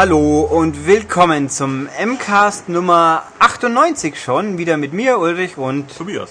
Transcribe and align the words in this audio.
Hallo 0.00 0.42
und 0.42 0.86
willkommen 0.86 1.50
zum 1.50 1.88
MCAST 2.00 2.68
Nummer 2.68 3.24
98 3.40 4.22
schon, 4.22 4.56
wieder 4.56 4.76
mit 4.76 4.92
mir, 4.92 5.18
Ulrich 5.18 5.58
und 5.58 5.92
Tobias. 5.92 6.30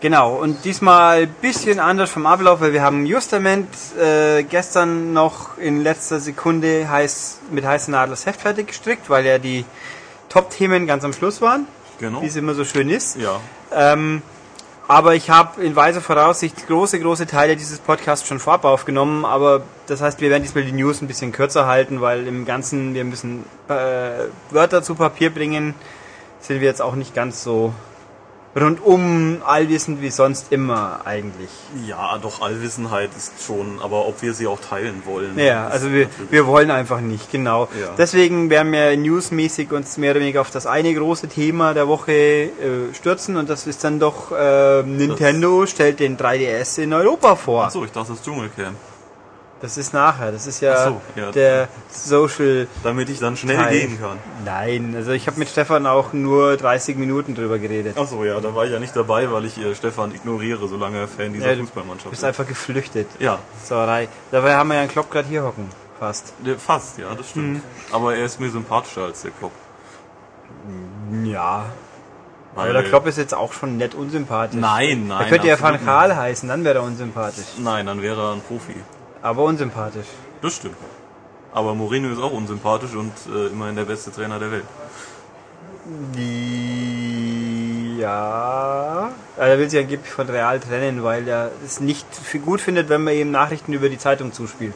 Genau, 0.00 0.34
und 0.34 0.66
diesmal 0.66 1.22
ein 1.22 1.34
bisschen 1.40 1.80
anders 1.80 2.10
vom 2.10 2.26
Ablauf, 2.26 2.60
weil 2.60 2.74
wir 2.74 2.82
haben 2.82 3.06
justament 3.06 3.68
äh, 3.98 4.42
gestern 4.42 5.14
noch 5.14 5.56
in 5.56 5.82
letzter 5.82 6.20
Sekunde 6.20 6.90
heiß, 6.90 7.38
mit 7.50 7.64
heißen 7.64 7.90
Nadel 7.90 8.10
das 8.10 8.26
Heft 8.26 8.42
fertig 8.42 8.66
gestrickt, 8.66 9.08
weil 9.08 9.24
ja 9.24 9.38
die 9.38 9.64
Top-Themen 10.28 10.86
ganz 10.86 11.02
am 11.02 11.14
Schluss 11.14 11.40
waren, 11.40 11.66
Genau. 11.98 12.20
wie 12.20 12.26
es 12.26 12.36
immer 12.36 12.52
so 12.52 12.66
schön 12.66 12.90
ist. 12.90 13.16
Ja. 13.16 13.40
Ähm, 13.72 14.20
aber 14.88 15.14
ich 15.14 15.30
habe 15.30 15.62
in 15.62 15.74
weiser 15.74 16.00
Voraussicht 16.00 16.66
große, 16.68 17.00
große 17.00 17.26
Teile 17.26 17.56
dieses 17.56 17.80
Podcasts 17.80 18.26
schon 18.26 18.38
vorab 18.38 18.64
aufgenommen. 18.64 19.24
Aber 19.24 19.62
das 19.86 20.00
heißt, 20.00 20.20
wir 20.20 20.30
werden 20.30 20.42
diesmal 20.42 20.64
die 20.64 20.72
News 20.72 21.02
ein 21.02 21.08
bisschen 21.08 21.32
kürzer 21.32 21.66
halten, 21.66 22.00
weil 22.00 22.26
im 22.26 22.44
Ganzen, 22.44 22.94
wir 22.94 23.04
müssen 23.04 23.44
äh, 23.68 24.26
Wörter 24.50 24.82
zu 24.82 24.94
Papier 24.94 25.30
bringen, 25.30 25.74
sind 26.40 26.60
wir 26.60 26.68
jetzt 26.68 26.82
auch 26.82 26.94
nicht 26.94 27.14
ganz 27.14 27.42
so 27.42 27.72
rundum 28.58 29.42
allwissend 29.44 30.00
wie 30.00 30.10
sonst 30.10 30.50
immer 30.50 31.00
eigentlich. 31.04 31.50
Ja, 31.86 32.18
doch 32.18 32.40
Allwissenheit 32.40 33.10
ist 33.16 33.42
schon, 33.44 33.80
aber 33.82 34.06
ob 34.06 34.22
wir 34.22 34.34
sie 34.34 34.46
auch 34.46 34.60
teilen 34.60 35.02
wollen. 35.04 35.38
Ja, 35.38 35.68
also 35.68 35.92
wir, 35.92 36.08
wir 36.30 36.46
wollen 36.46 36.70
einfach 36.70 37.00
nicht, 37.00 37.30
genau. 37.30 37.68
Ja. 37.78 37.94
Deswegen 37.98 38.48
werden 38.50 38.72
wir 38.72 38.96
newsmäßig 38.96 39.72
uns 39.72 39.98
mehr 39.98 40.12
oder 40.12 40.20
weniger 40.20 40.40
auf 40.40 40.50
das 40.50 40.66
eine 40.66 40.94
große 40.94 41.28
Thema 41.28 41.74
der 41.74 41.86
Woche 41.88 42.12
äh, 42.12 42.94
stürzen 42.94 43.36
und 43.36 43.50
das 43.50 43.66
ist 43.66 43.84
dann 43.84 44.00
doch 44.00 44.32
äh, 44.32 44.82
Nintendo 44.82 45.66
stellt 45.66 46.00
den 46.00 46.16
3DS 46.16 46.82
in 46.82 46.92
Europa 46.92 47.36
vor. 47.36 47.64
Achso, 47.64 47.84
ich 47.84 47.92
dachte 47.92 48.12
das 48.12 48.22
Dschungelcamp. 48.22 48.76
Das 49.66 49.76
ist 49.76 49.92
nachher, 49.92 50.30
das 50.30 50.46
ist 50.46 50.60
ja, 50.60 50.84
so, 50.86 51.00
ja. 51.16 51.32
der 51.32 51.66
Social 51.90 52.68
Damit 52.84 53.08
ich 53.08 53.18
dann 53.18 53.36
schnell 53.36 53.56
Teil. 53.56 53.72
gehen 53.80 54.00
kann. 54.00 54.16
Nein, 54.44 54.94
also 54.96 55.10
ich 55.10 55.26
habe 55.26 55.40
mit 55.40 55.48
Stefan 55.48 55.88
auch 55.88 56.12
nur 56.12 56.56
30 56.56 56.96
Minuten 56.96 57.34
drüber 57.34 57.58
geredet. 57.58 57.98
Achso, 57.98 58.24
ja, 58.24 58.38
da 58.38 58.54
war 58.54 58.64
ich 58.64 58.70
ja 58.70 58.78
nicht 58.78 58.94
dabei, 58.94 59.28
weil 59.32 59.44
ich 59.44 59.58
äh, 59.58 59.74
Stefan 59.74 60.14
ignoriere, 60.14 60.68
solange 60.68 60.98
er 60.98 61.08
Fan 61.08 61.32
dieser 61.32 61.48
Ja, 61.48 61.54
du 61.56 61.62
Fußballmannschaft 61.62 62.10
bist 62.10 62.22
ist. 62.22 62.28
einfach 62.28 62.46
geflüchtet. 62.46 63.08
Ja, 63.18 63.40
Sauerei. 63.64 64.06
Dabei 64.30 64.54
haben 64.54 64.68
wir 64.68 64.74
ja 64.74 64.82
einen 64.82 64.90
Klopp 64.90 65.10
gerade 65.10 65.26
hier 65.26 65.42
hocken. 65.42 65.68
Fast. 65.98 66.32
fast, 66.64 66.98
ja, 66.98 67.08
das 67.08 67.18
Mhm. 67.18 67.30
stimmt. 67.30 67.62
Aber 67.90 68.14
er 68.14 68.24
ist 68.26 68.38
mir 68.38 68.50
sympathischer 68.50 69.02
als 69.06 69.22
der 69.22 69.32
Klopp. 69.32 69.52
Ja. 71.24 71.64
Weil 72.54 72.70
Aber 72.70 72.72
der 72.80 72.88
Klopp 72.88 73.06
ist 73.06 73.18
jetzt 73.18 73.34
auch 73.34 73.52
schon 73.52 73.76
nett 73.76 73.94
unsympathisch. 73.94 74.58
Nein, 74.60 75.08
nein. 75.08 75.22
Er 75.24 75.28
könnte 75.28 75.46
ja 75.48 75.60
Van 75.60 75.84
Gaal 75.84 76.14
heißen, 76.16 76.48
dann 76.48 76.64
wäre 76.64 76.76
er 76.78 76.84
unsympathisch. 76.84 77.44
Nein, 77.58 77.84
dann 77.86 78.00
wäre 78.00 78.20
er 78.20 78.32
ein 78.32 78.40
Profi. 78.40 78.74
Aber 79.22 79.44
unsympathisch. 79.44 80.06
Das 80.42 80.54
stimmt. 80.54 80.76
Aber 81.52 81.74
Mourinho 81.74 82.12
ist 82.12 82.20
auch 82.20 82.32
unsympathisch 82.32 82.94
und 82.94 83.12
äh, 83.34 83.46
immerhin 83.46 83.76
der 83.76 83.84
beste 83.84 84.12
Trainer 84.12 84.38
der 84.38 84.50
Welt. 84.52 84.64
Ja. 87.98 89.12
Also 89.36 89.50
er 89.50 89.58
will 89.58 89.70
sich 89.70 89.80
angeblich 89.80 90.12
von 90.12 90.28
Real 90.28 90.60
trennen, 90.60 91.02
weil 91.02 91.26
er 91.26 91.50
es 91.64 91.80
nicht 91.80 92.06
gut 92.44 92.60
findet, 92.60 92.88
wenn 92.88 93.04
man 93.04 93.14
ihm 93.14 93.30
Nachrichten 93.30 93.72
über 93.72 93.88
die 93.88 93.98
Zeitung 93.98 94.32
zuspielt. 94.32 94.74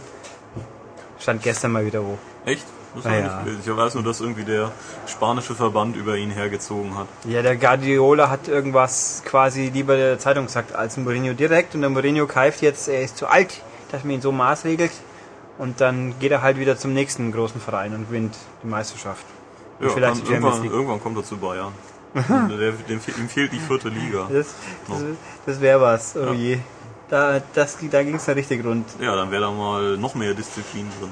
Stand 1.19 1.43
gestern 1.43 1.73
mal 1.73 1.85
wieder 1.85 2.03
wo. 2.03 2.17
Echt? 2.45 2.65
Das 2.95 3.05
war 3.05 3.17
ja. 3.17 3.43
nicht. 3.43 3.67
Ich 3.67 3.77
weiß 3.77 3.95
nur, 3.95 4.03
dass 4.03 4.21
irgendwie 4.21 4.45
der 4.45 4.73
spanische 5.07 5.55
Verband 5.55 5.97
über 5.97 6.17
ihn 6.17 6.31
hergezogen 6.31 6.97
hat. 6.97 7.07
Ja, 7.25 7.43
der 7.43 7.57
Guardiola 7.57 8.31
hat 8.31 8.49
irgendwas 8.49 9.23
quasi 9.25 9.71
lieber 9.73 9.97
der 9.97 10.19
Zeitung 10.19 10.47
gesagt 10.47 10.75
als 10.75 10.97
Mourinho 10.97 11.35
direkt 11.35 11.75
und 11.75 11.83
der 11.83 11.91
Mourinho 11.91 12.27
keift 12.27 12.63
jetzt, 12.63 12.89
er 12.89 13.03
ist 13.03 13.17
zu 13.17 13.29
alt, 13.29 13.61
dass 13.93 14.05
man 14.05 14.15
ihn 14.15 14.21
so 14.21 14.33
maßregelt 14.33 14.93
und 15.59 15.81
dann 15.81 16.19
geht 16.19 16.33
er 16.33 16.43
halt 16.43 16.59
wieder 16.59 16.77
zum 16.77 16.93
nächsten 16.95 17.33
großen 17.33 17.61
Verein 17.61 17.95
und 17.95 18.09
gewinnt 18.09 18.37
die 18.63 18.67
Meisterschaft. 18.67 19.25
Und 19.79 19.87
Ja, 19.87 19.93
vielleicht 19.93 20.27
die 20.27 20.33
irgendwann, 20.33 20.65
irgendwann 20.65 21.01
kommt 21.03 21.17
er 21.19 21.25
zu 21.25 21.37
Bayern. 21.37 21.73
Dem, 22.89 23.01
fehlt 23.01 23.53
die 23.53 23.61
vierte 23.61 23.89
Liga. 23.89 24.29
Das, 24.33 24.49
das, 24.89 25.03
das 25.47 25.61
wäre 25.61 25.81
was, 25.81 26.17
oh 26.17 26.33
je. 26.33 26.59
Da, 27.09 27.41
das, 27.55 27.77
da 27.91 28.03
ging 28.03 28.17
es 28.17 28.25
dann 28.25 28.35
richtig 28.35 28.65
rund. 28.65 28.87
Ja, 29.01 29.15
dann 29.17 29.31
wäre 29.31 29.43
da 29.43 29.51
mal 29.51 29.97
noch 29.97 30.15
mehr 30.15 30.35
Disziplin 30.35 30.87
drin. 30.99 31.11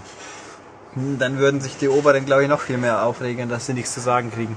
Hm, 0.94 1.18
Dann 1.18 1.38
würden 1.38 1.60
sich 1.60 1.76
die 1.76 1.88
Oberen, 1.88 2.24
glaube 2.24 2.44
ich, 2.44 2.48
noch 2.48 2.60
viel 2.60 2.78
mehr 2.78 3.02
aufregen, 3.04 3.48
dass 3.48 3.66
sie 3.66 3.74
nichts 3.74 3.94
zu 3.94 4.00
sagen 4.00 4.30
kriegen. 4.32 4.56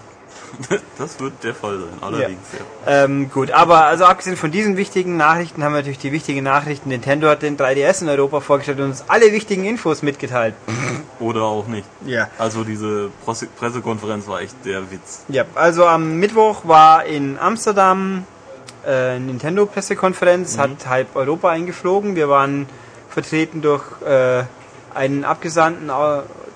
Das 0.97 1.19
wird 1.19 1.33
der 1.43 1.55
Fall 1.55 1.79
sein, 1.79 1.89
allerdings. 2.01 2.39
Ja. 2.85 3.03
Ähm, 3.05 3.31
gut, 3.31 3.49
aber 3.51 3.85
also 3.85 4.05
abgesehen 4.05 4.37
von 4.37 4.51
diesen 4.51 4.77
wichtigen 4.77 5.17
Nachrichten 5.17 5.63
haben 5.63 5.71
wir 5.73 5.79
natürlich 5.79 5.97
die 5.97 6.11
wichtigen 6.11 6.43
Nachrichten. 6.43 6.89
Nintendo 6.89 7.27
hat 7.27 7.41
den 7.41 7.57
3DS 7.57 8.03
in 8.03 8.09
Europa 8.09 8.39
vorgestellt 8.39 8.79
und 8.79 8.85
uns 8.85 9.05
alle 9.07 9.31
wichtigen 9.31 9.65
Infos 9.65 10.03
mitgeteilt. 10.03 10.53
Oder 11.19 11.43
auch 11.43 11.65
nicht. 11.67 11.87
Ja. 12.05 12.29
Also 12.37 12.63
diese 12.63 13.09
Presse- 13.25 13.47
Pressekonferenz 13.47 14.27
war 14.27 14.41
echt 14.41 14.55
der 14.63 14.91
Witz. 14.91 15.23
Ja, 15.27 15.45
also 15.55 15.85
am 15.87 16.17
Mittwoch 16.19 16.61
war 16.67 17.05
in 17.05 17.39
Amsterdam 17.39 18.25
äh, 18.85 19.17
Nintendo 19.19 19.65
Pressekonferenz, 19.65 20.57
hat 20.57 20.87
halb 20.87 21.15
Europa 21.15 21.49
eingeflogen. 21.49 22.15
Wir 22.15 22.29
waren 22.29 22.67
vertreten 23.09 23.61
durch 23.61 23.83
äh, 24.03 24.43
einen 24.93 25.23
Abgesandten 25.23 25.89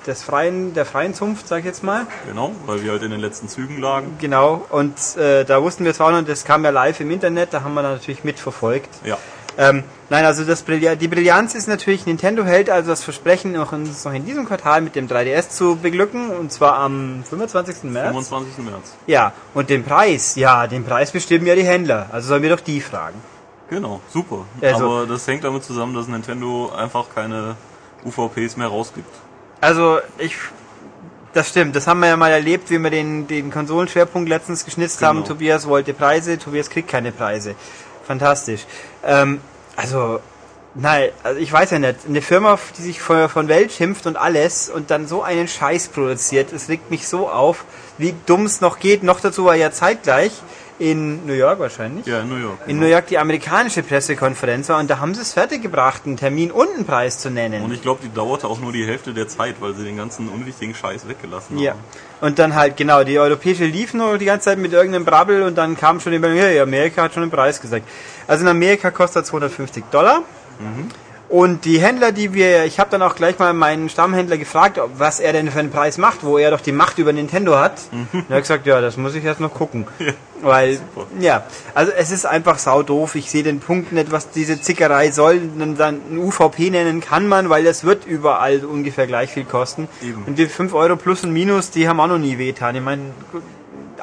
des 0.08 0.24
freien, 0.24 0.74
der 0.74 0.86
freien 0.86 1.14
Zunft, 1.14 1.48
sag 1.48 1.60
ich 1.60 1.66
jetzt 1.66 1.84
mal. 1.84 2.06
Genau, 2.28 2.52
weil 2.66 2.84
wir 2.84 2.92
halt 2.92 3.04
in 3.04 3.12
den 3.12 3.20
letzten 3.20 3.48
Zügen 3.50 3.80
lagen. 3.82 4.18
Genau, 4.20 4.66
und 4.70 4.94
äh, 5.18 5.44
da 5.46 5.62
wussten 5.62 5.86
wir 5.86 5.94
zwar 5.94 6.12
noch, 6.12 6.26
das 6.26 6.44
kam 6.46 6.64
ja 6.64 6.70
live 6.72 7.00
im 7.00 7.12
Internet, 7.12 7.54
da 7.54 7.64
haben 7.64 7.74
wir 7.74 7.82
natürlich 7.82 8.24
mitverfolgt. 8.24 8.90
Ja. 9.04 9.18
Ähm, 9.58 9.84
nein, 10.10 10.26
also 10.26 10.44
das 10.44 10.64
Brilli 10.64 10.98
die 10.98 11.08
Brillanz 11.08 11.56
ist 11.56 11.68
natürlich, 11.68 12.06
Nintendo 12.06 12.44
hält 12.44 12.70
also 12.70 12.90
das 12.90 13.04
Versprechen, 13.04 13.54
noch 13.54 13.72
in, 13.72 13.84
uns 13.84 14.04
noch 14.04 14.14
in 14.14 14.26
diesem 14.26 14.46
Quartal 14.46 14.82
mit 14.82 14.96
dem 14.96 15.08
3DS 15.08 15.50
zu 15.50 15.78
beglücken, 15.78 16.30
und 16.32 16.52
zwar 16.52 16.78
am 16.78 17.24
25. 17.30 17.84
März. 17.84 18.08
25. 18.10 18.58
März. 18.66 18.94
Ja, 19.08 19.32
und 19.54 19.70
den 19.70 19.84
Preis, 19.86 20.36
ja, 20.36 20.68
den 20.68 20.84
Preis 20.84 21.12
bestimmen 21.12 21.46
ja 21.46 21.56
die 21.56 21.64
Händler, 21.64 22.08
also 22.12 22.28
sollen 22.30 22.44
wir 22.44 22.50
doch 22.50 22.60
die 22.60 22.82
fragen. 22.82 23.16
Genau, 23.70 24.02
super. 24.10 24.46
Also- 24.62 24.86
Aber 24.86 25.08
das 25.08 25.26
hängt 25.28 25.44
damit 25.44 25.64
zusammen, 25.64 25.96
dass 25.96 26.08
Nintendo 26.08 26.72
einfach 26.78 27.06
keine 27.16 27.56
UVPs 28.06 28.58
mehr 28.58 28.68
rausgibt. 28.68 29.10
Also 29.62 30.00
ich, 30.18 30.36
das 31.34 31.50
stimmt, 31.50 31.76
das 31.76 31.88
haben 31.88 32.00
wir 32.00 32.08
ja 32.08 32.18
mal 32.18 32.32
erlebt, 32.32 32.70
wie 32.70 32.80
wir 32.80 32.90
den, 32.90 33.28
den 33.28 33.52
Konsolenschwerpunkt 33.52 34.30
letztens 34.30 34.66
geschnitzt 34.66 35.02
haben. 35.02 35.18
Genau. 35.20 35.28
Tobias 35.30 35.68
wollte 35.68 35.94
Preise, 35.94 36.38
Tobias 36.38 36.70
kriegt 36.70 36.90
keine 36.90 37.12
Preise. 37.12 37.56
Fantastisch. 38.06 38.66
Ähm, 39.04 39.42
also, 39.76 40.20
nein, 40.76 41.10
also 41.24 41.40
ich 41.40 41.52
weiß 41.52 41.72
ja 41.72 41.80
nicht, 41.80 41.96
eine 42.08 42.22
Firma, 42.22 42.60
die 42.78 42.82
sich 42.82 43.02
von, 43.02 43.28
von 43.30 43.48
Welt 43.48 43.72
schimpft 43.72 44.06
und 44.06 44.18
alles 44.18 44.70
und 44.70 44.92
dann 44.92 45.08
so 45.08 45.24
einen 45.24 45.48
Scheiß 45.48 45.90
produziert, 45.90 46.54
es 46.54 46.70
regt 46.70 46.92
mich 46.92 47.08
so 47.08 47.30
auf, 47.30 47.66
wie 47.98 48.14
dumm 48.26 48.46
es 48.46 48.62
noch 48.62 48.80
geht. 48.80 49.04
Noch 49.04 49.20
dazu 49.20 49.46
war 49.46 49.56
ja 49.56 49.72
zeitgleich 49.72 50.32
in 50.78 51.26
New 51.26 51.34
York 51.34 51.60
wahrscheinlich. 51.60 52.06
Ja, 52.06 52.20
in 52.22 52.30
New 52.30 52.36
York. 52.36 52.58
In 52.68 52.80
New 52.80 52.86
York 52.88 53.08
die 53.08 53.18
amerikanische 53.18 53.82
Pressekonferenz 53.84 54.68
war 54.70 54.80
und 54.80 54.90
da 54.90 55.00
haben 55.00 55.14
sie 55.16 55.22
es 55.22 55.34
fertiggebracht, 55.34 56.06
einen 56.06 56.18
Termin 56.18 56.52
und 56.52 56.68
einen 56.76 56.86
Preis 56.86 57.20
zu 57.20 57.30
nennen. 57.30 57.64
Und 57.64 57.72
ich 57.74 57.82
glaube, 57.82 58.02
die 58.04 58.14
dauerte 58.14 58.48
auch 58.48 58.60
nur 58.60 58.72
die 58.74 58.86
Hälfte 58.86 59.14
der 59.14 59.28
Zeit, 59.28 59.56
weil 59.60 59.74
sie 59.76 59.84
den 59.86 59.98
ganzen 59.98 60.28
unwichtigen 60.28 60.76
Scheiß 60.76 61.08
weggelassen 61.08 61.58
Ja. 61.60 61.72
haben. 61.72 61.80
Und 62.22 62.40
dann 62.40 62.56
halt, 62.56 62.76
genau, 62.78 63.04
die 63.04 63.18
europäische 63.20 63.66
lief 63.66 63.94
noch 63.94 64.18
die 64.18 64.26
ganze 64.26 64.46
Zeit 64.46 64.58
mit 64.58 64.74
irgendeinem 64.74 65.06
Brabbel 65.06 65.44
und 65.44 65.56
dann 65.58 65.78
kam 65.78 66.00
schon 66.00 66.14
über 66.14 66.30
ja, 66.30 66.62
Amerika 66.64 67.04
hat 67.04 67.14
schon 67.14 67.24
den 67.24 67.32
Preis 67.32 67.62
gesagt. 67.62 67.88
Also 68.28 68.44
in 68.44 68.50
Amerika 68.50 68.92
kostet 68.92 69.24
er 69.24 69.26
250 69.26 69.84
Dollar. 69.92 70.24
Und 71.28 71.66
die 71.66 71.80
Händler, 71.80 72.12
die 72.12 72.34
wir, 72.34 72.66
ich 72.66 72.80
habe 72.80 72.92
dann 72.92 73.02
auch 73.02 73.16
gleich 73.16 73.40
mal 73.40 73.54
meinen 73.54 73.90
Stammhändler 73.90 74.38
gefragt, 74.38 74.80
was 74.98 75.20
er 75.20 75.34
denn 75.34 75.50
für 75.50 75.60
einen 75.60 75.72
Preis 75.72 75.98
macht, 75.98 76.24
wo 76.24 76.38
er 76.38 76.52
doch 76.52 76.62
die 76.62 76.72
Macht 76.72 77.00
über 77.00 77.14
Nintendo 77.14 77.58
hat. 77.58 77.82
Und 78.14 78.26
er 78.30 78.36
hat 78.36 78.44
gesagt, 78.44 78.68
ja, 78.68 78.80
das 78.80 78.98
muss 78.98 79.16
ich 79.16 79.24
erst 79.24 79.40
noch 79.40 79.54
gucken. 79.54 79.88
Weil, 80.42 80.80
ja, 81.20 81.44
also 81.74 81.92
es 81.92 82.12
ist 82.12 82.26
einfach 82.26 82.60
sau 82.60 82.84
doof. 82.84 83.16
Ich 83.16 83.32
sehe 83.32 83.42
den 83.42 83.60
Punkt 83.60 83.92
nicht, 83.92 84.12
was 84.12 84.30
diese 84.30 84.62
Zickerei 84.62 85.10
soll. 85.10 85.42
Dann 85.58 85.76
dann 85.76 86.02
ein 86.12 86.18
UVP 86.20 86.70
nennen 86.70 87.02
kann 87.02 87.28
man, 87.28 87.50
weil 87.50 87.64
das 87.64 87.84
wird 87.84 88.06
überall 88.06 88.64
ungefähr 88.64 89.08
gleich 89.08 89.32
viel 89.32 89.46
kosten. 89.46 89.88
Eben. 90.04 90.24
Und 90.26 90.38
die 90.38 90.46
5 90.46 90.74
Euro 90.74 90.98
plus 90.98 91.24
und 91.24 91.32
minus, 91.32 91.72
die 91.72 91.88
haben 91.88 92.00
auch 92.00 92.08
noch 92.08 92.20
nie 92.20 92.38
wehtan. 92.38 92.76
Ich 92.76 92.84
meine, 92.84 93.12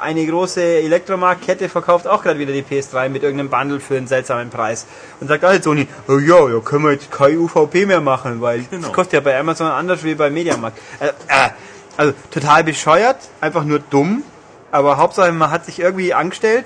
eine 0.00 0.26
große 0.26 0.62
Elektromarktkette 0.62 1.68
verkauft 1.68 2.06
auch 2.06 2.22
gerade 2.22 2.38
wieder 2.38 2.52
die 2.52 2.62
PS3 2.62 3.08
mit 3.08 3.22
irgendeinem 3.22 3.50
Bundle 3.50 3.80
für 3.80 3.96
einen 3.96 4.06
seltsamen 4.06 4.50
Preis. 4.50 4.86
Und 5.20 5.28
sagt 5.28 5.44
alle 5.44 5.62
Sony, 5.62 5.86
oh 6.08 6.18
ja, 6.18 6.48
ja, 6.48 6.60
können 6.60 6.84
wir 6.84 6.92
jetzt 6.92 7.10
kein 7.10 7.38
UVP 7.38 7.86
mehr 7.86 8.00
machen, 8.00 8.40
weil 8.40 8.62
Genau. 8.70 8.86
das 8.86 8.92
kostet 8.92 9.14
ja 9.14 9.20
bei 9.20 9.38
Amazon 9.38 9.66
anders 9.68 10.02
wie 10.04 10.14
bei 10.14 10.30
Mediamarkt. 10.30 10.78
Äh, 11.00 11.08
äh, 11.28 11.50
also 11.96 12.14
total 12.30 12.64
bescheuert, 12.64 13.18
einfach 13.40 13.64
nur 13.64 13.78
dumm, 13.78 14.22
aber 14.70 14.96
Hauptsache 14.96 15.30
man 15.32 15.50
hat 15.50 15.66
sich 15.66 15.78
irgendwie 15.80 16.14
angestellt. 16.14 16.64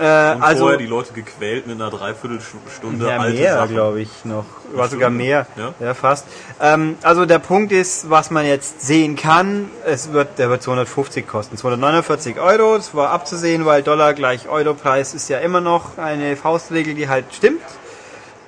Ja. 0.00 0.32
Äh, 0.32 0.34
Und 0.36 0.42
also 0.42 0.60
vorher 0.62 0.78
die 0.78 0.86
Leute 0.86 1.12
gequält 1.12 1.66
mit 1.66 1.80
einer 1.80 1.90
Dreiviertelstunde 1.90 3.06
ja, 3.06 3.18
alte 3.18 3.38
mehr, 3.38 3.66
glaube 3.66 4.00
ich, 4.00 4.24
noch. 4.24 4.46
War 4.72 4.88
sogar 4.88 5.10
mehr. 5.10 5.46
Ja. 5.56 5.74
Ja, 5.78 5.94
fast. 5.94 6.26
Ähm, 6.60 6.96
also 7.02 7.26
der 7.26 7.38
Punkt 7.38 7.72
ist, 7.72 8.08
was 8.08 8.30
man 8.30 8.46
jetzt 8.46 8.80
sehen 8.80 9.16
kann, 9.16 9.70
es 9.84 10.12
wird, 10.12 10.38
der 10.38 10.48
wird 10.48 10.62
250 10.62 11.26
kosten. 11.26 11.56
249 11.56 12.38
Euro, 12.40 12.76
das 12.76 12.94
war 12.94 13.10
abzusehen, 13.10 13.66
weil 13.66 13.82
Dollar 13.82 14.14
gleich 14.14 14.48
Euro-Preis 14.48 15.12
ist 15.14 15.28
ja 15.28 15.38
immer 15.38 15.60
noch 15.60 15.98
eine 15.98 16.36
Faustregel, 16.36 16.94
die 16.94 17.08
halt 17.08 17.26
stimmt. 17.34 17.60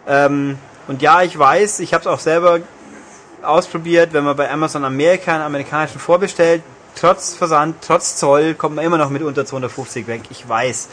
Ähm, 0.06 0.58
und 0.88 1.02
ja, 1.02 1.22
ich 1.22 1.38
weiß, 1.38 1.80
ich 1.80 1.92
habe 1.94 2.00
es 2.02 2.06
auch 2.06 2.18
selber 2.18 2.60
ausprobiert, 3.42 4.12
wenn 4.12 4.24
man 4.24 4.36
bei 4.36 4.50
Amazon 4.50 4.84
Amerika 4.84 5.34
einen 5.34 5.42
amerikanischen 5.42 5.98
vorbestellt, 6.00 6.62
trotz 6.94 7.34
Versand, 7.34 7.76
trotz 7.86 8.16
Zoll, 8.16 8.54
kommt 8.54 8.76
man 8.76 8.84
immer 8.84 8.98
noch 8.98 9.10
mit 9.10 9.22
unter 9.22 9.44
250 9.44 10.06
weg. 10.06 10.22
Ich 10.30 10.48
weiß. 10.48 10.88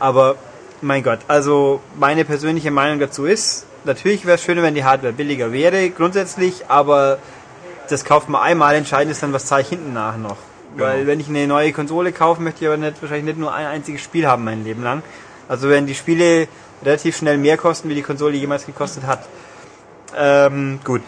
Aber 0.00 0.36
mein 0.82 1.02
Gott, 1.02 1.20
also 1.28 1.80
meine 1.96 2.24
persönliche 2.24 2.70
Meinung 2.70 2.98
dazu 2.98 3.26
ist, 3.26 3.66
natürlich 3.84 4.26
wäre 4.26 4.36
es 4.36 4.42
schöner, 4.42 4.62
wenn 4.62 4.74
die 4.74 4.84
Hardware 4.84 5.12
billiger 5.12 5.52
wäre, 5.52 5.90
grundsätzlich, 5.90 6.64
aber 6.68 7.18
das 7.88 8.04
kauft 8.04 8.28
man 8.28 8.42
einmal, 8.42 8.74
entscheidend 8.74 9.12
ist 9.12 9.22
dann, 9.22 9.32
was 9.32 9.46
zahle 9.46 9.62
ich 9.62 9.68
hinten 9.68 9.92
nach 9.92 10.16
noch. 10.16 10.36
Genau. 10.74 10.86
Weil 10.86 11.06
wenn 11.06 11.20
ich 11.20 11.28
eine 11.28 11.46
neue 11.46 11.72
Konsole 11.72 12.12
kaufe, 12.12 12.40
möchte 12.42 12.64
ich 12.64 12.68
aber 12.68 12.76
nicht, 12.76 13.00
wahrscheinlich 13.02 13.26
nicht 13.26 13.38
nur 13.38 13.52
ein 13.52 13.66
einziges 13.66 14.00
Spiel 14.00 14.26
haben 14.26 14.44
mein 14.44 14.64
Leben 14.64 14.82
lang. 14.82 15.02
Also 15.48 15.68
wenn 15.68 15.86
die 15.86 15.94
Spiele 15.94 16.48
relativ 16.82 17.16
schnell 17.16 17.38
mehr 17.38 17.56
kosten, 17.56 17.88
wie 17.88 17.94
die 17.94 18.02
Konsole 18.02 18.36
jemals 18.36 18.66
gekostet 18.66 19.04
hat. 19.04 19.26
Ähm, 20.16 20.80
gut. 20.84 21.02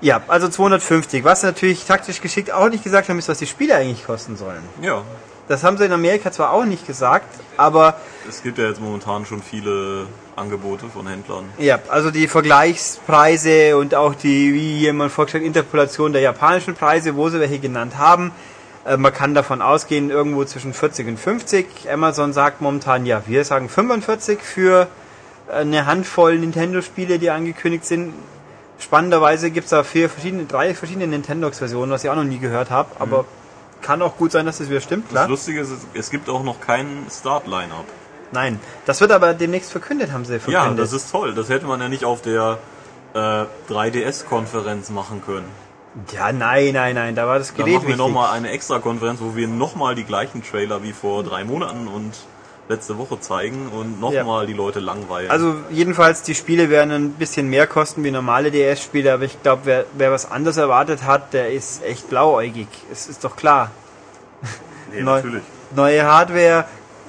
Ja, 0.00 0.22
also 0.28 0.48
250. 0.48 1.24
Was 1.24 1.42
natürlich 1.42 1.84
taktisch 1.84 2.20
geschickt 2.20 2.52
auch 2.52 2.68
nicht 2.68 2.84
gesagt 2.84 3.08
haben, 3.08 3.18
ist, 3.18 3.28
was 3.28 3.38
die 3.38 3.46
Spiele 3.46 3.74
eigentlich 3.76 4.04
kosten 4.04 4.36
sollen. 4.36 4.62
Ja, 4.82 5.02
Das 5.48 5.64
haben 5.64 5.78
sie 5.78 5.84
in 5.86 5.92
Amerika 5.92 6.30
zwar 6.30 6.52
auch 6.52 6.64
nicht 6.64 6.86
gesagt, 6.86 7.26
aber 7.56 7.94
es 8.28 8.42
gibt 8.42 8.58
ja 8.58 8.68
jetzt 8.68 8.80
momentan 8.80 9.24
schon 9.24 9.42
viele 9.42 10.06
Angebote 10.36 10.86
von 10.92 11.06
Händlern. 11.06 11.44
ja, 11.58 11.78
also 11.88 12.10
die 12.10 12.28
Vergleichspreise 12.28 13.76
und 13.76 13.94
auch 13.94 14.14
die, 14.14 14.52
wie 14.54 14.78
jemand 14.78 15.10
vorgestellt, 15.12 15.44
Interpolation 15.44 16.12
der 16.12 16.22
japanischen 16.22 16.74
Preise, 16.74 17.16
wo 17.16 17.28
sie 17.28 17.40
welche 17.40 17.58
genannt 17.58 17.98
haben. 17.98 18.32
Äh, 18.84 18.96
Man 18.96 19.12
kann 19.12 19.34
davon 19.34 19.62
ausgehen, 19.62 20.10
irgendwo 20.10 20.44
zwischen 20.44 20.74
40 20.74 21.08
und 21.08 21.18
50. 21.18 21.66
Amazon 21.90 22.32
sagt 22.32 22.60
momentan, 22.60 23.06
ja, 23.06 23.22
wir 23.26 23.44
sagen 23.44 23.68
45 23.68 24.40
für 24.40 24.86
eine 25.50 25.86
Handvoll 25.86 26.38
Nintendo-Spiele, 26.38 27.18
die 27.18 27.30
angekündigt 27.30 27.86
sind. 27.86 28.12
Spannenderweise 28.78 29.50
gibt 29.50 29.64
es 29.64 29.70
da 29.70 29.82
vier 29.82 30.08
verschiedene, 30.10 30.44
drei 30.44 30.74
verschiedene 30.74 31.06
Nintendox-Versionen, 31.08 31.90
was 31.90 32.04
ich 32.04 32.10
auch 32.10 32.14
noch 32.16 32.22
nie 32.24 32.38
gehört 32.38 32.70
habe, 32.70 32.90
aber 33.00 33.24
kann 33.82 34.02
auch 34.02 34.16
gut 34.16 34.32
sein, 34.32 34.46
dass 34.46 34.58
das 34.58 34.68
wieder 34.70 34.80
stimmt, 34.80 35.06
Das 35.06 35.12
klar. 35.12 35.28
Lustige 35.28 35.60
ist, 35.60 35.70
es- 35.94 36.10
gibt 36.10 36.28
auch 36.28 36.42
noch 36.42 36.60
keinen 36.60 37.06
Start-Line-Up. 37.10 37.84
Nein, 38.32 38.60
das 38.84 39.00
wird 39.00 39.10
aber 39.12 39.32
demnächst 39.34 39.70
verkündet, 39.72 40.12
haben 40.12 40.24
sie 40.24 40.34
Ja, 40.34 40.38
verkündet. 40.40 40.78
das 40.84 40.92
ist 40.92 41.10
toll. 41.10 41.34
Das 41.34 41.48
hätte 41.48 41.66
man 41.66 41.80
ja 41.80 41.88
nicht 41.88 42.04
auf 42.04 42.20
der 42.22 42.58
äh, 43.14 43.44
3DS-Konferenz 43.70 44.90
machen 44.90 45.22
können. 45.24 45.46
ja, 46.12 46.30
nein, 46.32 46.74
nein, 46.74 46.94
nein, 46.94 47.14
da 47.14 47.26
war 47.26 47.38
das 47.38 47.48
Dann 47.48 47.56
Gerät 47.64 47.74
machen 47.76 47.88
wir 47.88 47.96
nochmal 47.96 48.32
eine 48.36 48.50
Extra-Konferenz, 48.50 49.20
wo 49.22 49.34
wir 49.34 49.48
nochmal 49.48 49.94
die 49.94 50.04
gleichen 50.04 50.42
Trailer 50.44 50.82
wie 50.82 50.92
vor 50.92 51.24
drei 51.24 51.42
Monaten 51.44 51.88
und 51.88 52.12
letzte 52.68 52.98
Woche 52.98 53.18
zeigen 53.20 53.68
und 53.68 53.98
nochmal 54.00 54.46
die 54.46 54.52
Leute 54.52 54.80
langweilen. 54.80 55.30
Also 55.30 55.54
jedenfalls, 55.70 56.22
die 56.22 56.34
Spiele 56.34 56.68
werden 56.70 56.90
ein 56.90 57.10
bisschen 57.12 57.48
mehr 57.48 57.66
kosten 57.66 58.04
wie 58.04 58.10
normale 58.10 58.50
DS-Spiele, 58.50 59.12
aber 59.14 59.24
ich 59.24 59.42
glaube, 59.42 59.62
wer, 59.64 59.84
wer 59.94 60.12
was 60.12 60.30
anderes 60.30 60.56
erwartet 60.58 61.04
hat, 61.04 61.32
der 61.32 61.50
ist 61.52 61.82
echt 61.82 62.08
blauäugig. 62.10 62.68
Es 62.92 63.08
ist 63.08 63.24
doch 63.24 63.36
klar. 63.36 63.70
nee, 64.92 65.00
neu- 65.02 65.16
natürlich. 65.16 65.42
Neue 65.74 66.04
Hardware, 66.04 66.64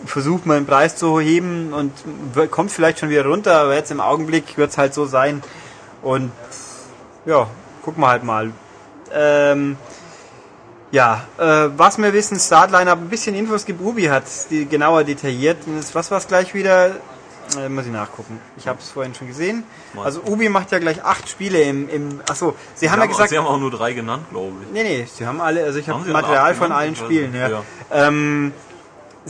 versucht 0.06 0.46
man 0.46 0.58
den 0.58 0.66
Preis 0.66 0.96
zu 0.96 1.20
heben 1.20 1.74
und 1.74 1.92
kommt 2.52 2.72
vielleicht 2.72 3.00
schon 3.00 3.10
wieder 3.10 3.26
runter, 3.26 3.56
aber 3.62 3.76
jetzt 3.76 3.92
im 3.92 4.00
Augenblick 4.00 4.58
wird 4.58 4.72
es 4.72 4.78
halt 4.78 4.94
so 4.94 5.06
sein. 5.06 5.42
Und 6.02 6.32
ja, 7.26 7.48
gucken 7.84 8.02
wir 8.02 8.08
halt 8.08 8.24
mal. 8.24 8.52
Ähm, 9.14 9.76
ja, 10.92 11.26
äh, 11.38 11.70
was 11.78 11.98
wir 11.98 12.14
wissen, 12.14 12.40
Startline 12.40 12.92
ein 12.92 13.10
bisschen 13.10 13.36
Infos 13.36 13.66
gibt, 13.66 13.82
Ubi 13.82 14.06
hat 14.06 14.24
die 14.50 14.66
genauer 14.66 15.04
detailliert. 15.04 15.58
Was 15.94 16.10
war 16.12 16.18
es 16.18 16.28
gleich 16.28 16.54
wieder? 16.54 16.96
Äh, 17.58 17.70
muss 17.70 17.86
ich 17.86 17.92
nachgucken. 17.92 18.40
Ich 18.58 18.68
habe 18.68 18.80
es 18.80 18.90
vorhin 18.90 19.16
schon 19.16 19.28
gesehen. 19.28 19.64
Also 20.04 20.22
Ubi 20.22 20.50
macht 20.50 20.72
ja 20.72 20.80
gleich 20.80 21.04
acht 21.04 21.28
Spiele 21.30 21.62
im, 21.62 21.90
im 21.90 22.22
achso, 22.30 22.56
sie 22.76 22.92
haben 22.92 23.00
ja 23.00 23.08
gesagt, 23.08 23.30
Sie 23.30 23.38
haben 23.38 23.48
auch 23.48 23.60
nur 23.60 23.72
drei 23.72 23.94
genannt, 23.94 24.26
glaube 24.30 24.54
ich. 24.64 24.72
Nee, 24.72 24.84
nee, 24.84 25.08
sie 25.12 25.26
haben 25.26 25.42
alle, 25.42 25.64
also 25.64 25.80
ich 25.80 25.90
habe 25.90 26.00
Haben 26.00 26.06
sie 26.06 26.12
Material 26.12 26.54
von 26.54 26.72
allen? 26.72 26.96
Spielen, 26.96 27.34
ja. 27.34 27.50
Ja. 27.50 27.64
Ähm, 27.92 28.54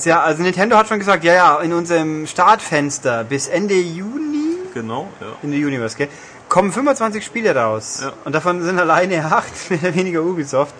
ja, 0.03 0.21
also 0.21 0.43
Nintendo 0.43 0.77
hat 0.77 0.87
schon 0.87 0.99
gesagt, 0.99 1.23
ja, 1.23 1.33
ja, 1.33 1.57
in 1.59 1.73
unserem 1.73 2.27
Startfenster 2.27 3.23
bis 3.23 3.47
Ende 3.47 3.75
Juni, 3.75 4.57
Genau, 4.73 5.07
ja. 5.19 5.27
in 5.41 5.51
der 5.51 5.59
Universe, 5.59 5.97
gell, 5.97 6.09
kommen 6.49 6.71
25 6.71 7.23
Spiele 7.23 7.55
raus. 7.55 7.99
Ja. 8.01 8.13
Und 8.25 8.33
davon 8.33 8.61
sind 8.63 8.79
alleine 8.79 9.23
acht, 9.31 9.69
mehr 9.69 9.79
oder 9.79 9.95
weniger 9.95 10.21
Ubisoft. 10.21 10.73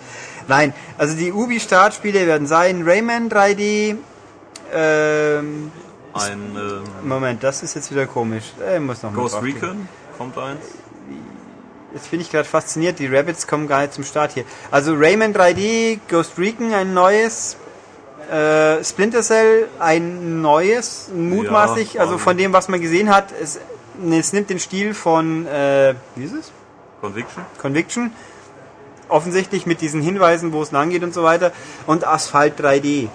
Nein, 0.50 0.74
also 0.98 1.16
die 1.16 1.32
Ubi-Startspiele 1.32 2.26
werden 2.26 2.48
sein 2.48 2.82
Rayman 2.84 3.30
3D, 3.30 3.96
ähm, 4.74 5.70
Ein 6.12 6.56
ähm, 6.56 6.82
Moment, 7.08 7.44
das 7.44 7.62
ist 7.62 7.74
jetzt 7.76 7.92
wieder 7.92 8.06
komisch. 8.06 8.52
Äh, 8.60 8.78
ich 8.78 8.80
muss 8.80 9.00
noch 9.04 9.14
Ghost. 9.14 9.40
Recon 9.40 9.88
kommt 10.18 10.36
eins. 10.36 10.58
Jetzt 11.94 12.10
bin 12.10 12.20
ich 12.20 12.32
gerade 12.32 12.48
fasziniert, 12.48 12.98
die 12.98 13.06
Rabbits 13.06 13.46
kommen 13.46 13.68
gar 13.68 13.82
nicht 13.82 13.92
zum 13.92 14.02
Start 14.02 14.32
hier. 14.32 14.42
Also 14.72 14.94
Rayman 14.96 15.32
3D, 15.32 16.00
Ghost 16.08 16.32
Recon 16.36 16.74
ein 16.74 16.94
neues, 16.94 17.56
äh, 18.28 18.82
Splinter 18.82 19.22
Cell 19.22 19.68
ein 19.78 20.42
neues, 20.42 21.10
mutmaßlich, 21.14 21.94
Ja, 21.94 22.00
also 22.00 22.18
von 22.18 22.36
dem, 22.36 22.52
was 22.52 22.66
man 22.66 22.80
gesehen 22.80 23.14
hat, 23.14 23.26
es, 23.40 23.60
es 24.10 24.32
nimmt 24.32 24.50
den 24.50 24.58
Stil 24.58 24.94
von, 24.94 25.46
äh, 25.46 25.94
wie 26.16 26.24
ist 26.24 26.34
es? 26.34 26.50
Conviction. 27.00 27.44
Conviction. 27.58 28.10
Offensichtlich 29.10 29.66
mit 29.66 29.80
diesen 29.80 30.00
Hinweisen, 30.00 30.52
wo 30.52 30.62
es 30.62 30.70
lang 30.70 30.90
geht 30.90 31.02
und 31.02 31.12
so 31.12 31.22
weiter. 31.22 31.52
Und 31.86 32.06
Asphalt 32.06 32.60
3D. 32.60 33.08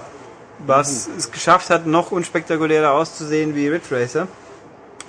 Was 0.59 1.09
es 1.17 1.31
geschafft 1.31 1.69
hat, 1.69 1.85
noch 1.85 2.11
unspektakulärer 2.11 2.91
auszusehen 2.91 3.55
wie 3.55 3.67
Ridge 3.67 3.87
Racer. 3.91 4.27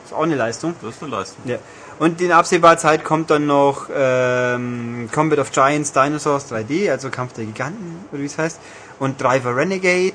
Ist 0.04 0.12
auch 0.12 0.22
eine 0.22 0.36
Leistung. 0.36 0.74
Das 0.82 0.96
ist 0.96 1.02
eine 1.02 1.12
Leistung. 1.12 1.42
Ja. 1.44 1.58
Und 1.98 2.20
in 2.20 2.30
absehbarer 2.30 2.76
Zeit 2.76 3.04
kommt 3.04 3.30
dann 3.30 3.46
noch 3.46 3.88
ähm, 3.94 5.08
Combat 5.12 5.38
of 5.38 5.50
Giants 5.50 5.92
Dinosaurs 5.92 6.52
3D, 6.52 6.90
also 6.90 7.08
Kampf 7.08 7.32
der 7.32 7.46
Giganten, 7.46 8.04
oder 8.12 8.20
wie 8.20 8.26
es 8.26 8.36
heißt. 8.36 8.60
Und 8.98 9.20
Driver 9.20 9.56
Renegade 9.56 10.12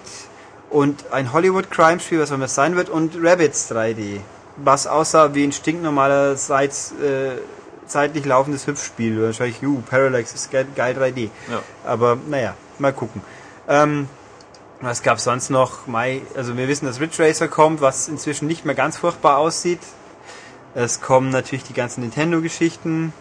und 0.69 1.11
ein 1.11 1.33
Hollywood 1.33 1.71
Crime 1.71 1.99
Spiel, 1.99 2.19
was 2.19 2.31
auch 2.31 2.35
immer 2.35 2.45
es 2.45 2.55
sein 2.55 2.75
wird, 2.75 2.89
und 2.89 3.15
Rabbits 3.19 3.71
3D. 3.71 4.19
Was 4.57 4.85
aussah 4.85 5.33
wie 5.33 5.43
ein 5.43 5.51
stinknormaler 5.51 6.35
Seits, 6.35 6.93
äh, 7.01 7.37
zeitlich 7.91 8.25
laufendes 8.25 8.67
Hüpfspiel. 8.67 9.21
Wahrscheinlich, 9.21 9.61
uh, 9.63 9.81
Parallax 9.81 10.33
ist 10.33 10.51
geil, 10.51 10.67
geil 10.75 10.95
3D. 10.97 11.29
Ja. 11.49 11.61
Aber 11.85 12.17
naja, 12.27 12.55
mal 12.79 12.93
gucken. 12.93 13.21
Ähm, 13.67 14.07
was 14.81 15.03
gab's 15.03 15.23
sonst 15.23 15.49
noch? 15.49 15.87
Mai, 15.87 16.21
also 16.35 16.57
wir 16.57 16.67
wissen, 16.67 16.85
dass 16.85 16.99
Ridge 16.99 17.23
Racer 17.23 17.47
kommt, 17.47 17.81
was 17.81 18.07
inzwischen 18.07 18.47
nicht 18.47 18.65
mehr 18.65 18.75
ganz 18.75 18.97
furchtbar 18.97 19.37
aussieht. 19.37 19.81
Es 20.73 21.01
kommen 21.01 21.29
natürlich 21.29 21.63
die 21.63 21.73
ganzen 21.73 22.01
Nintendo-Geschichten. 22.01 23.13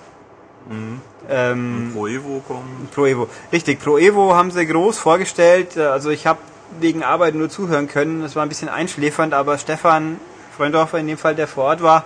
Ähm, 1.28 1.90
Pro 1.92 2.06
Evo 2.06 2.42
kommt. 2.47 2.90
Pro 2.92 3.06
Evo. 3.06 3.28
Richtig, 3.52 3.80
Pro 3.80 3.99
Evo 3.99 4.35
haben 4.35 4.50
sie 4.50 4.66
groß 4.66 4.99
vorgestellt. 4.99 5.76
Also 5.76 6.11
ich 6.11 6.26
habe 6.26 6.38
wegen 6.78 7.02
Arbeit 7.02 7.35
nur 7.35 7.50
zuhören 7.50 7.88
können. 7.88 8.23
Das 8.23 8.37
war 8.37 8.45
ein 8.45 8.49
bisschen 8.49 8.68
einschläfernd, 8.68 9.35
aber 9.35 9.59
Stefan 9.59 10.21
Freundorfer, 10.56 10.99
in 10.99 11.06
dem 11.06 11.18
Fall, 11.18 11.35
der 11.35 11.49
vor 11.49 11.64
Ort 11.64 11.83
war, 11.83 12.04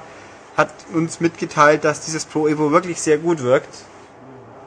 hat 0.57 0.71
uns 0.93 1.21
mitgeteilt, 1.21 1.85
dass 1.85 2.01
dieses 2.01 2.25
Pro 2.25 2.47
Evo 2.49 2.71
wirklich 2.71 3.01
sehr 3.01 3.19
gut 3.19 3.43
wirkt. 3.43 3.75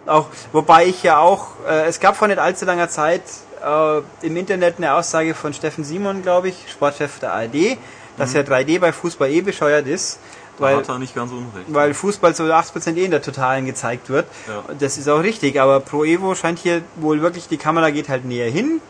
Auch, 0.05 0.27
wobei 0.51 0.85
ich 0.85 1.03
ja 1.03 1.19
auch, 1.19 1.47
äh, 1.67 1.85
es 1.85 1.99
gab 1.99 2.15
vor 2.15 2.27
nicht 2.27 2.39
allzu 2.39 2.65
langer 2.65 2.89
Zeit 2.89 3.23
äh, 3.63 4.25
im 4.25 4.37
Internet 4.37 4.75
eine 4.77 4.93
Aussage 4.93 5.33
von 5.33 5.53
Steffen 5.53 5.83
Simon, 5.83 6.21
glaube 6.21 6.49
ich, 6.49 6.55
Sportchef 6.71 7.19
der 7.19 7.33
ARD, 7.33 7.77
dass 8.17 8.33
ja 8.33 8.41
3D 8.41 8.79
bei 8.79 8.91
Fußball 8.93 9.29
eh 9.29 9.41
bescheuert 9.41 9.87
ist. 9.87 10.19
Da 10.57 10.63
Weil, 10.63 10.77
hat 10.77 10.89
er 10.89 10.97
nicht 10.97 11.13
ganz 11.13 11.31
unrecht. 11.31 11.65
weil 11.67 11.93
Fußball 11.93 12.33
zu 12.33 12.43
80% 12.43 12.95
eh 12.95 13.05
in 13.05 13.11
der 13.11 13.21
Totalen 13.21 13.65
gezeigt 13.65 14.09
wird. 14.09 14.25
Ja. 14.47 14.63
Das 14.79 14.97
ist 14.97 15.07
auch 15.07 15.21
richtig, 15.21 15.61
aber 15.61 15.81
Pro 15.81 16.03
Evo 16.03 16.33
scheint 16.33 16.57
hier 16.57 16.81
wohl 16.95 17.21
wirklich, 17.21 17.47
die 17.47 17.57
Kamera 17.57 17.91
geht 17.91 18.09
halt 18.09 18.25
näher 18.25 18.49
hin 18.49 18.81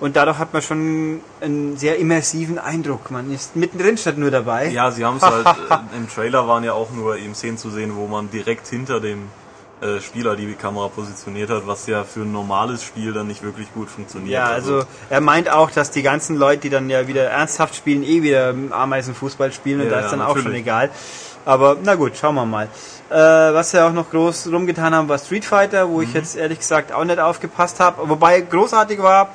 und 0.00 0.16
dadurch 0.16 0.38
hat 0.38 0.52
man 0.52 0.62
schon 0.62 1.20
einen 1.40 1.76
sehr 1.76 1.98
immersiven 1.98 2.58
Eindruck. 2.58 3.10
Man 3.10 3.32
ist 3.32 3.54
mittendrin 3.56 3.96
statt 3.96 4.18
nur 4.18 4.30
dabei. 4.30 4.68
Ja, 4.68 4.90
sie 4.90 5.04
haben 5.04 5.18
es 5.18 5.22
halt, 5.22 5.46
äh, 5.46 5.96
im 5.96 6.08
Trailer 6.08 6.48
waren 6.48 6.64
ja 6.64 6.72
auch 6.72 6.90
nur 6.90 7.16
eben 7.16 7.34
Szenen 7.34 7.58
zu 7.58 7.70
sehen, 7.70 7.92
wo 7.96 8.06
man 8.06 8.30
direkt 8.30 8.66
hinter 8.68 9.00
dem 9.00 9.28
äh, 9.82 10.00
Spieler 10.00 10.36
die 10.36 10.52
Kamera 10.54 10.88
positioniert 10.88 11.48
hat, 11.50 11.66
was 11.66 11.86
ja 11.86 12.04
für 12.04 12.20
ein 12.20 12.32
normales 12.32 12.82
Spiel 12.82 13.12
dann 13.12 13.26
nicht 13.28 13.42
wirklich 13.42 13.72
gut 13.72 13.88
funktioniert. 13.88 14.32
Ja, 14.32 14.46
also 14.46 14.84
er 15.08 15.20
meint 15.20 15.50
auch, 15.50 15.70
dass 15.70 15.90
die 15.90 16.02
ganzen 16.02 16.36
Leute, 16.36 16.62
die 16.62 16.70
dann 16.70 16.90
ja 16.90 17.06
wieder 17.08 17.24
ernsthaft 17.24 17.74
spielen, 17.74 18.02
eh 18.02 18.22
wieder 18.22 18.54
Ameisenfußball 18.70 19.52
spielen 19.52 19.80
und 19.80 19.86
Ja, 19.86 19.92
da 19.92 19.98
ist 20.00 20.12
ja, 20.12 20.18
dann 20.18 20.22
auch 20.26 20.36
schon 20.36 20.52
egal. 20.54 20.90
Aber 21.46 21.76
na 21.82 21.94
gut, 21.94 22.12
schauen 22.18 22.34
wir 22.34 22.44
mal. 22.44 22.68
Äh, 23.08 23.14
was 23.14 23.72
wir 23.72 23.86
auch 23.86 23.92
noch 23.92 24.10
groß 24.10 24.52
rumgetan 24.52 24.94
haben, 24.94 25.08
war 25.08 25.18
Street 25.18 25.44
Fighter, 25.46 25.88
wo 25.88 25.96
Mhm. 25.96 26.02
ich 26.02 26.12
jetzt 26.12 26.36
ehrlich 26.36 26.58
gesagt 26.58 26.92
auch 26.92 27.04
nicht 27.04 27.18
aufgepasst 27.18 27.80
habe. 27.80 28.06
Wobei 28.08 28.40
großartig 28.42 29.02
war, 29.02 29.30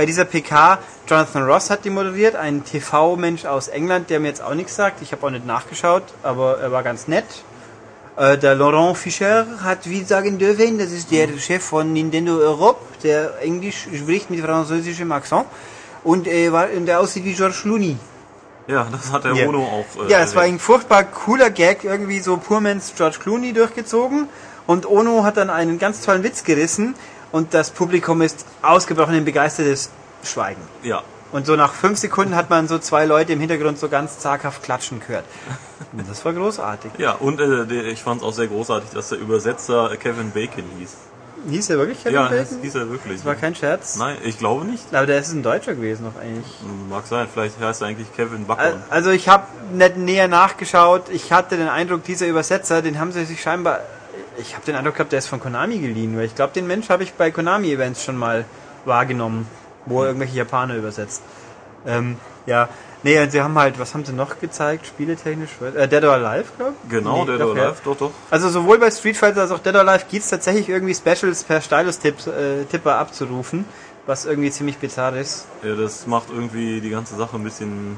bei 0.00 0.06
dieser 0.06 0.24
PK, 0.24 0.78
Jonathan 1.06 1.42
Ross 1.42 1.68
hat 1.68 1.84
die 1.84 1.90
moderiert, 1.90 2.34
ein 2.34 2.64
TV-Mensch 2.64 3.44
aus 3.44 3.68
England, 3.68 4.08
der 4.08 4.18
mir 4.18 4.28
jetzt 4.28 4.40
auch 4.42 4.54
nichts 4.54 4.74
sagt. 4.74 5.02
Ich 5.02 5.12
habe 5.12 5.26
auch 5.26 5.30
nicht 5.30 5.44
nachgeschaut, 5.44 6.04
aber 6.22 6.58
er 6.58 6.72
war 6.72 6.82
ganz 6.82 7.06
nett. 7.06 7.26
Äh, 8.16 8.38
der 8.38 8.54
Laurent 8.54 8.96
Fischer 8.96 9.46
hat 9.62 9.86
wie 9.90 10.02
sagen 10.04 10.38
dürfen, 10.38 10.78
das 10.78 10.90
ist 10.90 11.10
der 11.10 11.28
Chef 11.38 11.62
von 11.62 11.92
Nintendo 11.92 12.38
Europe, 12.38 12.80
der 13.02 13.42
Englisch 13.42 13.88
spricht 13.94 14.30
mit 14.30 14.40
französischem 14.40 15.12
Akzent 15.12 15.44
und 16.02 16.26
äh, 16.26 16.50
war, 16.50 16.68
und 16.74 16.86
der 16.86 16.98
aussieht 16.98 17.26
wie 17.26 17.34
George 17.34 17.56
Clooney. 17.60 17.98
Ja, 18.68 18.86
das 18.90 19.12
hat 19.12 19.24
der 19.24 19.34
Ja. 19.34 19.48
Ono 19.48 19.62
auch. 19.64 20.06
äh, 20.06 20.10
Ja, 20.10 20.20
es 20.20 20.34
war 20.34 20.44
ein 20.44 20.58
furchtbar 20.58 21.04
cooler 21.04 21.50
Gag, 21.50 21.84
irgendwie 21.84 22.20
so 22.20 22.38
Purmans 22.38 22.94
George 22.96 23.18
Clooney 23.22 23.52
durchgezogen. 23.52 24.30
Und 24.66 24.86
Ono 24.86 25.24
hat 25.24 25.36
dann 25.36 25.50
einen 25.50 25.78
ganz 25.78 26.00
tollen 26.00 26.22
Witz 26.22 26.44
gerissen 26.44 26.94
und 27.32 27.54
das 27.54 27.70
Publikum 27.70 28.22
ist 28.22 28.44
ausgebrochen 28.62 29.14
in 29.14 29.24
begeistertes 29.24 29.90
Schweigen. 30.24 30.60
Ja, 30.82 31.02
Und 31.32 31.46
so 31.46 31.56
nach 31.56 31.72
fünf 31.72 31.98
Sekunden 31.98 32.34
hat 32.34 32.50
man 32.50 32.68
so 32.68 32.78
zwei 32.78 33.04
Leute 33.06 33.32
im 33.32 33.40
Hintergrund 33.40 33.78
so 33.78 33.88
ganz 33.88 34.18
zaghaft 34.18 34.62
klatschen 34.62 35.00
gehört. 35.00 35.24
Und 35.92 36.08
das 36.08 36.24
war 36.24 36.32
großartig. 36.32 36.92
ja, 36.98 37.12
und 37.12 37.40
äh, 37.40 37.82
ich 37.90 38.02
fand 38.02 38.20
es 38.20 38.26
auch 38.26 38.32
sehr 38.32 38.48
großartig, 38.48 38.90
dass 38.90 39.08
der 39.10 39.18
Übersetzer 39.18 39.96
Kevin 39.96 40.30
Bacon 40.32 40.64
hieß. 40.78 40.96
Hieß 41.48 41.70
er 41.70 41.78
wirklich 41.78 42.02
Kevin 42.02 42.14
ja, 42.14 42.28
Bacon? 42.28 42.58
hieß 42.60 42.74
er 42.74 42.90
wirklich. 42.90 43.16
Das 43.16 43.24
war 43.24 43.34
kein 43.34 43.54
Scherz. 43.54 43.96
Nein, 43.96 44.18
ich 44.24 44.38
glaube 44.38 44.66
nicht. 44.66 44.94
Aber 44.94 45.06
der 45.06 45.20
ist 45.20 45.32
ein 45.32 45.42
Deutscher 45.42 45.74
gewesen 45.74 46.04
noch 46.04 46.20
eigentlich. 46.20 46.46
Mag 46.90 47.06
sein, 47.06 47.26
vielleicht 47.32 47.58
heißt 47.58 47.80
er 47.80 47.88
eigentlich 47.88 48.14
Kevin 48.14 48.46
Bacon. 48.46 48.82
Also 48.90 49.10
ich 49.10 49.28
habe 49.28 49.46
nicht 49.72 49.96
näher 49.96 50.28
nachgeschaut. 50.28 51.04
Ich 51.10 51.32
hatte 51.32 51.56
den 51.56 51.68
Eindruck, 51.68 52.04
dieser 52.04 52.26
Übersetzer, 52.26 52.82
den 52.82 52.98
haben 52.98 53.12
sie 53.12 53.24
sich 53.24 53.40
scheinbar... 53.40 53.80
Ich 54.38 54.54
habe 54.54 54.64
den 54.64 54.76
Eindruck 54.76 54.94
gehabt, 54.94 55.12
der 55.12 55.18
ist 55.18 55.28
von 55.28 55.40
Konami 55.40 55.78
geliehen. 55.78 56.16
Weil 56.16 56.24
ich 56.24 56.34
glaube, 56.34 56.52
den 56.52 56.66
Mensch 56.66 56.88
habe 56.88 57.02
ich 57.02 57.14
bei 57.14 57.30
Konami-Events 57.30 58.04
schon 58.04 58.16
mal 58.16 58.44
wahrgenommen, 58.84 59.46
wo 59.86 60.02
er 60.02 60.08
irgendwelche 60.08 60.36
Japaner 60.36 60.76
übersetzt. 60.76 61.22
Ähm, 61.86 62.16
ja, 62.46 62.68
nee, 63.02 63.18
und 63.20 63.30
sie 63.32 63.40
haben 63.40 63.58
halt, 63.58 63.78
was 63.78 63.94
haben 63.94 64.04
sie 64.04 64.12
noch 64.12 64.38
gezeigt, 64.40 64.86
spieletechnisch? 64.86 65.50
Äh, 65.76 65.88
Dead 65.88 66.04
or 66.04 66.12
Alive, 66.12 66.46
glaube 66.56 66.74
ich? 66.84 66.90
Genau, 66.90 67.20
Nee, 67.20 67.26
der 67.26 67.38
doch, 67.38 67.54
da 67.54 67.60
ja. 67.60 67.68
live, 67.68 67.80
doch, 67.82 67.96
doch. 67.96 68.10
Also 68.30 68.48
sowohl 68.48 68.78
bei 68.78 68.90
Street 68.90 69.16
Fighter 69.16 69.42
als 69.42 69.50
auch 69.50 69.58
Dead 69.58 69.74
or 69.74 69.80
Alive 69.80 70.04
gibt 70.10 70.24
es 70.24 70.30
tatsächlich 70.30 70.68
irgendwie 70.68 70.94
Specials 70.94 71.44
per 71.44 71.60
Stylus-Tipper 71.60 72.36
äh, 72.36 72.64
Tipper 72.64 72.98
abzurufen, 72.98 73.64
was 74.06 74.26
irgendwie 74.26 74.50
ziemlich 74.50 74.78
bizarr 74.78 75.16
ist. 75.16 75.46
Ja, 75.62 75.74
das 75.74 76.06
macht 76.06 76.28
irgendwie 76.30 76.80
die 76.80 76.90
ganze 76.90 77.16
Sache 77.16 77.36
ein 77.36 77.44
bisschen 77.44 77.96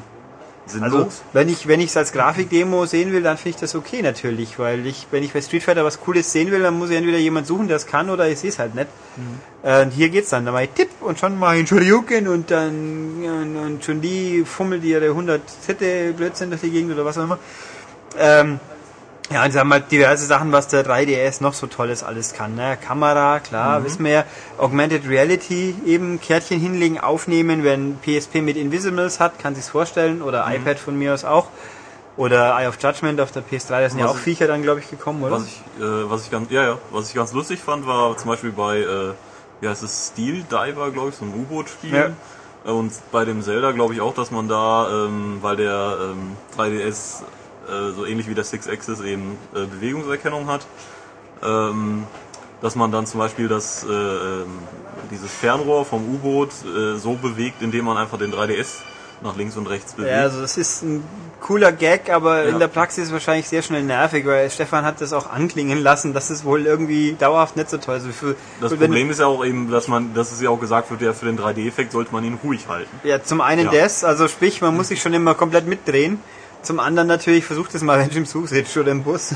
sinnlos. 0.67 0.93
Also 0.93 1.11
wenn 1.33 1.49
ich 1.49 1.67
wenn 1.69 1.81
ich 1.81 1.87
es 1.87 1.97
als 1.97 2.13
Grafikdemo 2.13 2.87
sehen 2.87 3.13
will, 3.13 3.23
dann 3.23 3.37
finde 3.37 3.51
ich 3.51 3.57
das 3.57 3.75
okay 3.75 4.03
natürlich, 4.03 4.59
weil 4.59 4.87
ich 4.87 5.07
wenn 5.11 5.23
ich 5.23 5.33
bei 5.33 5.41
Street 5.41 5.63
Fighter 5.63 5.85
was 5.85 6.01
Cooles 6.01 6.31
sehen 6.33 6.51
will, 6.51 6.63
dann 6.63 6.79
muss 6.79 6.91
ich 6.91 6.97
entweder 6.97 7.19
jemand 7.19 7.47
suchen, 7.47 7.69
der 7.69 7.77
es 7.77 7.87
kann, 7.87 8.11
oder 8.11 8.29
ich 8.29 8.39
sehe 8.39 8.51
es 8.51 8.59
halt 8.59 8.75
nicht. 8.75 8.89
Äh, 9.63 9.83
und 9.83 9.91
hier 9.91 10.09
geht's 10.09 10.31
dann, 10.31 10.47
da 10.47 10.53
mache 10.53 10.65
ich 10.65 10.71
Tipp 10.71 10.91
und 11.01 11.19
schon 11.19 11.39
ich 11.39 11.45
einen 11.45 11.67
Shoryuken 11.67 12.29
und 12.29 12.51
dann 12.51 13.25
und, 13.25 13.57
und 13.57 13.85
schon 13.85 14.01
die 14.01 14.45
fummelt 14.45 14.85
ihre 14.85 15.07
100 15.07 15.43
Zitte 15.49 16.13
Blödsinn 16.13 16.51
durch 16.51 16.63
die 16.63 16.71
Gegend 16.71 16.93
oder 16.93 17.05
was 17.05 17.19
auch 17.19 17.25
immer. 17.25 17.39
Ähm, 18.19 18.61
ja, 19.33 19.45
und 19.45 19.51
sie 19.53 19.59
haben 19.59 19.73
halt 19.73 19.91
diverse 19.91 20.27
Sachen, 20.27 20.53
was 20.53 20.69
der 20.69 20.85
3DS 20.87 21.43
noch 21.43 21.55
so 21.55 21.67
tolles 21.67 22.03
alles 22.03 22.33
kann. 22.35 22.55
Ne? 22.55 22.77
Kamera, 22.81 23.41
klar, 23.41 23.85
wissen 23.85 24.05
wir 24.05 24.11
ja. 24.13 24.25
Augmented 24.59 25.09
Reality, 25.09 25.75
eben 25.87 26.21
Kärtchen 26.21 26.61
hinlegen, 26.61 26.99
aufnehmen, 27.01 27.65
wenn 27.65 27.99
PSP 27.99 28.37
mit 28.43 28.57
Invisibles 28.57 29.21
hat, 29.21 29.39
kann 29.39 29.55
sich's 29.55 29.69
vorstellen. 29.69 30.23
Oder 30.23 30.47
iPad 30.55 30.79
von 30.79 30.99
mir 30.99 31.15
aus 31.15 31.25
auch. 31.25 31.47
Oder 32.17 32.59
Eye 32.59 32.69
of 32.69 32.77
Judgment 32.83 33.21
auf 33.21 33.33
der 33.33 33.43
PS3, 33.43 33.69
da 33.81 33.89
sind 33.89 33.99
ja 33.99 34.05
Was 34.05 34.13
auch 34.13 34.17
ich- 34.17 34.23
Viecher 34.23 34.47
dann, 34.47 34.63
glaube 34.63 34.81
ich, 34.81 34.91
gekommen, 34.91 35.23
oder? 35.23 35.33
Was 35.37 35.45
ich, 35.47 35.63
äh, 35.81 36.11
was 36.11 36.25
ich 36.25 36.31
ganz, 36.31 36.51
ja, 36.51 36.63
ja, 36.63 36.79
was 36.91 37.09
ich 37.09 37.15
ganz 37.15 37.33
lustig 37.33 37.61
fand, 37.61 37.87
war 37.87 38.17
zum 38.19 38.29
Beispiel 38.31 38.53
bei, 38.53 38.81
äh, 38.81 39.13
wie 39.63 39.69
heißt 39.69 39.83
es, 39.83 40.09
Steel 40.13 40.43
Diver, 40.43 40.91
glaube 40.91 41.09
ich, 41.09 41.15
so 41.17 41.25
ein 41.25 41.33
U-Boot-Spiel. 41.33 41.95
Ja. 41.95 42.07
Äh, 42.67 42.71
Und 42.71 42.93
bei 43.11 43.25
dem 43.25 43.43
Zelda 43.43 43.73
glaube 43.73 43.95
ich 43.95 44.01
auch, 44.03 44.15
dass 44.15 44.31
man 44.31 44.47
da, 44.47 44.89
ähm, 45.07 45.39
weil 45.41 45.57
der 45.57 45.97
ähm, 46.03 46.37
3DS 46.57 47.23
äh, 47.69 47.93
so 47.93 48.05
ähnlich 48.05 48.29
wie 48.29 48.35
der 48.35 48.45
Six 48.45 48.69
Axis 48.69 49.01
eben 49.01 49.37
äh, 49.55 49.67
Bewegungserkennung 49.67 50.47
hat, 50.49 50.67
ähm, 51.43 52.05
dass 52.61 52.75
man 52.77 52.93
dann 52.93 53.07
zum 53.07 53.19
Beispiel 53.21 53.49
das, 53.49 53.85
äh, 53.85 53.93
ähm, 53.93 54.47
dieses 55.11 55.33
Fernrohr 55.33 55.85
vom 55.85 56.03
U-Boot 56.15 56.51
äh, 56.65 56.97
so 56.97 57.15
bewegt, 57.15 57.61
indem 57.63 57.85
man 57.87 57.97
einfach 57.97 58.19
den 58.19 58.33
3DS 58.33 58.83
nach 59.25 59.37
links 59.37 59.57
und 59.57 59.69
rechts 59.69 59.93
bewegt. 59.93 60.11
Ja, 60.13 60.23
also 60.23 60.41
das 60.41 60.57
ist 60.57 60.83
ein 60.83 61.05
cooler 61.41 61.71
Gag, 61.71 62.11
aber 62.11 62.43
Ja. 62.45 62.49
in 62.51 62.59
der 62.59 62.67
Praxis 62.67 63.13
wahrscheinlich 63.13 63.49
sehr 63.49 63.63
schnell 63.63 63.85
nervig, 63.85 64.27
weil 64.27 64.51
Stefan 64.51 64.85
hat 64.85 65.01
das 65.01 65.13
auch 65.13 65.31
anklingen 65.31 65.79
lassen, 65.81 66.13
dass 66.13 66.31
es 66.31 66.45
wohl 66.45 66.67
irgendwie 66.67 67.15
dauerhaft 67.19 67.57
nicht 67.57 67.71
so 67.71 67.79
toll 67.79 67.99
ist. 67.99 68.07
Für, 68.17 68.35
das 68.61 68.75
Problem 68.75 69.11
ist 69.11 69.21
ja 69.21 69.27
auch 69.27 69.45
eben, 69.45 69.71
dass 69.71 69.87
man, 69.87 70.13
dass 70.15 70.33
es 70.33 70.41
ja 70.41 70.51
auch 70.51 70.59
gesagt 70.59 70.91
wird, 70.91 71.03
ja, 71.03 71.13
für 71.13 71.27
den 71.27 71.39
3D-Effekt 71.39 71.93
sollte 71.93 72.13
man 72.13 72.25
ihn 72.25 72.37
ruhig 72.43 72.67
halten. 72.69 72.91
Ja, 73.05 73.23
zum 73.23 73.41
einen 73.41 73.67
Ja. 73.67 73.83
das, 73.83 74.03
also 74.03 74.27
sprich, 74.27 74.61
man 74.61 74.77
muss 74.77 74.89
sich 74.89 75.01
schon 75.01 75.15
immer 75.15 75.35
komplett 75.35 75.69
mitdrehen. 75.69 76.21
Zum 76.63 76.81
anderen 76.81 77.09
natürlich, 77.09 77.45
versucht 77.45 77.75
es 77.75 77.83
mal, 77.83 77.99
wenn 78.01 78.11
du 78.11 78.17
im 78.19 78.27
Zug 78.27 78.49
sitzt 78.49 78.77
oder 78.77 78.93
im 78.93 79.03
Bus. 79.03 79.35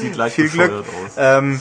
Sieht 0.00 0.16
leicht 0.16 0.36
Viel 0.36 0.48
Glück. 0.48 0.70
aus. 0.72 0.84
Ähm, 1.16 1.60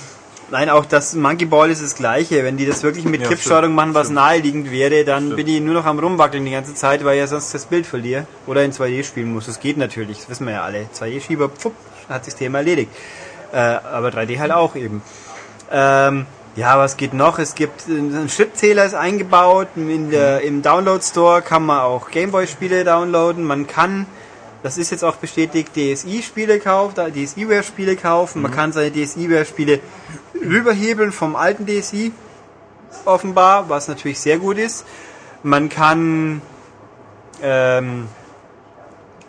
nein, 0.51 0.70
auch 0.70 0.86
das 0.86 1.16
Monkey 1.16 1.46
Ball 1.46 1.70
ist 1.72 1.82
das 1.84 1.96
gleiche. 1.96 2.44
Wenn 2.44 2.58
die 2.58 2.66
das 2.66 2.84
wirklich 2.84 3.06
mit 3.06 3.22
Ja, 3.22 3.28
Tippsteuerung 3.28 3.63
stimmt, 3.66 3.75
machen, 3.75 3.94
was 3.96 4.08
stimmt. 4.08 4.16
naheliegend 4.16 4.72
wäre, 4.72 5.04
dann 5.06 5.24
Stimmt. 5.25 5.36
bin 5.38 5.48
ich 5.48 5.62
nur 5.62 5.74
noch 5.74 5.86
am 5.86 6.00
rumwackeln 6.00 6.46
die 6.46 6.51
ganze 6.51 6.75
Zeit, 6.75 7.04
weil 7.04 7.16
ich 7.16 7.20
ja 7.22 7.28
sonst 7.28 7.54
das 7.54 7.66
Bild 7.66 7.86
verliere. 7.86 8.25
Oder 8.48 8.63
in 8.63 8.72
2D 8.72 9.04
spielen 9.04 9.34
muss. 9.34 9.46
Das 9.48 9.60
geht 9.60 9.78
natürlich, 9.78 10.20
das 10.20 10.30
wissen 10.30 10.46
wir 10.46 10.54
ja 10.54 10.63
alle. 10.63 10.88
2D-Schieber, 10.98 11.50
pfupp, 11.50 11.74
hat 12.08 12.25
sich 12.25 12.34
das 12.34 12.39
Thema 12.39 12.60
erledigt. 12.60 12.92
Äh, 13.51 13.58
aber 13.58 14.10
3D 14.10 14.38
halt 14.39 14.51
auch 14.51 14.75
eben. 14.75 15.01
Ähm, 15.72 16.25
ja, 16.56 16.78
was 16.78 16.98
geht 16.98 17.13
noch? 17.13 17.39
Es 17.39 17.56
gibt 17.56 17.88
äh, 17.88 17.94
ein 17.94 18.30
Schrittzähler 18.30 18.86
ist 18.86 18.94
eingebaut. 18.96 19.68
In 19.75 20.10
der, 20.12 20.42
Im 20.42 20.62
Download 20.62 21.04
Store 21.04 21.42
kann 21.42 21.66
man 21.66 21.80
auch 21.80 22.10
Gameboy-Spiele 22.12 22.84
downloaden. 22.84 23.44
Man 23.44 23.66
kann, 23.68 24.06
das 24.63 24.78
ist 24.78 24.92
jetzt 24.92 25.04
auch 25.04 25.16
bestätigt, 25.18 25.72
DSi-Spiele 25.75 26.60
kaufen, 26.60 26.94
da- 26.96 27.10
DSiWare-Spiele 27.10 27.96
kaufen. 27.96 28.42
Man 28.42 28.51
kann 28.51 28.72
seine 28.72 28.92
DSiWare-Spiele 28.92 29.80
rüberhebeln 30.34 31.12
vom 31.12 31.36
alten 31.36 31.66
DSi 31.66 32.12
offenbar, 33.06 33.70
was 33.70 33.88
natürlich 33.88 34.20
sehr 34.20 34.38
gut 34.38 34.58
ist. 34.58 34.86
Man 35.44 35.70
kann 35.70 36.42
ähm, 37.42 38.08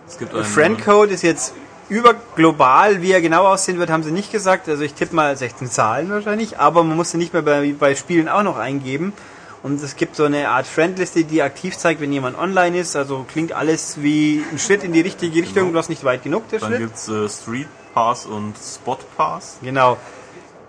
Es 0.08 0.18
gibt 0.18 0.34
einen, 0.34 0.44
Friendcode 0.44 1.10
ist 1.10 1.22
jetzt 1.22 1.54
überglobal, 1.88 3.02
wie 3.02 3.12
er 3.12 3.20
genau 3.20 3.46
aussehen 3.46 3.78
wird, 3.78 3.90
haben 3.90 4.02
sie 4.02 4.12
nicht 4.12 4.32
gesagt. 4.32 4.68
Also 4.68 4.82
ich 4.82 4.94
tippe 4.94 5.14
mal 5.14 5.36
16 5.36 5.70
Zahlen 5.70 6.10
wahrscheinlich, 6.10 6.58
aber 6.58 6.82
man 6.84 6.96
muss 6.96 7.10
sie 7.10 7.18
nicht 7.18 7.32
mehr 7.32 7.42
bei, 7.42 7.74
bei 7.78 7.94
Spielen 7.94 8.28
auch 8.28 8.42
noch 8.42 8.56
eingeben. 8.58 9.12
Und 9.62 9.82
es 9.82 9.96
gibt 9.96 10.16
so 10.16 10.24
eine 10.24 10.48
Art 10.48 10.66
Friendliste, 10.66 11.24
die 11.24 11.42
aktiv 11.42 11.76
zeigt, 11.76 12.00
wenn 12.00 12.12
jemand 12.12 12.38
online 12.38 12.78
ist. 12.78 12.96
Also 12.96 13.26
klingt 13.30 13.52
alles 13.52 14.00
wie 14.02 14.42
ein 14.50 14.58
Schritt 14.58 14.82
in 14.84 14.92
die 14.92 15.00
richtige 15.02 15.34
Richtung, 15.40 15.64
Genau. 15.64 15.72
bloß 15.72 15.90
nicht 15.90 16.02
weit 16.04 16.22
genug, 16.24 16.48
der 16.48 16.60
Dann 16.60 16.70
Schritt. 16.70 16.80
gibt's 16.80 17.08
äh, 17.08 17.28
Street 17.28 17.68
Pass 17.92 18.24
und 18.24 18.54
Spot 18.56 18.98
Pass. 19.16 19.58
Genau. 19.62 19.98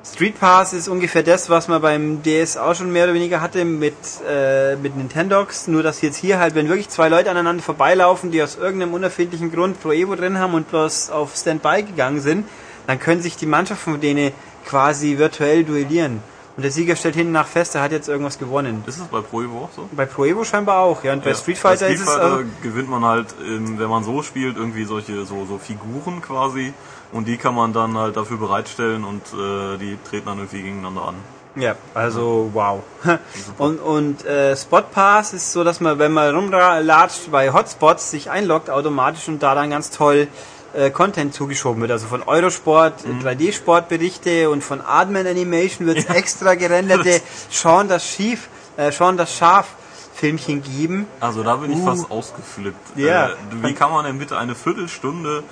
Street 0.03 0.37
Pass 0.39 0.73
ist 0.73 0.87
ungefähr 0.87 1.21
das, 1.23 1.49
was 1.49 1.67
man 1.67 1.79
beim 1.81 2.23
DS 2.23 2.57
auch 2.57 2.73
schon 2.75 2.91
mehr 2.91 3.03
oder 3.05 3.13
weniger 3.13 3.39
hatte 3.39 3.63
mit, 3.65 3.93
äh, 4.27 4.75
mit 4.75 4.97
Nintendox. 4.97 5.67
Nur, 5.67 5.83
dass 5.83 6.01
jetzt 6.01 6.17
hier 6.17 6.39
halt, 6.39 6.55
wenn 6.55 6.67
wirklich 6.67 6.89
zwei 6.89 7.07
Leute 7.07 7.29
aneinander 7.29 7.61
vorbeilaufen, 7.63 8.31
die 8.31 8.41
aus 8.41 8.55
irgendeinem 8.57 8.93
unerfindlichen 8.95 9.51
Grund 9.51 9.79
Pro 9.81 9.91
Evo 9.91 10.15
drin 10.15 10.39
haben 10.39 10.53
und 10.55 10.69
bloß 10.69 11.11
auf 11.11 11.35
Standby 11.35 11.83
gegangen 11.83 12.19
sind, 12.19 12.45
dann 12.87 12.99
können 12.99 13.21
sich 13.21 13.37
die 13.37 13.45
Mannschaften 13.45 13.91
von 13.91 14.01
denen 14.01 14.31
quasi 14.65 15.17
virtuell 15.19 15.63
duellieren. 15.63 16.21
Und 16.57 16.63
der 16.63 16.71
Sieger 16.71 16.95
stellt 16.95 17.15
hinten 17.15 17.31
nach 17.31 17.47
fest, 17.47 17.75
er 17.75 17.81
hat 17.81 17.91
jetzt 17.91 18.09
irgendwas 18.09 18.37
gewonnen. 18.37 18.83
Ist 18.85 18.99
es 18.99 19.05
bei 19.05 19.21
Pro 19.21 19.41
Evo 19.41 19.63
auch 19.63 19.69
so? 19.75 19.89
Bei 19.93 20.05
Pro 20.05 20.25
Evo 20.25 20.43
scheinbar 20.43 20.79
auch, 20.79 21.03
ja. 21.03 21.13
Und 21.13 21.23
bei 21.23 21.29
Ja. 21.31 21.35
Street 21.35 21.57
Fighter 21.57 21.87
bei 21.87 21.93
ist 21.93 22.01
Street 22.01 22.09
es. 22.09 22.13
Fighter 22.15 22.35
Also, 22.37 22.45
gewinnt 22.61 22.89
man 22.89 23.05
halt, 23.05 23.27
wenn 23.39 23.89
man 23.89 24.03
so 24.03 24.21
spielt, 24.21 24.57
irgendwie 24.57 24.83
solche 24.83 25.25
so, 25.25 25.45
so 25.45 25.57
Figuren 25.57 26.21
quasi. 26.21 26.73
Und 27.11 27.27
die 27.27 27.37
kann 27.37 27.55
man 27.55 27.73
dann 27.73 27.97
halt 27.97 28.15
dafür 28.15 28.37
bereitstellen 28.37 29.03
und 29.03 29.21
äh, 29.33 29.77
die 29.77 29.97
treten 30.09 30.27
dann 30.27 30.37
irgendwie 30.37 30.61
gegeneinander 30.61 31.09
an. 31.09 31.15
Ja, 31.55 31.75
also 31.93 32.49
wow. 32.53 32.81
Und, 33.57 33.79
und 33.79 34.23
äh, 34.23 34.55
Spot 34.55 34.83
Pass 34.83 35.33
ist 35.33 35.51
so, 35.51 35.65
dass 35.65 35.81
man, 35.81 35.99
wenn 35.99 36.13
man 36.13 36.33
rumlatscht 36.33 37.29
bei 37.29 37.51
Hotspots, 37.51 38.11
sich 38.11 38.29
einloggt 38.31 38.69
automatisch 38.69 39.27
und 39.27 39.43
da 39.43 39.53
dann 39.53 39.69
ganz 39.69 39.89
toll 39.89 40.29
äh, 40.73 40.89
Content 40.89 41.33
zugeschoben 41.33 41.81
wird. 41.81 41.91
Also 41.91 42.07
von 42.07 42.23
Eurosport 42.23 43.05
Mhm. 43.05 43.19
äh, 43.25 43.29
3D-Sportberichte 43.35 44.49
und 44.49 44.63
von 44.63 44.81
Adman 44.81 45.27
Animation 45.27 45.87
wird 45.87 45.97
es 45.99 46.05
extra 46.21 46.55
gerenderte 46.55 47.21
Sean 47.49 47.87
das 47.87 48.05
Schief, 48.07 48.47
äh, 48.77 48.91
Sean 48.91 49.17
das 49.17 49.35
Schaf 49.35 49.67
Filmchen 50.13 50.61
geben. 50.61 51.07
Also 51.19 51.41
da 51.41 51.55
bin 51.55 51.71
ich 51.71 51.79
Uh. 51.79 51.85
fast 51.85 52.11
ausgeflippt. 52.11 52.97
Ja. 52.97 53.29
Äh, 53.29 53.33
wie 53.63 53.73
kann 53.73 53.91
man 53.91 54.05
denn 54.05 54.19
bitte 54.19 54.37
eine 54.37 54.55
Viertelstunde 54.55 55.43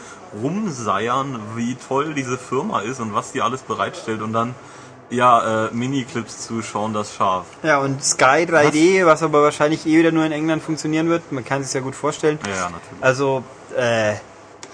rumseiern, 0.44 1.40
wie 1.56 1.76
toll 1.76 2.14
diese 2.14 2.38
Firma 2.38 2.82
ist 2.82 3.00
und 3.00 3.14
was 3.16 3.32
die 3.32 3.42
alles 3.42 3.62
bereitstellt 3.62 4.22
und 4.22 4.34
dann 4.34 4.54
ja 5.10 5.66
äh, 5.66 5.70
Miniclips 5.74 6.46
zu 6.46 6.62
schauen, 6.62 6.94
das 6.94 7.16
Schaf. 7.16 7.46
Ja, 7.64 7.80
und 7.80 8.04
Sky 8.04 8.46
3D, 8.48 9.06
was 9.08 9.24
aber 9.24 9.42
wahrscheinlich 9.42 9.88
eh 9.88 9.98
wieder 9.98 10.12
nur 10.12 10.24
in 10.26 10.32
England 10.32 10.62
funktionieren 10.62 11.10
wird. 11.10 11.32
Man 11.32 11.44
kann 11.44 11.64
sich 11.64 11.74
ja 11.74 11.80
gut 11.82 11.96
vorstellen. 11.96 12.38
Ja, 12.48 12.56
ja, 12.56 12.64
natürlich. 12.70 13.02
Also, 13.04 13.44
äh, 13.76 14.14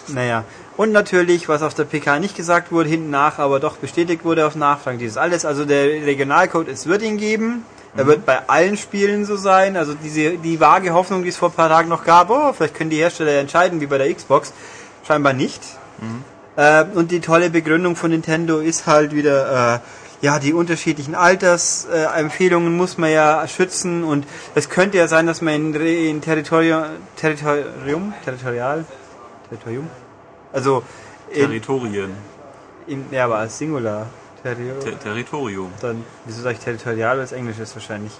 naja. 0.08 0.44
Und 0.78 0.92
natürlich, 0.92 1.48
was 1.48 1.62
auf 1.62 1.74
der 1.74 1.86
PK 1.86 2.20
nicht 2.20 2.36
gesagt 2.36 2.72
wurde, 2.72 2.90
hinten 2.90 3.10
nach, 3.10 3.40
aber 3.40 3.60
doch 3.60 3.78
bestätigt 3.78 4.26
wurde 4.26 4.46
auf 4.46 4.56
Nachfragen, 4.56 5.00
dieses 5.00 5.18
alles. 5.18 5.46
Also 5.46 5.66
der 5.66 5.86
Regionalcode, 6.06 6.68
es 6.70 6.86
wird 6.88 7.02
ihn 7.02 7.18
geben. 7.18 7.66
Er 7.98 8.08
wird 8.08 8.26
bei 8.26 8.50
allen 8.50 8.76
Spielen 8.76 9.24
so 9.24 9.38
sein. 9.38 9.78
Also 9.78 9.94
diese, 9.94 10.32
die 10.38 10.60
vage 10.60 10.94
Hoffnung, 10.94 11.24
die 11.24 11.30
es 11.30 11.38
vor 11.38 11.50
ein 11.50 11.56
paar 11.56 11.70
Tagen 11.70 11.88
noch 11.88 12.04
gab, 12.04 12.30
oh, 12.30 12.52
vielleicht 12.52 12.76
können 12.76 12.90
die 12.90 12.98
Hersteller 12.98 13.32
ja 13.32 13.40
entscheiden, 13.40 13.80
wie 13.80 13.86
bei 13.86 13.98
der 13.98 14.14
Xbox. 14.14 14.52
Scheinbar 15.08 15.32
nicht. 15.32 15.62
Äh, 16.58 16.86
und 16.94 17.12
die 17.12 17.22
tolle 17.22 17.50
Begründung 17.50 17.96
von 17.96 18.12
Nintendo 18.12 18.60
ist 18.60 18.86
halt 18.88 19.14
wieder, 19.14 19.76
äh, 19.76 19.80
ja, 20.26 20.40
die 20.40 20.54
unterschiedlichen 20.54 21.16
Altersempfehlungen 21.16 22.76
muss 22.76 22.98
man 22.98 23.12
ja 23.12 23.48
schützen 23.48 24.04
und 24.04 24.26
es 24.56 24.70
könnte 24.70 24.98
ja 24.98 25.08
sein, 25.08 25.28
dass 25.28 25.42
man 25.42 25.54
in, 25.54 25.76
in 25.76 26.22
Territorium, 26.22 26.84
Territorium, 27.16 28.14
Territorial, 28.24 28.86
Territorium, 29.50 29.90
also 30.54 30.84
in, 31.30 31.42
Territorien. 31.42 32.12
In, 32.88 33.06
ja, 33.12 33.26
aber 33.26 33.38
als 33.38 33.58
Singular. 33.58 34.08
Terrio 34.44 34.76
Ter 34.76 35.00
Territorium. 35.00 35.72
Dann, 35.82 36.04
wieso 36.26 36.44
sage 36.44 36.56
ich 36.58 36.64
Territorial, 36.64 37.18
weil 37.18 37.24
es 37.24 37.32
Englisch 37.32 37.58
ist 37.58 37.76
wahrscheinlich. 37.76 38.12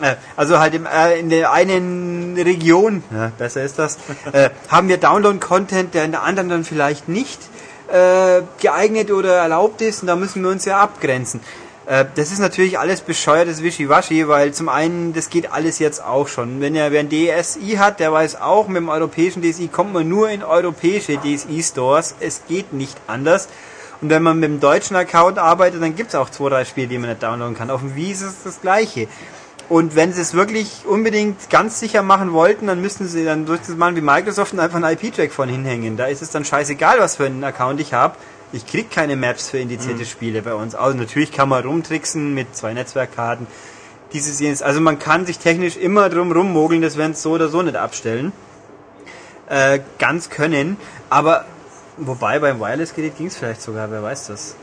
Äh, 0.00 0.16
also 0.36 0.58
halt 0.58 0.74
im, 0.74 0.86
äh, 0.86 1.20
in 1.20 1.28
der 1.28 1.52
einen 1.52 2.36
Region, 2.36 3.04
ja, 3.12 3.30
besser 3.38 3.62
ist 3.62 3.78
das, 3.78 3.98
äh, 4.32 4.50
haben 4.68 4.88
wir 4.88 4.96
Download-Content, 4.96 5.94
der 5.94 6.04
in 6.04 6.10
der 6.12 6.22
anderen 6.22 6.48
dann 6.48 6.64
vielleicht 6.64 7.08
nicht 7.08 7.40
äh, 7.92 8.42
geeignet 8.60 9.10
oder 9.10 9.34
erlaubt 9.34 9.82
ist 9.82 10.02
und 10.02 10.08
da 10.08 10.16
müssen 10.16 10.42
wir 10.42 10.50
uns 10.50 10.64
ja 10.64 10.80
abgrenzen. 10.80 11.40
Äh, 11.86 12.04
das 12.14 12.32
ist 12.32 12.38
natürlich 12.38 12.78
alles 12.78 13.00
bescheuertes 13.00 13.62
Wischiwaschi, 13.62 14.28
weil 14.28 14.52
zum 14.54 14.68
einen, 14.68 15.12
das 15.12 15.30
geht 15.30 15.52
alles 15.52 15.78
jetzt 15.78 16.04
auch 16.04 16.28
schon. 16.28 16.60
Wenn 16.60 16.74
er 16.74 16.92
wer 16.92 17.00
ein 17.00 17.10
DSI 17.10 17.76
hat, 17.78 18.00
der 18.00 18.12
weiß 18.12 18.40
auch, 18.40 18.68
mit 18.68 18.76
dem 18.76 18.88
europäischen 18.88 19.42
DSI 19.42 19.68
kommt 19.68 19.92
man 19.92 20.08
nur 20.08 20.30
in 20.30 20.42
europäische 20.42 21.18
DSI-Stores. 21.18 22.14
Es 22.20 22.42
geht 22.48 22.72
nicht 22.72 22.96
anders. 23.06 23.48
Und 24.00 24.10
wenn 24.10 24.22
man 24.22 24.40
mit 24.40 24.50
dem 24.50 24.60
deutschen 24.60 24.96
Account 24.96 25.38
arbeitet, 25.38 25.80
dann 25.80 25.94
gibt 25.94 26.08
es 26.10 26.14
auch 26.16 26.28
zwei, 26.28 26.48
drei 26.48 26.64
Spiele, 26.64 26.88
die 26.88 26.98
man 26.98 27.08
nicht 27.10 27.22
downloaden 27.22 27.56
kann. 27.56 27.70
Auf 27.70 27.80
dem 27.80 27.94
Wii 27.94 28.10
ist 28.10 28.22
es 28.22 28.42
das 28.42 28.60
gleiche. 28.60 29.06
Und 29.72 29.96
wenn 29.96 30.12
sie 30.12 30.20
es 30.20 30.34
wirklich 30.34 30.84
unbedingt 30.84 31.48
ganz 31.48 31.80
sicher 31.80 32.02
machen 32.02 32.34
wollten, 32.34 32.66
dann 32.66 32.82
müssten 32.82 33.08
sie 33.08 33.24
dann 33.24 33.46
durch 33.46 33.60
das 33.60 33.70
machen 33.70 33.96
wie 33.96 34.02
Microsoft 34.02 34.52
und 34.52 34.60
einfach 34.60 34.76
einen 34.76 34.98
IP-Track 34.98 35.32
von 35.32 35.48
hinhängen. 35.48 35.96
Da 35.96 36.08
ist 36.08 36.20
es 36.20 36.28
dann 36.28 36.44
scheißegal, 36.44 36.98
was 36.98 37.16
für 37.16 37.24
einen 37.24 37.42
Account 37.42 37.80
ich 37.80 37.94
habe. 37.94 38.16
Ich 38.52 38.66
krieg 38.66 38.90
keine 38.90 39.16
Maps 39.16 39.48
für 39.48 39.56
indizierte 39.56 40.00
mhm. 40.00 40.04
Spiele 40.04 40.42
bei 40.42 40.52
uns. 40.52 40.74
Also 40.74 40.98
natürlich 40.98 41.32
kann 41.32 41.48
man 41.48 41.64
rumtricksen 41.64 42.34
mit 42.34 42.54
zwei 42.54 42.74
Netzwerkkarten. 42.74 43.46
Dieses 44.12 44.40
jenes. 44.40 44.60
Also 44.60 44.82
man 44.82 44.98
kann 44.98 45.24
sich 45.24 45.38
technisch 45.38 45.78
immer 45.78 46.10
drum 46.10 46.32
rummogeln, 46.32 46.82
das 46.82 46.98
werden 46.98 47.14
so 47.14 47.30
oder 47.30 47.48
so 47.48 47.62
nicht 47.62 47.76
abstellen. 47.76 48.32
Äh, 49.48 49.80
ganz 49.98 50.28
können. 50.28 50.76
Aber 51.08 51.46
wobei 51.96 52.40
beim 52.40 52.60
Wireless-Gerät 52.60 53.16
ging 53.16 53.28
es 53.28 53.38
vielleicht 53.38 53.62
sogar, 53.62 53.90
wer 53.90 54.02
weiß 54.02 54.26
das. 54.26 54.54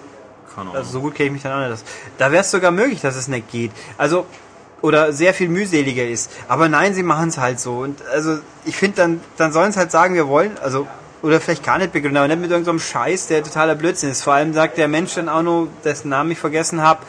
Also 0.73 0.91
so 0.91 1.01
gut 1.01 1.15
kenne 1.15 1.27
ich 1.27 1.33
mich 1.33 1.41
dann 1.41 1.63
auch 1.63 1.67
nicht. 1.67 1.83
Da 2.19 2.31
wäre 2.31 2.41
es 2.41 2.51
sogar 2.51 2.69
möglich, 2.69 3.01
dass 3.01 3.15
es 3.15 3.27
nicht 3.27 3.49
geht. 3.49 3.71
Also 3.97 4.27
oder 4.81 5.13
sehr 5.13 5.33
viel 5.33 5.49
mühseliger 5.49 6.07
ist. 6.07 6.31
Aber 6.47 6.69
nein, 6.69 6.93
sie 6.93 7.03
machen 7.03 7.29
es 7.29 7.37
halt 7.37 7.59
so. 7.59 7.79
Und 7.79 8.01
also 8.13 8.39
ich 8.65 8.75
finde, 8.75 8.97
dann, 8.97 9.21
dann 9.37 9.51
sollen 9.51 9.71
sie 9.71 9.79
halt 9.79 9.91
sagen, 9.91 10.15
wir 10.15 10.27
wollen, 10.27 10.57
also 10.61 10.87
oder 11.21 11.41
vielleicht 11.41 11.65
gar 11.65 11.77
nicht 11.77 11.91
begründen, 11.91 12.17
aber 12.17 12.27
nicht 12.27 12.39
mit 12.39 12.49
irgendeinem 12.49 12.79
so 12.79 12.85
Scheiß, 12.85 13.27
der 13.27 13.43
totaler 13.43 13.75
Blödsinn 13.75 14.09
ist. 14.09 14.23
Vor 14.23 14.33
allem 14.33 14.53
sagt 14.53 14.77
der 14.77 14.87
Mensch 14.87 15.15
dann 15.15 15.27
auch 15.27 15.41
nur, 15.41 15.67
dessen 15.83 16.09
Namen 16.09 16.31
ich 16.31 16.39
vergessen 16.39 16.81
habe, 16.81 17.01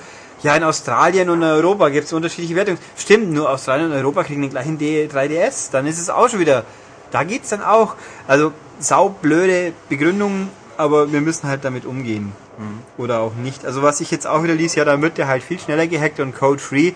ja, 0.42 0.56
in 0.56 0.64
Australien 0.64 1.28
und 1.28 1.42
in 1.42 1.48
Europa 1.48 1.90
gibt 1.90 2.06
es 2.06 2.12
unterschiedliche 2.12 2.56
Wertungen. 2.56 2.80
Stimmt, 2.96 3.30
nur 3.30 3.50
Australien 3.50 3.90
und 3.90 3.96
Europa 3.96 4.24
kriegen 4.24 4.40
den 4.40 4.50
gleichen 4.50 4.78
D 4.78 5.06
3DS. 5.06 5.70
Dann 5.70 5.86
ist 5.86 5.98
es 5.98 6.08
auch 6.08 6.28
schon 6.28 6.40
wieder, 6.40 6.64
da 7.10 7.24
geht's 7.24 7.50
dann 7.50 7.62
auch. 7.62 7.94
Also 8.26 8.52
saublöde 8.78 9.74
Begründungen, 9.90 10.48
aber 10.78 11.12
wir 11.12 11.20
müssen 11.20 11.46
halt 11.46 11.64
damit 11.64 11.84
umgehen. 11.84 12.32
Mhm. 12.58 12.80
Oder 12.96 13.20
auch 13.20 13.34
nicht. 13.34 13.66
Also 13.66 13.82
was 13.82 14.00
ich 14.00 14.10
jetzt 14.10 14.26
auch 14.26 14.42
wieder 14.42 14.54
liest, 14.54 14.76
ja, 14.76 14.84
da 14.84 15.00
wird 15.02 15.18
der 15.18 15.28
halt 15.28 15.42
viel 15.42 15.58
schneller 15.58 15.86
gehackt 15.86 16.20
und 16.20 16.34
code-free. 16.34 16.92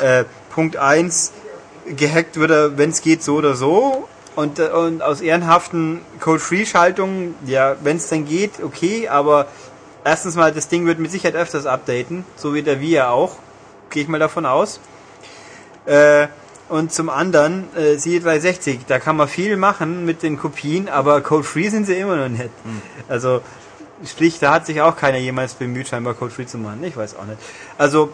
Äh, 0.00 0.24
Punkt 0.50 0.76
1, 0.76 1.32
gehackt 1.96 2.38
wird 2.38 2.50
er, 2.50 2.78
wenn 2.78 2.90
es 2.90 3.02
geht, 3.02 3.22
so 3.22 3.36
oder 3.36 3.54
so. 3.54 4.08
Und, 4.36 4.58
äh, 4.58 4.68
und 4.68 5.02
aus 5.02 5.20
ehrenhaften 5.20 6.00
Code-Free-Schaltungen, 6.20 7.34
ja, 7.46 7.76
wenn 7.82 7.98
es 7.98 8.08
dann 8.08 8.26
geht, 8.26 8.62
okay, 8.62 9.08
aber 9.08 9.46
erstens 10.04 10.34
mal, 10.34 10.52
das 10.52 10.68
Ding 10.68 10.86
wird 10.86 10.98
mit 10.98 11.10
Sicherheit 11.10 11.36
öfters 11.36 11.66
updaten, 11.66 12.24
so 12.36 12.54
wie 12.54 12.62
der 12.62 12.80
Via 12.80 13.10
auch, 13.10 13.36
gehe 13.90 14.02
ich 14.02 14.08
mal 14.08 14.18
davon 14.18 14.46
aus. 14.46 14.80
Äh, 15.86 16.28
und 16.68 16.92
zum 16.92 17.10
anderen, 17.10 17.64
äh, 17.76 17.96
siehe 17.96 18.20
360, 18.20 18.80
da 18.86 18.98
kann 18.98 19.16
man 19.16 19.28
viel 19.28 19.56
machen 19.56 20.04
mit 20.04 20.22
den 20.22 20.38
Kopien, 20.38 20.88
aber 20.88 21.20
Code-Free 21.20 21.68
sind 21.68 21.86
sie 21.86 21.94
immer 21.94 22.16
noch 22.16 22.28
nicht. 22.28 22.50
Hm. 22.64 22.82
Also, 23.06 23.42
sprich, 24.04 24.38
da 24.38 24.54
hat 24.54 24.66
sich 24.66 24.80
auch 24.80 24.96
keiner 24.96 25.18
jemals 25.18 25.54
bemüht, 25.54 25.88
scheinbar 25.88 26.14
Code-Free 26.14 26.46
zu 26.46 26.58
machen. 26.58 26.82
Ich 26.82 26.96
weiß 26.96 27.16
auch 27.16 27.26
nicht. 27.26 27.38
Also, 27.76 28.10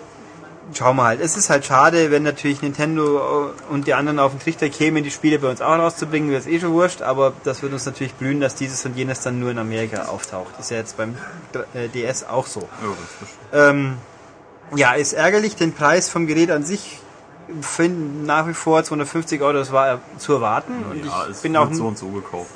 schauen 0.75 0.97
wir 0.97 1.05
halt. 1.05 1.21
Es 1.21 1.37
ist 1.37 1.51
halt 1.51 1.65
schade, 1.65 2.11
wenn 2.11 2.23
natürlich 2.23 2.63
Nintendo 2.63 3.53
und 3.71 3.87
die 3.87 3.95
anderen 3.95 4.19
auf 4.19 4.33
den 4.33 4.41
Trichter 4.41 4.69
kämen, 4.69 5.03
die 5.05 5.11
Spiele 5.11 5.39
bei 5.39 5.51
uns 5.51 5.61
auch 5.61 5.79
rauszubringen, 5.79 6.31
wäre 6.31 6.41
es 6.41 6.47
eh 6.47 6.61
schon 6.61 6.73
wurscht, 6.73 7.03
aber 7.03 7.33
das 7.45 7.63
würde 7.63 7.75
uns 7.75 7.87
natürlich 7.87 8.15
blühen, 8.15 8.41
dass 8.41 8.55
dieses 8.55 8.85
und 8.85 8.97
jenes 8.97 9.21
dann 9.21 9.41
nur 9.41 9.51
in 9.51 9.59
Amerika 9.59 10.07
auftaucht. 10.07 10.59
Ist 10.59 10.71
ja 10.71 10.79
jetzt 10.79 10.97
beim 10.97 11.17
äh, 11.75 11.89
DS 11.89 12.25
auch 12.25 12.47
so. 12.47 12.69
Ja, 13.53 13.71
ähm, 13.71 13.97
ja, 14.75 14.93
ist 14.93 15.13
ärgerlich, 15.13 15.57
den 15.57 15.73
Preis 15.73 16.09
vom 16.09 16.27
Gerät 16.27 16.51
an 16.51 16.65
sich 16.65 17.01
finden 17.61 18.25
nach 18.25 18.47
wie 18.47 18.55
vor 18.55 18.85
250 18.85 19.41
Euro, 19.43 19.55
das 19.55 19.73
war 19.73 20.01
zu 20.19 20.35
erwarten. 20.35 20.73
Ja, 21.05 21.25
und 21.25 21.31
ich 21.33 21.43
bin 21.43 21.57
auch 21.57 21.73
so 21.73 21.87
und 21.87 21.99
so 21.99 22.09
gekauft. 22.09 22.51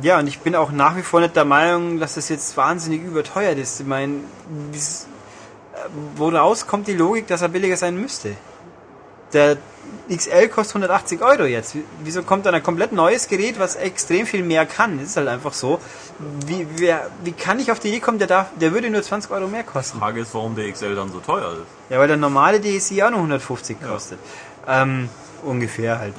Ja, 0.00 0.18
und 0.18 0.26
ich 0.26 0.40
bin 0.40 0.56
auch 0.56 0.72
nach 0.72 0.96
wie 0.96 1.02
vor 1.02 1.20
nicht 1.20 1.36
der 1.36 1.44
Meinung, 1.44 2.00
dass 2.00 2.14
das 2.14 2.28
jetzt 2.30 2.56
wahnsinnig 2.56 3.02
überteuert 3.02 3.58
ist. 3.58 3.80
Ich 3.80 3.86
meine, 3.86 4.20
woraus 6.16 6.66
kommt 6.66 6.86
die 6.86 6.94
Logik, 6.94 7.26
dass 7.26 7.42
er 7.42 7.48
billiger 7.48 7.76
sein 7.76 7.96
müsste? 7.96 8.36
Der 9.32 9.56
XL 10.14 10.48
kostet 10.48 10.76
180 10.76 11.22
Euro 11.22 11.44
jetzt. 11.44 11.76
Wieso 12.02 12.22
kommt 12.22 12.44
dann 12.44 12.54
ein 12.54 12.62
komplett 12.62 12.92
neues 12.92 13.28
Gerät, 13.28 13.58
was 13.58 13.76
extrem 13.76 14.26
viel 14.26 14.42
mehr 14.42 14.66
kann? 14.66 14.98
Das 14.98 15.08
ist 15.08 15.16
halt 15.16 15.28
einfach 15.28 15.52
so. 15.54 15.80
Wie, 16.46 16.66
wer, 16.76 17.10
wie 17.24 17.32
kann 17.32 17.58
ich 17.58 17.72
auf 17.72 17.80
die 17.80 17.88
Idee 17.88 18.00
kommen, 18.00 18.18
der, 18.18 18.28
darf, 18.28 18.48
der 18.60 18.72
würde 18.72 18.90
nur 18.90 19.02
20 19.02 19.30
Euro 19.30 19.46
mehr 19.48 19.64
kosten? 19.64 19.98
Die 19.98 20.00
Frage 20.00 20.20
ist, 20.20 20.34
warum 20.34 20.54
der 20.54 20.70
XL 20.70 20.94
dann 20.94 21.10
so 21.10 21.20
teuer 21.20 21.52
ist. 21.52 21.90
Ja, 21.90 21.98
weil 21.98 22.08
der 22.08 22.16
normale 22.16 22.60
DSi 22.60 23.02
auch 23.02 23.10
nur 23.10 23.20
150 23.20 23.78
kostet. 23.80 24.18
Ja. 24.66 24.82
Ähm, 24.82 25.08
ungefähr 25.42 25.98
halt. 25.98 26.14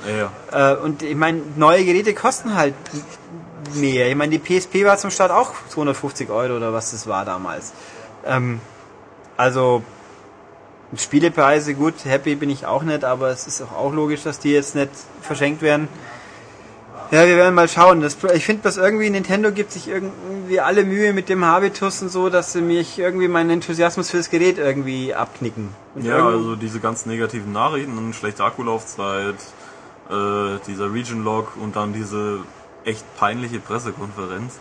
Ja. 0.51 0.73
Äh, 0.73 0.77
und 0.77 1.03
ich 1.03 1.15
meine, 1.15 1.41
neue 1.55 1.85
Geräte 1.85 2.13
kosten 2.13 2.55
halt 2.55 2.73
mehr. 3.75 4.09
Ich 4.09 4.15
meine, 4.15 4.37
die 4.37 4.39
PSP 4.39 4.85
war 4.85 4.97
zum 4.97 5.11
Start 5.11 5.31
auch 5.31 5.51
250 5.69 6.29
Euro 6.29 6.57
oder 6.57 6.73
was 6.73 6.91
das 6.91 7.07
war 7.07 7.25
damals. 7.25 7.73
Ähm, 8.25 8.59
also 9.37 9.83
Spielepreise, 10.95 11.73
gut, 11.73 12.05
happy 12.05 12.35
bin 12.35 12.49
ich 12.49 12.65
auch 12.65 12.83
nicht, 12.83 13.03
aber 13.03 13.29
es 13.29 13.47
ist 13.47 13.61
auch, 13.61 13.71
auch 13.71 13.93
logisch, 13.93 14.23
dass 14.23 14.39
die 14.39 14.51
jetzt 14.51 14.75
nicht 14.75 14.91
verschenkt 15.21 15.61
werden. 15.61 15.87
Ja, 17.11 17.27
wir 17.27 17.37
werden 17.37 17.53
mal 17.53 17.67
schauen. 17.67 18.01
Das, 18.01 18.17
ich 18.33 18.45
finde, 18.45 18.63
dass 18.63 18.77
irgendwie 18.77 19.09
Nintendo 19.09 19.51
gibt 19.51 19.71
sich 19.71 19.87
irgendwie 19.87 20.59
alle 20.59 20.83
Mühe 20.83 21.13
mit 21.13 21.29
dem 21.29 21.45
Habitus 21.45 22.01
und 22.01 22.09
so, 22.09 22.29
dass 22.29 22.53
sie 22.53 22.61
mich 22.61 22.97
irgendwie 22.97 23.27
meinen 23.27 23.51
Enthusiasmus 23.51 24.09
fürs 24.09 24.29
Gerät 24.31 24.57
irgendwie 24.57 25.13
abknicken. 25.13 25.69
Und 25.93 26.05
ja, 26.05 26.25
also 26.25 26.55
diese 26.55 26.79
ganz 26.79 27.05
negativen 27.05 27.51
Nachrichten, 27.51 28.13
schlechte 28.13 28.43
Akkulaufzeit, 28.43 29.35
äh, 30.09 30.57
dieser 30.67 30.91
Region 30.91 31.23
Log 31.23 31.53
und 31.61 31.75
dann 31.75 31.93
diese 31.93 32.39
echt 32.83 33.05
peinliche 33.17 33.59
Pressekonferenz. 33.59 34.57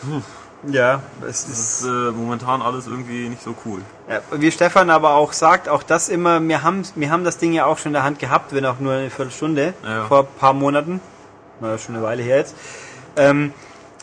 Puh. 0.00 0.22
Ja, 0.66 1.00
es 1.26 1.44
ist, 1.44 1.80
ist 1.80 1.84
äh, 1.84 2.10
momentan 2.10 2.60
alles 2.60 2.86
irgendwie 2.86 3.28
nicht 3.28 3.42
so 3.42 3.54
cool. 3.64 3.80
Ja, 4.08 4.20
wie 4.32 4.50
Stefan 4.50 4.90
aber 4.90 5.14
auch 5.14 5.32
sagt, 5.32 5.68
auch 5.68 5.82
das 5.82 6.08
immer, 6.08 6.40
wir 6.46 6.62
haben, 6.62 6.82
wir 6.96 7.10
haben 7.10 7.24
das 7.24 7.38
Ding 7.38 7.52
ja 7.52 7.64
auch 7.64 7.78
schon 7.78 7.90
in 7.90 7.94
der 7.94 8.02
Hand 8.02 8.18
gehabt, 8.18 8.54
wenn 8.54 8.66
auch 8.66 8.78
nur 8.78 8.92
eine 8.92 9.10
Viertelstunde, 9.10 9.72
ja. 9.82 10.04
vor 10.04 10.20
ein 10.20 10.38
paar 10.38 10.52
Monaten, 10.52 11.00
naja, 11.60 11.78
schon 11.78 11.94
eine 11.94 12.04
Weile 12.04 12.22
her 12.22 12.38
jetzt. 12.38 12.54
Ähm, 13.16 13.54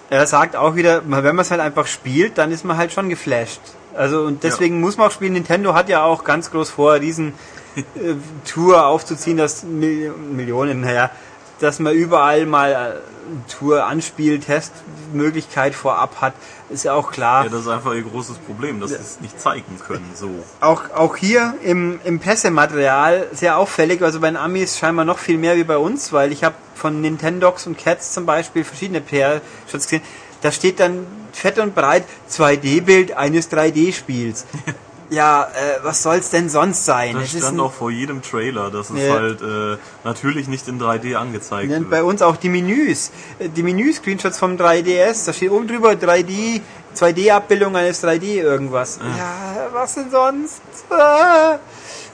er 0.10 0.26
sagt 0.26 0.56
auch 0.56 0.76
wieder, 0.76 1.04
wenn 1.06 1.36
man 1.36 1.40
es 1.40 1.52
halt 1.52 1.62
einfach 1.62 1.86
spielt, 1.86 2.38
dann 2.38 2.52
ist 2.52 2.66
man 2.66 2.78
halt 2.78 2.92
schon 2.92 3.10
geflasht. 3.10 3.62
Also 3.94 4.22
und 4.22 4.44
deswegen 4.44 4.76
ja. 4.76 4.82
muss 4.82 4.98
man 4.98 5.08
auch 5.08 5.12
spielen. 5.12 5.34
Nintendo 5.34 5.74
hat 5.74 5.90
ja 5.90 6.04
auch 6.04 6.24
ganz 6.24 6.52
groß 6.52 6.70
vor, 6.70 7.00
diesen 7.00 7.34
äh, 7.76 8.16
Tour 8.46 8.86
aufzuziehen, 8.86 9.38
dass 9.38 9.64
Millionen, 9.64 10.82
naja, 10.82 11.12
dass 11.60 11.80
man 11.80 11.94
überall 11.94 12.46
mal 12.46 13.02
äh, 13.28 13.52
Tour 13.52 13.86
anspielt, 13.86 14.46
Testmöglichkeit 14.46 15.76
vorab 15.76 16.22
hat, 16.22 16.34
ist 16.70 16.84
ja 16.84 16.94
auch 16.94 17.12
klar. 17.12 17.46
Ja, 17.46 17.50
das 17.50 17.62
ist 17.62 17.68
einfach 17.68 17.94
ihr 17.94 18.04
großes 18.04 18.38
Problem, 18.40 18.80
dass 18.80 18.92
sie 18.92 18.98
es 18.98 19.22
nicht 19.22 19.40
zeigen 19.40 19.80
können, 19.86 20.10
so. 20.16 20.30
Auch, 20.62 20.90
auch 20.92 21.16
hier 21.16 21.54
im, 21.64 22.00
im 22.04 22.20
Pressematerial 22.20 23.28
sehr 23.32 23.58
auffällig, 23.58 24.02
also 24.02 24.20
bei 24.20 24.28
den 24.28 24.38
Amis 24.38 24.78
scheinbar 24.78 25.06
noch 25.06 25.20
viel 25.20 25.38
mehr 25.38 25.58
wie 25.58 25.64
bei 25.64 25.78
uns, 25.78 26.14
weil 26.14 26.32
ich 26.32 26.44
habe 26.44 26.56
von 26.76 27.02
Nintendox 27.02 27.68
und 27.68 27.78
Cats 27.78 28.14
zum 28.14 28.26
Beispiel 28.26 28.64
verschiedene 28.64 29.02
PR-Shots 29.02 29.86
gesehen, 29.86 30.02
da 30.42 30.52
steht 30.52 30.80
dann 30.80 31.06
fett 31.32 31.60
und 31.60 31.76
breit 31.76 32.04
2D-Bild 32.30 33.14
eines 33.14 33.52
3D-Spiels. 33.52 34.46
ja, 35.10 35.44
äh, 35.44 35.84
was 35.84 36.04
soll's 36.04 36.30
denn 36.30 36.50
sonst 36.50 36.86
sein? 36.86 37.16
Das 37.16 37.34
es 37.34 37.40
stand 37.40 37.60
auch 37.60 37.72
vor 37.72 37.92
jedem 37.92 38.22
Trailer, 38.22 38.70
dass 38.70 38.90
es 38.90 39.02
ja. 39.02 39.14
halt 39.14 39.42
äh, 39.42 39.78
natürlich 40.04 40.48
nicht 40.48 40.68
in 40.68 40.80
3D 40.80 41.16
angezeigt 41.16 41.72
ja, 41.72 41.80
wird. 41.80 41.90
Bei 41.90 42.04
uns 42.04 42.22
auch 42.22 42.36
die 42.36 42.50
Menüs, 42.50 43.12
äh, 43.40 43.50
die 43.50 43.64
Menü-Screenshots 43.64 44.38
vom 44.38 44.58
3DS, 44.58 45.26
da 45.26 45.34
steht 45.34 45.52
oben 45.52 45.68
drüber 45.68 45.92
3D, 45.92 46.62
2D-Abbildung 46.96 47.76
eines 47.76 48.04
3D 48.04 48.42
irgendwas. 48.42 49.00
Ja, 49.02 49.08
ja 49.08 49.68
was 49.72 49.96
denn 49.96 50.12
sonst? 50.12 50.62
Ah. 50.90 51.60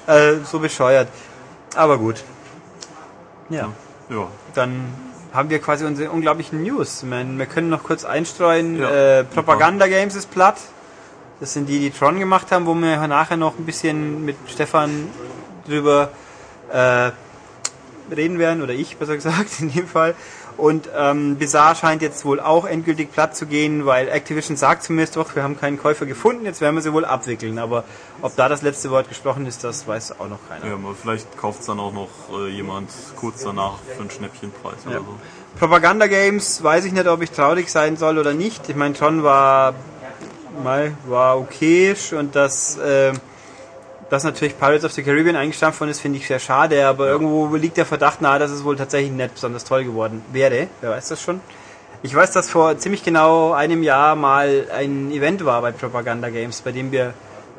Äh, 0.05 0.35
so 0.43 0.59
bescheuert. 0.59 1.07
Aber 1.75 1.97
gut. 1.97 2.23
Ja. 3.49 3.69
ja. 4.09 4.27
Dann 4.53 4.93
haben 5.33 5.49
wir 5.49 5.59
quasi 5.59 5.85
unsere 5.85 6.11
unglaublichen 6.11 6.61
News. 6.61 7.03
Wir 7.03 7.45
können 7.47 7.69
noch 7.69 7.83
kurz 7.83 8.05
einstreuen, 8.05 8.79
ja, 8.79 9.19
äh, 9.19 9.23
Propaganda 9.23 9.87
Games 9.87 10.15
ist 10.15 10.29
platt. 10.29 10.57
Das 11.43 11.51
sind 11.51 11.67
die, 11.67 11.79
die 11.79 11.91
Tron 11.91 12.19
gemacht 12.19 12.53
haben, 12.53 12.65
wo 12.65 12.73
wir 12.73 13.05
nachher 13.05 13.35
noch 13.35 13.59
ein 13.59 13.65
bisschen 13.65 14.23
mit 14.23 14.37
Stefan 14.47 15.09
drüber 15.67 16.09
äh, 16.71 17.11
reden 18.15 18.39
werden, 18.39 18.63
oder 18.63 18.71
ich 18.71 18.95
besser 18.95 19.15
gesagt 19.15 19.49
in 19.59 19.69
dem 19.69 19.85
Fall. 19.85 20.15
Und 20.55 20.87
ähm, 20.97 21.35
Bizarre 21.35 21.75
scheint 21.75 22.01
jetzt 22.01 22.23
wohl 22.23 22.39
auch 22.39 22.63
endgültig 22.63 23.11
platt 23.11 23.35
zu 23.35 23.45
gehen, 23.45 23.85
weil 23.85 24.07
Activision 24.07 24.55
sagt 24.55 24.83
zumindest 24.83 25.17
doch, 25.17 25.35
wir 25.35 25.43
haben 25.43 25.59
keinen 25.59 25.77
Käufer 25.77 26.05
gefunden, 26.05 26.45
jetzt 26.45 26.61
werden 26.61 26.75
wir 26.75 26.81
sie 26.81 26.93
wohl 26.93 27.03
abwickeln. 27.03 27.59
Aber 27.59 27.83
ob 28.21 28.33
da 28.37 28.47
das 28.47 28.61
letzte 28.61 28.89
Wort 28.89 29.09
gesprochen 29.09 29.45
ist, 29.45 29.65
das 29.65 29.85
weiß 29.85 30.21
auch 30.21 30.29
noch 30.29 30.39
keiner. 30.47 30.65
Ja, 30.65 30.73
aber 30.75 30.95
vielleicht 30.95 31.37
kauft 31.37 31.59
es 31.59 31.65
dann 31.65 31.81
auch 31.81 31.91
noch 31.91 32.07
äh, 32.39 32.47
jemand 32.51 32.89
kurz 33.17 33.43
danach 33.43 33.79
für 33.97 33.99
einen 33.99 34.11
Schnäppchenpreis 34.11 34.85
Ja. 34.85 34.91
oder 34.91 34.99
so. 34.99 35.19
Propaganda-Games 35.59 36.63
weiß 36.63 36.85
ich 36.85 36.93
nicht, 36.93 37.07
ob 37.07 37.21
ich 37.21 37.31
traurig 37.31 37.69
sein 37.69 37.97
soll 37.97 38.17
oder 38.17 38.33
nicht. 38.33 38.69
Ich 38.69 38.77
meine, 38.77 38.93
Tron 38.93 39.23
war 39.23 39.73
mal 40.61 40.91
war 41.07 41.39
okayisch 41.39 42.13
und 42.13 42.35
dass, 42.35 42.77
äh, 42.77 43.13
dass 44.09 44.23
natürlich 44.23 44.57
Pirates 44.57 44.85
of 44.85 44.91
the 44.91 45.03
Caribbean 45.03 45.35
eingestampft 45.35 45.79
worden 45.79 45.91
ist, 45.91 46.01
finde 46.01 46.19
ich 46.19 46.27
sehr 46.27 46.39
schade, 46.39 46.85
aber 46.85 47.07
irgendwo 47.07 47.55
liegt 47.55 47.77
der 47.77 47.85
Verdacht 47.85 48.21
nahe, 48.21 48.39
dass 48.39 48.51
es 48.51 48.63
wohl 48.63 48.75
tatsächlich 48.75 49.11
nicht 49.11 49.33
besonders 49.33 49.63
toll 49.63 49.83
geworden 49.83 50.23
wäre. 50.31 50.67
Wer 50.81 50.91
weiß 50.91 51.09
das 51.09 51.21
schon? 51.21 51.41
Ich 52.01 52.13
weiß, 52.13 52.31
dass 52.31 52.49
vor 52.49 52.77
ziemlich 52.77 53.03
genau 53.03 53.53
einem 53.53 53.81
Jahr 53.81 54.15
mal 54.15 54.65
ein 54.75 55.09
Event 55.11 55.45
war 55.45 55.61
bei 55.61 55.71
Propaganda 55.71 56.29
Games, 56.29 56.61
bei 56.61 56.73
dem 56.73 56.91
wir 56.91 57.13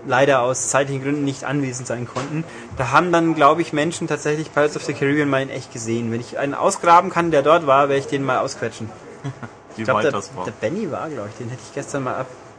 leider 0.06 0.42
aus 0.42 0.68
zeitlichen 0.68 1.02
Gründen 1.02 1.24
nicht 1.24 1.44
anwesend 1.44 1.86
sein 1.86 2.06
konnten. 2.06 2.44
Da 2.76 2.90
haben 2.90 3.10
dann, 3.10 3.34
glaube 3.34 3.62
ich, 3.62 3.72
Menschen 3.72 4.06
tatsächlich 4.06 4.52
Pirates 4.52 4.76
of 4.76 4.84
the 4.84 4.92
Caribbean 4.92 5.30
mal 5.30 5.40
in 5.40 5.48
echt 5.48 5.72
gesehen. 5.72 6.12
Wenn 6.12 6.20
ich 6.20 6.38
einen 6.38 6.54
ausgraben 6.54 7.08
kann, 7.10 7.30
der 7.30 7.40
dort 7.42 7.66
war, 7.66 7.88
werde 7.88 8.00
ich 8.00 8.06
den 8.06 8.22
mal 8.22 8.38
ausquetschen. 8.38 8.90
Wie 9.76 9.82
Ich 9.82 9.84
glaube, 9.86 9.98
weit 9.98 10.04
der, 10.04 10.12
das 10.12 10.36
war. 10.36 10.44
der 10.44 10.52
Benny 10.52 10.90
war, 10.90 11.08
glaube 11.08 11.30
ich. 11.30 11.38
Den 11.38 11.48
hätte 11.48 11.62
ich 11.66 11.74
gestern 11.74 12.04
mal 12.04 12.14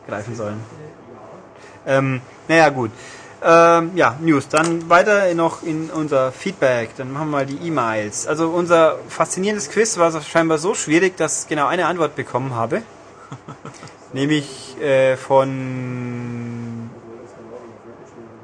abgreifen 0.05 0.35
sollen. 0.35 0.63
Ähm, 1.85 2.21
naja, 2.47 2.69
gut. 2.69 2.91
Ähm, 3.43 3.91
ja, 3.95 4.17
News. 4.21 4.47
Dann 4.47 4.89
weiter 4.89 5.33
noch 5.33 5.63
in 5.63 5.89
unser 5.89 6.31
Feedback. 6.31 6.95
Dann 6.97 7.11
machen 7.11 7.27
wir 7.27 7.37
mal 7.37 7.45
die 7.45 7.67
E-Mails. 7.67 8.27
Also 8.27 8.49
unser 8.49 8.97
faszinierendes 9.07 9.69
Quiz 9.69 9.97
war 9.97 10.19
scheinbar 10.21 10.57
so 10.57 10.73
schwierig, 10.73 11.17
dass 11.17 11.43
ich 11.43 11.47
genau 11.47 11.67
eine 11.67 11.87
Antwort 11.87 12.15
bekommen 12.15 12.55
habe. 12.55 12.81
Nämlich 14.13 14.79
äh, 14.81 15.17
von... 15.17 16.89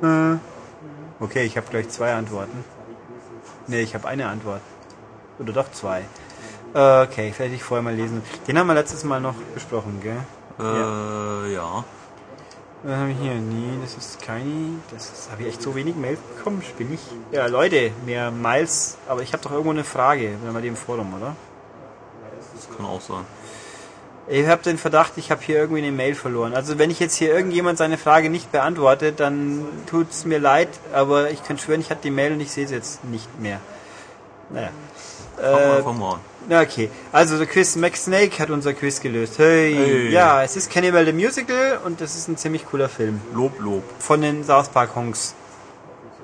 Äh, 0.03 1.23
okay, 1.23 1.43
ich 1.45 1.57
habe 1.57 1.67
gleich 1.69 1.89
zwei 1.89 2.13
Antworten. 2.13 2.63
Nee, 3.67 3.81
ich 3.81 3.93
habe 3.95 4.07
eine 4.07 4.27
Antwort. 4.27 4.61
Oder 5.39 5.53
doch 5.53 5.71
zwei. 5.71 5.99
Äh, 6.73 7.01
Okay, 7.03 7.33
vielleicht 7.35 7.55
ich 7.55 7.63
vorher 7.63 7.83
mal 7.83 7.93
lesen. 7.93 8.21
Den 8.47 8.57
haben 8.57 8.67
wir 8.67 8.73
letztes 8.73 9.03
Mal 9.03 9.19
noch 9.19 9.35
besprochen, 9.53 9.99
gell? 10.01 10.17
Äh, 10.59 11.53
ja. 11.53 11.83
Was 12.83 12.95
habe 12.95 13.11
ich 13.11 13.17
hier? 13.21 13.35
Nee, 13.35 13.77
das 13.81 13.95
ist 13.95 14.21
keine. 14.21 14.79
Das 14.91 15.29
habe 15.31 15.43
ich 15.43 15.49
echt 15.49 15.61
so 15.61 15.75
wenig 15.75 15.95
Mails 15.95 16.19
bekommen, 16.35 16.63
bin 16.77 16.93
ich. 16.93 17.01
Ja, 17.31 17.45
Leute, 17.45 17.91
mehr 18.05 18.31
Miles, 18.31 18.97
aber 19.07 19.21
ich 19.21 19.33
habe 19.33 19.43
doch 19.43 19.51
irgendwo 19.51 19.69
eine 19.71 19.83
Frage, 19.83 20.31
wenn 20.43 20.53
wir 20.53 20.61
dem 20.61 20.75
Forum, 20.75 21.13
oder? 21.13 21.35
Das 22.55 22.75
kann 22.75 22.85
auch 22.85 23.01
sein. 23.01 23.25
Ich 24.27 24.47
habe 24.47 24.63
den 24.63 24.77
Verdacht, 24.77 25.13
ich 25.17 25.29
habe 25.29 25.41
hier 25.43 25.57
irgendwie 25.57 25.81
eine 25.81 25.91
Mail 25.91 26.15
verloren. 26.15 26.53
Also 26.53 26.79
wenn 26.79 26.89
ich 26.89 26.99
jetzt 26.99 27.15
hier 27.15 27.33
irgendjemand 27.33 27.77
seine 27.77 27.97
Frage 27.97 28.29
nicht 28.29 28.51
beantworte, 28.51 29.11
dann 29.11 29.65
tut's 29.87 30.25
mir 30.25 30.39
leid, 30.39 30.69
aber 30.93 31.31
ich 31.31 31.43
kann 31.43 31.57
schwören, 31.57 31.81
ich 31.81 31.89
hatte 31.89 32.03
die 32.03 32.11
Mail 32.11 32.33
und 32.33 32.39
ich 32.39 32.51
sehe 32.51 32.67
sie 32.67 32.75
jetzt 32.75 33.03
nicht 33.03 33.39
mehr. 33.39 33.59
Naja. 34.49 34.69
Wir 35.37 35.45
Äh, 35.45 35.77
einfach 35.77 35.93
mal 35.93 36.13
an. 36.13 36.19
Okay. 36.49 36.89
Also 37.11 37.37
der 37.37 37.47
Quiz 37.47 37.75
Max 37.75 38.05
Snake 38.05 38.39
hat 38.39 38.49
unser 38.49 38.73
Quiz 38.73 38.99
gelöst. 38.99 39.37
Hey. 39.37 39.73
Hey. 39.75 40.09
Ja, 40.09 40.43
es 40.43 40.55
ist 40.55 40.71
Cannibal 40.71 41.05
the 41.05 41.13
Musical 41.13 41.79
und 41.85 42.01
das 42.01 42.15
ist 42.15 42.27
ein 42.27 42.37
ziemlich 42.37 42.65
cooler 42.65 42.89
Film 42.89 43.21
Lob, 43.33 43.59
Lob. 43.59 43.83
von 43.99 44.21
den 44.21 44.43
South 44.43 44.69
Park 44.69 44.95
Honks. 44.95 45.35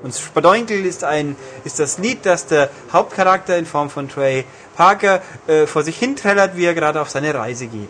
Und 0.03 0.13
Spadoinkel 0.13 0.85
ist 0.85 1.03
ein 1.03 1.35
ist 1.63 1.79
das 1.79 1.97
Lied, 1.97 2.25
das 2.25 2.45
der 2.45 2.69
Hauptcharakter 2.91 3.57
in 3.57 3.65
Form 3.65 3.89
von 3.89 4.09
Trey 4.09 4.45
Parker 4.75 5.21
äh, 5.47 5.65
vor 5.65 5.83
sich 5.83 5.97
hin 5.97 6.15
trällert, 6.15 6.55
wie 6.55 6.65
er 6.65 6.73
gerade 6.73 7.01
auf 7.01 7.09
seine 7.09 7.33
Reise 7.33 7.67
geht. 7.67 7.89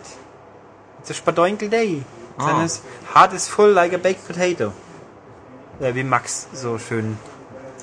It's 1.00 1.10
a 1.10 1.14
Spadoinkel 1.14 1.68
Day. 1.68 2.02
Ah. 2.38 2.66
Heart 3.14 3.32
is 3.32 3.48
full 3.48 3.70
like 3.70 3.92
a 3.92 3.98
baked 3.98 4.26
potato. 4.26 4.72
Ja, 5.80 5.94
wie 5.94 6.04
Max 6.04 6.46
so 6.52 6.78
schön 6.78 7.18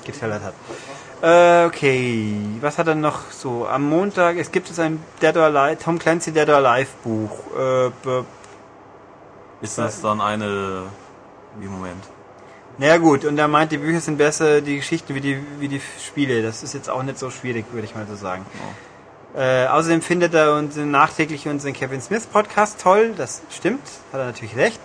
geträllert 0.04 0.42
hat. 0.42 0.54
Äh, 1.22 1.64
okay, 1.64 2.34
was 2.60 2.76
hat 2.78 2.88
er 2.88 2.94
noch 2.94 3.30
so? 3.30 3.66
Am 3.66 3.88
Montag, 3.88 4.36
es 4.36 4.52
gibt 4.52 4.68
jetzt 4.68 4.78
ein 4.78 5.02
Dead 5.22 5.34
or 5.36 5.44
Alive, 5.44 5.78
Tom 5.82 5.98
Clancy 5.98 6.30
Dead 6.30 6.48
or 6.48 6.56
Alive 6.56 6.90
Buch. 7.02 7.30
Äh, 7.58 7.90
Ist 9.62 9.78
das 9.78 10.02
dann 10.02 10.20
eine... 10.20 10.82
Wie, 11.58 11.66
Moment. 11.66 12.04
naja 12.76 12.98
gut, 12.98 13.24
und 13.24 13.38
er 13.38 13.48
meint, 13.48 13.72
die 13.72 13.78
Bücher 13.78 14.00
sind 14.00 14.18
besser, 14.18 14.60
die 14.60 14.76
Geschichten 14.76 15.14
wie 15.14 15.22
die, 15.22 15.42
wie 15.58 15.68
die 15.68 15.80
Spiele. 16.04 16.42
Das 16.42 16.62
ist 16.62 16.74
jetzt 16.74 16.90
auch 16.90 17.02
nicht 17.02 17.18
so 17.18 17.30
schwierig, 17.30 17.64
würde 17.72 17.86
ich 17.86 17.94
mal 17.94 18.06
so 18.06 18.14
sagen. 18.14 18.44
Äh, 19.34 19.66
außerdem 19.66 20.02
findet 20.02 20.34
er 20.34 20.54
unseren 20.54 20.90
nachträglich 20.90 21.48
unseren 21.48 21.72
Kevin 21.72 22.02
Smith 22.02 22.26
Podcast 22.26 22.82
toll. 22.82 23.14
Das 23.16 23.40
stimmt, 23.50 23.80
hat 24.12 24.20
er 24.20 24.26
natürlich 24.26 24.54
recht. 24.56 24.80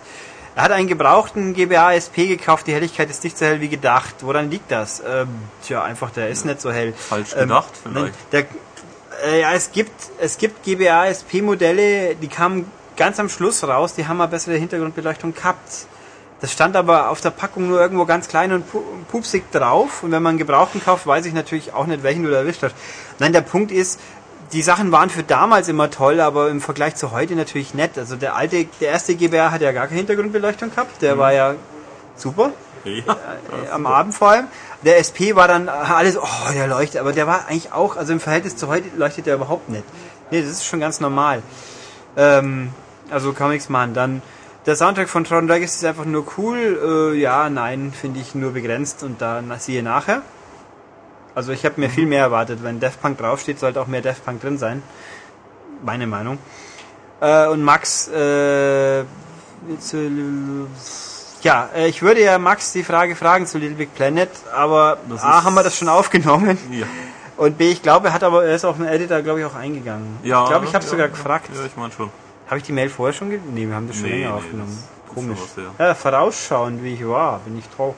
Er 0.54 0.62
hat 0.64 0.70
einen 0.72 0.86
gebrauchten 0.88 1.54
GBA 1.54 1.94
SP 1.96 2.28
gekauft, 2.28 2.66
die 2.66 2.74
Helligkeit 2.74 3.08
ist 3.08 3.24
nicht 3.24 3.38
so 3.38 3.46
hell 3.46 3.60
wie 3.60 3.68
gedacht. 3.68 4.16
Woran 4.20 4.50
liegt 4.50 4.70
das? 4.70 5.02
Ähm, 5.06 5.28
tja, 5.66 5.82
einfach, 5.82 6.10
der 6.10 6.28
ist 6.28 6.44
nicht 6.44 6.60
so 6.60 6.70
hell. 6.70 6.92
Falsch 6.92 7.32
Ähm, 7.34 7.48
gedacht 7.48 7.70
vielleicht. 7.82 8.14
Der, 8.32 8.44
äh, 9.24 9.40
ja, 9.40 9.52
es 9.54 9.72
gibt, 9.72 9.92
es 10.20 10.36
gibt 10.36 10.62
GBA 10.64 11.06
SP 11.08 11.40
Modelle, 11.42 12.14
die 12.16 12.28
kamen 12.28 12.70
ganz 12.96 13.18
am 13.18 13.30
Schluss 13.30 13.64
raus, 13.64 13.94
die 13.94 14.06
haben 14.06 14.20
eine 14.20 14.28
bessere 14.28 14.56
Hintergrundbeleuchtung 14.56 15.32
gehabt. 15.34 15.86
Das 16.42 16.52
stand 16.52 16.74
aber 16.76 17.08
auf 17.08 17.20
der 17.20 17.30
Packung 17.30 17.68
nur 17.68 17.80
irgendwo 17.80 18.04
ganz 18.04 18.26
klein 18.28 18.52
und 18.52 18.68
pu- 18.70 18.82
pupsig 19.10 19.50
drauf. 19.52 20.02
Und 20.02 20.10
wenn 20.10 20.22
man 20.22 20.30
einen 20.30 20.38
Gebrauchten 20.38 20.82
kauft, 20.84 21.06
weiß 21.06 21.24
ich 21.24 21.32
natürlich 21.32 21.72
auch 21.72 21.86
nicht, 21.86 22.02
welchen 22.02 22.24
du 22.24 22.30
da 22.30 22.38
erwischt 22.38 22.62
hast. 22.64 22.74
Nein, 23.20 23.32
der 23.32 23.42
Punkt 23.42 23.70
ist, 23.70 24.00
die 24.52 24.62
Sachen 24.62 24.92
waren 24.92 25.08
für 25.08 25.22
damals 25.22 25.68
immer 25.68 25.90
toll, 25.90 26.20
aber 26.20 26.50
im 26.50 26.60
Vergleich 26.60 26.94
zu 26.96 27.10
heute 27.10 27.34
natürlich 27.34 27.74
nett. 27.74 27.96
Also 27.96 28.16
der 28.16 28.36
alte, 28.36 28.66
der 28.80 28.90
erste 28.90 29.14
GBR 29.14 29.50
hat 29.50 29.62
ja 29.62 29.72
gar 29.72 29.86
keine 29.86 29.98
Hintergrundbeleuchtung 29.98 30.70
gehabt. 30.70 31.00
Der 31.00 31.18
war 31.18 31.32
ja 31.32 31.54
super. 32.16 32.52
Ja. 32.84 32.92
Äh, 32.92 33.70
am 33.70 33.86
Abend 33.86 34.14
vor 34.14 34.30
allem. 34.30 34.48
Der 34.84 34.98
SP 34.98 35.36
war 35.36 35.46
dann 35.46 35.68
alles, 35.68 36.18
oh, 36.18 36.52
der 36.52 36.66
leuchtet, 36.66 37.00
aber 37.00 37.12
der 37.12 37.26
war 37.26 37.46
eigentlich 37.46 37.72
auch, 37.72 37.96
also 37.96 38.12
im 38.12 38.20
Verhältnis 38.20 38.56
zu 38.56 38.68
heute 38.68 38.88
leuchtet 38.96 39.26
der 39.26 39.36
überhaupt 39.36 39.68
nicht. 39.68 39.84
Nee, 40.30 40.42
das 40.42 40.50
ist 40.50 40.66
schon 40.66 40.80
ganz 40.80 40.98
normal. 41.00 41.42
Ähm, 42.16 42.70
also 43.10 43.32
kann 43.32 43.46
man 43.46 43.54
nichts 43.54 43.68
machen. 43.68 43.94
Dann 43.94 44.22
der 44.66 44.76
Soundtrack 44.76 45.08
von 45.08 45.24
Tron 45.24 45.46
Legacy 45.46 45.76
ist 45.76 45.84
einfach 45.84 46.04
nur 46.04 46.26
cool. 46.36 47.12
Äh, 47.14 47.18
ja, 47.18 47.48
nein, 47.48 47.92
finde 47.98 48.20
ich 48.20 48.34
nur 48.34 48.52
begrenzt 48.52 49.02
und 49.02 49.20
da 49.22 49.42
siehe 49.58 49.82
nachher. 49.82 50.22
Also 51.34 51.52
ich 51.52 51.64
habe 51.64 51.80
mir 51.80 51.88
viel 51.90 52.06
mehr 52.06 52.20
erwartet. 52.20 52.62
Wenn 52.62 52.78
Death 52.80 53.00
Punk 53.00 53.18
draufsteht, 53.18 53.58
sollte 53.58 53.80
auch 53.80 53.86
mehr 53.86 54.02
Death 54.02 54.24
Punk 54.24 54.40
drin 54.42 54.58
sein. 54.58 54.82
Meine 55.82 56.06
Meinung. 56.06 56.38
Äh, 57.20 57.46
und 57.48 57.62
Max, 57.62 58.08
äh, 58.08 59.04
zu, 59.78 60.66
ja, 61.42 61.68
äh, 61.74 61.88
ich 61.88 62.02
würde 62.02 62.22
ja 62.22 62.38
Max 62.38 62.72
die 62.72 62.82
Frage 62.84 63.14
fragen 63.16 63.46
zu 63.46 63.58
Little 63.58 63.76
Big 63.76 63.94
Planet, 63.94 64.28
aber 64.54 64.98
Das 65.08 65.22
A, 65.22 65.44
haben 65.44 65.54
wir 65.54 65.62
das 65.62 65.76
schon 65.76 65.88
aufgenommen 65.88 66.58
Ja. 66.70 66.86
und 67.36 67.58
B, 67.58 67.70
ich 67.70 67.82
glaube, 67.82 68.08
er 68.08 68.14
hat 68.14 68.24
aber, 68.24 68.44
er 68.44 68.54
ist 68.56 68.64
auf 68.64 68.76
den 68.76 68.86
Editor, 68.86 69.22
glaube 69.22 69.40
ich, 69.40 69.46
auch 69.46 69.54
eingegangen. 69.54 70.18
Ja, 70.24 70.42
ich 70.42 70.50
glaube, 70.50 70.66
ich 70.66 70.74
habe 70.74 70.84
ja, 70.84 70.90
sogar 70.90 71.06
ja. 71.06 71.12
gefragt. 71.12 71.48
Ja, 71.54 71.64
ich 71.64 71.76
meine 71.76 71.92
schon. 71.92 72.10
Habe 72.48 72.58
ich 72.58 72.64
die 72.64 72.72
Mail 72.72 72.90
vorher 72.90 73.12
schon 73.14 73.30
ge 73.30 73.38
Nee, 73.52 73.66
wir 73.68 73.74
haben 73.74 73.86
das 73.88 73.96
schon 73.96 74.06
Nee, 74.06 74.18
länger 74.22 74.30
nee, 74.30 74.36
aufgenommen. 74.36 74.78
Komisch. 75.14 75.38
schon 75.38 75.64
was 75.64 75.78
her. 75.78 75.86
Ja, 75.88 75.94
vorausschauend, 75.94 76.82
wie 76.82 76.94
ich 76.94 77.06
war, 77.06 77.38
bin 77.40 77.58
ich 77.58 77.64
toll. 77.76 77.94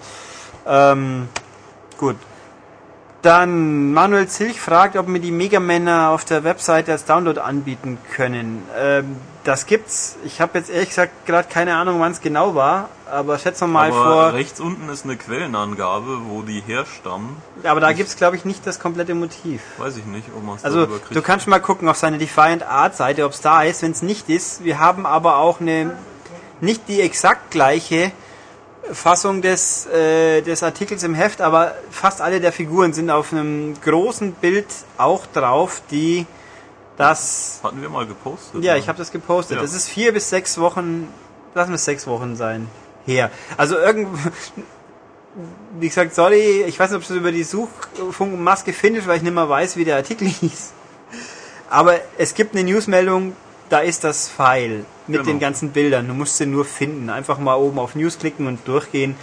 Ähm, 0.66 1.28
gut. 1.98 2.16
Dann 3.24 3.94
Manuel 3.94 4.28
Zilch 4.28 4.60
fragt, 4.60 4.96
ob 4.98 5.08
wir 5.08 5.18
die 5.18 5.30
Megamänner 5.30 6.10
auf 6.10 6.26
der 6.26 6.44
Webseite 6.44 6.92
als 6.92 7.06
Download 7.06 7.40
anbieten 7.40 7.96
können. 8.14 8.62
Ähm, 8.78 9.16
das 9.44 9.64
gibt's. 9.64 10.16
Ich 10.26 10.42
habe 10.42 10.58
jetzt 10.58 10.68
ehrlich 10.68 10.90
gesagt 10.90 11.24
gerade 11.24 11.48
keine 11.48 11.74
Ahnung, 11.74 12.00
wann 12.00 12.12
es 12.12 12.20
genau 12.20 12.54
war, 12.54 12.90
aber 13.10 13.38
schätze 13.38 13.66
mal 13.66 13.90
Aber 13.90 14.02
vor. 14.04 14.32
rechts 14.34 14.60
unten 14.60 14.90
ist 14.90 15.04
eine 15.04 15.16
Quellenangabe, 15.16 16.18
wo 16.28 16.42
die 16.42 16.62
herstammen. 16.66 17.38
Aber 17.62 17.80
da 17.80 17.94
gibt's 17.94 18.16
glaube 18.16 18.36
ich 18.36 18.44
nicht 18.44 18.66
das 18.66 18.78
komplette 18.78 19.14
Motiv. 19.14 19.62
Weiß 19.78 19.96
ich 19.96 20.04
nicht, 20.04 20.28
ob 20.36 20.44
man 20.44 20.56
es 20.56 20.64
Also 20.64 20.86
du 21.10 21.22
kannst 21.22 21.46
mal 21.46 21.60
gucken 21.60 21.88
auf 21.88 21.96
seine 21.96 22.18
Defiant 22.18 22.62
Art 22.62 22.94
Seite, 22.94 23.24
ob 23.24 23.32
es 23.32 23.40
da 23.40 23.62
ist. 23.62 23.80
Wenn 23.80 23.92
es 23.92 24.02
nicht 24.02 24.28
ist, 24.28 24.64
wir 24.64 24.78
haben 24.78 25.06
aber 25.06 25.38
auch 25.38 25.62
eine 25.62 25.96
nicht 26.60 26.88
die 26.88 27.00
exakt 27.00 27.50
gleiche 27.50 28.12
Fassung 28.92 29.40
des, 29.40 29.86
äh, 29.86 30.42
des 30.42 30.62
Artikels 30.62 31.02
im 31.02 31.14
Heft, 31.14 31.40
aber 31.40 31.74
fast 31.90 32.20
alle 32.20 32.40
der 32.40 32.52
Figuren 32.52 32.92
sind 32.92 33.10
auf 33.10 33.32
einem 33.32 33.74
großen 33.80 34.32
Bild 34.32 34.66
auch 34.98 35.26
drauf, 35.26 35.82
die 35.90 36.26
das 36.96 37.60
Hatten 37.62 37.80
wir 37.82 37.88
mal 37.88 38.06
gepostet. 38.06 38.62
ja, 38.62 38.74
ne? 38.74 38.78
ich 38.78 38.88
habe 38.88 38.98
das 38.98 39.10
gepostet. 39.10 39.56
Ja. 39.56 39.62
Das 39.62 39.74
ist 39.74 39.88
vier 39.88 40.12
bis 40.12 40.30
sechs 40.30 40.58
Wochen, 40.58 41.08
lassen 41.54 41.70
wir 41.70 41.76
es 41.76 41.84
sechs 41.84 42.06
Wochen 42.06 42.36
sein, 42.36 42.68
her. 43.06 43.30
Also 43.56 43.76
irgendwo, 43.76 44.16
wie 45.80 45.88
gesagt, 45.88 46.14
sorry, 46.14 46.62
ich 46.66 46.78
weiß 46.78 46.90
nicht, 46.90 46.98
ob 46.98 47.06
du 47.06 47.14
es 47.14 47.18
über 47.18 47.32
die 47.32 47.42
Suchmaske 47.42 48.72
findest, 48.72 49.06
weil 49.06 49.16
ich 49.16 49.22
nicht 49.22 49.34
mehr 49.34 49.48
weiß, 49.48 49.76
wie 49.76 49.84
der 49.84 49.96
Artikel 49.96 50.28
hieß. 50.40 50.72
Aber 51.70 51.98
es 52.18 52.34
gibt 52.34 52.54
eine 52.54 52.64
Newsmeldung 52.64 53.34
da 53.68 53.80
ist 53.80 54.04
das 54.04 54.28
File 54.28 54.84
mit 55.06 55.20
Genau. 55.20 55.24
den 55.24 55.40
ganzen 55.40 55.70
Bildern. 55.70 56.08
Du 56.08 56.14
musst 56.14 56.36
sie 56.36 56.46
nur 56.46 56.64
finden. 56.64 57.10
Einfach 57.10 57.38
mal 57.38 57.54
oben 57.56 57.78
auf 57.78 57.94
News 57.94 58.18
klicken 58.18 58.46
und 58.46 58.66
durchgehen. 58.66 59.16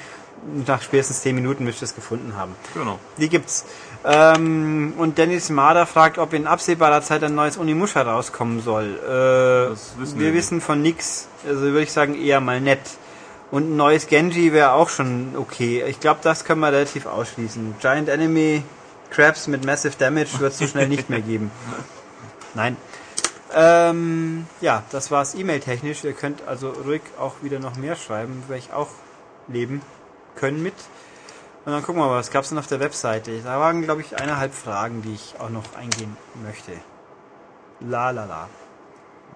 Nach 0.66 0.82
spätestens 0.82 1.22
10 1.22 1.36
Minuten 1.36 1.68
wirst 1.68 1.82
du 1.82 1.86
es 1.86 1.94
gefunden 1.94 2.36
haben. 2.36 2.56
Genau. 2.74 3.00
Die 3.18 3.30
gibt's. 3.30 3.66
Ähm, 4.04 4.94
und 4.98 5.20
Dennis 5.20 5.50
Marder 5.50 5.86
fragt, 5.86 6.18
ob 6.18 6.34
in 6.34 6.48
absehbarer 6.48 7.04
Zeit 7.04 7.24
ein 7.24 7.36
neues 7.36 7.58
Unimusha 7.58 8.02
rauskommen 8.02 8.62
soll. 8.62 8.98
Äh, 9.06 10.00
wissen 10.00 10.20
wir 10.20 10.28
wir 10.28 10.34
wissen 10.34 10.60
von 10.60 10.82
nix. 10.82 11.28
Also 11.48 11.62
würde 11.62 11.84
ich 11.84 11.92
sagen 11.92 12.16
eher 12.20 12.42
mal 12.42 12.60
nett. 12.60 12.80
Und 13.52 13.72
ein 13.72 13.78
neues 13.78 14.08
Genji 14.08 14.54
wäre 14.54 14.72
auch 14.72 14.90
schon 14.90 15.34
okay. 15.36 15.84
Ich 15.88 16.00
glaube, 16.00 16.22
das 16.24 16.46
können 16.46 16.62
wir 16.62 16.72
relativ 16.72 17.06
ausschließen. 17.06 17.76
Giant 17.80 18.10
Enemy 18.10 18.64
Crabs 19.12 19.48
mit 19.48 19.66
Massive 19.66 19.94
Damage 20.00 20.40
wird 20.40 20.54
es 20.54 20.58
so 20.58 20.68
schnell 20.68 20.88
nicht 20.88 21.10
mehr 21.10 21.22
geben. 21.22 21.52
Nein. 22.56 22.78
Ähm, 23.54 24.48
ja, 24.62 24.84
das 24.92 25.12
war's 25.12 25.36
E-Mail-technisch. 25.36 26.04
Ihr 26.04 26.14
könnt 26.14 26.48
also 26.48 26.70
ruhig 26.70 27.02
auch 27.20 27.36
wieder 27.42 27.60
noch 27.60 27.76
mehr 27.76 27.96
schreiben, 27.96 28.44
werde 28.48 28.60
ich 28.60 28.74
auch 28.74 28.90
leben 29.48 29.82
können 30.36 30.64
mit. 30.64 30.76
Und 31.66 31.74
dann 31.74 31.84
gucken 31.84 32.02
wir 32.02 32.08
mal, 32.08 32.18
was 32.18 32.32
gab's 32.32 32.50
denn 32.50 32.58
auf 32.58 32.68
der 32.68 32.80
Webseite? 32.80 33.40
Da 33.42 33.60
waren, 33.60 33.82
glaube 33.84 34.02
ich, 34.02 34.18
eineinhalb 34.20 34.54
Fragen, 34.54 35.02
die 35.02 35.14
ich 35.14 35.36
auch 35.40 35.50
noch 35.50 35.76
eingehen 35.78 36.18
möchte. 36.44 36.72
La 37.82 38.12
la 38.12 38.26
la. 38.26 38.48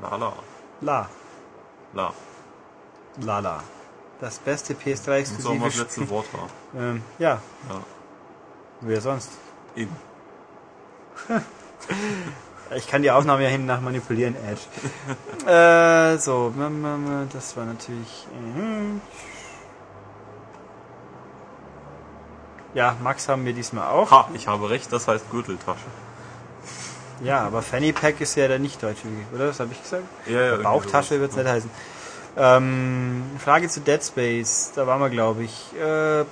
La 0.02 0.16
la. 0.16 0.34
La. 0.82 1.10
La. 1.94 2.14
La 3.22 3.40
la. 3.40 3.64
Das 4.20 4.40
beste 4.40 4.74
PS3 4.74 5.20
Muss 5.36 5.46
auch 5.46 5.54
mal 5.56 5.68
exklusive 5.68 5.70
das 5.70 5.98
letzte. 5.98 6.10
Wort 6.10 6.26
haben. 6.34 6.50
Ähm, 6.78 7.02
ja, 7.20 7.42
Ja. 7.70 7.82
wer 8.82 9.02
sonst? 9.02 9.32
Eben. 9.76 9.96
Ich 12.76 12.88
kann 12.88 13.02
die 13.04 13.12
Aufnahme 13.12 13.44
ja 13.44 13.50
hinten 13.50 13.68
nach 13.68 13.82
manipulieren, 13.82 14.36
Edge. 14.36 14.62
äh, 15.50 16.18
so, 16.18 16.54
das 17.32 17.56
war 17.56 17.66
natürlich. 17.66 18.28
mhm. 18.34 19.02
Ja, 22.74 22.98
Max 23.02 23.30
haben 23.30 23.46
wir 23.46 23.54
diesmal 23.54 23.88
auch. 23.88 24.12
Ha, 24.12 24.30
ich 24.34 24.48
habe 24.48 24.70
recht, 24.70 24.92
das 24.92 25.08
heißt 25.08 25.32
Gürteltasche. 25.32 25.86
Ja, 27.24 27.44
aber 27.44 27.62
Fanny 27.62 27.94
Pack 27.94 28.20
ist 28.20 28.36
ja 28.36 28.50
der 28.50 28.60
nicht 28.60 28.84
deutsche 28.84 29.08
oder? 29.34 29.48
Was 29.48 29.62
habe 29.62 29.72
ich 29.72 29.82
gesagt? 29.82 30.04
Ja, 30.28 30.42
ja, 30.42 30.56
Bauchtasche 30.58 31.22
wird 31.22 31.32
es 31.32 31.38
nicht 31.38 31.48
heißen. 31.48 31.70
Ähm, 32.38 33.24
Frage 33.40 33.70
zu 33.70 33.80
Dead 33.80 34.04
Space, 34.04 34.74
da 34.76 34.86
waren 34.86 35.00
wir, 35.00 35.10
glaube 35.10 35.44
ich. 35.44 35.72
Äh, 35.82 36.26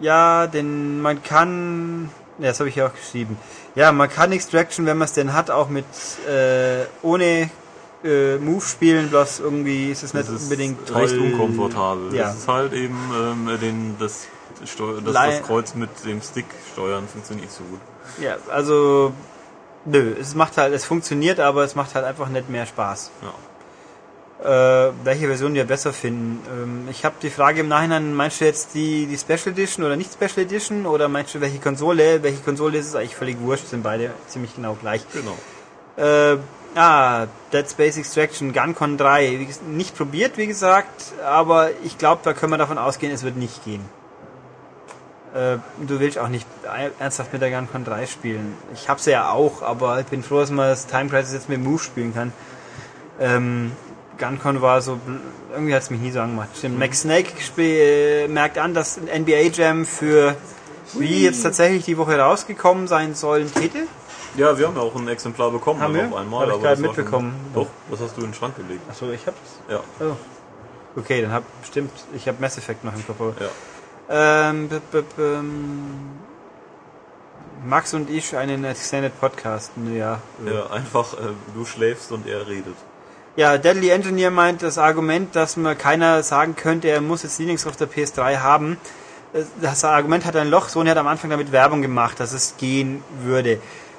ja, 0.00 0.48
denn 0.48 1.00
man 1.00 1.22
kann. 1.22 2.10
Ja, 2.38 2.48
das 2.48 2.60
habe 2.60 2.68
ich 2.68 2.76
ja 2.76 2.86
auch 2.88 2.94
geschrieben. 2.94 3.38
Ja, 3.74 3.92
man 3.92 4.10
kann 4.10 4.32
Extraction, 4.32 4.84
wenn 4.86 4.98
man 4.98 5.06
es 5.06 5.12
denn 5.14 5.32
hat, 5.32 5.50
auch 5.50 5.68
mit 5.68 5.86
äh, 6.28 6.84
ohne 7.02 7.50
äh, 8.04 8.36
Move 8.36 8.60
spielen, 8.64 9.08
bloß 9.08 9.40
irgendwie 9.40 9.90
ist 9.90 10.02
es 10.02 10.12
nicht 10.14 10.28
Das 10.28 10.34
ist 10.34 10.42
unbedingt 10.44 10.86
toll. 10.86 11.02
recht 11.02 11.16
unkomfortabel. 11.16 12.14
Ja. 12.14 12.24
Das 12.24 12.36
ist 12.36 12.48
halt 12.48 12.72
eben 12.72 12.98
ähm, 13.14 13.58
den, 13.60 13.96
das, 13.98 14.26
Steu 14.64 15.00
das, 15.00 15.12
das 15.14 15.42
Kreuz 15.42 15.74
mit 15.74 15.90
dem 16.04 16.20
Stick 16.22 16.46
steuern 16.72 17.06
funktioniert 17.08 17.46
nicht 17.46 17.56
so 17.56 17.64
gut. 17.64 17.80
Ja, 18.20 18.36
also 18.50 19.12
nö, 19.84 20.14
es 20.20 20.34
macht 20.34 20.56
halt, 20.56 20.72
es 20.74 20.84
funktioniert, 20.84 21.40
aber 21.40 21.64
es 21.64 21.74
macht 21.74 21.94
halt 21.94 22.04
einfach 22.04 22.28
nicht 22.28 22.48
mehr 22.48 22.66
Spaß. 22.66 23.10
Ja. 23.22 23.34
Äh, 24.42 24.92
welche 25.02 25.28
Version 25.28 25.54
wir 25.54 25.64
besser 25.64 25.94
finden. 25.94 26.40
Ähm, 26.52 26.88
ich 26.90 27.06
habe 27.06 27.14
die 27.22 27.30
Frage 27.30 27.60
im 27.60 27.68
Nachhinein, 27.68 28.12
meinst 28.12 28.40
du 28.40 28.44
jetzt 28.44 28.74
die, 28.74 29.06
die 29.06 29.16
Special 29.16 29.48
Edition 29.54 29.82
oder 29.84 29.96
nicht 29.96 30.12
Special 30.12 30.44
Edition 30.44 30.84
oder 30.84 31.08
meinst 31.08 31.34
du 31.34 31.40
welche 31.40 31.58
Konsole? 31.58 32.22
Welche 32.22 32.42
Konsole 32.42 32.76
ist 32.78 32.88
es 32.88 32.94
eigentlich 32.94 33.16
völlig 33.16 33.40
wurscht, 33.40 33.68
sind 33.68 33.82
beide 33.82 34.10
ziemlich 34.28 34.54
genau 34.54 34.74
gleich. 34.74 35.00
Genau. 35.14 35.36
Äh, 35.96 36.36
ah, 36.74 37.26
Dead 37.50 37.68
Space 37.70 37.96
Extraction, 37.96 38.52
GunCon 38.52 38.98
3. 38.98 39.38
Wie, 39.40 39.44
ges- 39.46 39.62
nicht 39.62 39.96
probiert, 39.96 40.36
wie 40.36 40.46
gesagt, 40.46 41.14
aber 41.24 41.70
ich 41.82 41.96
glaube, 41.96 42.20
da 42.22 42.34
können 42.34 42.52
wir 42.52 42.58
davon 42.58 42.76
ausgehen, 42.76 43.12
es 43.14 43.22
wird 43.22 43.36
nicht 43.38 43.64
gehen. 43.64 43.80
Äh, 45.34 45.56
du 45.86 45.98
willst 45.98 46.18
auch 46.18 46.28
nicht 46.28 46.46
ernsthaft 46.98 47.32
mit 47.32 47.40
der 47.40 47.50
GunCon 47.50 47.86
3 47.86 48.04
spielen. 48.04 48.54
Ich 48.74 48.90
hab's 48.90 49.06
ja 49.06 49.30
auch, 49.30 49.62
aber 49.62 49.98
ich 50.00 50.06
bin 50.06 50.22
froh, 50.22 50.40
dass 50.40 50.50
man 50.50 50.68
das 50.68 50.86
Time 50.86 51.08
Crisis 51.08 51.32
jetzt 51.32 51.48
mit 51.48 51.62
Move 51.64 51.78
spielen 51.82 52.12
kann. 52.12 52.34
Ähm, 53.18 53.72
GunCon 54.18 54.62
war 54.62 54.80
so, 54.82 54.98
irgendwie 55.52 55.74
hat's 55.74 55.90
mich 55.90 56.00
nie 56.00 56.10
so 56.10 56.20
angemacht. 56.20 56.48
Stimmt, 56.56 56.78
Max 56.78 57.02
Snake 57.02 57.32
äh, 57.58 58.28
merkt 58.28 58.58
an, 58.58 58.74
dass 58.74 58.98
ein 58.98 59.22
NBA 59.22 59.50
Jam 59.52 59.84
für 59.84 60.36
Wii 60.94 61.24
jetzt 61.24 61.42
tatsächlich 61.42 61.84
die 61.84 61.98
Woche 61.98 62.18
rausgekommen 62.18 62.86
sein 62.88 63.14
soll, 63.14 63.40
ein 63.40 63.52
Titel. 63.52 63.86
Ja, 64.36 64.58
wir 64.58 64.66
haben 64.68 64.76
ja 64.76 64.82
auch 64.82 64.94
ein 64.94 65.08
Exemplar 65.08 65.50
bekommen, 65.50 65.80
Haben 65.80 65.94
wir? 65.94 66.06
auf 66.08 66.14
einmal. 66.14 66.46
Hab 66.48 66.56
ich 66.56 66.62
gerade 66.62 66.62
war 66.62 66.76
schon- 66.76 66.82
mitbekommen. 66.96 67.34
Doch, 67.54 67.66
das 67.90 68.00
hast 68.00 68.16
du 68.16 68.20
in 68.22 68.28
den 68.28 68.34
Schrank 68.34 68.56
gelegt. 68.56 68.82
Achso, 68.88 69.10
ich 69.10 69.26
hab's. 69.26 69.38
Ja, 69.68 69.80
Oh. 70.00 70.16
Okay, 70.98 71.20
dann 71.22 71.32
hab 71.32 71.42
stimmt, 71.66 71.90
ich 72.14 72.26
hab 72.28 72.40
Mass 72.40 72.56
Effect 72.56 72.84
noch 72.84 72.94
im 72.94 73.06
Kopf. 73.06 73.20
ja. 73.40 73.48
Ähm, 74.50 74.68
b 74.68 74.76
-b 74.76 75.02
-b 75.02 75.04
ähm, 75.18 75.84
Max 77.66 77.92
und 77.94 78.08
ich 78.10 78.36
einen 78.36 78.64
Extended 78.64 79.18
Podcast. 79.20 79.72
Ja. 79.94 80.20
ja 80.44 80.70
einfach, 80.70 81.14
äh, 81.14 81.32
du 81.54 81.64
schläfst 81.64 82.12
und 82.12 82.26
er 82.26 82.46
redet. 82.46 82.76
Ja, 83.36 83.58
Deadly 83.58 83.90
Engineer 83.90 84.30
meint 84.30 84.62
das 84.62 84.78
Argument, 84.78 85.34
dass 85.36 85.56
man 85.56 85.76
keiner 85.76 86.22
sagen 86.22 86.56
könnte, 86.56 86.88
er 86.88 87.00
muss 87.00 87.22
jetzt 87.22 87.38
Linux 87.38 87.66
auf 87.66 87.76
der 87.76 87.88
PS3 87.88 88.38
haben. 88.38 88.78
äh, 89.34 89.42
Das 89.60 89.84
Argument 89.84 90.24
hat 90.24 90.36
ein 90.36 90.48
Loch. 90.50 90.68
Sony 90.68 90.90
hat 90.90 90.98
am 90.98 91.06
Anfang 91.06 91.30
damit 91.30 91.52
Werbung 91.52 91.82
gemacht, 91.82 92.18
dass 92.20 92.32
es 92.32 92.54
gehen 92.58 93.02
würde. 93.22 93.58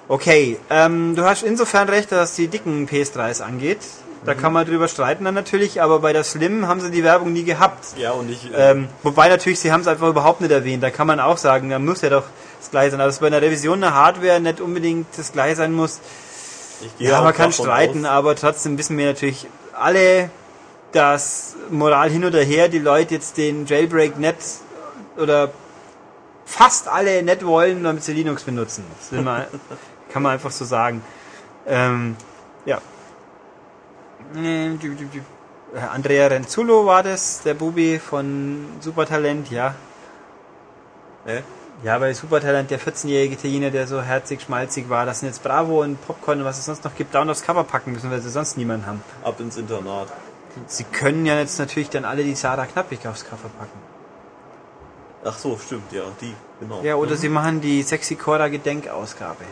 Okay, 0.09 0.57
ähm, 0.69 1.15
du 1.15 1.23
hast 1.23 1.43
insofern 1.43 1.89
recht, 1.89 2.11
dass 2.11 2.35
die 2.35 2.47
dicken 2.47 2.87
PS3s 2.87 3.41
angeht. 3.41 3.79
Da 4.25 4.33
kann 4.33 4.51
man 4.51 4.65
drüber 4.65 4.87
streiten 4.87 5.23
dann 5.23 5.35
natürlich, 5.35 5.81
aber 5.81 5.99
bei 5.99 6.11
der 6.11 6.23
Slim 6.23 6.67
haben 6.67 6.81
sie 6.81 6.91
die 6.91 7.03
Werbung 7.03 7.31
nie 7.31 7.43
gehabt. 7.43 7.85
Ja, 7.97 8.11
und 8.11 8.29
ich, 8.29 8.51
äh, 8.51 8.71
Ähm, 8.71 8.87
wobei 9.03 9.29
natürlich, 9.29 9.59
sie 9.59 9.71
haben 9.71 9.81
es 9.81 9.87
einfach 9.87 10.07
überhaupt 10.07 10.41
nicht 10.41 10.51
erwähnt. 10.51 10.81
Da 10.81 10.89
kann 10.89 11.07
man 11.07 11.19
auch 11.19 11.37
sagen, 11.37 11.69
da 11.69 11.77
muss 11.79 12.01
ja 12.01 12.09
doch 12.09 12.23
das 12.59 12.71
gleiche 12.71 12.91
sein. 12.91 12.99
Aber 12.99 13.09
dass 13.09 13.19
bei 13.19 13.27
einer 13.27 13.41
Revision 13.41 13.79
der 13.79 13.93
Hardware 13.93 14.39
nicht 14.41 14.59
unbedingt 14.59 15.07
das 15.17 15.31
gleiche 15.31 15.55
sein 15.57 15.71
muss. 15.71 15.99
Ja, 16.99 17.21
man 17.21 17.33
kann 17.33 17.51
streiten, 17.51 18.05
aus, 18.05 18.11
aber 18.11 18.35
trotzdem 18.35 18.77
wissen 18.77 18.97
wir 18.97 19.07
natürlich 19.07 19.47
alle, 19.73 20.29
dass 20.91 21.55
Moral 21.69 22.09
hin 22.09 22.25
oder 22.25 22.41
her 22.41 22.69
die 22.69 22.79
Leute 22.79 23.15
jetzt 23.15 23.37
den 23.37 23.65
Jailbreak 23.65 24.17
nicht 24.17 24.37
oder 25.17 25.51
fast 26.45 26.87
alle 26.87 27.23
nicht 27.23 27.45
wollen, 27.45 27.83
damit 27.83 28.03
sie 28.03 28.13
Linux 28.13 28.43
benutzen. 28.43 28.85
Man, 29.11 29.45
kann 30.11 30.23
man 30.23 30.33
einfach 30.33 30.51
so 30.51 30.65
sagen. 30.65 31.03
Ähm, 31.65 32.15
ja. 32.65 32.79
Äh, 34.35 34.69
Andrea 35.91 36.27
Renzullo 36.27 36.85
war 36.85 37.03
das, 37.03 37.41
der 37.43 37.53
Bubi 37.53 37.99
von 37.99 38.65
Supertalent, 38.79 39.51
ja. 39.51 39.75
Äh? 41.25 41.41
Ja, 41.83 41.99
bei 41.99 42.11
Supertalent, 42.13 42.71
der 42.71 42.79
14-jährige 42.79 43.35
Italiener, 43.35 43.69
der 43.69 43.85
so 43.87 44.01
herzig, 44.01 44.41
schmalzig 44.41 44.89
war, 44.89 45.05
dass 45.05 45.19
sie 45.19 45.27
jetzt 45.27 45.43
Bravo 45.43 45.83
und 45.83 46.03
Popcorn 46.07 46.39
und 46.39 46.45
was 46.45 46.57
es 46.57 46.65
sonst 46.65 46.83
noch 46.83 46.95
gibt, 46.95 47.13
down 47.13 47.29
aufs 47.29 47.43
Cover 47.43 47.63
packen 47.63 47.91
müssen, 47.91 48.09
weil 48.09 48.19
sie 48.21 48.29
sonst 48.31 48.57
niemanden 48.57 48.85
haben. 48.87 49.03
ab 49.23 49.39
ins 49.39 49.57
Internat. 49.57 50.07
Sie 50.65 50.85
können 50.85 51.25
ja 51.27 51.37
jetzt 51.37 51.59
natürlich 51.59 51.89
dann 51.91 52.03
alle 52.03 52.23
die 52.23 52.33
Sarah 52.33 52.65
Knappig 52.65 53.05
aufs 53.07 53.23
Cover 53.23 53.49
packen. 53.59 53.79
Ach 55.23 55.37
so, 55.37 55.57
stimmt, 55.63 55.91
ja, 55.91 56.01
die, 56.19 56.33
genau. 56.59 56.81
Ja, 56.81 56.95
oder 56.95 57.15
sie 57.15 57.29
machen 57.29 57.61
die 57.61 57.83
Sexy 57.83 58.15
Cora 58.15 58.47
Gedenkausgabe. 58.47 59.43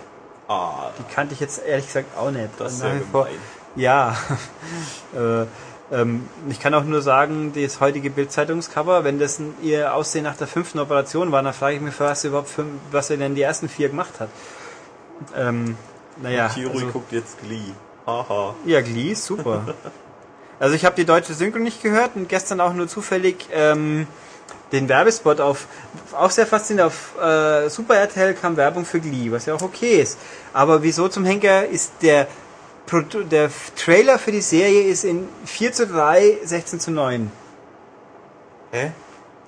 Ah, 0.47 0.89
Die 0.97 1.13
kannte 1.13 1.33
ich 1.35 1.39
jetzt 1.39 1.63
ehrlich 1.63 1.85
gesagt 1.87 2.17
auch 2.17 2.31
nicht. 2.31 2.49
das 2.57 2.73
ist 2.73 2.83
ja 2.83 2.89
gemein. 2.89 3.33
Ja. 3.75 4.15
äh, 5.13 5.45
ähm, 5.91 6.27
ich 6.49 6.59
kann 6.59 6.73
auch 6.73 6.83
nur 6.83 7.01
sagen, 7.01 7.53
das 7.53 7.79
heutige 7.79 8.09
Bildzeitungscover, 8.09 9.03
wenn 9.03 9.19
das 9.19 9.39
ihr 9.61 9.93
Aussehen 9.93 10.23
nach 10.23 10.35
der 10.35 10.47
fünften 10.47 10.79
Operation 10.79 11.31
war, 11.31 11.43
dann 11.43 11.53
frage 11.53 11.75
ich 11.75 11.81
mich, 11.81 11.99
was 11.99 12.21
sie 12.21 12.29
überhaupt 12.29 12.49
fünf, 12.49 12.69
was 12.91 13.09
er 13.09 13.17
denn 13.17 13.35
die 13.35 13.41
ersten 13.41 13.69
vier 13.69 13.89
gemacht 13.89 14.19
hat. 14.19 14.29
Ähm, 15.35 15.77
naja. 16.21 16.49
Thierry 16.49 16.73
also- 16.73 16.87
guckt 16.87 17.11
jetzt 17.11 17.39
Glee. 17.41 17.71
Haha. 18.05 18.55
Ja, 18.65 18.81
Glee, 18.81 19.11
ist 19.11 19.25
super. 19.25 19.73
also 20.59 20.75
ich 20.75 20.85
habe 20.85 20.95
die 20.95 21.05
deutsche 21.05 21.33
Synchro 21.33 21.59
nicht 21.59 21.81
gehört 21.81 22.11
und 22.15 22.29
gestern 22.29 22.61
auch 22.61 22.73
nur 22.73 22.87
zufällig 22.87 23.47
ähm, 23.51 24.07
den 24.71 24.89
Werbespot 24.89 25.39
auf, 25.41 25.67
auch 26.17 26.29
sehr 26.29 26.45
faszinierend, 26.45 26.93
auf 26.93 27.21
äh, 27.21 27.69
Super 27.69 27.95
RTL 27.95 28.33
kam 28.33 28.57
Werbung 28.57 28.85
für 28.85 28.99
Glee, 28.99 29.31
was 29.31 29.45
ja 29.45 29.55
auch 29.55 29.61
okay 29.61 30.01
ist. 30.01 30.19
Aber 30.53 30.83
wieso 30.83 31.07
zum 31.07 31.25
Henker 31.25 31.65
ist 31.65 31.93
der 32.01 32.27
der 33.31 33.49
Trailer 33.75 34.19
für 34.19 34.31
die 34.31 34.41
Serie 34.41 34.83
ist 34.83 35.03
in 35.03 35.27
4 35.45 35.73
zu 35.73 35.87
3, 35.87 36.37
16 36.43 36.79
zu 36.79 36.91
9. 36.91 37.31
Hä? 38.71 38.91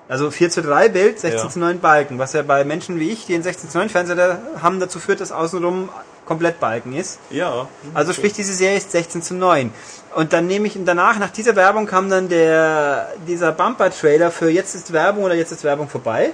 Also 0.08 0.30
4 0.30 0.50
zu 0.50 0.62
3 0.62 0.88
Bild, 0.88 1.20
16 1.20 1.44
Ja. 1.44 1.48
zu 1.50 1.58
9 1.58 1.80
Balken, 1.80 2.18
was 2.18 2.32
ja 2.32 2.42
bei 2.42 2.64
Menschen 2.64 2.98
wie 2.98 3.10
ich, 3.10 3.26
die 3.26 3.34
einen 3.34 3.42
16 3.42 3.70
zu 3.70 3.78
9 3.78 3.90
Fernseher 3.90 4.40
haben, 4.62 4.80
dazu 4.80 4.98
führt, 5.00 5.20
dass 5.20 5.32
außenrum 5.32 5.90
komplett 6.24 6.60
Balken 6.60 6.94
ist. 6.94 7.18
Ja. 7.30 7.68
Also 7.94 8.12
sprich, 8.12 8.32
diese 8.32 8.52
Serie 8.52 8.78
ist 8.78 8.90
16 8.92 9.22
zu 9.22 9.34
9. 9.34 9.70
Und 10.14 10.32
dann 10.32 10.46
nehme 10.46 10.66
ich, 10.66 10.78
danach, 10.84 11.18
nach 11.18 11.30
dieser 11.30 11.56
Werbung 11.56 11.86
kam 11.86 12.10
dann 12.10 12.28
der, 12.28 13.08
dieser 13.26 13.52
Bumper-Trailer 13.52 14.30
für 14.30 14.50
jetzt 14.50 14.74
ist 14.74 14.92
Werbung 14.92 15.24
oder 15.24 15.34
jetzt 15.34 15.52
ist 15.52 15.64
Werbung 15.64 15.88
vorbei. 15.88 16.32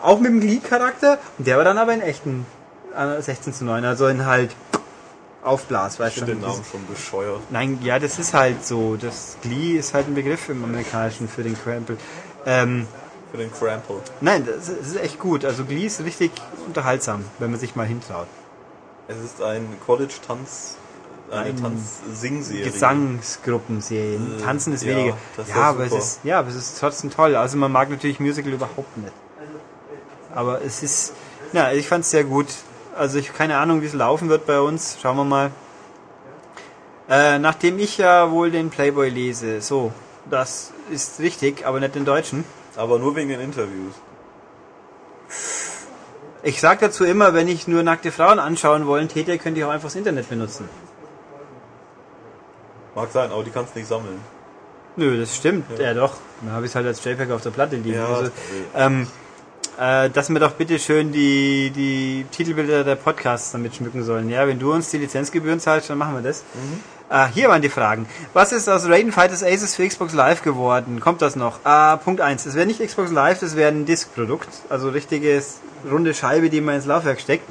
Auch 0.00 0.18
mit 0.18 0.30
dem 0.30 0.40
Glee-Charakter. 0.40 1.18
Und 1.38 1.46
der 1.46 1.56
war 1.56 1.64
dann 1.64 1.78
aber 1.78 1.92
in 1.94 2.00
echten 2.02 2.46
äh, 2.96 3.20
16 3.20 3.54
zu 3.54 3.64
9. 3.64 3.84
Also 3.84 4.06
in 4.06 4.24
halt 4.26 4.50
aufblas, 5.44 6.00
weißt 6.00 6.22
du? 6.22 6.24
den 6.24 6.40
Das- 6.40 6.52
Namen 6.52 6.64
schon 6.70 6.86
bescheuert. 6.86 7.40
Nein, 7.50 7.78
ja, 7.82 7.98
das 7.98 8.18
ist 8.18 8.34
halt 8.34 8.64
so. 8.66 8.96
Das 8.96 9.36
Glee 9.42 9.76
ist 9.76 9.94
halt 9.94 10.08
ein 10.08 10.14
Begriff 10.14 10.48
im 10.48 10.64
Amerikanischen 10.64 11.28
für 11.28 11.42
den 11.42 11.56
Crample. 11.60 11.96
Ähm, 12.46 12.86
Für 13.30 13.38
den 13.38 13.52
Crample. 13.52 13.96
nein, 14.20 14.46
das 14.46 14.68
ist 14.68 14.94
das 14.94 15.02
echt 15.02 15.18
gut. 15.18 15.44
Also 15.44 15.64
Glee 15.64 15.86
ist 15.86 16.00
richtig 16.02 16.32
unterhaltsam, 16.66 17.24
wenn 17.38 17.50
man 17.50 17.60
sich 17.60 17.76
mal 17.76 17.86
hintraut. 17.86 18.26
Es 19.06 19.18
ist 19.18 19.42
ein 19.42 19.66
College-Tanz, 19.84 20.76
eine 21.30 21.40
Ein 21.50 21.56
Tanz-Sing-Serie. 21.60 22.70
Gesangsgruppenserien. 22.70 24.38
Äh, 24.38 24.42
Tanzen 24.42 24.72
ist 24.72 24.82
ja, 24.84 24.96
weniger. 24.96 25.16
das 25.36 25.48
ist 25.48 25.54
ja, 25.54 25.60
ja 25.60 25.68
aber 25.70 25.84
es 25.84 25.92
ist, 25.92 26.20
ja, 26.24 26.38
aber 26.38 26.48
es 26.48 26.54
ist 26.56 26.78
trotzdem 26.80 27.10
toll. 27.10 27.36
Also 27.36 27.56
man 27.58 27.70
mag 27.72 27.90
natürlich 27.90 28.20
Musical 28.20 28.52
überhaupt 28.52 28.96
nicht. 28.96 29.12
Aber 30.34 30.62
es 30.62 30.82
ist, 30.82 31.12
ja, 31.52 31.70
ich 31.72 31.86
fand 31.86 32.04
es 32.04 32.10
sehr 32.10 32.24
gut. 32.24 32.46
Also 32.96 33.18
ich 33.18 33.32
keine 33.32 33.58
Ahnung, 33.58 33.82
wie 33.82 33.86
es 33.86 33.92
laufen 33.92 34.28
wird 34.28 34.46
bei 34.46 34.60
uns. 34.60 34.98
Schauen 35.00 35.16
wir 35.16 35.24
mal. 35.24 35.50
Äh, 37.08 37.38
nachdem 37.38 37.78
ich 37.78 37.98
ja 37.98 38.30
wohl 38.30 38.50
den 38.50 38.70
Playboy 38.70 39.10
lese, 39.10 39.60
so, 39.60 39.92
das 40.30 40.72
ist 40.90 41.20
richtig, 41.20 41.66
aber 41.66 41.80
nicht 41.80 41.94
den 41.94 42.04
deutschen. 42.04 42.44
Aber 42.76 42.98
nur 42.98 43.14
wegen 43.14 43.28
den 43.28 43.40
Interviews. 43.40 43.94
Ich 46.42 46.60
sag 46.60 46.80
dazu 46.80 47.04
immer, 47.04 47.34
wenn 47.34 47.48
ich 47.48 47.68
nur 47.68 47.82
nackte 47.82 48.10
Frauen 48.10 48.38
anschauen 48.38 48.86
wollen 48.86 49.08
täte, 49.08 49.38
könnte 49.38 49.60
ich 49.60 49.66
auch 49.66 49.70
einfach 49.70 49.88
das 49.88 49.96
Internet 49.96 50.28
benutzen. 50.28 50.68
Mag 52.94 53.10
sein, 53.12 53.32
aber 53.32 53.42
die 53.42 53.50
kannst 53.50 53.74
du 53.74 53.78
nicht 53.78 53.88
sammeln. 53.88 54.20
Nö, 54.96 55.18
das 55.18 55.36
stimmt. 55.36 55.66
Ja, 55.78 55.94
doch. 55.94 56.14
Dann 56.40 56.52
habe 56.52 56.66
ich 56.66 56.70
es 56.70 56.76
halt 56.76 56.86
als 56.86 57.04
JPEG 57.04 57.30
auf 57.32 57.42
der 57.42 57.50
Platte 57.50 57.76
liegen. 57.76 57.96
Ja, 57.96 58.06
also, 58.06 58.30
ähm, 58.74 59.08
äh, 59.78 60.10
dass 60.10 60.30
wir 60.30 60.38
doch 60.40 60.52
bitte 60.52 60.78
schön 60.78 61.12
die, 61.12 61.70
die 61.70 62.26
Titelbilder 62.30 62.84
der 62.84 62.94
Podcasts 62.96 63.52
damit 63.52 63.74
schmücken 63.74 64.02
sollen. 64.04 64.28
Ja, 64.28 64.46
wenn 64.46 64.58
du 64.58 64.72
uns 64.72 64.90
die 64.90 64.98
Lizenzgebühren 64.98 65.60
zahlst, 65.60 65.90
dann 65.90 65.98
machen 65.98 66.14
wir 66.14 66.22
das. 66.22 66.44
Äh, 67.10 67.26
hier 67.28 67.48
waren 67.48 67.62
die 67.62 67.68
Fragen. 67.68 68.06
Was 68.32 68.52
ist 68.52 68.68
aus 68.68 68.88
Raiden 68.88 69.12
Fighters 69.12 69.42
Aces 69.42 69.74
für 69.76 69.86
Xbox 69.86 70.14
Live 70.14 70.42
geworden? 70.42 71.00
Kommt 71.00 71.22
das 71.22 71.36
noch? 71.36 71.64
Äh, 71.64 71.96
Punkt 71.98 72.20
1. 72.20 72.46
Es 72.46 72.54
wäre 72.54 72.66
nicht 72.66 72.80
Xbox 72.80 73.10
Live, 73.10 73.40
das 73.40 73.56
wäre 73.56 73.70
ein 73.70 73.84
Disk-Produkt. 73.84 74.48
Also 74.68 74.88
richtiges 74.88 75.60
runde 75.90 76.14
Scheibe, 76.14 76.50
die 76.50 76.60
man 76.60 76.76
ins 76.76 76.86
Laufwerk 76.86 77.20
steckt. 77.20 77.44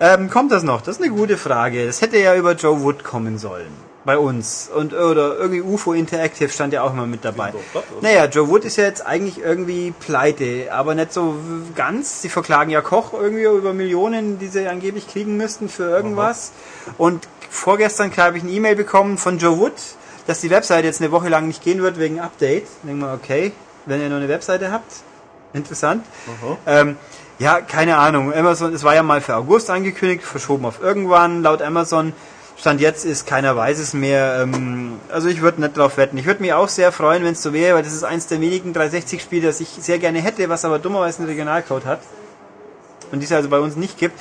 Ähm, 0.00 0.30
kommt 0.30 0.50
das 0.50 0.62
noch? 0.62 0.80
Das 0.80 0.96
ist 0.96 1.02
eine 1.02 1.12
gute 1.12 1.36
Frage. 1.36 1.86
Das 1.86 2.00
hätte 2.00 2.18
ja 2.18 2.34
über 2.34 2.54
Joe 2.54 2.80
Wood 2.80 3.04
kommen 3.04 3.38
sollen. 3.38 3.89
Bei 4.04 4.16
uns. 4.16 4.70
Und 4.74 4.94
oder 4.94 5.36
irgendwie 5.36 5.60
UFO 5.60 5.92
Interactive 5.92 6.48
stand 6.48 6.72
ja 6.72 6.82
auch 6.82 6.94
mal 6.94 7.06
mit 7.06 7.24
dabei. 7.24 7.52
Naja, 8.00 8.24
Joe 8.26 8.48
Wood 8.48 8.64
ist 8.64 8.76
ja 8.76 8.84
jetzt 8.84 9.04
eigentlich 9.04 9.38
irgendwie 9.38 9.92
pleite, 9.92 10.72
aber 10.72 10.94
nicht 10.94 11.12
so 11.12 11.34
ganz. 11.74 12.22
Sie 12.22 12.30
verklagen 12.30 12.70
ja 12.70 12.80
Koch 12.80 13.12
irgendwie 13.12 13.44
über 13.44 13.74
Millionen, 13.74 14.38
die 14.38 14.48
sie 14.48 14.66
angeblich 14.66 15.06
kriegen 15.06 15.36
müssten 15.36 15.68
für 15.68 15.90
irgendwas. 15.90 16.52
Und 16.96 17.28
vorgestern 17.50 18.10
habe 18.16 18.38
ich 18.38 18.42
eine 18.42 18.52
E-Mail 18.52 18.76
bekommen 18.76 19.18
von 19.18 19.38
Joe 19.38 19.58
Wood, 19.58 19.74
dass 20.26 20.40
die 20.40 20.48
Webseite 20.48 20.86
jetzt 20.86 21.02
eine 21.02 21.12
Woche 21.12 21.28
lang 21.28 21.46
nicht 21.46 21.62
gehen 21.62 21.82
wird 21.82 21.98
wegen 21.98 22.20
Update. 22.20 22.68
Denken 22.84 23.00
wir, 23.00 23.12
okay, 23.12 23.52
wenn 23.84 24.00
ihr 24.00 24.08
noch 24.08 24.16
eine 24.16 24.28
Webseite 24.28 24.72
habt, 24.72 24.92
interessant. 25.52 26.06
Ähm, 26.66 26.96
ja, 27.38 27.60
keine 27.60 27.96
Ahnung. 27.96 28.32
Amazon, 28.34 28.74
es 28.74 28.82
war 28.82 28.94
ja 28.94 29.02
mal 29.02 29.20
für 29.20 29.34
August 29.34 29.70
angekündigt, 29.70 30.24
verschoben 30.24 30.64
auf 30.66 30.80
irgendwann. 30.82 31.42
Laut 31.42 31.62
Amazon 31.62 32.12
Stand 32.60 32.82
jetzt 32.82 33.06
ist 33.06 33.26
keiner 33.26 33.56
weiß 33.56 33.78
es 33.78 33.94
mehr. 33.94 34.40
Ähm, 34.42 35.00
also 35.10 35.28
ich 35.28 35.40
würde 35.40 35.62
nicht 35.62 35.78
drauf 35.78 35.96
wetten. 35.96 36.18
Ich 36.18 36.26
würde 36.26 36.42
mich 36.42 36.52
auch 36.52 36.68
sehr 36.68 36.92
freuen, 36.92 37.24
wenn 37.24 37.32
es 37.32 37.42
so 37.42 37.54
wäre, 37.54 37.76
weil 37.76 37.82
das 37.82 37.94
ist 37.94 38.04
eins 38.04 38.26
der 38.26 38.38
wenigen 38.38 38.74
360-Spiele, 38.74 39.46
das 39.46 39.60
ich 39.60 39.68
sehr 39.68 39.98
gerne 39.98 40.20
hätte, 40.20 40.46
was 40.50 40.66
aber 40.66 40.78
dummerweise 40.78 41.20
einen 41.20 41.28
Regionalcode 41.28 41.86
hat. 41.86 42.00
Und 43.12 43.20
die 43.20 43.24
es 43.24 43.32
also 43.32 43.48
bei 43.48 43.58
uns 43.58 43.76
nicht 43.76 43.96
gibt. 43.96 44.20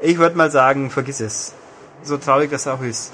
Ich 0.00 0.18
würde 0.18 0.36
mal 0.36 0.50
sagen, 0.50 0.90
vergiss 0.90 1.20
es. 1.20 1.54
So 2.02 2.16
traurig 2.16 2.50
das 2.50 2.66
auch 2.66 2.82
ist. 2.82 3.12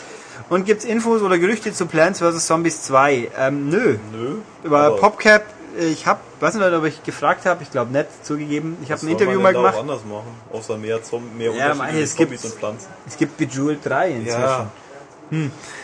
Und 0.49 0.65
gibt's 0.65 0.87
Infos 0.87 1.21
oder 1.21 1.37
Gerüchte 1.37 1.75
zu 1.75 1.85
Plants 1.85 2.21
vs. 2.21 2.47
Zombies 2.47 2.83
2? 2.83 3.31
Ähm, 3.39 3.69
nö. 3.69 3.99
Nö. 4.11 4.37
Über 4.65 4.97
PopCap, 4.97 5.45
ich 5.79 6.07
habe, 6.07 6.21
weiß 6.41 6.55
nicht, 6.55 6.73
ob 6.73 6.85
ich 6.85 7.03
gefragt 7.03 7.47
habe, 7.47 7.63
ich 7.63 7.71
glaube 7.71 7.93
nicht, 7.93 8.07
zugegeben. 8.25 8.77
Ich 8.83 8.93
habe 8.93 9.03
ein 9.05 9.09
Interview 9.09 9.35
man 9.35 9.43
mal 9.43 9.53
gemacht. 9.55 9.79
anders 9.79 10.05
machen. 10.05 10.29
Außer 10.53 10.77
mehr, 10.77 11.03
Zom 11.03 11.37
mehr 11.37 11.53
Ja, 11.53 11.75
mei, 11.75 12.01
es 12.01 12.15
gibt- 12.15 12.33
und 12.45 12.55
Pflanzen. 12.55 12.89
Es 13.07 13.17
gibt 13.17 13.37
Bejeweled 13.37 13.81
3 13.85 14.11
inzwischen. 14.11 14.41
Ja. 14.41 14.67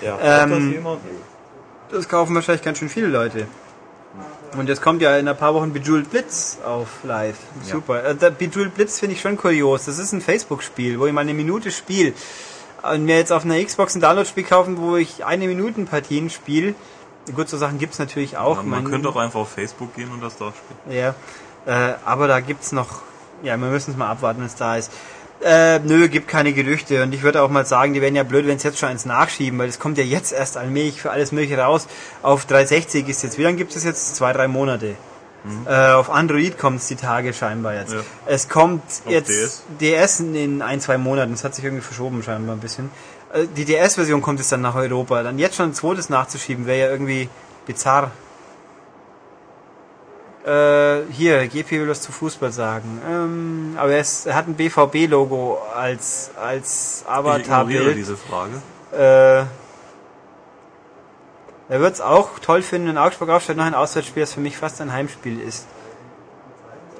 Ja, 0.03 0.43
Ähm, 0.45 0.75
das? 0.85 0.97
Das 1.91 2.09
kaufen 2.09 2.35
wahrscheinlich 2.35 2.63
ganz 2.63 2.79
schön 2.79 2.89
viele 2.91 3.07
Leute. 3.07 3.47
Und 4.57 4.69
jetzt 4.69 4.83
kommt 4.83 5.01
ja 5.03 5.17
in 5.17 5.29
ein 5.29 5.37
paar 5.37 5.55
Wochen 5.55 5.73
Bejeweled 5.73 6.11
Blitz 6.11 6.59
auf 6.65 6.89
live. 7.03 7.37
Super. 7.63 8.05
Äh, 8.05 8.15
Bejeweled 8.31 8.75
Blitz 8.75 8.99
finde 8.99 9.15
ich 9.15 9.21
schon 9.21 9.37
kurios. 9.37 9.87
Das 9.87 9.99
ist 9.99 10.13
ein 10.13 10.21
Facebook-Spiel, 10.21 10.99
wo 10.99 11.07
ich 11.07 11.13
mal 11.13 11.23
eine 11.23 11.35
Minute 11.35 11.71
spiele. 11.71 12.13
Und 12.83 13.05
mir 13.05 13.17
jetzt 13.17 13.33
auf 13.33 13.45
einer 13.45 13.63
Xbox 13.63 13.95
ein 13.95 14.01
Download-Spiel 14.01 14.45
kaufen, 14.45 14.79
wo 14.79 14.97
ich 14.97 15.25
eine 15.25 15.47
Minuten 15.47 15.87
Partien 15.87 16.31
spiele. 16.31 16.75
Gut, 17.35 17.49
so 17.49 17.57
Sachen 17.57 17.79
gibt's 17.79 17.99
natürlich 17.99 18.37
auch. 18.37 18.57
Ja, 18.59 18.63
man 18.63 18.83
Mein- 18.83 18.91
könnte 18.93 19.09
auch 19.09 19.17
einfach 19.17 19.41
auf 19.41 19.51
Facebook 19.51 19.95
gehen 19.95 20.11
und 20.11 20.21
das 20.23 20.37
da 20.37 20.53
spielen. 20.53 20.97
Ja, 20.97 21.15
äh, 21.67 21.95
aber 22.05 22.29
da 22.29 22.41
gibt's 22.41 22.73
noch, 22.73 23.03
ja, 23.43 23.57
wir 23.57 23.69
müssen 23.69 23.91
es 23.93 23.97
mal 23.97 24.09
abwarten, 24.11 24.41
wenn 24.41 24.47
es 24.47 24.55
da 24.57 24.77
ist. 24.77 24.91
Äh, 25.41 25.79
nö, 25.81 26.09
gibt 26.09 26.27
keine 26.27 26.53
Gerüchte 26.53 27.01
und 27.05 27.13
ich 27.15 27.23
würde 27.23 27.43
auch 27.43 27.49
mal 27.49 27.65
sagen, 27.65 27.95
die 27.95 28.03
wären 28.03 28.17
ja 28.17 28.25
blöd, 28.25 28.47
wenn 28.49 28.57
es 28.57 28.65
jetzt 28.65 28.79
schon 28.81 28.89
eins 28.89 29.05
nachschieben, 29.05 29.57
weil 29.59 29.69
es 29.69 29.79
kommt 29.79 29.97
ja 29.97 30.03
jetzt 30.03 30.33
erst 30.33 30.57
allmählich 30.57 31.01
für 31.01 31.13
alles 31.13 31.31
mögliche 31.31 31.59
raus. 31.59 31.87
Auf 32.23 32.45
360 32.47 33.09
ist 33.09 33.23
jetzt, 33.23 33.39
wie 33.39 33.45
lange 33.45 33.57
gibt 33.57 33.77
es 33.77 33.85
jetzt? 33.85 34.17
Zwei, 34.17 34.33
drei 34.33 34.49
Monate. 34.49 34.97
Äh, 35.67 35.93
auf 35.93 36.11
Android 36.11 36.59
kommt 36.59 36.81
es 36.81 36.89
die 36.89 36.97
Tage 36.97 37.33
scheinbar 37.33 37.75
jetzt. 37.75 37.93
Ja. 37.95 38.01
Es 38.27 38.49
kommt 38.49 38.83
Auf 39.07 39.11
jetzt 39.13 39.31
DS? 39.31 39.63
DS 39.81 40.21
in, 40.21 40.35
in 40.35 40.63
ein, 40.63 40.81
zwei 40.81 40.99
Monaten. 40.99 41.31
Das 41.33 41.45
hat 41.45 41.55
sich 41.55 41.65
irgendwie 41.65 41.85
verschoben 41.85 42.23
scheinbar 42.25 42.57
ein 42.57 42.61
bisschen. 42.61 42.91
Äh, 43.33 43.47
die 43.57 43.65
DS-Version 43.65 44.23
kommt 44.23 44.39
jetzt 44.39 44.53
dann 44.53 44.61
nach 44.61 44.75
Europa. 44.75 45.23
Dann 45.23 45.39
jetzt 45.39 45.57
schon 45.57 45.71
ein 45.71 45.75
zweites 45.75 46.09
nachzuschieben, 46.09 46.67
wäre 46.67 46.79
ja 46.87 46.91
irgendwie 46.91 47.29
bizarr. 47.67 48.11
Äh, 50.47 51.03
hier, 51.11 51.47
GP 51.49 51.73
will 51.73 51.89
was 51.89 52.01
zu 52.01 52.13
Fußball 52.13 52.53
sagen. 52.53 53.03
Ähm, 53.07 53.77
aber 53.77 53.93
er, 53.93 54.01
ist, 54.01 54.27
er 54.27 54.35
hat 54.35 54.49
ein 54.49 54.55
BVB-Logo 54.55 55.59
als, 55.75 56.31
als 56.41 57.03
Ich 57.05 57.11
Avatarbild. 57.11 57.97
diese 57.97 58.17
Frage. 58.17 58.53
Äh, 58.93 59.45
er 61.71 61.81
wird 61.81 61.95
es 61.95 62.01
auch 62.01 62.39
toll 62.39 62.63
finden, 62.63 62.89
wenn 62.89 62.99
Augsburg 62.99 63.29
aufstellt 63.29 63.59
noch 63.59 63.67
ein 63.67 63.75
Auswärtsspiel, 63.75 64.23
das 64.23 64.33
für 64.33 64.41
mich 64.41 64.57
fast 64.57 64.81
ein 64.81 64.91
Heimspiel 64.91 65.39
ist. 65.39 65.67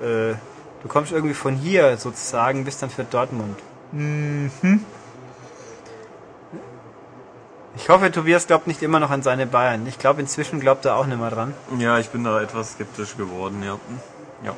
Äh, 0.03 0.35
du 0.83 0.89
kommst 0.89 1.11
irgendwie 1.11 1.35
von 1.35 1.55
hier 1.55 1.97
sozusagen, 1.97 2.65
bis 2.67 2.77
dann 2.77 2.91
für 2.91 3.05
Dortmund. 3.05 3.59
Mhm. 3.93 4.51
Ich 7.79 7.89
hoffe, 7.89 8.11
Tobias 8.11 8.49
glaubt 8.49 8.67
nicht 8.67 8.83
immer 8.83 8.99
noch 8.99 9.11
an 9.11 9.23
seine 9.23 9.47
Bayern. 9.47 9.87
Ich 9.87 10.01
glaube, 10.01 10.21
inzwischen 10.21 10.59
glaubt 10.59 10.85
er 10.85 10.97
auch 10.97 11.07
nicht 11.07 11.19
mehr 11.19 11.31
dran. 11.31 11.55
Ja, 11.79 11.99
ich 11.99 12.09
bin 12.09 12.25
da 12.25 12.41
etwas 12.43 12.73
skeptisch 12.73 13.17
geworden, 13.17 13.63
ja. 13.65 13.79
Ja. 14.45 14.55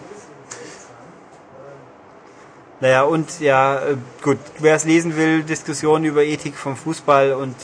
Naja, 2.80 3.02
und 3.02 3.40
ja, 3.40 3.76
äh, 3.76 3.96
gut, 4.22 4.38
wer 4.58 4.74
es 4.74 4.86
lesen 4.86 5.16
will, 5.16 5.42
Diskussionen 5.42 6.06
über 6.06 6.24
Ethik 6.24 6.56
vom 6.56 6.76
Fußball 6.76 7.34
und 7.34 7.54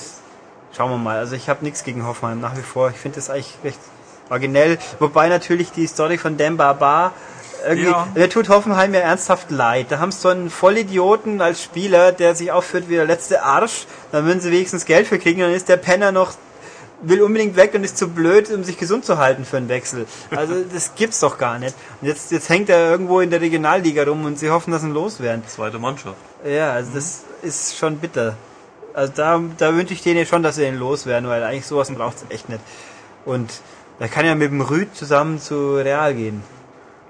schauen 0.77 0.91
wir 0.91 0.99
mal. 0.99 1.17
Also 1.17 1.35
ich 1.37 1.49
habe 1.49 1.65
nichts 1.65 1.85
gegen 1.85 2.07
Hoffenheim 2.07 2.39
nach 2.39 2.57
wie 2.57 2.63
vor. 2.63 2.91
Ich 2.91 2.97
finde 2.97 3.17
das 3.17 3.31
eigentlich 3.31 3.55
recht 3.65 3.81
originell. 4.29 4.79
Wobei 4.99 5.31
natürlich 5.31 5.73
die 5.73 5.87
Story 5.87 6.19
von 6.19 6.37
Dan 6.37 6.59
Barbar 6.59 7.13
irgendwie, 7.67 7.91
Ja. 7.91 8.09
der 8.15 8.29
tut 8.31 8.49
Hoffenheim 8.49 8.95
ja 8.95 9.01
ernsthaft 9.01 9.51
leid. 9.51 9.87
Da 9.91 9.99
haben 9.99 10.13
sie 10.13 10.21
so 10.21 10.29
einen 10.29 10.51
Vollidioten 10.51 11.41
als 11.41 11.63
Spieler, 11.63 12.13
der 12.13 12.35
sich 12.35 12.53
aufführt 12.53 12.89
wie 12.89 12.95
der 12.95 13.05
letzte 13.07 13.43
Arsch. 13.43 13.87
Dann 14.13 14.27
würden 14.27 14.41
sie 14.41 14.51
wenigstens 14.51 14.85
Geld 14.85 15.07
für 15.07 15.19
kriegen, 15.19 15.41
dann 15.41 15.53
ist 15.53 15.69
der 15.69 15.77
Penner 15.77 16.13
noch 16.13 16.33
will 17.03 17.21
unbedingt 17.23 17.57
weg 17.57 17.75
und 17.75 17.85
ist 17.85 17.99
zu 17.99 18.09
blöd, 18.09 18.51
um 18.51 18.65
sich 18.65 18.79
gesund 18.79 19.05
zu 19.05 19.19
halten 19.19 19.45
für 19.45 19.59
einen 19.59 19.69
Wechsel. 19.69 20.07
Also 20.31 20.55
das 20.73 20.95
gibt's 20.95 21.21
doch 21.21 21.37
gar 21.39 21.59
nicht. 21.59 21.75
Und 22.01 22.09
jetzt, 22.09 22.33
jetzt 22.33 22.49
hängt 22.49 22.71
er 22.71 22.91
irgendwo 22.91 23.21
in 23.21 23.31
der 23.31 23.41
Regionalliga 23.41 24.05
rum 24.05 24.25
und 24.25 24.39
sie 24.39 24.51
hoffen, 24.51 24.71
dass 24.71 24.83
sie 24.83 24.89
ihn 24.89 24.95
loswerden. 24.95 25.43
Zweite 25.47 25.79
Mannschaft. 25.79 26.17
Ja, 26.45 26.73
also 26.73 26.93
das 26.95 27.25
ist 27.43 27.77
schon 27.77 27.99
bitter. 27.99 28.37
Also 28.95 29.13
da, 29.15 29.41
da 29.59 29.75
wünsche 29.75 29.93
ich 29.93 30.03
denen 30.03 30.25
schon, 30.25 30.43
dass 30.43 30.57
sie 30.57 30.67
ihn 30.67 30.79
loswerden, 30.79 31.29
weil 31.29 31.43
eigentlich 31.43 31.67
sowas 31.67 31.91
braucht's 31.91 32.25
echt 32.31 32.49
nicht. 32.49 32.63
Und 33.27 33.61
da 33.99 34.09
kann 34.09 34.25
ja 34.25 34.35
mit 34.35 34.51
dem 34.51 34.63
Rüd 34.63 34.97
zusammen 34.97 35.39
zu 35.41 35.77
Real 35.77 36.15
gehen. 36.15 36.43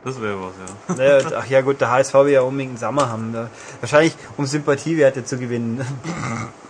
Das 0.07 0.21
wäre 0.23 0.37
was, 0.41 0.53
ja. 0.61 0.95
Naja, 0.95 1.31
ach 1.37 1.47
ja 1.47 1.61
gut, 1.63 1.81
der 1.81 1.91
HSV 1.91 2.15
will 2.15 2.29
ja 2.29 2.43
unbedingt 2.43 2.71
einen 2.71 2.79
Sommer 2.79 3.09
haben. 3.11 3.33
Da- 3.33 3.51
Wahrscheinlich 3.81 4.15
um 4.37 4.47
Sympathiewerte 4.47 5.25
zu 5.25 5.37
gewinnen. 5.37 5.85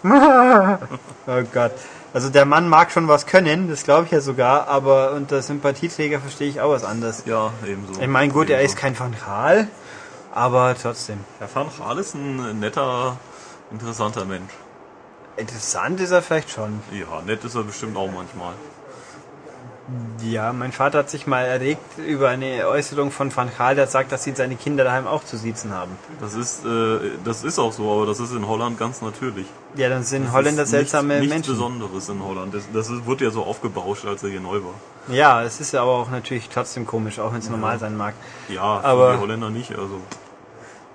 oh 0.04 1.42
Gott. 1.52 1.72
Also 2.14 2.30
der 2.30 2.46
Mann 2.46 2.66
mag 2.68 2.90
schon 2.90 3.08
was 3.08 3.26
können, 3.26 3.68
das 3.68 3.84
glaube 3.84 4.06
ich 4.06 4.10
ja 4.10 4.20
sogar, 4.22 4.68
aber 4.68 5.12
unter 5.12 5.42
Sympathieträger 5.42 6.18
verstehe 6.20 6.48
ich 6.48 6.62
auch 6.62 6.70
was 6.70 6.82
anderes. 6.84 7.24
Ja, 7.26 7.52
ebenso. 7.66 8.00
Ich 8.00 8.08
meine, 8.08 8.32
gut, 8.32 8.48
er 8.48 8.58
Ebenso. 8.60 8.72
ist 8.74 8.80
kein 8.80 8.98
Van 8.98 9.14
Gaal, 9.22 9.68
aber 10.32 10.74
trotzdem. 10.80 11.18
Herr 11.38 11.48
Van 11.54 11.66
Gaal 11.78 11.98
ist 11.98 12.14
ein 12.14 12.58
netter, 12.58 13.18
interessanter 13.70 14.24
Mensch. 14.24 14.52
Interessant 15.36 16.00
ist 16.00 16.10
er 16.10 16.22
vielleicht 16.22 16.50
schon. 16.50 16.80
Ja, 16.90 17.20
nett 17.26 17.44
ist 17.44 17.54
er 17.54 17.64
bestimmt 17.64 17.98
auch 17.98 18.10
manchmal. 18.10 18.54
Ja, 20.24 20.52
mein 20.52 20.72
Vater 20.72 20.98
hat 20.98 21.10
sich 21.10 21.28
mal 21.28 21.42
erregt 21.42 21.98
über 21.98 22.28
eine 22.28 22.66
Äußerung 22.66 23.12
von 23.12 23.34
Van 23.34 23.48
Gaal, 23.56 23.76
der 23.76 23.86
sagt, 23.86 24.10
dass 24.10 24.24
sie 24.24 24.32
seine 24.32 24.56
Kinder 24.56 24.82
daheim 24.82 25.06
auch 25.06 25.22
zu 25.24 25.36
siezen 25.36 25.72
haben. 25.72 25.92
Das 26.20 26.34
ist, 26.34 26.64
äh, 26.64 26.98
das 27.24 27.44
ist 27.44 27.60
auch 27.60 27.72
so, 27.72 27.92
aber 27.92 28.06
das 28.06 28.18
ist 28.18 28.32
in 28.32 28.48
Holland 28.48 28.78
ganz 28.80 29.00
natürlich. 29.00 29.46
Ja, 29.76 29.88
dann 29.88 30.02
sind 30.02 30.24
Das 30.24 30.32
Holländer 30.32 30.66
seltsame 30.66 31.20
nichts, 31.20 31.34
nichts 31.34 31.48
Menschen. 31.48 31.52
Besonderes 31.52 32.08
in 32.08 32.24
Holland. 32.24 32.52
Das, 32.54 32.64
das 32.72 32.90
ist, 32.90 33.06
wird 33.06 33.20
ja 33.20 33.30
so 33.30 33.44
aufgebauscht, 33.44 34.06
als 34.06 34.24
er 34.24 34.30
hier 34.30 34.40
neu 34.40 34.56
war. 34.64 34.74
Ja, 35.14 35.42
es 35.44 35.60
ist 35.60 35.72
aber 35.76 35.92
auch 35.92 36.10
natürlich 36.10 36.48
trotzdem 36.48 36.84
komisch, 36.84 37.20
auch 37.20 37.32
wenn 37.32 37.38
es 37.38 37.48
normal 37.48 37.78
sein 37.78 37.96
mag. 37.96 38.14
Ja, 38.48 38.62
Aber- 38.62 39.10
für 39.12 39.16
die 39.18 39.22
Holländer 39.22 39.50
nicht. 39.50 39.70
Also. 39.70 40.00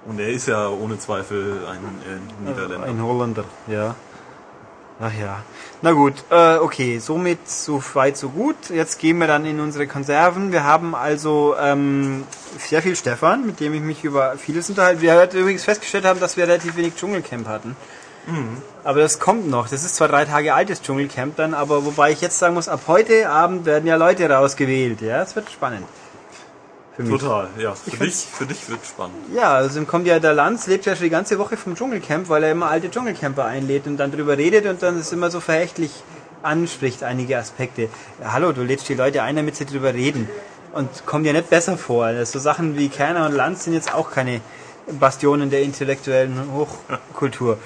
Und 0.05 0.19
er 0.19 0.29
ist 0.29 0.47
ja 0.47 0.67
ohne 0.67 0.99
Zweifel 0.99 1.59
ein 1.69 1.77
äh, 1.77 2.49
Niederländer. 2.49 2.87
Ein 2.87 3.01
Holländer, 3.01 3.43
ja. 3.67 3.95
Ach 5.03 5.11
ja. 5.19 5.43
Na 5.81 5.93
gut, 5.93 6.13
äh, 6.29 6.57
okay, 6.57 6.99
somit 6.99 7.49
so 7.49 7.81
weit, 7.93 8.17
so 8.17 8.29
gut. 8.29 8.69
Jetzt 8.69 8.99
gehen 8.99 9.17
wir 9.17 9.25
dann 9.25 9.45
in 9.45 9.59
unsere 9.59 9.87
Konserven. 9.87 10.51
Wir 10.51 10.63
haben 10.63 10.93
also 10.93 11.55
ähm, 11.59 12.23
sehr 12.59 12.83
viel 12.83 12.95
Stefan, 12.95 13.47
mit 13.47 13.59
dem 13.59 13.73
ich 13.73 13.81
mich 13.81 14.03
über 14.03 14.37
vieles 14.37 14.69
unterhalte. 14.69 15.01
Wir 15.01 15.15
heute 15.15 15.39
übrigens 15.39 15.63
festgestellt 15.63 16.05
haben, 16.05 16.19
dass 16.19 16.37
wir 16.37 16.43
relativ 16.43 16.75
wenig 16.75 16.95
Dschungelcamp 16.95 17.47
hatten. 17.47 17.75
Aber 18.83 18.99
das 18.99 19.19
kommt 19.19 19.49
noch. 19.49 19.67
Das 19.67 19.83
ist 19.83 19.95
zwar 19.95 20.07
drei 20.07 20.25
Tage 20.25 20.53
altes 20.53 20.83
Dschungelcamp 20.83 21.35
dann, 21.35 21.55
aber 21.55 21.85
wobei 21.85 22.11
ich 22.11 22.21
jetzt 22.21 22.37
sagen 22.37 22.53
muss, 22.53 22.69
ab 22.69 22.81
heute 22.85 23.27
Abend 23.29 23.65
werden 23.65 23.87
ja 23.87 23.95
Leute 23.95 24.29
rausgewählt. 24.29 25.01
Ja, 25.01 25.23
es 25.23 25.35
wird 25.35 25.49
spannend. 25.49 25.87
Für 26.95 27.03
mich. 27.03 27.21
Total, 27.21 27.47
ja. 27.57 27.73
Für 27.73 27.89
Ich 27.89 27.99
dich, 27.99 28.15
für 28.15 28.45
dich 28.45 28.69
wird 28.69 28.85
spannend. 28.85 29.15
Ja, 29.33 29.53
also 29.53 29.75
dann 29.75 29.87
kommt 29.87 30.07
ja 30.07 30.19
der 30.19 30.33
Lanz, 30.33 30.67
lebt 30.67 30.85
ja 30.85 30.95
schon 30.95 31.05
die 31.05 31.09
ganze 31.09 31.39
Woche 31.39 31.55
vom 31.55 31.75
Dschungelcamp, 31.75 32.27
weil 32.27 32.43
er 32.43 32.51
immer 32.51 32.69
alte 32.69 32.91
Dschungelcamper 32.91 33.45
einlädt 33.45 33.87
und 33.87 33.97
dann 33.97 34.11
drüber 34.11 34.37
redet 34.37 34.65
und 34.65 34.83
dann 34.83 34.97
es 34.99 35.11
immer 35.13 35.31
so 35.31 35.39
verächtlich 35.39 35.91
anspricht, 36.43 37.03
einige 37.03 37.37
Aspekte. 37.37 37.89
Ja, 38.21 38.33
hallo, 38.33 38.51
du 38.51 38.63
lädst 38.63 38.89
die 38.89 38.95
Leute 38.95 39.23
ein, 39.23 39.35
damit 39.35 39.55
sie 39.55 39.65
drüber 39.65 39.93
reden. 39.93 40.29
Und 40.73 41.05
kommt 41.05 41.25
dir 41.25 41.33
nicht 41.33 41.49
besser 41.49 41.77
vor. 41.77 42.05
Also 42.05 42.33
so 42.33 42.39
Sachen 42.39 42.77
wie 42.77 42.89
Kerner 42.89 43.25
und 43.25 43.33
Lanz 43.33 43.65
sind 43.65 43.73
jetzt 43.73 43.93
auch 43.93 44.11
keine 44.11 44.41
Bastionen 44.99 45.49
der 45.49 45.61
intellektuellen 45.63 46.51
Hochkultur. 46.53 47.57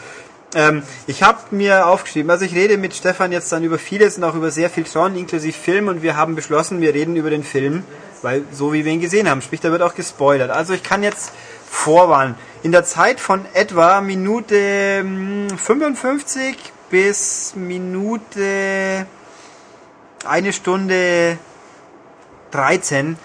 Ähm, 0.55 0.83
ich 1.05 1.21
habe 1.21 1.39
mir 1.51 1.85
aufgeschrieben, 1.85 2.31
also 2.31 2.45
ich 2.45 2.55
rede 2.55 2.77
mit 2.77 2.95
Stefan 2.95 3.33
jetzt 3.33 3.51
dann 3.51 3.63
über 3.63 3.77
vieles 3.77 4.17
und 4.17 4.23
auch 4.23 4.35
über 4.35 4.51
sehr 4.51 4.69
viel 4.69 4.85
Tron, 4.85 5.17
inklusive 5.17 5.57
Film 5.57 5.89
und 5.89 6.01
wir 6.01 6.15
haben 6.15 6.33
beschlossen, 6.33 6.79
wir 6.79 6.93
reden 6.93 7.17
über 7.17 7.29
den 7.29 7.43
Film, 7.43 7.83
weil 8.21 8.43
so 8.53 8.71
wie 8.71 8.85
wir 8.85 8.93
ihn 8.93 9.01
gesehen 9.01 9.29
haben, 9.29 9.41
sprich, 9.41 9.59
da 9.59 9.69
wird 9.71 9.81
auch 9.81 9.95
gespoilert. 9.95 10.51
Also 10.51 10.73
ich 10.73 10.81
kann 10.81 11.03
jetzt 11.03 11.33
vorwarnen, 11.69 12.35
in 12.63 12.71
der 12.71 12.85
Zeit 12.85 13.19
von 13.19 13.45
etwa 13.53 13.99
Minute 13.99 14.99
hm, 14.99 15.49
55 15.57 16.55
bis 16.89 17.53
Minute 17.57 19.05
eine 20.23 20.53
Stunde 20.53 21.37
13, 22.51 23.17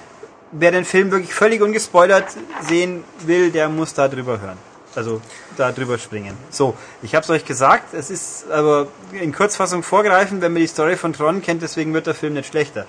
wer 0.50 0.72
den 0.72 0.84
Film 0.84 1.12
wirklich 1.12 1.32
völlig 1.32 1.62
ungespoilert 1.62 2.26
sehen 2.68 3.04
will, 3.20 3.52
der 3.52 3.68
muss 3.68 3.94
da 3.94 4.08
drüber 4.08 4.40
hören. 4.40 4.69
Also 4.95 5.20
da 5.57 5.70
drüber 5.70 5.99
springen. 5.99 6.36
So, 6.51 6.74
ich 7.03 7.14
habe 7.14 7.22
es 7.22 7.30
euch 7.30 7.45
gesagt, 7.45 7.95
es 7.95 8.11
ist 8.11 8.51
aber 8.51 8.88
in 9.12 9.32
Kurzfassung 9.32 9.82
vorgreifend, 9.82 10.43
wenn 10.43 10.53
man 10.53 10.62
die 10.62 10.68
Story 10.68 10.97
von 10.97 11.12
Tron 11.12 11.43
kennt, 11.43 11.62
deswegen 11.62 11.95
wird 11.95 12.07
der 12.07 12.14
Film 12.14 12.34
nicht 12.34 12.49
schlechter. 12.49 12.86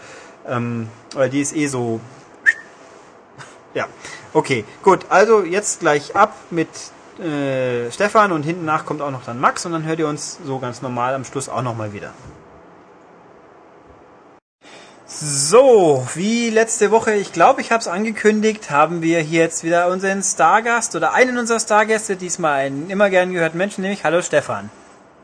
Ähm, 0.47 0.89
weil 1.13 1.29
die 1.29 1.41
ist 1.41 1.55
eh 1.55 1.67
so. 1.67 1.99
Ja, 3.73 3.87
okay, 4.33 4.65
gut. 4.83 5.05
Also 5.07 5.43
jetzt 5.43 5.79
gleich 5.79 6.13
ab 6.13 6.35
mit 6.49 6.67
äh, 7.19 7.89
Stefan 7.91 8.33
und 8.33 8.43
hinten 8.43 8.65
nach 8.65 8.85
kommt 8.85 9.01
auch 9.01 9.11
noch 9.11 9.23
dann 9.23 9.39
Max 9.39 9.65
und 9.65 9.71
dann 9.71 9.85
hört 9.85 9.99
ihr 9.99 10.07
uns 10.07 10.39
so 10.45 10.59
ganz 10.59 10.81
normal 10.81 11.13
am 11.13 11.23
Schluss 11.23 11.47
auch 11.47 11.61
nochmal 11.61 11.93
wieder. 11.93 12.11
So, 15.13 16.07
wie 16.15 16.49
letzte 16.49 16.89
Woche, 16.89 17.13
ich 17.13 17.33
glaube, 17.33 17.59
ich 17.59 17.71
habe 17.73 17.81
es 17.81 17.89
angekündigt, 17.89 18.71
haben 18.71 19.01
wir 19.01 19.19
hier 19.19 19.41
jetzt 19.41 19.63
wieder 19.63 19.89
unseren 19.89 20.23
Stargast 20.23 20.95
oder 20.95 21.13
einen 21.13 21.37
unserer 21.37 21.59
Stargäste, 21.59 22.15
diesmal 22.15 22.53
einen 22.53 22.89
immer 22.89 23.09
gern 23.09 23.33
gehörten 23.33 23.57
Menschen, 23.57 23.81
nämlich 23.81 24.05
Hallo 24.05 24.21
Stefan. 24.21 24.69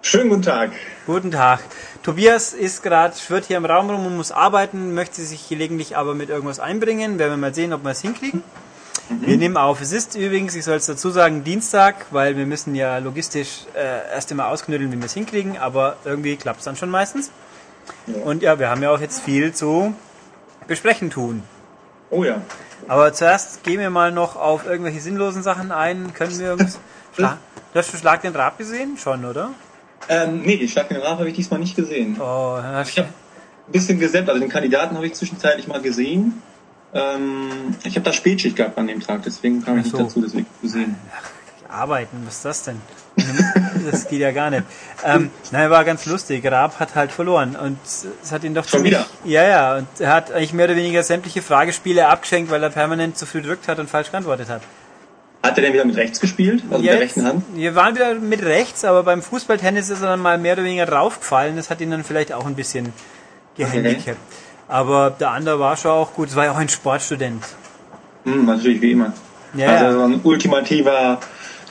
Schönen 0.02 0.30
guten 0.30 0.42
Tag. 0.42 0.72
Guten 1.06 1.32
Tag. 1.32 1.62
Tobias 2.04 2.54
ist 2.54 2.84
gerade, 2.84 3.18
schwirrt 3.18 3.46
hier 3.46 3.56
im 3.56 3.66
Raum 3.66 3.90
rum 3.90 4.06
und 4.06 4.18
muss 4.18 4.34
arbeiten, 4.34 4.94
möchte 4.94 5.22
sich 5.22 5.48
gelegentlich 5.48 5.96
aber 5.96 6.16
mit 6.16 6.30
irgendwas 6.30 6.60
einbringen. 6.60 7.18
Werden 7.18 7.32
wir 7.32 7.38
mal 7.38 7.56
sehen, 7.56 7.72
ob 7.72 7.86
wir 7.86 7.92
es 7.92 8.02
hinkriegen. 8.02 8.44
Wir 9.10 9.38
nehmen 9.38 9.56
auf. 9.56 9.82
Es 9.82 9.94
ist 9.94 10.16
übrigens, 10.16 10.54
ich 10.56 10.66
soll 10.66 10.76
es 10.76 10.86
dazu 10.86 11.12
sagen, 11.12 11.46
Dienstag, 11.46 12.08
weil 12.12 12.36
wir 12.36 12.46
müssen 12.46 12.76
ja 12.76 12.98
logistisch 12.98 13.62
äh, 13.74 14.14
erst 14.14 14.30
einmal 14.32 14.52
ausknütteln, 14.52 14.92
wie 14.92 14.98
wir 14.98 15.06
es 15.06 15.14
hinkriegen, 15.14 15.58
aber 15.58 15.96
irgendwie 16.04 16.36
klappt 16.36 16.60
es 16.60 16.66
dann 16.66 16.76
schon 16.76 16.90
meistens. 16.90 17.32
Und 18.24 18.42
ja, 18.42 18.60
wir 18.60 18.70
haben 18.70 18.82
ja 18.82 18.92
auch 18.92 19.00
jetzt 19.00 19.22
viel 19.22 19.54
zu 19.54 19.94
besprechen 20.68 21.10
tun. 21.10 21.44
Oh 22.10 22.24
ja. 22.24 22.42
Aber 22.88 23.12
zuerst 23.14 23.64
gehen 23.64 23.80
wir 23.80 23.90
mal 23.90 24.12
noch 24.12 24.36
auf 24.36 24.66
irgendwelche 24.66 25.02
sinnlosen 25.02 25.44
Sachen 25.44 25.72
ein. 25.72 26.14
Können 26.14 26.38
wir 26.40 26.54
uns... 26.54 26.80
Schla 27.16 27.38
du 27.74 27.80
hast 27.80 27.92
schon 27.92 28.00
Schlag 28.00 28.22
den 28.22 28.36
Rab 28.36 28.58
gesehen? 28.58 28.98
Schon, 28.98 29.26
oder? 29.26 29.52
Ähm, 30.10 30.42
nee, 30.42 30.58
die 30.58 30.68
Schlag 30.68 30.90
den 30.90 30.98
Raf 30.98 31.20
habe 31.20 31.30
ich 31.30 31.36
diesmal 31.36 31.60
nicht 31.60 31.76
gesehen. 31.76 32.18
Oh, 32.20 32.58
ja, 32.58 32.82
Ich 32.82 32.98
habe 32.98 33.10
ein 33.10 33.72
bisschen 33.72 34.00
gesäppt, 34.00 34.30
also 34.30 34.40
den 34.40 34.50
Kandidaten 34.50 34.96
habe 34.96 35.06
ich 35.06 35.14
zwischenzeitlich 35.14 35.68
mal 35.68 35.82
gesehen. 35.82 36.42
Ähm, 36.94 37.76
ich 37.84 37.96
habe 37.96 38.06
da 38.06 38.14
Spätschicht 38.14 38.56
gehabt 38.56 38.78
an 38.78 38.88
dem 38.88 39.02
Tag, 39.02 39.24
deswegen 39.24 39.64
kam 39.64 39.78
ich 39.78 39.88
Ach 39.88 39.92
so. 39.92 39.98
nicht 39.98 40.10
dazu, 40.10 40.22
deswegen 40.22 40.46
gesehen. 40.62 40.96
Arbeiten, 41.70 42.24
was 42.26 42.36
ist 42.38 42.46
das 42.46 42.64
denn? 42.64 42.82
Das 43.90 44.08
geht 44.08 44.20
ja 44.22 44.32
gar 44.32 44.50
nicht. 44.50 44.64
Ähm, 45.04 45.32
nein, 45.52 45.70
war 45.70 45.84
ganz 45.86 46.06
lustig. 46.06 46.46
Raab 46.50 46.80
hat 46.80 46.96
halt 46.96 47.12
verloren 47.12 47.56
und 47.56 47.78
es 47.84 48.32
hat 48.32 48.44
ihn 48.44 48.54
doch 48.54 48.64
Schon 48.68 48.82
ziemlich- 48.82 48.94
wieder? 48.94 49.06
Ja, 49.26 49.44
ja. 49.44 49.76
Und 49.78 49.88
er 50.00 50.14
hat 50.14 50.32
eigentlich 50.32 50.54
mehr 50.54 50.66
oder 50.66 50.76
weniger 50.76 51.04
sämtliche 51.04 51.42
Fragespiele 51.42 52.08
abgeschenkt, 52.08 52.52
weil 52.52 52.62
er 52.64 52.70
permanent 52.70 53.18
zu 53.18 53.26
früh 53.26 53.42
gedrückt 53.42 53.68
hat 53.68 53.80
und 53.80 53.90
falsch 53.90 54.12
geantwortet 54.12 54.50
hat. 54.50 54.62
Hat 55.44 55.58
er 55.58 55.64
denn 55.64 55.74
wieder 55.74 55.86
mit 55.86 55.96
rechts 55.96 56.20
gespielt? 56.20 56.64
Also 56.70 56.78
mit 56.82 56.86
der 56.88 56.94
Jetzt, 56.96 57.02
rechten 57.04 57.26
Hand? 57.26 57.44
wir 57.54 57.76
waren 57.76 57.96
wieder 57.96 58.14
mit 58.16 58.44
rechts, 58.44 58.84
aber 58.86 59.04
beim 59.04 59.22
Fußballtennis 59.22 59.90
ist 59.90 60.02
er 60.02 60.08
dann 60.10 60.20
mal 60.20 60.38
mehr 60.38 60.54
oder 60.54 60.64
weniger 60.64 60.86
draufgefallen. 60.86 61.56
Das 61.56 61.70
hat 61.70 61.80
ihn 61.82 61.92
dann 61.92 62.04
vielleicht 62.04 62.34
auch 62.34 62.46
ein 62.46 62.56
bisschen 62.56 62.92
gehandicapt. 63.56 64.18
Aber 64.68 65.12
der 65.12 65.32
andere 65.32 65.60
war 65.60 65.78
schon 65.78 65.92
auch 65.92 66.14
gut. 66.14 66.30
Es 66.30 66.36
war 66.36 66.46
ja 66.46 66.52
auch 66.52 66.58
ein 66.58 66.70
Sportstudent. 66.70 67.44
Hm, 68.26 68.46
natürlich 68.46 68.82
wie 68.82 68.92
immer. 68.92 69.14
Ja, 69.54 69.70
also 69.78 70.00
so 70.00 70.06
ein 70.06 70.20
ultimativer, 70.24 71.20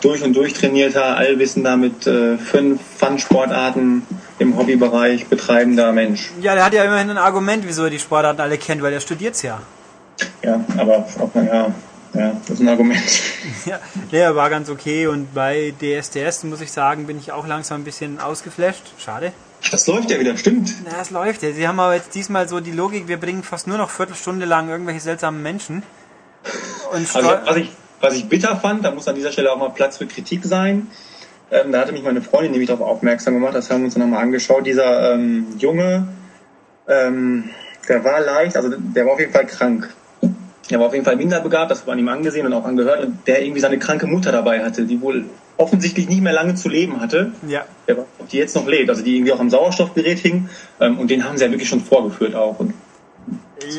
durch 0.00 0.22
und 0.22 0.34
durch 0.34 0.52
trainierter, 0.52 1.16
allwissender 1.16 1.76
mit 1.76 2.06
äh, 2.06 2.38
fünf 2.38 2.80
Fun-Sportarten 2.98 4.02
im 4.38 4.56
Hobbybereich 4.56 5.26
betreibender 5.26 5.92
Mensch. 5.92 6.30
Ja, 6.40 6.54
der 6.54 6.64
hat 6.64 6.74
ja 6.74 6.84
immerhin 6.84 7.10
ein 7.10 7.18
Argument, 7.18 7.64
wieso 7.66 7.84
er 7.84 7.90
die 7.90 7.98
Sportarten 7.98 8.40
alle 8.40 8.58
kennt, 8.58 8.82
weil 8.82 8.92
er 8.92 9.00
studiert's 9.00 9.42
ja. 9.42 9.60
Ja, 10.42 10.64
aber 10.76 11.06
auch, 11.18 11.34
ja, 11.34 11.72
ja, 12.14 12.32
das 12.46 12.50
ist 12.50 12.60
ein 12.60 12.68
Argument. 12.68 13.02
Ja, 13.64 13.80
der 14.12 14.36
war 14.36 14.48
ganz 14.48 14.70
okay 14.70 15.08
und 15.08 15.34
bei 15.34 15.74
DSDS 15.80 16.44
muss 16.44 16.60
ich 16.60 16.70
sagen, 16.70 17.06
bin 17.06 17.18
ich 17.18 17.32
auch 17.32 17.46
langsam 17.48 17.80
ein 17.80 17.84
bisschen 17.84 18.20
ausgeflasht. 18.20 18.82
Schade. 18.98 19.32
Das 19.70 19.88
läuft 19.88 20.10
ja 20.10 20.20
wieder, 20.20 20.36
stimmt. 20.36 20.72
Na, 20.84 21.00
es 21.00 21.10
läuft 21.10 21.42
ja. 21.42 21.52
Sie 21.52 21.66
haben 21.66 21.80
aber 21.80 21.94
jetzt 21.94 22.14
diesmal 22.14 22.48
so 22.48 22.60
die 22.60 22.70
Logik, 22.70 23.08
wir 23.08 23.16
bringen 23.16 23.42
fast 23.42 23.66
nur 23.66 23.76
noch 23.76 23.90
Viertelstunde 23.90 24.46
lang 24.46 24.68
irgendwelche 24.68 25.00
seltsamen 25.00 25.42
Menschen. 25.42 25.82
Und 26.92 27.16
Also, 27.16 27.28
was 27.44 27.56
ich, 27.56 27.70
was 28.00 28.14
ich 28.14 28.28
bitter 28.28 28.56
fand, 28.56 28.84
da 28.84 28.90
muss 28.90 29.08
an 29.08 29.14
dieser 29.14 29.32
Stelle 29.32 29.52
auch 29.52 29.58
mal 29.58 29.70
Platz 29.70 29.98
für 29.98 30.06
Kritik 30.06 30.44
sein. 30.44 30.88
Ähm, 31.50 31.72
da 31.72 31.80
hatte 31.80 31.92
mich 31.92 32.02
meine 32.02 32.22
Freundin 32.22 32.52
nämlich 32.52 32.68
darauf 32.68 32.86
aufmerksam 32.86 33.34
gemacht, 33.34 33.54
das 33.54 33.70
haben 33.70 33.80
wir 33.80 33.84
uns 33.86 33.94
dann 33.94 34.02
nochmal 34.02 34.22
angeschaut. 34.22 34.66
Dieser 34.66 35.14
ähm, 35.14 35.46
Junge, 35.58 36.08
ähm, 36.88 37.50
der 37.88 38.04
war 38.04 38.20
leicht, 38.20 38.56
also 38.56 38.70
der 38.70 39.06
war 39.06 39.12
auf 39.12 39.20
jeden 39.20 39.32
Fall 39.32 39.46
krank. 39.46 39.94
Der 40.68 40.80
war 40.80 40.88
auf 40.88 40.92
jeden 40.92 41.04
Fall 41.04 41.16
minderbegabt, 41.16 41.70
das 41.70 41.86
war 41.86 41.92
an 41.92 42.00
ihm 42.00 42.08
angesehen 42.08 42.44
und 42.44 42.52
auch 42.52 42.64
angehört, 42.64 43.04
und 43.04 43.26
der 43.28 43.42
irgendwie 43.42 43.60
seine 43.60 43.78
kranke 43.78 44.08
Mutter 44.08 44.32
dabei 44.32 44.64
hatte, 44.64 44.84
die 44.84 45.00
wohl 45.00 45.26
offensichtlich 45.56 46.08
nicht 46.08 46.20
mehr 46.20 46.32
lange 46.32 46.56
zu 46.56 46.68
leben 46.68 47.00
hatte. 47.00 47.32
ja. 47.46 47.64
Der, 47.86 47.98
ob 47.98 48.28
die 48.28 48.38
jetzt 48.38 48.56
noch 48.56 48.66
lebt, 48.66 48.90
also 48.90 49.02
die 49.02 49.16
irgendwie 49.16 49.32
auch 49.32 49.40
am 49.40 49.48
Sauerstoffgerät 49.48 50.18
hing. 50.18 50.48
Ähm, 50.80 50.98
und 50.98 51.10
den 51.10 51.24
haben 51.24 51.38
sie 51.38 51.44
ja 51.44 51.50
wirklich 51.50 51.68
schon 51.68 51.80
vorgeführt 51.80 52.34
auch. 52.34 52.58
Und 52.58 52.74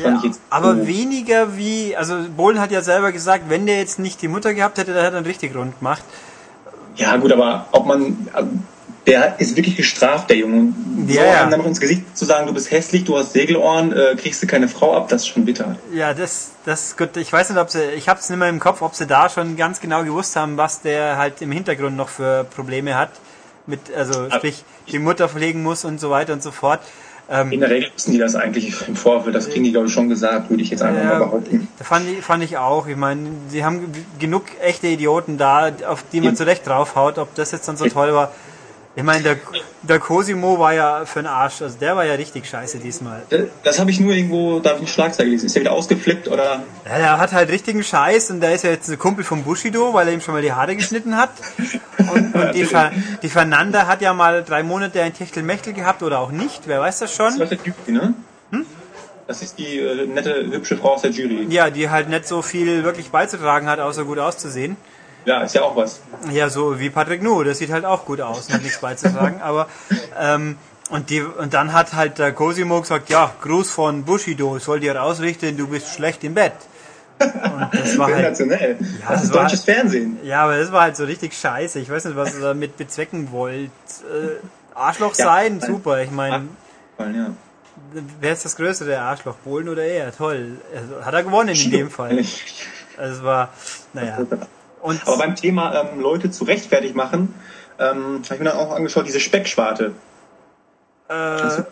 ja 0.02 0.20
aber 0.50 0.76
so- 0.76 0.86
weniger 0.86 1.56
wie, 1.56 1.96
also 1.96 2.16
Bohlen 2.36 2.60
hat 2.60 2.70
ja 2.70 2.82
selber 2.82 3.12
gesagt, 3.12 3.44
wenn 3.48 3.66
der 3.66 3.78
jetzt 3.78 3.98
nicht 3.98 4.20
die 4.22 4.28
Mutter 4.28 4.54
gehabt 4.54 4.78
hätte, 4.78 4.92
dann 4.92 5.02
hätte 5.02 5.16
er 5.16 5.18
einen 5.18 5.26
richtig 5.26 5.54
rund 5.54 5.78
gemacht. 5.78 6.02
Ja, 6.96 7.16
gut, 7.16 7.32
aber 7.32 7.68
ob 7.70 7.86
man, 7.86 8.28
der 9.06 9.40
ist 9.40 9.56
wirklich 9.56 9.76
gestraft, 9.76 10.28
der 10.30 10.36
Junge. 10.36 10.74
Ja, 11.06 11.14
so 11.14 11.20
ja. 11.20 11.40
einem 11.40 11.50
dann 11.50 11.60
noch 11.60 11.66
ins 11.66 11.80
Gesicht 11.80 12.16
zu 12.16 12.24
sagen, 12.24 12.46
du 12.46 12.52
bist 12.52 12.70
hässlich, 12.70 13.04
du 13.04 13.16
hast 13.16 13.32
Segelohren, 13.32 13.92
äh, 13.92 14.16
kriegst 14.16 14.42
du 14.42 14.46
keine 14.46 14.68
Frau 14.68 14.96
ab, 14.96 15.08
das 15.08 15.22
ist 15.22 15.28
schon 15.28 15.44
bitter. 15.44 15.76
Ja, 15.94 16.12
das, 16.12 16.50
das 16.64 16.96
gut. 16.96 17.16
Ich 17.16 17.32
weiß 17.32 17.48
nicht, 17.50 17.58
ob 17.58 17.70
sie, 17.70 17.82
ich 17.96 18.08
habe 18.08 18.20
es 18.20 18.28
nicht 18.28 18.38
mehr 18.38 18.48
im 18.48 18.60
Kopf, 18.60 18.82
ob 18.82 18.94
sie 18.94 19.06
da 19.06 19.28
schon 19.28 19.56
ganz 19.56 19.80
genau 19.80 20.02
gewusst 20.02 20.36
haben, 20.36 20.56
was 20.56 20.82
der 20.82 21.16
halt 21.16 21.40
im 21.40 21.52
Hintergrund 21.52 21.96
noch 21.96 22.08
für 22.08 22.44
Probleme 22.44 22.96
hat. 22.96 23.10
Mit, 23.66 23.80
also 23.94 24.28
sprich, 24.30 24.64
die 24.90 24.98
Mutter 24.98 25.28
pflegen 25.28 25.62
muss 25.62 25.84
und 25.84 26.00
so 26.00 26.10
weiter 26.10 26.32
und 26.32 26.42
so 26.42 26.50
fort. 26.50 26.80
Ähm, 27.30 27.52
In 27.52 27.60
der 27.60 27.68
Regel 27.68 27.90
wissen 27.94 28.12
die 28.12 28.18
das 28.18 28.34
eigentlich 28.34 28.88
im 28.88 28.96
Vorfeld, 28.96 29.34
das 29.34 29.50
kriegen 29.50 29.64
die, 29.64 29.72
glaube 29.72 29.86
ich, 29.88 29.92
schon 29.92 30.08
gesagt, 30.08 30.48
würde 30.48 30.62
ich 30.62 30.70
jetzt 30.70 30.82
einfach 30.82 31.04
mal 31.04 31.12
ja, 31.12 31.18
behaupten. 31.18 31.68
fand 31.80 32.08
ich, 32.08 32.24
fand 32.24 32.42
ich 32.42 32.56
auch. 32.56 32.86
Ich 32.86 32.96
meine, 32.96 33.28
sie 33.48 33.64
haben 33.64 33.92
genug 34.18 34.44
echte 34.62 34.86
Idioten 34.86 35.36
da, 35.36 35.70
auf 35.86 36.04
die 36.10 36.20
man 36.22 36.36
zurecht 36.36 36.66
draufhaut. 36.66 37.18
Ob 37.18 37.34
das 37.34 37.52
jetzt 37.52 37.68
dann 37.68 37.76
so 37.76 37.86
toll 37.86 38.14
war, 38.14 38.32
Ich 38.98 39.04
meine, 39.04 39.22
der, 39.22 39.36
der 39.82 40.00
Cosimo 40.00 40.58
war 40.58 40.74
ja 40.74 41.04
für 41.04 41.20
den 41.20 41.28
Arsch, 41.28 41.62
also 41.62 41.78
der 41.78 41.94
war 41.94 42.04
ja 42.04 42.14
richtig 42.14 42.48
scheiße 42.48 42.78
diesmal. 42.78 43.22
Das, 43.30 43.42
das 43.62 43.78
habe 43.78 43.92
ich 43.92 44.00
nur 44.00 44.12
irgendwo, 44.12 44.58
da 44.58 44.70
habe 44.70 44.78
ich 44.78 44.86
eine 44.86 44.92
Schlagzeile 44.92 45.28
gelesen. 45.28 45.46
Ist 45.46 45.54
der 45.54 45.62
wieder 45.62 45.72
ausgeflippt 45.72 46.26
oder? 46.26 46.64
Ja, 46.84 46.98
der 46.98 47.18
hat 47.18 47.30
halt 47.30 47.48
richtigen 47.48 47.84
Scheiß 47.84 48.32
und 48.32 48.40
der 48.40 48.56
ist 48.56 48.64
ja 48.64 48.70
jetzt 48.70 48.90
ein 48.90 48.98
Kumpel 48.98 49.22
von 49.22 49.44
Bushido, 49.44 49.94
weil 49.94 50.08
er 50.08 50.14
ihm 50.14 50.20
schon 50.20 50.34
mal 50.34 50.42
die 50.42 50.50
Haare 50.50 50.74
geschnitten 50.74 51.16
hat. 51.16 51.30
Und, 52.12 52.34
und 52.34 52.54
die, 52.56 52.64
Fer, 52.64 52.90
die 53.22 53.28
Fernanda 53.28 53.86
hat 53.86 54.02
ja 54.02 54.12
mal 54.14 54.42
drei 54.42 54.64
Monate 54.64 55.00
ein 55.00 55.14
Techtelmechtel 55.14 55.74
gehabt 55.74 56.02
oder 56.02 56.18
auch 56.18 56.32
nicht, 56.32 56.62
wer 56.66 56.80
weiß 56.80 56.98
das 56.98 57.14
schon. 57.14 57.38
Das 57.38 57.52
ist 57.52 57.64
Jury, 57.64 57.92
ne? 57.92 58.14
Hm? 58.50 58.66
Das 59.28 59.42
ist 59.42 59.58
die 59.60 59.78
äh, 59.78 60.06
nette, 60.08 60.44
hübsche 60.50 60.76
Frau 60.76 60.94
aus 60.94 61.02
der 61.02 61.12
Jury. 61.12 61.46
Ja, 61.50 61.70
die 61.70 61.88
halt 61.88 62.08
nicht 62.08 62.26
so 62.26 62.42
viel 62.42 62.82
wirklich 62.82 63.10
beizutragen 63.10 63.68
hat, 63.68 63.78
außer 63.78 64.04
gut 64.04 64.18
auszusehen. 64.18 64.76
Ja, 65.24 65.42
ist 65.42 65.54
ja 65.54 65.62
auch 65.62 65.76
was. 65.76 66.00
Ja, 66.32 66.48
so 66.48 66.78
wie 66.80 66.90
Patrick 66.90 67.22
Nu, 67.22 67.42
das 67.44 67.58
sieht 67.58 67.70
halt 67.70 67.84
auch 67.84 68.04
gut 68.04 68.20
aus 68.20 68.50
hat 68.50 68.62
nichts 68.62 68.80
beizutragen, 68.80 69.40
aber 69.42 69.68
ähm, 70.18 70.56
und, 70.90 71.10
die, 71.10 71.20
und 71.20 71.52
dann 71.52 71.72
hat 71.72 71.92
halt 71.92 72.18
der 72.18 72.32
Cosimo 72.32 72.80
gesagt, 72.80 73.10
ja, 73.10 73.32
Gruß 73.42 73.70
von 73.70 74.04
Bushido, 74.04 74.56
ich 74.56 74.62
soll 74.62 74.80
dir 74.80 75.02
ausrichten, 75.02 75.56
du 75.56 75.68
bist 75.68 75.94
schlecht 75.94 76.24
im 76.24 76.34
Bett. 76.34 76.54
Und 77.20 77.68
das 77.72 77.98
war 77.98 78.14
halt. 78.14 78.38
Ja, 78.38 78.56
das 79.08 79.24
ist 79.24 79.34
deutsches 79.34 79.66
halt, 79.66 79.76
Fernsehen. 79.76 80.18
Ja, 80.22 80.44
aber 80.44 80.56
das 80.56 80.70
war 80.70 80.82
halt 80.82 80.96
so 80.96 81.04
richtig 81.04 81.34
scheiße. 81.34 81.80
Ich 81.80 81.90
weiß 81.90 82.04
nicht, 82.04 82.16
was 82.16 82.34
ihr 82.34 82.40
damit 82.40 82.76
bezwecken 82.76 83.32
wollt. 83.32 83.70
Äh, 84.02 84.36
Arschloch 84.74 85.16
ja, 85.16 85.24
sein, 85.24 85.60
super. 85.60 86.00
Ich 86.02 86.12
meine, 86.12 86.44
ja. 86.98 87.30
wer 88.20 88.32
ist 88.32 88.44
das 88.44 88.56
größere 88.56 89.00
Arschloch, 89.00 89.34
Bohlen 89.36 89.68
oder 89.68 89.84
er? 89.84 90.14
Toll. 90.16 90.58
Also, 90.74 91.04
hat 91.04 91.12
er 91.12 91.24
gewonnen 91.24 91.54
in 91.54 91.70
dem 91.70 91.90
Fall. 91.90 92.24
Also 92.96 93.18
es 93.18 93.22
war, 93.22 93.50
naja. 93.92 94.18
Und 94.80 95.06
Aber 95.06 95.18
beim 95.18 95.34
Thema 95.36 95.74
ähm, 95.74 96.00
Leute 96.00 96.30
zu 96.30 96.44
rechtfertig 96.44 96.94
machen, 96.94 97.34
ähm, 97.78 98.22
habe 98.24 98.34
ich 98.34 98.38
mir 98.38 98.44
dann 98.44 98.56
auch 98.56 98.72
angeschaut, 98.72 99.06
diese 99.06 99.20
Speckschwarte. 99.20 99.92
Äh, 101.08 101.62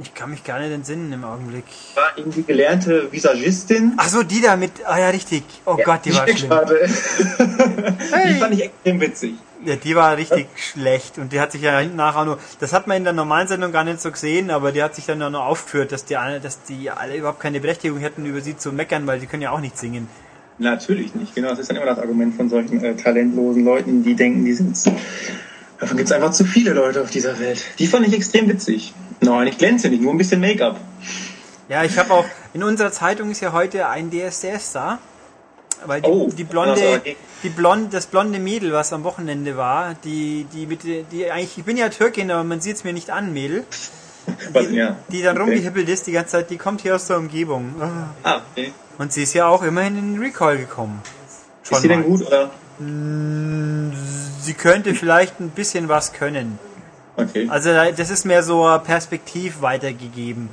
ich 0.00 0.14
kann 0.14 0.30
mich 0.30 0.44
gar 0.44 0.60
nicht 0.60 0.70
entsinnen 0.70 1.12
im 1.12 1.24
Augenblick. 1.24 1.64
War 1.94 2.16
irgendwie 2.16 2.44
gelernte 2.44 3.10
Visagistin. 3.10 3.94
Ach 3.96 4.08
so, 4.08 4.22
die 4.22 4.40
da 4.40 4.56
mit, 4.56 4.72
ah 4.86 4.98
ja, 4.98 5.08
richtig. 5.08 5.42
Oh 5.66 5.74
ja, 5.76 5.84
Gott, 5.84 6.04
die, 6.04 6.10
die 6.10 6.16
war 6.16 6.28
schlimm. 6.28 6.52
hey. 8.12 8.34
Die 8.34 8.40
fand 8.40 8.54
ich 8.54 8.64
extrem 8.64 9.00
witzig. 9.00 9.34
Ja, 9.64 9.74
die 9.74 9.96
war 9.96 10.16
richtig 10.16 10.46
ja. 10.54 10.62
schlecht 10.62 11.18
und 11.18 11.32
die 11.32 11.40
hat 11.40 11.50
sich 11.50 11.62
ja 11.62 11.80
hinten 11.80 11.96
nachher 11.96 12.24
nur, 12.24 12.38
das 12.60 12.72
hat 12.72 12.86
man 12.86 12.98
in 12.98 13.04
der 13.04 13.12
normalen 13.12 13.48
Sendung 13.48 13.72
gar 13.72 13.82
nicht 13.82 14.00
so 14.00 14.12
gesehen, 14.12 14.52
aber 14.52 14.70
die 14.70 14.84
hat 14.84 14.94
sich 14.94 15.06
dann 15.06 15.18
nur 15.18 15.42
aufgeführt, 15.42 15.90
dass 15.90 16.04
die 16.04 16.16
alle, 16.16 16.38
dass 16.38 16.62
die 16.62 16.90
alle 16.90 17.16
überhaupt 17.16 17.40
keine 17.40 17.58
Berechtigung 17.58 17.98
hätten, 17.98 18.24
über 18.24 18.40
sie 18.40 18.56
zu 18.56 18.72
meckern, 18.72 19.04
weil 19.08 19.18
sie 19.18 19.26
können 19.26 19.42
ja 19.42 19.50
auch 19.50 19.60
nicht 19.60 19.76
singen. 19.76 20.08
Natürlich 20.58 21.14
nicht, 21.14 21.34
genau. 21.34 21.50
Das 21.50 21.60
ist 21.60 21.70
dann 21.70 21.76
immer 21.76 21.86
das 21.86 21.98
Argument 21.98 22.34
von 22.34 22.48
solchen 22.48 22.82
äh, 22.82 22.96
talentlosen 22.96 23.64
Leuten, 23.64 24.02
die 24.02 24.14
denken, 24.14 24.44
die 24.44 24.52
sind. 24.52 24.76
Davon 25.78 25.96
gibt 25.96 26.08
es 26.08 26.12
einfach 26.12 26.32
zu 26.32 26.44
viele 26.44 26.72
Leute 26.72 27.02
auf 27.02 27.10
dieser 27.10 27.38
Welt. 27.38 27.64
Die 27.78 27.86
fand 27.86 28.06
ich 28.08 28.14
extrem 28.14 28.48
witzig. 28.48 28.92
Nein, 29.20 29.46
ich 29.46 29.58
glänze 29.58 29.88
nicht, 29.88 30.02
nur 30.02 30.12
ein 30.12 30.18
bisschen 30.18 30.40
Make-up. 30.40 30.80
Ja, 31.68 31.84
ich 31.84 31.96
habe 31.98 32.12
auch, 32.12 32.24
in 32.54 32.64
unserer 32.64 32.90
Zeitung 32.90 33.30
ist 33.30 33.40
ja 33.40 33.52
heute 33.52 33.88
ein 33.88 34.10
DSDS 34.10 34.72
da. 34.72 34.98
Weil 35.86 36.02
die, 36.02 36.08
oh, 36.08 36.28
die 36.36 36.42
blonde, 36.42 37.00
die 37.44 37.48
blonde, 37.50 37.88
das 37.92 38.06
blonde 38.06 38.40
Mädel, 38.40 38.72
was 38.72 38.92
am 38.92 39.04
Wochenende 39.04 39.56
war, 39.56 39.94
die, 40.02 40.44
die 40.52 40.66
mit, 40.66 40.80
die 40.82 41.30
eigentlich, 41.30 41.56
ich 41.56 41.64
bin 41.64 41.76
ja 41.76 41.88
Türkin, 41.88 42.32
aber 42.32 42.42
man 42.42 42.60
sieht 42.60 42.76
es 42.76 42.84
mir 42.84 42.92
nicht 42.92 43.10
an, 43.10 43.32
Mädel. 43.32 43.64
Die, 44.54 44.74
ja. 44.74 44.96
die 45.08 45.22
dann 45.22 45.36
okay. 45.36 45.44
rumgehippelt 45.44 45.88
ist 45.88 46.06
die 46.06 46.12
ganze 46.12 46.32
Zeit, 46.32 46.50
die 46.50 46.58
kommt 46.58 46.80
hier 46.80 46.96
aus 46.96 47.06
der 47.06 47.18
Umgebung. 47.18 47.74
Ah, 48.24 48.40
okay. 48.52 48.72
Und 48.98 49.12
sie 49.12 49.22
ist 49.22 49.34
ja 49.34 49.46
auch 49.46 49.62
immerhin 49.62 49.96
in 49.96 50.14
den 50.14 50.22
Recall 50.22 50.58
gekommen. 50.58 51.00
Schon 51.62 51.76
ist 51.76 51.82
sie 51.82 51.88
denn 51.88 52.04
gut, 52.04 52.26
oder? 52.26 52.50
Mm, 52.78 53.92
sie 54.40 54.54
könnte 54.54 54.94
vielleicht 54.94 55.40
ein 55.40 55.50
bisschen 55.50 55.88
was 55.88 56.12
können. 56.12 56.58
Okay. 57.16 57.48
Also 57.50 57.70
das 57.72 58.10
ist 58.10 58.24
mehr 58.24 58.42
so 58.42 58.64
perspektiv 58.84 59.60
weitergegeben, 59.60 60.48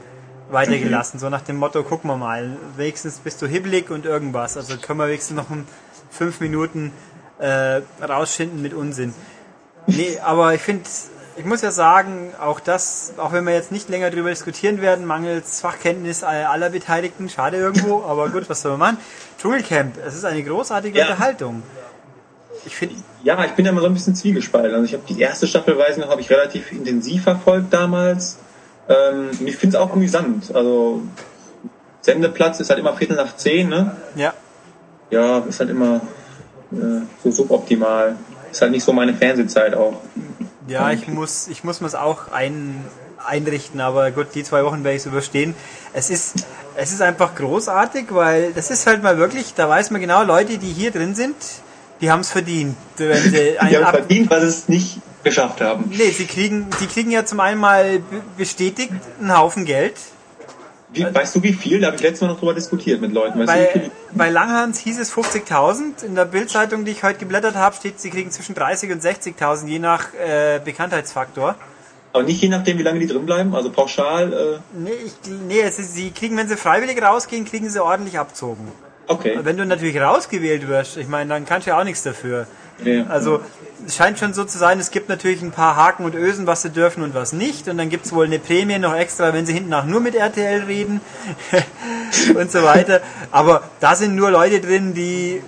weitergelassen. 0.49 1.17
Okay. 1.17 1.25
So 1.25 1.29
nach 1.29 1.41
dem 1.41 1.57
Motto, 1.57 1.83
gucken 1.83 2.09
wir 2.09 2.17
mal, 2.17 2.57
wenigstens 2.75 3.19
bist 3.19 3.41
du 3.41 3.47
hibbelig 3.47 3.91
und 3.91 4.05
irgendwas. 4.05 4.57
Also 4.57 4.77
können 4.77 4.99
wir 4.99 5.07
wenigstens 5.07 5.37
noch 5.37 5.47
fünf 6.09 6.39
Minuten 6.39 6.91
äh, 7.39 7.81
rausschinden 8.01 8.61
mit 8.61 8.73
Unsinn. 8.73 9.13
Nee, 9.87 10.17
aber 10.23 10.55
ich 10.55 10.61
finde, 10.61 10.85
ich 11.37 11.45
muss 11.45 11.61
ja 11.61 11.71
sagen, 11.71 12.33
auch 12.39 12.59
das, 12.59 13.13
auch 13.17 13.33
wenn 13.33 13.45
wir 13.45 13.53
jetzt 13.53 13.71
nicht 13.71 13.89
länger 13.89 14.09
darüber 14.09 14.29
diskutieren 14.29 14.81
werden, 14.81 15.05
mangels 15.05 15.59
Fachkenntnis 15.59 16.23
aller 16.23 16.69
Beteiligten, 16.69 17.29
schade 17.29 17.57
irgendwo, 17.57 18.03
aber 18.07 18.29
gut, 18.29 18.49
was 18.49 18.61
soll 18.61 18.71
man 18.77 18.79
machen? 18.79 18.97
Dschungelcamp, 19.39 19.95
es 20.05 20.15
ist 20.15 20.25
eine 20.25 20.43
großartige 20.43 20.97
ja. 20.97 21.05
Unterhaltung. 21.05 21.63
Ich 22.65 22.75
finde. 22.75 22.95
Ja, 23.23 23.43
ich 23.45 23.51
bin 23.51 23.65
da 23.65 23.71
mal 23.71 23.81
so 23.81 23.87
ein 23.87 23.93
bisschen 23.93 24.15
zwiegespalten. 24.15 24.73
Also 24.73 24.85
ich 24.85 24.93
habe 24.93 25.03
die 25.07 25.19
erste 25.19 25.45
Staffel, 25.45 25.77
weiß 25.77 25.97
noch, 25.97 26.09
habe 26.09 26.21
ich 26.21 26.29
relativ 26.29 26.71
intensiv 26.71 27.23
verfolgt 27.23 27.71
damals. 27.71 28.39
Ähm, 28.87 29.29
und 29.39 29.47
ich 29.47 29.57
finde 29.57 29.77
es 29.77 29.83
auch 29.83 29.91
amüsant. 29.93 30.55
Also 30.55 31.03
Sendeplatz 32.01 32.59
ist 32.59 32.69
halt 32.69 32.79
immer 32.79 32.95
Viertel 32.95 33.17
nach 33.17 33.35
zehn, 33.35 33.69
ne? 33.69 33.95
Ja. 34.15 34.33
Ja, 35.11 35.39
ist 35.39 35.59
halt 35.59 35.69
immer 35.69 36.01
äh, 36.71 37.01
so 37.23 37.31
suboptimal. 37.31 38.15
Ist 38.51 38.61
halt 38.61 38.71
nicht 38.71 38.83
so 38.83 38.93
meine 38.93 39.13
Fernsehzeit 39.13 39.75
auch. 39.75 40.01
Ja, 40.67 40.91
ich 40.91 41.07
muss, 41.07 41.47
ich 41.47 41.63
muss 41.63 41.81
mir 41.81 41.87
es 41.87 41.95
auch 41.95 42.31
ein, 42.31 42.83
einrichten, 43.25 43.81
aber 43.81 44.11
gut, 44.11 44.27
die 44.33 44.43
zwei 44.43 44.63
Wochen 44.63 44.83
werde 44.83 44.95
ich 44.95 45.01
es 45.01 45.05
überstehen. 45.05 45.55
Es 45.93 46.09
ist, 46.09 46.45
es 46.75 46.91
ist 46.91 47.01
einfach 47.01 47.35
großartig, 47.35 48.07
weil 48.09 48.53
das 48.53 48.71
ist 48.71 48.87
halt 48.87 49.03
mal 49.03 49.17
wirklich, 49.17 49.53
da 49.55 49.69
weiß 49.69 49.91
man 49.91 50.01
genau, 50.01 50.23
Leute, 50.23 50.57
die 50.57 50.71
hier 50.71 50.91
drin 50.91 51.15
sind, 51.15 51.35
die 52.01 52.11
haben 52.11 52.21
es 52.21 52.31
verdient. 52.31 52.75
Wenn 52.97 53.21
sie 53.21 53.57
die 53.69 53.77
haben 53.77 53.83
Ab 53.83 53.95
verdient, 53.95 54.29
weil 54.29 54.41
sie 54.41 54.47
es 54.47 54.67
nicht 54.67 54.99
geschafft 55.23 55.61
haben. 55.61 55.85
Nee, 55.89 56.11
sie 56.11 56.25
kriegen, 56.25 56.67
die 56.79 56.87
kriegen 56.87 57.11
ja 57.11 57.25
zum 57.25 57.39
einen 57.39 57.59
mal 57.59 57.99
bestätigt 58.37 58.93
einen 59.19 59.37
Haufen 59.37 59.65
Geld 59.65 59.95
wie, 60.95 61.13
weißt 61.13 61.35
du 61.35 61.43
wie 61.43 61.53
viel? 61.53 61.79
Da 61.79 61.87
habe 61.87 61.97
ich 61.97 62.01
letztes 62.01 62.21
Mal 62.21 62.27
noch 62.29 62.39
drüber 62.39 62.53
diskutiert 62.53 63.01
mit 63.01 63.11
Leuten. 63.11 63.39
Weißt 63.39 63.47
bei, 63.47 63.79
du, 63.79 63.91
bei 64.13 64.29
Langhans 64.29 64.79
hieß 64.79 64.99
es 64.99 65.13
50.000. 65.13 66.05
In 66.05 66.15
der 66.15 66.25
Bildzeitung, 66.25 66.85
die 66.85 66.91
ich 66.91 67.03
heute 67.03 67.19
geblättert 67.19 67.55
habe, 67.55 67.75
steht, 67.75 67.99
sie 67.99 68.09
kriegen 68.09 68.31
zwischen 68.31 68.55
30 68.55 68.91
und 68.91 69.03
60.000, 69.03 69.67
je 69.67 69.79
nach 69.79 70.13
äh, 70.13 70.59
Bekanntheitsfaktor. 70.63 71.55
Aber 72.13 72.23
nicht 72.23 72.41
je 72.41 72.47
nachdem, 72.47 72.77
wie 72.77 72.83
lange 72.83 72.99
die 72.99 73.07
drin 73.07 73.25
bleiben? 73.25 73.53
Also 73.53 73.69
pauschal? 73.69 74.31
Äh 74.31 74.59
nee, 74.73 74.91
ich, 75.05 75.13
nee 75.47 75.59
es 75.59 75.79
ist, 75.79 75.93
sie 75.95 76.11
kriegen, 76.11 76.37
wenn 76.37 76.47
sie 76.47 76.55
freiwillig 76.55 77.01
rausgehen, 77.01 77.43
kriegen 77.43 77.69
sie 77.69 77.83
ordentlich 77.83 78.17
abzogen. 78.17 78.71
Okay. 79.07 79.39
Wenn 79.43 79.57
du 79.57 79.65
natürlich 79.65 79.99
rausgewählt 79.99 80.67
wirst, 80.67 80.97
ich 80.97 81.07
meine, 81.07 81.29
dann 81.29 81.45
kannst 81.45 81.67
du 81.67 81.71
ja 81.71 81.79
auch 81.79 81.83
nichts 81.83 82.03
dafür. 82.03 82.47
Ja. 82.83 83.05
Also 83.07 83.41
es 83.85 83.95
scheint 83.95 84.19
schon 84.19 84.33
so 84.33 84.43
zu 84.43 84.57
sein, 84.57 84.79
es 84.79 84.91
gibt 84.91 85.09
natürlich 85.09 85.41
ein 85.41 85.51
paar 85.51 85.75
Haken 85.75 86.05
und 86.05 86.15
Ösen, 86.15 86.47
was 86.47 86.61
sie 86.61 86.69
dürfen 86.69 87.03
und 87.03 87.13
was 87.13 87.33
nicht. 87.33 87.67
Und 87.67 87.77
dann 87.77 87.89
gibt 87.89 88.05
es 88.05 88.13
wohl 88.13 88.25
eine 88.25 88.39
Prämie 88.39 88.79
noch 88.79 88.95
extra, 88.95 89.33
wenn 89.33 89.45
sie 89.45 89.53
hinten 89.53 89.69
nach 89.69 89.85
nur 89.85 90.01
mit 90.01 90.15
RTL 90.15 90.63
reden 90.63 91.01
und 92.35 92.51
so 92.51 92.63
weiter. 92.63 93.01
Aber 93.31 93.63
da 93.79 93.95
sind 93.95 94.15
nur 94.15 94.31
Leute 94.31 94.59
drin, 94.59 94.93
die 94.93 95.41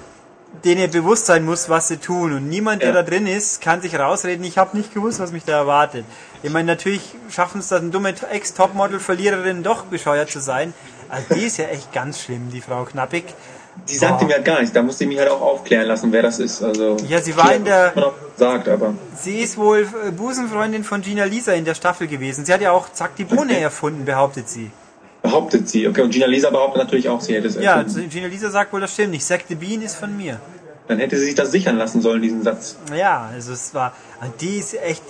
denen 0.63 0.89
bewusst 0.89 1.25
sein 1.25 1.45
muss, 1.45 1.69
was 1.69 1.88
sie 1.88 1.97
tun. 1.97 2.34
Und 2.34 2.49
niemand, 2.49 2.82
der 2.82 2.89
ja. 2.89 2.95
da 2.95 3.03
drin 3.03 3.28
ist, 3.28 3.61
kann 3.61 3.82
sich 3.82 3.97
rausreden, 3.97 4.43
ich 4.43 4.57
habe 4.57 4.75
nicht 4.78 4.93
gewusst, 4.93 5.19
was 5.19 5.32
mich 5.32 5.43
da 5.43 5.53
erwartet. 5.53 6.05
Ich 6.43 6.51
meine, 6.51 6.67
natürlich 6.67 7.01
schaffen 7.30 7.59
es 7.59 7.67
das 7.67 7.82
eine 7.82 7.89
dumme 7.89 8.13
Ex-Topmodel-Verliererin 8.32 9.63
doch 9.63 9.86
bescheuert 9.86 10.30
zu 10.30 10.39
sein. 10.39 10.73
Also 11.09 11.36
die 11.36 11.45
ist 11.45 11.57
ja 11.57 11.65
echt 11.65 11.93
ganz 11.93 12.21
schlimm, 12.21 12.49
die 12.51 12.61
Frau 12.61 12.84
Knappig. 12.86 13.25
Sie 13.86 13.95
sagte 13.97 14.25
oh. 14.25 14.28
mir 14.28 14.36
halt 14.36 14.45
gar 14.45 14.59
nichts, 14.59 14.73
da 14.73 14.82
musste 14.82 15.03
ich 15.03 15.09
mich 15.09 15.19
halt 15.19 15.30
auch 15.30 15.41
aufklären 15.41 15.88
lassen, 15.88 16.11
wer 16.11 16.21
das 16.21 16.39
ist. 16.39 16.61
Also 16.61 16.97
ja, 17.07 17.21
sie 17.21 17.36
war 17.38 17.53
in 17.53 17.65
der. 17.65 17.93
Sagt, 18.36 18.67
aber. 18.67 18.93
Sie 19.15 19.39
ist 19.39 19.57
wohl 19.57 19.88
äh, 20.07 20.11
Busenfreundin 20.11 20.84
von 20.84 21.01
Gina 21.01 21.23
Lisa 21.23 21.53
in 21.53 21.65
der 21.65 21.73
Staffel 21.73 22.07
gewesen. 22.07 22.45
Sie 22.45 22.53
hat 22.53 22.61
ja 22.61 22.71
auch 22.71 22.91
Zack 22.91 23.15
die 23.15 23.23
Bohne 23.23 23.53
okay. 23.53 23.61
erfunden, 23.61 24.05
behauptet 24.05 24.49
sie. 24.49 24.71
Behauptet 25.21 25.67
sie, 25.69 25.88
okay. 25.88 26.01
Und 26.01 26.11
Gina 26.11 26.28
Lisa 26.28 26.49
behauptet 26.49 26.84
natürlich 26.84 27.09
auch, 27.09 27.21
sie 27.21 27.34
hätte 27.34 27.47
es 27.47 27.55
erfunden. 27.55 28.01
Ja, 28.01 28.07
Gina 28.07 28.28
Lisa 28.28 28.49
sagt 28.49 28.73
wohl, 28.73 28.82
das 28.82 28.93
stimmt 28.93 29.11
nicht. 29.11 29.25
Zack 29.25 29.45
the 29.47 29.55
Bean 29.55 29.82
ist 29.82 29.95
von 29.95 30.15
mir. 30.15 30.39
Dann 30.88 30.99
hätte 30.99 31.17
sie 31.17 31.25
sich 31.25 31.36
das 31.36 31.51
sichern 31.51 31.78
lassen 31.78 32.01
sollen, 32.01 32.21
diesen 32.21 32.43
Satz. 32.43 32.78
Ja, 32.95 33.30
also 33.34 33.53
es 33.53 33.73
war. 33.73 33.93
Die 34.39 34.57
ist 34.57 34.73
echt 34.82 35.03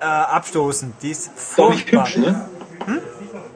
äh, 0.00 0.04
abstoßend. 0.04 0.94
Die 1.02 1.10
ist 1.10 1.30
furchtbar. 1.36 2.06
Ist 2.06 2.16
hübsch, 2.16 2.26
ne? 2.26 2.48
Hm? 2.86 3.00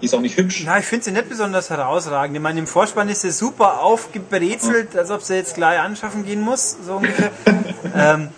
Die 0.04 0.08
ist 0.08 0.14
auch 0.14 0.20
nicht 0.20 0.36
hübsch. 0.36 0.64
Na, 0.66 0.78
ich 0.80 0.84
finde 0.84 1.06
sie 1.06 1.12
nicht 1.12 1.30
besonders 1.30 1.70
herausragend. 1.70 2.36
Ich 2.36 2.42
meine, 2.42 2.58
im 2.58 2.66
Vorspann 2.66 3.08
ist 3.08 3.22
sie 3.22 3.30
super 3.30 3.80
aufgebrezelt, 3.80 4.94
als 4.98 5.10
ob 5.10 5.22
sie 5.22 5.34
jetzt 5.34 5.54
gleich 5.54 5.80
anschaffen 5.80 6.26
gehen 6.26 6.42
muss, 6.42 6.76
so 6.86 6.96
ungefähr. 6.96 7.30
ähm, 7.96 8.28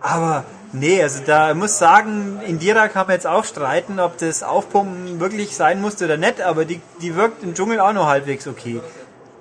aber 0.00 0.44
nee, 0.72 1.02
also 1.02 1.22
da 1.26 1.52
muss 1.54 1.78
sagen, 1.80 2.38
Indira 2.46 2.86
kann 2.86 3.08
man 3.08 3.16
jetzt 3.16 3.26
auch 3.26 3.44
streiten, 3.44 3.98
ob 3.98 4.18
das 4.18 4.44
Aufpumpen 4.44 5.18
wirklich 5.18 5.56
sein 5.56 5.80
musste 5.80 6.04
oder 6.04 6.16
nicht, 6.16 6.42
aber 6.42 6.64
die, 6.64 6.80
die 7.02 7.16
wirkt 7.16 7.42
im 7.42 7.54
Dschungel 7.54 7.80
auch 7.80 7.92
noch 7.92 8.06
halbwegs 8.06 8.46
okay. 8.46 8.80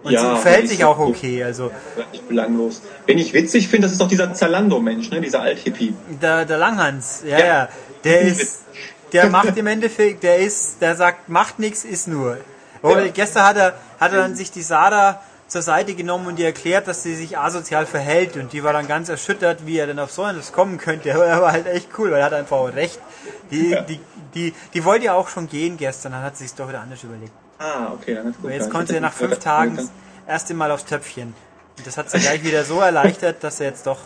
Und 0.02 0.12
ja, 0.12 0.38
sie 0.38 0.42
verhält 0.42 0.70
sich 0.70 0.84
auch 0.84 0.98
okay, 0.98 1.44
also. 1.44 1.70
Nicht 2.12 2.28
belanglos. 2.28 2.82
Wenn 3.06 3.20
ich 3.20 3.32
witzig 3.34 3.68
finde, 3.68 3.86
das 3.86 3.92
ist 3.92 4.02
doch 4.02 4.08
dieser 4.08 4.34
Zalando-Mensch, 4.34 5.12
ne? 5.12 5.22
dieser 5.22 5.42
Alt-Hippie. 5.42 5.94
Der, 6.20 6.46
der 6.46 6.58
Langhans, 6.58 7.22
ja, 7.28 7.38
ja. 7.38 7.46
ja. 7.46 7.70
Der 8.06 8.22
ist, 8.24 8.64
der 9.14 9.30
macht 9.30 9.58
im 9.58 9.68
Endeffekt, 9.68 10.24
der 10.24 10.38
ist, 10.38 10.82
der 10.82 10.96
sagt, 10.96 11.30
macht 11.30 11.60
nichts, 11.60 11.84
ist 11.84 12.08
nur. 12.08 12.38
Oh, 12.82 12.92
ja. 12.92 13.08
Gestern 13.08 13.44
hat 13.44 13.58
er, 13.58 13.74
hat 14.00 14.14
er 14.14 14.20
dann 14.20 14.36
sich 14.36 14.52
die 14.52 14.62
Sarah 14.62 15.22
zur 15.48 15.62
Seite 15.64 15.96
genommen 15.96 16.28
und 16.28 16.38
ihr 16.40 16.46
erklärt, 16.46 16.88
dass 16.88 17.02
sie 17.04 17.16
sich 17.16 17.38
asozial 17.38 17.86
verhält 17.88 18.38
und 18.38 18.54
die 18.54 18.64
war 18.64 18.72
dann 18.72 18.88
ganz 18.88 19.10
erschüttert, 19.10 19.66
wie 19.66 19.78
er 19.80 19.88
denn 19.88 19.98
auf 20.00 20.12
so 20.12 20.26
etwas 20.26 20.52
kommen 20.54 20.78
könnte. 20.78 21.14
Aber 21.16 21.26
er 21.26 21.42
war 21.42 21.52
halt 21.52 21.66
echt 21.68 21.90
cool, 21.98 22.12
weil 22.12 22.20
er 22.20 22.26
hat 22.26 22.34
einfach 22.34 22.58
auch 22.58 22.74
recht. 22.74 23.00
Die, 23.52 23.72
Ja. 23.72 23.82
die, 23.82 24.00
die, 24.36 24.54
die 24.74 24.86
wollte 24.86 25.06
ja 25.06 25.14
auch 25.14 25.28
schon 25.28 25.50
gehen 25.50 25.76
gestern, 25.78 26.12
dann 26.12 26.22
hat 26.22 26.38
sie 26.38 26.44
sich 26.46 26.54
doch 26.56 26.70
wieder 26.70 26.82
anders 26.82 27.04
überlegt. 27.04 27.32
Ah, 27.58 27.92
okay, 27.94 28.14
dann 28.16 28.28
ist 28.30 28.38
gut. 28.38 28.46
Aber 28.46 28.54
jetzt 28.54 28.70
konnte 28.70 28.94
er 28.94 29.02
nach 29.02 29.14
fünf 29.14 29.40
Tagen 29.40 29.76
dass 29.76 29.86
das 29.88 29.94
erste 30.28 30.54
Mal 30.54 30.72
aufs 30.72 30.86
Töpfchen. 30.86 31.34
Und 31.78 31.88
das 31.88 31.98
hat 31.98 32.12
sie 32.12 32.20
gleich 32.20 32.44
wieder 32.44 32.64
so 32.64 32.80
erleichtert, 32.80 33.44
dass 33.44 33.60
er 33.60 33.68
jetzt 33.68 33.88
doch. 33.88 34.00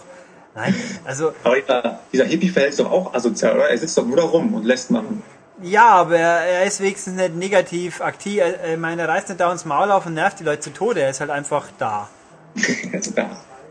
Nein, 0.56 0.76
also 1.06 1.34
Aber 1.44 1.56
dieser, 1.60 2.00
dieser 2.12 2.26
Hippie 2.26 2.50
verhält 2.50 2.74
sich 2.76 2.86
doch 2.86 2.92
auch 2.92 3.14
asozial, 3.14 3.56
oder? 3.56 3.70
Er 3.70 3.78
sitzt 3.78 3.98
doch 3.98 4.06
nur 4.06 4.18
da 4.18 4.24
rum 4.24 4.54
und 4.54 4.66
lässt 4.66 4.92
machen. 4.92 5.24
ja, 5.64 5.88
aber 5.90 6.18
er, 6.18 6.40
er 6.46 6.64
ist 6.66 6.80
wenigstens 6.80 7.16
nicht 7.16 7.36
negativ 7.36 8.02
aktiv. 8.02 8.40
Er- 8.40 8.74
Ich 8.74 8.80
meine, 8.80 9.02
er 9.04 9.10
reißt 9.10 9.30
nicht 9.30 9.40
da 9.42 9.52
ins 9.52 9.66
Maul 9.66 9.90
auf 9.92 10.06
und 10.06 10.14
nervt 10.14 10.40
die 10.40 10.44
Leute 10.44 10.60
zu 10.62 10.72
Tode. 10.74 11.02
Er 11.02 11.10
ist 11.10 11.20
halt 11.22 11.32
einfach 11.32 11.66
da. 11.80 12.10
Also 12.94 13.12
da. 13.12 13.30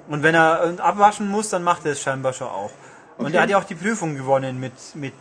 Und 0.08 0.24
wenn 0.24 0.34
er 0.34 0.74
abwaschen 0.78 1.28
muss, 1.28 1.50
dann 1.50 1.62
macht 1.62 1.84
er 1.86 1.92
es 1.92 2.00
scheinbar 2.02 2.32
schon 2.32 2.48
auch. 2.48 2.70
Und 3.16 3.26
Okay. 3.26 3.36
er 3.36 3.42
hat 3.42 3.50
ja 3.50 3.58
auch 3.58 3.64
die 3.64 3.76
Prüfung 3.76 4.16
gewonnen 4.16 4.58
mit, 4.58 4.72
mit 4.94 5.12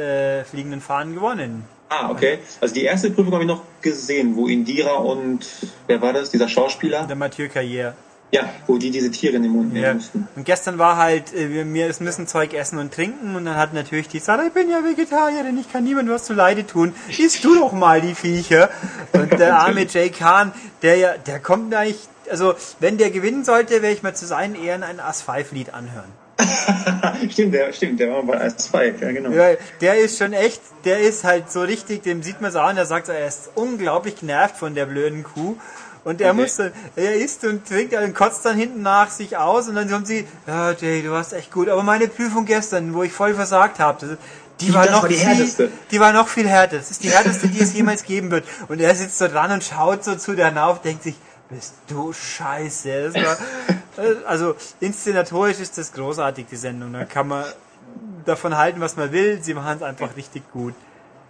äh, 0.00 0.44
fliegenden 0.44 0.80
Fahnen 0.80 1.14
gewonnen. 1.14 1.64
Ah, 1.88 2.10
okay. 2.10 2.38
Also 2.60 2.74
die 2.74 2.84
erste 2.84 3.10
Prüfung 3.10 3.32
habe 3.32 3.42
ich 3.42 3.48
noch 3.48 3.62
gesehen, 3.82 4.36
wo 4.36 4.46
Indira 4.46 4.92
und, 4.92 5.40
wer 5.88 6.00
war 6.00 6.12
das, 6.12 6.30
dieser 6.30 6.48
Schauspieler? 6.48 7.06
Der 7.08 7.16
Mathieu 7.16 7.46
Carrière. 7.46 7.94
Ja, 8.30 8.42
wo 8.66 8.76
die 8.76 8.90
diese 8.90 9.10
Tiere 9.10 9.36
in 9.36 9.42
den 9.42 9.52
Mund 9.52 9.72
nehmen 9.72 9.84
Ja. 9.84 9.94
mussten. 9.94 10.28
Und 10.36 10.44
gestern 10.44 10.78
war 10.78 10.98
halt, 10.98 11.32
äh, 11.34 11.48
wir, 11.50 11.64
müssen 11.64 12.26
Zeug 12.26 12.52
essen 12.52 12.78
und 12.78 12.92
trinken 12.92 13.34
und 13.34 13.46
dann 13.46 13.56
hat 13.56 13.72
natürlich 13.72 14.08
die 14.08 14.18
gesagt, 14.18 14.42
ich 14.46 14.52
bin 14.52 14.68
ja 14.70 14.84
Vegetarierin, 14.84 15.58
ich 15.58 15.72
kann 15.72 15.84
niemandem 15.84 16.14
was 16.14 16.24
zu 16.24 16.34
Leide 16.34 16.66
tun. 16.66 16.94
Isst 17.16 17.42
du 17.44 17.54
doch 17.58 17.72
mal 17.72 18.02
die 18.02 18.14
Viecher. 18.14 18.68
Und 19.12 19.32
der 19.38 19.58
arme 19.60 19.86
Jay 19.86 20.10
Kahn, 20.10 20.52
der 20.82 20.96
ja, 20.96 21.16
der 21.16 21.38
kommt 21.38 21.74
eigentlich, 21.74 22.00
also 22.30 22.54
wenn 22.80 22.98
der 22.98 23.10
gewinnen 23.10 23.44
sollte, 23.44 23.80
werde 23.80 23.92
ich 23.94 24.02
mal 24.02 24.14
zu 24.14 24.26
seinen 24.26 24.54
Ehren 24.54 24.82
ein 24.82 25.00
As-5-Lied 25.00 25.72
anhören. 25.72 26.12
stimmt, 27.30 27.54
der, 27.54 27.72
stimmt, 27.72 27.98
der 27.98 28.12
war 28.12 28.22
bei 28.22 28.46
S2, 28.46 29.00
ja 29.00 29.12
genau. 29.12 29.30
Ja, 29.30 29.56
der 29.80 29.98
ist 29.98 30.18
schon 30.18 30.32
echt, 30.32 30.60
der 30.84 31.00
ist 31.00 31.24
halt 31.24 31.50
so 31.50 31.62
richtig, 31.62 32.02
dem 32.02 32.22
sieht 32.22 32.40
man 32.40 32.52
so 32.52 32.60
an, 32.60 32.76
der 32.76 32.86
sagt, 32.86 33.08
er 33.08 33.26
ist 33.26 33.50
unglaublich 33.54 34.16
genervt 34.16 34.56
von 34.56 34.74
der 34.74 34.86
blöden 34.86 35.24
Kuh. 35.24 35.56
Und 36.04 36.20
er 36.20 36.32
Okay. 36.32 36.40
muss 36.42 36.56
dann, 36.56 36.72
er 36.96 37.14
isst 37.16 37.44
und 37.44 37.66
trinkt 37.66 37.94
und 37.94 38.14
kotzt 38.14 38.44
dann 38.44 38.56
hinten 38.56 38.82
nach 38.82 39.10
sich 39.10 39.36
aus 39.36 39.68
und 39.68 39.74
dann 39.74 39.90
kommt 39.90 40.06
sie, 40.06 40.26
ja 40.46 40.72
Jay, 40.72 41.02
du 41.02 41.10
warst 41.10 41.32
echt 41.32 41.52
gut, 41.52 41.68
aber 41.68 41.82
meine 41.82 42.08
Prüfung 42.08 42.44
gestern, 42.44 42.94
wo 42.94 43.02
ich 43.02 43.12
voll 43.12 43.34
versagt 43.34 43.78
habe, 43.78 44.06
das- 44.06 44.18
die 44.60 44.74
war 44.74 44.86
noch 44.90 45.02
war 45.02 45.08
die 45.08 45.14
viel, 45.14 45.70
die 45.92 46.00
war 46.00 46.12
noch 46.12 46.26
viel 46.26 46.48
härter. 46.48 46.78
Das 46.78 46.90
ist 46.90 47.04
die 47.04 47.10
härteste, 47.10 47.46
die 47.46 47.60
es 47.60 47.74
jemals 47.74 48.02
geben 48.02 48.30
wird. 48.32 48.44
Und 48.66 48.80
er 48.80 48.92
sitzt 48.96 49.16
so 49.18 49.28
dran 49.28 49.52
und 49.52 49.62
schaut 49.62 50.02
so 50.02 50.16
zu 50.16 50.34
der 50.34 50.66
auf, 50.66 50.82
denkt 50.82 51.04
sich, 51.04 51.14
bist 51.48 51.74
du 51.86 52.12
scheiße. 52.12 53.14
War, 53.14 53.36
also 54.26 54.56
inszenatorisch 54.80 55.60
ist 55.60 55.78
das 55.78 55.92
großartig, 55.92 56.46
die 56.50 56.56
Sendung. 56.56 56.92
Da 56.92 57.04
kann 57.04 57.28
man 57.28 57.44
davon 58.24 58.56
halten, 58.56 58.80
was 58.80 58.96
man 58.96 59.12
will. 59.12 59.40
Sie 59.42 59.54
machen 59.54 59.76
es 59.76 59.82
einfach 59.82 60.16
richtig 60.16 60.42
gut. 60.52 60.74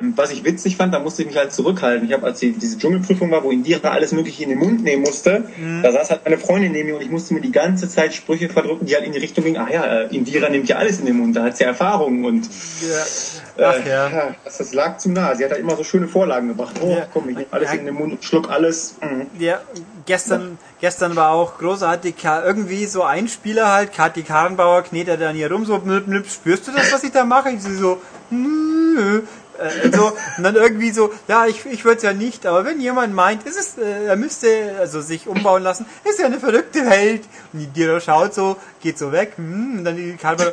Was 0.01 0.31
ich 0.31 0.45
witzig 0.45 0.77
fand, 0.77 0.95
da 0.95 1.01
musste 1.01 1.23
ich 1.23 1.29
mich 1.29 1.37
halt 1.37 1.53
zurückhalten. 1.53 2.07
Ich 2.07 2.15
habe, 2.15 2.25
als 2.25 2.39
die, 2.39 2.53
diese 2.53 2.79
Dschungelprüfung 2.79 3.33
war, 3.33 3.43
wo 3.43 3.51
Indira 3.51 3.89
alles 3.91 4.13
Mögliche 4.13 4.45
in 4.45 4.51
den 4.51 4.59
Mund 4.61 4.85
nehmen 4.85 5.03
musste, 5.03 5.45
Mhm. 5.57 5.83
da 5.83 5.91
saß 5.91 6.11
halt 6.11 6.21
meine 6.25 6.39
Freundin 6.39 6.71
neben 6.71 6.89
mir 6.91 6.95
und 6.95 7.03
ich 7.03 7.11
musste 7.11 7.35
mir 7.35 7.41
die 7.41 7.51
ganze 7.51 7.89
Zeit 7.89 8.15
Sprüche 8.15 8.49
verdrücken, 8.49 8.87
die 8.87 8.95
halt 8.95 9.05
in 9.05 9.11
die 9.13 9.19
Richtung 9.19 9.43
gingen, 9.43 9.57
ah 9.57 9.69
ja, 9.69 9.85
äh, 10.03 10.15
Indira 10.17 10.49
nimmt 10.51 10.69
ja 10.69 10.77
alles 10.77 11.01
in 11.01 11.07
den 11.07 11.17
Mund, 11.19 11.35
da 11.35 11.43
hat 11.43 11.57
sie 11.57 11.65
Erfahrung 11.65 12.25
und 12.25 12.47
Ja. 12.47 13.65
Ach 13.71 13.85
äh, 13.85 13.89
ja. 13.91 14.35
das, 14.45 14.59
das 14.59 14.73
lag 14.73 14.99
zu 14.99 15.11
nah. 15.11 15.35
Sie 15.35 15.45
hat 15.45 15.51
halt 15.51 15.61
immer 15.63 15.75
so 15.75 15.83
schöne 15.83 16.07
Vorlagen 16.07 16.47
gebracht. 16.47 16.77
Oh, 16.81 16.91
Ja. 16.97 17.07
komm, 17.13 17.29
ich 17.31 17.35
nehme 17.37 17.49
alles 17.51 17.73
Ja. 17.73 17.79
in 17.81 17.87
den 17.87 17.95
Mund 17.97 18.13
und 18.13 18.25
schluck 18.25 18.49
alles. 18.51 18.95
Mhm. 19.03 19.27
Ja, 19.41 19.61
gestern, 20.07 20.59
gestern 20.81 21.17
war 21.17 21.33
auch 21.33 21.59
großartig, 21.59 22.15
irgendwie 22.47 22.87
so 22.87 23.03
ein 23.03 23.27
Spieler 23.27 23.73
halt, 23.73 23.93
Kathi 23.93 24.23
Karrenbauer 24.23 24.83
knetet 24.85 25.21
dann 25.21 25.35
hier 25.35 25.51
rum, 25.51 25.65
so, 25.65 25.77
blub, 25.81 26.07
blub, 26.07 26.25
spürst 26.29 26.69
du 26.69 26.71
das, 26.71 26.93
was 26.93 27.03
ich 27.03 27.11
da 27.11 27.25
mache? 27.25 27.51
Ich 27.51 27.63
so, 27.63 28.01
nö. 28.31 29.23
Äh, 29.59 29.91
so, 29.95 30.13
und 30.37 30.45
dann 30.45 30.55
irgendwie 30.57 30.91
so, 30.91 31.13
ja, 31.27 31.47
ich, 31.47 31.67
ich 31.67 31.85
würde 31.85 31.97
es 31.99 32.03
ja 32.03 32.13
nicht, 32.13 32.47
aber 32.47 32.65
wenn 32.65 32.81
jemand 32.81 33.15
meint, 33.15 33.47
es 33.47 33.57
ist, 33.57 33.79
äh, 33.79 34.05
er 34.07 34.17
müsste 34.17 34.77
also 34.79 35.01
sich 35.01 35.27
umbauen 35.27 35.63
lassen, 35.63 35.87
ist 36.05 36.19
ja 36.19 36.27
eine 36.27 36.39
verrückte 36.41 36.87
Welt. 36.89 37.23
Und 37.53 37.61
die 37.61 37.67
Dira 37.67 38.01
schaut 38.01 38.35
so, 38.35 38.57
geht 38.81 38.99
so 38.99 39.11
weg, 39.13 39.33
hm, 39.37 39.79
und 39.79 39.85
dann 39.85 39.97
die 39.97 40.17
Karrenbauer, 40.17 40.53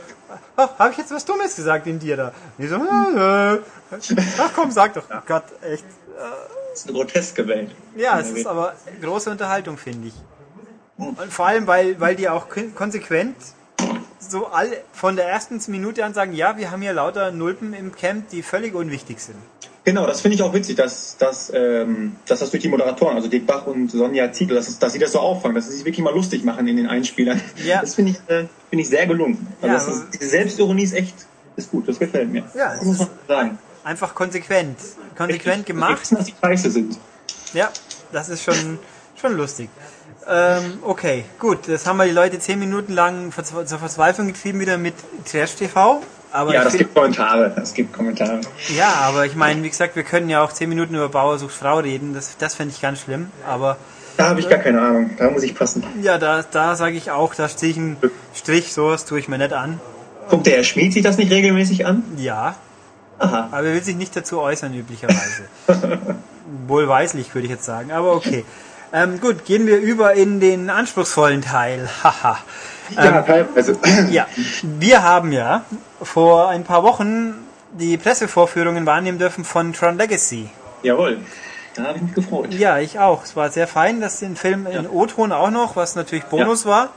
ach, 0.55 0.69
habe 0.79 0.91
ich 0.91 0.97
jetzt 0.97 1.11
was 1.11 1.23
Dummes 1.25 1.55
gesagt 1.55 1.87
in 1.87 1.99
Dira? 1.99 2.27
Und 2.57 2.63
die 2.63 2.67
so, 2.67 2.75
äh, 2.75 3.55
äh. 3.55 3.59
ach 4.39 4.51
komm, 4.55 4.71
sag 4.71 4.93
doch, 4.95 5.03
oh 5.09 5.21
Gott, 5.25 5.43
echt. 5.61 5.85
Das 6.71 6.79
ist 6.81 6.89
eine 6.89 6.97
groteske 6.97 7.47
Welt. 7.47 7.71
Ja, 7.95 8.19
es 8.19 8.31
ist 8.31 8.47
aber 8.47 8.73
große 9.01 9.29
Unterhaltung, 9.29 9.77
finde 9.77 10.09
ich. 10.09 10.13
Und 10.97 11.17
vor 11.31 11.47
allem, 11.47 11.67
weil, 11.67 11.99
weil 11.99 12.15
die 12.15 12.27
auch 12.29 12.49
kon- 12.49 12.73
konsequent 12.73 13.35
so 14.19 14.47
alle 14.47 14.81
von 14.93 15.15
der 15.15 15.27
ersten 15.27 15.59
Minute 15.67 16.03
an 16.05 16.13
sagen, 16.13 16.33
ja, 16.33 16.57
wir 16.57 16.71
haben 16.71 16.81
hier 16.81 16.93
lauter 16.93 17.31
Nulpen 17.31 17.73
im 17.73 17.93
Camp, 17.93 18.29
die 18.29 18.41
völlig 18.43 18.73
unwichtig 18.75 19.19
sind. 19.19 19.37
Genau, 19.83 20.07
das 20.07 20.21
finde 20.21 20.35
ich 20.35 20.41
auch 20.41 20.51
witzig, 20.53 20.77
dass, 20.77 21.15
dass, 21.17 21.51
ähm, 21.53 22.15
dass 22.25 22.39
das 22.39 22.49
durch 22.49 22.63
die 22.63 22.69
Moderatoren, 22.69 23.15
also 23.15 23.27
Dick 23.27 23.45
Bach 23.45 23.67
und 23.67 23.91
Sonja 23.91 24.31
Ziegel, 24.31 24.55
dass, 24.55 24.79
dass 24.79 24.93
sie 24.93 24.99
das 24.99 25.11
so 25.11 25.19
auffangen, 25.19 25.53
dass 25.53 25.67
sie 25.67 25.75
sich 25.75 25.85
wirklich 25.85 26.03
mal 26.03 26.13
lustig 26.13 26.43
machen 26.43 26.67
in 26.67 26.77
den 26.77 26.87
Einspielern. 26.87 27.39
Ja. 27.63 27.81
Das 27.81 27.93
finde 27.93 28.11
ich, 28.13 28.17
äh, 28.27 28.47
finde 28.69 28.81
ich 28.81 28.89
sehr 28.89 29.05
gelungen. 29.05 29.45
Also 29.61 29.67
Ja, 29.67 29.73
das 29.73 29.87
ist, 29.87 30.05
diese 30.13 30.29
Selbstironie 30.29 30.83
ist 30.83 30.93
echt, 30.93 31.13
ist 31.55 31.69
gut, 31.69 31.87
das 31.87 31.99
gefällt 31.99 32.31
mir. 32.31 32.43
Ja, 32.55 32.73
das 32.73 32.83
muss 32.83 32.97
man 32.97 33.09
sagen. 33.27 33.59
Einfach 33.83 34.15
konsequent. 34.15 34.79
Konsequent 35.15 35.67
Wir 35.67 35.75
gemacht. 35.75 36.01
wissen, 36.01 36.15
dass 36.17 36.25
die 36.25 36.33
scheiße 36.41 36.71
sind. 36.71 36.97
Ja, 37.53 37.69
das 38.11 38.29
ist 38.29 38.43
schon, 38.43 38.79
schon 39.21 39.37
lustig. 39.37 39.69
Ähm, 40.27 40.79
okay, 40.81 41.25
gut, 41.39 41.67
das 41.67 41.85
haben 41.85 41.97
wir 41.97 42.05
die 42.05 42.11
Leute 42.11 42.39
zehn 42.39 42.57
Minuten 42.59 42.93
lang 42.93 43.31
zur 43.31 43.79
Verzweiflung 43.79 44.27
getrieben 44.27 44.59
wieder 44.59 44.77
mit 44.77 44.95
Trash 45.29 45.55
TV. 45.55 46.01
Aber 46.31 46.53
Ja, 46.53 46.63
das 46.63 46.77
gibt 46.77 46.93
Kommentare, 46.95 47.53
das 47.55 47.73
gibt 47.73 47.93
Kommentare. 47.93 48.41
ja, 48.75 48.89
aber 49.03 49.25
ich 49.25 49.35
meine, 49.35 49.61
wie 49.63 49.69
gesagt, 49.69 49.95
wir 49.95 50.03
können 50.03 50.29
ja 50.29 50.43
auch 50.43 50.51
zehn 50.51 50.67
Minuten 50.67 50.95
über 50.95 51.09
Bauer 51.09 51.37
sucht 51.37 51.53
Frau 51.53 51.77
reden. 51.77 52.13
Das, 52.13 52.37
das 52.37 52.55
fände 52.55 52.73
ich 52.75 52.81
ganz 52.81 53.01
schlimm. 53.01 53.29
Aber 53.47 53.77
Da 54.17 54.29
habe 54.29 54.39
ich 54.39 54.49
gar 54.49 54.59
keine 54.59 54.81
Ahnung, 54.81 55.11
da 55.17 55.29
muss 55.29 55.43
ich 55.43 55.55
passen. 55.55 55.83
Ja, 56.01 56.17
da, 56.17 56.43
da 56.49 56.75
sage 56.75 56.97
ich 56.97 57.11
auch, 57.11 57.35
da 57.35 57.47
ziehe 57.47 57.71
ich 57.71 57.77
einen 57.77 57.97
Strich, 58.33 58.73
sowas 58.73 59.05
tue 59.05 59.19
ich 59.19 59.27
mir 59.27 59.37
nicht 59.37 59.53
an. 59.53 59.79
Guckt 60.29 60.47
der 60.47 60.55
Herr 60.57 60.63
Schmied 60.63 60.91
sich 60.91 61.03
das 61.03 61.17
nicht 61.17 61.31
regelmäßig 61.31 61.85
an? 61.85 62.03
Ja, 62.17 62.55
Aha. 63.19 63.49
aber 63.51 63.67
er 63.67 63.73
will 63.75 63.83
sich 63.83 63.95
nicht 63.95 64.15
dazu 64.15 64.39
äußern, 64.41 64.73
üblicherweise. 64.73 65.43
Wohlweislich, 66.67 67.33
würde 67.33 67.45
ich 67.45 67.51
jetzt 67.51 67.65
sagen, 67.65 67.91
aber 67.91 68.13
okay. 68.13 68.43
Ähm, 68.95 69.19
gut, 69.19 69.43
gehen 69.43 69.67
wir 69.67 69.77
über 69.79 70.13
in 70.13 70.39
den 70.39 70.69
anspruchsvollen 70.69 71.41
Teil. 71.41 71.89
Haha. 72.03 72.37
Ja, 72.95 73.21
teilweise. 73.23 73.77
ja, 74.09 74.25
wir 74.63 75.03
haben 75.03 75.33
ja 75.33 75.65
vor 76.01 76.47
ein 76.47 76.63
paar 76.63 76.83
Wochen 76.83 77.33
die 77.73 77.97
Pressevorführungen 77.97 78.85
wahrnehmen 78.85 79.19
dürfen 79.19 79.43
von 79.43 79.73
Tron 79.73 79.97
Legacy. 79.97 80.49
Jawohl. 80.81 81.17
Da 81.75 81.83
habe 81.83 81.97
ich 81.97 82.03
mich 82.03 82.13
gefreut. 82.13 82.53
Ja, 82.53 82.79
ich 82.79 82.97
auch. 82.97 83.25
Es 83.25 83.35
war 83.35 83.49
sehr 83.49 83.67
fein, 83.67 83.99
dass 83.99 84.19
den 84.19 84.37
Film 84.37 84.65
in 84.65 84.87
O-Ton 84.87 85.33
auch 85.33 85.51
noch, 85.51 85.75
was 85.75 85.95
natürlich 85.95 86.23
Bonus 86.25 86.65
war. 86.65 86.91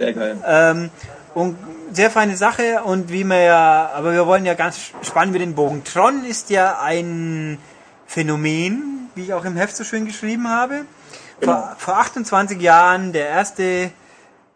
Sehr 0.00 0.14
geil. 0.14 0.38
Ähm, 0.44 0.90
und 1.34 1.56
sehr 1.92 2.10
feine 2.10 2.36
Sache 2.36 2.82
und 2.84 3.12
wie 3.12 3.22
wir 3.22 3.40
ja, 3.40 3.92
aber 3.94 4.12
wir 4.12 4.26
wollen 4.26 4.44
ja 4.44 4.54
ganz 4.54 4.90
spannen 5.02 5.32
wir 5.32 5.38
den 5.38 5.54
Bogen. 5.54 5.84
Tron 5.84 6.24
ist 6.24 6.50
ja 6.50 6.80
ein 6.80 7.58
Phänomen, 8.08 9.08
wie 9.14 9.22
ich 9.22 9.34
auch 9.34 9.44
im 9.44 9.56
Heft 9.56 9.76
so 9.76 9.84
schön 9.84 10.04
geschrieben 10.04 10.48
habe. 10.48 10.84
Genau. 11.40 11.52
Vor, 11.52 11.76
vor 11.78 11.98
28 11.98 12.60
Jahren 12.60 13.12
der 13.12 13.28
erste 13.28 13.90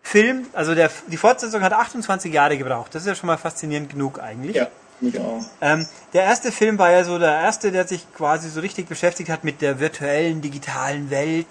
Film, 0.02 0.46
also 0.52 0.74
der, 0.74 0.90
die 1.06 1.16
Fortsetzung 1.16 1.62
hat 1.62 1.72
28 1.72 2.32
Jahre 2.32 2.58
gebraucht. 2.58 2.94
Das 2.94 3.02
ist 3.02 3.08
ja 3.08 3.14
schon 3.14 3.28
mal 3.28 3.36
faszinierend 3.36 3.90
genug 3.90 4.20
eigentlich. 4.20 4.56
Ja, 4.56 4.68
mich 5.00 5.18
auch. 5.18 5.42
Ähm, 5.60 5.86
der 6.12 6.24
erste 6.24 6.50
Film 6.50 6.78
war 6.78 6.90
ja 6.90 7.04
so 7.04 7.18
der 7.18 7.32
erste, 7.32 7.70
der 7.70 7.86
sich 7.86 8.12
quasi 8.12 8.48
so 8.48 8.60
richtig 8.60 8.88
beschäftigt 8.88 9.30
hat 9.30 9.44
mit 9.44 9.60
der 9.62 9.80
virtuellen, 9.80 10.40
digitalen 10.40 11.10
Welt. 11.10 11.46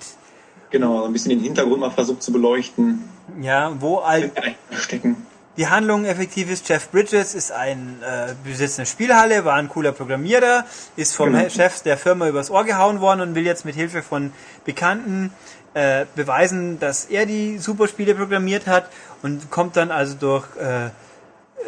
Genau, 0.70 1.06
ein 1.06 1.14
bisschen 1.14 1.30
den 1.30 1.40
Hintergrund 1.42 1.80
mal 1.80 1.92
versucht 1.92 2.24
zu 2.24 2.32
beleuchten. 2.32 3.04
Ja, 3.42 3.74
wo 3.80 4.00
all 4.00 4.32
Stecken. 4.72 5.26
Die 5.58 5.68
Handlung 5.68 6.06
effektiv 6.06 6.50
ist. 6.50 6.68
Jeff 6.70 6.90
Bridges 6.90 7.36
ist 7.36 7.52
ein 7.52 7.98
äh, 8.02 8.34
besitzt 8.44 8.80
eine 8.80 8.86
Spielhalle, 8.86 9.44
war 9.46 9.56
ein 9.56 9.70
cooler 9.70 9.92
Programmierer, 9.92 10.66
ist 10.96 11.16
vom 11.16 11.34
Genau. 11.34 11.50
Chef 11.50 11.82
der 11.82 11.98
Firma 11.98 12.28
übers 12.28 12.50
Ohr 12.50 12.64
gehauen 12.64 13.02
worden 13.02 13.22
und 13.22 13.36
will 13.36 13.46
jetzt 13.46 13.66
mit 13.66 13.76
Hilfe 13.76 14.02
von 14.02 14.32
Bekannten 14.66 15.34
äh, 15.74 16.06
beweisen, 16.16 16.80
dass 16.80 17.06
er 17.06 17.26
die 17.26 17.58
Superspiele 17.58 18.16
programmiert 18.16 18.68
hat 18.68 18.90
und 19.22 19.50
kommt 19.52 19.78
dann 19.78 19.92
also 19.92 20.16
durch 20.16 20.46
äh, 20.58 20.90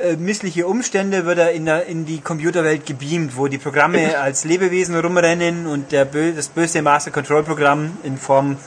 äh, 0.02 0.16
missliche 0.18 0.66
Umstände 0.66 1.26
wird 1.26 1.38
er 1.38 1.52
in, 1.52 1.66
der, 1.66 1.86
in 1.86 2.06
die 2.06 2.20
Computerwelt 2.20 2.86
gebeamt, 2.86 3.38
wo 3.38 3.48
die 3.48 3.58
Programme 3.58 4.18
als 4.22 4.44
Lebewesen 4.44 5.00
rumrennen 5.00 5.68
und 5.68 5.92
der 5.92 6.06
bö 6.06 6.34
das 6.34 6.48
böse 6.50 6.82
Master 6.82 7.12
Control 7.12 7.44
Programm 7.44 7.98
in 8.04 8.18
Form 8.18 8.58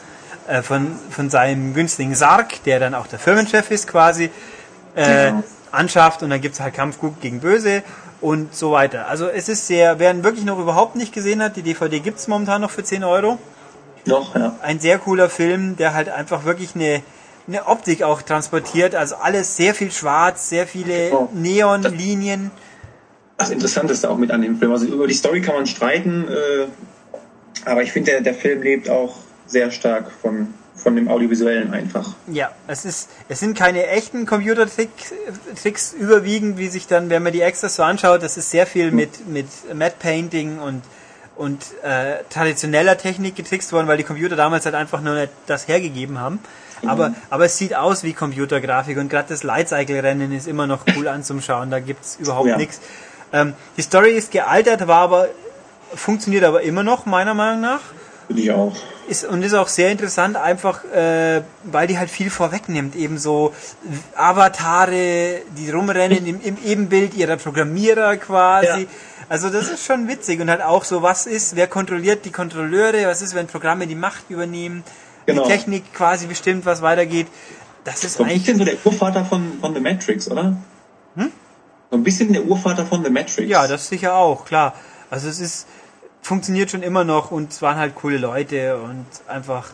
äh, 0.46 0.62
von, 0.62 0.92
von 1.10 1.28
seinem 1.28 1.74
Günstling 1.74 2.14
Sarg, 2.14 2.62
der 2.64 2.78
dann 2.80 2.94
auch 2.94 3.06
der 3.06 3.18
Firmenchef 3.18 3.70
ist 3.70 3.88
quasi, 3.88 4.30
äh, 4.96 5.32
anschafft 5.72 6.22
und 6.22 6.30
dann 6.30 6.40
gibt's 6.40 6.60
halt 6.60 6.74
Kampf 6.74 6.98
gut 6.98 7.20
gegen 7.20 7.40
böse 7.40 7.82
und 8.20 8.54
so 8.54 8.72
weiter. 8.72 9.08
Also 9.08 9.28
es 9.28 9.48
ist 9.48 9.66
sehr, 9.66 9.98
wer 9.98 10.10
ihn 10.10 10.24
wirklich 10.24 10.44
noch 10.44 10.58
überhaupt 10.58 10.96
nicht 10.96 11.12
gesehen 11.12 11.42
hat, 11.42 11.56
die 11.56 11.62
DVD 11.62 12.00
gibt's 12.00 12.28
momentan 12.28 12.62
noch 12.62 12.70
für 12.70 12.82
10 12.82 13.04
Euro. 13.04 13.38
Noch, 14.06 14.34
ja. 14.34 14.56
Ein 14.62 14.80
sehr 14.80 14.98
cooler 14.98 15.28
Film, 15.28 15.76
der 15.76 15.92
halt 15.92 16.08
einfach 16.08 16.44
wirklich 16.44 16.74
eine, 16.74 17.02
eine 17.48 17.66
Optik 17.66 18.02
auch 18.02 18.22
transportiert. 18.22 18.94
Also 18.94 19.16
alles 19.16 19.56
sehr 19.56 19.74
viel 19.74 19.90
schwarz, 19.90 20.48
sehr 20.48 20.66
viele 20.66 21.10
Oh. 21.12 21.28
Neonlinien. 21.34 22.50
Das 23.36 23.50
Interessanteste 23.50 24.08
auch 24.08 24.16
mit 24.16 24.30
an 24.30 24.42
dem 24.42 24.58
Film. 24.58 24.72
Also 24.72 24.86
über 24.86 25.06
die 25.06 25.14
Story 25.14 25.42
kann 25.42 25.56
man 25.56 25.66
streiten, 25.66 26.26
äh, 26.28 26.66
aber 27.68 27.82
ich 27.82 27.92
finde, 27.92 28.12
der, 28.12 28.20
der 28.22 28.34
Film 28.34 28.62
lebt 28.62 28.88
auch 28.88 29.16
sehr 29.46 29.70
stark 29.70 30.10
von, 30.22 30.54
von 30.76 30.94
dem 30.94 31.08
Audiovisuellen 31.08 31.72
einfach. 31.72 32.14
Ja, 32.26 32.50
es 32.68 32.84
ist, 32.84 33.08
es 33.28 33.40
sind 33.40 33.56
keine 33.56 33.86
echten 33.86 34.26
Computertricks 34.26 35.12
Tricks 35.60 35.92
überwiegend, 35.92 36.58
wie 36.58 36.68
sich 36.68 36.86
dann, 36.86 37.10
wenn 37.10 37.22
man 37.22 37.32
die 37.32 37.40
Extras 37.40 37.76
so 37.76 37.82
anschaut, 37.82 38.22
das 38.22 38.36
ist 38.36 38.50
sehr 38.50 38.66
viel 38.66 38.90
mit, 38.90 39.26
mit 39.26 39.46
Matte 39.74 39.96
Painting 39.98 40.58
und, 40.58 40.82
und 41.36 41.64
äh, 41.82 42.22
traditioneller 42.30 42.98
Technik 42.98 43.36
getrickst 43.36 43.72
worden, 43.72 43.88
weil 43.88 43.96
die 43.96 44.04
Computer 44.04 44.36
damals 44.36 44.64
halt 44.66 44.74
einfach 44.74 45.00
nur 45.00 45.14
nicht 45.14 45.32
das 45.46 45.66
hergegeben 45.66 46.20
haben. 46.20 46.40
Aber, 46.86 47.14
aber 47.30 47.46
es 47.46 47.56
sieht 47.56 47.74
aus 47.74 48.02
wie 48.04 48.12
Computergrafik 48.12 48.98
und 48.98 49.08
gerade 49.08 49.30
das 49.30 49.42
Lightcycle-Rennen 49.42 50.30
ist 50.32 50.46
immer 50.46 50.66
noch 50.66 50.80
cool 50.94 51.08
anzuschauen, 51.08 51.70
da 51.70 51.80
gibt's 51.80 52.16
überhaupt 52.20 52.48
Ja. 52.48 52.58
nichts. 52.58 52.80
Ähm, 53.32 53.54
die 53.78 53.82
Story 53.82 54.10
ist 54.10 54.30
gealtert, 54.30 54.86
war 54.86 54.98
aber, 54.98 55.28
funktioniert 55.94 56.44
aber 56.44 56.60
immer 56.62 56.82
noch, 56.82 57.06
meiner 57.06 57.32
Meinung 57.34 57.62
nach. 57.62 57.80
Finde 58.26 58.42
ich 58.42 58.50
auch. 58.50 58.72
Ist, 59.08 59.24
und 59.24 59.42
ist 59.42 59.54
auch 59.54 59.68
sehr 59.68 59.92
interessant, 59.92 60.36
einfach 60.36 60.84
äh, 60.84 61.42
weil 61.64 61.86
die 61.86 61.98
halt 61.98 62.10
viel 62.10 62.28
vorwegnimmt. 62.30 62.96
Eben 62.96 63.18
so 63.18 63.54
Avatare, 64.14 65.42
die 65.56 65.70
rumrennen 65.70 66.26
im, 66.26 66.40
im 66.40 66.56
Ebenbild 66.64 67.14
ihrer 67.14 67.36
Programmierer 67.36 68.16
quasi. 68.16 68.82
Ja. 68.82 68.88
Also 69.28 69.50
das 69.50 69.68
ist 69.68 69.84
schon 69.84 70.08
witzig. 70.08 70.40
Und 70.40 70.50
halt 70.50 70.62
auch 70.62 70.84
so, 70.84 71.02
was 71.02 71.26
ist, 71.26 71.56
wer 71.56 71.66
kontrolliert 71.68 72.24
die 72.24 72.32
Kontrolleure, 72.32 73.06
was 73.06 73.22
ist, 73.22 73.34
wenn 73.34 73.46
Programme 73.46 73.86
die 73.86 73.94
Macht 73.94 74.28
übernehmen, 74.28 74.82
Genau. 75.26 75.42
die 75.42 75.50
Technik 75.50 75.92
quasi 75.92 76.26
bestimmt, 76.28 76.64
was 76.66 76.82
weitergeht. 76.82 77.26
Das 77.82 78.04
ist 78.04 78.14
So 78.14 78.22
ein 78.22 78.30
eigentlich 78.30 78.44
bisschen 78.44 78.58
so 78.58 78.64
der 78.64 78.74
Urvater 78.84 79.24
von, 79.24 79.58
von 79.60 79.74
The 79.74 79.80
Matrix, 79.80 80.30
oder? 80.30 80.56
So 81.16 81.96
ein 81.96 82.02
bisschen 82.04 82.32
der 82.32 82.44
Urvater 82.44 82.86
von 82.86 83.04
The 83.04 83.10
Matrix. 83.10 83.48
Ja, 83.48 83.66
das 83.66 83.88
sicher 83.88 84.14
auch, 84.14 84.44
klar. 84.44 84.74
Also 85.10 85.28
es 85.28 85.40
ist, 85.40 85.66
funktioniert 86.26 86.70
schon 86.70 86.82
immer 86.82 87.04
noch 87.04 87.30
und 87.30 87.52
es 87.52 87.62
waren 87.62 87.76
halt 87.76 87.94
coole 87.94 88.18
Leute 88.18 88.78
und 88.78 89.06
einfach 89.28 89.70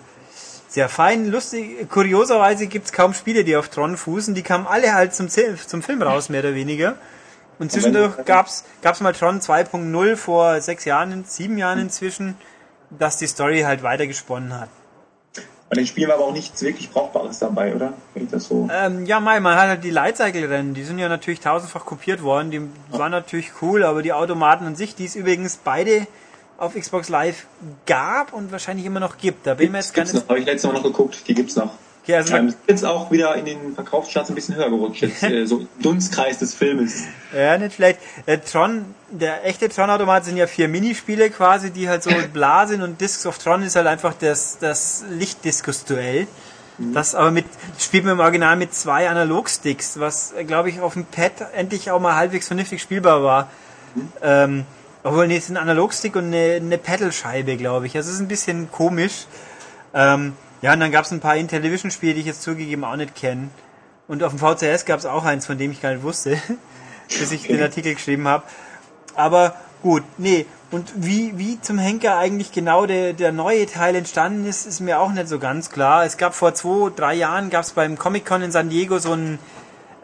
sehr 0.68 0.88
fein, 0.88 1.30
lustig. 1.30 1.88
Kurioserweise 1.88 2.66
gibt's 2.66 2.92
kaum 2.92 3.14
Spiele, 3.14 3.44
die 3.44 3.56
auf 3.56 3.68
Tron 3.68 3.96
fußen. 3.96 4.34
Die 4.34 4.42
kamen 4.42 4.66
alle 4.66 4.94
halt 4.94 5.14
zum, 5.14 5.28
zum 5.28 5.82
Film 5.82 6.02
raus, 6.02 6.28
mehr 6.28 6.40
oder 6.40 6.54
weniger. 6.54 6.96
Und 7.58 7.72
zwischendurch 7.72 8.24
gab's 8.24 8.64
gab's 8.80 9.00
mal 9.00 9.12
Tron 9.12 9.40
2.0 9.40 10.16
vor 10.16 10.60
sechs 10.60 10.84
Jahren, 10.84 11.24
sieben 11.24 11.58
Jahren 11.58 11.78
inzwischen, 11.78 12.36
dass 12.90 13.18
die 13.18 13.26
Story 13.26 13.62
halt 13.62 13.82
weitergesponnen 13.82 14.58
hat. 14.58 14.68
Bei 15.68 15.76
den 15.76 15.86
Spielen 15.86 16.08
war 16.08 16.16
aber 16.16 16.26
auch 16.26 16.32
nichts 16.32 16.60
wirklich 16.62 16.90
Brauchbares 16.90 17.38
dabei, 17.38 17.74
oder? 17.74 17.94
Wenn 18.12 18.24
ich 18.24 18.30
das 18.30 18.44
so. 18.44 18.68
Ähm, 18.70 19.06
ja, 19.06 19.20
Mai, 19.20 19.40
man 19.40 19.56
hat 19.56 19.68
halt 19.68 19.84
die 19.84 19.90
Lightcycle-Rennen, 19.90 20.74
die 20.74 20.84
sind 20.84 20.98
ja 20.98 21.08
natürlich 21.08 21.40
tausendfach 21.40 21.86
kopiert 21.86 22.22
worden, 22.22 22.50
die 22.50 22.60
waren 22.90 23.10
natürlich 23.10 23.52
cool, 23.62 23.84
aber 23.84 24.02
die 24.02 24.12
Automaten 24.12 24.66
an 24.66 24.76
sich, 24.76 24.94
die 24.94 25.06
es 25.06 25.16
übrigens 25.16 25.56
beide 25.56 26.06
auf 26.62 26.74
Xbox 26.74 27.08
Live 27.08 27.46
gab 27.86 28.32
und 28.32 28.52
wahrscheinlich 28.52 28.86
immer 28.86 29.00
noch 29.00 29.18
gibt, 29.18 29.46
da 29.46 29.54
bin 29.54 29.66
ich 29.66 29.72
mir 29.72 29.78
jetzt 29.78 29.94
gar 29.94 30.04
gibt's 30.04 30.14
nicht... 30.14 30.22
noch, 30.22 30.28
habe 30.28 30.38
ich 30.38 30.46
letztes 30.46 30.70
Mal 30.70 30.78
noch 30.78 30.84
geguckt, 30.84 31.26
die 31.26 31.34
gibt's 31.34 31.56
noch. 31.56 31.72
Okay, 32.04 32.16
also 32.16 32.34
Ähm, 32.36 32.54
jetzt 32.68 32.84
auch 32.84 33.10
wieder 33.10 33.34
in 33.36 33.44
den 33.44 33.74
Verkaufscharts 33.74 34.28
ein 34.28 34.34
bisschen 34.36 34.54
höher 34.54 34.70
gerutscht, 34.70 35.02
jetzt, 35.02 35.22
äh, 35.24 35.44
so 35.44 35.66
Dunstkreis 35.80 36.38
des 36.38 36.54
Filmes. 36.54 37.02
ja, 37.36 37.58
nicht 37.58 37.74
schlecht. 37.74 37.98
Der 38.28 38.44
Tron, 38.44 38.94
der 39.10 39.44
echte 39.44 39.68
Tron-Automat 39.68 40.24
sind 40.24 40.36
ja 40.36 40.46
vier 40.46 40.68
Minispiele 40.68 41.30
quasi, 41.30 41.70
die 41.70 41.88
halt 41.88 42.04
so 42.04 42.10
bla 42.32 42.66
sind 42.68 42.82
und 42.82 43.00
Discs 43.00 43.26
of 43.26 43.38
Tron 43.38 43.62
ist 43.62 43.74
halt 43.74 43.88
einfach 43.88 44.14
das, 44.14 44.58
das 44.60 45.04
Lichtdiskus-Duell. 45.10 46.28
Das 46.78 47.14
aber 47.14 47.30
mit, 47.30 47.44
spielt 47.78 48.04
man 48.04 48.14
im 48.14 48.20
Original 48.20 48.56
mit 48.56 48.74
zwei 48.74 49.08
Analogsticks, 49.08 50.00
was, 50.00 50.32
glaube 50.46 50.70
ich, 50.70 50.80
auf 50.80 50.94
dem 50.94 51.04
Pad 51.04 51.32
endlich 51.54 51.90
auch 51.90 52.00
mal 52.00 52.16
halbwegs 52.16 52.46
vernünftig 52.46 52.80
spielbar 52.82 53.22
war. 53.22 53.50
Ähm, 54.22 54.64
obwohl, 55.04 55.26
nee, 55.26 55.36
es 55.36 55.44
ist 55.44 55.50
ein 55.50 55.56
Analogstick 55.56 56.14
und 56.16 56.26
eine, 56.26 56.54
eine 56.54 56.78
Pedalscheibe, 56.78 57.56
glaube 57.56 57.86
ich. 57.86 57.96
Also 57.96 58.08
es 58.10 58.16
ist 58.16 58.20
ein 58.20 58.28
bisschen 58.28 58.70
komisch. 58.70 59.26
Ähm, 59.94 60.34
ja, 60.62 60.72
und 60.72 60.80
dann 60.80 60.92
gab 60.92 61.04
es 61.04 61.10
ein 61.10 61.20
paar 61.20 61.36
Intellivision-Spiele, 61.36 62.14
die 62.14 62.20
ich 62.20 62.26
jetzt 62.26 62.42
zugegeben 62.42 62.84
auch 62.84 62.96
nicht 62.96 63.16
kenne. 63.16 63.48
Und 64.06 64.22
auf 64.22 64.34
dem 64.34 64.38
VCS 64.38 64.84
gab 64.84 64.98
es 64.98 65.06
auch 65.06 65.24
eins, 65.24 65.46
von 65.46 65.58
dem 65.58 65.72
ich 65.72 65.82
gar 65.82 65.92
nicht 65.92 66.02
wusste, 66.02 66.40
bis 67.08 67.32
ich 67.32 67.48
den 67.48 67.60
Artikel 67.60 67.94
geschrieben 67.94 68.28
habe. 68.28 68.44
Aber 69.14 69.56
gut, 69.82 70.04
nee. 70.18 70.46
Und 70.70 70.90
wie, 70.94 71.36
wie 71.36 71.60
zum 71.60 71.78
Henker 71.78 72.16
eigentlich 72.16 72.52
genau 72.52 72.86
der, 72.86 73.12
der 73.12 73.32
neue 73.32 73.66
Teil 73.66 73.94
entstanden 73.94 74.46
ist, 74.46 74.66
ist 74.66 74.80
mir 74.80 75.00
auch 75.00 75.12
nicht 75.12 75.28
so 75.28 75.38
ganz 75.38 75.70
klar. 75.70 76.04
Es 76.04 76.16
gab 76.16 76.34
vor 76.34 76.54
zwei, 76.54 76.90
drei 76.94 77.14
Jahren, 77.14 77.50
gab 77.50 77.64
es 77.64 77.72
beim 77.72 77.98
Comic-Con 77.98 78.42
in 78.42 78.52
San 78.52 78.70
Diego 78.70 78.98
so 78.98 79.12
einen 79.12 79.38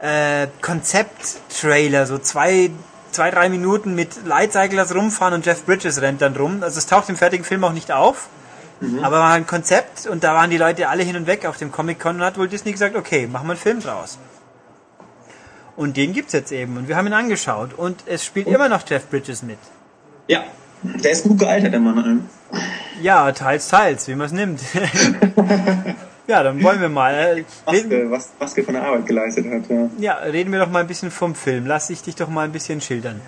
äh, 0.03 0.49
Konzept-Trailer, 0.61 2.07
so 2.07 2.19
zwei, 2.19 2.71
zwei, 3.19 3.33
drei 3.33 3.49
Minuten 3.49 3.97
mit 3.97 4.27
Lightcyclers 4.27 4.95
rumfahren 4.95 5.35
und 5.35 5.45
Jeff 5.45 5.65
Bridges 5.65 6.01
rennt 6.01 6.23
dann 6.23 6.37
rum. 6.37 6.63
Also 6.63 6.79
es 6.79 6.87
taucht 6.87 7.09
im 7.09 7.17
fertigen 7.17 7.45
Film 7.45 7.65
auch 7.65 7.73
nicht 7.73 7.91
auf. 7.91 8.29
Aber 9.03 9.19
war 9.19 9.33
ein 9.33 9.45
Konzept 9.45 10.07
und 10.07 10.23
da 10.23 10.35
waren 10.35 10.51
die 10.51 10.57
Leute 10.57 10.89
alle 10.89 11.03
hin 11.03 11.17
und 11.17 11.27
weg 11.27 11.45
auf 11.45 11.57
dem 11.57 11.73
Comic-Con 11.73 12.15
und 12.15 12.23
hat 12.23 12.39
wohl 12.39 12.47
Disney 12.47 12.71
gesagt, 12.71 12.95
okay, 12.95 13.27
machen 13.27 13.49
wir 13.49 13.55
einen 13.55 13.61
Film 13.61 13.81
draus. 13.81 14.21
Und 15.75 15.97
den 15.97 16.13
gibt's 16.13 16.33
jetzt 16.33 16.53
eben 16.53 16.77
und 16.77 16.87
wir 16.87 16.97
haben 16.97 17.09
ihn 17.09 17.13
angeschaut 17.13 17.75
und 17.75 18.05
es 18.07 18.25
spielt 18.25 18.47
immer 18.47 18.69
noch 18.69 18.89
Jeff 18.89 19.09
Bridges 19.09 19.43
mit. 19.43 19.59
Ja, 20.29 20.45
der 20.83 21.11
ist 21.11 21.25
gut 21.25 21.41
gealtert, 21.41 21.73
der 21.73 21.81
Mann. 21.81 22.29
Ja, 23.03 23.33
teils, 23.33 23.67
teils, 23.67 24.07
wie 24.07 24.15
man 24.15 24.27
es 24.27 24.33
nimmt. 24.33 24.61
ja, 26.29 26.43
dann 26.43 26.63
wollen 26.63 26.81
wir 26.81 26.91
mal. 26.91 27.45
Was, 27.65 27.75
Reden, 27.75 27.91
äh, 27.91 28.21
was, 28.39 28.55
der 28.55 28.65
von 28.65 28.75
der 28.75 28.85
Arbeit 28.85 29.07
geleistet 29.07 29.47
hat, 29.51 29.69
ja. 29.69 29.91
ja, 29.99 30.15
reden 30.19 30.53
wir 30.53 30.61
doch 30.61 30.71
mal 30.71 30.81
ein 30.81 30.87
bisschen 30.87 31.11
vom 31.11 31.35
Film. 31.35 31.67
Lass 31.67 31.91
ich 31.91 32.03
dich 32.03 32.15
doch 32.15 32.29
mal 32.29 32.45
ein 32.45 32.53
bisschen 32.53 32.81
schildern. 32.81 33.21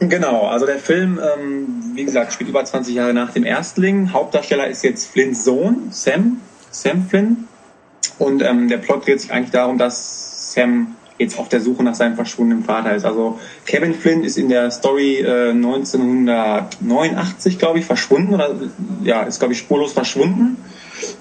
Genau, 0.00 0.46
also 0.46 0.66
der 0.66 0.78
Film, 0.78 1.18
ähm, 1.18 1.82
wie 1.94 2.04
gesagt, 2.04 2.32
spielt 2.32 2.50
über 2.50 2.64
20 2.64 2.94
Jahre 2.94 3.14
nach 3.14 3.32
dem 3.32 3.44
Erstling. 3.44 4.12
Hauptdarsteller 4.12 4.68
ist 4.68 4.84
jetzt 4.84 5.10
Flynn's 5.10 5.44
Sohn, 5.44 5.88
Sam, 5.90 6.40
Sam 6.70 7.08
Flynn. 7.08 7.48
Und 8.18 8.42
ähm, 8.42 8.68
der 8.68 8.76
Plot 8.76 9.06
dreht 9.06 9.20
sich 9.20 9.32
eigentlich 9.32 9.50
darum, 9.50 9.78
dass 9.78 10.52
Sam 10.52 10.94
jetzt 11.18 11.38
auf 11.38 11.48
der 11.48 11.60
Suche 11.60 11.82
nach 11.82 11.94
seinem 11.94 12.14
verschwundenen 12.14 12.62
Vater 12.62 12.94
ist. 12.94 13.04
Also 13.04 13.40
Kevin 13.66 13.94
Flynn 13.94 14.22
ist 14.22 14.38
in 14.38 14.48
der 14.48 14.70
Story 14.70 15.16
äh, 15.16 15.50
1989, 15.50 17.58
glaube 17.58 17.80
ich, 17.80 17.84
verschwunden 17.84 18.34
oder 18.34 18.54
ja, 19.02 19.22
ist 19.22 19.40
glaube 19.40 19.54
ich 19.54 19.58
spurlos 19.58 19.94
verschwunden. 19.94 20.58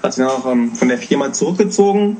Hat 0.03 0.13
sich 0.13 0.25
auch 0.25 0.51
ähm, 0.51 0.73
von 0.73 0.87
der 0.87 0.97
Firma 0.97 1.33
zurückgezogen 1.33 2.17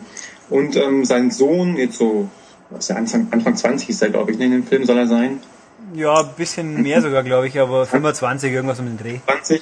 und 0.49 0.75
ähm, 0.75 1.05
sein 1.05 1.31
Sohn 1.31 1.77
jetzt 1.77 1.97
so 1.97 2.29
was 2.69 2.79
ist 2.79 2.89
der 2.89 2.97
Anfang, 2.97 3.27
Anfang 3.31 3.55
20 3.55 3.89
ist 3.89 4.01
er 4.01 4.09
glaube 4.09 4.31
ich 4.31 4.37
ne, 4.37 4.45
in 4.45 4.51
dem 4.51 4.67
Film 4.67 4.85
soll 4.85 4.97
er 4.97 5.07
sein. 5.07 5.39
Ja, 5.93 6.19
ein 6.19 6.29
bisschen 6.35 6.81
mehr 6.81 7.01
sogar, 7.01 7.23
glaube 7.23 7.47
ich, 7.47 7.59
aber 7.59 7.85
25, 7.85 8.51
irgendwas 8.51 8.79
um 8.79 8.87
den 8.87 8.97
Dreh. 8.97 9.19
20, 9.25 9.61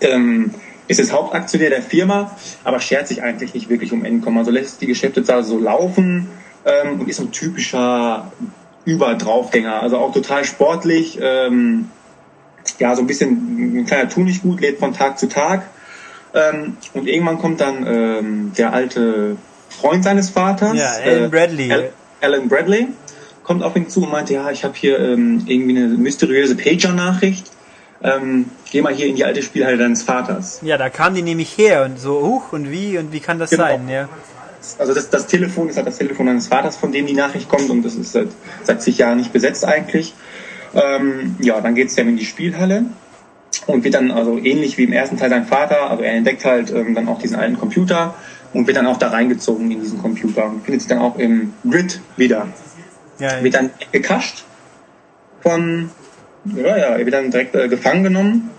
ähm, 0.00 0.54
ist 0.86 1.00
es 1.00 1.12
Hauptaktionär 1.12 1.70
der 1.70 1.82
Firma, 1.82 2.36
aber 2.62 2.78
schert 2.80 3.08
sich 3.08 3.22
eigentlich 3.22 3.54
nicht 3.54 3.68
wirklich 3.68 3.92
um 3.92 4.04
Income. 4.04 4.38
Also 4.38 4.50
lässt 4.50 4.80
die 4.80 4.86
Geschäfte 4.86 5.22
da 5.22 5.42
so 5.42 5.58
laufen 5.58 6.28
ähm, 6.64 7.00
und 7.00 7.08
ist 7.08 7.16
so 7.16 7.24
ein 7.24 7.32
typischer 7.32 8.32
Überdraufgänger. 8.84 9.82
Also 9.82 9.98
auch 9.98 10.12
total 10.12 10.44
sportlich, 10.44 11.18
ähm, 11.20 11.90
ja, 12.78 12.94
so 12.94 13.02
ein 13.02 13.06
bisschen 13.06 13.78
ein 13.78 13.86
kleiner 13.86 14.08
Tu 14.08 14.20
nicht 14.20 14.42
gut, 14.42 14.60
lebt 14.60 14.80
von 14.80 14.94
Tag 14.94 15.18
zu 15.18 15.28
Tag. 15.28 15.68
Ähm, 16.34 16.76
und 16.94 17.06
irgendwann 17.06 17.38
kommt 17.38 17.60
dann 17.60 17.86
ähm, 17.86 18.52
der 18.58 18.72
alte 18.72 19.36
Freund 19.68 20.02
seines 20.04 20.30
Vaters, 20.30 20.76
Ja, 20.76 20.92
Alan 21.04 21.30
Bradley. 21.30 21.72
Al- 21.72 21.90
Alan 22.20 22.48
Bradley, 22.48 22.88
kommt 23.44 23.62
auf 23.62 23.76
ihn 23.76 23.88
zu 23.88 24.02
und 24.02 24.10
meinte, 24.10 24.34
ja, 24.34 24.50
ich 24.50 24.64
habe 24.64 24.74
hier 24.76 24.98
ähm, 24.98 25.42
irgendwie 25.46 25.76
eine 25.76 25.88
mysteriöse 25.88 26.56
Pager-Nachricht. 26.56 27.50
Ähm, 28.02 28.46
geh 28.70 28.82
mal 28.82 28.92
hier 28.92 29.06
in 29.06 29.16
die 29.16 29.24
alte 29.24 29.42
Spielhalle 29.42 29.76
deines 29.78 30.02
Vaters. 30.02 30.58
Ja, 30.62 30.76
da 30.76 30.90
kam 30.90 31.14
die 31.14 31.22
nämlich 31.22 31.56
her 31.56 31.84
und 31.84 31.98
so, 32.00 32.20
huch, 32.20 32.52
und 32.52 32.70
wie, 32.70 32.98
und 32.98 33.12
wie 33.12 33.20
kann 33.20 33.38
das 33.38 33.50
Genau. 33.50 33.64
sein, 33.64 33.88
ja. 33.88 34.08
Also 34.78 34.94
das, 34.94 35.10
das 35.10 35.26
Telefon 35.26 35.68
ist 35.68 35.76
halt 35.76 35.86
das 35.86 35.98
Telefon 35.98 36.26
deines 36.26 36.48
Vaters, 36.48 36.76
von 36.76 36.90
dem 36.90 37.06
die 37.06 37.12
Nachricht 37.12 37.48
kommt 37.48 37.68
und 37.70 37.82
das 37.84 37.94
ist 37.96 38.12
seit, 38.12 38.28
seit 38.62 38.82
zig 38.82 38.96
Jahren 38.98 39.18
nicht 39.18 39.32
besetzt 39.32 39.64
eigentlich. 39.66 40.14
Ähm, 40.74 41.36
ja, 41.40 41.60
dann 41.60 41.74
geht's 41.74 41.94
dann 41.94 42.08
in 42.08 42.16
die 42.16 42.24
Spielhalle 42.24 42.84
und 43.66 43.84
wird 43.84 43.94
dann 43.94 44.10
also 44.10 44.38
ähnlich 44.38 44.78
wie 44.78 44.84
im 44.84 44.92
ersten 44.92 45.16
Teil 45.16 45.30
sein 45.30 45.46
Vater, 45.46 45.90
also 45.90 46.02
er 46.02 46.12
entdeckt 46.12 46.44
halt 46.44 46.70
ähm, 46.70 46.94
dann 46.94 47.08
auch 47.08 47.18
diesen 47.18 47.36
alten 47.36 47.58
Computer 47.58 48.14
und 48.52 48.66
wird 48.66 48.76
dann 48.76 48.86
auch 48.86 48.96
da 48.96 49.08
reingezogen 49.08 49.70
in 49.70 49.80
diesen 49.80 50.00
Computer 50.00 50.46
und 50.46 50.64
findet 50.64 50.82
sich 50.82 50.88
dann 50.88 50.98
auch 50.98 51.18
im 51.18 51.52
Grid 51.68 52.00
wieder. 52.16 52.48
ja 53.18 53.42
Wird 53.42 53.54
dann 53.54 53.70
gekascht 53.92 54.44
von, 55.42 55.90
ja, 56.44 56.76
ja, 56.76 56.86
er 56.96 56.98
wird 56.98 57.12
dann 57.12 57.30
direkt 57.30 57.54
äh, 57.54 57.68
gefangen 57.68 58.04
genommen. 58.04 58.50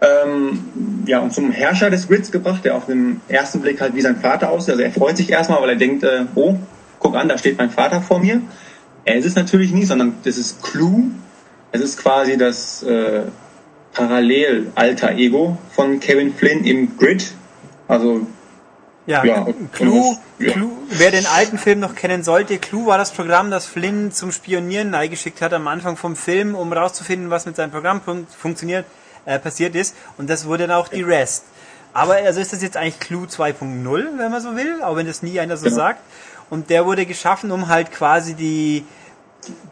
Ähm, 0.00 1.04
ja, 1.06 1.20
und 1.20 1.32
zum 1.32 1.50
Herrscher 1.50 1.88
des 1.90 2.06
Grids 2.06 2.30
gebracht, 2.30 2.64
der 2.64 2.76
auf 2.76 2.86
den 2.86 3.20
ersten 3.28 3.60
Blick 3.60 3.80
halt 3.80 3.94
wie 3.94 4.02
sein 4.02 4.16
Vater 4.16 4.50
aussieht. 4.50 4.72
Also 4.72 4.82
er 4.82 4.92
freut 4.92 5.16
sich 5.16 5.30
erstmal, 5.30 5.60
weil 5.62 5.70
er 5.70 5.76
denkt, 5.76 6.04
äh, 6.04 6.26
oh, 6.34 6.56
guck 6.98 7.16
an, 7.16 7.28
da 7.28 7.38
steht 7.38 7.56
mein 7.58 7.70
Vater 7.70 8.02
vor 8.02 8.20
mir. 8.20 8.42
Er 9.04 9.16
ist 9.16 9.24
es 9.24 9.34
natürlich 9.36 9.72
nicht, 9.72 9.86
sondern 9.86 10.14
das 10.24 10.36
ist 10.36 10.62
Clue. 10.62 11.10
Es 11.72 11.80
ist 11.80 11.98
quasi 11.98 12.36
das 12.36 12.82
äh, 12.82 13.22
parallel 13.96 14.70
alter 14.74 15.12
Ego 15.12 15.58
von 15.74 16.00
Kevin 16.00 16.34
Flynn 16.34 16.64
im 16.64 16.96
Grid. 16.98 17.32
Also 17.88 18.26
Ja, 19.06 19.24
Ja, 19.24 19.46
Clue, 19.72 20.16
ja. 20.38 20.52
Clue, 20.52 20.72
wer 20.90 21.10
den 21.12 21.26
alten 21.26 21.58
Film 21.58 21.80
noch 21.80 21.94
kennen 21.94 22.22
sollte, 22.24 22.58
Clue 22.58 22.86
war 22.86 22.98
das 22.98 23.12
Programm, 23.12 23.50
das 23.50 23.64
Flynn 23.66 24.12
zum 24.12 24.32
Spionieren 24.32 24.94
eingeschickt 24.94 25.40
hat 25.40 25.52
am 25.54 25.68
Anfang 25.68 25.96
vom 25.96 26.16
Film, 26.16 26.54
um 26.54 26.72
rauszufinden, 26.72 27.30
was 27.30 27.46
mit 27.46 27.56
seinem 27.56 27.70
Programm 27.70 28.00
fun 28.02 28.26
funktioniert, 28.36 28.84
äh, 29.24 29.38
passiert 29.38 29.74
ist. 29.76 29.94
Und 30.18 30.28
das 30.28 30.44
wurde 30.46 30.66
dann 30.66 30.76
auch 30.76 30.88
die 30.88 31.02
Rest. 31.02 31.44
Aber 31.94 32.14
also 32.16 32.40
ist 32.40 32.52
das 32.52 32.62
jetzt 32.62 32.76
eigentlich 32.76 32.98
Clue 33.00 33.26
2.0, 33.26 34.18
wenn 34.18 34.30
man 34.30 34.42
so 34.42 34.54
will, 34.56 34.82
auch 34.82 34.96
wenn 34.96 35.06
das 35.06 35.22
nie 35.22 35.40
einer 35.40 35.56
so 35.56 35.64
Genau. 35.64 35.76
sagt. 35.76 36.00
Und 36.50 36.68
der 36.68 36.84
wurde 36.84 37.06
geschaffen, 37.06 37.50
um 37.52 37.68
halt 37.68 37.90
quasi 37.92 38.34
die 38.34 38.84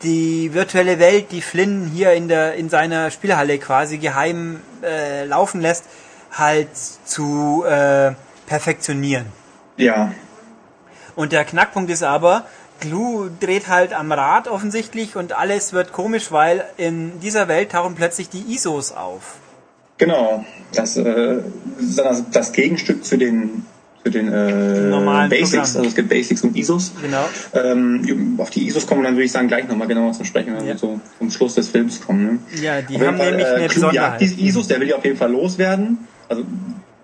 die 0.03 0.55
virtuelle 0.55 0.99
Welt, 0.99 1.27
die 1.31 1.43
Flynn 1.43 1.91
hier 1.95 2.13
in 2.13 2.29
der 2.29 2.55
in 2.55 2.69
seiner 2.69 3.11
Spielhalle 3.11 3.59
quasi 3.59 3.99
geheim 3.99 4.61
äh, 4.83 5.25
laufen 5.25 5.61
lässt, 5.61 5.85
halt 6.33 6.69
zu 7.05 7.65
äh, 7.65 8.13
perfektionieren. 8.47 9.27
ja, 9.77 10.13
Und 11.17 11.33
der 11.33 11.45
Knackpunkt 11.45 11.91
ist 11.91 12.03
aber, 12.03 12.45
Glue 12.81 13.31
dreht 13.41 13.69
halt 13.69 13.93
am 13.93 14.11
Rad 14.13 14.49
offensichtlich 14.49 15.17
und 15.17 15.33
alles 15.33 15.73
wird 15.73 15.93
komisch, 15.93 16.33
weil 16.33 16.65
in 16.77 17.21
dieser 17.21 17.49
Welt 17.49 17.73
tauchen 17.73 17.95
plötzlich 17.95 18.29
die 18.29 18.53
ISOs 18.55 18.93
auf. 18.93 19.37
genau. 19.99 20.45
Das, 20.75 20.97
äh, 20.97 21.39
das, 21.97 22.25
das 22.31 22.53
Gegenstück 22.53 23.05
zu 23.05 23.17
den 23.17 23.65
zu 24.05 24.11
den 24.11 24.31
äh, 24.33 24.81
Normalen 24.91 25.31
Basics. 25.31 25.51
Programmen. 25.51 25.77
Also 25.77 25.89
es 25.89 25.95
gibt 25.95 26.09
Basics 26.11 26.43
und 26.43 26.57
ISOs. 26.57 26.93
Genau. 27.01 27.25
Ähm, 27.55 28.35
auf 28.39 28.51
die 28.51 28.67
ISOs 28.67 28.87
kommen 28.87 29.01
wir 29.03 29.07
dann 29.09 29.15
würde 29.17 29.25
ich 29.25 29.33
sagen 29.33 29.49
gleich 29.49 29.67
nochmal 29.67 29.89
genauer 29.89 30.13
zu 30.13 30.25
sprechen, 30.25 30.55
wenn 30.55 30.61
Ja. 30.67 30.73
wir 30.73 30.79
so 30.79 31.01
zum 31.19 31.31
Schluss 31.31 31.55
des 31.55 31.69
Films 31.69 32.01
kommen. 32.01 32.25
Ne? 32.27 32.63
Ja, 32.63 32.83
die 32.83 33.01
haben 33.01 33.17
Fall, 33.17 33.31
nämlich 33.31 33.47
äh, 33.47 33.55
eine 33.55 33.69
Besonderheit. 33.69 34.21
diese 34.21 34.41
ISOs, 34.41 34.69
der 34.69 34.81
will 34.81 34.87
die 34.89 34.95
auf 34.95 35.05
jeden 35.05 35.17
Fall 35.17 35.33
loswerden. 35.33 35.99
Also 36.29 36.45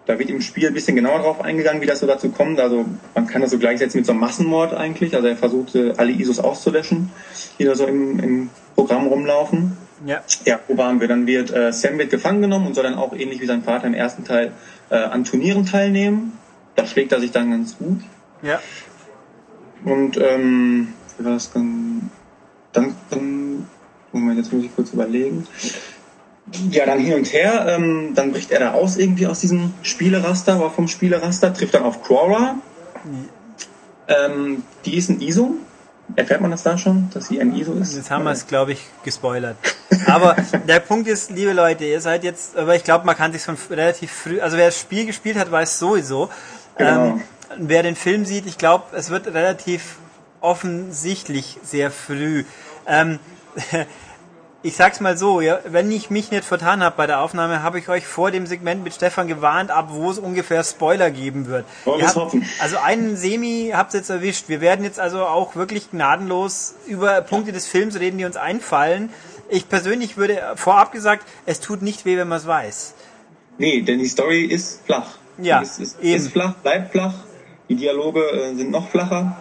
da 0.06 0.18
wird 0.18 0.28
im 0.30 0.40
Spiel 0.40 0.66
ein 0.66 0.74
bisschen 0.74 0.96
genauer 0.96 1.20
drauf 1.20 1.40
eingegangen, 1.40 1.80
wie 1.80 1.86
das 1.86 2.00
so 2.00 2.06
dazu 2.06 2.30
kommt. 2.30 2.58
Also 2.60 2.84
man 3.14 3.26
kann 3.26 3.42
das 3.42 3.50
so 3.50 3.58
gleichsetzen 3.58 3.98
mit 3.98 4.06
so 4.06 4.12
einem 4.12 4.20
Massenmord 4.20 4.74
eigentlich. 4.74 5.14
Also 5.14 5.28
er 5.28 5.36
versucht 5.36 5.74
alle 5.96 6.10
ISOs 6.12 6.38
auszulöschen, 6.38 7.10
die 7.58 7.64
da 7.64 7.74
so 7.74 7.86
im, 7.86 8.18
im 8.18 8.50
Programm 8.74 9.06
rumlaufen. 9.06 9.76
Ja. 10.06 10.22
Ja, 10.46 10.58
wo 10.66 10.76
waren 10.78 11.00
wir? 11.00 11.08
Dann 11.08 11.26
wird 11.26 11.50
äh, 11.54 11.72
Sam 11.72 11.98
wird 11.98 12.10
gefangen 12.10 12.40
genommen 12.42 12.66
und 12.66 12.74
soll 12.74 12.84
dann 12.84 12.94
auch 12.94 13.12
ähnlich 13.14 13.40
wie 13.40 13.46
sein 13.46 13.62
Vater 13.62 13.86
im 13.86 13.94
ersten 13.94 14.24
Teil 14.24 14.52
äh, 14.90 14.96
an 14.96 15.24
Turnieren 15.24 15.66
teilnehmen. 15.66 16.32
Da 16.76 16.86
schlägt 16.86 17.12
er 17.12 17.20
sich 17.20 17.30
dann 17.30 17.50
ganz 17.50 17.76
gut. 17.76 18.00
Ja. 18.42 18.60
Und 19.84 20.16
ähm, 20.18 20.94
wie 21.18 21.24
war 21.24 21.32
das 21.32 21.52
dann? 21.52 22.10
Dann, 22.72 22.94
dann 23.10 23.66
Moment, 24.12 24.38
jetzt 24.38 24.52
muss 24.52 24.64
ich 24.64 24.74
kurz 24.74 24.92
überlegen. 24.92 25.46
Ja, 26.70 26.84
dann 26.84 26.98
hin 26.98 27.14
und 27.14 27.32
her, 27.32 27.66
ähm, 27.68 28.12
dann 28.14 28.32
bricht 28.32 28.50
er 28.50 28.60
da 28.60 28.72
aus 28.72 28.96
irgendwie 28.96 29.26
aus 29.26 29.40
diesem 29.40 29.72
Spieleraster 29.82 30.58
oder 30.58 30.70
vom 30.70 30.88
Spieleraster, 30.88 31.54
trifft 31.54 31.74
dann 31.74 31.84
auf 31.84 32.02
Quora. 32.02 32.56
Ähm, 34.08 34.64
die 34.84 34.96
ist 34.96 35.10
ein 35.10 35.20
ISO. 35.20 35.54
Erfährt 36.16 36.40
man 36.40 36.50
das 36.50 36.64
da 36.64 36.76
schon, 36.76 37.08
dass 37.14 37.28
sie 37.28 37.40
ein 37.40 37.54
ISO 37.54 37.74
ist? 37.74 37.94
Jetzt 37.94 38.10
haben 38.10 38.24
wir 38.24 38.32
es, 38.32 38.48
glaube 38.48 38.72
ich, 38.72 38.84
gespoilert. 39.04 39.56
Aber 40.06 40.34
der 40.66 40.80
Punkt 40.80 41.06
ist, 41.06 41.30
liebe 41.30 41.52
Leute, 41.52 41.84
ihr 41.84 42.00
seid 42.00 42.24
jetzt, 42.24 42.56
aber 42.56 42.74
ich 42.74 42.82
glaube, 42.82 43.06
man 43.06 43.16
kann 43.16 43.32
sich 43.32 43.44
schon 43.44 43.56
relativ 43.70 44.10
früh, 44.10 44.40
also 44.40 44.56
wer 44.56 44.66
das 44.66 44.80
Spiel 44.80 45.06
gespielt 45.06 45.36
hat, 45.36 45.52
weiß 45.52 45.78
sowieso. 45.78 46.30
Genau. 46.80 47.06
Ähm, 47.06 47.22
wer 47.58 47.82
den 47.82 47.96
Film 47.96 48.24
sieht, 48.24 48.46
ich 48.46 48.58
glaube, 48.58 48.84
es 48.96 49.10
wird 49.10 49.26
relativ 49.28 49.96
offensichtlich 50.40 51.58
sehr 51.62 51.90
früh. 51.90 52.44
Ähm, 52.86 53.18
ich 54.62 54.76
sag's 54.76 55.00
mal 55.00 55.16
so, 55.16 55.40
ja, 55.40 55.58
wenn 55.64 55.90
ich 55.90 56.10
mich 56.10 56.30
nicht 56.30 56.44
vertan 56.44 56.82
habe 56.82 56.96
bei 56.96 57.06
der 57.06 57.20
Aufnahme, 57.20 57.62
habe 57.62 57.78
ich 57.78 57.88
euch 57.88 58.06
vor 58.06 58.30
dem 58.30 58.46
Segment 58.46 58.84
mit 58.84 58.94
Stefan 58.94 59.26
gewarnt, 59.26 59.70
ab 59.70 59.88
wo 59.90 60.10
es 60.10 60.18
ungefähr 60.18 60.62
Spoiler 60.64 61.10
geben 61.10 61.46
wird. 61.46 61.64
Wollen 61.84 62.06
habt- 62.06 62.16
hoffen. 62.16 62.46
Also 62.60 62.76
einen 62.78 63.16
Semi 63.16 63.72
habt 63.74 63.94
ihr 63.94 64.00
jetzt 64.00 64.10
erwischt. 64.10 64.48
Wir 64.48 64.60
werden 64.60 64.84
jetzt 64.84 65.00
also 65.00 65.24
auch 65.24 65.56
wirklich 65.56 65.90
gnadenlos 65.90 66.74
über 66.86 67.20
Punkte 67.22 67.52
des 67.52 67.66
Films 67.66 67.98
reden, 67.98 68.18
die 68.18 68.24
uns 68.24 68.36
einfallen. 68.36 69.10
Ich 69.48 69.68
persönlich 69.68 70.16
würde 70.16 70.40
vorab 70.56 70.92
gesagt, 70.92 71.26
es 71.46 71.60
tut 71.60 71.82
nicht 71.82 72.04
weh, 72.04 72.16
wenn 72.16 72.28
man 72.28 72.38
es 72.38 72.46
weiß. 72.46 72.94
Nee, 73.58 73.82
denn 73.82 73.98
die 73.98 74.06
Story 74.08 74.44
ist 74.44 74.82
flach. 74.86 75.18
Ja, 75.42 75.60
ist, 75.60 75.80
ist, 75.80 76.00
eben. 76.00 76.16
ist 76.16 76.32
flach, 76.32 76.54
bleibt 76.54 76.92
flach. 76.92 77.14
Die 77.68 77.76
Dialoge 77.76 78.20
äh, 78.20 78.54
sind 78.54 78.70
noch 78.70 78.88
flacher. 78.88 79.36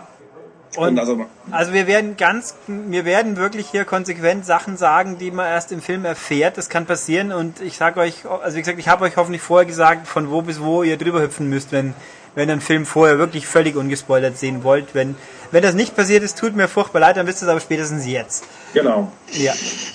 Und 0.76 0.90
Und 0.90 1.00
also, 1.00 1.26
Also 1.50 1.74
wir 1.74 1.88
werden 1.88 2.16
ganz, 2.16 2.56
wir 2.68 3.04
werden 3.04 3.38
wirklich 3.38 3.68
hier 3.70 3.86
konsequent 3.86 4.46
Sachen 4.46 4.78
sagen, 4.78 5.18
die 5.18 5.32
man 5.32 5.48
erst 5.48 5.72
im 5.72 5.82
Film 5.82 6.06
erfährt. 6.06 6.58
Das 6.58 6.70
kann 6.70 6.86
passieren 6.86 7.32
und 7.32 7.60
ich 7.60 7.76
sage 7.76 8.00
euch, 8.00 8.26
also 8.26 8.56
wie 8.56 8.62
gesagt, 8.62 8.78
ich 8.78 8.88
habe 8.88 9.06
euch 9.06 9.18
hoffentlich 9.18 9.42
vorher 9.42 9.66
gesagt, 9.66 10.08
von 10.08 10.30
wo 10.30 10.44
bis 10.44 10.62
wo 10.62 10.84
ihr 10.84 10.98
drüber 10.98 11.22
hüpfen 11.22 11.50
müsst, 11.50 11.72
wenn 11.72 11.96
wenn 12.40 12.50
ihr 12.50 12.54
einen 12.54 12.62
Film 12.62 12.86
vorher 12.86 13.20
wirklich 13.20 13.46
völlig 13.46 13.76
ungespoilert 13.76 14.38
sehen 14.38 14.64
wollt. 14.64 14.96
Wenn 14.96 15.16
wenn 15.52 15.64
das 15.64 15.74
nicht 15.74 15.96
passiert 15.96 16.24
ist, 16.24 16.38
tut 16.38 16.56
mir 16.56 16.68
furchtbar 16.68 17.00
leid, 17.00 17.18
dann 17.18 17.26
wisst 17.28 17.42
ihr 17.42 17.48
es 17.48 17.52
aber 17.52 17.60
spätestens 17.60 18.06
jetzt. 18.06 18.44
genau. 18.74 19.12
Ja. 19.32 19.54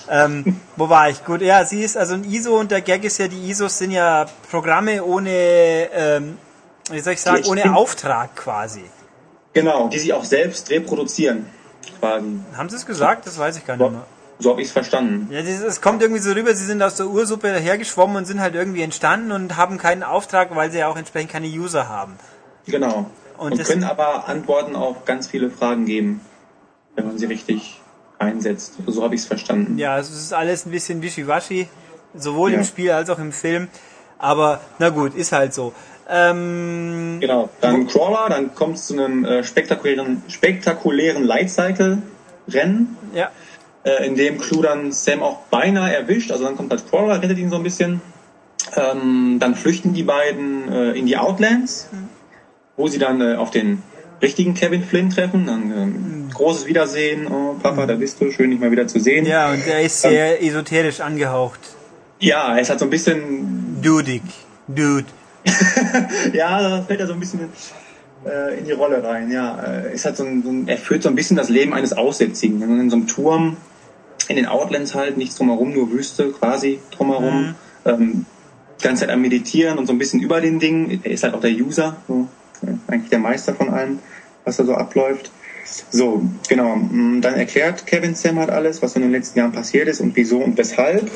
Ähm, 0.09 0.59
wo 0.75 0.89
war 0.89 1.09
ich? 1.09 1.23
Gut, 1.23 1.41
ja, 1.41 1.63
sie 1.65 1.81
ist 1.81 1.97
also 1.97 2.13
ein 2.13 2.23
ISO 2.25 2.59
und 2.59 2.71
der 2.71 2.81
Gag 2.81 3.03
ist 3.03 3.17
ja, 3.17 3.27
die 3.27 3.49
ISOs 3.49 3.77
sind 3.77 3.91
ja 3.91 4.25
Programme 4.51 5.03
ohne, 5.03 5.89
ähm, 5.93 6.37
wie 6.91 6.99
soll 6.99 7.13
ich 7.13 7.21
sagen, 7.21 7.43
ohne. 7.45 7.75
Auftrag 7.75 8.35
quasi. 8.35 8.83
Genau, 9.53 9.87
die 9.87 9.99
sie 9.99 10.13
auch 10.13 10.23
selbst 10.23 10.69
reproduzieren. 10.69 11.45
Quasi. 11.99 12.25
Haben 12.55 12.69
sie 12.69 12.75
es 12.75 12.85
gesagt? 12.85 13.25
Das 13.25 13.39
weiß 13.39 13.57
ich 13.57 13.65
gar 13.65 13.77
nicht 13.77 13.91
mehr. 13.91 14.05
So 14.39 14.51
habe 14.51 14.61
ich 14.61 14.67
es 14.67 14.73
verstanden. 14.73 15.29
Ja, 15.31 15.41
das, 15.41 15.61
es 15.61 15.81
kommt 15.81 16.01
irgendwie 16.01 16.21
so 16.21 16.31
rüber, 16.31 16.53
sie 16.53 16.65
sind 16.65 16.81
aus 16.83 16.95
der 16.95 17.07
Ursuppe 17.07 17.53
hergeschwommen 17.53 18.17
und 18.17 18.25
sind 18.25 18.41
halt 18.41 18.53
irgendwie 18.53 18.81
entstanden 18.81 19.31
und 19.31 19.55
haben 19.55 19.77
keinen 19.77 20.03
Auftrag, 20.03 20.53
weil 20.55 20.71
sie 20.71 20.79
ja 20.79 20.89
auch 20.89 20.97
entsprechend 20.97 21.31
keine 21.31 21.47
User 21.47 21.87
haben. 21.87 22.17
Genau. 22.67 23.09
Und 23.37 23.51
Und, 23.51 23.59
das- 23.59 23.67
können 23.67 23.83
aber 23.83 24.27
Antworten 24.27 24.75
auf 24.75 25.05
ganz 25.05 25.27
viele 25.27 25.49
Fragen 25.49 25.85
geben, 25.85 26.21
wenn 26.95 27.05
man 27.07 27.17
sie 27.17 27.25
richtig 27.25 27.79
einsetzt. 28.19 28.75
So 28.87 29.03
habe 29.03 29.15
ich 29.15 29.21
es 29.21 29.27
verstanden. 29.27 29.77
Ja, 29.77 29.99
es 29.99 30.09
ist 30.09 30.33
alles 30.33 30.65
ein 30.65 30.71
bisschen 30.71 31.01
wischiwaschi, 31.01 31.67
sowohl 32.15 32.51
Ja. 32.53 32.59
im 32.59 32.63
Spiel 32.63 32.91
als 32.91 33.09
auch 33.09 33.19
im 33.19 33.31
Film. 33.33 33.67
Aber 34.17 34.61
na 34.79 34.89
gut, 34.89 35.13
ist 35.15 35.33
halt 35.33 35.53
so. 35.53 35.73
Ähm, 36.09 37.17
Genau. 37.19 37.49
Dann 37.61 37.87
Crawler, 37.87 38.29
dann 38.29 38.55
kommt 38.55 38.77
es 38.77 38.87
zu 38.87 38.93
einem 38.93 39.25
äh, 39.25 39.43
spektakulären, 39.43 40.23
spektakulären 40.29 41.23
Lightcycle-Rennen, 41.23 42.97
ja, 43.13 43.31
äh, 43.83 44.05
in 44.07 44.15
dem 44.15 44.37
Clue 44.39 44.61
dann 44.63 44.91
Sam 44.91 45.21
auch 45.23 45.39
beinahe 45.49 45.93
erwischt. 45.95 46.31
Also 46.31 46.45
dann 46.45 46.55
kommt 46.55 46.71
halt 46.71 46.89
Crawler, 46.89 47.21
rettet 47.21 47.37
ihn 47.37 47.49
so 47.49 47.57
ein 47.57 47.63
bisschen. 47.63 48.01
Ähm, 48.75 49.37
dann 49.39 49.55
flüchten 49.55 49.93
die 49.93 50.03
beiden 50.03 50.71
äh, 50.71 50.91
in 50.91 51.05
die 51.05 51.17
Outlands, 51.17 51.89
wo 52.77 52.87
sie 52.87 52.99
dann 52.99 53.21
äh, 53.21 53.35
auf 53.35 53.51
den 53.51 53.81
richtigen 54.21 54.53
Kevin 54.53 54.83
Flynn 54.83 55.09
treffen. 55.09 55.45
Dann 55.45 55.71
ähm, 55.71 56.29
großes 56.33 56.65
Wiedersehen. 56.65 57.27
Oh, 57.27 57.55
Papa, 57.61 57.85
da 57.85 57.95
bist 57.95 58.19
du. 58.21 58.31
Schön, 58.31 58.51
dich 58.51 58.59
mal 58.59 58.71
wieder 58.71 58.87
zu 58.87 58.99
sehen. 58.99 59.25
ja, 59.25 59.51
und 59.51 59.65
er 59.67 59.81
ist 59.81 60.01
sehr 60.01 60.41
esoterisch 60.43 60.99
angehaucht. 61.01 61.59
Ja, 62.19 62.57
es 62.57 62.69
hat 62.69 62.79
so 62.79 62.85
ein 62.85 62.91
bisschen, 62.91 63.81
Dudig. 63.81 64.23
Dude. 64.67 65.05
ja, 66.33 66.61
da 66.61 66.81
fällt 66.81 66.99
er 66.99 67.07
so 67.07 67.13
ein 67.13 67.19
bisschen 67.19 67.49
äh, 68.25 68.57
in 68.57 68.65
die 68.65 68.71
Rolle 68.71 69.03
rein. 69.03 69.31
Ja, 69.31 69.61
äh, 69.61 69.93
es 69.93 70.05
hat 70.05 70.17
so 70.17 70.23
ein, 70.23 70.43
so 70.43 70.49
ein, 70.49 70.67
er 70.67 70.77
führt 70.77 71.03
so 71.03 71.09
ein 71.09 71.15
bisschen 71.15 71.37
das 71.37 71.49
Leben 71.49 71.73
eines 71.73 71.93
Aussätzigen. 71.93 72.61
In 72.61 72.89
so 72.89 72.95
einem 72.95 73.07
Turm, 73.07 73.57
in 74.27 74.37
den 74.37 74.47
Outlands 74.47 74.95
halt, 74.95 75.17
nichts 75.17 75.35
drumherum, 75.35 75.73
nur 75.73 75.91
Wüste 75.91 76.31
quasi 76.31 76.79
drumherum. 76.91 77.55
Ähm, 77.85 78.25
die 78.79 78.83
ganze 78.83 79.01
Zeit 79.01 79.09
am 79.11 79.21
Meditieren 79.21 79.77
und 79.77 79.85
so 79.85 79.93
ein 79.93 79.99
bisschen 79.99 80.19
über 80.19 80.41
den 80.41 80.59
Dingen. 80.59 80.99
Er 81.03 81.11
ist 81.11 81.23
halt 81.23 81.33
auch 81.33 81.41
der 81.41 81.51
User, 81.51 81.97
so, 82.07 82.27
eigentlich 82.87 83.09
der 83.09 83.19
Meister 83.19 83.53
von 83.53 83.69
allem, 83.69 83.99
was 84.43 84.57
da 84.57 84.65
so 84.65 84.75
abläuft. 84.75 85.31
So, 85.89 86.23
genau. 86.47 86.75
mm, 86.75 87.21
Dann 87.21 87.35
erklärt 87.35 87.87
Kevin 87.87 88.15
Sam 88.15 88.39
halt 88.39 88.49
alles, 88.49 88.81
was 88.81 88.95
in 88.95 89.01
den 89.01 89.11
letzten 89.11 89.39
Jahren 89.39 89.51
passiert 89.51 89.87
ist 89.87 89.99
und 89.99 90.15
wieso 90.15 90.37
und 90.39 90.57
weshalb. 90.57 91.09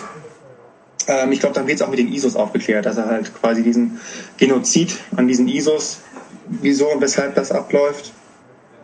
Ähm, 1.07 1.31
ich 1.31 1.39
glaube, 1.39 1.55
dann 1.55 1.67
wird 1.67 1.79
es 1.79 1.81
auch 1.81 1.89
mit 1.89 1.99
den 1.99 2.11
ISOs 2.11 2.35
aufgeklärt, 2.35 2.85
dass 2.85 2.97
er 2.97 3.05
halt 3.05 3.33
quasi 3.39 3.63
diesen 3.63 3.99
Genozid 4.37 4.97
an 5.15 5.27
diesen 5.27 5.47
ISOs, 5.47 5.99
wieso 6.47 6.91
und 6.91 7.01
weshalb 7.01 7.35
das 7.35 7.51
abläuft. 7.51 8.13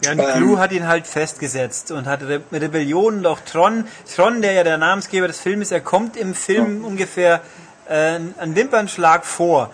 Ja, 0.03 0.11
und 0.11 0.19
Ähm. 0.19 0.25
Clue 0.35 0.59
hat 0.59 0.71
ihn 0.71 0.87
halt 0.87 1.07
festgesetzt 1.07 1.91
und 1.91 2.05
hat 2.05 2.21
Re 2.21 2.41
Rebellion 2.51 3.17
und 3.17 3.25
auch 3.25 3.39
Tron. 3.39 3.85
Tron, 4.13 4.41
der 4.41 4.53
ja 4.53 4.63
der 4.63 4.77
Namensgeber 4.77 5.27
des 5.27 5.39
Films, 5.39 5.71
er 5.71 5.81
kommt 5.81 6.17
im 6.17 6.35
Film 6.35 6.83
ungefähr 6.85 7.41
äh, 7.87 8.19
einen 8.37 8.55
Wimpernschlag 8.55 9.25
vor. 9.25 9.71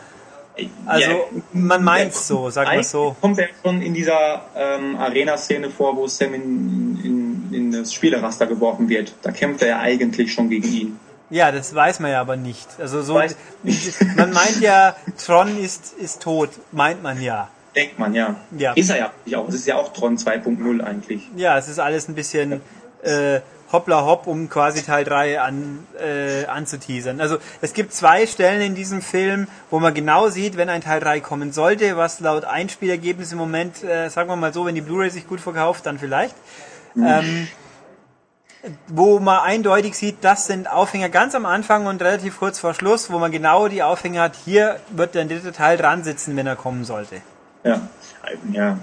Also, 0.86 1.30
man 1.54 1.84
meint's 1.84 2.28
so, 2.28 2.50
sag 2.50 2.68
mal 2.68 2.84
so. 2.84 3.16
Kommt 3.22 3.40
er 3.40 3.48
schon 3.64 3.82
in 3.82 3.94
dieser 3.94 4.46
ähm, 4.56 4.96
Arena-Szene 4.98 5.70
vor, 5.70 5.96
wo 5.96 6.08
Sam 6.08 6.34
in, 6.34 7.00
in, 7.04 7.54
in 7.54 7.72
das 7.72 7.94
Spieleraster 7.94 8.46
geworfen 8.48 8.90
wird. 8.90 9.14
Da 9.22 9.32
kämpft 9.32 9.62
er 9.62 9.68
ja 9.70 9.80
eigentlich 9.80 10.34
schon 10.34 10.50
gegen 10.50 10.68
ihn. 10.72 11.00
Ja, 11.30 11.52
das 11.52 11.74
weiß 11.74 12.02
man 12.02 12.12
ja 12.12 12.20
aber 12.20 12.36
nicht. 12.36 12.68
Also 12.78 13.02
so, 13.02 13.16
Weiß- 13.18 13.36
man 14.18 14.34
meint 14.34 14.60
ja, 14.60 14.96
Tron 15.26 15.58
ist, 15.58 15.94
ist 15.94 16.22
tot, 16.22 16.50
meint 16.74 17.02
man 17.02 17.22
ja. 17.22 17.50
Denkt 17.74 17.98
man, 17.98 18.14
ja. 18.14 18.36
Ja. 18.58 18.74
Ist 18.74 18.90
er 18.90 19.12
ja 19.26 19.40
auch. 19.40 19.48
Es 19.48 19.56
ist 19.56 19.66
ja 19.68 19.78
auch 19.78 19.94
Tron 19.94 20.18
2.0 20.18 20.82
eigentlich. 20.84 21.22
Ja, 21.38 21.58
es 21.58 21.70
ist 21.70 21.80
alles 21.80 22.10
ein 22.10 22.16
bisschen 22.16 22.60
äh, 23.02 23.40
hoppla 23.72 24.06
hopp, 24.06 24.28
um 24.28 24.50
quasi 24.50 24.84
Teil 24.84 25.04
3 25.04 25.42
an, 25.42 25.88
äh, 26.00 26.46
anzuteasern. 26.46 27.22
Also 27.22 27.38
es 27.62 27.74
gibt 27.74 27.94
zwei 27.94 28.26
Stellen 28.26 28.62
in 28.62 28.76
diesem 28.76 29.02
Film, 29.02 29.48
wo 29.70 29.80
man 29.80 29.94
genau 29.94 30.30
sieht, 30.30 30.58
wenn 30.58 30.70
ein 30.70 30.82
Teil 30.82 31.00
3 31.00 31.20
kommen 31.20 31.52
sollte, 31.52 31.98
was 31.98 32.20
laut 32.20 32.46
Einspielergebnis 32.46 33.32
im 33.32 33.38
Moment, 33.38 33.84
äh, 33.84 34.10
sagen 34.10 34.30
wir 34.30 34.36
mal 34.36 34.54
so, 34.54 34.66
wenn 34.66 34.76
die 34.76 34.82
Blu-ray 34.82 35.10
sich 35.10 35.28
gut 35.28 35.42
verkauft, 35.42 35.86
dann 35.86 36.00
vielleicht. 36.00 36.36
Ähm, 36.96 37.48
wo 38.88 39.20
man 39.20 39.40
eindeutig 39.40 39.96
sieht, 39.96 40.18
das 40.22 40.48
sind 40.48 40.70
Aufhänger 40.70 41.10
ganz 41.10 41.34
am 41.36 41.46
Anfang 41.46 41.88
und 41.88 42.02
relativ 42.02 42.40
kurz 42.40 42.60
vor 42.60 42.74
Schluss, 42.74 43.12
wo 43.12 43.18
man 43.18 43.32
genau 43.32 43.68
die 43.68 43.82
Aufhänger 43.82 44.22
hat, 44.24 44.36
hier 44.46 44.80
wird 44.90 45.16
der 45.16 45.26
dritte 45.26 45.52
Teil 45.52 45.78
dran 45.78 46.04
sitzen, 46.04 46.36
wenn 46.36 46.48
er 46.48 46.56
kommen 46.56 46.84
sollte. 46.86 47.22
Ja, 47.64 47.82
ja. 48.52 48.78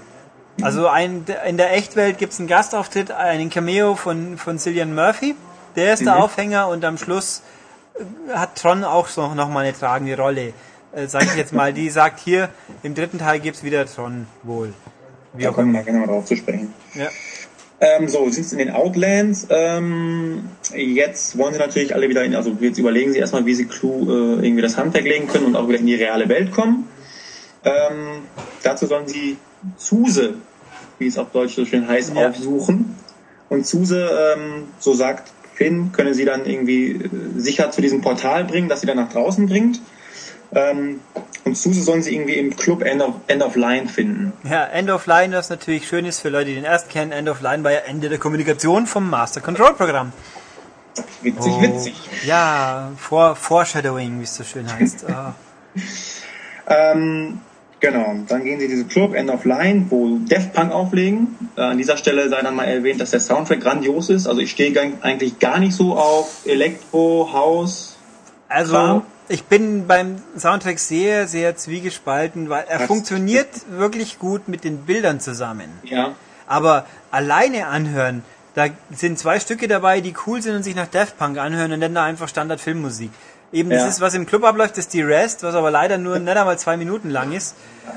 Also 0.63 0.89
ein, 0.89 1.25
in 1.47 1.57
der 1.57 1.73
Echtwelt 1.73 2.19
gibt 2.19 2.33
es 2.33 2.41
einen 2.41 2.49
Gastauftritt, 2.49 3.11
einen 3.13 3.49
Cameo 3.49 3.95
von, 3.95 4.39
von 4.39 4.59
Cillian 4.59 4.95
Murphy. 4.95 5.35
Der 5.77 5.95
ist 5.95 6.05
der 6.05 6.15
Mhm. 6.17 6.23
Aufhänger 6.23 6.69
und 6.69 6.85
am 6.85 6.99
Schluss 6.99 7.43
äh, 7.95 8.35
hat 8.35 8.57
Tron 8.57 8.83
auch 8.85 9.09
so 9.09 9.35
noch 9.35 9.49
mal 9.49 9.65
eine 9.65 9.77
tragende 9.77 10.17
Rolle. 10.17 10.53
Äh, 10.93 11.07
sag 11.07 11.23
ich 11.25 11.37
jetzt 11.37 11.53
mal, 11.53 11.73
die 11.73 11.91
sagt 11.91 12.19
hier, 12.19 12.49
im 12.83 12.95
dritten 12.95 13.19
Teil 13.19 13.39
gibt's 13.41 13.63
wieder 13.63 13.87
Tron 13.87 14.27
wohl. 14.43 14.73
Wie 15.35 15.45
Da 15.45 15.51
kommen 15.53 15.73
wir 15.73 15.83
gerne 15.83 16.01
mal 16.01 16.07
drauf 16.07 16.25
zu 16.25 16.35
sprechen. 16.37 16.75
Ja. 16.95 17.09
Ähm, 17.81 18.09
so, 18.09 18.29
sind 18.29 18.51
in 18.53 18.59
den 18.59 18.71
Outlands. 18.71 19.47
Ähm, 19.51 20.49
jetzt 20.75 21.39
wollen 21.39 21.53
sie 21.55 21.61
natürlich 21.61 21.95
alle 21.95 22.09
wieder 22.09 22.25
in, 22.25 22.35
also 22.35 22.57
jetzt 22.59 22.79
überlegen 22.79 23.13
sie 23.13 23.21
erstmal, 23.21 23.47
wie 23.47 23.55
sie 23.55 23.67
Clue 23.67 24.41
äh, 24.41 24.45
irgendwie 24.45 24.63
das 24.63 24.77
Handwerk 24.77 25.05
legen 25.05 25.29
können 25.29 25.47
und 25.47 25.55
auch 25.55 25.69
wieder 25.69 25.79
in 25.79 25.87
die 25.87 25.95
reale 25.95 26.29
Welt 26.29 26.51
kommen. 26.51 26.89
Ähm, 27.65 28.23
dazu 28.65 28.87
sollen 28.87 29.07
sie 29.07 29.37
Zuse, 29.77 30.35
wie 30.99 31.07
es 31.07 31.19
auf 31.19 31.31
Deutsch 31.33 31.55
so 31.55 31.65
schön 31.65 31.87
heißt, 31.89 32.15
Ja. 32.15 32.29
aufsuchen. 32.29 32.97
Und 33.49 33.67
Zuse, 33.67 34.35
ähm, 34.37 34.65
so 34.79 34.93
sagt 34.95 35.31
Finn, 35.55 35.91
können 35.93 36.15
sie 36.15 36.25
dann 36.25 36.45
irgendwie 36.47 36.93
äh, 36.93 37.09
sicher 37.37 37.71
zu 37.71 37.81
diesem 37.81 38.01
Portal 38.03 38.45
bringen, 38.45 38.69
das 38.69 38.81
sie 38.83 38.87
dann 38.87 38.97
nach 38.99 39.11
draußen 39.13 39.47
bringt. 39.47 39.81
Ähm, 40.53 41.01
und 41.45 41.57
Zuse 41.57 41.83
sollen 41.83 42.03
sie 42.03 42.15
irgendwie 42.15 42.35
im 42.35 42.57
Club 42.57 42.83
End 42.83 43.03
of, 43.03 43.15
End 43.27 43.43
of 43.43 43.55
Line 43.57 43.89
finden. 43.89 44.33
ja, 44.45 44.65
End 44.65 44.91
of 44.91 45.07
Line, 45.07 45.33
das 45.33 45.51
natürlich 45.51 45.87
schön 45.89 46.05
ist 46.07 46.21
für 46.21 46.29
Leute, 46.31 46.47
die 46.47 46.55
den 46.55 46.65
erst 46.65 46.89
kennen. 46.91 47.13
End 47.13 47.29
of 47.29 47.41
Line 47.43 47.65
war 47.65 47.73
ja 47.73 47.79
Ende 47.81 48.09
der 48.09 48.19
Kommunikation 48.19 48.87
vom 48.87 49.09
Master 49.11 49.41
Control 49.41 49.75
Programm. 49.75 50.13
Witzig, 51.23 51.53
Oh. 51.53 51.63
witzig. 51.63 51.95
Ja, 52.27 52.91
vor, 52.99 53.37
Foreshadowing, 53.37 54.19
wie 54.21 54.25
es 54.25 54.35
so 54.35 54.45
schön 54.45 54.71
heißt. 54.73 55.05
Ah. 55.09 55.35
Ähm, 56.67 57.41
genau, 57.81 58.15
dann 58.27 58.45
gehen 58.45 58.59
sie 58.59 58.67
in 58.67 58.71
diesen 58.71 58.89
Club 58.89 59.15
End 59.15 59.31
of 59.31 59.45
Line, 59.45 59.87
wo 59.89 60.19
Def 60.19 60.53
Punk 60.53 60.73
auflegen. 60.73 61.37
Äh, 61.57 61.63
an 61.63 61.79
dieser 61.79 61.97
Stelle 61.97 62.29
sei 62.29 62.41
dann 62.43 62.55
mal 62.55 62.65
erwähnt, 62.65 63.01
dass 63.01 63.11
der 63.11 63.21
Soundtrack 63.21 63.61
grandios 63.61 64.11
ist. 64.11 64.27
Also 64.27 64.41
ich 64.41 64.51
stehe 64.51 64.79
eigentlich 65.03 65.39
gar 65.39 65.59
nicht 65.59 65.75
so 65.75 65.97
auf 65.97 66.43
Elektro, 66.47 67.31
House. 67.33 67.97
Also, 68.49 68.73
Klar. 68.73 69.07
ich 69.29 69.45
bin 69.45 69.87
beim 69.87 70.17
Soundtrack 70.37 70.79
sehr, 70.79 71.27
sehr 71.27 71.57
zwiegespalten, 71.57 72.49
weil 72.49 72.65
er 72.69 72.81
Was? 72.81 72.87
funktioniert 72.87 73.49
wirklich 73.71 74.19
gut 74.19 74.49
mit 74.49 74.65
den 74.65 74.79
Bildern 74.79 75.21
zusammen. 75.21 75.69
Ja. 75.85 76.15
Aber 76.47 76.87
alleine 77.11 77.67
anhören, 77.67 78.23
da 78.55 78.67
sind 78.91 79.19
zwei 79.19 79.39
Stücke 79.39 79.69
dabei, 79.69 80.01
die 80.01 80.15
cool 80.27 80.43
sind 80.43 80.57
und 80.57 80.63
sich 80.63 80.75
nach 80.75 80.89
Daft 80.89 81.19
Punk 81.19 81.39
anhören 81.39 81.73
und 81.73 81.81
dann 81.81 81.95
da 81.95 82.05
einfach 82.05 82.29
Standard-Filmmusik. 82.29 83.11
Eben 83.53 83.71
Ja. 83.71 83.79
das 83.79 83.95
ist, 83.95 84.01
was 84.01 84.15
im 84.15 84.27
Club 84.27 84.45
abläuft, 84.45 84.77
ist 84.77 84.93
die 84.93 85.01
Rest, 85.03 85.43
was 85.43 85.55
aber 85.55 85.71
leider 85.71 85.97
nur 85.97 86.19
nicht 86.19 86.37
einmal 86.37 86.59
zwei 86.59 86.77
Minuten 86.77 87.09
lang 87.09 87.33
ist. 87.33 87.55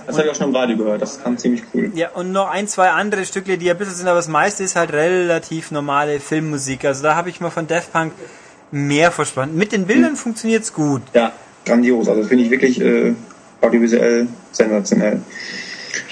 Das 0.07 0.15
habe 0.17 0.27
ich 0.27 0.31
auch 0.31 0.37
schon 0.37 0.49
im 0.49 0.55
Radio 0.55 0.77
gehört. 0.77 1.01
Das 1.01 1.21
kam 1.21 1.37
ziemlich 1.37 1.63
cool. 1.73 1.91
Ja, 1.93 2.09
und 2.11 2.31
noch 2.31 2.49
ein, 2.49 2.67
zwei 2.69 2.89
andere 2.91 3.25
Stücke, 3.25 3.57
die 3.57 3.69
ein 3.69 3.77
bisschen 3.77 3.95
sind, 3.95 4.07
aber 4.07 4.15
das 4.17 4.29
meiste 4.29 4.63
ist 4.63 4.77
halt 4.77 4.93
relativ 4.93 5.71
normale 5.71 6.21
Filmmusik. 6.21 6.85
Also 6.85 7.03
da 7.03 7.15
habe 7.15 7.29
ich 7.29 7.41
mir 7.41 7.51
von 7.51 7.67
Daft 7.67 7.91
Punk 7.91 8.13
mehr 8.71 9.11
verspannt. 9.11 9.53
Mit 9.53 9.73
den 9.73 9.85
Bildern 9.87 10.15
funktioniert's 10.15 10.71
gut. 10.71 11.01
Ja, 11.13 11.33
grandios. 11.65 12.07
Also 12.07 12.23
finde 12.23 12.45
ich 12.45 12.49
wirklich 12.51 12.79
äh, 12.79 13.13
audiovisuell 13.59 14.27
sensationell. 14.53 15.21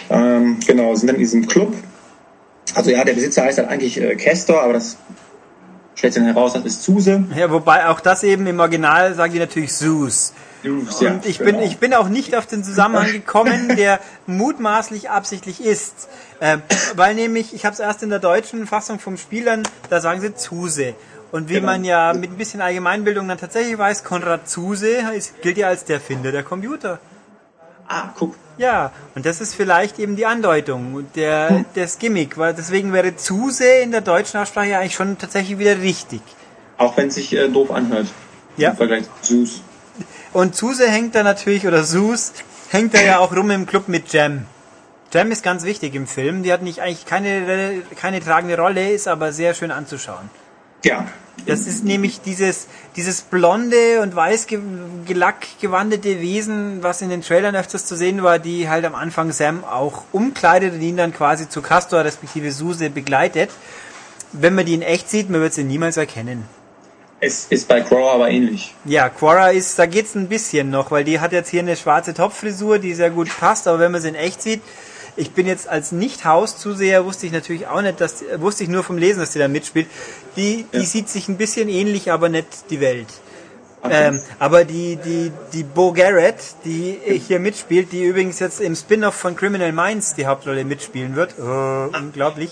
Ähm, 0.09 0.59
genau, 0.67 0.93
sind 0.95 1.07
dann 1.07 1.15
in 1.15 1.21
diesem 1.21 1.47
Club. 1.47 1.73
Also 2.75 2.91
ja, 2.91 3.03
der 3.05 3.13
Besitzer 3.13 3.43
heißt 3.43 3.57
halt 3.59 3.69
eigentlich 3.69 3.99
äh, 4.01 4.15
Castor, 4.15 4.61
aber 4.61 4.73
das 4.73 4.97
stellt 5.99 6.13
sich 6.13 6.23
dann 6.23 6.33
heraus, 6.33 6.53
das 6.53 6.65
ist 6.65 6.83
Zuse. 6.83 7.23
Ja, 7.35 7.51
wobei 7.51 7.87
auch 7.87 7.99
das 7.99 8.23
eben 8.23 8.47
im 8.47 8.59
Original 8.59 9.13
sagen 9.13 9.33
die 9.33 9.39
natürlich 9.39 9.71
Zeus. 9.73 10.33
Ja, 10.63 10.71
Und 11.11 11.25
ich 11.25 11.37
bin, 11.37 11.55
genau. 11.55 11.61
ich 11.61 11.77
bin 11.77 11.93
auch 11.93 12.09
nicht 12.09 12.35
auf 12.35 12.45
den 12.45 12.63
Zusammenhang 12.63 13.11
gekommen, 13.13 13.75
der 13.77 13.99
mutmaßlich 14.25 15.09
absichtlich 15.09 15.63
ist. 15.63 16.09
Ähm, 16.41 16.61
weil 16.95 17.15
nämlich, 17.15 17.53
ich 17.53 17.65
habe 17.65 17.73
es 17.73 17.79
erst 17.79 18.03
in 18.03 18.09
der 18.09 18.19
deutschen 18.19 18.67
Fassung 18.67 18.99
vom 18.99 19.17
Spielern, 19.17 19.63
da 19.89 20.01
sagen 20.01 20.19
sie 20.19 20.33
Zuse. 20.35 20.95
Und 21.31 21.47
wie 21.47 21.55
Genau. 21.55 21.67
man 21.67 21.83
ja 21.83 22.13
mit 22.13 22.31
ein 22.31 22.37
bisschen 22.37 22.59
Allgemeinbildung 22.59 23.27
dann 23.27 23.37
tatsächlich 23.37 23.77
weiß, 23.77 24.03
Konrad 24.03 24.49
Zuse 24.49 24.97
gilt 25.41 25.57
ja 25.57 25.67
als 25.67 25.85
der 25.85 25.99
Finder 26.01 26.31
der 26.31 26.43
Computer. 26.43 26.99
Ah, 27.89 28.13
guck. 28.15 28.35
Ja, 28.57 28.91
und 29.15 29.25
das 29.25 29.41
ist 29.41 29.55
vielleicht 29.55 29.99
eben 29.99 30.15
die 30.15 30.25
Andeutung 30.25 30.93
und 30.93 31.15
der, 31.15 31.65
das 31.75 31.97
Gimmick, 31.97 32.37
weil 32.37 32.53
deswegen 32.53 32.93
wäre 32.93 33.15
Zuse 33.15 33.65
in 33.65 33.91
der 33.91 34.01
deutschen 34.01 34.39
Aussprache 34.39 34.67
ja 34.67 34.79
eigentlich 34.79 34.95
schon 34.95 35.17
tatsächlich 35.17 35.57
wieder 35.57 35.79
richtig. 35.81 36.21
Auch 36.77 36.95
wenn 36.95 37.07
es 37.07 37.15
sich 37.15 37.33
äh, 37.33 37.47
doof 37.47 37.71
anhört. 37.71 38.07
Ja. 38.57 38.71
Im 38.71 38.77
Vergleich 38.77 39.05
zu 39.21 39.45
Zeus. 39.45 39.61
Und 40.33 40.55
Zuse 40.55 40.87
hängt 40.87 41.15
da 41.15 41.23
natürlich, 41.23 41.65
oder 41.65 41.83
Sus, 41.83 42.33
hängt 42.69 42.93
da 42.93 43.01
ja 43.01 43.19
auch 43.19 43.35
rum 43.35 43.49
im 43.49 43.65
Club 43.65 43.87
mit 43.87 44.13
Jam. 44.13 44.45
Jam 45.11 45.31
ist 45.31 45.41
ganz 45.41 45.63
wichtig 45.63 45.95
im 45.95 46.05
Film. 46.05 46.43
Die 46.43 46.53
hat 46.53 46.61
nicht 46.61 46.81
eigentlich 46.81 47.05
keine, 47.05 47.81
keine 47.95 48.19
tragende 48.19 48.57
Rolle, 48.57 48.91
ist 48.91 49.07
aber 49.07 49.31
sehr 49.31 49.55
schön 49.55 49.71
anzuschauen. 49.71 50.29
Ja. 50.83 51.07
Das 51.45 51.67
ist 51.67 51.83
nämlich 51.83 52.21
dieses, 52.21 52.67
dieses 52.95 53.21
blonde 53.21 54.01
und 54.01 54.15
weiß 54.15 54.47
ge 54.47 54.59
gelack 55.05 55.47
gewandete 55.61 56.19
Wesen, 56.19 56.83
was 56.83 57.01
in 57.01 57.09
den 57.09 57.21
Trailern 57.21 57.55
öfters 57.55 57.85
zu 57.85 57.95
sehen 57.95 58.23
war, 58.23 58.39
die 58.39 58.69
halt 58.69 58.85
am 58.85 58.93
Anfang 58.93 59.31
Sam 59.31 59.63
auch 59.63 60.03
umkleidet 60.11 60.73
und 60.73 60.81
ihn 60.81 60.97
dann 60.97 61.13
quasi 61.13 61.47
zu 61.49 61.61
Castor 61.61 62.03
respektive 62.03 62.51
Suse 62.51 62.89
begleitet. 62.89 63.49
Wenn 64.31 64.53
man 64.53 64.65
die 64.65 64.73
in 64.73 64.81
echt 64.81 65.09
sieht, 65.09 65.29
man 65.29 65.41
wird 65.41 65.53
sie 65.53 65.63
niemals 65.63 65.97
erkennen. 65.97 66.43
Es 67.21 67.47
ist 67.49 67.67
bei 67.67 67.81
Crow 67.81 68.13
aber 68.13 68.29
ähnlich. 68.29 68.73
Ja, 68.85 69.09
Quora 69.09 69.49
ist, 69.49 69.77
da 69.77 69.85
geht's 69.85 70.15
ein 70.15 70.29
bisschen 70.29 70.69
noch, 70.69 70.91
weil 70.91 71.03
die 71.03 71.19
hat 71.19 71.33
jetzt 71.33 71.49
hier 71.49 71.59
eine 71.59 71.75
schwarze 71.75 72.13
Topfrisur, 72.13 72.79
die 72.79 72.93
sehr 72.93 73.09
gut 73.09 73.29
passt, 73.39 73.67
aber 73.67 73.79
wenn 73.79 73.91
man 73.91 74.01
sie 74.01 74.09
in 74.09 74.15
echt 74.15 74.41
sieht, 74.41 74.61
ich 75.19 75.31
bin 75.31 75.45
jetzt 75.45 75.67
als 75.67 75.91
Nicht-Haus-Zuseher, 75.91 77.05
wusste 77.05 77.25
ich 77.27 77.31
natürlich 77.31 77.67
auch 77.67 77.81
nicht, 77.81 77.99
dass, 78.01 78.23
wusste 78.37 78.63
ich 78.63 78.69
nur 78.69 78.83
vom 78.83 78.97
Lesen, 78.97 79.19
dass 79.19 79.31
die 79.31 79.39
da 79.39 79.47
mitspielt. 79.47 79.87
Die, 80.35 80.65
die 80.73 80.77
Ja. 80.77 80.83
sieht 80.83 81.09
sich 81.09 81.27
ein 81.27 81.37
bisschen 81.37 81.69
ähnlich, 81.69 82.11
aber 82.11 82.29
nicht 82.29 82.69
die 82.69 82.79
Welt. 82.79 83.07
Okay. 83.81 84.07
Ähm, 84.07 84.19
aber 84.39 84.65
die, 84.65 84.97
die, 84.97 85.31
die 85.53 85.63
Bo 85.63 85.93
Garrett, 85.93 86.35
die 86.65 86.99
hier 87.27 87.39
mitspielt, 87.39 87.91
die 87.93 88.03
übrigens 88.03 88.39
jetzt 88.39 88.59
im 88.59 88.75
Spin-off 88.75 89.15
von 89.15 89.35
Criminal 89.35 89.71
Minds 89.71 90.15
die 90.15 90.25
Hauptrolle 90.25 90.65
mitspielen 90.65 91.15
wird, 91.15 91.35
äh, 91.39 91.97
unglaublich, 91.97 92.51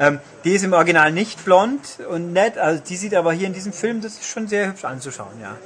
ähm, 0.00 0.18
die 0.44 0.54
ist 0.54 0.64
im 0.64 0.72
Original 0.72 1.12
nicht 1.12 1.44
blond 1.44 1.80
und 2.10 2.32
nett, 2.32 2.58
also 2.58 2.82
die 2.82 2.96
sieht 2.96 3.14
aber 3.14 3.32
hier 3.32 3.46
in 3.46 3.52
diesem 3.52 3.72
Film, 3.72 4.00
das 4.00 4.14
ist 4.14 4.26
schon 4.26 4.48
sehr 4.48 4.68
hübsch 4.68 4.84
anzuschauen, 4.84 5.40
ja. 5.40 5.56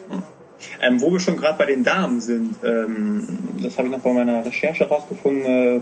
Ähm, 0.80 1.00
wo 1.00 1.10
wir 1.10 1.20
schon 1.20 1.36
gerade 1.38 1.58
bei 1.58 1.66
den 1.66 1.84
Damen 1.84 2.20
sind, 2.20 2.56
ähm, 2.62 3.26
das 3.62 3.78
habe 3.78 3.88
ich 3.88 3.92
noch 3.94 4.00
bei 4.00 4.12
meiner 4.12 4.44
Recherche 4.44 4.86
rausgefunden. 4.86 5.44
Äh, 5.44 5.80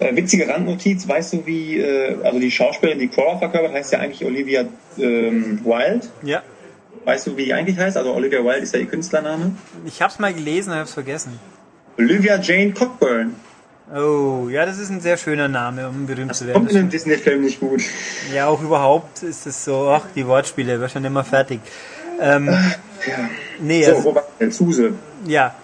äh, 0.00 0.14
witzige 0.16 0.48
Randnotiz, 0.48 1.06
weißt 1.08 1.32
du 1.34 1.46
wie, 1.46 1.78
äh, 1.78 2.16
also 2.24 2.38
die 2.38 2.50
Schauspielerin, 2.50 2.98
die 3.00 3.08
Cora 3.08 3.38
verkörpert, 3.38 3.72
heißt 3.72 3.92
ja 3.92 4.00
eigentlich 4.00 4.24
Olivia 4.24 4.64
ähm, 4.98 5.60
Wilde. 5.64 6.06
Ja, 6.22 6.42
Weißt 7.04 7.26
du, 7.26 7.36
wie 7.38 7.46
die 7.46 7.54
eigentlich 7.54 7.78
heißt? 7.78 7.96
Also 7.96 8.12
Olivia 8.12 8.44
Wilde 8.44 8.58
ist 8.60 8.74
ja 8.74 8.80
ihr 8.80 8.86
Künstlername. 8.86 9.52
ich 9.86 10.02
hab's 10.02 10.18
mal 10.18 10.34
gelesen, 10.34 10.74
hab's 10.74 10.92
vergessen. 10.92 11.38
Olivia 11.96 12.38
Jane 12.38 12.72
Cockburn. 12.72 13.34
Oh, 13.94 14.48
ja, 14.50 14.66
das 14.66 14.78
ist 14.78 14.90
ein 14.90 15.00
sehr 15.00 15.16
schöner 15.16 15.48
Name, 15.48 15.88
um 15.88 16.06
berühmt 16.06 16.34
zu 16.34 16.44
werden. 16.46 16.54
Kommt 16.58 16.70
in 16.72 16.76
einem 16.76 16.90
Disney-Film 16.90 17.40
nicht 17.40 17.60
gut. 17.60 17.82
Ja, 18.34 18.48
auch 18.48 18.60
überhaupt 18.62 19.22
ist 19.22 19.46
es 19.46 19.64
so, 19.64 19.88
ach, 19.88 20.04
die 20.14 20.26
Wortspiele, 20.26 20.78
wir 20.78 20.88
schon 20.90 21.04
immer 21.06 21.24
fertig. 21.24 21.60
Ähm, 22.20 22.48
Ja. 22.48 23.30
nee, 23.60 23.84
So, 23.84 23.92
also, 23.92 24.04
wo 24.04 24.14
war 24.16 24.24
der? 24.38 24.50
Zuse. 24.50 24.92
ja, 25.26 25.54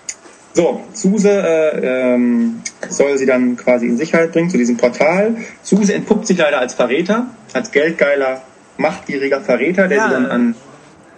So, 0.55 0.83
Suse 0.93 1.29
äh, 1.31 2.15
ähm, 2.15 2.63
soll 2.89 3.19
sie 3.19 3.27
dann 3.27 3.57
quasi 3.57 3.87
in 3.87 3.97
Sicherheit 3.97 4.33
bringen 4.33 4.49
zu 4.51 4.57
diesem 4.57 4.77
Portal. 4.77 5.37
Suse 5.63 5.93
entpuppt 5.95 6.27
sich 6.29 6.39
leider 6.39 6.59
als 6.61 6.75
Verräter, 6.75 7.27
als 7.53 7.73
geldgeiler, 7.73 8.41
machtgieriger 8.79 9.41
Verräter, 9.41 9.89
der 9.89 9.99
Ja. 9.99 10.05
sie 10.07 10.13
dann 10.15 10.27
an, 10.27 10.55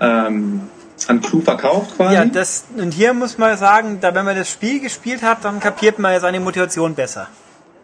ähm, 0.01 0.61
an 1.09 1.21
Clue 1.21 1.43
verkauft 1.43 1.97
quasi. 1.97 2.15
ja, 2.15 2.25
das, 2.25 2.65
und 2.79 2.93
hier 2.95 3.13
muss 3.13 3.37
man 3.37 3.57
sagen, 3.59 3.99
da 4.01 4.15
wenn 4.15 4.25
man 4.25 4.37
das 4.37 4.51
Spiel 4.51 4.81
gespielt 4.81 5.23
hat, 5.23 5.45
dann 5.45 5.61
kapiert 5.61 5.99
man 5.99 6.13
ja 6.13 6.21
seine 6.21 6.41
Motivation 6.41 6.95
besser. 6.95 7.29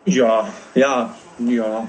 ja, 0.07 0.48
ja, 0.74 1.14
ja. 1.38 1.86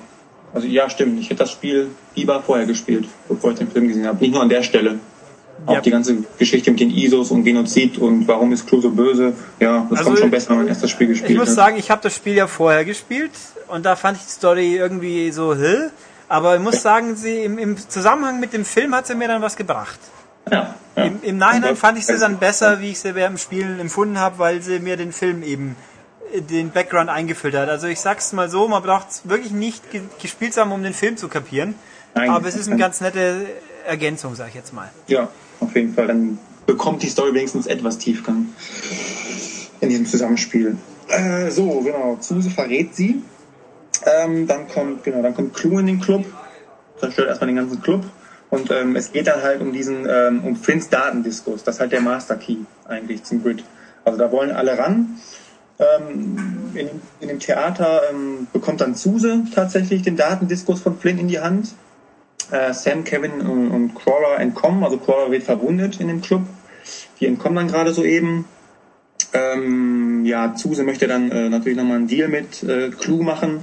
Also 0.53 0.67
ja, 0.67 0.87
stimmt. 0.89 1.19
Ich 1.19 1.27
hätte 1.31 1.39
das 1.39 1.51
Spiel 1.51 1.89
lieber 2.15 2.43
vorher 2.43 2.67
gespielt, 2.67 3.07
bevor 3.27 3.51
ich 3.53 3.57
den 3.57 3.71
Film 3.71 3.87
gesehen 3.87 4.05
habe. 4.05 4.19
Nicht 4.19 4.33
nur 4.33 4.43
an 4.43 4.49
der 4.49 4.61
Stelle. 4.61 4.99
Auch 5.65 5.75
Ja. 5.75 5.81
die 5.81 5.91
ganze 5.91 6.17
Geschichte 6.37 6.71
mit 6.71 6.79
den 6.79 6.89
ISOs 6.91 7.31
und 7.31 7.43
Genozid 7.43 7.97
und 7.97 8.27
warum 8.27 8.51
ist 8.51 8.67
Clue 8.67 8.81
so 8.81 8.89
böse. 8.91 9.33
Ja, 9.59 9.85
das 9.89 9.99
Also, 9.99 10.09
kommt 10.11 10.19
schon 10.19 10.31
besser, 10.31 10.49
wenn 10.51 10.57
man 10.57 10.67
erst 10.67 10.83
das 10.83 10.89
Spiel 10.91 11.09
Ich 11.11 11.19
gespielt 11.19 11.39
muss 11.39 11.49
hat. 11.49 11.55
sagen, 11.55 11.77
ich 11.77 11.89
habe 11.91 12.01
das 12.01 12.15
Spiel 12.15 12.33
ja 12.35 12.47
vorher 12.47 12.83
gespielt 12.85 13.31
und 13.69 13.85
da 13.85 13.95
fand 13.95 14.17
ich 14.17 14.23
die 14.25 14.31
Story 14.31 14.75
irgendwie 14.75 15.31
so, 15.31 15.55
hä? 15.55 15.89
Aber 16.29 16.55
ich 16.55 16.61
muss 16.61 16.81
sagen, 16.81 17.15
sie 17.15 17.43
im, 17.43 17.57
im 17.57 17.77
Zusammenhang 17.77 18.39
mit 18.39 18.53
dem 18.53 18.65
Film 18.65 18.93
hat 18.95 19.07
sie 19.07 19.15
mir 19.15 19.27
dann 19.27 19.41
was 19.41 19.55
gebracht. 19.55 19.99
Ja, 20.51 20.75
ja. 20.97 21.03
Im, 21.05 21.19
Im 21.21 21.37
Nachhinein 21.37 21.75
fand 21.75 21.97
ich 21.97 22.05
sie 22.05 22.17
dann 22.17 22.37
besser, 22.37 22.81
wie 22.81 22.91
ich 22.91 22.99
sie 22.99 23.15
während 23.15 23.37
dem 23.37 23.41
Spiel 23.41 23.79
empfunden 23.79 24.19
habe, 24.19 24.39
weil 24.39 24.61
sie 24.61 24.79
mir 24.79 24.97
den 24.97 25.11
Film 25.13 25.43
eben 25.43 25.75
äh, 26.33 26.41
den 26.41 26.71
Background 26.71 27.09
eingefüllt 27.09 27.55
hat. 27.55 27.69
Also 27.69 27.87
ich 27.87 27.99
sag's 27.99 28.33
mal 28.33 28.49
so, 28.49 28.67
man 28.67 28.81
braucht 28.83 29.07
wirklich 29.29 29.51
nicht 29.53 29.91
ge 29.91 30.01
gespielt 30.21 30.57
haben, 30.57 30.71
um 30.71 30.83
den 30.83 30.93
Film 30.93 31.15
zu 31.17 31.27
kapieren. 31.29 31.75
Nein. 32.15 32.29
aber 32.29 32.47
es 32.47 32.55
ist 32.55 32.67
eine 32.67 32.77
ganz 32.77 33.01
nette 33.01 33.45
Ergänzung, 33.87 34.35
sag 34.35 34.49
ich 34.49 34.53
jetzt 34.55 34.71
mal. 34.73 34.89
Ja, 35.07 35.29
auf 35.63 35.75
jeden 35.75 35.93
Fall. 35.93 36.07
Dann 36.07 36.37
bekommt 36.65 37.03
die 37.03 37.09
Story 37.09 37.33
wenigstens 37.33 37.67
etwas 37.67 37.97
Tiefgang 37.97 38.47
in 39.81 39.89
diesem 39.89 40.05
Zusammenspiel. 40.05 40.77
Äh, 41.07 41.51
so, 41.51 41.81
genau. 41.81 42.17
Zuse 42.19 42.49
verrät 42.49 42.95
sie. 42.95 43.21
Ähm, 44.05 44.47
dann 44.47 44.67
kommt, 44.67 45.03
genau, 45.03 45.21
dann 45.21 45.35
kommt 45.35 45.53
Clue 45.53 45.79
in 45.79 45.87
den 45.87 45.99
Club. 45.99 46.25
Zerstört 46.99 47.27
erstmal 47.27 47.47
den 47.47 47.57
ganzen 47.57 47.81
Club. 47.81 48.03
Und 48.49 48.71
ähm, 48.71 48.95
es 48.95 49.11
geht 49.11 49.27
dann 49.27 49.41
halt 49.41 49.61
um 49.61 49.73
diesen, 49.73 50.07
ähm, 50.07 50.43
um 50.43 50.55
Finns 50.55 50.89
Datendiskus. 50.89 51.63
Das 51.63 51.75
ist 51.75 51.81
halt 51.81 51.91
der 51.91 52.01
Master 52.01 52.35
Key 52.35 52.57
eigentlich 52.87 53.23
zum 53.23 53.41
Grid. 53.41 53.63
Also 54.05 54.19
da 54.19 54.31
wollen 54.31 54.51
alle 54.51 54.77
ran. 54.77 55.17
Ähm, 55.79 56.71
in, 56.75 56.89
in 57.19 57.27
dem 57.27 57.39
Theater 57.39 58.01
ähm, 58.11 58.47
bekommt 58.53 58.81
dann 58.81 58.95
Zuse 58.95 59.43
tatsächlich 59.53 60.03
den 60.03 60.17
Datendiskus 60.17 60.81
von 60.81 60.97
Flynn 60.97 61.17
in 61.17 61.27
die 61.27 61.39
Hand. 61.39 61.69
Äh, 62.53 62.71
Sam, 62.71 63.03
Kevin 63.03 63.41
und, 63.41 63.71
und 63.71 63.95
Crawler 63.95 64.39
entkommen. 64.39 64.83
Also 64.83 64.97
Crawler 64.97 65.31
wird 65.31 65.41
verwundet 65.41 65.99
in 65.99 66.07
dem 66.07 66.21
Club. 66.21 66.43
Die 67.19 67.25
entkommen 67.25 67.55
dann 67.55 67.67
gerade 67.67 67.93
soeben. 67.93 68.45
Ähm, 69.33 70.23
ja, 70.25 70.53
Zuse 70.53 70.83
möchte 70.83 71.07
dann 71.07 71.31
äh, 71.31 71.49
natürlich 71.49 71.75
nochmal 71.75 71.97
einen 71.97 72.07
Deal 72.07 72.27
mit 72.27 72.61
äh, 72.61 72.91
Clue 72.91 73.23
machen 73.23 73.61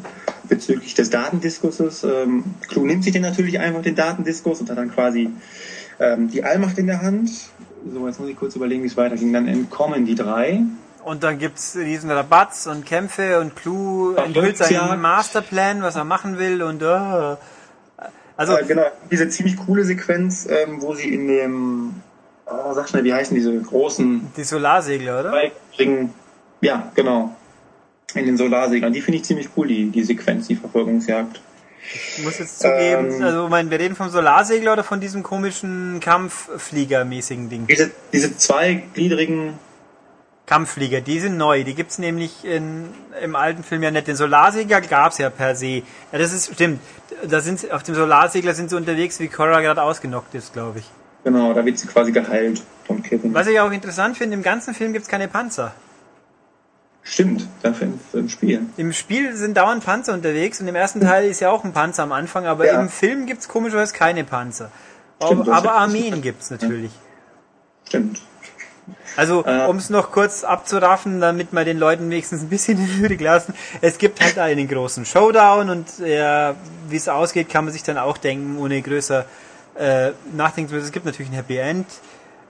bezüglich 0.49 0.95
des 0.95 1.09
Datendiskurses. 1.09 2.03
Ähm, 2.03 2.43
Clue 2.66 2.84
nimmt 2.84 3.05
sich 3.05 3.12
den 3.12 3.22
natürlich 3.22 3.61
einfach, 3.61 3.80
den 3.82 3.95
Datendiskus, 3.95 4.61
und 4.61 4.68
hat 4.68 4.78
dann 4.78 4.93
quasi 4.93 5.30
ähm, 6.01 6.28
die 6.28 6.43
Allmacht 6.43 6.76
in 6.76 6.88
der 6.88 7.01
Hand. 7.01 7.30
So, 7.95 8.09
jetzt 8.09 8.18
muss 8.18 8.28
ich 8.28 8.36
kurz 8.36 8.57
überlegen, 8.57 8.82
wie 8.82 8.88
es 8.88 8.97
weiterging. 8.97 9.32
Dann 9.32 9.47
entkommen 9.47 10.05
die 10.05 10.16
drei. 10.16 10.62
Und 11.05 11.22
dann 11.22 11.38
gibt's 11.38 11.76
riesen 11.76 12.11
Rabatts 12.11 12.66
und 12.66 12.84
Kämpfe 12.84 13.38
und 13.38 13.55
Clue 13.55 14.16
enthüllt 14.16 14.57
seinen 14.57 15.01
Masterplan, 15.01 15.80
was 15.82 15.95
er 15.95 16.05
machen 16.05 16.38
will 16.38 16.62
und 16.62 16.82
äh, 16.82 17.36
also 18.41 18.57
äh, 18.57 18.64
genau, 18.64 18.86
diese 19.11 19.28
ziemlich 19.28 19.59
coole 19.59 19.84
Sequenz, 19.84 20.47
ähm, 20.49 20.80
wo 20.80 20.95
sie 20.95 21.12
in 21.12 21.28
dem, 21.28 21.95
oh, 22.47 22.72
sag 22.72 22.88
schnell, 22.88 23.05
wie 23.05 23.12
heißen 23.12 23.34
diese 23.34 23.55
großen 23.61 24.32
die 24.34 24.45
Solarsegler, 24.45 25.20
oder? 25.20 25.34
Ringen, 25.78 26.14
ja, 26.62 26.91
genau, 26.95 27.36
in 28.14 28.24
den 28.24 28.38
Solarseglern. 28.38 28.95
Die 28.95 29.03
finde 29.03 29.18
ich 29.18 29.24
ziemlich 29.24 29.51
cool, 29.57 29.68
die, 29.68 29.91
die 29.91 30.03
Sequenz, 30.05 30.49
die 30.49 30.57
Verfolgungsjagd. 30.57 31.38
Ich 32.16 32.24
muss 32.24 32.38
jetzt 32.38 32.61
zugeben, 32.61 33.12
Ähm, 33.12 33.22
also 33.22 33.49
mein, 33.49 33.70
wir 33.70 33.78
reden 33.78 33.95
vom 33.95 34.09
Solarsegler 34.09 34.72
oder 34.72 34.84
von 34.84 35.01
diesem 35.01 35.22
komischen 35.22 36.01
Kampfflieger-mäßigen 36.01 37.51
Ding? 37.51 37.66
Diese, 37.66 37.91
diese 38.11 38.34
zweigliedrigen, 38.38 39.59
Kampfflieger, 40.51 41.01
die 41.01 41.20
sind 41.20 41.36
neu. 41.36 41.62
Die 41.62 41.74
gibt's 41.76 41.98
nämlich 41.98 42.44
in, 42.44 42.88
im 43.22 43.36
alten 43.36 43.62
Film 43.62 43.84
ja 43.84 43.92
nicht. 43.92 44.09
Den 44.09 44.16
Solarsegler 44.16 44.80
gab's 44.80 45.18
ja 45.18 45.30
per 45.30 45.55
se. 45.55 45.82
Ja, 46.11 46.18
das 46.18 46.32
ist 46.32 46.53
stimmt. 46.55 46.80
Da 47.28 47.40
sind 47.40 47.70
auf 47.70 47.84
dem 47.84 47.94
Solarsegler 47.94 48.53
sind 48.53 48.68
sie 48.68 48.76
unterwegs, 48.76 49.20
wie 49.20 49.28
Cora 49.28 49.61
gerade 49.61 49.80
ausgenockt 49.80 50.34
ist, 50.34 50.53
glaube 50.53 50.80
ich. 50.80 50.90
genau, 51.22 51.55
da 51.55 51.64
wird 51.64 51.78
sie 51.78 51.86
quasi 51.86 52.11
geheilt 52.11 52.62
von 52.84 53.01
Kevin. 53.01 53.32
Was 53.32 53.46
ich 53.46 53.61
auch 53.61 53.70
interessant 53.70 54.18
finde, 54.18 54.34
im 54.34 54.42
ganzen 54.42 54.74
Film 54.74 54.92
gibt's 54.92 55.09
keine 55.09 55.28
Panzer. 55.28 55.72
Stimmt, 57.03 57.46
dafür 57.62 57.86
im, 57.86 58.01
im 58.12 58.28
Spiel. 58.28 58.61
Im 58.76 58.92
Spiel 58.92 59.34
sind 59.36 59.57
dauernd 59.57 59.84
Panzer 59.84 60.12
unterwegs 60.14 60.61
und 60.61 60.66
im 60.68 60.74
ersten 60.74 61.01
Teil 61.01 61.28
ist 61.30 61.40
ja 61.40 61.51
auch 61.51 61.62
ein 61.64 61.72
Panzer 61.72 62.03
am 62.03 62.12
Anfang, 62.12 62.44
aber 62.46 62.66
Ja. 62.66 62.80
im 62.80 62.88
Film 62.88 63.26
gibt's 63.26 63.46
komischerweise 63.48 63.94
keine 63.94 64.24
Panzer. 64.24 64.70
Stimmt, 65.24 65.48
aber 65.48 65.74
Armeen 65.74 66.20
gibt's 66.22 66.51
natürlich. 66.51 66.90
Stimmt. 67.86 68.20
Also, 69.16 69.45
Äh. 69.45 69.66
um 69.66 69.76
es 69.76 69.91
noch 69.91 70.12
kurz 70.12 70.45
abzuraffen, 70.45 71.20
damit 71.20 71.53
wir 71.53 71.64
den 71.64 71.78
Leuten 71.78 72.11
wenigstens 72.11 72.43
ein 72.43 72.49
bisschen 72.49 72.78
in 72.78 73.01
Würde 73.01 73.16
lassen. 73.22 73.55
Es 73.80 73.99
gibt 73.99 74.20
halt 74.22 74.38
einen 74.38 74.68
großen 74.68 75.05
Showdown 75.05 75.70
und 75.70 76.01
äh, 76.01 76.53
wie 76.88 76.97
es 76.97 77.09
ausgeht, 77.09 77.49
kann 77.49 77.64
man 77.64 77.72
sich 77.72 77.82
dann 77.82 77.99
auch 77.99 78.18
denken, 78.18 78.59
ohne 78.59 78.80
größer 78.82 79.24
äh, 79.78 80.11
nachdenken 80.36 80.68
zu 80.68 80.74
müssen. 80.74 80.86
Es 80.86 80.93
gibt 80.93 81.07
natürlich 81.07 81.30
ein 81.30 81.34
Happy 81.34 81.57
End. 81.57 81.86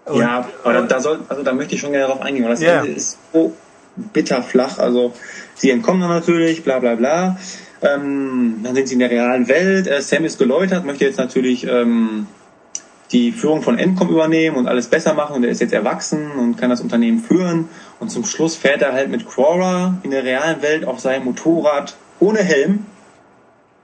Und, 0.07 0.20
ja, 0.20 0.49
aber 0.64 0.72
da, 0.72 0.80
da 0.82 1.01
soll, 1.01 1.20
also 1.28 1.43
da 1.43 1.53
möchte 1.53 1.74
ich 1.74 1.80
schon 1.80 1.93
gerne 1.93 2.07
darauf 2.09 2.22
eingehen, 2.22 2.45
weil 2.45 2.51
das 2.53 2.61
Ja. 2.62 2.80
Ende 2.80 2.93
ist 2.93 3.18
so 3.32 3.55
bitter 3.97 4.43
flach. 4.43 4.78
Also 4.78 5.12
sie 5.55 5.70
entkommen 5.70 6.01
dann 6.01 6.11
natürlich, 6.11 6.64
bla 6.64 6.78
bla 6.78 6.95
bla. 6.95 7.36
Ähm, 7.82 8.61
dann 8.62 8.74
sind 8.74 8.88
sie 8.88 8.95
in 8.95 9.01
der 9.01 9.11
realen 9.11 9.49
Welt. 9.49 9.86
Äh, 9.86 10.01
Sam 10.03 10.24
ist 10.24 10.38
geläutert, 10.38 10.84
möchte 10.84 11.05
jetzt 11.05 11.18
natürlich 11.18 11.66
ähm, 11.66 12.26
die 13.12 13.32
Führung 13.32 13.62
von 13.62 13.78
Endcom 13.78 14.08
übernehmen 14.08 14.56
und 14.56 14.68
alles 14.68 14.88
besser 14.88 15.14
machen 15.14 15.36
und 15.36 15.44
er 15.44 15.50
ist 15.50 15.61
jetzt 15.61 15.72
erwachsen 15.72 16.30
und 16.32 16.56
kann 16.56 16.70
das 16.70 16.80
Unternehmen 16.80 17.18
führen. 17.18 17.68
Und 17.98 18.11
zum 18.11 18.24
Schluss 18.24 18.56
fährt 18.56 18.82
er 18.82 18.92
halt 18.92 19.11
mit 19.11 19.28
Crawler 19.28 19.94
in 20.02 20.11
der 20.11 20.24
realen 20.24 20.62
Welt 20.62 20.84
auf 20.84 21.00
seinem 21.00 21.24
Motorrad 21.24 21.96
ohne 22.20 22.40
Helm 22.40 22.86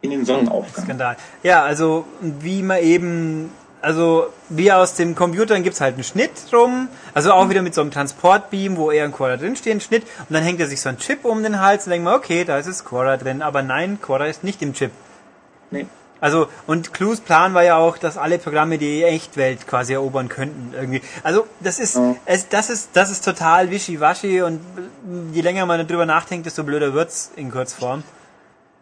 in 0.01 0.11
den 0.11 0.25
Sonnenaufgang. 0.25 0.85
Skandal. 0.85 1.17
Ja, 1.43 1.65
also 1.65 2.05
wie 2.21 2.63
man 2.63 2.81
eben, 2.83 3.51
also 3.81 4.29
wie 4.49 4.71
aus 4.71 4.95
dem 4.95 5.17
Computern 5.17 5.65
gibt's 5.65 5.81
halt 5.81 5.95
einen 5.95 6.05
Schnitt 6.05 6.31
rum, 6.53 6.89
also 7.13 7.33
auch 7.33 7.49
wieder 7.49 7.63
mit 7.63 7.75
so 7.75 7.81
einem 7.81 7.91
Transportbeam, 7.91 8.77
wo 8.77 8.93
er 8.93 9.07
und 9.07 9.13
Quora 9.13 9.37
drinstehen, 9.37 9.81
Schnitt, 9.81 10.05
und 10.29 10.35
dann 10.35 10.45
hängt 10.45 10.61
er 10.61 10.69
sich 10.69 10.81
so 10.81 10.89
ein 10.89 10.99
Chip 10.99 11.25
um 11.25 11.43
den 11.43 11.61
Hals 11.61 11.87
und 11.87 11.91
denkt 11.91 12.05
man, 12.05 12.15
okay, 12.15 12.45
da 12.45 12.59
ist 12.59 12.67
es 12.67 12.85
Quora 12.85 13.17
drin, 13.17 13.43
aber 13.43 13.63
nein, 13.63 13.99
Quora 14.01 14.27
ist 14.27 14.45
nicht 14.45 14.63
im 14.63 14.73
Chip. 14.73 14.93
Nee. 15.73 15.87
Also, 16.21 16.49
und 16.67 16.95
Clues 16.95 17.21
Plan 17.21 17.53
war 17.55 17.63
ja 17.63 17.77
auch, 17.77 17.99
dass 17.99 18.17
alle 18.17 18.39
Programme 18.39 18.79
die 18.79 19.03
Echtwelt 19.05 19.67
quasi 19.67 19.93
erobern 19.93 20.29
könnten, 20.29 20.73
irgendwie. 20.75 21.03
Also, 21.23 21.47
das 21.61 21.79
ist, 21.79 21.97
Ja. 21.97 22.17
es, 22.25 22.49
das 22.49 22.71
ist, 22.71 22.91
das 22.95 23.11
ist 23.11 23.25
total 23.25 23.71
wischiwaschi 23.71 24.41
und 24.43 24.61
je 25.33 25.43
länger 25.43 25.67
man 25.67 25.87
darüber 25.87 26.07
nachdenkt, 26.07 26.47
desto 26.47 26.65
blöder 26.65 26.95
wird's 26.95 27.33
in 27.37 27.51
Kurzform. 27.51 28.03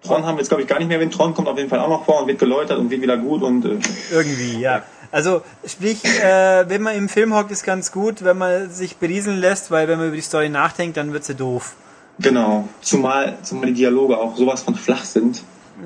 Tron 0.03 0.25
haben 0.27 0.37
wir 0.37 0.41
jetzt, 0.43 0.49
glaube 0.51 0.63
ich, 0.63 0.69
gar 0.69 0.79
nicht 0.79 0.89
mehr. 0.89 1.01
Wenn 1.01 1.11
Tron 1.11 1.35
kommt 1.35 1.49
auf 1.49 1.57
jeden 1.57 1.71
Fall 1.71 1.81
auch 1.81 1.89
noch 1.89 2.05
vor 2.05 2.21
und 2.21 2.29
wird 2.29 2.39
geläutert 2.39 2.79
und 2.79 2.91
wird 2.91 3.01
wieder 3.03 3.17
gut 3.17 3.43
und 3.43 3.65
äh, 3.65 3.79
Irgendwie, 4.13 4.61
ja. 4.61 4.83
Also, 5.11 5.43
sprich, 5.67 6.05
äh, 6.05 6.69
wenn 6.69 6.83
man 6.83 6.95
im 6.95 7.09
Film 7.09 7.35
hockt, 7.35 7.51
ist 7.51 7.65
ganz 7.65 7.91
gut, 7.91 8.23
wenn 8.23 8.37
man 8.37 8.71
sich 8.71 8.97
berieseln 8.99 9.39
lässt, 9.39 9.71
weil 9.71 9.89
wenn 9.89 9.99
man 9.99 10.09
über 10.09 10.17
die 10.17 10.23
Story 10.23 10.49
nachdenkt, 10.51 10.97
dann 10.99 11.13
wird 11.13 11.25
sie 11.25 11.35
doof. 11.35 11.75
genau. 12.21 12.69
Zumal, 12.83 13.39
zumal 13.43 13.67
die 13.67 13.75
Dialoge 13.75 14.19
auch 14.19 14.37
sowas 14.37 14.63
von 14.63 14.75
flach 14.75 15.05
sind. 15.05 15.43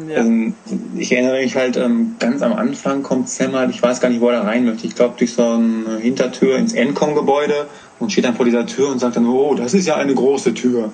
Ja. 0.06 0.18
Ähm, 0.18 0.54
ich 0.96 1.10
erinnere 1.12 1.40
mich 1.42 1.56
halt, 1.56 1.76
ähm, 1.76 2.16
ganz 2.18 2.42
am 2.42 2.52
Anfang 2.52 3.02
kommt 3.02 3.28
Sam 3.28 3.54
halt, 3.56 3.70
ich 3.70 3.82
weiß 3.82 4.00
gar 4.00 4.08
nicht, 4.10 4.20
wo 4.20 4.28
er 4.28 4.40
da 4.40 4.42
rein 4.42 4.64
möchte. 4.64 4.86
Ich 4.86 4.94
glaube, 4.94 5.14
durch 5.18 5.32
so 5.34 5.42
eine 5.44 5.98
Hintertür 5.98 6.56
ins 6.56 6.72
Encom-Gebäude 6.72 7.66
und 7.98 8.12
steht 8.12 8.24
dann 8.24 8.36
vor 8.36 8.44
dieser 8.44 8.66
Tür 8.66 8.90
und 8.90 8.98
sagt 9.00 9.16
dann, 9.16 9.26
oh, 9.26 9.54
das 9.54 9.74
ist 9.74 9.86
ja 9.86 9.96
eine 9.96 10.14
große 10.14 10.54
Tür. 10.54 10.92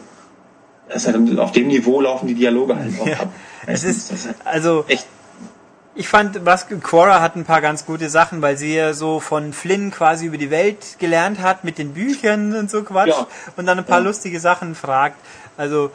Das 0.88 1.04
ist 1.06 1.14
halt, 1.14 1.38
auf 1.38 1.52
dem 1.52 1.68
Niveau 1.68 2.00
laufen 2.00 2.26
die 2.28 2.34
Dialoge 2.34 2.76
halt 2.76 2.98
auch 3.00 3.06
Ja. 3.06 3.20
ab. 3.20 3.32
Es 3.66 3.84
ist, 3.84 4.10
das 4.12 4.26
halt 4.26 4.36
also, 4.44 4.84
echt, 4.88 5.06
ich 5.94 6.08
fand, 6.08 6.44
was 6.44 6.66
Quora 6.68 7.20
hat 7.20 7.36
ein 7.36 7.44
paar 7.44 7.60
ganz 7.60 7.86
gute 7.86 8.08
Sachen, 8.10 8.42
weil 8.42 8.56
sie 8.56 8.74
ja 8.74 8.94
so 8.94 9.20
von 9.20 9.52
Flynn 9.52 9.90
quasi 9.90 10.26
über 10.26 10.38
die 10.38 10.50
Welt 10.50 10.96
gelernt 10.98 11.40
hat 11.40 11.62
mit 11.64 11.78
den 11.78 11.92
Büchern 11.94 12.54
und 12.56 12.70
so 12.70 12.82
Quatsch 12.82 13.08
Ja. 13.08 13.26
und 13.56 13.66
dann 13.66 13.78
ein 13.78 13.84
paar 13.84 14.00
Ja. 14.00 14.04
lustige 14.06 14.40
Sachen 14.40 14.74
fragt. 14.74 15.16
Also 15.56 15.90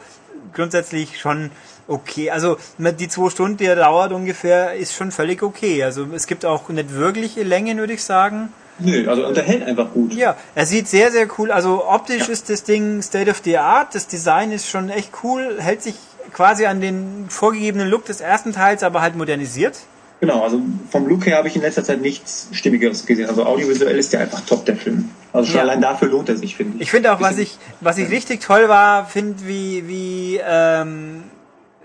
grundsätzlich 0.54 1.20
schon 1.20 1.50
okay. 1.90 2.30
Also 2.30 2.56
die 2.78 3.08
zwei 3.08 3.28
Stunden, 3.30 3.56
die 3.58 3.66
er 3.66 3.76
dauert 3.76 4.12
ungefähr, 4.12 4.74
ist 4.74 4.94
schon 4.94 5.10
völlig 5.12 5.42
okay. 5.42 5.82
Also 5.84 6.06
es 6.14 6.26
gibt 6.26 6.44
auch 6.46 6.68
nicht 6.70 6.94
wirkliche 6.94 7.42
Längen, 7.42 7.78
würde 7.78 7.92
ich 7.92 8.02
sagen. 8.04 8.52
nö, 8.78 9.08
also 9.08 9.26
unterhält 9.26 9.62
einfach 9.64 9.92
gut. 9.92 10.14
Ja, 10.14 10.36
er 10.54 10.66
sieht 10.66 10.88
sehr, 10.88 11.10
sehr 11.10 11.26
cool. 11.38 11.50
Also 11.50 11.84
optisch 11.86 12.28
ist 12.28 12.48
das 12.48 12.62
Ding 12.64 13.02
State 13.02 13.30
of 13.30 13.40
the 13.44 13.58
Art. 13.58 13.94
Das 13.94 14.06
Design 14.06 14.52
ist 14.52 14.68
schon 14.68 14.88
echt 14.88 15.10
cool. 15.22 15.56
Hält 15.58 15.82
sich 15.82 15.96
quasi 16.32 16.64
an 16.66 16.80
den 16.80 17.26
vorgegebenen 17.28 17.88
Look 17.88 18.04
des 18.06 18.20
ersten 18.20 18.52
Teils, 18.52 18.82
aber 18.82 19.00
halt 19.02 19.16
modernisiert. 19.16 19.76
Genau, 20.20 20.42
also 20.42 20.60
vom 20.90 21.06
Look 21.08 21.24
her 21.26 21.38
habe 21.38 21.48
ich 21.48 21.56
in 21.56 21.62
letzter 21.62 21.82
Zeit 21.82 22.02
nichts 22.02 22.48
Stimmigeres 22.52 23.06
gesehen. 23.06 23.26
Also 23.28 23.44
audiovisuell 23.46 23.98
ist 23.98 24.12
der 24.12 24.20
einfach 24.20 24.42
top, 24.42 24.66
der 24.66 24.76
Film. 24.76 25.10
Also 25.32 25.46
schon 25.48 25.56
Ja. 25.56 25.62
allein 25.62 25.80
dafür 25.80 26.08
lohnt 26.08 26.28
er 26.28 26.36
sich, 26.36 26.56
finde 26.56 26.76
ich. 26.76 26.82
Ich 26.82 26.90
finde 26.90 27.12
auch, 27.14 27.22
was 27.22 27.38
ich, 27.38 27.56
was 27.80 27.96
ich 27.96 28.10
richtig 28.10 28.40
toll 28.42 28.68
war, 28.68 29.06
finde, 29.06 29.46
wie, 29.46 29.88
wie 29.88 30.40
ähm, 30.46 31.22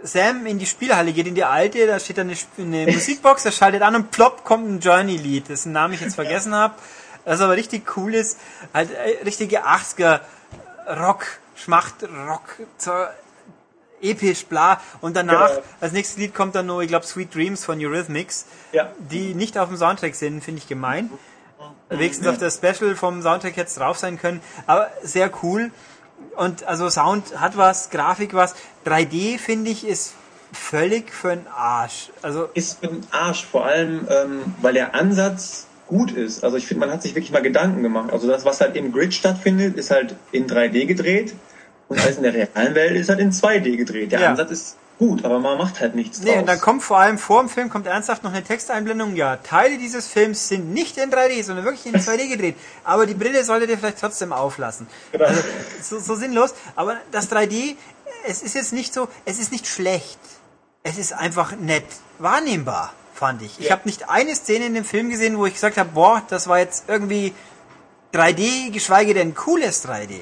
Sam 0.03 0.45
in 0.45 0.59
die 0.59 0.65
Spielhalle 0.65 1.13
geht, 1.13 1.25
in 1.27 1.35
die 1.35 1.43
alte, 1.43 1.87
da 1.87 1.99
steht 1.99 2.17
dann 2.17 2.29
eine, 2.29 2.37
eine 2.83 2.91
Musikbox, 2.91 3.45
er 3.45 3.51
schaltet 3.51 3.81
an 3.81 3.95
und 3.95 4.11
plopp 4.11 4.43
kommt 4.43 4.67
ein 4.69 4.79
Journey-Lied, 4.79 5.49
dessen 5.49 5.71
Namen 5.71 5.93
ich 5.95 6.01
jetzt 6.01 6.15
vergessen 6.15 6.53
habe. 6.53 6.75
Das 7.23 7.41
aber 7.41 7.55
richtig 7.55 7.97
cool 7.97 8.13
ist, 8.13 8.37
halt 8.73 8.91
äh, 8.91 9.23
richtige 9.23 9.65
80er 9.65 10.19
Rock, 10.99 11.25
Schmacht, 11.55 11.95
Rock, 12.03 12.57
episch, 14.01 14.45
bla. 14.45 14.79
Und 15.01 15.15
danach, 15.15 15.49
Genau. 15.49 15.61
als 15.81 15.93
nächstes 15.93 16.17
Lied 16.17 16.35
kommt 16.35 16.53
dann 16.53 16.67
nur, 16.67 16.81
ich 16.83 16.87
glaube, 16.89 17.05
Sweet 17.05 17.33
Dreams 17.33 17.65
von 17.65 17.83
Eurythmics, 17.83 18.45
Ja. 18.71 18.91
die 18.99 19.33
nicht 19.33 19.57
auf 19.57 19.69
dem 19.69 19.77
Soundtrack 19.77 20.13
sind, 20.15 20.43
finde 20.43 20.59
ich 20.59 20.67
gemein. 20.67 21.09
Wenigstens 21.89 22.27
auf 22.27 22.37
der 22.37 22.51
Special 22.51 22.95
vom 22.95 23.21
Soundtrack 23.21 23.57
jetzt 23.57 23.79
drauf 23.79 23.97
sein 23.97 24.19
können, 24.19 24.41
aber 24.67 24.91
sehr 25.01 25.31
cool. 25.43 25.71
Und 26.37 26.63
also 26.65 26.89
Sound 26.89 27.39
hat 27.39 27.57
was, 27.57 27.89
Grafik 27.89 28.33
was. 28.33 28.55
3D 28.85 29.39
finde 29.39 29.71
ich 29.71 29.87
ist 29.87 30.13
völlig 30.51 31.11
für 31.11 31.35
den 31.35 31.47
Arsch. 31.47 32.09
Also 32.21 32.49
ist 32.53 32.79
für 32.79 32.87
den 32.87 33.01
Arsch, 33.11 33.45
vor 33.45 33.65
allem, 33.65 34.07
ähm, 34.09 34.41
weil 34.61 34.73
der 34.73 34.95
Ansatz 34.95 35.67
gut 35.87 36.11
ist. 36.11 36.43
Also 36.43 36.57
ich 36.57 36.65
finde, 36.65 36.85
man 36.85 36.91
hat 36.91 37.03
sich 37.03 37.13
wirklich 37.15 37.31
mal 37.31 37.41
Gedanken 37.41 37.83
gemacht. 37.83 38.11
Also 38.11 38.27
das, 38.27 38.45
was 38.45 38.61
halt 38.61 38.75
im 38.75 38.91
Grid 38.91 39.13
stattfindet, 39.13 39.77
ist 39.77 39.91
halt 39.91 40.15
in 40.31 40.47
3D 40.47 40.85
gedreht 40.85 41.35
und 41.87 41.99
alles 41.99 42.17
in 42.17 42.23
der 42.23 42.33
realen 42.33 42.75
Welt 42.75 42.95
ist 42.95 43.09
halt 43.09 43.19
in 43.19 43.31
2D 43.31 43.77
gedreht. 43.77 44.11
Der 44.11 44.19
Ja. 44.21 44.29
Ansatz 44.31 44.51
ist 44.51 44.77
gut, 44.97 45.25
aber 45.25 45.39
man 45.39 45.57
macht 45.57 45.79
halt 45.81 45.93
nichts 45.95 46.19
Nee, 46.21 46.31
draus. 46.31 46.39
und 46.39 46.45
dann 46.47 46.59
kommt 46.61 46.83
vor 46.83 46.97
allem 46.99 47.17
vor 47.17 47.41
dem 47.41 47.49
Film 47.49 47.69
kommt 47.69 47.85
ernsthaft 47.87 48.23
noch 48.23 48.31
eine 48.31 48.43
Texteinblendung. 48.43 49.15
Ja, 49.15 49.37
Teile 49.37 49.77
dieses 49.77 50.07
Films 50.07 50.47
sind 50.47 50.73
nicht 50.73 50.97
in 50.97 51.11
3D, 51.11 51.43
sondern 51.43 51.65
wirklich 51.65 51.85
in 51.85 51.95
2D 51.99 52.29
gedreht. 52.29 52.55
Aber 52.83 53.05
die 53.05 53.13
Brille 53.13 53.43
solltet 53.43 53.69
ihr 53.69 53.77
vielleicht 53.77 53.99
trotzdem 53.99 54.31
auflassen. 54.33 54.87
Genau. 55.11 55.25
Also, 55.25 55.41
so, 55.81 55.99
so 55.99 56.15
sinnlos. 56.15 56.53
Aber 56.75 56.97
das 57.11 57.29
3D, 57.31 57.75
es 58.27 58.41
ist 58.41 58.55
jetzt 58.55 58.73
nicht 58.73 58.93
so, 58.93 59.07
es 59.25 59.37
ist 59.39 59.51
nicht 59.51 59.67
schlecht. 59.67 60.19
Es 60.83 60.97
ist 60.97 61.13
einfach 61.13 61.55
nett 61.55 61.85
wahrnehmbar, 62.19 62.93
fand 63.13 63.41
ich. 63.41 63.59
Ich 63.59 63.65
Ja. 63.65 63.71
habe 63.71 63.81
nicht 63.85 64.09
eine 64.09 64.35
Szene 64.35 64.67
in 64.67 64.75
dem 64.75 64.85
Film 64.85 65.09
gesehen, 65.09 65.37
wo 65.37 65.45
ich 65.45 65.55
gesagt 65.55 65.77
habe, 65.77 65.89
boah, 65.93 66.21
das 66.29 66.47
war 66.47 66.59
jetzt 66.59 66.85
irgendwie 66.87 67.33
3D, 68.13 68.71
geschweige 68.71 69.13
denn 69.13 69.35
cooles 69.35 69.83
3D. 69.85 70.21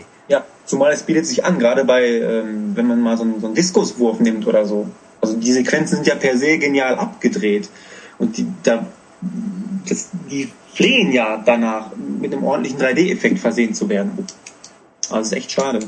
Ja, 0.64 0.68
zumal 0.68 0.91
es 0.91 1.03
bietet 1.03 1.26
sich 1.26 1.45
an, 1.45 1.60
gerade 1.60 1.85
bei, 1.85 2.06
ähm, 2.06 2.72
wenn 2.76 2.88
man 2.88 3.02
mal 3.02 3.18
so 3.18 3.23
einen, 3.23 3.40
so 3.40 3.48
einen 3.48 3.56
Diskuswurf 3.56 4.19
nimmt 4.19 4.48
oder 4.48 4.65
so. 4.65 4.88
Also 5.22 5.38
die 5.38 5.52
Sequenzen 5.52 5.95
sind 5.95 6.07
ja 6.07 6.15
per 6.15 6.38
se 6.38 6.57
genial 6.57 6.95
abgedreht. 6.95 7.69
Und 8.18 8.38
die, 8.38 8.48
da, 8.64 8.85
das, 9.88 10.10
die 10.30 10.52
flehen 10.73 11.11
ja 11.11 11.41
danach, 11.44 11.91
mit 11.95 12.34
einem 12.34 12.44
ordentlichen 12.44 12.80
3D-Effekt 12.80 13.40
versehen 13.40 13.73
zu 13.73 13.90
werden. 13.90 14.26
Also 15.10 15.22
es 15.22 15.27
ist 15.27 15.34
echt 15.34 15.52
schade. 15.52 15.80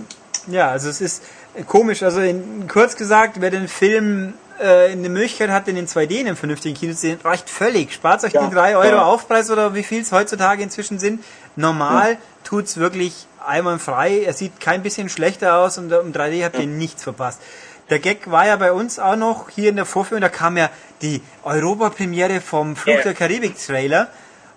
Ja, 0.47 0.69
also 0.69 0.89
es 0.89 1.02
ist 1.02 1.23
komisch. 1.68 2.03
Also 2.03 2.22
in, 2.22 2.68
kurz 2.68 2.95
gesagt, 2.95 3.41
wer 3.41 3.49
den 3.49 3.68
Film 3.68 4.34
äh, 4.60 4.91
eine 4.91 5.10
Möglichkeit 5.10 5.49
hat, 5.49 5.68
den 5.68 5.77
in 5.77 5.88
2D 5.88 6.11
in 6.11 6.27
einem 6.27 6.35
vernünftigen 6.35 6.76
Kino 6.76 6.93
zu 6.93 6.99
sehen, 6.99 7.19
reicht 7.23 7.49
völlig. 7.49 7.93
Spart 7.93 8.23
euch 8.23 8.34
Ja, 8.34 8.47
die 8.47 8.53
3 8.53 8.77
Euro 8.77 8.95
ja. 8.95 9.06
Aufpreis 9.06 9.49
oder 9.49 9.73
wie 9.73 9.84
viel 9.84 10.02
es 10.02 10.11
heutzutage 10.11 10.64
inzwischen 10.64 10.99
sind. 10.99 11.23
Normal 11.56 12.18
tut's 12.43 12.77
wirklich 12.77 13.27
einwandfrei. 13.47 14.23
Er 14.23 14.34
sieht 14.34 14.59
kein 14.59 14.84
bisschen 14.84 15.09
schlechter 15.09 15.57
aus 15.57 15.77
und 15.77 15.91
im 15.91 16.13
3D 16.13 16.43
habt 16.43 16.57
ihr 16.59 16.67
nichts 16.67 17.03
verpasst. 17.03 17.41
Der 17.89 17.99
Gag 17.99 18.30
war 18.31 18.47
ja 18.47 18.55
bei 18.55 18.72
uns 18.72 18.97
auch 18.97 19.15
noch 19.15 19.49
hier 19.49 19.69
in 19.69 19.76
der 19.76 19.85
Vorführung, 19.85 20.22
da 20.22 20.30
kam 20.30 20.57
ja 20.57 20.69
die 21.01 21.22
Europapremiere 21.43 22.41
vom 22.41 22.76
Fluch 22.76 22.95
Ja. 22.95 23.01
der 23.03 23.13
Karibik 23.13 23.57
Trailer 23.57 24.07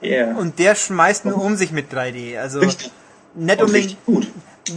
Yeah. 0.02 0.36
und 0.36 0.58
der 0.60 0.74
schmeißt 0.76 1.24
nur 1.24 1.42
um 1.42 1.56
sich 1.56 1.72
mit 1.72 1.92
3D. 1.92 2.38
Also 2.38 2.60
Richtig. 2.60 2.90
nicht 3.34 3.60
unbedingt 3.60 4.04
gut. 4.06 4.28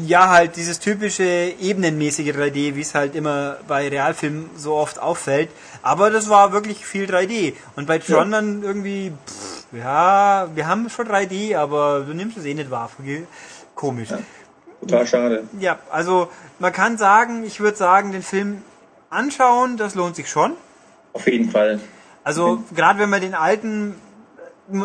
ja, 0.08 0.30
halt 0.30 0.56
dieses 0.56 0.80
typische 0.80 1.54
ebenenmäßige 1.60 2.30
3D, 2.32 2.76
wie 2.76 2.82
es 2.82 2.96
halt 2.96 3.16
immer 3.16 3.58
bei 3.68 3.88
Realfilmen 3.88 4.50
so 4.58 4.74
oft 4.74 5.00
auffällt. 5.00 5.50
Aber 5.84 6.10
das 6.10 6.28
war 6.30 6.54
wirklich 6.54 6.86
viel 6.86 7.06
3D. 7.06 7.54
Und 7.76 7.86
bei 7.88 8.00
Tron 8.00 8.32
Ja. 8.32 8.38
dann 8.42 8.64
irgendwie, 8.64 9.12
pff, 9.28 9.66
ja, 9.78 10.48
wir 10.56 10.68
haben 10.68 10.90
schon 10.90 11.08
3D, 11.08 11.56
aber 11.56 12.02
du 12.08 12.14
nimmst 12.16 12.38
es 12.38 12.46
eh 12.46 12.54
nicht 12.56 12.72
wahr. 12.72 12.90
Komisch. 13.82 14.12
Ja. 14.12 14.20
Total 14.82 15.08
schade. 15.08 15.44
also 15.90 16.30
man 16.60 16.72
kann 16.72 17.00
sagen, 17.00 17.44
ich 17.44 17.60
würde 17.60 17.78
sagen, 17.78 18.12
den 18.12 18.22
Film 18.22 18.62
anschauen, 19.10 19.76
das 19.76 19.96
lohnt 19.96 20.16
sich 20.16 20.30
schon. 20.30 20.54
Auf 21.14 21.26
jeden 21.28 21.50
Fall. 21.50 21.80
Also 22.24 22.64
gerade 22.76 23.00
wenn 23.00 23.10
man 23.10 23.22
den 23.22 23.34
alten, 23.34 23.96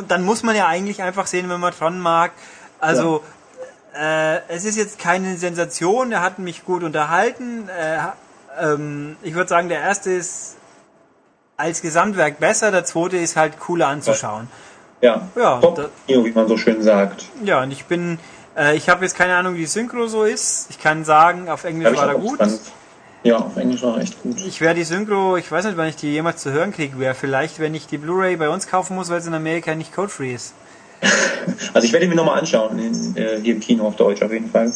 dann 0.08 0.24
muss 0.24 0.42
man 0.42 0.56
ja 0.56 0.66
eigentlich 0.66 1.02
einfach 1.02 1.26
sehen, 1.26 1.50
wenn 1.50 1.60
man 1.60 1.74
Tron 1.74 2.00
mag. 2.00 2.32
Also 2.80 3.22
äh, 3.94 4.38
es 4.48 4.64
ist 4.64 4.76
jetzt 4.78 4.98
keine 4.98 5.36
Sensation, 5.36 6.10
er 6.10 6.22
hat 6.22 6.38
mich 6.38 6.64
gut 6.64 6.82
unterhalten. 6.82 7.68
Äh, 7.68 7.98
ähm, 8.58 9.16
ich 9.22 9.34
würde 9.34 9.48
sagen, 9.50 9.68
der 9.68 9.80
erste 9.80 10.10
ist 10.10 10.56
als 11.58 11.82
Gesamtwerk 11.82 12.38
besser, 12.40 12.70
der 12.70 12.86
zweite 12.86 13.18
ist 13.18 13.36
halt 13.36 13.58
cooler 13.60 13.88
anzuschauen. 13.88 14.48
Ja. 15.02 15.28
Ja, 15.36 15.60
Top 15.60 15.76
da- 15.76 15.88
wie 16.08 16.32
man 16.32 16.48
so 16.48 16.56
schön 16.56 16.82
sagt. 16.82 17.26
Ja, 17.44 17.62
und 17.62 17.70
ich 17.70 17.84
bin, 17.84 18.18
äh, 18.56 18.76
ich 18.76 18.88
habe 18.88 19.04
jetzt 19.04 19.16
keine 19.16 19.36
Ahnung, 19.36 19.54
wie 19.54 19.60
die 19.60 19.66
Synchro 19.66 20.06
so 20.06 20.24
ist. 20.24 20.66
Ich 20.70 20.78
kann 20.78 21.04
sagen, 21.04 21.48
auf 21.48 21.64
Englisch 21.64 21.96
war 21.96 22.08
er 22.08 22.14
gut. 22.14 22.34
spannend. 22.34 22.60
Ja, 23.22 23.38
auf 23.38 23.56
Englisch 23.56 23.82
war 23.82 23.96
er 23.96 24.02
echt 24.02 24.22
gut. 24.22 24.40
Ich 24.40 24.60
werde 24.60 24.78
die 24.78 24.84
Synchro, 24.84 25.36
ich 25.36 25.50
weiß 25.50 25.64
nicht, 25.64 25.76
wann 25.76 25.88
ich 25.88 25.96
die 25.96 26.12
jemals 26.12 26.42
zu 26.42 26.52
hören 26.52 26.72
kriege, 26.72 26.98
wäre 26.98 27.14
vielleicht, 27.14 27.58
wenn 27.58 27.74
ich 27.74 27.86
die 27.86 27.98
Blu-ray 27.98 28.36
bei 28.36 28.48
uns 28.48 28.68
kaufen 28.68 28.94
muss, 28.94 29.08
weil 29.10 29.18
es 29.18 29.26
in 29.26 29.34
Amerika 29.34 29.74
nicht 29.74 29.94
code-free 29.94 30.34
ist. 30.34 30.54
Also 31.74 31.86
ich 31.86 31.92
werde 31.92 32.06
ihn 32.06 32.10
mir 32.10 32.16
nochmal 32.16 32.40
anschauen, 32.40 32.76
in, 32.78 33.16
äh, 33.16 33.38
hier 33.40 33.54
im 33.54 33.60
Kino 33.60 33.86
auf 33.86 33.94
Deutsch 33.94 34.20
auf 34.20 34.32
jeden 34.32 34.50
Fall. 34.50 34.72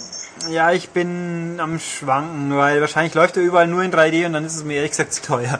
Ja, 0.50 0.70
ich 0.70 0.90
bin 0.90 1.58
am 1.58 1.80
Schwanken, 1.80 2.56
weil 2.56 2.80
wahrscheinlich 2.80 3.14
läuft 3.14 3.36
er 3.36 3.42
überall 3.42 3.66
nur 3.66 3.82
in 3.82 3.92
3D 3.92 4.26
und 4.26 4.34
dann 4.34 4.44
ist 4.44 4.54
es 4.54 4.62
mir 4.62 4.76
ehrlich 4.76 4.92
gesagt 4.92 5.12
zu 5.12 5.22
teuer. 5.22 5.58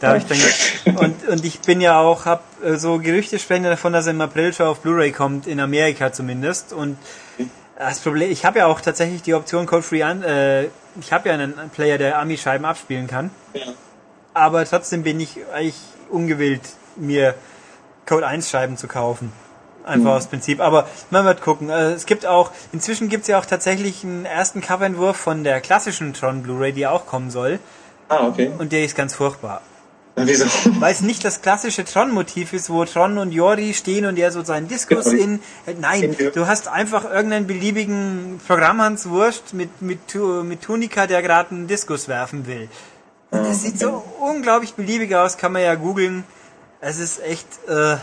Da 0.00 0.08
habe 0.08 0.18
ich 0.18 0.26
dann 0.26 0.96
und 0.96 1.28
und 1.28 1.44
ich 1.44 1.60
bin 1.60 1.80
ja 1.80 2.00
auch 2.00 2.24
hab 2.24 2.42
äh, 2.64 2.76
so 2.76 2.98
Gerüchte 2.98 3.38
sprechen 3.38 3.64
davon, 3.64 3.92
dass 3.92 4.06
er 4.06 4.12
im 4.12 4.20
April 4.20 4.52
schon 4.52 4.66
auf 4.66 4.80
Blu-ray 4.80 5.12
kommt 5.12 5.46
in 5.46 5.60
Amerika 5.60 6.12
zumindest 6.12 6.72
und 6.72 6.96
das 7.78 8.00
Problem, 8.00 8.30
ich 8.30 8.44
habe 8.44 8.58
ja 8.60 8.66
auch 8.66 8.80
tatsächlich 8.80 9.22
die 9.22 9.34
Option 9.34 9.66
Code 9.66 9.82
Free 9.82 10.02
an, 10.02 10.22
äh, 10.22 10.64
ich 11.00 11.12
habe 11.12 11.28
ja 11.28 11.34
einen 11.34 11.54
Player, 11.74 11.98
der 11.98 12.18
Ami 12.18 12.36
Scheiben 12.36 12.64
abspielen 12.64 13.06
kann, 13.06 13.30
Ja. 13.54 13.62
aber 14.34 14.64
trotzdem 14.64 15.02
bin 15.02 15.20
ich 15.20 15.38
eigentlich 15.54 15.76
ungewillt 16.10 16.62
mir 16.96 17.34
Code 18.06 18.26
1 18.26 18.48
Scheiben 18.50 18.76
zu 18.76 18.88
kaufen. 18.88 19.32
Einfach 19.84 20.16
aus 20.16 20.26
Prinzip. 20.26 20.60
Aber 20.60 20.86
man 21.08 21.24
wird 21.24 21.40
gucken. 21.40 21.70
Äh, 21.70 21.92
Es 21.92 22.04
gibt 22.04 22.26
auch, 22.26 22.50
inzwischen 22.72 23.08
gibt 23.08 23.22
es 23.22 23.28
ja 23.28 23.38
auch 23.38 23.46
tatsächlich 23.46 24.04
einen 24.04 24.26
ersten 24.26 24.60
Coverentwurf 24.60 25.16
von 25.16 25.44
der 25.44 25.62
klassischen 25.62 26.12
Tron 26.12 26.42
Blu-ray, 26.42 26.72
die 26.72 26.86
auch 26.86 27.06
kommen 27.06 27.30
soll. 27.30 27.58
Ah, 28.10 28.26
okay. 28.26 28.50
Und 28.58 28.72
der 28.72 28.84
ist 28.84 28.96
ganz 28.96 29.14
furchtbar. 29.14 29.62
Wieso? 30.26 30.46
Weil 30.80 30.92
es 30.92 31.00
nicht 31.00 31.24
das 31.24 31.42
klassische 31.42 31.84
Tron-Motiv 31.84 32.52
ist, 32.52 32.70
wo 32.70 32.84
Tron 32.84 33.18
und 33.18 33.32
Jori 33.32 33.74
stehen 33.74 34.04
und 34.06 34.18
er 34.18 34.32
so 34.32 34.42
seinen 34.44 34.68
Diskus 34.68 35.04
Genau. 35.06 35.22
in. 35.22 35.34
äh, 35.66 35.74
Nein, 35.80 36.16
du 36.34 36.46
hast 36.46 36.68
einfach 36.68 37.04
irgendeinen 37.04 37.46
beliebigen 37.46 38.40
Programmhans 38.46 39.08
Wurst 39.08 39.54
mit, 39.54 39.82
mit, 39.82 40.00
mit 40.44 40.62
Tunika, 40.62 41.06
der 41.06 41.22
gerade 41.22 41.50
einen 41.50 41.66
Diskus 41.66 42.08
werfen 42.08 42.46
will. 42.46 42.68
Das 43.30 43.62
sieht 43.62 43.78
so 43.78 44.02
unglaublich 44.20 44.74
beliebig 44.74 45.14
aus, 45.14 45.36
kann 45.36 45.52
man 45.52 45.62
ja 45.62 45.74
googeln. 45.74 46.24
Es 46.80 46.98
ist 46.98 47.22
echt 47.22 47.46
äh, 47.68 47.96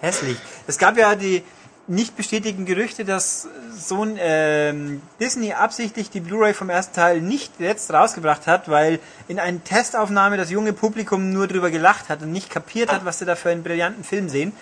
hässlich. 0.00 0.36
Es 0.66 0.78
gab 0.78 0.96
ja 0.96 1.14
die 1.14 1.42
nicht 1.90 2.16
bestätigten 2.16 2.66
Gerüchte, 2.66 3.04
dass 3.04 3.48
so 3.76 4.02
ein 4.04 4.16
ähm, 4.18 5.02
Disney 5.18 5.52
absichtlich 5.52 6.08
die 6.08 6.20
Blu-ray 6.20 6.54
vom 6.54 6.70
ersten 6.70 6.94
Teil 6.94 7.20
nicht 7.20 7.52
jetzt 7.58 7.92
rausgebracht 7.92 8.46
hat, 8.46 8.68
weil 8.70 9.00
in 9.28 9.40
einer 9.40 9.62
Testaufnahme 9.62 10.36
das 10.36 10.50
junge 10.50 10.72
Publikum 10.72 11.32
nur 11.32 11.48
drüber 11.48 11.70
gelacht 11.70 12.08
hat 12.08 12.22
und 12.22 12.30
nicht 12.32 12.48
kapiert 12.48 12.92
hat, 12.92 13.04
was 13.04 13.18
sie 13.18 13.24
da 13.24 13.34
für 13.34 13.50
einen 13.50 13.62
brillanten 13.64 14.04
Film 14.04 14.28
sehen. 14.28 14.52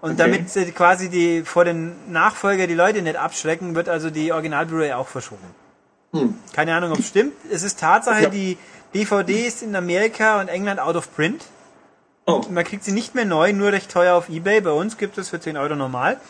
Und 0.00 0.12
Okay. 0.12 0.16
damit 0.30 0.48
sie 0.50 0.70
quasi 0.72 1.08
die 1.10 1.42
vor 1.42 1.64
den 1.64 1.92
Nachfolger 2.10 2.66
die 2.66 2.74
Leute 2.74 3.02
nicht 3.02 3.16
abschrecken, 3.16 3.74
wird 3.74 3.88
also 3.88 4.08
die 4.10 4.32
Original 4.32 4.64
Blu-ray 4.64 4.92
auch 4.92 5.08
verschoben. 5.08 5.44
Hm. 6.12 6.34
Keine 6.54 6.74
Ahnung, 6.74 6.92
ob 6.92 7.00
es 7.00 7.08
stimmt. 7.08 7.34
Es 7.50 7.62
ist 7.64 7.80
Tatsache, 7.80 8.22
Ja. 8.22 8.28
die 8.30 8.56
DVD 8.94 9.46
ist 9.46 9.62
in 9.62 9.74
Amerika 9.76 10.40
und 10.40 10.48
England 10.48 10.80
out 10.80 10.96
of 10.96 11.14
print. 11.14 11.44
Oh, 12.26 12.42
Man 12.48 12.64
kriegt 12.64 12.84
sie 12.84 12.92
nicht 12.92 13.14
mehr 13.14 13.24
neu, 13.24 13.52
nur 13.52 13.72
recht 13.72 13.90
teuer 13.90 14.14
auf 14.14 14.28
Ebay. 14.28 14.60
Bei 14.60 14.70
uns 14.70 14.96
gibt 14.98 15.18
es 15.18 15.28
für 15.30 15.40
10 15.40 15.56
Euro 15.56 15.74
normal. 15.74 16.20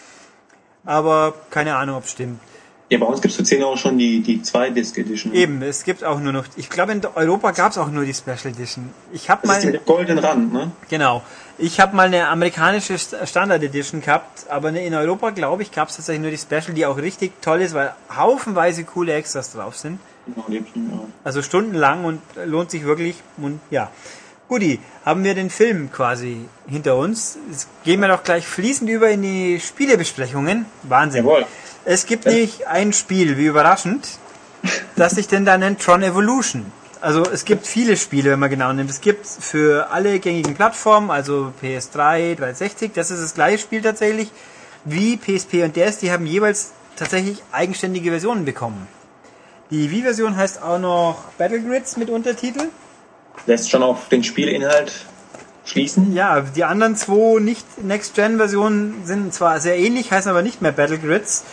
Aber 0.85 1.35
keine 1.51 1.77
Ahnung, 1.77 1.97
ob 1.97 2.05
es 2.05 2.13
stimmt. 2.13 2.41
ja, 2.89 2.99
bei 2.99 3.07
uns 3.07 3.21
gibt 3.21 3.31
es 3.33 3.37
für 3.37 3.45
10 3.45 3.63
Euro 3.63 3.77
schon 3.77 3.99
die, 3.99 4.21
die 4.21 4.39
2-Disc 4.41 4.97
Edition. 4.99 5.33
Eben, 5.35 5.63
es 5.63 5.85
gibt 5.85 6.03
auch 6.05 6.19
nur 6.21 6.33
noch, 6.33 6.45
ich 6.57 6.69
glaube 6.71 6.93
in 6.93 7.03
Europa 7.15 7.51
gab 7.53 7.71
es 7.73 7.79
auch 7.79 7.89
nur 7.91 8.05
die 8.05 8.15
Special 8.15 8.47
Edition. 8.53 8.91
Ich 9.13 9.29
habe 9.31 9.47
Das 9.47 9.59
ist 9.59 9.63
die 9.63 9.67
mal, 9.69 9.73
mit 9.73 9.81
dem 9.83 9.87
goldenen 9.87 10.19
Rand, 10.25 10.53
ne? 10.53 10.73
genau, 10.89 11.23
ich 11.59 11.79
habe 11.79 11.95
mal 11.95 12.07
eine 12.07 12.27
amerikanische 12.29 12.95
St- 12.95 13.25
Standard 13.27 13.63
Edition 13.63 14.01
gehabt, 14.01 14.47
aber 14.49 14.71
in 14.71 14.95
Europa, 14.95 15.31
glaube 15.31 15.63
ich, 15.63 15.71
gab 15.71 15.89
es 15.91 15.97
tatsächlich 15.97 16.23
nur 16.23 16.31
die 16.31 16.39
Special, 16.39 16.75
die 16.75 16.87
auch 16.87 16.97
richtig 16.97 17.33
toll 17.43 17.61
ist, 17.61 17.75
weil 17.75 17.93
haufenweise 18.17 18.85
coole 18.85 19.13
Extras 19.13 19.53
drauf 19.53 19.77
sind. 19.77 20.01
Genau, 20.27 20.45
die 20.49 20.59
auch. 20.93 21.07
Also 21.23 21.43
stundenlang 21.43 22.05
und 22.07 22.21
lohnt 22.47 22.71
sich 22.71 22.85
wirklich. 22.85 23.17
Und 23.37 23.61
ja. 23.71 23.91
Guti, 24.51 24.81
haben 25.05 25.23
wir 25.23 25.37
den 25.37 25.49
Film 25.49 25.93
quasi 25.93 26.45
hinter 26.69 26.97
uns. 26.97 27.39
Jetzt 27.49 27.69
gehen 27.85 28.01
wir 28.01 28.09
doch 28.09 28.25
gleich 28.25 28.45
fließend 28.45 28.91
über 28.91 29.09
in 29.09 29.23
die 29.23 29.61
Spielebesprechungen. 29.61 30.67
Wahnsinn. 30.83 31.25
Jawohl. 31.25 31.47
Es 31.85 32.05
gibt 32.05 32.27
nämlich 32.27 32.67
ein 32.67 32.93
Spiel, 32.93 33.39
wie 33.39 33.47
überraschend, 33.47 34.19
das 34.97 35.13
sich 35.13 35.29
denn 35.29 35.45
da 35.45 35.57
nennt 35.57 35.81
Tron 35.81 36.03
Evolution. 36.03 36.67
Also 37.01 37.23
es 37.23 37.45
gibt 37.45 37.65
viele 37.65 37.97
Spiele, 37.97 38.33
wenn 38.33 38.41
man 38.41 38.51
genau 38.51 38.73
nimmt. 38.73 38.91
Es 38.91 39.01
gibt 39.01 39.25
für 39.25 39.89
alle 39.93 40.19
gängigen 40.19 40.57
Plattformen, 40.57 41.13
also 41.13 41.53
PS3, 41.63 42.35
360, 42.35 42.93
das 42.93 43.13
ist 43.13 43.23
das 43.23 43.35
gleiche 43.35 43.59
Spiel 43.59 43.83
tatsächlich, 43.83 44.33
wie 44.85 45.17
PSP 45.17 45.63
und 45.63 45.77
DS, 45.77 45.99
die 45.99 46.11
haben 46.11 46.27
jeweils 46.27 46.73
tatsächlich 46.97 47.41
eigenständige 47.53 48.11
Versionen 48.11 48.45
bekommen. 48.45 48.89
Die 49.71 49.93
Wii-Version 49.93 50.37
heißt 50.37 50.61
auch 50.61 50.81
noch 50.81 51.23
Battlegrids 51.39 51.97
mit 51.97 52.11
Untertitel. 52.11 52.69
Lässt 53.47 53.71
schon 53.71 53.83
auf 53.83 54.09
den 54.09 54.23
Spielinhalt 54.23 55.07
schließen. 55.65 56.13
Ja, 56.15 56.41
die 56.41 56.65
anderen 56.65 56.97
zwei 56.97 57.41
nicht 57.41 57.83
Next-Gen-Versionen 57.83 59.03
sind 59.05 59.33
zwar 59.33 59.61
sehr 59.61 59.79
ähnlich, 59.79 60.13
heißen 60.13 60.31
aber 60.31 60.43
nicht 60.43 60.63
mehr 60.63 60.73
Battlegrids. 60.73 61.45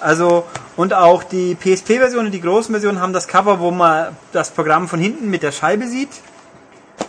Also, 0.00 0.44
und 0.76 0.92
auch 0.92 1.22
die 1.22 1.54
PSP-Version 1.54 2.26
und 2.26 2.32
die 2.32 2.40
großen 2.40 2.72
Versionen 2.72 3.00
haben 3.00 3.12
das 3.12 3.28
Cover, 3.28 3.60
wo 3.60 3.70
man 3.70 4.16
das 4.32 4.50
Programm 4.50 4.88
von 4.88 5.00
hinten 5.00 5.30
mit 5.30 5.42
der 5.42 5.52
Scheibe 5.52 5.86
sieht. 5.86 6.10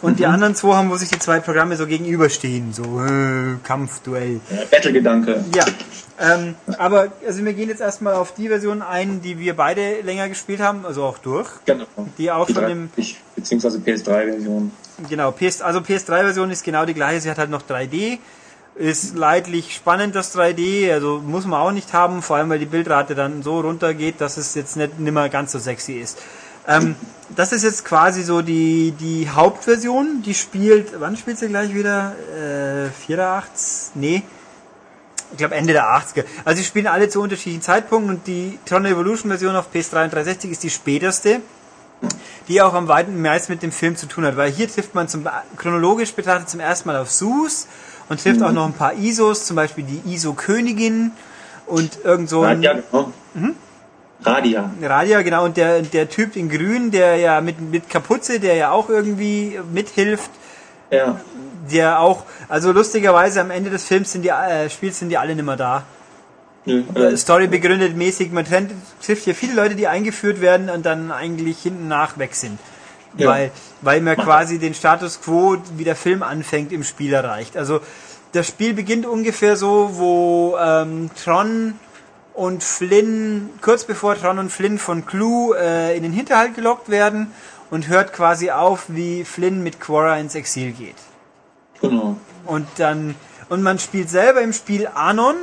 Und 0.01 0.19
die 0.19 0.25
anderen 0.25 0.55
zwei 0.55 0.75
haben, 0.75 0.89
wo 0.89 0.95
sich 0.95 1.09
die 1.09 1.19
zwei 1.19 1.39
Programme 1.39 1.75
so 1.77 1.87
gegenüberstehen, 1.87 2.73
so 2.73 3.01
äh, 3.03 3.57
Kampfduell. 3.63 4.39
Ja, 4.49 4.63
Battle-Gedanke. 4.69 5.43
Ja, 5.55 5.65
ähm, 6.19 6.55
aber 6.77 7.11
also 7.25 7.43
wir 7.43 7.53
gehen 7.53 7.69
jetzt 7.69 7.81
erstmal 7.81 8.13
auf 8.13 8.33
die 8.33 8.47
Version 8.47 8.81
ein, 8.81 9.21
die 9.21 9.37
wir 9.37 9.55
beide 9.55 10.01
länger 10.01 10.29
gespielt 10.29 10.61
haben, 10.61 10.85
also 10.85 11.03
auch 11.03 11.17
durch. 11.17 11.49
Genau. 11.65 11.85
Die 12.17 12.31
auch 12.31 12.47
dem, 12.47 12.89
360 12.95 13.21
beziehungsweise 13.35 13.79
PS3-Version. 13.79 14.71
genau, 15.09 15.31
PS, 15.31 15.61
also 15.61 15.79
PS3-Version 15.79 16.51
ist 16.51 16.63
genau 16.63 16.85
die 16.85 16.93
gleiche, 16.93 17.21
sie 17.21 17.29
hat 17.29 17.37
halt 17.37 17.49
noch 17.49 17.63
3D. 17.63 18.19
Ist 18.77 19.15
leidlich 19.15 19.73
spannend, 19.73 20.15
das 20.15 20.35
3D, 20.35 20.91
also 20.91 21.21
muss 21.25 21.45
man 21.45 21.61
auch 21.61 21.71
nicht 21.71 21.93
haben, 21.93 22.21
vor 22.21 22.35
allem 22.35 22.49
weil 22.49 22.59
die 22.59 22.65
Bildrate 22.65 23.15
dann 23.15 23.41
so 23.41 23.61
runtergeht, 23.61 24.19
dass 24.19 24.35
es 24.35 24.53
jetzt 24.53 24.75
nicht 24.75 24.99
nimmer 24.99 25.29
ganz 25.29 25.53
so 25.53 25.59
sexy 25.59 25.93
ist. 25.93 26.17
Ähm, 26.67 26.95
das 27.35 27.53
ist 27.53 27.63
jetzt 27.63 27.85
quasi 27.85 28.23
so 28.23 28.41
die, 28.41 28.91
die 28.99 29.29
Hauptversion, 29.29 30.23
die 30.25 30.33
spielt, 30.33 30.99
wann 30.99 31.15
spielt 31.15 31.37
sie 31.37 31.47
gleich 31.47 31.73
wieder? 31.73 32.15
Äh, 32.35 32.89
84? 33.05 33.95
Nee, 33.95 34.23
ich 35.35 35.39
glaube 35.39 35.55
Ende 35.55 35.73
der 35.73 35.83
80er. 35.83 36.23
Also 36.45 36.59
sie 36.59 36.63
spielen 36.63 36.87
alle 36.87 37.09
zu 37.09 37.21
unterschiedlichen 37.21 37.61
Zeitpunkten 37.61 38.09
und 38.09 38.25
die 38.25 38.57
Tron 38.65 38.85
Evolution 38.85 39.29
Version 39.29 39.53
auf 39.53 39.65
PS3 39.73 40.05
und 40.05 40.13
360 40.13 40.51
ist 40.51 40.63
die 40.63 40.69
späteste, 40.69 41.41
die 42.47 42.61
auch 42.61 42.73
am 42.73 42.87
weiten 42.87 43.21
meist 43.21 43.49
mit 43.49 43.61
dem 43.61 43.73
Film 43.73 43.97
zu 43.97 44.05
tun 44.05 44.23
hat, 44.23 44.37
weil 44.37 44.49
hier 44.49 44.69
trifft 44.69 44.95
man 44.95 45.09
zum, 45.09 45.27
chronologisch 45.57 46.13
betrachtet 46.13 46.49
zum 46.49 46.61
ersten 46.61 46.87
Mal 46.87 46.95
auf 46.95 47.11
Sus 47.11 47.67
und 48.07 48.21
trifft 48.21 48.41
auch 48.41 48.53
noch 48.53 48.65
ein 48.65 48.73
paar 48.73 48.93
ISOs, 48.93 49.45
zum 49.45 49.57
Beispiel 49.57 49.83
die 49.83 50.13
ISO 50.13 50.33
Königin 50.33 51.11
und 51.65 52.05
irgend 52.05 52.29
so 52.29 52.43
ein 52.43 52.63
Radia, 52.63 52.73
genau. 52.73 53.13
Mhm. 53.33 53.55
Radia. 54.23 54.71
Radia, 54.81 55.21
genau, 55.21 55.43
und 55.43 55.57
der, 55.57 55.81
der 55.81 56.09
Typ 56.09 56.37
in 56.37 56.47
Grün, 56.47 56.91
der 56.91 57.17
ja 57.17 57.41
mit, 57.41 57.59
mit 57.59 57.89
Kapuze, 57.89 58.39
der 58.39 58.55
ja 58.55 58.71
auch 58.71 58.87
irgendwie 58.87 59.59
mithilft, 59.73 60.31
Ja. 60.95 61.19
der 61.71 61.99
auch, 61.99 62.23
also 62.47 62.71
lustigerweise 62.71 63.41
am 63.41 63.51
Ende 63.51 63.69
des 63.69 63.83
Films 63.83 64.11
sind 64.11 64.21
die, 64.23 64.29
äh, 64.29 64.69
Spiels 64.69 64.99
sind 64.99 65.09
die 65.09 65.17
alle 65.17 65.35
nimmer 65.35 65.55
da. 65.55 65.83
Nö, 66.65 66.83
Äh, 66.95 67.13
äh, 67.13 67.17
Story 67.17 67.47
begründet 67.47 67.95
mäßig. 67.95 68.31
Man 68.31 68.45
trifft 68.45 69.23
hier 69.23 69.35
viele 69.35 69.53
Leute, 69.53 69.75
die 69.75 69.87
eingeführt 69.87 70.41
werden 70.41 70.69
und 70.69 70.85
dann 70.85 71.11
eigentlich 71.11 71.59
hinten 71.59 71.87
nach 71.87 72.17
weg 72.17 72.35
sind. 72.35 72.59
Ja. 73.17 73.29
Weil, 73.29 73.51
weil 73.81 74.01
man 74.01 74.17
quasi 74.17 74.59
den 74.59 74.73
Status 74.73 75.21
quo, 75.21 75.57
wie 75.77 75.83
der 75.83 75.95
Film 75.95 76.21
anfängt, 76.21 76.71
im 76.71 76.83
Spiel 76.83 77.13
erreicht. 77.13 77.55
Also 77.55 77.79
das 78.33 78.47
Spiel 78.47 78.73
beginnt 78.73 79.05
ungefähr 79.05 79.55
so, 79.55 79.91
wo 79.93 80.57
ähm, 80.59 81.09
Tron 81.23 81.75
und 82.33 82.63
Flynn, 82.63 83.49
kurz 83.61 83.85
bevor 83.85 84.15
Tron 84.19 84.39
und 84.39 84.51
Flynn 84.51 84.77
von 84.77 85.05
Clue 85.05 85.55
äh, 85.57 85.95
in 85.95 86.03
den 86.03 86.11
Hinterhalt 86.11 86.55
gelockt 86.55 86.89
werden 86.89 87.31
und 87.71 87.87
hört 87.87 88.13
quasi 88.13 88.51
auf, 88.51 88.85
wie 88.87 89.23
Flynn 89.23 89.63
mit 89.63 89.79
Quora 89.79 90.17
ins 90.17 90.35
Exil 90.35 90.71
geht. 90.71 90.95
genau. 91.81 92.17
Und 92.45 92.67
dann, 92.77 93.15
und 93.49 93.63
man 93.63 93.79
spielt 93.79 94.09
selber 94.09 94.41
im 94.41 94.53
Spiel 94.53 94.87
Anon, 94.93 95.35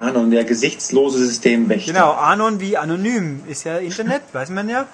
Anon, 0.00 0.30
der 0.30 0.44
gesichtslose 0.44 1.18
Systemwächter. 1.18 1.92
Genau, 1.92 2.12
Anon 2.12 2.58
wie 2.58 2.78
anonym 2.78 3.42
ist 3.48 3.64
ja 3.64 3.76
Internet, 3.78 4.22
weiß 4.32 4.48
man 4.50 4.68
ja. 4.68 4.86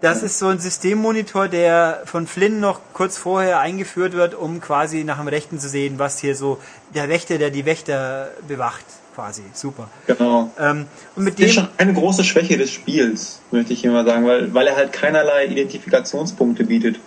Das 0.00 0.22
ist 0.22 0.38
so 0.38 0.48
ein 0.48 0.58
Systemmonitor, 0.58 1.48
der 1.48 2.02
von 2.04 2.26
Flynn 2.26 2.60
noch 2.60 2.80
kurz 2.92 3.16
vorher 3.16 3.60
eingeführt 3.60 4.12
wird, 4.12 4.34
um 4.34 4.60
quasi 4.60 5.04
nach 5.04 5.18
dem 5.18 5.28
Rechten 5.28 5.58
zu 5.58 5.68
sehen, 5.68 5.98
was 5.98 6.18
hier 6.18 6.34
so 6.34 6.58
der 6.94 7.08
Wächter, 7.08 7.38
der 7.38 7.50
die 7.50 7.64
Wächter 7.64 8.30
bewacht, 8.46 8.84
quasi. 9.14 9.42
Super. 9.52 9.88
Genau. 10.06 10.50
Ähm, 10.58 10.86
und 11.16 11.24
mit 11.24 11.38
Das 11.38 11.46
ist 11.46 11.54
schon 11.54 11.68
eine 11.76 11.92
große 11.94 12.24
Schwäche 12.24 12.56
des 12.58 12.70
Spiels, 12.70 13.40
möchte 13.50 13.72
ich 13.72 13.80
hier 13.80 13.90
mal 13.92 14.04
sagen, 14.04 14.26
weil, 14.26 14.52
weil 14.54 14.66
er 14.66 14.76
halt 14.76 14.92
keinerlei 14.92 15.46
Identifikationspunkte 15.46 16.64
bietet. 16.64 16.98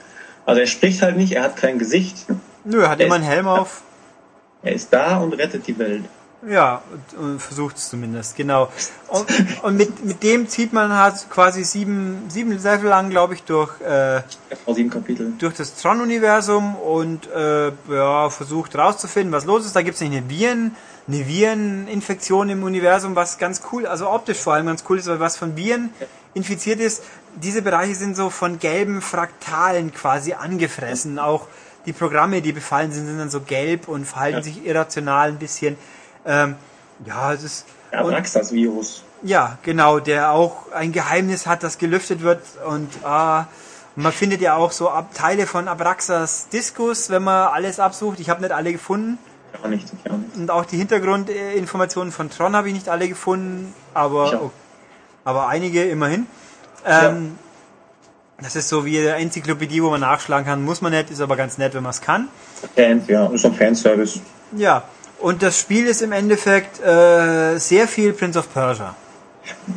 Also 0.45 0.61
er 0.61 0.67
spricht 0.67 1.01
halt 1.01 1.17
nicht, 1.17 1.33
er 1.33 1.43
hat 1.43 1.57
kein 1.57 1.77
Gesicht, 1.79 2.25
nö, 2.63 2.81
er 2.83 2.89
hat 2.91 2.99
der 2.99 3.07
immer 3.07 3.15
einen 3.15 3.23
Helm 3.25 3.47
auf. 3.47 3.81
er 4.63 4.73
ist 4.73 4.93
da 4.93 5.17
und 5.17 5.33
rettet 5.33 5.67
die 5.67 5.77
Welt. 5.77 6.03
Ja, 6.47 6.83
und, 6.91 7.19
und 7.19 7.39
versucht 7.41 7.77
es 7.77 7.89
zumindest, 7.89 8.35
genau. 8.35 8.71
Und, 9.07 9.25
und 9.63 9.75
mit, 9.75 10.05
mit 10.05 10.21
dem 10.21 10.47
zieht 10.47 10.71
man 10.71 10.93
halt 10.93 11.15
quasi 11.31 11.63
sieben, 11.63 12.25
sieben 12.29 12.51
Level 12.51 12.89
lang, 12.89 13.09
glaube 13.09 13.33
ich, 13.33 13.43
durch, 13.43 13.81
äh, 13.81 14.21
Aus 14.65 14.75
sieben 14.75 14.91
Kapitel. 14.91 15.33
durch 15.39 15.55
das 15.55 15.75
Tron-Universum 15.81 16.75
und 16.75 17.27
äh, 17.31 17.71
ja, 17.89 18.29
versucht 18.29 18.75
rauszufinden, 18.77 19.31
was 19.31 19.45
los 19.45 19.65
ist. 19.65 19.75
Da 19.75 19.81
gibt 19.81 19.95
es 19.95 20.01
eine 20.03 20.29
Viren, 20.29 20.75
eine 21.07 21.25
Vireninfektion 21.27 22.49
im 22.49 22.63
Universum, 22.63 23.15
was 23.15 23.37
ganz 23.37 23.61
cool, 23.71 23.85
also 23.87 24.09
optisch 24.09 24.37
vor 24.39 24.53
allem 24.53 24.65
ganz 24.67 24.83
cool 24.89 24.99
ist, 24.99 25.07
weil 25.07 25.19
was 25.19 25.37
von 25.37 25.55
Viren 25.55 25.91
infiziert 26.33 26.79
ist. 26.79 27.03
Diese 27.35 27.61
Bereiche 27.61 27.95
sind 27.95 28.15
so 28.17 28.29
von 28.29 28.59
gelben 28.59 29.01
Fraktalen 29.01 29.93
quasi 29.93 30.33
angefressen. 30.33 31.19
Auch 31.19 31.47
die 31.85 31.93
Programme, 31.93 32.41
die 32.41 32.51
befallen 32.51 32.91
sind, 32.91 33.05
sind 33.07 33.19
dann 33.19 33.29
so 33.29 33.41
gelb 33.41 33.87
und 33.87 34.05
verhalten 34.05 34.37
Ja. 34.39 34.43
sich 34.43 34.65
irrational 34.65 35.29
ein 35.29 35.37
bisschen. 35.37 35.77
Ähm, 36.25 36.55
ja, 37.05 37.31
es 37.33 37.43
ist. 37.43 37.65
Der 37.91 38.03
und- 38.03 38.11
Abraxas-Virus. 38.13 39.03
ja, 39.23 39.57
genau, 39.63 39.99
der 39.99 40.31
auch 40.31 40.71
ein 40.73 40.91
Geheimnis 40.91 41.47
hat, 41.47 41.63
das 41.63 41.77
gelüftet 41.77 42.21
wird 42.21 42.41
und 42.67 42.89
ah, 43.05 43.45
man 43.95 44.11
findet 44.11 44.41
ja 44.41 44.55
auch 44.55 44.71
so 44.73 44.89
Ab 44.89 45.13
Teile 45.13 45.47
von 45.47 45.67
Abraxas 45.69 46.49
Diskus, 46.49 47.09
wenn 47.09 47.23
man 47.23 47.47
alles 47.47 47.79
absucht. 47.79 48.19
Ich 48.19 48.29
habe 48.29 48.41
nicht 48.41 48.51
alle 48.51 48.73
gefunden 48.73 49.17
Gar 49.61 49.69
nichts, 49.69 49.91
gar 50.03 50.17
nichts. 50.17 50.37
und 50.37 50.51
auch 50.51 50.65
die 50.65 50.77
Hintergrundinformationen 50.77 52.11
von 52.11 52.29
Tron 52.29 52.55
habe 52.55 52.67
ich 52.67 52.73
nicht 52.73 52.89
alle 52.89 53.07
gefunden, 53.07 53.73
aber 53.93 54.25
auch. 54.41 54.51
aber 55.25 55.47
einige 55.47 55.83
immerhin. 55.83 56.27
Ähm, 56.85 57.37
Das 58.39 58.55
ist 58.55 58.69
so 58.69 58.85
wie 58.85 58.99
eine 58.99 59.15
Enzyklopädie, 59.15 59.81
wo 59.81 59.89
man 59.89 60.01
nachschlagen 60.01 60.45
kann. 60.45 60.63
Muss 60.63 60.81
man 60.81 60.91
nicht, 60.91 61.09
ist 61.09 61.21
aber 61.21 61.35
ganz 61.35 61.57
nett, 61.57 61.73
wenn 61.73 61.81
man 61.83 61.89
es 61.89 62.01
kann. 62.01 62.27
Fans, 62.75 63.07
ja, 63.07 63.25
ist 63.27 63.45
ein 63.45 63.53
Fanservice. 63.55 64.19
Ja, 64.55 64.83
und 65.19 65.41
das 65.41 65.59
Spiel 65.59 65.87
ist 65.87 66.01
im 66.03 66.11
Endeffekt 66.11 66.79
äh, 66.79 67.57
sehr 67.57 67.87
viel 67.87 68.13
Prince 68.13 68.37
of 68.37 68.53
Persia. 68.53 68.95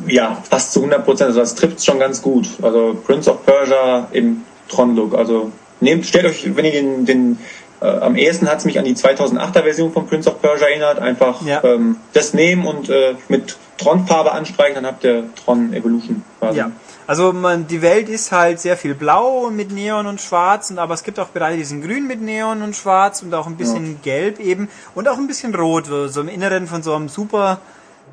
Ja, 0.07 0.37
fast 0.51 0.73
zu 0.73 0.81
100 0.81 1.05
Prozent. 1.05 1.29
Also 1.29 1.41
das 1.41 1.55
trifft 1.55 1.83
schon 1.83 1.99
ganz 1.99 2.21
gut. 2.21 2.49
Also 2.61 3.01
Prince 3.07 3.31
of 3.31 3.47
Persia 3.47 4.09
im 4.13 4.43
Tron-Look. 4.69 5.15
Also 5.15 5.51
nehmt, 5.81 6.05
stellt 6.05 6.27
euch, 6.27 6.45
wenn 6.55 6.65
ihr 6.67 6.73
den, 6.73 7.07
den 7.07 7.39
äh, 7.81 7.87
am 7.87 8.17
ehesten 8.17 8.49
hat 8.49 8.59
es 8.59 8.65
mich 8.65 8.79
an 8.79 8.85
die 8.85 8.95
2008er 8.95 9.63
Version 9.63 9.93
von 9.93 10.07
Prince 10.07 10.29
of 10.31 10.41
Persia 10.41 10.69
erinnert. 10.69 10.99
Einfach 10.99 11.41
Ja. 11.43 11.63
ähm, 11.65 11.97
das 12.13 12.35
nehmen 12.35 12.67
und 12.67 12.89
äh, 12.91 13.15
mit 13.29 13.57
Tron-Farbe 13.79 14.33
anstreichen, 14.33 14.75
dann 14.77 14.87
habt 14.87 15.05
ihr 15.05 15.25
Tron 15.45 15.73
Evolution 15.73 16.23
quasi. 16.39 16.59
Ja. 16.59 16.71
Also 17.07 17.33
man, 17.33 17.67
die 17.67 17.83
Welt 17.83 18.09
ist 18.09 18.31
halt 18.31 18.61
sehr 18.61 18.77
viel 18.77 18.95
blau 18.95 19.51
mit 19.51 19.73
Neon 19.73 20.07
und 20.07 20.21
Schwarz, 20.21 20.71
und, 20.71 20.79
aber 20.79 20.95
es 20.95 21.03
gibt 21.03 21.19
auch 21.19 21.29
Bereiche, 21.29 21.57
die 21.59 21.65
sind 21.65 21.83
grün 21.83 22.07
mit 22.07 22.21
Neon 22.23 22.63
und 22.63 22.77
Schwarz 22.77 23.23
und 23.23 23.35
auch 23.35 23.47
ein 23.49 23.57
bisschen 23.57 24.01
gelb 24.03 24.39
eben 24.39 24.69
und 24.95 25.09
auch 25.09 25.17
ein 25.17 25.27
bisschen 25.27 25.53
rot. 25.55 25.87
So 25.87 26.21
im 26.21 26.29
Inneren 26.29 26.69
von 26.69 26.83
so 26.85 26.95
einem 26.95 27.09
super 27.09 27.59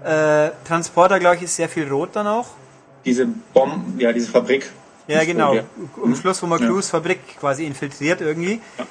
äh, 0.03 0.49
Transporter, 0.65 1.19
glaube 1.19 1.35
ich, 1.35 1.43
ist 1.43 1.55
sehr 1.57 1.69
viel 1.69 1.87
rot 1.87 2.09
dann 2.13 2.25
auch. 2.27 2.47
Diese 3.05 3.27
Bomben, 3.53 3.99
ja, 3.99 4.11
diese 4.13 4.31
Fabrik. 4.31 4.71
Ja, 5.07 5.23
genau. 5.25 5.53
Ja. 5.53 5.63
Am 6.03 6.15
Schluss, 6.15 6.41
wo 6.41 6.47
man 6.47 6.59
Ja. 6.59 6.65
Clues 6.65 6.89
Fabrik 6.89 7.19
quasi 7.39 7.65
infiltriert 7.65 8.21
irgendwie. 8.21 8.61
Ähm, 8.79 8.85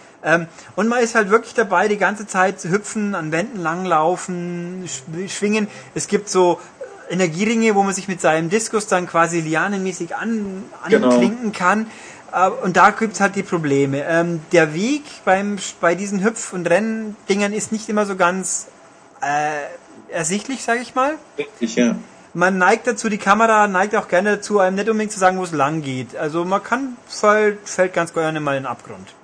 und 0.76 0.88
man 0.88 0.98
ist 1.00 1.14
halt 1.14 1.30
wirklich 1.30 1.54
dabei, 1.54 1.86
die 1.88 1.98
ganze 1.98 2.26
Zeit 2.26 2.58
zu 2.60 2.68
hüpfen, 2.70 3.14
an 3.14 3.30
Wänden 3.30 3.60
langlaufen, 3.60 4.84
sch- 4.86 5.28
schwingen. 5.28 5.68
Es 5.94 6.08
gibt 6.08 6.28
so 6.28 6.60
Energieringe, 7.08 7.74
wo 7.76 7.82
man 7.84 7.94
sich 7.94 8.08
mit 8.08 8.20
seinem 8.20 8.50
Diskus 8.50 8.88
dann 8.88 9.06
quasi 9.06 9.40
lianenmäßig 9.40 10.16
an, 10.16 10.64
Genau. 10.88 11.10
anklinken 11.10 11.52
kann. 11.52 11.86
Äh, 12.32 12.48
Und 12.48 12.76
da 12.76 12.90
gibt's 12.90 13.20
halt 13.20 13.36
die 13.36 13.44
Probleme. 13.44 14.02
Ähm, 14.04 14.40
der 14.50 14.74
Weg 14.74 15.04
beim, 15.24 15.58
bei 15.80 15.94
diesen 15.94 16.24
Hüpf- 16.24 16.52
und 16.52 16.68
Renndingern 16.68 17.52
ist 17.52 17.70
nicht 17.70 17.88
immer 17.88 18.04
so 18.06 18.16
ganz 18.16 18.66
äh, 19.22 20.12
ersichtlich, 20.12 20.62
sage 20.64 20.80
ich 20.80 20.94
mal 20.96 21.14
Richtig, 21.38 21.76
ja. 21.76 21.94
man 22.34 22.58
neigt 22.58 22.86
dazu, 22.88 23.08
die 23.08 23.18
Kamera 23.18 23.66
neigt 23.68 23.94
auch 23.96 24.08
gerne 24.08 24.36
dazu, 24.36 24.58
einem 24.58 24.74
nicht 24.76 24.88
unbedingt 24.88 25.12
zu 25.12 25.18
sagen, 25.20 25.38
wo 25.38 25.44
es 25.44 25.52
lang 25.52 25.82
geht. 25.82 26.16
Also 26.16 26.44
man 26.44 26.62
kann, 26.62 26.96
fällt, 27.08 27.68
fällt 27.68 27.92
ganz 27.94 28.12
gerne 28.12 28.40
mal 28.40 28.56
in 28.56 28.64
den 28.64 28.66
Abgrund. 28.66 29.14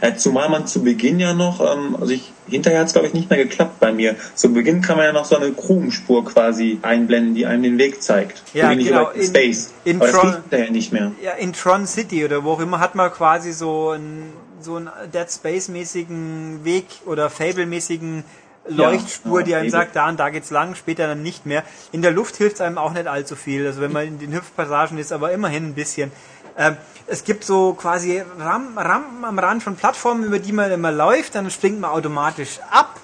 Äh, 0.00 0.14
Zumal 0.16 0.48
man 0.48 0.66
zu 0.66 0.82
Beginn 0.82 1.20
ja 1.20 1.34
noch, 1.34 1.60
ähm, 1.60 1.96
also 2.00 2.12
ich, 2.12 2.32
hinterher 2.48 2.80
hat 2.80 2.86
es 2.88 2.92
glaube 2.94 3.08
ich 3.08 3.14
nicht 3.14 3.28
mehr 3.30 3.38
geklappt 3.38 3.80
bei 3.80 3.92
mir. 3.92 4.16
Zu 4.34 4.52
Beginn 4.52 4.80
kann 4.80 4.96
man 4.96 5.06
ja 5.06 5.12
noch 5.12 5.24
so 5.26 5.36
eine 5.36 5.52
Krumenspur 5.52 6.24
quasi 6.24 6.78
einblenden, 6.82 7.34
die 7.34 7.46
einem 7.46 7.62
den 7.62 7.78
Weg 7.78 8.02
zeigt. 8.02 8.42
Ja, 8.54 8.70
wie 8.76 8.84
genau, 8.84 9.10
in- 9.10 9.24
Space. 9.26 9.72
in 9.84 9.96
Aber 9.96 10.06
das 10.06 10.14
Tron- 10.16 10.30
geht 10.32 10.40
hinterher 10.42 10.70
nicht 10.70 10.92
mehr. 10.92 11.12
Ja, 11.22 11.32
in 11.32 11.52
Tron 11.52 11.86
City 11.86 12.24
oder 12.24 12.44
wo 12.44 12.52
auch 12.52 12.60
immer 12.60 12.80
hat 12.80 12.94
man 12.94 13.10
quasi 13.12 13.52
so 13.52 13.90
einen, 13.90 14.32
so 14.60 14.76
einen 14.76 14.88
Dead 15.12 15.30
Space-mäßigen 15.30 16.64
Weg 16.64 16.86
oder 17.06 17.28
Fable-mäßigen 17.30 18.24
Leuchtspur, 18.66 19.40
ja, 19.40 19.44
die 19.46 19.54
einem 19.56 19.64
eben. 19.64 19.72
sagt, 19.72 19.94
da 19.94 20.08
und 20.08 20.18
da 20.18 20.30
geht's 20.30 20.50
lang, 20.50 20.74
später 20.74 21.06
dann 21.06 21.22
nicht 21.22 21.44
mehr. 21.44 21.62
In 21.92 22.00
der 22.00 22.12
Luft 22.12 22.36
hilft 22.36 22.62
einem 22.62 22.78
auch 22.78 22.94
nicht 22.94 23.06
allzu 23.06 23.36
viel. 23.36 23.66
Also 23.66 23.82
wenn 23.82 23.92
man 23.92 24.06
in 24.06 24.18
den 24.18 24.32
Hüpfpassagen 24.32 24.96
ist, 24.96 25.12
aber 25.12 25.32
immerhin 25.32 25.66
ein 25.68 25.74
bisschen. 25.74 26.10
Ähm, 26.56 26.76
es 27.06 27.24
gibt 27.24 27.44
so 27.44 27.74
quasi 27.74 28.22
Ram 28.38 28.78
Rampen 28.78 29.24
am 29.24 29.38
Rand 29.38 29.62
von 29.62 29.76
Plattformen, 29.76 30.24
über 30.24 30.38
die 30.38 30.52
man 30.52 30.70
immer 30.70 30.92
läuft, 30.92 31.34
dann 31.34 31.50
springt 31.50 31.80
man 31.80 31.90
automatisch 31.90 32.60
ab 32.70 32.98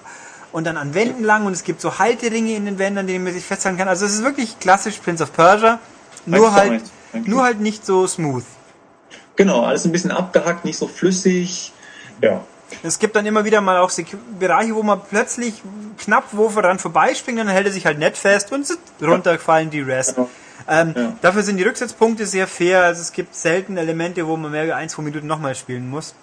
und 0.53 0.67
dann 0.67 0.77
an 0.77 0.95
Wänden 0.95 1.23
lang 1.25 1.47
und 1.47 1.53
es 1.53 1.65
gibt 1.65 1.81
so 1.81 1.99
Halteringe 1.99 2.55
in 2.55 2.65
den 2.65 2.79
Wänden, 2.79 2.99
an 2.99 3.07
denen 3.07 3.25
man 3.25 3.33
sich 3.33 3.45
festhalten 3.45 3.79
kann. 3.79 3.89
Also 3.89 4.07
es 4.07 4.15
ist 4.15 4.25
wirklich 4.25 4.59
klassisch 4.59 4.97
Prince 4.99 5.23
of 5.23 5.33
Persia, 5.33 5.79
nur 6.27 6.55
halt, 6.55 6.83
nur 7.27 7.43
halt 7.43 7.61
nicht 7.61 7.85
so 7.85 8.07
smooth. 8.07 8.45
Genau, 9.37 9.65
alles 9.65 9.85
ein 9.85 9.93
bisschen 9.93 10.11
abgehackt, 10.11 10.65
nicht 10.65 10.79
so 10.79 10.87
flüssig. 10.87 11.73
Ja. 12.21 12.43
Es 12.83 12.99
gibt 12.99 13.17
dann 13.17 13.27
immer 13.27 13.45
wieder 13.45 13.61
mal 13.61 13.79
auch 13.79 13.91
Bereiche, 14.39 14.75
wo 14.75 14.83
man 14.83 15.01
plötzlich 15.09 15.63
knapp 15.99 16.25
wo 16.33 16.49
voran 16.49 16.79
vorbeispringt, 16.79 17.41
und 17.41 17.47
dann 17.47 17.55
hält 17.55 17.67
er 17.67 17.73
sich 17.73 17.85
halt 17.85 17.99
nett 17.99 18.17
fest 18.17 18.53
und 18.53 18.67
runterfallen 19.03 19.71
die 19.71 19.81
Rest. 19.81 20.17
Genau. 20.17 20.31
Ähm, 20.69 20.95
Ja. 20.97 21.13
Dafür 21.23 21.43
sind 21.43 21.57
die 21.57 21.63
Rücksetzpunkte 21.65 22.27
sehr 22.27 22.47
fair. 22.47 22.85
Also 22.85 23.01
es 23.03 23.13
gibt 23.13 23.35
selten 23.35 23.77
Elemente, 23.77 24.27
wo 24.27 24.37
man 24.37 24.51
mehr 24.51 24.67
wie 24.67 24.73
ein, 24.73 24.89
zwei 24.89 25.03
Minuten 25.03 25.27
nochmal 25.27 25.55
spielen 25.55 25.89
muss. 25.89 26.15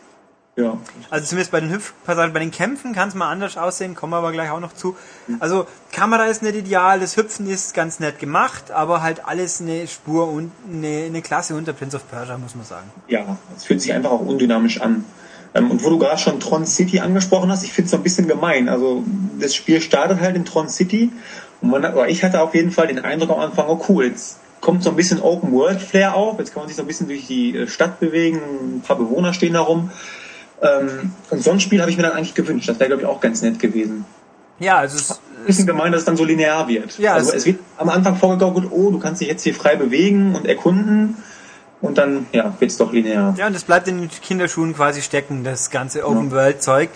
Ja. 0.55 0.75
Also 1.11 1.27
zumindest 1.27 1.51
bei 1.51 1.59
den 1.59 1.69
Hüpfpassagen, 1.71 2.33
bei 2.33 2.39
den 2.39 2.49
Kämpfen 2.49 2.91
kann 2.93 3.09
es 3.09 3.13
mal 3.13 3.29
anders 3.29 3.57
aussehen, 3.57 3.93
kommen 3.93 4.13
wir 4.13 4.17
aber 4.17 4.31
gleich 4.31 4.49
auch 4.49 4.59
noch 4.59 4.73
zu. 4.73 4.97
Also 5.39 5.67
Kamera 5.91 6.25
ist 6.25 6.41
nicht 6.41 6.55
ideal, 6.55 6.99
das 6.99 7.15
Hüpfen 7.15 7.47
ist 7.47 7.75
ganz 7.75 7.99
nett 7.99 8.17
gemacht, 8.17 8.71
aber 8.71 9.03
halt 9.03 9.23
alles 9.27 9.61
eine 9.61 9.87
Spur 9.87 10.27
und 10.27 10.51
eine, 10.67 11.03
eine 11.05 11.21
Klasse 11.21 11.53
unter 11.55 11.73
Prince 11.73 11.95
of 11.97 12.09
Persia, 12.09 12.39
muss 12.39 12.55
man 12.55 12.65
sagen. 12.65 12.89
Ja, 13.07 13.37
es 13.55 13.65
fühlt 13.65 13.81
sich 13.83 13.93
einfach 13.93 14.09
auch 14.09 14.21
undynamisch 14.21 14.81
an. 14.81 15.05
Ähm, 15.53 15.69
Und 15.69 15.83
wo 15.83 15.91
du 15.91 15.99
gerade 15.99 16.17
schon 16.17 16.39
Tron 16.39 16.65
City 16.65 17.01
angesprochen 17.01 17.51
hast, 17.51 17.63
ich 17.63 17.71
finde 17.71 17.85
es 17.85 17.91
so 17.91 17.97
ein 17.97 18.03
bisschen 18.03 18.27
gemein. 18.27 18.67
Also 18.67 19.03
das 19.39 19.55
Spiel 19.55 19.81
startet 19.81 20.19
halt 20.21 20.35
in 20.35 20.45
Tron 20.45 20.69
City 20.69 21.11
und 21.61 21.69
man, 21.71 21.83
aber 21.85 22.09
ich 22.09 22.23
hatte 22.23 22.41
auf 22.41 22.53
jeden 22.55 22.71
Fall 22.71 22.87
den 22.87 22.99
Eindruck 22.99 23.31
am 23.31 23.39
Anfang, 23.39 23.65
oh 23.67 23.83
cool, 23.89 24.05
jetzt 24.05 24.37
kommt 24.61 24.83
so 24.83 24.89
ein 24.89 24.95
bisschen 24.95 25.21
Open 25.21 25.51
World 25.51 25.81
Flair 25.81 26.15
auf, 26.15 26.39
jetzt 26.39 26.53
kann 26.53 26.61
man 26.61 26.67
sich 26.67 26.75
so 26.77 26.83
ein 26.83 26.87
bisschen 26.87 27.07
durch 27.07 27.27
die 27.27 27.55
äh, 27.55 27.67
Stadt 27.67 27.99
bewegen, 27.99 28.39
ein 28.77 28.81
paar 28.85 28.97
Bewohner 28.97 29.33
stehen 29.33 29.53
da 29.53 29.61
rum. 29.61 29.91
Ähm, 30.61 31.11
Und 31.29 31.43
so 31.43 31.51
ein 31.51 31.59
Spiel 31.59 31.81
habe 31.81 31.91
ich 31.91 31.97
mir 31.97 32.03
dann 32.03 32.13
eigentlich 32.13 32.33
gewünscht. 32.33 32.67
Das 32.67 32.79
wäre, 32.79 32.87
glaube 32.89 33.03
ich, 33.03 33.07
auch 33.07 33.21
ganz 33.21 33.41
nett 33.43 33.59
gewesen. 33.59 34.05
Ja, 34.59 34.77
also 34.79 34.97
es, 34.97 35.11
Ein 35.11 35.45
bisschen 35.45 35.67
gemein, 35.67 35.91
dass 35.91 36.01
es 36.01 36.05
dann 36.05 36.17
so 36.17 36.23
linear 36.25 36.67
wird. 36.67 36.97
Ja, 36.97 37.13
also 37.13 37.29
es- 37.29 37.35
es 37.37 37.45
wird 37.45 37.59
am 37.77 37.89
Anfang 37.89 38.15
vorgegaukelt, 38.15 38.67
oh, 38.71 38.89
du 38.89 38.97
kannst 38.97 39.21
dich 39.21 39.27
jetzt 39.27 39.43
hier 39.43 39.53
frei 39.53 39.75
bewegen 39.75 40.33
und 40.35 40.47
erkunden. 40.47 41.17
Und 41.79 41.99
dann, 41.99 42.25
ja, 42.31 42.55
wird 42.57 42.71
es 42.71 42.77
doch 42.77 42.91
linear. 42.91 43.35
ja, 43.37 43.45
und 43.45 43.53
das 43.55 43.63
bleibt 43.63 43.87
in 43.87 43.99
den 43.99 44.09
Kinderschuhen 44.09 44.75
quasi 44.75 45.03
stecken, 45.03 45.43
das 45.43 45.69
ganze 45.69 46.07
Open-World-Zeug. 46.07 46.89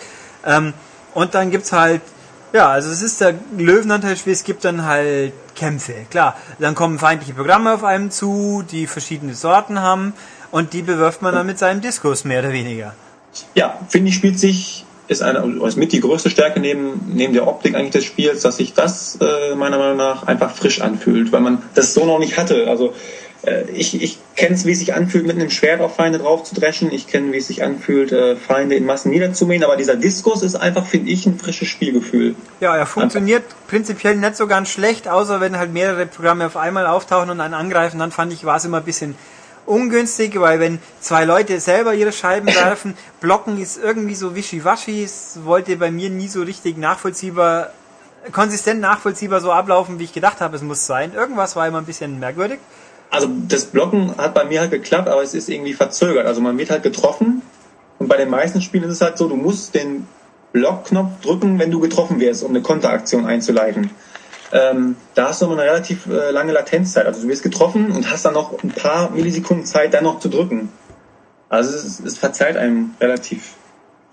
Ähm, 0.44 0.72
und 1.14 1.34
dann 1.36 1.52
gibt's 1.52 1.70
halt, 1.70 2.00
ja, 2.52 2.68
also 2.68 2.90
es 2.90 3.02
ist 3.02 3.20
der 3.20 3.34
Löwenanteilspiel, 3.56 4.32
es 4.32 4.44
gibt 4.44 4.64
dann 4.64 4.84
halt 4.84 5.32
Kämpfe, 5.54 5.94
klar. 6.10 6.36
Dann 6.58 6.74
kommen 6.74 6.98
feindliche 6.98 7.34
Programme 7.34 7.72
auf 7.72 7.84
einem 7.84 8.10
zu, 8.10 8.62
die 8.70 8.86
verschiedene 8.86 9.34
Sorten 9.34 9.80
haben 9.80 10.12
und 10.50 10.72
die 10.72 10.82
bewirft 10.82 11.22
man 11.22 11.34
dann 11.34 11.46
mit 11.46 11.58
seinem 11.58 11.80
Diskus, 11.80 12.24
mehr 12.24 12.40
oder 12.40 12.52
weniger. 12.52 12.94
Ja, 13.54 13.78
finde 13.88 14.10
ich, 14.10 14.16
spielt 14.16 14.38
sich, 14.38 14.84
ist 15.08 15.22
eine, 15.22 15.38
ist 15.66 15.76
mit 15.76 15.92
die 15.92 16.00
größte 16.00 16.30
Stärke 16.30 16.60
neben, 16.60 17.12
neben 17.14 17.32
der 17.32 17.46
Optik 17.46 17.74
eigentlich 17.74 17.92
des 17.92 18.04
Spiels, 18.04 18.42
dass 18.42 18.58
sich 18.58 18.74
das 18.74 19.18
äh, 19.20 19.54
meiner 19.54 19.78
Meinung 19.78 19.96
nach 19.96 20.26
einfach 20.26 20.54
frisch 20.54 20.80
anfühlt, 20.80 21.32
weil 21.32 21.40
man 21.40 21.62
das 21.74 21.94
so 21.94 22.04
noch 22.04 22.18
nicht 22.18 22.36
hatte. 22.36 22.68
Also 22.68 22.94
ich, 23.72 24.00
ich 24.00 24.18
kenne 24.36 24.54
es, 24.54 24.64
wie 24.64 24.72
es 24.72 24.78
sich 24.78 24.94
anfühlt, 24.94 25.26
mit 25.26 25.36
einem 25.36 25.50
Schwert 25.50 25.80
auf 25.80 25.96
Feinde 25.96 26.18
drauf 26.18 26.44
zu 26.44 26.54
dreschen. 26.54 26.92
Ich 26.92 27.08
kenne, 27.08 27.32
wie 27.32 27.38
es 27.38 27.48
sich 27.48 27.64
anfühlt, 27.64 28.12
äh, 28.12 28.36
Feinde 28.36 28.76
in 28.76 28.86
Massen 28.86 29.10
niederzumähen. 29.10 29.64
Aber 29.64 29.76
dieser 29.76 29.96
Diskus 29.96 30.42
ist 30.42 30.54
einfach, 30.54 30.86
finde 30.86 31.10
ich, 31.10 31.26
ein 31.26 31.38
frisches 31.38 31.68
Spielgefühl. 31.68 32.36
Ja, 32.60 32.76
er 32.76 32.86
funktioniert 32.86 33.42
prinzipiell 33.66 34.16
nicht 34.16 34.36
so 34.36 34.46
ganz 34.46 34.68
schlecht, 34.68 35.08
außer 35.08 35.40
wenn 35.40 35.58
halt 35.58 35.72
mehrere 35.72 36.06
Programme 36.06 36.46
auf 36.46 36.56
einmal 36.56 36.86
auftauchen 36.86 37.30
und 37.30 37.40
einen 37.40 37.54
angreifen, 37.54 37.98
dann 37.98 38.12
fand 38.12 38.32
ich, 38.32 38.44
war 38.44 38.56
es 38.56 38.64
immer 38.64 38.78
ein 38.78 38.84
bisschen 38.84 39.16
ungünstig, 39.66 40.38
weil 40.40 40.60
wenn 40.60 40.78
zwei 41.00 41.24
Leute 41.24 41.58
selber 41.60 41.94
ihre 41.94 42.12
Scheiben 42.12 42.46
werfen, 42.54 42.96
blocken 43.20 43.60
ist 43.60 43.76
irgendwie 43.82 44.14
so 44.14 44.36
wischiwaschi, 44.36 45.02
es 45.02 45.40
wollte 45.44 45.76
bei 45.76 45.90
mir 45.90 46.10
nie 46.10 46.28
so 46.28 46.42
richtig 46.42 46.76
nachvollziehbar, 46.76 47.70
konsistent 48.30 48.80
nachvollziehbar 48.80 49.40
so 49.40 49.50
ablaufen, 49.50 49.98
wie 49.98 50.04
ich 50.04 50.12
gedacht 50.12 50.40
habe, 50.40 50.54
es 50.54 50.62
muss 50.62 50.86
sein. 50.86 51.12
Irgendwas 51.12 51.56
war 51.56 51.66
immer 51.66 51.78
ein 51.78 51.86
bisschen 51.86 52.20
merkwürdig. 52.20 52.60
Also 53.12 53.28
das 53.46 53.66
Blocken 53.66 54.16
hat 54.16 54.32
bei 54.32 54.44
mir 54.44 54.60
halt 54.60 54.70
geklappt, 54.70 55.06
aber 55.06 55.22
es 55.22 55.34
ist 55.34 55.50
irgendwie 55.50 55.74
verzögert. 55.74 56.24
Also 56.26 56.40
man 56.40 56.56
wird 56.56 56.70
halt 56.70 56.82
getroffen 56.82 57.42
und 57.98 58.08
bei 58.08 58.16
den 58.16 58.30
meisten 58.30 58.62
Spielen 58.62 58.84
ist 58.84 58.92
es 58.92 59.00
halt 59.02 59.18
so, 59.18 59.28
du 59.28 59.36
musst 59.36 59.74
den 59.74 60.08
Blockknopf 60.52 61.20
drücken, 61.20 61.58
wenn 61.58 61.70
du 61.70 61.78
getroffen 61.78 62.20
wirst, 62.20 62.42
um 62.42 62.52
eine 62.52 62.62
Konteraktion 62.62 63.26
einzuleiten. 63.26 63.90
Ähm, 64.50 64.96
da 65.14 65.28
hast 65.28 65.42
du 65.42 65.46
immer 65.46 65.60
eine 65.60 65.70
relativ 65.70 66.06
äh, 66.06 66.30
lange 66.30 66.52
Latenzzeit. 66.52 67.04
Also 67.04 67.20
du 67.20 67.28
wirst 67.28 67.42
getroffen 67.42 67.92
und 67.92 68.10
hast 68.10 68.24
dann 68.24 68.32
noch 68.32 68.62
ein 68.62 68.70
paar 68.70 69.10
Millisekunden 69.10 69.66
Zeit, 69.66 69.92
dann 69.92 70.04
noch 70.04 70.18
zu 70.18 70.30
drücken. 70.30 70.70
Also 71.50 71.76
es, 71.76 72.00
es 72.00 72.16
verzeiht 72.16 72.56
einem 72.56 72.94
relativ 72.98 73.56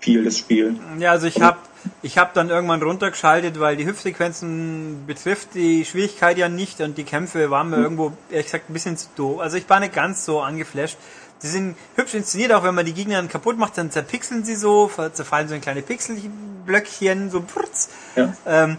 viel, 0.00 0.24
das 0.24 0.38
Spiel. 0.38 0.76
Ja, 0.98 1.12
also 1.12 1.26
ich 1.26 1.40
habe 1.40 1.58
ich 2.02 2.18
hab 2.18 2.34
dann 2.34 2.50
irgendwann 2.50 2.82
runtergeschaltet, 2.82 3.58
weil 3.60 3.76
die 3.76 3.86
Hüpfsequenzen 3.86 5.04
betrifft 5.06 5.54
die 5.54 5.84
Schwierigkeit 5.84 6.36
ja 6.36 6.48
nicht 6.48 6.80
und 6.80 6.98
die 6.98 7.04
Kämpfe 7.04 7.50
waren 7.50 7.70
mir 7.70 7.76
irgendwo, 7.76 8.12
ehrlich 8.30 8.46
gesagt, 8.46 8.68
ein 8.68 8.72
bisschen 8.72 8.96
zu 8.96 9.08
doof. 9.16 9.40
Also 9.40 9.56
ich 9.56 9.68
war 9.68 9.80
nicht 9.80 9.94
ganz 9.94 10.24
so 10.24 10.40
angeflasht. 10.40 10.98
Die 11.42 11.46
sind 11.46 11.76
hübsch 11.96 12.14
inszeniert, 12.14 12.52
auch 12.52 12.64
wenn 12.64 12.74
man 12.74 12.84
die 12.84 12.92
Gegner 12.92 13.16
dann 13.16 13.28
kaputt 13.28 13.56
macht, 13.56 13.78
dann 13.78 13.90
zerpixeln 13.90 14.44
sie 14.44 14.56
so, 14.56 14.90
zerfallen 15.12 15.48
so 15.48 15.54
in 15.54 15.62
kleine 15.62 15.80
Pixelblöckchen, 15.80 17.30
so 17.30 17.40
purz. 17.40 17.88
Ja. 18.14 18.34
Ähm, 18.46 18.76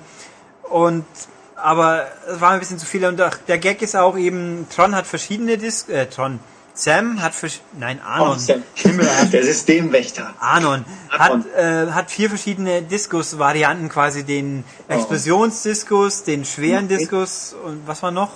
und 0.64 1.06
aber 1.56 2.08
es 2.28 2.42
war 2.42 2.50
mir 2.50 2.56
ein 2.56 2.60
bisschen 2.60 2.80
zu 2.80 2.86
viel 2.86 3.06
und 3.06 3.22
auch 3.22 3.36
der 3.48 3.58
Gag 3.58 3.82
ist 3.82 3.96
auch 3.96 4.18
eben, 4.18 4.68
Tron 4.74 4.96
hat 4.96 5.08
verschiedene 5.08 5.58
Dis 5.58 5.90
äh, 5.90 6.08
Tron. 6.08 6.40
Sam 6.82 7.22
hat 7.22 7.36
versch 7.36 7.60
nein, 7.78 8.00
Anon. 8.04 8.38
Oh. 8.40 8.54
Himmel, 8.74 9.08
der 9.32 9.44
Systemwächter. 9.44 10.34
Anon 10.40 10.84
hat, 11.10 11.46
äh, 11.56 11.92
hat 11.92 12.10
vier 12.10 12.28
verschiedene 12.30 12.82
Diskus-Varianten, 12.82 13.88
quasi 13.88 14.24
den 14.24 14.64
Oh. 14.90 14.94
Explosionsdiskus, 14.94 16.24
den 16.24 16.44
schweren 16.44 16.86
Okay. 16.86 16.98
Diskus 16.98 17.56
und 17.66 17.82
was 17.86 18.02
war 18.02 18.10
noch? 18.10 18.32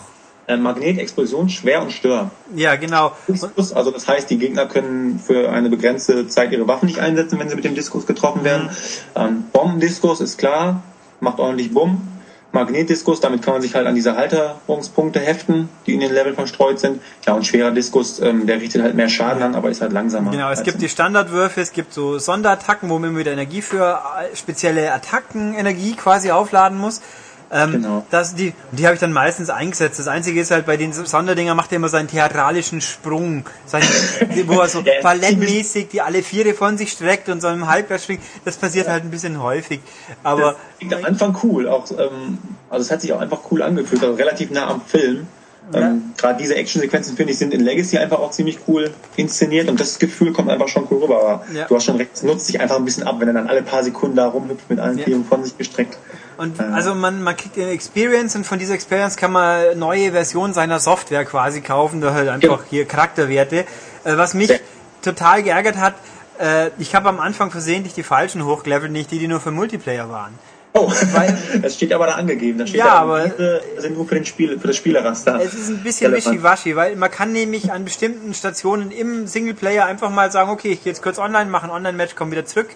Äh, 0.48 0.58
Magnet, 0.58 1.00
Explosion, 1.00 1.50
Schwer 1.50 1.82
und 1.82 1.92
Stör. 1.92 2.30
Ja, 2.56 2.76
genau. 2.76 3.14
Diskus, 3.28 3.74
also 3.74 3.90
das 3.90 4.08
heißt, 4.08 4.30
die 4.30 4.38
Gegner 4.38 4.68
können 4.68 5.18
für 5.18 5.50
eine 5.50 5.70
begrenzte 5.70 6.28
Zeit 6.28 6.52
ihre 6.52 6.68
Waffen 6.68 6.86
nicht 6.86 7.00
einsetzen, 7.00 7.40
wenn 7.40 7.50
sie 7.50 7.56
mit 7.56 7.66
dem 7.66 7.74
Diskus 7.74 8.06
getroffen 8.06 8.44
werden. 8.44 8.70
Ähm, 9.16 9.46
Bombendiskus 9.52 10.22
ist 10.22 10.38
klar, 10.38 10.84
macht 11.20 11.40
ordentlich 11.40 11.74
Bumm. 11.74 12.08
Magnetdiskus, 12.56 13.20
damit 13.20 13.44
kann 13.44 13.54
man 13.54 13.62
sich 13.62 13.76
halt 13.76 13.86
an 13.86 13.94
diese 13.94 14.16
Halterungspunkte 14.16 15.20
heften, 15.20 15.70
die 15.86 15.94
in 15.94 16.00
den 16.00 16.12
Leveln 16.12 16.34
verstreut 16.34 16.80
sind. 16.80 17.02
Ja, 17.28 17.34
und 17.34 17.46
schwerer 17.46 17.72
Diskus, 17.72 18.20
ähm, 18.20 18.48
der 18.48 18.60
richtet 18.60 18.82
halt 18.82 18.96
mehr 18.96 19.10
Schaden 19.10 19.44
an, 19.44 19.54
aber 19.54 19.70
ist 19.70 19.82
halt 19.82 19.94
langsamer. 19.94 20.32
genau, 20.32 20.50
es 20.50 20.64
gibt 20.64 20.82
die 20.82 20.90
Standardwürfe, 20.90 21.62
es 21.62 21.72
gibt 21.72 21.94
so 21.94 22.18
Sonderattacken, 22.18 22.90
wo 22.90 22.98
man 22.98 23.16
wieder 23.16 23.34
Energie 23.34 23.62
für 23.62 24.02
äh, 24.20 24.36
spezielle 24.36 24.92
Attacken 24.92 25.54
Energie 25.54 25.94
quasi 25.94 26.32
aufladen 26.32 26.78
muss. 26.78 27.02
Ähm, 27.52 27.72
Genau. 27.74 28.06
das, 28.10 28.36
die 28.36 28.54
die 28.72 28.86
habe 28.86 28.96
ich 28.96 29.00
dann 29.00 29.14
meistens 29.14 29.50
eingesetzt. 29.50 30.00
Das 30.00 30.08
Einzige 30.08 30.40
ist 30.42 30.52
halt, 30.52 30.66
bei 30.66 30.78
den 30.78 30.94
Sonderdinger 30.94 31.56
macht 31.56 31.72
er 31.72 31.78
immer 31.78 31.90
seinen 31.90 32.08
theatralischen 32.08 32.82
Sprung, 32.82 33.46
seinen, 33.66 33.88
wo 34.48 34.60
er 34.60 34.68
so 34.68 34.80
Ja, 34.86 34.94
ballettmäßig 35.02 35.90
die 35.90 36.02
alle 36.02 36.24
Viere 36.24 36.54
von 36.54 36.78
sich 36.78 36.92
streckt 36.92 37.30
und 37.30 37.42
so 37.42 37.48
im 37.50 37.68
Halbkreis 37.68 38.04
springt. 38.04 38.22
Das 38.46 38.58
passiert 38.58 38.88
halt 38.88 39.04
ein 39.04 39.12
bisschen 39.12 39.42
häufig. 39.42 39.80
Aber 40.24 40.54
Das 40.54 40.56
klingt 40.80 40.94
am 40.96 41.06
Anfang 41.06 41.38
cool, 41.44 41.68
auch, 41.68 41.90
ähm, 41.92 42.38
also 42.70 42.84
es 42.84 42.92
hat 42.92 43.02
sich 43.02 43.14
auch 43.14 43.22
einfach 43.22 43.40
cool 43.52 43.62
angefühlt, 43.62 44.04
also 44.04 44.16
relativ 44.16 44.52
nah 44.52 44.68
am 44.68 44.82
Film. 44.82 45.28
Ähm, 45.74 46.14
Gerade 46.18 46.38
diese 46.42 46.56
Actionsequenzen, 46.56 47.16
finde 47.18 47.32
ich, 47.34 47.40
sind 47.40 47.54
in 47.54 47.62
Legacy 47.62 47.98
einfach 47.98 48.20
auch 48.20 48.32
ziemlich 48.32 48.60
cool 48.68 48.92
inszeniert 49.16 49.68
und 49.68 49.80
das 49.80 49.98
Gefühl 50.00 50.32
kommt 50.32 50.50
einfach 50.50 50.68
schon 50.68 50.88
cool 50.92 51.02
rüber. 51.04 51.20
Aber 51.20 51.46
Ja. 51.54 51.66
du 51.66 51.76
hast 51.76 51.86
schon 51.86 51.96
recht, 51.98 52.12
es 52.14 52.24
nutzt 52.24 52.48
sich 52.48 52.60
einfach 52.62 52.76
ein 52.78 52.86
bisschen 52.86 53.04
ab, 53.04 53.16
wenn 53.20 53.28
er 53.28 53.34
dann 53.34 53.48
alle 53.48 53.64
paar 53.64 53.84
Sekunden 53.84 54.16
da 54.16 54.28
rumhüpft 54.28 54.70
mit 54.70 54.80
allen 54.80 54.98
Ja. 54.98 55.06
Vieren 55.06 55.26
von 55.26 55.44
sich 55.44 55.58
gestreckt. 55.58 55.98
Und 56.38 56.58
Ja. 56.60 56.66
also 56.70 56.94
man, 56.94 57.24
man 57.24 57.36
kriegt 57.36 57.58
eine 57.58 57.72
Experience 57.72 58.36
und 58.36 58.46
von 58.46 58.60
dieser 58.60 58.74
Experience 58.76 59.16
kann 59.18 59.32
man 59.32 59.78
neue 59.80 60.12
Versionen 60.12 60.54
seiner 60.54 60.80
Software 60.80 61.26
quasi 61.26 61.62
kaufen, 61.62 62.00
da 62.02 62.14
halt 62.14 62.30
einfach 62.30 62.42
Genau. 62.58 62.70
hier 62.70 62.86
Charakterwerte. 62.86 63.66
Äh, 64.04 64.18
was 64.18 64.34
mich 64.34 64.52
total 65.02 65.42
geärgert 65.44 65.78
hat, 65.78 65.94
äh, 66.40 66.70
ich 66.78 66.94
habe 66.94 67.10
am 67.10 67.20
Anfang 67.20 67.50
versehentlich 67.52 67.94
die 67.94 68.04
falschen 68.04 68.46
hochgelevelt, 68.46 68.92
nicht 68.92 69.10
die, 69.12 69.20
die 69.20 69.28
nur 69.28 69.40
für 69.40 69.52
Multiplayer 69.52 70.10
waren. 70.10 70.38
Oh, 70.78 70.92
Weil- 71.14 71.38
das 71.62 71.76
steht 71.76 71.94
aber 71.94 72.06
da 72.08 72.16
angegeben. 72.16 72.60
Das 72.60 72.68
steht 72.70 72.80
Ja, 72.80 72.86
da, 72.86 72.94
aber- 73.00 73.24
diese 73.30 73.62
sind 73.78 73.96
nur 73.96 74.06
für, 74.08 74.16
den 74.16 74.26
Spiel, 74.26 74.60
für 74.60 74.68
das 74.68 74.76
Spielerraster. 74.76 75.40
Es 75.42 75.54
ist 75.54 75.70
ein 75.70 75.82
bisschen 75.84 76.12
wischiwaschi, 76.14 76.76
weil 76.76 76.96
man 76.98 77.10
kann 77.10 77.32
nämlich 77.32 77.72
an 77.72 77.86
bestimmten 77.86 78.34
Stationen 78.34 78.92
im 78.92 79.26
Singleplayer 79.26 79.86
einfach 79.86 80.10
mal 80.10 80.32
sagen, 80.32 80.50
okay, 80.50 80.72
ich 80.74 80.84
gehe 80.84 80.92
jetzt 80.92 81.02
kurz 81.02 81.18
online, 81.18 81.50
mache 81.50 81.64
ein 81.66 81.72
Online-Match, 81.72 82.16
komme 82.16 82.32
wieder 82.32 82.46
zurück. 82.46 82.68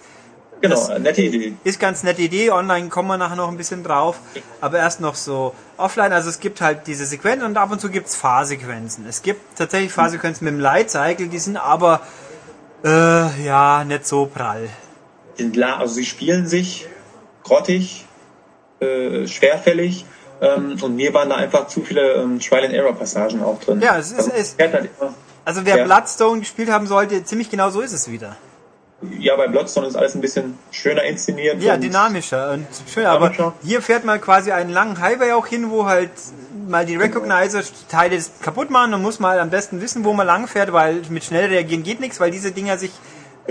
Genau, 0.62 0.74
das- 0.76 0.98
nette 0.98 1.22
Idee. 1.22 1.54
Ist 1.64 1.78
ganz 1.78 2.02
nette 2.02 2.22
Idee, 2.22 2.50
online 2.50 2.88
kommen 2.88 3.08
wir 3.08 3.16
nachher 3.18 3.36
noch 3.36 3.48
ein 3.48 3.56
bisschen 3.58 3.82
drauf, 3.82 4.18
aber 4.62 4.78
erst 4.78 5.00
noch 5.00 5.14
so 5.14 5.54
offline. 5.76 6.12
Also 6.12 6.28
es 6.30 6.38
gibt 6.40 6.60
halt 6.62 6.86
diese 6.86 7.04
Sequenzen 7.06 7.44
und 7.46 7.56
ab 7.58 7.70
und 7.70 7.80
zu 7.82 7.90
gibt's 7.90 8.14
Fahrsequenzen. 8.16 9.04
Es 9.08 9.22
gibt 9.22 9.58
tatsächlich 9.58 9.92
Fahrsequenzen 9.92 10.44
mit 10.46 10.54
dem 10.54 10.60
Light 10.60 10.90
Cycle, 10.90 11.28
die 11.28 11.38
sind 11.38 11.56
aber 11.58 12.00
äh, 12.84 12.88
ja 13.44 13.84
nicht 13.84 14.06
so 14.06 14.24
prall. 14.26 14.68
Die 15.38 15.42
sind 15.44 15.56
la- 15.56 15.76
also 15.78 15.94
sie 15.94 16.04
spielen 16.04 16.46
sich 16.46 16.86
grottig, 17.42 18.04
äh, 18.80 19.26
schwerfällig. 19.26 20.04
Ähm, 20.42 20.78
und 20.80 20.96
mir 20.96 21.12
waren 21.12 21.28
da 21.28 21.36
einfach 21.36 21.66
zu 21.66 21.82
viele 21.82 22.14
ähm, 22.14 22.40
Trial-and-Error-Passagen 22.40 23.42
auch 23.42 23.60
drin. 23.60 23.80
Ja, 23.82 23.98
es 23.98 24.10
ist- 24.12 24.18
also, 24.18 24.30
es- 24.34 24.56
halt 24.58 24.88
Also 25.44 25.64
wer 25.64 25.78
Ja. 25.78 25.84
Bloodstone 25.84 26.40
gespielt 26.40 26.70
haben 26.70 26.86
sollte, 26.86 27.24
ziemlich 27.24 27.50
genau 27.50 27.70
so 27.70 27.80
ist 27.80 27.92
es 27.92 28.10
wieder. 28.10 28.36
ja, 29.18 29.34
bei 29.36 29.48
Bloodstone 29.48 29.86
ist 29.86 29.96
alles 29.96 30.14
ein 30.14 30.20
bisschen 30.20 30.58
schöner 30.70 31.02
inszeniert. 31.04 31.62
Ja, 31.62 31.74
und 31.74 31.82
dynamischer 31.82 32.52
und 32.52 32.66
schön, 32.92 33.06
aber 33.06 33.30
Dynamischer. 33.30 33.54
hier 33.62 33.80
fährt 33.82 34.04
man 34.04 34.20
quasi 34.20 34.52
einen 34.52 34.68
langen 34.70 35.00
Highway 35.00 35.32
auch 35.32 35.46
hin, 35.46 35.70
wo 35.70 35.86
halt 35.86 36.10
mal 36.68 36.84
die 36.86 36.96
Recognizer-Teile 36.96 38.18
kaputt 38.42 38.70
machen 38.70 38.92
und 38.94 39.02
muss 39.02 39.18
mal 39.18 39.40
am 39.40 39.48
besten 39.50 39.80
wissen, 39.80 40.04
wo 40.04 40.12
man 40.12 40.26
lang 40.26 40.46
fährt, 40.48 40.72
weil 40.72 41.00
mit 41.08 41.24
schnell 41.24 41.46
reagieren 41.48 41.82
geht 41.82 42.00
nichts, 42.00 42.20
weil 42.20 42.30
diese 42.30 42.52
Dinger 42.52 42.76
sich 42.78 42.92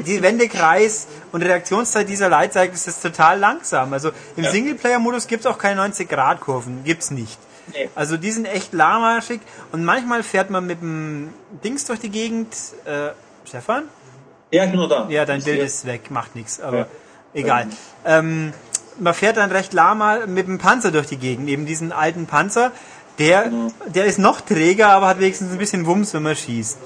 die 0.04 0.22
Wendekreis 0.22 1.08
und 1.32 1.42
Reaktionszeit 1.44 2.08
dieser 2.10 2.30
Lightcycles 2.30 2.88
ist 2.88 3.02
total 3.02 3.40
langsam. 3.40 3.94
Also 3.94 4.12
im 4.36 4.44
Ja. 4.44 4.52
Singleplayer-Modus 4.52 5.28
gibt's 5.28 5.46
auch 5.46 5.58
keine 5.58 5.82
90-Grad-Kurven. 5.82 6.84
Gibt's 6.84 7.12
nicht. 7.12 7.38
Nee. 7.74 7.90
Also 7.96 8.18
die 8.18 8.32
sind 8.32 8.46
echt 8.46 8.74
lahmarschig 8.74 9.42
und 9.72 9.84
manchmal 9.84 10.24
fährt 10.24 10.50
man 10.50 10.66
mit 10.66 10.82
dem 10.82 11.34
Dings 11.64 11.86
durch 11.86 12.00
die 12.00 12.10
Gegend. 12.10 12.48
Äh, 12.86 13.10
Stefan? 13.46 13.84
Ja, 14.52 14.64
ich 14.66 14.72
bin 14.72 14.80
noch 14.80 14.90
da. 14.90 15.08
Ja, 15.10 15.26
dein 15.26 15.40
Ich 15.40 15.46
Bild 15.46 15.58
sehe- 15.58 15.66
ist 15.66 15.86
weg, 15.86 16.10
macht 16.10 16.36
nichts, 16.36 16.60
aber 16.60 16.78
Ja. 16.78 16.86
egal. 17.36 17.68
Ähm, 18.06 18.54
man 19.00 19.14
fährt 19.14 19.38
dann 19.38 19.52
recht 19.52 19.74
lahm 19.74 20.02
mit 20.34 20.48
dem 20.48 20.58
Panzer 20.58 20.92
durch 20.92 21.06
die 21.08 21.18
Gegend, 21.18 21.48
eben 21.48 21.66
diesen 21.68 21.92
alten 21.92 22.26
Panzer. 22.26 22.72
Der, 23.20 23.44
Genau. 23.44 23.72
der 23.86 24.06
ist 24.06 24.18
noch 24.18 24.42
träger, 24.42 24.90
aber 24.90 25.08
hat 25.08 25.20
wenigstens 25.20 25.52
ein 25.52 25.58
bisschen 25.58 25.86
Wumms, 25.86 26.14
wenn 26.14 26.24
man 26.24 26.36
schießt. 26.36 26.78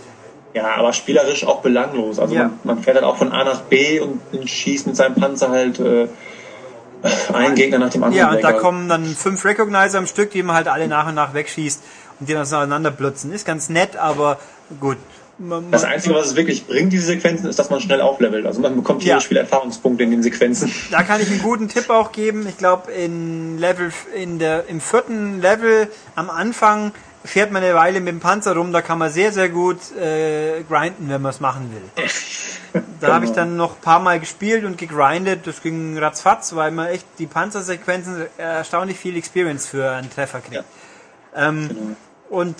Ja, 0.53 0.75
aber 0.75 0.93
spielerisch 0.93 1.45
auch 1.45 1.61
belanglos. 1.61 2.19
Also 2.19 2.35
Ja. 2.35 2.43
man, 2.43 2.59
man 2.63 2.79
fährt 2.83 2.95
halt 2.97 3.05
auch 3.05 3.17
von 3.17 3.31
A 3.31 3.43
nach 3.43 3.61
B 3.61 3.99
und 3.99 4.21
schießt 4.47 4.85
mit 4.87 4.95
seinem 4.95 5.15
Panzer 5.15 5.49
halt 5.49 5.79
äh, 5.79 6.07
einen 7.33 7.55
Gegner 7.55 7.79
nach 7.79 7.89
dem 7.89 8.03
anderen. 8.03 8.19
Ja, 8.19 8.29
und 8.29 8.35
weg. 8.35 8.41
da 8.43 8.53
kommen 8.53 8.87
dann 8.87 9.05
fünf 9.05 9.43
Recognizer 9.45 9.97
am 9.97 10.07
Stück, 10.07 10.31
die 10.31 10.43
man 10.43 10.55
halt 10.55 10.67
alle 10.67 10.87
nach 10.87 11.07
und 11.07 11.15
nach 11.15 11.33
wegschießt 11.33 11.81
und 12.19 12.29
die 12.29 12.33
dann 12.33 12.45
blutzen. 12.91 13.33
Ist 13.33 13.45
ganz 13.45 13.69
nett, 13.69 13.97
aber 13.97 14.39
gut. 14.79 14.97
Man, 15.39 15.71
Das 15.71 15.81
man, 15.81 15.91
Einzige, 15.93 16.13
was 16.13 16.27
es 16.27 16.35
wirklich 16.35 16.67
bringt, 16.67 16.93
diese 16.93 17.07
Sequenzen, 17.07 17.49
ist, 17.49 17.57
dass 17.57 17.71
man 17.71 17.79
schnell 17.81 18.01
auflevelt. 18.01 18.45
Also 18.45 18.61
man 18.61 18.75
bekommt 18.75 19.01
hier 19.01 19.13
Ja. 19.13 19.19
viele 19.19 19.39
Erfahrungspunkte 19.39 20.03
in 20.03 20.11
den 20.11 20.21
Sequenzen. 20.23 20.71
da 20.91 21.01
kann 21.01 21.19
ich 21.21 21.29
einen 21.31 21.41
guten 21.41 21.67
Tipp 21.67 21.89
auch 21.89 22.11
geben. 22.11 22.45
Ich 22.47 22.57
glaube, 22.59 22.91
in 22.91 23.57
Level, 23.57 23.91
in 24.15 24.37
der, 24.37 24.65
im 24.69 24.79
vierten 24.79 25.41
Level 25.41 25.87
am 26.15 26.29
Anfang 26.29 26.91
fährt 27.23 27.51
man 27.51 27.63
eine 27.63 27.75
Weile 27.75 27.99
mit 27.99 28.09
dem 28.09 28.19
Panzer 28.19 28.55
rum. 28.55 28.71
Da 28.71 28.81
kann 28.81 28.97
man 28.97 29.11
sehr, 29.11 29.31
sehr 29.31 29.49
gut 29.49 29.95
äh, 29.95 30.63
grinden, 30.63 31.09
wenn 31.09 31.21
man 31.21 31.31
es 31.31 31.39
machen 31.39 31.71
will. 31.73 32.05
Da 32.99 33.13
habe 33.13 33.25
ich 33.25 33.31
dann 33.31 33.55
noch 33.55 33.75
ein 33.75 33.81
paar 33.81 33.99
Mal 33.99 34.19
gespielt 34.19 34.65
und 34.65 34.79
gegrindet. 34.79 35.45
Das 35.45 35.61
ging 35.61 35.95
ratzfatz, 35.99 36.55
weil 36.55 36.71
man 36.71 36.87
echt 36.87 37.05
die 37.19 37.27
Panzersequenzen 37.27 38.25
erstaunlich 38.37 38.97
viel 38.97 39.15
Experience 39.15 39.67
für 39.67 39.91
einen 39.91 40.09
Treffer 40.09 40.39
kriegt. 40.39 40.63
Ähm, 41.35 41.67
Genau. 41.67 41.95
Und 42.29 42.55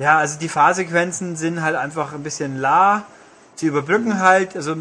ja, 0.00 0.18
also 0.18 0.38
die 0.40 0.48
Fahrsequenzen 0.48 1.36
sind 1.36 1.62
halt 1.62 1.76
einfach 1.76 2.12
ein 2.12 2.24
bisschen 2.24 2.60
la. 2.60 3.04
Sie 3.54 3.66
überbrücken 3.66 4.18
halt, 4.18 4.56
also 4.56 4.74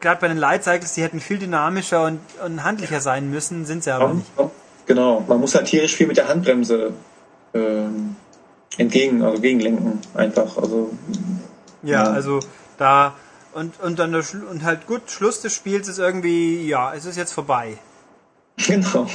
gerade 0.00 0.20
bei 0.20 0.28
den 0.28 0.36
Light 0.36 0.62
Cycles, 0.62 0.94
die 0.94 1.02
hätten 1.02 1.18
viel 1.18 1.38
dynamischer 1.38 2.04
und, 2.04 2.20
und 2.44 2.62
handlicher 2.62 3.00
sein 3.00 3.30
müssen, 3.30 3.66
sind 3.66 3.82
sie 3.82 3.90
aber 3.90 4.14
nicht. 4.14 4.30
Genau, 4.86 5.24
man 5.26 5.40
muss 5.40 5.54
halt 5.56 5.66
tierisch 5.66 5.96
viel 5.96 6.06
mit 6.06 6.16
der 6.16 6.28
Handbremse 6.28 6.92
ähm, 7.54 8.16
entgegen, 8.78 9.22
also 9.22 9.40
gegenlenken 9.40 10.00
einfach. 10.14 10.56
Also 10.56 10.90
Ja, 11.82 12.04
Ja. 12.04 12.10
also 12.10 12.40
da 12.78 13.14
und 13.54 13.78
und 13.80 13.98
dann 13.98 14.14
und 14.14 14.62
halt 14.64 14.86
gut 14.86 15.10
Schluss 15.10 15.40
des 15.42 15.54
Spiels 15.54 15.88
ist 15.88 15.98
irgendwie 15.98 16.66
ja, 16.66 16.94
es 16.94 17.04
ist 17.04 17.16
jetzt 17.16 17.32
vorbei. 17.32 17.76
Genau. 18.66 19.06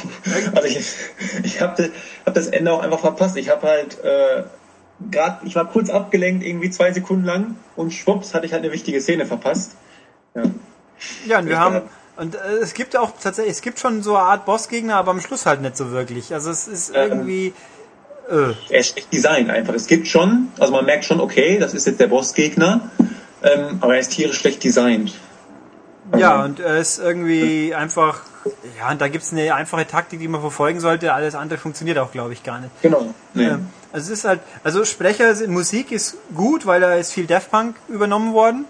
Also 0.56 0.68
ich, 0.68 0.86
ich 1.44 1.60
habe 1.60 1.92
hab 2.26 2.34
das 2.34 2.48
Ende 2.48 2.72
auch 2.72 2.82
einfach 2.82 3.02
verpasst. 3.02 3.36
Ich 3.36 3.50
habe 3.50 3.68
halt 3.68 4.02
äh, 4.02 4.44
gerade, 5.12 5.46
ich 5.46 5.56
war 5.56 5.70
kurz 5.70 5.90
abgelenkt, 5.90 6.46
irgendwie 6.46 6.70
zwei 6.70 6.94
Sekunden 6.94 7.26
lang 7.26 7.56
und 7.76 7.92
schwupps 7.92 8.34
hatte 8.34 8.46
ich 8.46 8.54
halt 8.54 8.64
eine 8.64 8.72
wichtige 8.72 9.02
Szene 9.02 9.26
verpasst. 9.26 9.76
Ja. 10.34 10.44
Ja, 11.26 11.40
und 11.40 11.50
wir 11.50 11.60
haben 11.60 11.82
und 12.16 12.36
äh, 12.36 12.40
es 12.62 12.74
gibt 12.74 12.96
auch 12.96 13.12
tatsächlich 13.22 13.56
es 13.56 13.62
gibt 13.62 13.80
schon 13.80 14.02
so 14.04 14.16
eine 14.16 14.26
Art 14.26 14.46
Bossgegner, 14.46 14.96
aber 14.96 15.12
am 15.12 15.20
Schluss 15.20 15.46
halt 15.46 15.62
nicht 15.62 15.76
so 15.76 15.92
wirklich. 15.92 16.34
Also 16.34 16.50
es 16.50 16.68
ist 16.68 16.94
Ähm. 16.96 17.54
Äh, 18.30 18.54
Er 18.70 18.80
ist 18.80 18.92
schlecht 18.94 19.12
designt 19.14 19.50
einfach. 19.50 19.74
Es 19.74 19.88
gibt 19.88 20.08
schon, 20.08 20.50
also 20.60 20.72
man 20.74 20.86
merkt 20.86 21.06
schon, 21.06 21.20
okay, 21.20 21.58
das 21.60 21.74
ist 21.74 21.86
jetzt 21.88 22.00
der 22.00 22.08
Bossgegner, 22.08 22.90
ähm, 23.44 23.78
aber 23.82 23.96
er 23.96 24.00
ist 24.00 24.12
tierisch 24.12 24.38
schlecht 24.38 24.64
designt. 24.64 25.14
Ja, 26.18 26.44
und 26.44 26.60
er 26.60 26.78
ist 26.80 27.00
irgendwie 27.00 27.74
einfach, 27.74 28.22
ja, 28.78 28.92
und 28.92 29.00
da 29.02 29.08
gibt's 29.08 29.32
eine 29.32 29.54
einfache 29.56 29.88
Taktik, 29.88 30.20
die 30.20 30.28
man 30.28 30.42
verfolgen 30.42 30.80
sollte. 30.80 31.14
Alles 31.14 31.34
andere 31.34 31.58
funktioniert 31.58 31.98
auch, 31.98 32.12
glaube 32.12 32.34
ich, 32.34 32.44
gar 32.44 32.60
nicht. 32.60 32.72
Genau. 32.82 33.14
Nee. 33.34 33.46
Ähm, 33.48 33.68
Also 33.94 34.12
es 34.12 34.20
ist 34.20 34.26
halt, 34.26 34.40
also 34.64 34.86
Sprecher, 34.86 35.34
sind- 35.36 35.52
Musik 35.52 35.92
ist 35.92 36.18
gut, 36.36 36.66
weil 36.66 36.82
da 36.82 36.96
ist 36.96 37.14
viel 37.14 37.26
Death 37.26 37.50
Punk 37.52 37.76
übernommen 37.88 38.34
worden. 38.34 38.66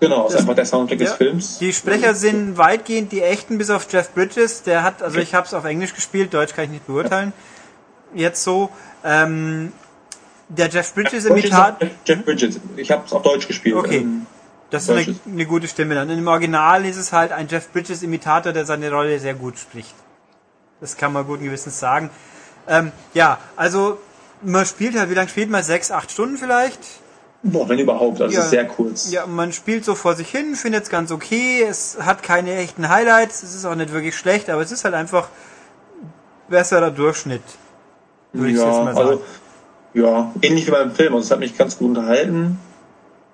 Genau, 0.00 0.24
das 0.24 0.34
ist 0.34 0.40
einfach 0.40 0.54
der 0.54 0.66
Soundtrack 0.66 1.00
Ja. 1.00 1.06
des 1.06 1.14
Films. 1.16 1.58
Die 1.58 1.72
Sprecher 1.72 2.14
sind 2.14 2.58
weitgehend 2.58 3.10
die 3.12 3.22
echten, 3.22 3.56
bis 3.58 3.70
auf 3.70 3.86
Jeff 3.90 4.10
Bridges. 4.12 4.62
Der 4.62 4.82
hat, 4.82 5.02
also 5.02 5.18
ich 5.18 5.34
habe 5.34 5.46
es 5.46 5.54
auf 5.54 5.64
Englisch 5.64 5.94
gespielt, 5.94 6.34
Deutsch 6.34 6.54
kann 6.54 6.64
ich 6.66 6.70
nicht 6.70 6.86
beurteilen. 6.86 7.32
Jetzt 8.16 8.42
so, 8.42 8.70
ähm, 9.04 9.72
der 10.48 10.68
Jeff 10.68 10.94
Bridges 10.94 11.24
Imitat, 11.26 11.76
Jeff, 12.04 12.24
Bridges. 12.24 12.58
Ich 12.76 12.90
habe 12.90 13.04
es 13.04 13.12
auf 13.12 13.22
Deutsch 13.22 13.46
gespielt. 13.46 13.76
Okay. 13.76 13.98
Ähm, 13.98 14.26
das 14.70 14.84
ist 14.84 14.90
eine, 14.90 15.16
eine 15.26 15.46
gute 15.46 15.68
Stimme 15.68 15.94
dann. 15.94 16.10
Im 16.10 16.26
Original 16.26 16.84
ist 16.84 16.96
es 16.96 17.12
halt 17.12 17.30
ein 17.30 17.46
Jeff 17.48 17.70
Bridges 17.72 18.02
Imitator, 18.02 18.52
der 18.52 18.64
seine 18.64 18.90
Rolle 18.90 19.18
sehr 19.20 19.34
gut 19.34 19.58
spricht. 19.58 19.94
Das 20.80 20.96
kann 20.96 21.12
man 21.12 21.26
guten 21.26 21.44
Gewissens 21.44 21.78
sagen. 21.78 22.10
Ähm, 22.66 22.90
ja, 23.14 23.38
also 23.54 23.98
man 24.42 24.66
spielt 24.66 24.98
halt, 24.98 25.10
wie 25.10 25.14
lange 25.14 25.28
spielt 25.28 25.50
man? 25.50 25.62
Sechs, 25.62 25.90
acht 25.90 26.10
Stunden 26.10 26.36
vielleicht? 26.36 26.80
Boah, 27.42 27.68
wenn 27.68 27.78
überhaupt, 27.78 28.20
also 28.20 28.34
Ja. 28.34 28.42
sehr 28.42 28.66
kurz. 28.66 29.10
Ja, 29.10 29.26
man 29.26 29.52
spielt 29.52 29.84
so 29.84 29.94
vor 29.94 30.16
sich 30.16 30.28
hin, 30.28 30.56
findet 30.56 30.84
es 30.84 30.90
ganz 30.90 31.12
okay. 31.12 31.62
Es 31.62 31.98
hat 32.00 32.22
keine 32.22 32.56
echten 32.56 32.88
Highlights, 32.88 33.42
es 33.42 33.54
ist 33.54 33.64
auch 33.66 33.74
nicht 33.76 33.92
wirklich 33.92 34.16
schlecht, 34.16 34.50
aber 34.50 34.62
es 34.62 34.72
ist 34.72 34.84
halt 34.84 34.94
einfach 34.94 35.28
besserer 36.48 36.90
Durchschnitt. 36.90 37.42
Würde 38.36 38.52
ich 38.52 38.58
ja, 38.58 38.66
jetzt 38.66 38.84
mal 38.84 38.94
sagen. 38.94 39.08
also, 39.08 39.22
ja, 39.94 40.32
ähnlich 40.42 40.66
wie 40.66 40.70
beim 40.70 40.92
Film. 40.92 41.14
Also 41.14 41.24
es 41.24 41.30
hat 41.30 41.40
mich 41.40 41.56
ganz 41.56 41.78
gut 41.78 41.88
unterhalten. 41.88 42.58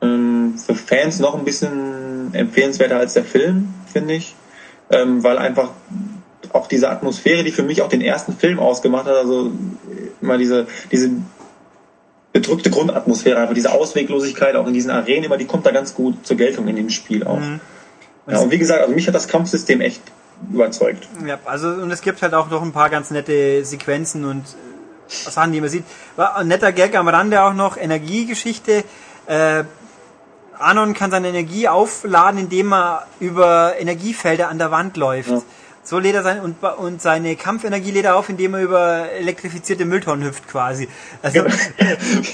Ähm, 0.01 0.55
für 0.65 0.75
Fans 0.75 1.19
noch 1.19 1.35
ein 1.35 1.45
bisschen 1.45 2.35
empfehlenswerter 2.35 2.97
als 2.97 3.15
der 3.15 3.25
Film, 3.25 3.75
finde 3.93 4.15
ich. 4.15 4.35
Ähm, 4.91 5.23
weil 5.23 5.39
einfach 5.39 5.71
auch 6.53 6.67
diese 6.67 6.91
Atmosphäre, 6.91 7.45
die 7.45 7.53
für 7.53 7.63
mich 7.63 7.83
auch 7.83 7.89
den 7.89 8.01
ersten 8.01 8.37
Film 8.37 8.59
ausgemacht 8.59 9.07
hat, 9.07 9.15
also 9.15 9.53
immer 10.21 10.39
diese, 10.39 10.67
diese 10.91 11.11
bedrückte 12.33 12.71
Grundatmosphäre, 12.71 13.39
einfach 13.39 13.55
diese 13.55 13.73
Ausweglosigkeit 13.73 14.57
auch 14.57 14.67
in 14.67 14.75
diesen 14.75 14.91
Arenen, 14.91 15.25
immer 15.25 15.37
die 15.37 15.45
kommt 15.45 15.67
da 15.67 15.71
ganz 15.71 15.95
gut 15.95 16.27
zur 16.27 16.37
Geltung 16.37 16.67
in 16.69 16.77
dem 16.77 16.91
Spiel 16.91 17.25
auch. 17.25 17.39
Mhm. 17.39 17.61
Ja, 18.27 18.39
und 18.39 18.51
wie 18.51 18.59
gesagt, 18.59 18.81
also 18.81 18.95
mich 18.95 19.07
hat 19.07 19.15
das 19.15 19.29
Kampfsystem 19.29 19.81
echt 19.81 20.01
überzeugt. 20.51 21.09
Ja, 21.27 21.39
also 21.45 21.69
und 21.69 21.91
es 21.91 22.03
gibt 22.03 22.23
halt 22.23 22.35
auch 22.35 22.51
noch 22.51 22.63
ein 22.63 22.73
paar 22.73 22.89
ganz 22.89 23.11
nette 23.11 23.65
Sequenzen 23.65 24.25
und 24.25 24.43
äh, 24.43 24.72
Sachen, 25.13 25.53
die 25.53 25.61
man 25.61 25.71
sieht. 25.71 25.85
War 26.17 26.37
ein 26.37 26.49
netter 26.49 26.73
Gag 26.73 26.95
am 26.97 27.09
Rande 27.09 27.43
auch 27.43 27.55
noch, 27.55 27.77
Energiegeschichte. 27.77 28.85
Äh, 29.27 29.65
Anon 30.59 30.95
kann 30.95 31.11
seine 31.11 31.29
Energie 31.29 31.69
aufladen, 31.69 32.39
indem 32.39 32.73
er 32.73 33.07
über 33.21 33.75
Energiefelder 33.79 34.49
an 34.49 34.59
der 34.59 34.71
Wand 34.71 34.97
läuft. 34.97 35.31
Ja. 35.31 35.43
So 35.85 35.99
lädt 35.99 36.15
er 36.15 36.23
sein, 36.23 36.41
und, 36.41 36.63
und 36.63 37.03
seine 37.03 37.35
Kampfenergie 37.35 37.91
lädt 37.91 38.05
er 38.05 38.15
auf, 38.15 38.29
indem 38.29 38.55
er 38.55 38.61
über 38.61 39.11
elektrifizierte 39.11 39.85
Mülltonnen 39.85 40.29
hüpft 40.29 40.47
quasi. 40.47 40.89
Also, 41.23 41.45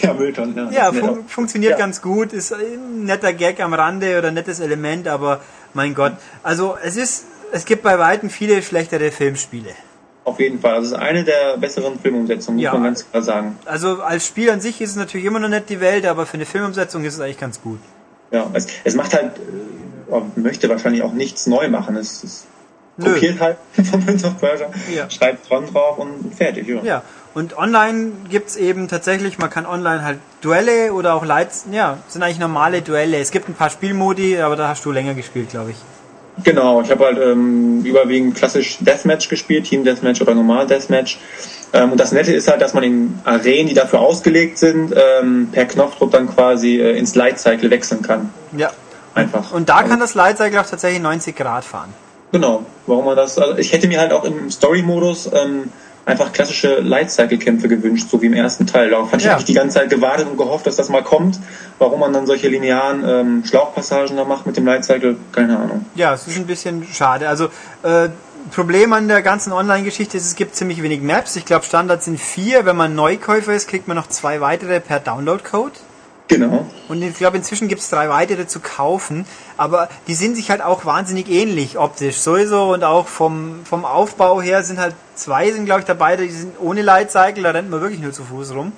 ja, 0.03 0.13
Mülltonnen, 0.19 0.71
ja. 0.71 0.71
ja, 0.71 0.93
fun 0.93 1.17
nett. 1.17 1.31
funktioniert 1.31 1.73
Ja. 1.73 1.79
ganz 1.79 2.03
gut, 2.03 2.35
ist 2.35 2.53
ein 2.53 3.05
netter 3.05 3.33
Gag 3.33 3.61
am 3.61 3.73
Rande 3.73 4.19
oder 4.19 4.29
ein 4.29 4.35
nettes 4.35 4.61
Element, 4.61 5.09
aber 5.09 5.41
mein 5.73 5.95
Gott. 5.95 6.13
Also 6.43 6.77
es 6.83 6.97
ist, 6.97 7.25
es 7.51 7.65
gibt 7.65 7.83
bei 7.83 7.99
Weitem 7.99 8.29
viele 8.29 8.63
schlechtere 8.63 9.11
Filmspiele. 9.11 9.71
Auf 10.29 10.39
jeden 10.41 10.61
Fall. 10.61 10.75
Also 10.75 10.87
es 10.89 10.93
ist 10.93 10.99
eine 10.99 11.25
der 11.25 11.57
besseren 11.57 11.99
Filmumsetzungen, 11.99 12.57
muss 12.57 12.65
Ja. 12.65 12.73
man 12.75 12.85
ganz 12.85 13.11
klar 13.11 13.23
sagen. 13.23 13.59
Also 13.65 14.03
als 14.03 14.27
Spiel 14.27 14.51
an 14.51 14.61
sich 14.61 14.81
ist 14.81 14.91
es 14.91 14.97
natürlich 14.97 15.27
immer 15.27 15.39
noch 15.41 15.49
nicht 15.49 15.69
die 15.71 15.81
Welt, 15.81 16.05
aber 16.07 16.27
für 16.27 16.35
eine 16.35 16.45
Filmumsetzung 16.47 17.05
ist 17.05 17.15
es 17.15 17.21
eigentlich 17.21 17.39
ganz 17.41 17.61
gut. 17.63 17.79
Ja, 18.31 18.47
es, 18.53 18.67
es 18.85 18.95
macht 18.95 19.15
halt, 19.15 19.33
äh, 19.39 20.21
möchte 20.41 20.69
wahrscheinlich 20.69 21.03
auch 21.03 21.13
nichts 21.13 21.47
neu 21.47 21.69
machen. 21.71 21.97
Es, 21.97 22.23
es 22.23 22.47
kopiert 23.03 23.41
halt 23.41 23.57
von 23.91 24.05
Prince 24.05 24.27
of 24.27 24.39
Persia, 24.39 24.69
Ja. 24.95 25.09
schreibt 25.09 25.49
dran 25.49 25.65
drauf 25.73 25.99
und 25.99 26.35
fertig. 26.37 26.69
Ja. 26.69 26.81
Ja, 26.83 27.03
und 27.33 27.57
online 27.57 28.13
gibt's 28.29 28.57
eben 28.57 28.89
tatsächlich, 28.89 29.39
man 29.39 29.49
kann 29.49 29.65
online 29.65 30.05
halt 30.05 30.19
Duelle 30.43 30.93
oder 30.93 31.15
auch 31.15 31.25
Lights, 31.25 31.65
ja, 31.73 31.97
sind 32.09 32.23
eigentlich 32.23 32.39
normale 32.39 32.83
Duelle. 32.83 33.19
Es 33.19 33.31
gibt 33.31 33.49
ein 33.49 33.55
paar 33.55 33.71
Spielmodi, 33.71 34.39
aber 34.39 34.57
da 34.57 34.69
hast 34.69 34.85
du 34.85 34.93
länger 34.93 35.15
gespielt, 35.15 35.49
glaube 35.51 35.71
ich. 35.71 35.77
Genau, 36.45 36.83
ich 36.83 36.91
habe 36.91 37.05
halt 37.05 37.19
ähm, 37.19 37.83
überwiegend 37.85 38.35
klassisch 38.37 38.79
Deathmatch 38.81 39.29
gespielt, 39.29 39.65
Team 39.65 39.85
Deathmatch 39.85 40.21
oder 40.21 40.35
Normal 40.35 40.67
Deathmatch. 40.67 41.19
Ähm, 41.73 41.93
und 41.93 41.99
das 42.01 42.13
Nette 42.13 42.33
ist 42.33 42.49
halt, 42.49 42.61
dass 42.63 42.75
man 42.75 42.85
in 42.85 43.19
Arenen, 43.25 43.69
die 43.69 43.75
dafür 43.75 44.01
ausgelegt 44.01 44.59
sind, 44.59 44.95
ähm, 44.97 45.49
per 45.53 45.67
Knopfdruck 45.67 46.11
dann 46.11 46.29
quasi 46.29 46.81
äh, 46.81 46.97
ins 46.99 47.15
Light 47.15 47.39
Cycle 47.39 47.71
wechseln 47.71 48.03
kann. 48.03 48.33
Ja. 48.57 48.71
Einfach. 49.19 49.53
Und 49.53 49.69
da 49.69 49.83
kann 49.83 49.99
das 49.99 50.15
Lightcycle 50.15 50.59
auch 50.61 50.67
tatsächlich 50.67 51.03
90 51.03 51.35
Grad 51.35 51.65
fahren. 51.65 51.93
Genau, 52.31 52.65
warum 52.87 53.07
man 53.07 53.17
das. 53.17 53.39
Also 53.39 53.59
ich 53.59 53.73
hätte 53.73 53.89
mir 53.89 54.01
halt 54.01 54.13
auch 54.13 54.25
im 54.25 54.51
Story-Modus 54.51 55.31
ähm, 55.33 55.73
einfach 56.09 56.33
klassische 56.33 56.81
Light-Cycle-Kämpfe 56.81 57.69
gewünscht, 57.69 58.09
so 58.11 58.21
wie 58.23 58.27
im 58.27 58.33
ersten 58.35 58.67
Teil. 58.67 58.91
Darauf 58.91 59.09
hatte 59.09 59.19
ich 59.19 59.25
Ja. 59.27 59.33
eigentlich 59.35 59.45
die 59.45 59.55
ganze 59.55 59.79
Zeit 59.79 59.91
gewartet 59.91 60.27
und 60.29 60.37
gehofft, 60.39 60.67
dass 60.67 60.77
das 60.77 60.89
mal 60.89 61.03
kommt. 61.05 61.39
Warum 61.79 62.01
man 62.01 62.13
dann 62.13 62.27
solche 62.27 62.49
linearen 62.49 63.05
ähm, 63.07 63.45
Schlauchpassagen 63.45 64.17
da 64.17 64.25
macht 64.25 64.47
mit 64.47 64.57
dem 64.57 64.65
Light-Cycle, 64.67 65.17
keine 65.33 65.59
Ahnung. 65.59 65.85
Ja, 65.95 66.15
es 66.15 66.27
ist 66.27 66.37
ein 66.37 66.47
bisschen 66.47 66.87
schade. 66.93 67.29
Also 67.29 67.47
äh, 67.83 68.09
Problem 68.53 68.93
an 68.95 69.09
der 69.09 69.21
ganzen 69.21 69.53
Online-Geschichte 69.53 70.17
ist, 70.17 70.25
es 70.27 70.35
gibt 70.35 70.57
ziemlich 70.57 70.83
wenig 70.83 71.03
Maps. 71.03 71.37
Ich 71.37 71.45
glaube, 71.45 71.67
Standard 71.67 72.03
sind 72.03 72.19
vier. 72.19 72.65
Wenn 72.65 72.77
man 72.77 72.95
Neukäufer 72.95 73.53
ist, 73.53 73.69
kriegt 73.69 73.87
man 73.89 73.97
noch 73.97 74.07
zwei 74.09 74.41
weitere 74.41 74.81
per 74.81 75.01
Download-Code. 75.01 75.73
Genau. 76.29 76.67
Und 76.89 77.03
ich 77.03 77.15
glaube, 77.15 77.39
inzwischen 77.39 77.69
gibt 77.69 77.81
es 77.81 77.89
drei 77.89 78.09
weitere 78.11 78.47
zu 78.47 78.61
kaufen. 78.61 79.25
Aber 79.57 79.89
die 80.07 80.15
sind 80.15 80.37
sich 80.37 80.51
halt 80.51 80.63
auch 80.63 80.85
wahnsinnig 80.85 81.29
ähnlich 81.29 81.79
optisch. 81.79 82.19
Sowieso 82.19 82.73
und 82.75 82.85
auch 82.85 83.09
vom, 83.09 83.65
vom 83.65 83.85
Aufbau 83.85 84.41
her 84.41 84.63
sind 84.63 84.79
halt 84.79 84.95
zwei, 85.15 85.51
sind 85.51 85.65
glaube 85.65 85.81
ich 85.81 85.87
dabei, 85.87 86.17
die 86.17 86.29
sind 86.29 86.55
ohne 86.61 86.83
Lightcycle, 86.83 87.43
da 87.43 87.51
rennt 87.51 87.71
man 87.71 87.81
wirklich 87.81 88.01
nur 88.01 88.13
zu 88.13 88.25
Fuß 88.25 88.53
rum. 88.53 88.73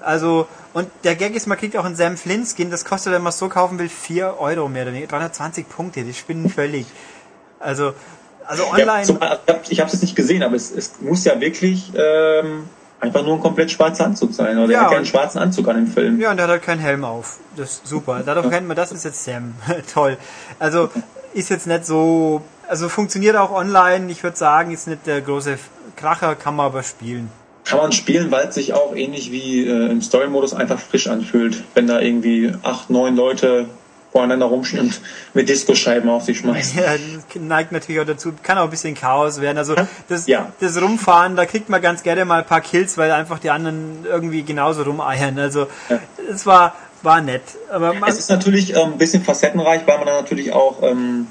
Also, 0.00 0.46
und 0.72 0.88
der 1.04 1.16
Gag 1.16 1.34
ist, 1.34 1.46
man 1.46 1.58
kriegt 1.58 1.76
auch 1.76 1.84
einen 1.84 1.96
Sam 1.96 2.16
Flynn 2.16 2.46
Skin, 2.46 2.70
das 2.70 2.84
kostet, 2.84 3.12
wenn 3.12 3.22
man 3.22 3.30
es 3.30 3.38
so 3.38 3.48
kaufen 3.48 3.78
will, 3.78 3.90
4 3.90 4.36
Euro 4.38 4.68
mehr 4.68 4.84
oder 4.84 4.92
weniger. 4.92 5.08
320 5.08 5.68
Punkte, 5.68 6.02
die 6.02 6.14
spinnen 6.14 6.48
völlig. 6.48 6.86
Also, 7.58 7.92
also 8.46 8.64
online. 8.68 9.00
Ja, 9.00 9.04
zum, 9.04 9.18
ich 9.68 9.80
habe 9.80 9.90
es 9.90 10.00
nicht 10.00 10.16
gesehen, 10.16 10.42
aber 10.42 10.54
es, 10.54 10.70
es 10.70 11.00
muss 11.00 11.24
ja 11.24 11.40
wirklich 11.40 11.92
ähm, 11.94 12.68
einfach 13.06 13.24
nur 13.24 13.34
ein 13.34 13.40
komplett 13.40 13.70
schwarzer 13.70 14.04
Anzug 14.04 14.34
sein. 14.34 14.58
Oder 14.58 14.72
Ja, 14.72 14.78
er 14.78 14.84
hat 14.84 14.90
ja 14.92 14.96
einen 14.98 15.06
schwarzen 15.06 15.38
Anzug 15.38 15.68
an 15.68 15.76
dem 15.76 15.86
Film. 15.86 16.20
Ja, 16.20 16.30
und 16.30 16.36
der 16.36 16.44
hat 16.44 16.50
halt 16.50 16.62
keinen 16.62 16.80
Helm 16.80 17.04
auf. 17.04 17.38
Das 17.56 17.72
ist 17.72 17.86
super. 17.86 18.22
Dadurch 18.24 18.50
kennt 18.50 18.66
man, 18.66 18.76
das 18.76 18.92
ist 18.92 19.04
jetzt 19.04 19.24
Sam. 19.24 19.54
Toll. 19.94 20.16
Also, 20.58 20.90
ist 21.34 21.50
jetzt 21.50 21.66
nicht 21.66 21.86
so, 21.86 22.42
also 22.68 22.88
funktioniert 22.88 23.36
auch 23.36 23.52
online. 23.52 24.10
Ich 24.10 24.22
würde 24.22 24.36
sagen, 24.36 24.72
ist 24.72 24.88
nicht 24.88 25.06
der 25.06 25.20
große 25.20 25.58
Kracher, 25.96 26.34
kann 26.34 26.56
man 26.56 26.66
aber 26.66 26.82
spielen. 26.82 27.30
Kann 27.64 27.78
man 27.78 27.92
spielen, 27.92 28.30
weil 28.30 28.46
es 28.48 28.54
sich 28.54 28.74
auch 28.74 28.94
ähnlich 28.94 29.32
wie 29.32 29.66
äh, 29.66 29.90
im 29.90 30.00
Story-Modus 30.00 30.54
einfach 30.54 30.78
frisch 30.78 31.08
anfühlt, 31.08 31.64
wenn 31.74 31.86
da 31.88 32.00
irgendwie 32.00 32.52
acht, 32.62 32.90
neun 32.90 33.16
Leute 33.16 33.66
voreinander 34.16 34.48
und 34.80 35.00
mit 35.34 35.46
Disco-Scheiben 35.48 36.08
auf 36.08 36.24
sich 36.24 36.38
schmeißen. 36.38 36.78
Ja, 36.82 36.92
das 36.92 37.40
neigt 37.42 37.70
natürlich 37.72 38.00
auch 38.00 38.06
dazu, 38.06 38.32
kann 38.42 38.56
auch 38.56 38.64
ein 38.64 38.70
bisschen 38.70 38.94
Chaos 38.94 39.42
werden. 39.42 39.58
Also 39.58 39.74
das, 40.08 40.26
Ja. 40.26 40.52
das 40.58 40.80
Rumfahren, 40.80 41.36
da 41.36 41.44
kriegt 41.44 41.68
man 41.68 41.82
ganz 41.82 42.02
gerne 42.02 42.24
mal 42.24 42.38
ein 42.40 42.46
paar 42.46 42.62
Kills, 42.62 42.96
weil 42.96 43.10
einfach 43.12 43.38
die 43.38 43.50
anderen 43.50 44.06
irgendwie 44.06 44.42
genauso 44.42 44.84
rumeiern. 44.84 45.38
Also 45.38 45.66
Ja. 45.90 45.98
es 46.32 46.46
war, 46.46 46.74
war 47.02 47.20
nett. 47.20 47.42
Aber 47.70 47.94
Es 48.06 48.18
ist 48.18 48.30
natürlich 48.30 48.70
ähm, 48.74 48.92
ein 48.92 48.98
bisschen 48.98 49.22
facettenreich, 49.22 49.82
weil 49.86 49.98
man 49.98 50.06
dann 50.06 50.16
natürlich 50.22 50.52
auch 50.54 50.82
ähm, 50.82 51.26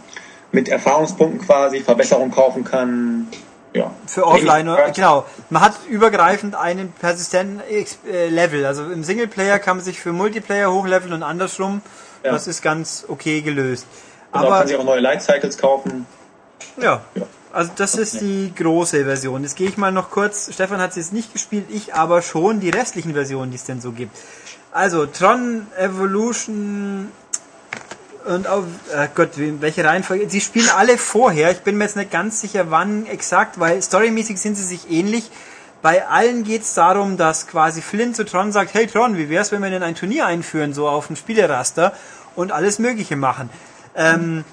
mit 0.52 0.70
Erfahrungspunkten 0.70 1.42
quasi 1.42 1.80
Verbesserung 1.82 2.30
kaufen 2.30 2.64
kann. 2.64 3.28
Ja. 3.74 3.92
für 4.08 4.26
Offline, 4.26 4.68
Ja. 4.68 4.88
genau. 4.90 5.26
Man 5.50 5.62
hat 5.62 5.74
übergreifend 5.90 6.56
einen 6.56 6.94
persistenten 6.94 7.60
äh, 7.70 8.30
Level. 8.30 8.66
Also 8.66 8.84
im 8.90 9.04
Singleplayer 9.04 9.60
kann 9.60 9.76
man 9.78 9.84
sich 9.84 10.00
für 10.00 10.14
Multiplayer 10.14 10.72
hochleveln 10.72 11.12
und 11.12 11.24
andersrum. 11.24 11.82
Ja. 12.26 12.32
Das 12.32 12.48
ist 12.48 12.62
ganz 12.62 13.06
okay 13.08 13.42
gelöst. 13.42 13.86
Man 14.34 14.46
Aber 14.46 14.58
kann 14.60 14.68
sich 14.68 14.78
auch 14.78 14.84
neue 14.84 15.00
Light 15.00 15.22
Cycles 15.22 15.58
kaufen. 15.58 16.06
ja, 16.82 17.02
Ja. 17.14 17.24
also 17.54 17.72
das 17.76 17.96
ist 17.96 18.20
die 18.22 18.52
große 18.56 19.06
Version. 19.06 19.44
Jetzt 19.44 19.56
gehe 19.56 19.70
ich 19.70 19.78
mal 19.78 19.92
noch 19.92 20.10
kurz. 20.10 20.50
Stefan 20.54 20.80
hat 20.82 20.90
es 20.92 20.96
jetzt 20.98 21.14
nicht 21.14 21.32
gespielt, 21.34 21.66
ich 21.70 21.94
aber 21.94 22.22
schon 22.22 22.60
die 22.60 22.70
restlichen 22.72 23.14
Versionen, 23.14 23.52
die 23.52 23.58
es 23.58 23.64
denn 23.66 23.80
so 23.80 23.92
gibt. 23.92 24.18
Also 24.72 25.06
Tron 25.06 25.68
Evolution 25.78 27.12
und 28.26 28.48
auf 28.48 28.64
äh 28.94 29.08
Gott, 29.14 29.30
welche 29.38 29.86
Reihenfolge? 29.86 30.30
Sie 30.30 30.42
spielen 30.42 30.70
alle 30.76 30.98
vorher. 30.98 31.52
Ich 31.52 31.60
bin 31.60 31.78
mir 31.78 31.84
jetzt 31.86 31.96
nicht 31.96 32.12
ganz 32.12 32.42
sicher, 32.42 32.72
wann 32.72 33.06
exakt, 33.06 33.60
weil 33.60 33.82
storymäßig 33.82 34.42
sind 34.42 34.56
sie 34.56 34.64
sich 34.64 34.90
ähnlich. 34.90 35.30
Bei 35.86 36.08
allen 36.08 36.44
geht 36.44 36.64
es 36.64 36.74
darum, 36.74 37.16
dass 37.16 37.46
quasi 37.46 37.80
Flynn 37.80 38.16
zu 38.16 38.26
Tron 38.26 38.52
sagt, 38.52 38.74
hey 38.74 38.88
Tron, 38.88 39.20
wie 39.20 39.30
wär's, 39.30 39.52
wenn 39.52 39.62
wir 39.62 39.70
denn 39.70 39.84
ein 39.84 39.94
Turnier 39.94 40.26
einführen, 40.26 40.74
so 40.74 40.90
auf 40.90 41.06
dem 41.06 41.16
Spieleraster 41.16 41.94
und 42.36 42.52
alles 42.52 42.80
Mögliche 42.80 43.16
machen. 43.16 43.52
Ähm, 43.96 44.46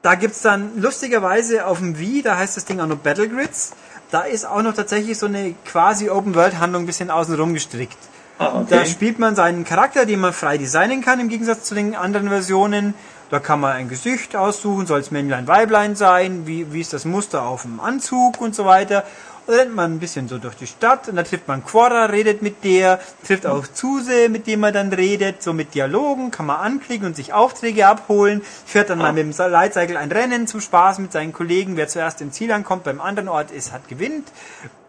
da 0.00 0.14
gibt's 0.14 0.40
dann 0.40 0.80
lustigerweise 0.80 1.66
auf 1.66 1.80
dem 1.80 1.98
Wii, 1.98 2.22
da 2.22 2.38
heißt 2.38 2.56
das 2.56 2.64
Ding 2.64 2.80
auch 2.80 2.86
noch 2.86 2.96
Battlegrids, 2.96 3.72
da 4.10 4.22
ist 4.22 4.46
auch 4.46 4.62
noch 4.62 4.72
tatsächlich 4.72 5.18
so 5.18 5.26
eine 5.26 5.54
quasi 5.66 6.08
Open-World-Handlung 6.08 6.84
ein 6.84 6.86
bisschen 6.86 7.10
außenrum 7.10 7.52
gestrickt. 7.52 7.98
Ah, 8.38 8.64
Da 8.66 8.78
okay. 8.78 8.86
spielt 8.86 9.18
man 9.18 9.36
seinen 9.36 9.66
Charakter, 9.66 10.06
den 10.06 10.20
man 10.20 10.32
frei 10.32 10.56
designen 10.56 11.02
kann, 11.02 11.20
im 11.20 11.28
Gegensatz 11.28 11.64
zu 11.64 11.74
den 11.74 11.94
anderen 11.94 12.30
Versionen. 12.30 12.94
Da 13.30 13.40
kann 13.40 13.60
man 13.60 13.72
ein 13.72 13.90
Gesicht 13.90 14.34
aussuchen, 14.34 14.86
soll 14.86 15.00
es 15.00 15.10
Männlein, 15.10 15.46
Weiblein 15.46 15.96
sein, 15.96 16.46
wie, 16.46 16.72
wie 16.72 16.80
ist 16.80 16.94
das 16.94 17.04
Muster 17.04 17.42
auf 17.42 17.62
dem 17.62 17.78
Anzug 17.78 18.40
und 18.40 18.54
so 18.54 18.64
weiter. 18.64 19.04
Rennt 19.48 19.74
man 19.74 19.94
ein 19.94 19.98
bisschen 19.98 20.28
so 20.28 20.36
durch 20.36 20.56
die 20.56 20.66
Stadt 20.66 21.08
und 21.08 21.16
da 21.16 21.22
trifft 21.22 21.48
man 21.48 21.64
Quora, 21.64 22.04
redet 22.04 22.42
mit 22.42 22.64
der, 22.64 23.00
trifft 23.26 23.46
auch 23.46 23.66
Zuse, 23.66 24.28
mit 24.28 24.46
dem 24.46 24.60
man 24.60 24.74
dann 24.74 24.92
redet, 24.92 25.42
so 25.42 25.54
mit 25.54 25.74
Dialogen, 25.74 26.30
kann 26.30 26.44
man 26.44 26.58
anklicken 26.58 27.06
und 27.06 27.16
sich 27.16 27.32
Aufträge 27.32 27.86
abholen, 27.86 28.42
fährt 28.66 28.90
dann 28.90 28.98
mal 28.98 29.14
mit 29.14 29.22
dem 29.38 29.50
Lightcycle 29.50 29.96
ein 29.96 30.12
Rennen 30.12 30.46
zum 30.46 30.60
Spaß 30.60 30.98
mit 30.98 31.12
seinen 31.12 31.32
Kollegen, 31.32 31.78
wer 31.78 31.88
zuerst 31.88 32.20
im 32.20 32.30
Ziel 32.30 32.52
ankommt, 32.52 32.84
beim 32.84 33.00
anderen 33.00 33.28
Ort 33.30 33.50
ist, 33.50 33.72
hat 33.72 33.88
gewinnt 33.88 34.28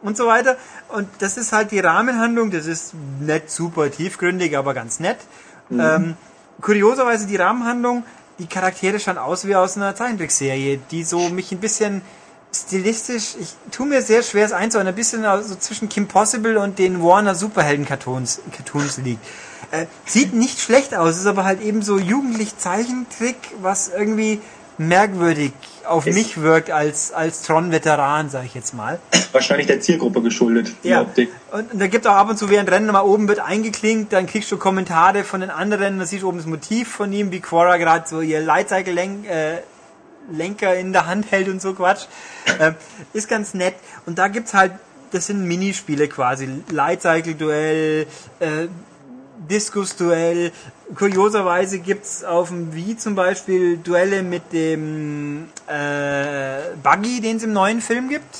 und 0.01 0.17
so 0.17 0.27
weiter. 0.27 0.57
Und 0.89 1.07
das 1.19 1.37
ist 1.37 1.53
halt 1.53 1.71
die 1.71 1.79
Rahmenhandlung, 1.79 2.51
das 2.51 2.65
ist 2.65 2.93
nicht 3.21 3.49
super 3.49 3.89
tiefgründig, 3.89 4.57
aber 4.57 4.73
ganz 4.73 4.99
nett. 4.99 5.19
Ähm, 5.71 6.17
kurioserweise 6.61 7.27
die 7.27 7.37
Rahmenhandlung, 7.37 8.03
die 8.39 8.47
Charaktere 8.47 8.99
schauen 8.99 9.17
aus 9.17 9.45
wie 9.45 9.55
aus 9.55 9.77
einer 9.77 9.95
Zeichentrickserie, 9.95 10.79
die 10.91 11.03
so 11.03 11.29
mich 11.29 11.51
ein 11.51 11.59
bisschen 11.59 12.01
stilistisch, 12.53 13.35
ich 13.39 13.49
tue 13.71 13.85
mir 13.87 14.01
sehr 14.01 14.23
schwer 14.23 14.45
es 14.45 14.51
einzuordnen, 14.53 14.93
ein 14.93 14.95
bisschen 14.95 15.23
so 15.43 15.55
zwischen 15.55 15.89
Kim 15.89 16.07
Possible 16.07 16.57
und 16.59 16.79
den 16.79 17.01
Warner 17.03 17.35
Superhelden 17.35 17.85
Cartoons, 17.85 18.41
liegt. 18.97 19.23
Äh, 19.71 19.85
sieht 20.05 20.33
nicht 20.33 20.59
schlecht 20.59 20.95
aus, 20.95 21.17
ist 21.17 21.27
aber 21.27 21.43
halt 21.43 21.61
eben 21.61 21.81
so 21.83 21.99
jugendlich 21.99 22.57
Zeichentrick, 22.57 23.35
was 23.61 23.89
irgendwie 23.95 24.41
merkwürdig 24.79 25.51
auf 25.85 26.07
Ist- 26.07 26.15
mich 26.15 26.41
wirkt 26.41 26.71
als, 26.71 27.11
als 27.11 27.43
Tron-Veteran, 27.43 28.29
sag 28.29 28.45
ich 28.45 28.55
jetzt 28.55 28.73
mal. 28.73 28.99
Wahrscheinlich 29.31 29.67
der 29.67 29.81
Zielgruppe 29.81 30.21
geschuldet, 30.21 30.73
die 30.83 30.89
Ja. 30.89 31.01
Optik. 31.01 31.29
Und, 31.51 31.73
und 31.73 31.79
da 31.81 31.87
gibt 31.87 32.07
auch 32.07 32.13
ab 32.15 32.29
und 32.29 32.37
zu 32.39 32.49
während 32.49 32.71
Rennen 32.71 32.87
mal 32.87 33.01
oben 33.01 33.27
wird 33.27 33.39
eingeklinkt, 33.39 34.13
dann 34.13 34.25
kriegst 34.25 34.51
du 34.51 34.57
Kommentare 34.57 35.23
von 35.23 35.41
den 35.41 35.49
anderen, 35.51 35.99
da 35.99 36.05
siehst 36.05 36.23
du 36.23 36.29
oben 36.29 36.37
das 36.37 36.47
Motiv 36.47 36.87
von 36.89 37.11
ihm, 37.11 37.31
wie 37.31 37.41
Quora 37.41 37.77
gerade 37.77 38.07
so 38.07 38.21
ihr 38.21 38.39
Lightcycle 38.39 38.93
lenk, 38.93 39.27
äh, 39.27 39.57
Lenker 40.31 40.75
in 40.75 40.93
der 40.93 41.05
Hand 41.05 41.31
hält 41.31 41.47
und 41.47 41.61
so 41.61 41.73
Quatsch. 41.73 42.05
Ähm, 42.59 42.75
ist 43.13 43.27
ganz 43.27 43.53
nett. 43.53 43.75
Und 44.05 44.17
da 44.17 44.27
gibt's 44.27 44.53
halt, 44.53 44.73
das 45.11 45.27
sind 45.27 45.43
Minispiele 45.45 46.07
quasi. 46.07 46.49
Lightcycle-Duell, 46.69 48.07
äh, 48.39 48.67
Diskus-Duell. 49.49 50.51
Kurioserweise 50.95 51.79
gibt's 51.79 52.23
auf 52.23 52.49
dem 52.49 52.73
Wii 52.73 52.97
zum 52.97 53.15
Beispiel 53.15 53.77
Duelle 53.77 54.23
mit 54.23 54.53
dem 54.53 55.49
äh, 55.67 56.59
Buggy, 56.81 57.21
den 57.21 57.37
es 57.37 57.43
im 57.43 57.53
neuen 57.53 57.81
Film 57.81 58.09
gibt. 58.09 58.37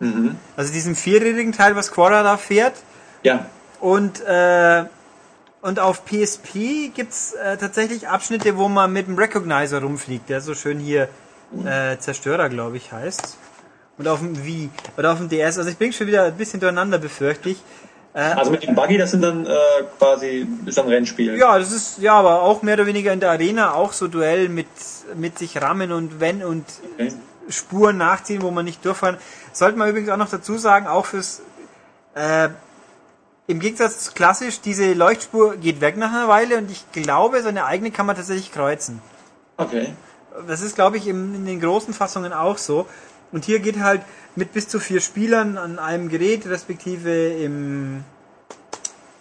Mhm. 0.00 0.36
Also 0.56 0.72
diesem 0.72 0.96
vierrädrigen 0.96 1.52
Teil, 1.52 1.76
was 1.76 1.92
Quora 1.92 2.22
da 2.22 2.36
fährt. 2.36 2.74
Ja. 3.22 3.46
Und, 3.80 4.20
äh, 4.20 4.84
und 5.60 5.78
auf 5.78 6.04
PSP 6.04 6.90
gibt's 6.94 7.32
äh, 7.34 7.56
tatsächlich 7.56 8.08
Abschnitte, 8.08 8.56
wo 8.56 8.68
man 8.68 8.92
mit 8.92 9.06
dem 9.06 9.16
Recognizer 9.16 9.80
rumfliegt, 9.80 10.28
der 10.28 10.40
so 10.40 10.54
schön 10.54 10.78
hier 10.80 11.08
äh, 11.66 11.98
Zerstörer, 11.98 12.48
glaube 12.48 12.76
ich, 12.76 12.92
heißt. 12.92 13.36
Und 13.98 14.08
auf 14.08 14.20
dem 14.20 14.44
Wii 14.44 14.70
oder 14.96 15.12
auf 15.12 15.18
dem 15.18 15.28
DS. 15.28 15.58
Also 15.58 15.70
ich 15.70 15.76
bin 15.76 15.92
schon 15.92 16.06
wieder 16.06 16.24
ein 16.24 16.36
bisschen 16.36 16.60
durcheinander, 16.60 16.98
befürchte 16.98 17.50
ich. 17.50 17.62
Äh, 18.14 18.20
Also 18.20 18.50
mit 18.50 18.62
dem 18.62 18.74
Buggy, 18.74 18.98
das 18.98 19.10
sind 19.12 19.22
dann 19.22 19.46
äh, 19.46 19.50
quasi, 19.98 20.46
ist 20.66 20.78
ein 20.78 20.88
Rennspiel. 20.88 21.36
ja, 21.36 21.58
das 21.58 21.72
ist 21.72 21.98
ja, 21.98 22.14
aber 22.14 22.42
auch 22.42 22.62
mehr 22.62 22.74
oder 22.74 22.86
weniger 22.86 23.12
in 23.12 23.20
der 23.20 23.30
Arena 23.30 23.74
auch 23.74 23.92
so 23.92 24.08
Duell 24.08 24.48
mit 24.48 24.66
mit 25.14 25.38
sich 25.38 25.60
rammen 25.60 25.92
und 25.92 26.20
wenn 26.20 26.42
und 26.44 26.64
Okay. 26.94 27.12
Spuren 27.48 27.96
nachziehen, 27.98 28.40
wo 28.42 28.50
man 28.50 28.64
nicht 28.64 28.84
durchfahren. 28.84 29.18
Sollte 29.52 29.76
man 29.76 29.88
übrigens 29.88 30.08
auch 30.10 30.16
noch 30.16 30.30
dazu 30.30 30.56
sagen, 30.58 30.86
auch 30.86 31.06
fürs 31.06 31.42
äh, 32.14 32.48
im 33.48 33.58
Gegensatz 33.60 34.04
zu 34.04 34.12
klassisch, 34.12 34.60
diese 34.60 34.92
Leuchtspur 34.94 35.56
geht 35.56 35.80
weg 35.80 35.96
nach 35.96 36.12
einer 36.12 36.28
Weile 36.28 36.56
und 36.58 36.70
ich 36.70 36.84
glaube, 36.92 37.42
seine 37.42 37.64
eigene 37.66 37.90
kann 37.90 38.06
man 38.06 38.16
tatsächlich 38.16 38.52
kreuzen. 38.52 39.02
Okay. 39.56 39.92
Das 40.46 40.60
ist, 40.62 40.74
glaube 40.74 40.96
ich, 40.96 41.06
in 41.06 41.44
den 41.46 41.60
großen 41.60 41.94
Fassungen 41.94 42.32
auch 42.32 42.58
so. 42.58 42.86
Und 43.32 43.44
hier 43.44 43.60
geht 43.60 43.80
halt 43.80 44.02
mit 44.36 44.52
bis 44.52 44.68
zu 44.68 44.78
vier 44.78 45.00
Spielern 45.00 45.58
an 45.58 45.78
einem 45.78 46.08
Gerät, 46.08 46.46
respektive 46.46 47.28
im 47.28 48.04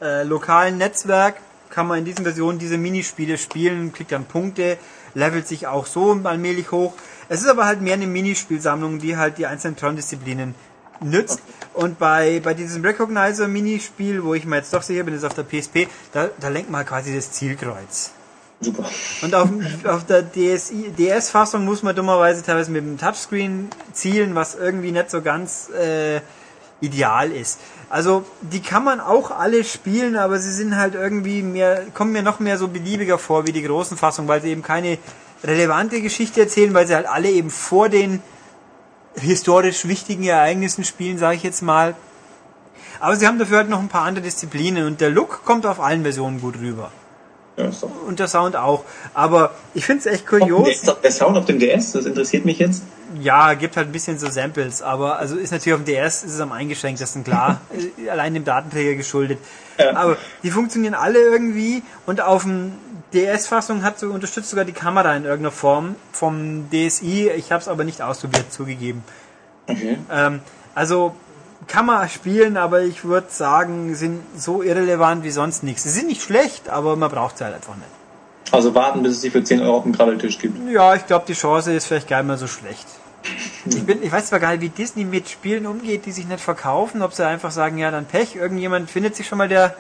äh, 0.02 0.24
lokalen 0.24 0.78
Netzwerk, 0.78 1.36
kann 1.70 1.88
man 1.88 2.00
in 2.00 2.06
diesen 2.06 2.24
Versionen 2.24 2.60
diese 2.60 2.78
Minispiele 2.78 3.38
spielen, 3.38 3.94
kriegt 3.94 4.12
dann 4.12 4.26
Punkte, 4.26 4.78
levelt 5.14 5.48
sich 5.48 5.68
auch 5.68 5.86
so 5.86 6.20
allmählich 6.24 6.72
hoch. 6.72 6.94
Es 7.30 7.42
ist 7.42 7.48
aber 7.48 7.66
halt 7.66 7.82
mehr 7.82 7.94
eine 7.94 8.08
Minispielsammlung, 8.08 9.00
die 9.00 9.16
halt 9.16 9.38
die 9.38 9.46
einzelnen 9.46 9.78
Tron-Disziplinen 9.78 10.56
nützt. 11.00 11.42
Und 11.74 11.98
bei, 12.00 12.42
bei 12.44 12.54
diesem 12.54 12.84
Recognizer-Minispiel, 12.84 14.24
wo 14.24 14.34
ich 14.34 14.46
mir 14.46 14.58
jetzt 14.58 14.74
doch 14.74 14.82
sicher 14.82 15.04
bin, 15.04 15.14
ist 15.14 15.24
auf 15.24 15.34
der 15.34 15.44
PSP, 15.44 15.88
da, 16.12 16.30
da 16.40 16.50
lenkt 16.50 16.70
man 16.70 16.86
quasi 16.86 17.16
das 17.16 17.32
Zielkreuz. 17.32 18.12
Super. 18.62 18.86
Und 19.24 19.34
auf, 19.34 19.50
auf 19.86 20.06
der 20.06 20.22
DS-Fassung 20.22 21.66
muss 21.66 21.82
man 21.82 21.96
dummerweise 21.96 22.44
teilweise 22.44 22.72
mit 22.72 22.84
dem 22.84 22.98
Touchscreen 22.98 23.70
zielen, 23.92 24.36
was 24.36 24.54
irgendwie 24.56 24.92
nicht 24.92 25.10
so 25.10 25.22
ganz 25.22 25.70
äh, 25.70 26.22
ideal 26.80 27.32
ist. 27.32 27.60
Also 27.90 28.24
die 28.42 28.62
kann 28.62 28.84
man 28.84 29.00
auch 29.00 29.32
alle 29.32 29.64
spielen, 29.64 30.16
aber 30.16 30.40
sie 30.40 30.54
sind 30.54 30.78
halt 30.78 30.94
irgendwie 30.94 31.42
mehr, 31.42 31.86
kommen 31.94 32.12
mir 32.12 32.22
noch 32.22 32.40
mehr 32.40 32.58
so 32.58 32.68
beliebiger 32.68 33.18
vor 33.18 33.48
wie 33.48 33.52
die 33.52 33.64
großen 33.64 33.98
Fassungen, 33.98 34.30
weil 34.30 34.42
sie 34.42 34.50
eben 34.50 34.62
keine 34.62 35.00
relevante 35.44 36.02
Geschichte 36.02 36.42
erzählen, 36.42 36.74
weil 36.74 36.88
sie 36.88 36.96
halt 36.96 37.08
alle 37.08 37.30
eben 37.30 37.50
vor 37.50 37.90
den 37.90 38.22
historisch 39.16 39.88
wichtigen 39.88 40.24
Ereignissen 40.24 40.84
spielen, 40.84 41.18
sage 41.18 41.38
ich 41.38 41.44
jetzt 41.44 41.62
mal. 41.62 41.96
Aber 43.00 43.16
sie 43.16 43.26
haben 43.26 43.40
dafür 43.40 43.58
halt 43.58 43.70
noch 43.70 43.80
ein 43.80 43.90
paar 43.90 44.06
andere 44.06 44.24
Disziplinen 44.24 44.86
und 44.86 45.02
der 45.02 45.10
Look 45.10 45.44
kommt 45.44 45.66
auf 45.66 45.80
allen 45.80 46.04
Versionen 46.04 46.40
gut 46.40 46.60
rüber. 46.60 46.92
Ja. 47.62 47.90
Und 48.08 48.20
der 48.20 48.28
Sound 48.28 48.56
auch. 48.56 48.84
Aber 49.14 49.52
ich 49.74 49.86
finde 49.86 50.00
es 50.02 50.06
echt 50.06 50.32
Der, 50.32 50.40
kurios. 50.40 50.82
der 50.82 51.12
Sound 51.12 51.38
auf 51.38 51.46
dem 51.46 51.60
DS, 51.60 51.92
das 51.94 52.06
interessiert 52.06 52.46
mich 52.46 52.60
jetzt. 52.60 52.84
Ja, 53.22 53.54
gibt 53.56 53.76
halt 53.76 53.90
ein 53.90 53.92
bisschen 53.92 54.18
so 54.18 54.30
Samples, 54.30 54.82
aber 54.82 55.20
also 55.20 55.36
ist 55.36 55.52
natürlich 55.52 55.74
auf 55.74 55.84
dem 55.84 55.94
DS 55.94 56.24
ist 56.24 56.34
es 56.36 56.40
am 56.40 56.52
eingeschränktesten 56.52 57.24
klar, 57.24 57.60
äh, 58.06 58.10
allein 58.10 58.34
dem 58.34 58.46
Datenträger 58.46 58.96
geschuldet. 58.96 59.40
Ja. 59.78 59.96
Aber 59.96 60.18
die 60.44 60.52
funktionieren 60.52 60.94
alle 60.94 61.20
irgendwie 61.20 61.84
und 62.06 62.22
auf 62.22 62.44
dem 62.44 62.74
DS-Fassung 63.14 63.84
hat 63.84 64.00
so 64.00 64.08
unterstützt 64.08 64.50
sogar 64.50 64.64
die 64.64 64.72
Kamera 64.72 65.16
in 65.16 65.24
irgendeiner 65.24 65.52
Form 65.52 65.96
vom 66.14 66.70
DSi. 66.72 67.30
Ich 67.36 67.52
habe 67.52 67.62
es 67.62 67.68
aber 67.68 67.84
nicht 67.84 68.02
ausprobiert, 68.02 68.54
zugegeben. 68.54 69.04
Okay. 69.68 69.98
Ähm, 70.10 70.40
also 70.74 71.16
kann 71.68 71.86
man 71.86 72.10
spielen, 72.10 72.58
aber 72.58 72.82
ich 72.82 73.04
würde 73.04 73.28
sagen, 73.30 73.96
sind 73.96 74.22
so 74.36 74.62
irrelevant 74.62 75.24
wie 75.24 75.32
sonst 75.32 75.64
nichts. 75.64 75.84
Sie 75.84 75.90
sind 75.90 76.08
nicht 76.08 76.22
schlecht, 76.22 76.70
aber 76.70 76.96
man 76.96 77.10
braucht 77.10 77.38
sie 77.38 77.44
halt 77.44 77.56
einfach 77.56 77.76
nicht. 77.76 77.88
Also 78.52 78.76
warten, 78.76 79.02
bis 79.04 79.14
es 79.14 79.22
sie 79.22 79.30
für 79.30 79.44
10 79.44 79.62
Euro 79.62 79.78
auf 79.78 79.84
dem 79.84 79.96
Krabbeltisch 79.96 80.38
gibt. 80.38 80.58
Ja, 80.70 80.96
ich 80.96 81.06
glaube, 81.08 81.26
die 81.28 81.34
Chance 81.34 81.74
ist 81.74 81.86
vielleicht 81.86 82.08
gar 82.08 82.18
nicht 82.18 82.28
mehr 82.28 82.38
so 82.38 82.48
schlecht. 82.48 82.86
Ich, 83.66 83.86
bin, 83.86 84.02
ich 84.02 84.12
weiß 84.12 84.28
zwar 84.28 84.40
gar 84.40 84.52
nicht, 84.52 84.62
wie 84.62 84.70
Disney 84.70 85.06
mit 85.06 85.30
Spielen 85.30 85.68
umgeht, 85.68 86.06
die 86.06 86.12
sich 86.12 86.28
nicht 86.28 86.42
verkaufen, 86.42 87.02
ob 87.02 87.14
sie 87.14 87.26
einfach 87.26 87.52
sagen, 87.52 87.78
ja, 87.78 87.92
dann 87.92 88.06
Pech, 88.06 88.36
irgendjemand 88.36 88.90
findet 88.90 89.16
sich 89.16 89.28
schon 89.28 89.38
mal, 89.38 89.48
der, 89.48 89.76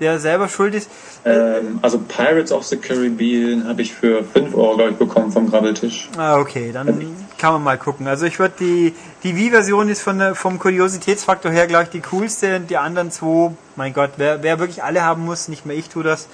der 0.00 0.18
selber 0.18 0.48
schuld 0.48 0.74
ist. 0.74 0.90
Ähm, 1.24 1.78
also 1.82 1.98
Pirates 1.98 2.50
of 2.52 2.64
the 2.66 2.76
Caribbean 2.76 3.68
habe 3.68 3.82
ich 3.82 3.92
für 3.94 4.24
5 4.24 4.54
Euro, 4.54 4.76
glaube 4.76 4.90
ich, 4.92 4.96
bekommen 4.96 5.30
vom 5.30 5.50
Krabbeltisch. 5.50 6.08
Ah, 6.16 6.38
okay, 6.38 6.70
dann 6.72 7.14
kann 7.38 7.52
man 7.52 7.62
mal 7.62 7.78
gucken. 7.78 8.08
Also 8.08 8.26
ich 8.26 8.38
würde 8.38 8.54
die, 8.58 8.94
die 9.22 9.36
Wii-Version 9.36 9.88
ist 9.88 10.00
von 10.02 10.18
der, 10.18 10.34
vom 10.34 10.58
Kuriositätsfaktor 10.58 11.52
her, 11.52 11.66
glaube 11.66 11.84
ich, 11.84 11.90
die 11.90 12.00
coolste 12.00 12.56
und 12.56 12.70
die 12.70 12.76
anderen 12.78 13.10
zwei, 13.10 13.50
mein 13.76 13.92
Gott, 13.92 14.12
wer, 14.16 14.42
wer 14.42 14.58
wirklich 14.58 14.82
alle 14.82 15.02
haben 15.02 15.24
muss, 15.24 15.48
nicht 15.48 15.66
mehr 15.66 15.76
ich 15.76 15.88
tue 15.88 16.02
das. 16.02 16.26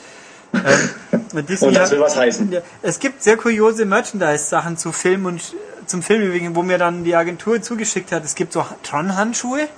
Ähm, 0.55 0.63
und 1.35 1.49
Disney 1.49 1.69
Und 1.69 1.75
das 1.75 1.85
hat- 1.85 1.91
will 1.93 2.01
was 2.01 2.17
heißen. 2.17 2.57
Es 2.83 2.99
gibt 3.01 3.23
sehr 3.23 3.37
kuriose 3.37 3.85
Merchandise-Sachen 3.85 4.77
zu 4.77 4.93
Film 4.93 5.27
und 5.27 5.41
zum 5.87 6.03
Film 6.03 6.23
übrigens, 6.23 6.55
wo 6.55 6.63
mir 6.63 6.79
dann 6.79 7.05
die 7.05 7.15
Agentur 7.15 7.61
zugeschickt 7.63 8.11
hat. 8.13 8.25
Es 8.25 8.35
gibt 8.37 8.53
so 8.53 8.65
Tron-Handschuhe, 8.83 9.69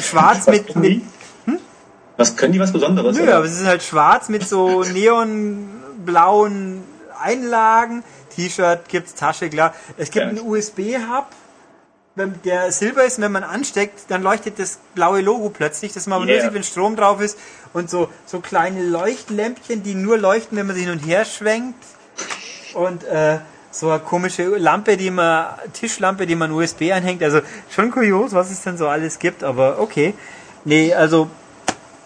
schwarz 0.00 0.46
mit, 0.46 0.74
mit 0.76 1.02
Was 2.16 2.36
können 2.36 2.52
die 2.52 2.60
was 2.60 2.72
Besonderes? 2.72 3.16
nö, 3.16 3.22
oder? 3.24 3.36
aber 3.36 3.46
es 3.46 3.60
ist 3.60 3.66
halt 3.66 3.82
schwarz 3.82 4.28
mit 4.28 4.46
so 4.48 4.82
neonblauen 4.92 6.82
Einlagen. 7.22 8.02
T-Shirt 8.34 8.88
gibt's, 8.88 9.14
Tasche, 9.14 9.48
klar. 9.48 9.74
Es 9.96 10.10
gibt 10.10 10.24
Ja. 10.24 10.28
einen 10.30 10.40
USB-Hub, 10.40 11.26
wenn 12.14 12.34
der 12.44 12.70
Silber 12.72 13.04
ist, 13.04 13.18
und 13.18 13.24
wenn 13.24 13.32
man 13.32 13.44
ansteckt, 13.44 14.04
dann 14.10 14.22
leuchtet 14.22 14.58
das 14.58 14.78
blaue 14.94 15.20
Logo 15.20 15.50
plötzlich, 15.50 15.92
dass 15.92 16.06
man 16.06 16.16
aber 16.16 16.26
nur 16.26 16.34
Yeah. 16.34 16.44
sieht, 16.44 16.54
wenn 16.54 16.62
Strom 16.64 16.96
drauf 16.96 17.20
ist. 17.20 17.38
Und 17.72 17.90
so, 17.90 18.08
so 18.26 18.40
kleine 18.40 18.82
Leuchtlämpchen, 18.82 19.82
die 19.82 19.94
nur 19.94 20.16
leuchten, 20.18 20.56
wenn 20.56 20.66
man 20.66 20.76
sie 20.76 20.82
hin 20.82 20.92
und 20.92 21.00
her 21.00 21.24
schwenkt. 21.24 21.82
Und 22.74 23.04
äh, 23.04 23.38
so 23.70 23.90
eine 23.90 24.00
komische 24.00 24.44
Lampe, 24.56 24.96
die 24.96 25.10
man, 25.10 25.46
Tischlampe, 25.74 26.26
die 26.26 26.34
man 26.36 26.50
USB 26.52 26.92
anhängt. 26.92 27.22
Also 27.22 27.40
schon 27.70 27.90
kurios, 27.90 28.32
was 28.32 28.50
es 28.50 28.62
denn 28.62 28.78
so 28.78 28.88
alles 28.88 29.18
gibt, 29.18 29.44
aber 29.44 29.78
okay. 29.78 30.14
Nee, 30.64 30.94
also 30.94 31.28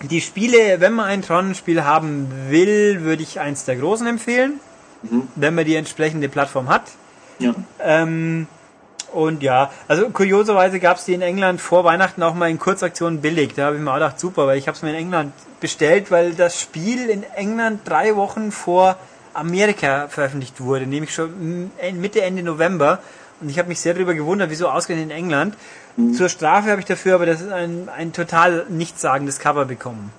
die 0.03 0.21
Spiele, 0.21 0.81
wenn 0.81 0.93
man 0.95 1.07
ein 1.07 1.23
Tron-Spiel 1.23 1.85
haben 1.85 2.29
will, 2.49 3.03
würde 3.03 3.23
ich 3.23 3.39
eins 3.41 3.65
der 3.65 3.77
großen 3.77 4.07
empfehlen, 4.07 4.61
wenn 5.37 5.55
man 5.55 5.65
die 5.65 5.77
entsprechende 5.77 6.29
Plattform 6.29 6.69
hat. 6.69 6.83
Ja. 7.39 7.55
Ähm, 7.83 8.47
und 9.13 9.43
ja, 9.43 9.71
also 9.89 10.09
kurioserweise 10.11 10.79
gab 10.79 10.99
es 10.99 11.05
die 11.05 11.15
in 11.15 11.23
England 11.23 11.61
vor 11.61 11.85
Weihnachten 11.85 12.23
auch 12.23 12.35
mal 12.35 12.49
in 12.51 12.59
Kurzaktionen 12.59 13.21
billig. 13.21 13.55
Da 13.55 13.67
habe 13.67 13.77
ich 13.77 13.83
mir 13.83 13.91
auch 13.91 13.95
gedacht, 13.95 14.21
super, 14.21 14.47
weil 14.47 14.57
ich 14.59 14.69
habe 14.69 14.77
es 14.77 14.83
mir 14.83 14.91
in 14.91 14.97
England 14.97 15.33
bestellt, 15.61 16.11
weil 16.11 16.33
das 16.35 16.61
Spiel 16.61 17.11
in 17.11 17.25
England 17.35 17.81
drei 17.85 18.15
Wochen 18.17 18.53
vor 18.53 18.97
Amerika 19.35 20.09
veröffentlicht 20.09 20.61
wurde, 20.61 20.87
nämlich 20.87 21.13
schon 21.15 21.71
m- 21.81 22.01
Mitte, 22.01 22.23
Ende 22.23 22.43
November. 22.43 23.01
Und 23.41 23.49
ich 23.49 23.59
habe 23.59 23.69
mich 23.69 23.81
sehr 23.81 23.95
darüber 23.95 24.15
gewundert, 24.15 24.51
wieso 24.51 24.69
ausgerechnet 24.69 25.11
in 25.11 25.17
England. 25.17 25.57
Zur 26.17 26.29
Strafe 26.29 26.71
habe 26.71 26.81
ich 26.81 26.87
dafür 26.87 27.15
aber 27.15 27.27
das 27.27 27.41
ist 27.41 27.51
ein, 27.51 27.89
ein 27.89 28.13
total 28.13 28.67
nichtssagendes 28.69 29.39
Cover 29.39 29.65
bekommen. 29.65 30.13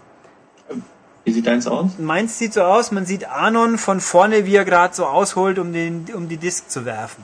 Wie 1.24 1.32
sieht 1.32 1.46
deins 1.46 1.68
aus? 1.68 1.92
Meins 2.00 2.40
sieht 2.40 2.54
so 2.54 2.64
aus, 2.64 2.92
man 2.92 3.06
sieht 3.06 3.30
Anon 3.30 3.78
von 3.78 4.02
vorne, 4.02 4.46
wie 4.46 4.56
er 4.56 4.66
gerade 4.66 4.96
so 4.96 5.06
ausholt, 5.06 5.60
um, 5.60 5.72
den, 5.72 6.08
um 6.16 6.28
die 6.28 6.38
Disc 6.38 6.70
zu 6.70 6.84
werfen. 6.86 7.24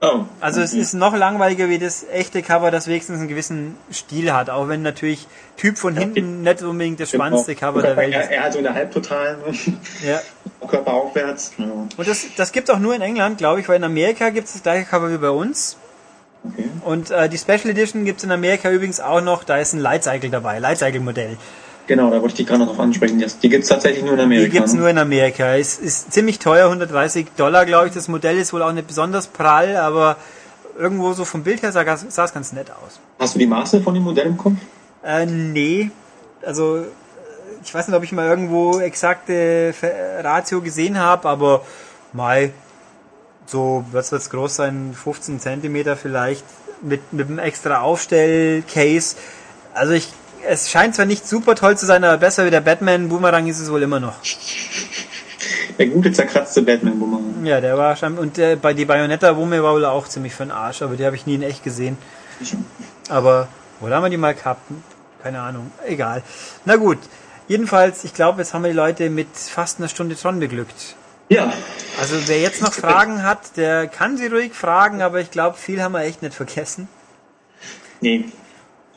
Oh. 0.00 0.24
Also 0.40 0.60
es 0.60 0.74
ist 0.74 0.92
noch 0.92 1.16
langweiliger 1.16 1.68
wie 1.70 1.78
das 1.78 2.04
echte 2.12 2.42
Cover, 2.42 2.70
das 2.70 2.88
wenigstens 2.88 3.20
einen 3.20 3.28
gewissen 3.28 3.76
Stil 3.90 4.32
hat, 4.34 4.50
auch 4.50 4.68
wenn 4.68 4.82
natürlich 4.82 5.26
Typ 5.56 5.78
von 5.78 5.96
hinten 5.96 6.42
nicht 6.42 6.62
unbedingt 6.62 7.00
das 7.00 7.10
spannendste 7.10 7.54
Cover 7.54 7.80
der 7.80 7.96
Welt 7.96 8.12
Er, 8.12 8.24
ist. 8.24 8.30
er 8.30 8.42
hat 8.42 8.52
so 8.52 8.58
eine 8.58 8.74
halbtotalen 8.74 9.38
Ja. 10.06 10.20
Körper 10.68 10.92
aufwärts. 10.92 11.52
Ja. 11.56 11.64
Und 11.64 12.06
das, 12.06 12.26
das 12.36 12.52
gibt 12.52 12.70
auch 12.70 12.78
nur 12.78 12.94
in 12.94 13.00
England, 13.02 13.38
glaube 13.38 13.60
ich, 13.60 13.68
weil 13.68 13.76
in 13.76 13.84
Amerika 13.84 14.28
gibt 14.30 14.46
es 14.48 14.52
das 14.54 14.62
gleiche 14.62 14.84
Cover 14.84 15.10
wie 15.10 15.18
bei 15.18 15.30
uns. 15.30 15.78
Okay. 16.52 16.68
Und 16.84 17.10
äh, 17.10 17.28
die 17.30 17.38
Special 17.38 17.70
Edition 17.70 18.04
gibt 18.04 18.18
es 18.18 18.24
in 18.24 18.30
Amerika 18.32 18.70
übrigens 18.70 19.00
auch 19.00 19.22
noch, 19.22 19.44
da 19.44 19.56
ist 19.56 19.72
ein 19.72 19.78
Lightcycle 19.80 20.28
dabei, 20.28 20.58
Lightcycle-Modell. 20.58 21.38
Genau, 21.86 22.10
da 22.10 22.16
wollte 22.16 22.28
ich 22.28 22.34
dich 22.34 22.46
gerade 22.46 22.60
noch 22.60 22.68
drauf 22.68 22.80
ansprechen. 22.80 23.22
Die 23.42 23.48
gibt's 23.48 23.68
tatsächlich 23.68 24.04
nur 24.04 24.14
in 24.14 24.20
Amerika. 24.20 24.46
Die 24.46 24.50
gibt's 24.50 24.72
ne? 24.72 24.80
nur 24.80 24.88
in 24.88 24.98
Amerika. 24.98 25.56
Es 25.56 25.78
ist 25.78 26.12
ziemlich 26.12 26.38
teuer, 26.38 26.66
130 26.66 27.26
Dollar, 27.36 27.66
glaube 27.66 27.88
ich. 27.88 27.94
Das 27.94 28.08
Modell 28.08 28.38
ist 28.38 28.52
wohl 28.52 28.62
auch 28.62 28.72
nicht 28.72 28.86
besonders 28.86 29.26
prall, 29.26 29.76
aber 29.76 30.16
irgendwo 30.78 31.12
so 31.12 31.24
vom 31.24 31.42
Bild 31.42 31.62
her 31.62 31.72
sah 31.72 31.84
sah 31.96 32.24
es 32.24 32.32
ganz 32.32 32.52
nett 32.52 32.70
aus. 32.70 33.00
Hast 33.18 33.34
du 33.34 33.38
die 33.38 33.46
Maße 33.46 33.82
von 33.82 33.94
dem 33.94 34.02
Modell 34.02 34.26
im 34.26 34.36
Kopf? 34.38 34.54
Äh, 35.04 35.26
nee. 35.26 35.90
Also, 36.44 36.84
ich 37.62 37.74
weiß 37.74 37.88
nicht, 37.88 37.96
ob 37.96 38.02
ich 38.02 38.12
mal 38.12 38.28
irgendwo 38.28 38.78
exakte 38.80 39.74
Ratio 40.22 40.62
gesehen 40.62 40.98
habe, 40.98 41.28
aber 41.28 41.62
mal 42.12 42.50
so, 43.46 43.84
was 43.92 44.10
wird's 44.10 44.30
groß 44.30 44.56
sein? 44.56 44.94
15 44.94 45.40
Zentimeter 45.40 45.96
vielleicht 45.96 46.44
mit, 46.82 47.12
mit 47.12 47.28
einem 47.28 47.38
extra 47.38 47.80
Aufstellcase. 47.80 49.16
Also 49.74 49.92
ich, 49.92 50.12
es 50.46 50.70
scheint 50.70 50.94
zwar 50.94 51.06
nicht 51.06 51.26
super 51.26 51.54
toll 51.54 51.76
zu 51.76 51.86
sein, 51.86 52.04
aber 52.04 52.18
besser 52.18 52.46
wie 52.46 52.50
der 52.50 52.60
Batman 52.60 53.08
Boomerang 53.08 53.46
ist 53.46 53.60
es 53.60 53.70
wohl 53.70 53.82
immer 53.82 54.00
noch. 54.00 54.14
Der 55.78 55.86
gute 55.88 56.12
zerkratzte 56.12 56.62
Batman-Bummer. 56.62 57.20
Ja, 57.46 57.60
der 57.60 57.76
war 57.76 57.96
schon, 57.96 58.16
und 58.16 58.36
der, 58.36 58.56
bei 58.56 58.74
die 58.74 58.84
Bayonetta-Wumme 58.84 59.62
war 59.62 59.74
wohl 59.74 59.84
auch 59.84 60.06
ziemlich 60.08 60.32
für 60.34 60.44
den 60.44 60.52
Arsch, 60.52 60.82
aber 60.82 60.96
die 60.96 61.04
habe 61.04 61.16
ich 61.16 61.26
nie 61.26 61.34
in 61.34 61.42
echt 61.42 61.64
gesehen. 61.64 61.98
Aber, 63.08 63.48
wo 63.80 63.88
haben 63.90 64.02
wir 64.04 64.10
die 64.10 64.16
mal 64.16 64.34
gehabt? 64.34 64.62
Keine 65.22 65.40
Ahnung. 65.40 65.72
Egal. 65.86 66.22
Na 66.64 66.76
gut. 66.76 66.98
Jedenfalls, 67.48 68.04
ich 68.04 68.14
glaube, 68.14 68.40
jetzt 68.40 68.54
haben 68.54 68.62
wir 68.62 68.70
die 68.70 68.76
Leute 68.76 69.10
mit 69.10 69.28
fast 69.36 69.78
einer 69.78 69.88
Stunde 69.88 70.16
Tron 70.16 70.38
beglückt. 70.40 70.94
Ja, 71.28 71.52
Also 72.00 72.16
wer 72.26 72.40
jetzt 72.40 72.62
noch 72.62 72.72
Fragen 72.72 73.22
hat, 73.22 73.56
der 73.56 73.86
kann 73.88 74.16
sie 74.16 74.28
ruhig 74.28 74.52
fragen, 74.54 75.02
aber 75.02 75.20
ich 75.20 75.30
glaube, 75.30 75.56
viel 75.58 75.82
haben 75.82 75.92
wir 75.92 76.02
echt 76.02 76.22
nicht 76.22 76.34
vergessen. 76.34 76.88
nee. 78.00 78.26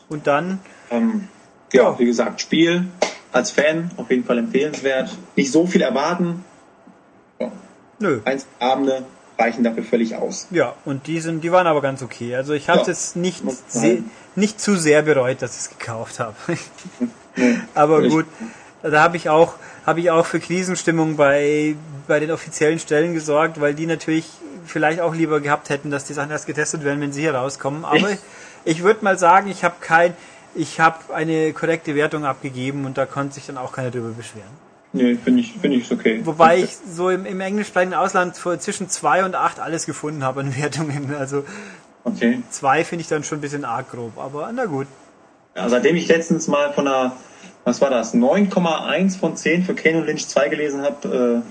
Und 0.10 0.28
dann, 0.28 0.60
Ähm, 0.90 1.28
ja, 1.74 1.98
wie 2.00 2.06
gesagt, 2.06 2.42
Spiel 2.42 2.86
als 3.32 3.52
Fan 3.52 3.92
auf 3.98 4.10
jeden 4.10 4.24
Fall 4.24 4.38
empfehlenswert. 4.38 5.16
Nicht 5.36 5.52
so 5.52 5.68
viel 5.68 5.82
erwarten. 5.82 6.44
Ja, 7.40 7.52
nö. 8.00 8.20
eins 8.26 8.48
Abende 8.60 9.06
reichen 9.38 9.64
dafür 9.64 9.84
völlig 9.84 10.16
aus. 10.16 10.48
Ja, 10.50 10.74
und 10.86 11.06
die 11.08 11.20
sind, 11.20 11.44
die 11.44 11.52
waren 11.52 11.68
aber 11.68 11.82
ganz 11.82 12.02
okay. 12.02 12.36
Also 12.36 12.54
ich 12.54 12.70
habe 12.70 12.82
es 12.82 12.88
Ja, 12.88 12.94
jetzt 12.94 13.16
nicht, 13.18 13.44
nicht 14.36 14.60
zu 14.60 14.76
sehr 14.76 15.04
bereut, 15.04 15.42
dass 15.42 15.52
ich 15.54 15.60
es 15.60 15.70
gekauft 15.78 16.20
habe. 16.20 16.36
Nee, 17.40 17.60
Aber 17.76 18.02
gut, 18.02 18.26
da 18.82 19.04
habe 19.04 19.16
ich 19.16 19.30
auch 19.30 19.54
habe 19.86 20.00
ich 20.00 20.10
auch 20.10 20.26
für 20.26 20.40
Krisenstimmung 20.40 21.18
bei 21.18 21.76
bei 22.08 22.20
den 22.20 22.32
offiziellen 22.32 22.80
Stellen 22.80 23.14
gesorgt, 23.14 23.62
weil 23.62 23.76
die 23.76 23.86
natürlich 23.86 24.28
vielleicht 24.66 25.02
auch 25.02 25.14
lieber 25.14 25.40
gehabt 25.40 25.70
hätten, 25.70 25.92
dass 25.92 26.06
die 26.06 26.14
Sachen 26.14 26.32
erst 26.32 26.48
getestet 26.48 26.84
werden, 26.84 27.00
wenn 27.00 27.14
sie 27.14 27.22
hier 27.22 27.36
rauskommen. 27.36 27.86
Aber 27.86 28.10
ich, 28.10 28.18
ich 28.66 28.82
würde 28.82 29.04
mal 29.04 29.20
sagen, 29.20 29.52
ich 29.52 29.64
habe 29.64 29.76
kein 29.80 30.16
ich 30.58 30.80
habe 30.80 31.14
eine 31.14 31.54
korrekte 31.54 31.96
Wertung 31.96 32.26
abgegeben 32.26 32.86
und 32.86 32.98
da 32.98 33.06
konnte 33.06 33.36
sich 33.36 33.46
dann 33.46 33.58
auch 33.58 33.72
keiner 33.72 33.92
drüber 33.92 34.10
beschweren. 34.10 34.50
Nee, 34.94 35.16
finde 35.16 35.42
ich, 35.42 35.54
finde 35.54 35.78
ich 35.78 35.92
okay. 35.92 36.22
Wobei 36.24 36.58
ich 36.60 36.76
so 36.90 37.10
im, 37.10 37.26
im 37.26 37.40
englischsprachigen 37.42 37.94
Ausland 37.94 38.38
vor 38.38 38.58
zwischen 38.60 38.90
zwei 38.90 39.24
und 39.26 39.36
acht 39.36 39.60
alles 39.60 39.86
gefunden 39.86 40.24
habe 40.24 40.42
an 40.42 40.56
Wertungen. 40.62 41.16
Also 41.16 41.44
Okay. 42.04 42.42
zwei 42.50 42.86
finde 42.86 43.02
ich 43.02 43.10
dann 43.10 43.24
schon 43.26 43.40
ein 43.40 43.42
bisschen 43.42 43.66
arg 43.66 43.92
grob, 43.92 44.18
aber 44.18 44.50
na 44.54 44.66
gut. 44.66 44.88
Ja, 45.56 45.68
seitdem 45.68 45.98
ich 45.98 46.08
letztens 46.08 46.48
mal 46.48 46.72
von 46.72 46.88
einer, 46.88 47.12
was 47.66 47.82
war 47.82 47.90
das, 47.90 48.14
9,1 48.14 49.20
von 49.20 49.36
10 49.36 49.64
für 49.66 49.76
Kane 49.76 49.98
und 49.98 50.06
Lynch 50.06 50.26
2 50.28 50.48
gelesen 50.48 50.84
habe, 50.84 51.44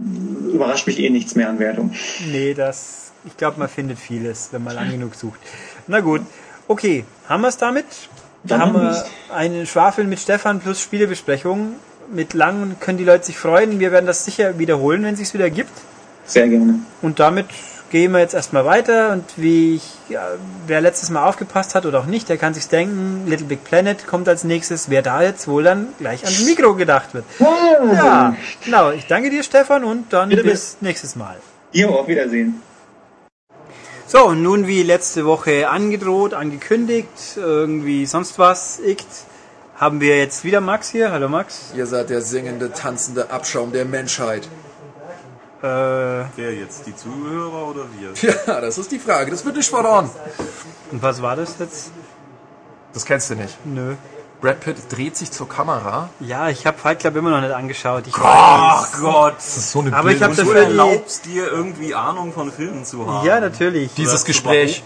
äh, 0.00 0.52
überrascht 0.52 0.86
mich 0.88 0.98
eh 0.98 1.08
nichts 1.08 1.36
mehr 1.36 1.48
an 1.48 1.60
Wertung. 1.60 1.92
Nee, 2.26 2.54
das. 2.54 3.12
Ich 3.26 3.36
glaube, 3.36 3.58
man 3.60 3.68
findet 3.68 3.98
vieles, 3.98 4.48
wenn 4.52 4.64
man 4.64 4.74
lang 4.74 4.90
genug 4.90 5.14
sucht. 5.14 5.38
Na 5.86 6.00
gut. 6.00 6.22
Okay, 6.68 7.04
haben 7.28 7.42
wir 7.42 7.48
es 7.48 7.56
damit? 7.56 7.86
Dann 8.44 8.60
haben 8.60 8.74
wir 8.74 9.04
einen 9.32 9.66
Schwafel 9.66 10.04
mit 10.04 10.18
Stefan 10.18 10.60
plus 10.60 10.80
Spielebesprechung. 10.80 11.74
Mit 12.12 12.34
lang 12.34 12.76
können 12.80 12.98
die 12.98 13.04
Leute 13.04 13.24
sich 13.24 13.38
freuen. 13.38 13.80
Wir 13.80 13.90
werden 13.92 14.06
das 14.06 14.24
sicher 14.24 14.58
wiederholen, 14.58 15.02
wenn 15.04 15.14
es 15.14 15.20
sich 15.20 15.32
wieder 15.34 15.48
gibt. 15.48 15.72
Sehr 16.26 16.48
gerne. 16.48 16.80
Und 17.00 17.20
damit 17.20 17.46
gehen 17.90 18.12
wir 18.12 18.18
jetzt 18.18 18.34
erstmal 18.34 18.64
weiter 18.64 19.12
und 19.12 19.24
wie 19.36 19.76
ich, 19.76 19.88
ja, 20.08 20.26
wer 20.66 20.80
letztes 20.80 21.10
Mal 21.10 21.28
aufgepasst 21.28 21.74
hat 21.74 21.86
oder 21.86 22.00
auch 22.00 22.06
nicht, 22.06 22.28
der 22.28 22.38
kann 22.38 22.52
sich 22.52 22.66
denken, 22.66 23.24
Little 23.28 23.46
Big 23.46 23.62
Planet 23.62 24.06
kommt 24.06 24.28
als 24.28 24.42
nächstes, 24.42 24.90
wer 24.90 25.00
da 25.00 25.22
jetzt 25.22 25.46
wohl 25.46 25.62
dann 25.62 25.88
gleich 25.98 26.24
ans 26.24 26.44
Mikro 26.44 26.74
gedacht 26.74 27.14
wird. 27.14 27.24
Ja, 27.38 28.34
genau. 28.64 28.90
Ich 28.90 29.06
danke 29.06 29.30
dir, 29.30 29.42
Stefan, 29.42 29.84
und 29.84 30.12
dann 30.12 30.28
Bitte, 30.28 30.42
bis 30.42 30.78
nächstes 30.80 31.14
Mal. 31.14 31.36
Jo, 31.72 31.90
auf 31.90 32.08
Wiedersehen. 32.08 32.60
So, 34.14 34.26
und 34.26 34.44
nun 34.44 34.68
wie 34.68 34.84
letzte 34.84 35.26
Woche 35.26 35.68
angedroht, 35.68 36.34
angekündigt, 36.34 37.08
irgendwie 37.34 38.06
sonst 38.06 38.38
was, 38.38 38.78
ikt, 38.78 39.08
haben 39.74 40.00
wir 40.00 40.16
jetzt 40.16 40.44
wieder 40.44 40.60
Max 40.60 40.88
hier. 40.88 41.10
Hallo 41.10 41.28
Max. 41.28 41.72
Ihr 41.74 41.84
seid 41.84 42.10
der 42.10 42.22
singende, 42.22 42.70
tanzende 42.70 43.32
Abschaum 43.32 43.72
der 43.72 43.84
Menschheit. 43.84 44.44
Äh, 45.64 45.66
Wer 45.66 46.54
jetzt? 46.54 46.86
Die 46.86 46.94
Zuhörer 46.94 47.68
oder 47.68 47.86
wir? 47.98 48.12
Ja, 48.46 48.60
das 48.60 48.78
ist 48.78 48.92
die 48.92 49.00
Frage. 49.00 49.32
Das 49.32 49.44
wird 49.44 49.56
nicht 49.56 49.68
verloren. 49.68 50.08
und 50.92 51.02
was 51.02 51.20
war 51.20 51.34
das 51.34 51.58
jetzt? 51.58 51.90
Das 52.92 53.04
kennst 53.04 53.30
du 53.30 53.34
nicht. 53.34 53.58
Nö. 53.66 53.96
Brad 54.44 54.60
Pitt 54.60 54.76
dreht 54.92 55.16
sich 55.16 55.30
zur 55.30 55.48
Kamera. 55.48 56.10
Ja, 56.20 56.50
ich 56.50 56.66
habe 56.66 56.76
Fight 56.76 56.98
Club 57.00 57.16
immer 57.16 57.30
noch 57.30 57.40
nicht 57.40 57.54
angeschaut. 57.54 58.06
Ich 58.06 58.12
Ach 58.18 58.92
Gott! 59.00 59.36
Das 59.38 59.56
ist 59.56 59.70
so 59.70 59.80
eine 59.80 59.96
Aber 59.96 60.10
ich 60.12 60.22
hab 60.22 60.32
Du 60.32 60.36
dafür 60.36 60.52
die- 60.52 60.60
erlaubst 60.60 61.24
dir 61.24 61.50
irgendwie 61.50 61.94
Ahnung 61.94 62.30
von 62.34 62.52
Filmen 62.52 62.84
zu 62.84 63.10
haben. 63.10 63.26
Ja, 63.26 63.40
natürlich. 63.40 63.94
Dieses 63.94 64.26
Gespräch 64.26 64.84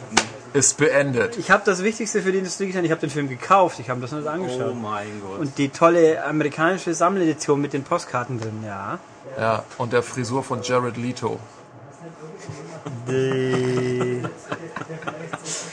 ist 0.52 0.76
beendet. 0.76 1.36
Ich 1.38 1.50
habe 1.50 1.64
das 1.66 1.82
Wichtigste 1.82 2.22
für 2.22 2.30
die 2.30 2.38
Industrie 2.38 2.68
getan. 2.68 2.84
Ich 2.84 2.92
habe 2.92 3.00
den 3.00 3.10
Film 3.10 3.28
gekauft. 3.28 3.80
Ich 3.80 3.90
habe 3.90 4.00
das 4.00 4.12
nicht 4.12 4.28
angeschaut. 4.28 4.70
Oh 4.70 4.74
mein 4.74 5.08
Gott. 5.28 5.40
Und 5.40 5.58
die 5.58 5.70
tolle 5.70 6.24
amerikanische 6.24 6.94
Sammeledition 6.94 7.60
mit 7.60 7.72
den 7.72 7.82
Postkarten 7.82 8.40
drin, 8.40 8.62
ja. 8.64 9.00
Ja, 9.40 9.64
und 9.78 9.92
der 9.92 10.04
Frisur 10.04 10.44
von 10.44 10.62
Jared 10.62 10.96
Leto. 10.96 11.40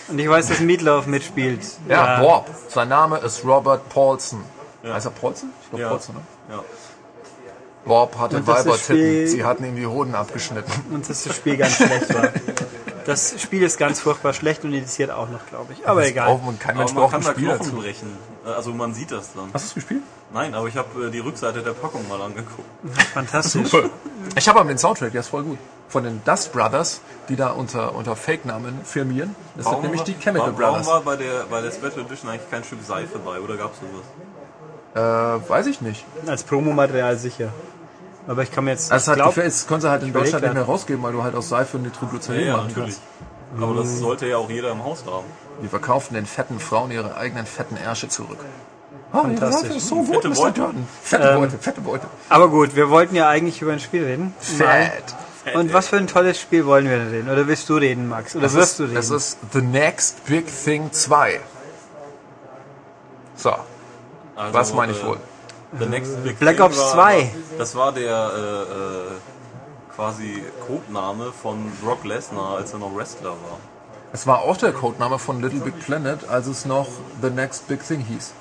Und 0.07 0.19
ich 0.19 0.29
weiß, 0.29 0.47
dass 0.49 0.59
Meatloaf 0.59 1.05
mitspielt. 1.07 1.61
Ja, 1.87 2.21
Warp. 2.23 2.49
Sein 2.69 2.89
Name 2.89 3.17
ist 3.19 3.43
Robert 3.45 3.87
Paulson. 3.89 4.43
Heißt 4.83 5.05
er 5.07 5.11
Paulson? 5.11 5.49
Ich 5.63 5.69
glaube 5.69 5.81
Ja. 5.83 5.89
Paulson, 5.89 6.15
ne? 6.15 6.21
ja. 6.55 6.63
Warp 7.85 8.17
hatte 8.17 8.37
Und 8.37 8.47
das 8.47 8.65
Weibertitten. 8.65 9.27
Sie 9.27 9.43
hatten 9.43 9.63
ihm 9.63 9.75
die 9.75 9.85
Hoden 9.87 10.15
abgeschnitten. 10.15 10.71
Und 10.91 11.07
dass 11.09 11.23
das 11.23 11.35
Spiel 11.35 11.57
ganz 11.57 11.75
schlecht 11.75 12.13
war. 12.13 12.29
Das 13.05 13.39
Spiel 13.39 13.61
ist 13.61 13.77
ganz 13.77 13.99
furchtbar 13.99 14.33
schlecht 14.33 14.63
und 14.63 14.73
indiziert 14.73 15.11
auch 15.11 15.29
noch, 15.29 15.45
glaube 15.47 15.73
ich. 15.73 15.87
Aber 15.87 16.03
egal. 16.07 16.27
Braucht 16.29 16.45
man- 16.45 16.57
kein 16.59 16.71
Aber 16.71 16.79
Mensch 16.79 16.93
man 16.93 17.01
braucht 17.03 17.11
kann 17.11 17.21
ein 17.21 17.25
da 17.25 17.31
Spiel 17.33 17.45
Knochen 17.45 17.59
dazu. 17.59 17.75
brechen. 17.75 18.17
Also 18.45 18.73
man 18.73 18.93
sieht 18.95 19.11
das 19.11 19.33
dann. 19.33 19.49
Hast 19.53 19.65
du 19.65 19.67
es 19.67 19.73
gespielt? 19.75 20.01
Nein, 20.33 20.55
aber 20.55 20.67
ich 20.67 20.75
habe 20.75 21.05
äh, 21.07 21.11
die 21.11 21.19
Rückseite 21.19 21.61
der 21.61 21.73
Packung 21.73 22.07
mal 22.09 22.19
angeguckt. 22.21 22.67
Fantastisch. 23.13 23.69
Ich 24.35 24.49
habe 24.49 24.59
aber 24.59 24.69
den 24.69 24.79
Soundtrack, 24.79 25.11
der 25.11 25.21
ist 25.21 25.27
voll 25.27 25.43
gut. 25.43 25.59
Von 25.87 26.03
den 26.03 26.21
Dust 26.25 26.51
Brothers, 26.51 27.01
die 27.29 27.35
da 27.35 27.51
unter, 27.51 27.95
unter 27.95 28.15
Fake-Namen 28.15 28.81
firmieren. 28.83 29.35
Das 29.55 29.67
sind 29.67 29.83
nämlich 29.83 30.01
die 30.01 30.13
Chemical 30.13 30.47
warum, 30.47 30.59
warum 30.59 30.73
Brothers. 30.73 30.87
war 30.87 31.01
bei 31.01 31.15
der, 31.15 31.43
bei 31.49 31.61
der 31.61 31.71
Special 31.71 32.05
Edition 32.05 32.29
eigentlich 32.29 32.49
kein 32.49 32.63
Stück 32.63 32.79
Seife 32.83 33.19
bei? 33.19 33.39
Oder 33.39 33.55
gab 33.57 33.71
es 33.73 33.79
sowas? 33.79 34.05
Äh, 34.95 35.49
weiß 35.49 35.67
ich 35.67 35.81
nicht. 35.81 36.05
Als 36.25 36.43
Promomaterial 36.43 37.17
sicher. 37.17 37.49
Aber 38.27 38.41
ich 38.41 38.51
kann 38.51 38.63
mir 38.65 38.71
jetzt. 38.71 38.91
Also 38.91 39.11
es, 39.11 39.17
glaub, 39.17 39.35
das 39.35 39.67
können 39.67 39.81
sie 39.81 39.89
halt 39.89 40.03
in 40.03 40.11
Deutschland 40.13 40.43
nicht 40.43 40.53
mehr 40.53 40.63
rausgeben, 40.63 41.03
weil 41.03 41.13
du 41.13 41.21
halt 41.23 41.35
aus 41.35 41.49
Seife 41.49 41.77
Nitroglycerin 41.77 42.51
machen 42.51 42.67
natürlich. 42.69 42.95
kannst. 42.95 43.61
Aber 43.61 43.75
das 43.75 43.99
sollte 43.99 44.27
ja 44.27 44.37
auch 44.37 44.49
jeder 44.49 44.71
im 44.71 44.83
Haus 44.83 45.03
haben. 45.05 45.25
Die 45.61 45.67
verkaufen 45.67 46.15
den 46.15 46.25
fetten 46.25 46.59
Frauen 46.59 46.91
ihre 46.91 47.15
eigenen 47.15 47.45
fetten 47.45 47.77
Ärsche 47.77 48.09
zurück. 48.09 48.39
Ah, 49.13 49.21
Fantastisch. 49.21 49.61
Seife 49.61 49.77
ist 49.77 49.87
so 49.87 49.95
gut, 50.03 50.15
Fette 50.15 50.29
Mr. 50.29 50.35
Beute. 50.35 50.61
Fette 51.03 51.33
Beute, 51.35 51.57
fette 51.57 51.81
Beute. 51.81 52.07
Aber 52.29 52.49
gut, 52.49 52.75
wir 52.75 52.89
wollten 52.89 53.15
ja 53.15 53.29
eigentlich 53.29 53.61
über 53.61 53.71
ein 53.71 53.79
Spiel 53.79 54.03
reden. 54.03 54.33
Fett. 54.39 55.15
Und 55.53 55.73
was 55.73 55.89
für 55.89 55.97
ein 55.97 56.07
tolles 56.07 56.39
Spiel 56.39 56.65
wollen 56.65 56.89
wir 56.89 56.97
denn 56.97 57.09
reden? 57.09 57.29
Oder 57.29 57.47
willst 57.47 57.69
du 57.69 57.75
reden, 57.75 58.09
Max? 58.09 58.35
Oder 58.35 58.43
Das 58.43 58.53
wirst 58.55 58.71
ist, 58.71 58.79
du 58.79 58.83
reden? 58.85 58.95
das 58.95 59.09
ist 59.11 59.37
The 59.53 59.61
Next 59.61 60.25
Big 60.25 60.45
Thing 60.47 60.91
2. 60.91 61.39
So, 63.35 63.51
Also, 64.35 64.53
was 64.53 64.73
meine 64.73 64.93
ich 64.93 65.01
äh, 65.03 65.05
wohl? 65.05 65.17
The 65.77 65.85
Next 65.85 66.23
Big 66.23 66.39
Black 66.39 66.55
Thing 66.55 66.65
Ops 66.65 66.77
war, 66.79 66.93
2. 66.93 67.17
War, 67.17 67.29
das 67.57 67.75
war 67.75 67.91
der 67.91 68.31
äh, 68.33 68.71
äh, 68.73 69.95
quasi 69.95 70.43
Codename 70.65 71.31
von 71.31 71.71
Brock 71.83 72.03
Lesnar, 72.05 72.57
als 72.57 72.73
er 72.73 72.79
noch 72.79 72.95
Wrestler 72.95 73.29
war. 73.31 73.59
Es 74.13 74.25
war 74.25 74.39
auch 74.39 74.57
der 74.57 74.71
Codename 74.71 75.19
von 75.19 75.41
Little 75.41 75.59
Big 75.59 75.77
Planet, 75.79 76.27
als 76.29 76.47
es 76.47 76.65
noch 76.65 76.87
The 77.21 77.29
Next 77.29 77.67
Big 77.67 77.85
Thing 77.85 77.99
hieß. 77.99 78.33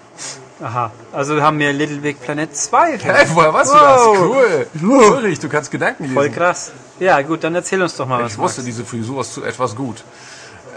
Aha. 0.62 0.92
Also 1.12 1.42
haben 1.42 1.58
wir 1.58 1.72
Little 1.72 1.98
Big 1.98 2.20
Planet 2.22 2.54
2. 2.56 2.98
Hey, 2.98 3.26
woher 3.34 3.52
weißt 3.52 3.72
Wow. 3.72 4.16
du 4.16 4.34
das? 4.34 4.66
Cool. 4.82 5.10
Ulrich, 5.16 5.38
du 5.40 5.48
kannst 5.48 5.70
Gedanken 5.70 6.04
lesen. 6.04 6.14
Voll 6.14 6.30
krass. 6.30 6.72
Ja, 7.00 7.20
gut, 7.22 7.42
dann 7.44 7.54
erzähl 7.54 7.82
uns 7.82 7.96
doch 7.96 8.06
mal 8.06 8.22
was. 8.22 8.32
Ich 8.32 8.38
wusste, 8.38 8.60
Max. 8.60 8.66
diese 8.66 8.84
Frisur 8.84 9.20
ist 9.20 9.34
zu 9.34 9.42
etwas 9.44 9.74
gut. 9.74 10.04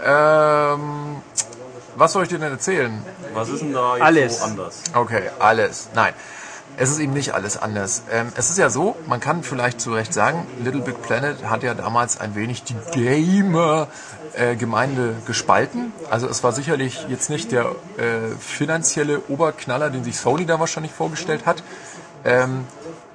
Ähm, 0.04 1.22
was 1.96 2.12
soll 2.12 2.24
ich 2.24 2.28
dir 2.28 2.38
denn 2.38 2.52
erzählen? 2.52 3.02
Was 3.34 3.48
ist 3.48 3.60
denn 3.60 3.72
da 3.72 3.94
jetzt 3.96 4.02
Alles. 4.04 4.38
so 4.38 4.44
anders? 4.44 4.82
Okay, 4.94 5.22
alles. 5.38 5.88
Nein, 5.94 6.12
es 6.78 6.90
ist 6.90 6.98
eben 7.00 7.12
nicht 7.12 7.34
alles 7.34 7.56
anders. 7.56 8.04
Ähm, 8.10 8.28
es 8.36 8.50
ist 8.50 8.58
ja 8.58 8.70
so, 8.70 8.94
man 9.06 9.18
kann 9.18 9.42
vielleicht 9.42 9.80
zu 9.80 9.92
Recht 9.92 10.14
sagen, 10.14 10.46
Little 10.62 10.82
Big 10.82 11.02
Planet 11.02 11.42
hat 11.44 11.64
ja 11.64 11.74
damals 11.74 12.20
ein 12.20 12.36
wenig 12.36 12.62
die 12.62 12.76
Gamer-Gemeinde 12.92 15.16
gespalten. 15.26 15.92
Also 16.08 16.28
es 16.28 16.44
war 16.44 16.52
sicherlich 16.52 17.04
jetzt 17.08 17.30
nicht 17.30 17.50
der 17.50 17.72
äh, 17.96 18.30
finanzielle 18.38 19.22
Oberknaller, 19.28 19.90
den 19.90 20.04
sich 20.04 20.18
Sony 20.18 20.46
da 20.46 20.60
wahrscheinlich 20.60 20.92
vorgestellt 20.92 21.46
hat. 21.46 21.64
Ähm, 22.24 22.64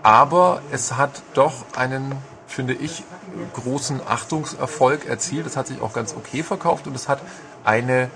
aber 0.03 0.61
es 0.71 0.97
hat 0.97 1.23
doch 1.33 1.53
einen, 1.77 2.17
finde 2.47 2.73
ich, 2.73 3.05
großen 3.53 4.01
Achtungserfolg 4.05 5.07
erzielt. 5.07 5.47
Es 5.47 5.55
hat 5.55 5.67
sich 5.67 5.81
auch 5.81 5.93
ganz 5.93 6.13
okay 6.13 6.43
verkauft 6.43 6.85
und 6.85 6.95
es 6.95 7.07
hat 7.07 7.21
eine 7.63 8.09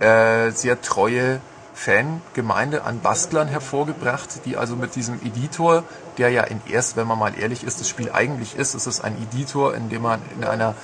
äh, 0.00 0.50
sehr 0.50 0.80
treue 0.80 1.42
Fangemeinde 1.74 2.84
an 2.84 3.00
Bastlern 3.00 3.48
hervorgebracht, 3.48 4.44
die 4.44 4.56
also 4.56 4.76
mit 4.76 4.94
diesem 4.94 5.20
Editor, 5.24 5.82
der 6.18 6.30
ja 6.30 6.44
in 6.44 6.60
erst, 6.68 6.96
wenn 6.96 7.06
man 7.06 7.18
mal 7.18 7.32
ehrlich 7.38 7.64
ist, 7.64 7.80
das 7.80 7.88
Spiel 7.88 8.10
eigentlich 8.12 8.56
ist, 8.56 8.74
es 8.74 8.86
ist 8.86 9.00
ein 9.00 9.16
Editor, 9.20 9.74
in 9.74 9.88
dem 9.88 10.02
man 10.02 10.22
in 10.36 10.44
einer 10.44 10.74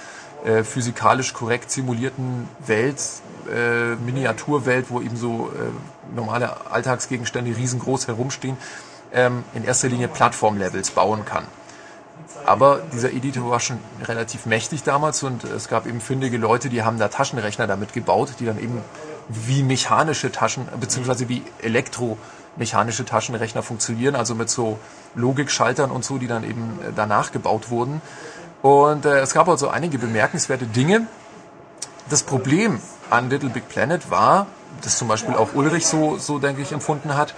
äh, 0.45 0.65
physikalisch 0.65 1.33
korrekt 1.33 1.71
simulierten 1.71 2.49
Welt, 2.67 3.01
äh, 3.51 3.95
Miniaturwelt, 3.95 4.91
wo 4.91 5.01
eben 5.01 5.17
so 5.17 5.51
äh, 5.55 6.15
normale 6.15 6.71
Alltagsgegenstände 6.71 7.57
riesengroß 7.57 8.09
herumstehen, 8.09 8.57
ähm, 9.13 9.45
in 9.55 9.65
erster 9.65 9.89
Linie 9.89 10.09
Plattformlevels 10.09 10.91
bauen 10.91 11.25
kann. 11.25 11.45
Aber 12.47 12.81
dieser 12.93 13.13
Editor 13.13 13.51
war 13.51 13.61
schon 13.61 13.79
relativ 14.03 14.47
mächtig 14.47 14.83
damals 14.83 15.23
und 15.23 15.45
es 15.45 15.69
gab 15.69 15.87
eben 15.87 16.01
findige 16.01 16.39
Leute, 16.39 16.69
die 16.69 16.83
haben 16.83 16.99
da 16.99 17.09
Taschenrechner 17.09 17.67
damit 17.67 17.93
gebaut, 17.93 18.35
die 18.41 18.47
dann 18.47 18.59
eben 18.59 18.83
wie 19.31 19.63
mechanische 19.63 20.33
Taschen, 20.33 20.67
beziehungsweise 20.81 21.29
wie 21.29 21.43
elektromechanische 21.63 23.05
Taschenrechner 23.05 23.63
funktionieren, 23.63 24.17
also 24.17 24.35
mit 24.35 24.51
so 24.51 24.79
Logikschaltern 25.15 25.91
und 25.91 26.05
so, 26.05 26.19
die 26.19 26.27
dann 26.27 26.45
eben 26.45 26.79
äh, 26.83 26.93
danach 26.95 27.33
gebaut 27.33 27.71
wurden. 27.71 28.03
Und 28.63 29.07
äh, 29.07 29.21
es 29.21 29.33
gab 29.33 29.49
also 29.49 29.69
einige 29.69 29.99
bemerkenswerte 29.99 30.67
Dinge. 30.67 31.07
Das 32.09 32.25
Problem 32.25 32.81
an 33.09 33.31
Little 33.31 33.51
Big 33.51 33.69
Planet 33.69 34.11
war, 34.11 34.47
das 34.83 34.99
zum 34.99 35.09
Beispiel 35.09 35.35
auch 35.35 35.55
Ulrich 35.55 35.87
so, 35.87 36.19
so 36.19 36.39
denke 36.39 36.63
ich, 36.63 36.73
empfunden 36.73 37.17
hat, 37.17 37.35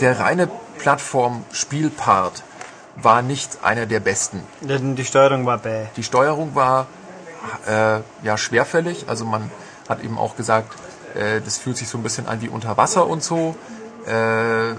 der 0.00 0.18
reine 0.18 0.48
Plattform-Spielpart 0.78 2.42
war 2.96 3.22
nicht 3.22 3.58
einer 3.62 3.86
der 3.86 4.00
besten. 4.00 4.42
Die 4.62 5.04
Steuerung 5.04 5.44
war 5.44 5.58
bäh. 5.58 5.86
Die 5.96 6.02
Steuerung 6.02 6.54
war 6.54 6.86
äh, 7.66 8.00
ja 8.22 8.38
schwerfällig, 8.38 9.04
also 9.08 9.24
man 9.24 9.50
hat 9.88 10.02
eben 10.02 10.18
auch 10.18 10.36
gesagt, 10.36 10.74
äh, 11.16 11.40
das 11.40 11.58
fühlt 11.58 11.76
sich 11.76 11.88
so 11.88 11.98
ein 11.98 12.02
bisschen 12.02 12.26
an 12.26 12.40
wie 12.40 12.48
unter 12.48 12.76
Wasser 12.76 13.06
und 13.06 13.22
so. 13.22 13.56
Äh, 14.06 14.74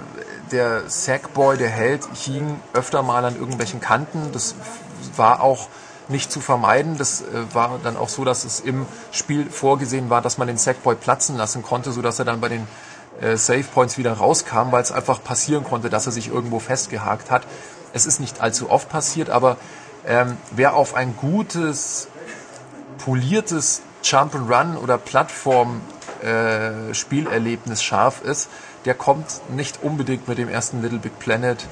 der 0.51 0.89
Sackboy, 0.89 1.57
der 1.57 1.69
Held, 1.69 2.07
hing 2.14 2.59
öfter 2.73 3.03
mal 3.03 3.26
an 3.26 3.35
irgendwelchen 3.35 3.81
Kanten. 3.81 4.31
Das 4.31 4.55
war 5.15 5.41
auch 5.41 5.68
nicht 6.07 6.31
zu 6.31 6.39
vermeiden. 6.39 6.97
Das 6.97 7.22
äh, 7.22 7.26
war 7.53 7.80
dann 7.84 7.97
auch 7.97 8.09
so, 8.09 8.23
dass 8.23 8.45
es 8.45 8.59
im 8.59 8.85
Spiel 9.11 9.49
vorgesehen 9.49 10.09
war, 10.09 10.22
dass 10.22 10.38
man 10.38 10.47
den 10.47 10.57
Sackboy 10.57 10.95
platzen 10.95 11.38
lassen 11.38 11.64
konnte, 11.64 11.91
sodass 11.91 12.19
er 12.19 12.26
dann 12.26 12.39
bei 12.39 12.49
den 12.49 12.68
äh, 13.22 13.35
Save 13.35 13.64
Points 13.64 13.97
wieder 13.97 14.14
rauskam, 14.14 14.72
weil 14.72 14.81
es 14.81 14.91
einfach 14.91 15.23
passieren 15.23 15.64
konnte, 15.64 15.89
dass 15.89 16.05
er 16.05 16.11
sich 16.11 16.30
irgendwo 16.30 16.59
festgehakt 16.59 17.31
hat. 17.31 17.43
Es 17.93 18.05
ist 18.05 18.19
nicht 18.19 18.41
allzu 18.41 18.69
oft 18.69 18.89
passiert, 18.89 19.30
aber 19.30 19.57
ähm, 20.05 20.38
wer 20.51 20.76
auf 20.76 20.93
ein 20.93 21.15
gutes, 21.18 22.07
poliertes 23.03 23.81
Jump'n'Run 24.03 24.77
oder 24.77 24.97
Plattform 24.97 25.81
äh, 26.23 26.94
Spielerlebnis 26.94 27.84
scharf 27.84 28.22
ist, 28.22 28.49
der 28.85 28.94
kommt 28.94 29.41
nicht 29.49 29.84
unbedingt 29.84 30.27
mit 30.27 30.38
dem 30.38 30.49
ersten 30.49 30.81
Little 30.81 30.99
Big 30.99 31.19
Planet 31.19 31.65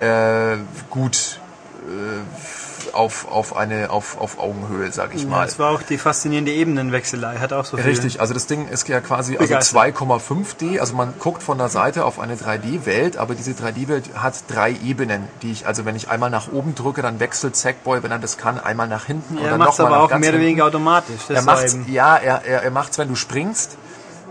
äh, 0.00 0.56
gut 0.90 1.40
äh, 1.86 2.63
auf, 2.94 3.26
auf 3.30 3.56
eine, 3.56 3.90
auf, 3.90 4.20
auf 4.20 4.38
Augenhöhe, 4.38 4.90
sag 4.92 5.14
ich 5.14 5.22
Ja, 5.22 5.28
mal. 5.28 5.44
das 5.44 5.58
war 5.58 5.70
auch 5.70 5.82
die 5.82 5.98
faszinierende 5.98 6.52
Ebenenwechselei, 6.52 7.36
hat 7.36 7.52
auch 7.52 7.64
so 7.64 7.76
viel. 7.76 7.86
Richtig, 7.86 8.20
also 8.20 8.32
das 8.34 8.46
Ding 8.46 8.68
ist 8.68 8.88
ja 8.88 9.00
quasi 9.00 9.36
also 9.36 9.48
Begeistert. 9.48 9.96
2,5D, 9.96 10.78
also 10.80 10.94
man 10.94 11.14
guckt 11.18 11.42
von 11.42 11.58
der 11.58 11.68
Seite 11.68 12.04
auf 12.04 12.18
eine 12.18 12.36
3D-Welt, 12.36 13.16
aber 13.16 13.34
diese 13.34 13.52
3D-Welt 13.52 14.10
hat 14.16 14.34
drei 14.48 14.72
Ebenen, 14.84 15.28
die 15.42 15.52
ich, 15.52 15.66
also 15.66 15.84
wenn 15.84 15.96
ich 15.96 16.08
einmal 16.08 16.30
nach 16.30 16.50
oben 16.52 16.74
drücke, 16.74 17.02
dann 17.02 17.20
wechselt 17.20 17.56
Sackboy, 17.56 18.02
wenn 18.02 18.10
er 18.10 18.18
das 18.18 18.38
kann, 18.38 18.58
einmal 18.60 18.88
nach 18.88 19.06
hinten 19.06 19.38
und 19.38 19.44
Er 19.44 19.58
macht 19.58 19.74
es 19.74 19.80
aber 19.80 20.00
auch 20.00 20.16
mehr 20.18 20.30
oder 20.30 20.40
weniger 20.40 20.64
automatisch. 20.66 21.20
Er 21.28 21.42
macht's, 21.42 21.76
ja, 21.86 22.16
er, 22.16 22.44
er, 22.44 22.62
er 22.62 22.70
macht's, 22.70 22.98
wenn 22.98 23.08
du 23.08 23.14
springst. 23.16 23.76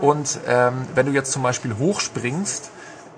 Und 0.00 0.40
ähm, 0.48 0.86
wenn 0.94 1.06
du 1.06 1.12
jetzt 1.12 1.30
zum 1.32 1.42
Beispiel 1.42 1.76
hochspringst, 1.78 2.68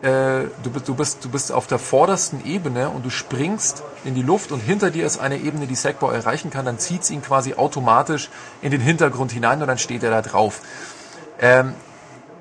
äh, 0.03 0.49
du, 0.63 0.71
bist, 0.71 0.89
du, 0.89 0.95
bist, 0.95 1.25
du 1.25 1.29
bist 1.31 1.53
auf 1.53 1.67
der 1.67 1.79
vordersten 1.79 2.45
Ebene 2.45 2.91
und 2.91 3.05
du 3.05 3.11
springst 3.11 3.83
in 4.05 4.15
die 4.15 4.23
Luft 4.23 4.53
und 4.53 4.61
hinter 4.61 4.91
dir 4.91 5.07
ist 5.07 5.19
eine 5.19 5.39
Ebene, 5.39 5.67
die 5.67 5.75
Sackboy 5.75 6.15
erreichen 6.15 6.51
kann, 6.51 6.67
dann 6.67 6.79
zieht's 6.79 7.11
ihn 7.11 7.23
quasi 7.23 7.55
automatisch 7.55 8.29
in 8.61 8.71
den 8.71 8.81
Hintergrund 8.81 9.33
hinein 9.33 9.61
und 9.63 9.69
dann 9.69 9.79
steht 9.79 10.03
er 10.03 10.11
da 10.11 10.23
drauf. 10.23 10.61
Ähm, 11.41 11.75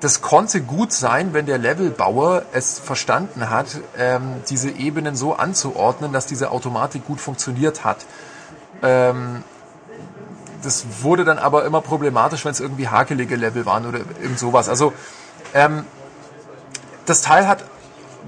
das 0.00 0.20
konnte 0.20 0.60
gut 0.60 0.92
sein, 0.92 1.32
wenn 1.32 1.46
der 1.46 1.56
Levelbauer 1.56 2.42
es 2.52 2.78
verstanden 2.78 3.48
hat, 3.48 3.66
ähm, 3.96 4.42
diese 4.50 4.70
Ebenen 4.70 5.16
so 5.16 5.34
anzuordnen, 5.34 6.12
dass 6.12 6.26
diese 6.26 6.50
Automatik 6.50 7.06
gut 7.06 7.20
funktioniert 7.20 7.84
hat. 7.84 8.04
Ähm, 8.82 9.42
das 10.62 10.84
wurde 11.00 11.24
dann 11.24 11.38
aber 11.38 11.64
immer 11.64 11.80
problematisch, 11.80 12.44
wenn 12.44 12.52
es 12.52 12.60
irgendwie 12.60 12.88
hakelige 12.88 13.36
Level 13.36 13.64
waren 13.64 13.86
oder 13.86 14.00
irgend 14.20 14.38
sowas. 14.38 14.68
Also 14.68 14.92
ähm, 15.54 15.84
das 17.06 17.22
Teil 17.22 17.48
hat 17.48 17.64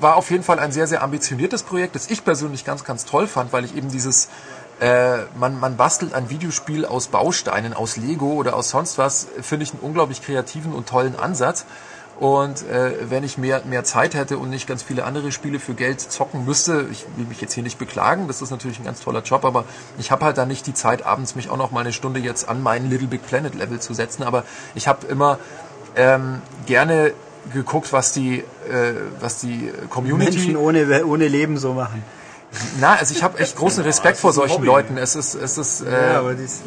war 0.00 0.16
auf 0.16 0.30
jeden 0.30 0.44
Fall 0.44 0.58
ein 0.58 0.72
sehr, 0.72 0.86
sehr 0.86 1.02
ambitioniertes 1.02 1.62
Projekt, 1.62 1.94
das 1.94 2.10
ich 2.10 2.24
persönlich 2.24 2.64
ganz, 2.64 2.84
ganz 2.84 3.04
toll 3.04 3.26
fand, 3.26 3.52
weil 3.52 3.64
ich 3.64 3.76
eben 3.76 3.90
dieses, 3.90 4.28
äh, 4.80 5.18
man, 5.38 5.58
man 5.58 5.76
bastelt 5.76 6.14
ein 6.14 6.30
Videospiel 6.30 6.84
aus 6.84 7.08
Bausteinen, 7.08 7.74
aus 7.74 7.96
Lego 7.96 8.32
oder 8.34 8.54
aus 8.54 8.70
sonst 8.70 8.98
was, 8.98 9.26
finde 9.42 9.64
ich 9.64 9.72
einen 9.72 9.80
unglaublich 9.80 10.22
kreativen 10.22 10.72
und 10.72 10.88
tollen 10.88 11.18
Ansatz. 11.18 11.64
Und 12.20 12.66
äh, 12.66 13.10
wenn 13.10 13.22
ich 13.22 13.38
mehr, 13.38 13.62
mehr 13.64 13.84
Zeit 13.84 14.14
hätte 14.14 14.38
und 14.38 14.50
nicht 14.50 14.66
ganz 14.66 14.82
viele 14.82 15.04
andere 15.04 15.30
Spiele 15.30 15.60
für 15.60 15.74
Geld 15.74 16.00
zocken 16.00 16.44
müsste, 16.44 16.88
ich 16.90 17.06
will 17.14 17.26
mich 17.26 17.40
jetzt 17.40 17.52
hier 17.52 17.62
nicht 17.62 17.78
beklagen, 17.78 18.26
das 18.26 18.42
ist 18.42 18.50
natürlich 18.50 18.80
ein 18.80 18.84
ganz 18.84 19.00
toller 19.00 19.22
Job, 19.22 19.44
aber 19.44 19.64
ich 19.98 20.10
habe 20.10 20.24
halt 20.24 20.36
dann 20.36 20.48
nicht 20.48 20.66
die 20.66 20.74
Zeit, 20.74 21.06
abends 21.06 21.36
mich 21.36 21.48
auch 21.48 21.56
noch 21.56 21.70
mal 21.70 21.80
eine 21.80 21.92
Stunde 21.92 22.18
jetzt 22.18 22.48
an 22.48 22.60
meinen 22.60 22.90
Little 22.90 23.06
Big 23.06 23.24
Planet 23.24 23.54
Level 23.54 23.78
zu 23.78 23.94
setzen. 23.94 24.24
Aber 24.24 24.42
ich 24.74 24.88
habe 24.88 25.06
immer 25.06 25.38
ähm, 25.94 26.42
gerne 26.66 27.12
geguckt, 27.52 27.92
was 27.92 28.12
die, 28.12 28.38
äh, 28.38 28.44
was 29.20 29.38
die 29.38 29.70
Community 29.90 30.38
Menschen 30.38 30.56
ohne, 30.56 31.04
ohne 31.06 31.28
Leben 31.28 31.56
so 31.56 31.72
machen. 31.72 32.02
Na, 32.80 32.94
also 32.94 33.14
ich 33.14 33.22
habe 33.22 33.38
echt 33.38 33.56
großen 33.56 33.82
Respekt 33.84 34.16
vor 34.18 34.32
solchen 34.32 34.64
Leuten. 34.64 34.96
Es 34.96 35.14
ist, 35.16 35.34
es 35.34 35.58
ist, 35.58 35.82
äh, 35.82 36.12
Ja, 36.14 36.18
aber 36.20 36.34
dies- 36.34 36.62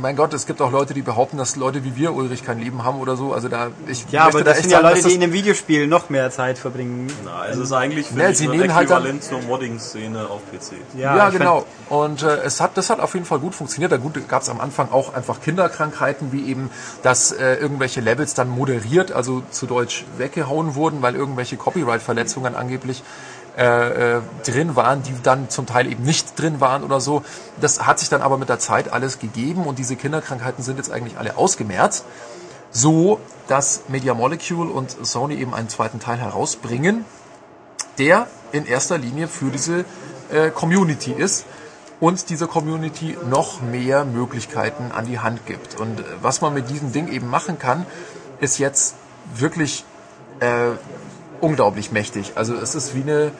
mein 0.00 0.16
Gott, 0.16 0.34
es 0.34 0.46
gibt 0.46 0.60
auch 0.60 0.72
Leute, 0.72 0.94
die 0.94 1.02
behaupten, 1.02 1.36
dass 1.36 1.54
Leute 1.56 1.84
wie 1.84 1.94
wir 1.94 2.12
Ulrich 2.12 2.44
kein 2.44 2.58
Leben 2.58 2.82
haben 2.84 2.98
oder 2.98 3.16
so. 3.16 3.32
Also 3.32 3.48
da, 3.48 3.68
ich 3.86 4.04
Ja, 4.10 4.24
aber 4.24 4.38
da 4.40 4.46
das 4.46 4.54
echt 4.58 4.62
sind 4.64 4.72
ja 4.72 4.82
sagen, 4.82 4.94
Leute, 4.96 5.08
die 5.08 5.14
in 5.14 5.22
einem 5.22 5.32
Videospiel 5.32 5.86
noch 5.86 6.10
mehr 6.10 6.30
Zeit 6.32 6.58
verbringen. 6.58 7.06
Na, 7.24 7.46
es 7.46 7.56
ist 7.56 7.72
eigentlich 7.72 8.08
für 8.08 8.14
Ne, 8.14 8.28
mich 8.28 8.38
sie 8.38 8.48
nehmen 8.48 8.74
halt 8.74 8.90
dann- 8.90 8.98
Äquivalent 9.02 9.22
zur 9.24 9.40
Modding-Szene 9.42 10.26
auf 10.28 10.40
PC. 10.50 10.76
Ja, 10.98 11.28
ich 11.28 11.38
genau. 11.38 11.66
Und 11.88 12.22
äh, 12.24 12.38
es 12.44 12.60
hat, 12.60 12.76
das 12.76 12.90
hat 12.90 12.98
auf 12.98 13.14
jeden 13.14 13.26
Fall 13.26 13.38
gut 13.38 13.54
funktioniert. 13.54 13.92
Da 13.92 13.98
gut 13.98 14.28
gab 14.28 14.42
es 14.42 14.48
am 14.48 14.60
Anfang 14.60 14.90
auch 14.90 15.14
einfach 15.14 15.40
Kinderkrankheiten, 15.40 16.32
wie 16.32 16.48
eben, 16.48 16.68
dass 17.04 17.30
äh, 17.32 17.54
irgendwelche 17.56 18.00
Levels 18.00 18.34
dann 18.34 18.48
moderiert, 18.48 19.12
also 19.12 19.42
zu 19.52 19.66
Deutsch 19.66 20.04
weggehauen 20.18 20.74
wurden, 20.74 21.00
weil 21.02 21.14
irgendwelche 21.14 21.56
Copyright-Verletzungen 21.56 22.56
angeblich 22.56 23.04
äh, 23.56 24.16
äh, 24.16 24.20
drin 24.44 24.76
waren, 24.76 25.02
die 25.02 25.14
dann 25.22 25.50
zum 25.50 25.66
Teil 25.66 25.86
eben 25.86 26.04
nicht 26.04 26.38
drin 26.40 26.60
waren 26.60 26.82
oder 26.82 27.00
so. 27.00 27.22
Das 27.60 27.86
hat 27.86 27.98
sich 27.98 28.08
dann 28.08 28.22
aber 28.22 28.38
mit 28.38 28.48
der 28.48 28.58
Zeit 28.58 28.90
alles 28.92 29.18
gegeben 29.18 29.66
und 29.66 29.78
diese 29.78 29.94
Kinderkrankheiten 29.96 30.64
sind 30.64 30.78
jetzt 30.78 30.90
eigentlich 30.90 31.18
alle 31.18 31.36
ausgemerzt. 31.36 32.04
So, 32.70 33.20
dass 33.48 33.82
Media 33.88 34.14
Molecule 34.14 34.70
und 34.70 34.96
Sony 35.02 35.34
eben 35.34 35.52
einen 35.52 35.68
zweiten 35.68 36.00
Teil 36.00 36.16
herausbringen, 36.18 37.04
der 37.98 38.26
in 38.52 38.64
erster 38.64 38.96
Linie 38.96 39.28
für 39.28 39.50
diese 39.50 39.84
äh, 40.30 40.50
Community 40.50 41.12
ist 41.12 41.44
und 42.00 42.30
dieser 42.30 42.46
Community 42.46 43.18
noch 43.28 43.60
mehr 43.60 44.06
Möglichkeiten 44.06 44.92
an 44.92 45.04
die 45.04 45.18
Hand 45.18 45.44
gibt. 45.44 45.78
Und 45.78 46.02
was 46.22 46.40
man 46.40 46.54
mit 46.54 46.70
diesem 46.70 46.92
Ding 46.92 47.08
eben 47.08 47.28
machen 47.28 47.58
kann, 47.58 47.84
ist 48.40 48.58
jetzt 48.58 48.94
wirklich 49.34 49.84
äh, 50.40 50.70
unglaublich 51.42 51.92
mächtig. 51.92 52.32
Also 52.36 52.54
es 52.54 52.74
ist 52.74 52.94
wie 52.94 53.02
eine 53.02 53.32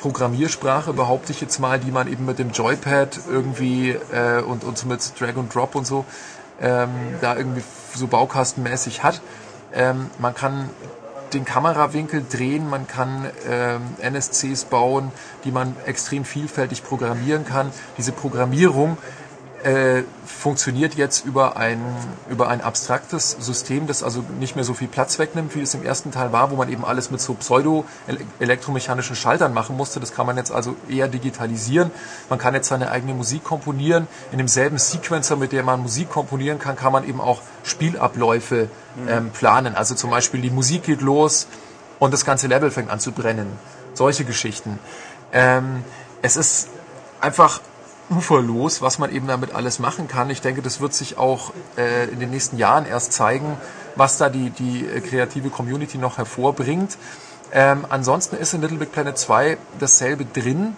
Programmiersprache, 0.00 0.92
behaupte 0.92 1.30
ich 1.30 1.40
jetzt 1.40 1.60
mal, 1.60 1.78
die 1.78 1.92
man 1.92 2.08
eben 2.10 2.24
mit 2.24 2.38
dem 2.38 2.50
Joypad 2.50 3.20
irgendwie 3.30 3.90
äh, 3.90 4.40
und, 4.42 4.64
und 4.64 4.76
so 4.76 4.88
mit 4.88 5.00
Drag 5.20 5.36
and 5.36 5.54
Drop 5.54 5.74
und 5.74 5.86
so 5.86 6.04
ähm, 6.60 6.90
da 7.20 7.36
irgendwie 7.36 7.62
so 7.94 8.06
baukastenmäßig 8.08 9.02
hat. 9.02 9.20
Ähm, 9.74 10.10
man 10.18 10.34
kann 10.34 10.70
den 11.34 11.44
Kamerawinkel 11.44 12.24
drehen, 12.30 12.68
man 12.68 12.86
kann 12.86 13.30
ähm, 13.48 13.82
NSCs 14.00 14.64
bauen, 14.64 15.12
die 15.44 15.50
man 15.50 15.76
extrem 15.86 16.24
vielfältig 16.24 16.84
programmieren 16.84 17.46
kann. 17.46 17.70
Diese 17.96 18.12
Programmierung 18.12 18.98
äh, 19.64 20.02
funktioniert 20.26 20.94
jetzt 20.94 21.24
über 21.24 21.56
ein, 21.56 21.80
über 22.28 22.48
ein 22.48 22.60
abstraktes 22.60 23.36
System, 23.38 23.86
das 23.86 24.02
also 24.02 24.24
nicht 24.40 24.56
mehr 24.56 24.64
so 24.64 24.74
viel 24.74 24.88
Platz 24.88 25.18
wegnimmt, 25.18 25.54
wie 25.54 25.60
es 25.60 25.74
im 25.74 25.84
ersten 25.84 26.10
Teil 26.10 26.32
war, 26.32 26.50
wo 26.50 26.56
man 26.56 26.68
eben 26.68 26.84
alles 26.84 27.10
mit 27.10 27.20
so 27.20 27.34
pseudo-elektromechanischen 27.34 29.14
Schaltern 29.14 29.54
machen 29.54 29.76
musste. 29.76 30.00
Das 30.00 30.12
kann 30.12 30.26
man 30.26 30.36
jetzt 30.36 30.50
also 30.50 30.74
eher 30.88 31.08
digitalisieren. 31.08 31.90
Man 32.28 32.38
kann 32.38 32.54
jetzt 32.54 32.68
seine 32.68 32.90
eigene 32.90 33.14
Musik 33.14 33.44
komponieren. 33.44 34.08
In 34.32 34.38
demselben 34.38 34.78
Sequencer, 34.78 35.36
mit 35.36 35.52
dem 35.52 35.66
man 35.66 35.80
Musik 35.80 36.10
komponieren 36.10 36.58
kann, 36.58 36.76
kann 36.76 36.92
man 36.92 37.08
eben 37.08 37.20
auch 37.20 37.40
Spielabläufe 37.62 38.68
ähm, 39.08 39.30
planen. 39.30 39.74
Also 39.74 39.94
zum 39.94 40.10
Beispiel 40.10 40.40
die 40.40 40.50
Musik 40.50 40.84
geht 40.84 41.00
los 41.00 41.46
und 41.98 42.12
das 42.12 42.24
ganze 42.24 42.48
Level 42.48 42.70
fängt 42.70 42.90
an 42.90 43.00
zu 43.00 43.12
brennen. 43.12 43.46
Solche 43.94 44.24
Geschichten. 44.24 44.78
Ähm, 45.32 45.84
es 46.22 46.36
ist 46.36 46.68
einfach 47.20 47.60
uferlos, 48.10 48.82
was 48.82 48.98
man 48.98 49.12
eben 49.12 49.26
damit 49.26 49.54
alles 49.54 49.78
machen 49.78 50.08
kann. 50.08 50.30
Ich 50.30 50.40
denke, 50.40 50.62
das 50.62 50.80
wird 50.80 50.94
sich 50.94 51.18
auch 51.18 51.52
äh, 51.76 52.08
in 52.08 52.20
den 52.20 52.30
nächsten 52.30 52.58
Jahren 52.58 52.86
erst 52.86 53.12
zeigen, 53.12 53.56
was 53.96 54.18
da 54.18 54.28
die, 54.28 54.50
die 54.50 54.86
äh, 54.86 55.00
kreative 55.00 55.50
Community 55.50 55.98
noch 55.98 56.18
hervorbringt. 56.18 56.98
Ähm, 57.52 57.84
ansonsten 57.88 58.36
ist 58.36 58.54
in 58.54 58.62
Little 58.62 58.78
Big 58.78 58.92
Planet 58.92 59.16
2 59.16 59.58
dasselbe 59.78 60.24
drin, 60.24 60.76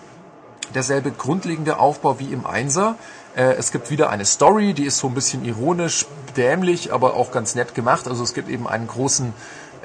derselbe 0.75 1.13
grundlegende 1.13 1.79
Aufbau 1.79 2.19
wie 2.19 2.33
im 2.33 2.47
Einser. 2.47 2.97
Äh, 3.37 3.55
es 3.55 3.73
gibt 3.73 3.91
wieder 3.91 4.11
eine 4.11 4.25
Story, 4.25 4.75
die 4.75 4.85
ist 4.85 4.99
so 4.99 5.09
ein 5.09 5.15
bisschen 5.15 5.45
ironisch, 5.45 6.07
dämlich, 6.37 6.93
aber 6.93 7.15
auch 7.15 7.31
ganz 7.31 7.55
nett 7.55 7.75
gemacht. 7.75 8.09
Also 8.09 8.25
es 8.25 8.35
gibt 8.35 8.49
eben 8.49 8.67
einen 8.67 8.89
großen 8.89 9.33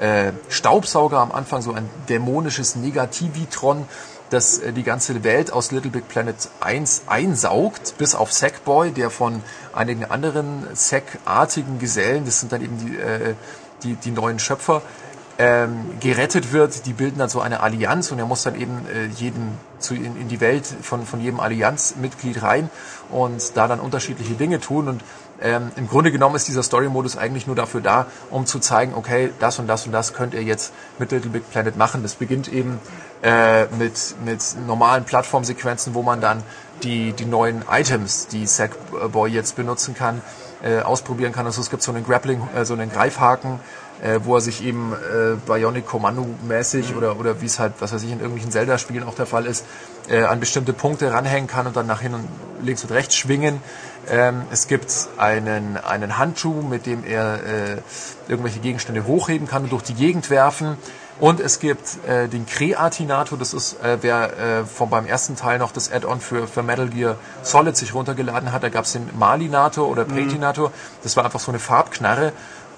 äh, 0.00 0.32
Staubsauger 0.48 1.18
am 1.18 1.30
Anfang, 1.30 1.62
so 1.62 1.72
ein 1.72 1.88
dämonisches 2.08 2.74
Negativitron, 2.74 3.86
das 4.30 4.58
äh, 4.58 4.72
die 4.72 4.82
ganze 4.82 5.22
Welt 5.24 5.52
aus 5.52 5.70
Little 5.72 5.90
Big 5.90 6.08
Planet 6.08 6.36
1 6.60 7.02
einsaugt, 7.06 7.94
bis 7.98 8.14
auf 8.14 8.32
Sackboy, 8.32 8.92
der 8.92 9.10
von 9.10 9.42
einigen 9.72 10.04
anderen 10.04 10.66
Sack-artigen 10.74 11.78
Gesellen, 11.78 12.24
das 12.24 12.40
sind 12.40 12.52
dann 12.52 12.62
eben 12.62 12.78
die, 12.78 12.96
äh, 12.96 13.34
die, 13.82 13.94
die 13.94 14.10
neuen 14.10 14.38
Schöpfer, 14.38 14.82
ähm, 15.40 15.98
gerettet 16.00 16.52
wird. 16.52 16.84
Die 16.86 16.92
bilden 16.92 17.18
dann 17.18 17.30
so 17.30 17.40
eine 17.40 17.60
Allianz 17.60 18.12
und 18.12 18.18
er 18.18 18.26
muss 18.26 18.42
dann 18.42 18.60
eben 18.60 18.86
äh, 18.94 19.06
jeden 19.06 19.58
zu, 19.78 19.94
in, 19.94 20.20
in 20.20 20.28
die 20.28 20.40
Welt 20.40 20.66
von, 20.82 21.06
von 21.06 21.20
jedem 21.20 21.40
Allianzmitglied 21.40 22.42
rein 22.42 22.68
und 23.08 23.56
da 23.56 23.66
dann 23.66 23.80
unterschiedliche 23.80 24.34
Dinge 24.34 24.60
tun. 24.60 24.88
Und 24.88 25.02
ähm, 25.42 25.70
im 25.76 25.88
Grunde 25.88 26.12
genommen 26.12 26.36
ist 26.36 26.48
dieser 26.48 26.62
Story-Modus 26.62 27.16
eigentlich 27.16 27.46
nur 27.46 27.56
dafür 27.56 27.80
da, 27.80 28.06
um 28.30 28.46
zu 28.46 28.58
zeigen, 28.58 28.94
okay, 28.94 29.30
das 29.38 29.58
und 29.58 29.66
das 29.66 29.86
und 29.86 29.92
das 29.92 30.12
könnt 30.12 30.34
ihr 30.34 30.42
jetzt 30.42 30.72
mit 30.98 31.12
Little 31.12 31.30
Big 31.30 31.50
Planet 31.50 31.76
machen. 31.76 32.02
Das 32.02 32.14
beginnt 32.14 32.48
eben 32.48 32.78
äh, 33.22 33.66
mit, 33.78 34.14
mit 34.24 34.42
normalen 34.66 35.04
Plattformsequenzen, 35.04 35.94
wo 35.94 36.02
man 36.02 36.20
dann 36.20 36.42
die, 36.82 37.12
die 37.12 37.24
neuen 37.24 37.64
Items, 37.70 38.26
die 38.26 38.46
Sackboy 38.46 39.30
jetzt 39.30 39.56
benutzen 39.56 39.94
kann, 39.94 40.22
äh, 40.62 40.80
ausprobieren 40.80 41.32
kann. 41.32 41.46
Also 41.46 41.60
es 41.60 41.70
gibt 41.70 41.82
so 41.82 41.92
einen 41.92 42.04
Grappling, 42.04 42.42
äh, 42.54 42.64
so 42.64 42.74
einen 42.74 42.90
Greifhaken, 42.90 43.60
äh, 44.02 44.20
wo 44.24 44.36
er 44.36 44.40
sich 44.40 44.64
eben 44.64 44.92
äh, 44.92 45.36
Bionic 45.46 45.86
Commando 45.86 46.26
mäßig 46.46 46.94
oder, 46.96 47.18
oder 47.18 47.40
wie 47.40 47.46
es 47.46 47.58
halt, 47.58 47.74
was 47.80 47.92
weiß 47.92 48.02
ich, 48.02 48.10
in 48.10 48.18
irgendwelchen 48.18 48.50
Zelda-Spielen 48.50 49.04
auch 49.04 49.14
der 49.14 49.26
Fall 49.26 49.46
ist, 49.46 49.64
äh, 50.08 50.22
an 50.22 50.40
bestimmte 50.40 50.72
Punkte 50.72 51.12
ranhängen 51.12 51.48
kann 51.48 51.66
und 51.66 51.76
dann 51.76 51.86
nach 51.86 52.00
hin 52.00 52.14
und 52.14 52.28
links 52.62 52.82
und 52.82 52.92
rechts 52.92 53.16
schwingen. 53.16 53.62
Ähm, 54.08 54.42
es 54.50 54.66
gibt 54.66 55.08
einen, 55.16 55.76
einen 55.76 56.18
Handschuh, 56.18 56.62
mit 56.62 56.86
dem 56.86 57.04
er 57.04 57.34
äh, 57.44 57.76
irgendwelche 58.28 58.60
Gegenstände 58.60 59.06
hochheben 59.06 59.46
kann 59.46 59.64
und 59.64 59.72
durch 59.72 59.82
die 59.82 59.94
Gegend 59.94 60.30
werfen. 60.30 60.76
Und 61.20 61.38
es 61.38 61.58
gibt 61.58 62.02
äh, 62.08 62.28
den 62.28 62.46
Kreatinator, 62.46 63.38
das 63.38 63.52
ist, 63.52 63.74
äh, 63.82 63.98
wer 64.00 64.38
äh, 64.38 64.64
von 64.64 64.88
beim 64.88 65.04
ersten 65.04 65.36
Teil 65.36 65.58
noch 65.58 65.70
das 65.70 65.92
Add-on 65.92 66.18
für, 66.18 66.48
für 66.48 66.62
Metal 66.62 66.88
Gear 66.88 67.16
Solid 67.42 67.76
sich 67.76 67.92
runtergeladen 67.92 68.52
hat, 68.52 68.62
da 68.62 68.70
gab 68.70 68.86
es 68.86 68.92
den 68.92 69.06
Malinator 69.18 69.86
oder 69.86 70.06
Pretinator, 70.06 70.72
das 71.02 71.18
war 71.18 71.26
einfach 71.26 71.40
so 71.40 71.50
eine 71.50 71.58
Farbknarre 71.58 72.32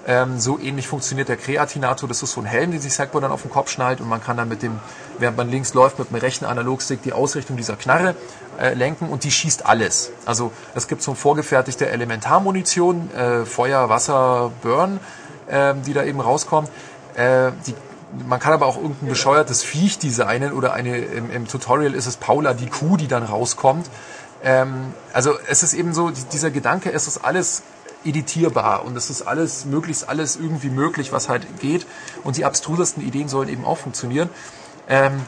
Ähm, 0.05 0.39
so 0.39 0.59
ähnlich 0.59 0.87
funktioniert 0.87 1.29
der 1.29 1.37
Kreatinator. 1.37 2.09
Das 2.09 2.21
ist 2.21 2.33
so 2.33 2.41
ein 2.41 2.45
Helm, 2.45 2.71
den 2.71 2.81
sich 2.81 2.93
Sackboy 2.93 3.21
dann 3.21 3.31
auf 3.31 3.43
den 3.43 3.51
Kopf 3.51 3.69
schnallt 3.69 4.01
und 4.01 4.09
man 4.09 4.21
kann 4.21 4.35
dann 4.35 4.49
mit 4.49 4.61
dem, 4.61 4.79
während 5.17 5.37
man 5.37 5.49
links 5.49 5.73
läuft, 5.73 5.97
mit 5.97 6.09
dem 6.09 6.17
rechten 6.17 6.45
Analogstick 6.45 7.01
die 7.03 7.13
Ausrichtung 7.13 7.55
dieser 7.55 7.77
Knarre 7.77 8.15
äh, 8.59 8.73
lenken 8.73 9.07
und 9.07 9.23
die 9.23 9.31
schießt 9.31 9.65
alles. 9.65 10.11
Also 10.25 10.51
es 10.75 10.89
gibt 10.89 11.01
so 11.01 11.13
vorgefertigte 11.13 11.89
Elementarmunition, 11.89 13.11
äh, 13.13 13.45
Feuer, 13.45 13.87
Wasser, 13.87 14.51
Burn, 14.61 14.99
äh, 15.47 15.73
die 15.85 15.93
da 15.93 16.03
eben 16.03 16.19
rauskommt. 16.19 16.69
Äh, 17.15 17.51
die, 17.65 17.73
man 18.27 18.39
kann 18.41 18.53
aber 18.53 18.65
auch 18.65 18.75
irgendein 18.75 19.09
bescheuertes 19.09 19.63
Viech 19.63 19.99
designen 19.99 20.51
oder 20.51 20.73
eine, 20.73 20.97
im, 20.97 21.31
im 21.31 21.47
Tutorial 21.47 21.93
ist 21.93 22.07
es 22.07 22.17
Paula 22.17 22.53
die 22.53 22.67
Kuh, 22.67 22.97
die 22.97 23.07
dann 23.07 23.23
rauskommt. 23.23 23.89
Ähm, 24.43 24.93
also 25.13 25.33
es 25.47 25.63
ist 25.63 25.73
eben 25.73 25.93
so, 25.93 26.11
dieser 26.11 26.51
Gedanke, 26.51 26.91
es 26.91 27.07
ist 27.07 27.23
alles 27.23 27.63
editierbar 28.05 28.85
und 28.85 28.95
es 28.95 29.09
ist 29.09 29.21
alles, 29.23 29.65
möglichst 29.65 30.09
alles 30.09 30.35
irgendwie 30.35 30.69
möglich, 30.69 31.11
was 31.11 31.29
halt 31.29 31.59
geht 31.59 31.85
und 32.23 32.37
die 32.37 32.45
abstrusesten 32.45 33.03
Ideen 33.03 33.29
sollen 33.29 33.49
eben 33.49 33.65
auch 33.65 33.77
funktionieren. 33.77 34.29
Ähm, 34.87 35.21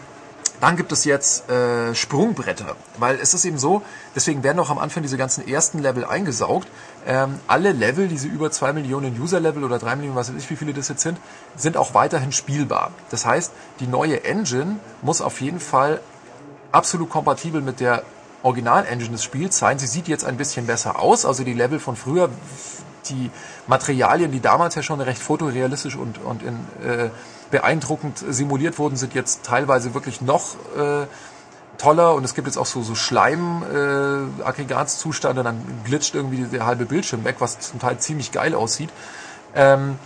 dann 0.61 0.77
gibt 0.77 0.91
es 0.91 1.03
jetzt 1.05 1.49
äh, 1.49 1.93
Sprungbretter, 1.93 2.75
weil 2.97 3.19
es 3.19 3.33
ist 3.33 3.45
eben 3.45 3.57
so, 3.57 3.81
deswegen 4.15 4.41
werden 4.43 4.59
auch 4.59 4.69
am 4.69 4.79
Anfang 4.79 5.03
diese 5.03 5.17
ganzen 5.17 5.47
ersten 5.47 5.79
Level 5.79 6.05
eingesaugt. 6.05 6.67
Ähm, 7.05 7.39
alle 7.47 7.71
Level, 7.71 8.07
diese 8.07 8.27
über 8.27 8.51
zwei 8.51 8.71
Millionen 8.71 9.19
User-Level 9.19 9.63
oder 9.63 9.79
drei 9.79 9.95
Millionen, 9.95 10.15
was 10.15 10.29
weiß 10.29 10.41
ich, 10.41 10.49
wie 10.49 10.55
viele 10.55 10.73
das 10.73 10.87
jetzt 10.87 11.01
sind, 11.01 11.17
sind 11.57 11.77
auch 11.77 11.93
weiterhin 11.93 12.31
spielbar. 12.31 12.91
Das 13.09 13.25
heißt, 13.25 13.51
die 13.79 13.87
neue 13.87 14.23
Engine 14.23 14.79
muss 15.01 15.21
auf 15.21 15.41
jeden 15.41 15.59
Fall 15.59 15.99
absolut 16.71 17.09
kompatibel 17.09 17.61
mit 17.61 17.79
der 17.79 18.03
Original-Engine 18.45 19.11
des 19.11 19.23
Spiels 19.23 19.57
sein. 19.57 19.79
Sie 19.79 19.87
sieht 19.87 20.07
jetzt 20.07 20.23
ein 20.23 20.37
bisschen 20.37 20.67
besser 20.67 20.99
aus, 20.99 21.25
also 21.25 21.43
die 21.43 21.53
Level 21.53 21.79
von 21.79 21.95
früher, 21.95 22.29
die 23.09 23.31
Materialien, 23.67 24.31
die 24.31 24.39
damals 24.39 24.75
ja 24.75 24.83
schon 24.83 25.01
recht 25.01 25.21
fotorealistisch 25.21 25.95
und, 25.95 26.19
und 26.19 26.43
in, 26.43 26.53
äh, 26.87 27.09
beeindruckend 27.51 28.23
simuliert 28.29 28.77
wurden, 28.77 28.97
sind 28.97 29.15
jetzt 29.15 29.43
teilweise 29.43 29.93
wirklich 29.93 30.21
noch 30.21 30.55
äh, 30.77 31.05
toller 31.77 32.15
und 32.15 32.23
es 32.23 32.33
gibt 32.35 32.47
jetzt 32.47 32.55
auch 32.57 32.65
so, 32.65 32.81
so 32.83 32.95
Schleim-Aggregatzustände, 32.95 35.41
äh, 35.41 35.43
dann 35.43 35.61
glitscht 35.83 36.15
irgendwie 36.15 36.43
der 36.43 36.65
halbe 36.65 36.85
Bildschirm 36.85 37.25
weg, 37.25 37.35
was 37.39 37.59
zum 37.59 37.79
Teil 37.79 37.99
ziemlich 37.99 38.31
geil 38.31 38.55
aussieht. 38.55 38.89
Ähm, 39.55 39.99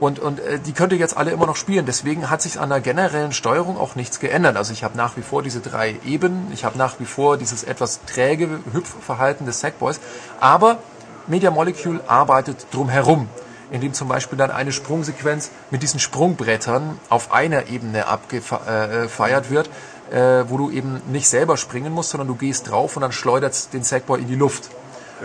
und, 0.00 0.18
und 0.18 0.40
äh, 0.40 0.58
die 0.58 0.72
könnt 0.72 0.92
ihr 0.92 0.98
jetzt 0.98 1.16
alle 1.16 1.30
immer 1.30 1.46
noch 1.46 1.56
spielen. 1.56 1.86
Deswegen 1.86 2.30
hat 2.30 2.42
sich 2.42 2.58
an 2.58 2.68
der 2.68 2.80
generellen 2.80 3.32
Steuerung 3.32 3.78
auch 3.78 3.94
nichts 3.94 4.18
geändert. 4.18 4.56
Also 4.56 4.72
ich 4.72 4.82
habe 4.82 4.96
nach 4.96 5.16
wie 5.16 5.22
vor 5.22 5.42
diese 5.42 5.60
drei 5.60 5.96
Ebenen, 6.04 6.50
ich 6.52 6.64
habe 6.64 6.76
nach 6.76 6.98
wie 6.98 7.04
vor 7.04 7.36
dieses 7.36 7.64
etwas 7.64 8.00
träge 8.04 8.48
Hüpfverhalten 8.72 9.46
des 9.46 9.60
Sackboys, 9.60 10.00
aber 10.40 10.78
Media 11.26 11.50
Molecule 11.50 12.00
arbeitet 12.06 12.66
drumherum, 12.72 13.28
indem 13.70 13.94
zum 13.94 14.08
Beispiel 14.08 14.36
dann 14.36 14.50
eine 14.50 14.72
Sprungsequenz 14.72 15.50
mit 15.70 15.82
diesen 15.82 16.00
Sprungbrettern 16.00 16.98
auf 17.08 17.32
einer 17.32 17.68
Ebene 17.68 18.06
abgefeiert 18.06 19.50
wird, 19.50 19.70
äh, 20.10 20.44
wo 20.48 20.58
du 20.58 20.70
eben 20.70 21.00
nicht 21.06 21.28
selber 21.28 21.56
springen 21.56 21.92
musst, 21.92 22.10
sondern 22.10 22.28
du 22.28 22.34
gehst 22.34 22.68
drauf 22.68 22.96
und 22.96 23.02
dann 23.02 23.12
schleudert 23.12 23.72
den 23.72 23.84
Sackboy 23.84 24.20
in 24.20 24.28
die 24.28 24.34
Luft. 24.34 24.70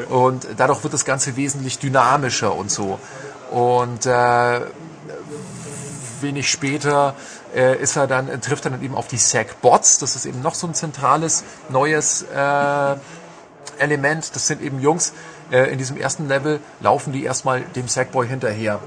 Und 0.09 0.47
dadurch 0.55 0.83
wird 0.83 0.93
das 0.93 1.03
Ganze 1.03 1.35
wesentlich 1.35 1.79
dynamischer 1.79 2.55
und 2.55 2.71
so. 2.71 2.99
Und 3.51 4.05
äh, 4.05 4.61
wenig 6.21 6.49
später 6.49 7.15
äh, 7.55 7.77
ist 7.81 7.95
er 7.95 8.07
dann, 8.07 8.41
trifft 8.41 8.65
er 8.65 8.71
dann 8.71 8.83
eben 8.83 8.95
auf 8.95 9.07
die 9.07 9.17
Sackbots. 9.17 9.99
Das 9.99 10.15
ist 10.15 10.25
eben 10.25 10.41
noch 10.41 10.55
so 10.55 10.67
ein 10.67 10.73
zentrales 10.73 11.43
neues 11.69 12.23
äh, 12.23 12.95
Element. 13.79 14.35
Das 14.35 14.47
sind 14.47 14.61
eben 14.61 14.79
Jungs, 14.79 15.13
äh, 15.51 15.71
in 15.71 15.77
diesem 15.77 15.97
ersten 15.97 16.27
Level 16.27 16.59
laufen 16.79 17.13
die 17.13 17.23
erstmal 17.23 17.61
dem 17.61 17.87
Sackboy 17.87 18.27
hinterher. 18.27 18.79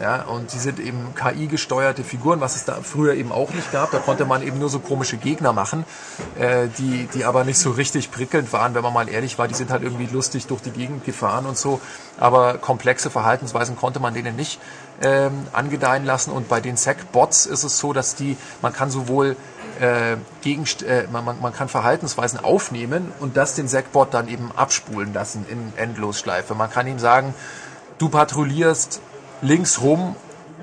Ja, 0.00 0.22
und 0.22 0.52
die 0.52 0.58
sind 0.58 0.78
eben 0.78 1.12
KI-gesteuerte 1.16 2.04
Figuren, 2.04 2.40
was 2.40 2.54
es 2.54 2.64
da 2.64 2.78
früher 2.82 3.14
eben 3.14 3.32
auch 3.32 3.50
nicht 3.50 3.72
gab. 3.72 3.90
Da 3.90 3.98
konnte 3.98 4.26
man 4.26 4.42
eben 4.42 4.60
nur 4.60 4.68
so 4.68 4.78
komische 4.78 5.16
Gegner 5.16 5.52
machen, 5.52 5.84
äh, 6.38 6.68
die, 6.78 7.08
die 7.12 7.24
aber 7.24 7.42
nicht 7.42 7.58
so 7.58 7.72
richtig 7.72 8.12
prickelnd 8.12 8.52
waren, 8.52 8.74
wenn 8.74 8.82
man 8.82 8.92
mal 8.92 9.08
ehrlich 9.08 9.38
war. 9.38 9.48
Die 9.48 9.54
sind 9.54 9.70
halt 9.70 9.82
irgendwie 9.82 10.06
lustig 10.06 10.46
durch 10.46 10.62
die 10.62 10.70
Gegend 10.70 11.04
gefahren 11.04 11.46
und 11.46 11.58
so. 11.58 11.80
Aber 12.16 12.58
komplexe 12.58 13.10
Verhaltensweisen 13.10 13.76
konnte 13.76 13.98
man 13.98 14.14
denen 14.14 14.36
nicht 14.36 14.60
ähm, 15.02 15.32
angedeihen 15.52 16.04
lassen. 16.04 16.30
Und 16.30 16.48
bei 16.48 16.60
den 16.60 16.76
Sackbots 16.76 17.46
ist 17.46 17.64
es 17.64 17.78
so, 17.78 17.92
dass 17.92 18.14
die, 18.14 18.36
man 18.62 18.72
kann 18.72 18.90
sowohl 18.90 19.36
äh, 19.80 20.16
Gegenst 20.42 20.84
äh, 20.84 21.08
man, 21.10 21.24
man, 21.24 21.40
man 21.40 21.52
kann 21.52 21.68
Verhaltensweisen 21.68 22.38
aufnehmen 22.38 23.12
und 23.18 23.36
das 23.36 23.54
den 23.54 23.66
Sackbot 23.66 24.14
dann 24.14 24.28
eben 24.28 24.52
abspulen 24.54 25.12
lassen 25.12 25.44
in 25.48 25.72
Endlosschleife. 25.76 26.54
Man 26.54 26.70
kann 26.70 26.86
ihm 26.86 27.00
sagen, 27.00 27.34
du 27.98 28.08
patrouillierst 28.08 29.00
links 29.42 29.80
rum 29.80 30.16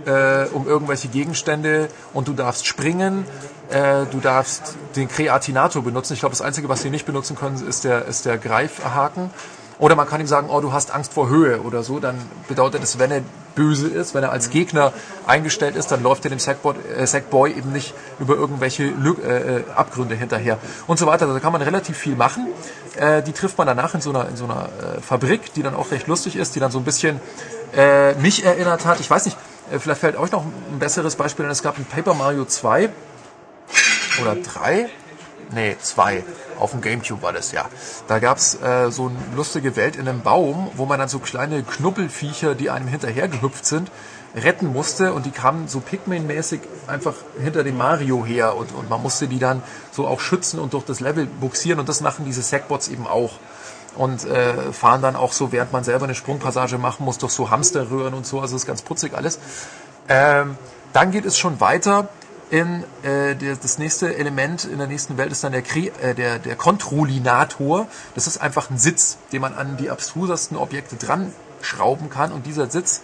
äh, 0.05 0.45
um 0.53 0.67
irgendwelche 0.67 1.07
Gegenstände 1.07 1.89
und 2.13 2.27
du 2.27 2.33
darfst 2.33 2.67
springen, 2.67 3.25
äh, 3.69 4.05
du 4.11 4.19
darfst 4.19 4.75
den 4.95 5.07
Kreatinator 5.07 5.83
benutzen. 5.83 6.13
Ich 6.13 6.19
glaube, 6.19 6.33
das 6.33 6.41
Einzige, 6.41 6.69
was 6.69 6.81
sie 6.81 6.89
nicht 6.89 7.05
benutzen 7.05 7.35
können, 7.35 7.65
ist 7.67 7.83
der, 7.83 8.05
ist 8.05 8.25
der 8.25 8.37
Greifhaken. 8.37 9.29
Oder 9.77 9.95
man 9.95 10.07
kann 10.07 10.21
ihm 10.21 10.27
sagen, 10.27 10.49
oh, 10.49 10.61
du 10.61 10.71
hast 10.71 10.93
Angst 10.93 11.11
vor 11.11 11.27
Höhe 11.27 11.61
oder 11.61 11.83
so. 11.83 11.99
Dann 11.99 12.15
bedeutet 12.47 12.81
es, 12.81 12.97
wenn 12.97 13.11
er 13.11 13.21
böse 13.55 13.87
ist, 13.87 14.13
wenn 14.13 14.23
er 14.23 14.31
als 14.31 14.49
Gegner 14.49 14.93
eingestellt 15.27 15.75
ist, 15.75 15.91
dann 15.91 16.01
läuft 16.01 16.23
er 16.25 16.29
dem 16.29 16.39
Sackboy, 16.39 16.75
äh, 16.97 17.05
Sackboy 17.05 17.51
eben 17.51 17.73
nicht 17.73 17.93
über 18.19 18.35
irgendwelche 18.35 18.85
Lü 18.85 19.15
äh, 19.21 19.57
äh, 19.57 19.63
Abgründe 19.75 20.15
hinterher 20.15 20.59
und 20.87 20.97
so 20.97 21.07
weiter. 21.07 21.23
Also 21.23 21.33
da 21.33 21.39
kann 21.39 21.51
man 21.51 21.61
relativ 21.61 21.97
viel 21.97 22.15
machen. 22.15 22.47
Äh, 22.97 23.21
die 23.23 23.33
trifft 23.33 23.57
man 23.57 23.67
danach 23.67 23.93
in 23.95 24.01
so 24.01 24.11
einer, 24.11 24.29
in 24.29 24.37
so 24.37 24.45
einer 24.45 24.69
äh, 24.97 25.01
Fabrik, 25.01 25.53
die 25.53 25.63
dann 25.63 25.75
auch 25.75 25.91
recht 25.91 26.07
lustig 26.07 26.37
ist, 26.37 26.55
die 26.55 26.59
dann 26.61 26.71
so 26.71 26.79
ein 26.79 26.85
bisschen 26.85 27.19
äh, 27.75 28.13
mich 28.15 28.45
erinnert 28.45 28.85
hat. 28.85 28.99
Ich 28.99 29.09
weiß 29.09 29.25
nicht, 29.25 29.37
äh, 29.71 29.79
vielleicht 29.79 30.01
fällt 30.01 30.15
euch 30.15 30.31
noch 30.31 30.43
ein 30.43 30.79
besseres 30.79 31.15
Beispiel, 31.15 31.43
denn 31.43 31.51
es 31.51 31.63
gab 31.63 31.77
ein 31.77 31.85
Paper 31.85 32.13
Mario 32.13 32.45
2 32.45 32.89
oder 34.21 34.35
3 34.35 34.89
nee, 35.53 35.75
zwei. 35.81 36.23
Auf 36.59 36.71
dem 36.71 36.81
Gamecube 36.81 37.21
war 37.21 37.33
das 37.33 37.51
ja. 37.51 37.65
Da 38.07 38.19
gab's 38.19 38.55
äh, 38.61 38.89
so 38.91 39.07
eine 39.07 39.35
lustige 39.35 39.75
Welt 39.75 39.95
in 39.95 40.07
einem 40.07 40.21
Baum, 40.21 40.69
wo 40.75 40.85
man 40.85 40.99
dann 40.99 41.09
so 41.09 41.19
kleine 41.19 41.63
Knubbelviecher, 41.63 42.55
die 42.55 42.69
einem 42.69 42.87
hinterher 42.87 43.27
gehüpft 43.27 43.65
sind, 43.65 43.91
retten 44.35 44.71
musste 44.71 45.13
und 45.13 45.25
die 45.25 45.31
kamen 45.31 45.67
so 45.67 45.79
Pikmin-mäßig 45.79 46.59
einfach 46.87 47.13
hinter 47.41 47.63
dem 47.63 47.77
Mario 47.77 48.25
her 48.25 48.55
und, 48.55 48.73
und 48.73 48.89
man 48.89 49.01
musste 49.01 49.27
die 49.27 49.39
dann 49.39 49.63
so 49.91 50.07
auch 50.07 50.19
schützen 50.19 50.59
und 50.59 50.73
durch 50.73 50.85
das 50.85 50.99
Level 50.99 51.25
buxieren 51.25 51.79
und 51.79 51.87
das 51.87 52.01
machen 52.01 52.25
diese 52.25 52.41
Sackbots 52.41 52.89
eben 52.89 53.07
auch 53.07 53.31
und 53.95 54.25
äh, 54.25 54.71
fahren 54.73 55.01
dann 55.01 55.15
auch 55.15 55.33
so, 55.33 55.51
während 55.51 55.71
man 55.71 55.83
selber 55.83 56.05
eine 56.05 56.15
Sprungpassage 56.15 56.77
machen 56.77 57.05
muss, 57.05 57.17
durch 57.17 57.31
so 57.31 57.49
Hamsterröhren 57.49 58.13
und 58.13 58.25
so, 58.25 58.41
also 58.41 58.55
ist 58.55 58.65
ganz 58.65 58.81
putzig 58.81 59.13
alles. 59.13 59.39
Ähm, 60.07 60.57
dann 60.93 61.11
geht 61.11 61.25
es 61.25 61.37
schon 61.37 61.59
weiter 61.59 62.09
in 62.49 62.83
äh, 63.03 63.35
der, 63.35 63.55
das 63.55 63.79
nächste 63.79 64.15
Element 64.15 64.65
in 64.65 64.77
der 64.77 64.87
nächsten 64.87 65.17
Welt 65.17 65.31
ist 65.31 65.43
dann 65.43 65.51
der, 65.51 65.61
Kre 65.61 65.91
äh, 66.01 66.13
der, 66.13 66.39
der 66.39 66.55
Kontrollinator. 66.55 67.87
Das 68.13 68.27
ist 68.27 68.37
einfach 68.37 68.69
ein 68.69 68.77
Sitz, 68.77 69.17
den 69.31 69.41
man 69.41 69.55
an 69.55 69.77
die 69.77 69.89
abstrusesten 69.89 70.57
Objekte 70.57 70.95
dran 70.95 71.33
schrauben 71.61 72.09
kann. 72.09 72.31
Und 72.31 72.45
dieser 72.45 72.69
Sitz 72.69 73.01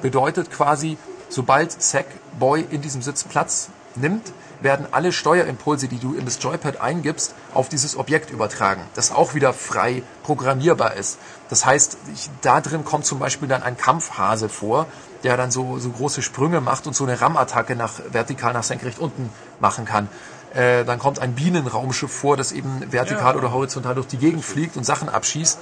bedeutet 0.00 0.50
quasi, 0.50 0.96
sobald 1.28 1.82
Sackboy 1.82 2.64
in 2.70 2.80
diesem 2.80 3.02
Sitz 3.02 3.24
Platz 3.24 3.68
nimmt, 3.94 4.32
werden 4.60 4.86
alle 4.90 5.12
Steuerimpulse, 5.12 5.88
die 5.88 5.98
du 5.98 6.14
in 6.14 6.24
das 6.24 6.42
Joypad 6.42 6.80
eingibst, 6.80 7.34
auf 7.54 7.68
dieses 7.68 7.96
Objekt 7.96 8.30
übertragen, 8.30 8.82
das 8.94 9.12
auch 9.12 9.34
wieder 9.34 9.52
frei 9.52 10.02
programmierbar 10.22 10.94
ist. 10.94 11.18
Das 11.48 11.64
heißt, 11.64 11.98
ich, 12.14 12.30
da 12.42 12.60
drin 12.60 12.84
kommt 12.84 13.06
zum 13.06 13.18
Beispiel 13.18 13.48
dann 13.48 13.62
ein 13.62 13.76
Kampfhase 13.76 14.48
vor, 14.48 14.86
der 15.22 15.36
dann 15.36 15.50
so, 15.50 15.78
so 15.78 15.90
große 15.90 16.22
Sprünge 16.22 16.60
macht 16.60 16.86
und 16.86 16.94
so 16.94 17.04
eine 17.04 17.20
RAM-Attacke 17.20 17.76
nach 17.76 17.94
vertikal 18.10 18.52
nach 18.52 18.62
senkrecht 18.62 18.98
unten 18.98 19.30
machen 19.60 19.84
kann. 19.84 20.08
Äh, 20.54 20.84
dann 20.84 20.98
kommt 20.98 21.18
ein 21.18 21.34
Bienenraumschiff 21.34 22.12
vor, 22.12 22.36
das 22.36 22.52
eben 22.52 22.90
vertikal 22.90 23.34
ja. 23.34 23.38
oder 23.38 23.52
horizontal 23.52 23.94
durch 23.94 24.06
die 24.06 24.16
Gegend 24.16 24.44
fliegt 24.44 24.76
und 24.76 24.84
Sachen 24.84 25.08
abschießt. 25.08 25.58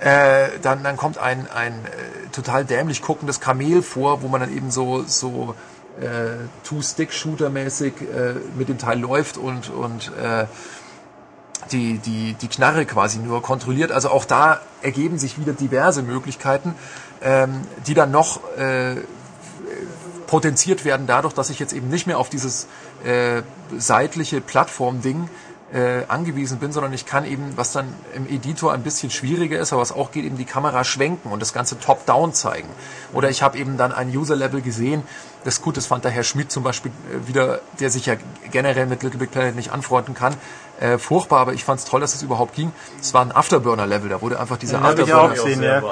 Äh, 0.00 0.48
dann, 0.60 0.82
dann 0.82 0.96
kommt 0.96 1.18
ein, 1.18 1.48
ein 1.50 1.72
äh, 1.72 2.28
total 2.32 2.64
dämlich 2.64 3.00
guckendes 3.00 3.40
Kamel 3.40 3.82
vor, 3.82 4.22
wo 4.22 4.28
man 4.28 4.40
dann 4.40 4.54
eben 4.54 4.70
so, 4.70 5.04
so 5.06 5.54
Two-Stick-Shooter-mäßig 6.64 7.92
äh, 8.00 8.34
mit 8.56 8.68
dem 8.68 8.78
Teil 8.78 8.98
läuft 8.98 9.36
und, 9.38 9.70
und 9.70 10.12
äh, 10.20 10.46
die, 11.70 11.98
die, 11.98 12.34
die 12.34 12.48
Knarre 12.48 12.84
quasi 12.86 13.18
nur 13.18 13.42
kontrolliert. 13.42 13.92
Also 13.92 14.10
auch 14.10 14.24
da 14.24 14.60
ergeben 14.82 15.18
sich 15.18 15.38
wieder 15.38 15.52
diverse 15.52 16.02
Möglichkeiten, 16.02 16.74
ähm, 17.22 17.62
die 17.86 17.94
dann 17.94 18.10
noch 18.10 18.40
äh, 18.56 18.96
potenziert 20.26 20.84
werden 20.84 21.06
dadurch, 21.06 21.34
dass 21.34 21.50
ich 21.50 21.58
jetzt 21.58 21.72
eben 21.72 21.88
nicht 21.88 22.06
mehr 22.06 22.18
auf 22.18 22.28
dieses 22.28 22.66
äh, 23.04 23.42
seitliche 23.76 24.40
Plattform-Ding 24.40 25.28
äh, 25.72 26.04
angewiesen 26.08 26.58
bin, 26.58 26.72
sondern 26.72 26.92
ich 26.92 27.04
kann 27.04 27.24
eben, 27.24 27.52
was 27.56 27.72
dann 27.72 27.92
im 28.14 28.26
Editor 28.28 28.72
ein 28.72 28.82
bisschen 28.82 29.10
schwieriger 29.10 29.58
ist, 29.58 29.72
aber 29.72 29.82
was 29.82 29.92
auch 29.92 30.12
geht, 30.12 30.24
eben 30.24 30.36
die 30.36 30.44
Kamera 30.44 30.84
schwenken 30.84 31.32
und 31.32 31.40
das 31.40 31.52
Ganze 31.52 31.78
top-down 31.80 32.32
zeigen. 32.32 32.68
Oder 33.12 33.30
ich 33.30 33.42
habe 33.42 33.58
eben 33.58 33.76
dann 33.76 33.92
ein 33.92 34.08
User-Level 34.16 34.60
gesehen, 34.60 35.02
das 35.44 35.60
gut, 35.62 35.76
das 35.76 35.86
fand 35.86 36.04
der 36.04 36.10
Herr 36.10 36.24
Schmidt 36.24 36.50
zum 36.50 36.62
Beispiel 36.62 36.90
äh, 37.12 37.28
wieder, 37.28 37.60
der 37.80 37.90
sich 37.90 38.06
ja 38.06 38.14
generell 38.50 38.86
mit 38.86 39.02
Little 39.02 39.18
Big 39.18 39.30
Planet 39.30 39.54
nicht 39.54 39.72
anfreunden 39.72 40.14
kann, 40.14 40.34
äh, 40.80 40.98
furchtbar, 40.98 41.40
aber 41.40 41.52
ich 41.52 41.64
fand 41.64 41.80
es 41.80 41.86
toll, 41.86 42.00
dass 42.00 42.14
es 42.14 42.22
überhaupt 42.22 42.54
ging. 42.54 42.72
Es 43.00 43.14
war 43.14 43.22
ein 43.22 43.30
Afterburner-Level, 43.30 44.08
da 44.08 44.20
wurde 44.20 44.40
einfach 44.40 44.56
dieser 44.56 44.78
Ja, 44.78 44.82
hab 44.82 44.94
ich 44.94 45.02
Afterburner... 45.02 45.30
auch 45.30 45.34
gesehen, 45.34 45.62
ja. 45.62 45.82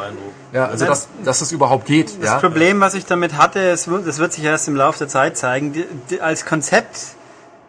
Ja, 0.53 0.67
also 0.67 0.87
dass, 0.87 1.09
dass 1.25 1.41
es 1.41 1.53
überhaupt 1.53 1.87
geht. 1.87 2.21
Das 2.21 2.31
ja. 2.31 2.39
Problem, 2.39 2.81
was 2.81 2.95
ich 2.95 3.07
damit 3.07 3.37
hatte, 3.37 3.61
es 3.71 3.89
wird, 3.89 4.07
das 4.07 4.19
wird 4.19 4.33
sich 4.33 4.45
erst 4.45 4.69
im 4.69 4.77
Laufe 4.77 4.99
der 4.99 5.09
Zeit 5.09 5.37
zeigen, 5.37 5.73
die, 5.73 5.87
die, 6.11 6.21
als 6.21 6.45
Konzept 6.45 6.99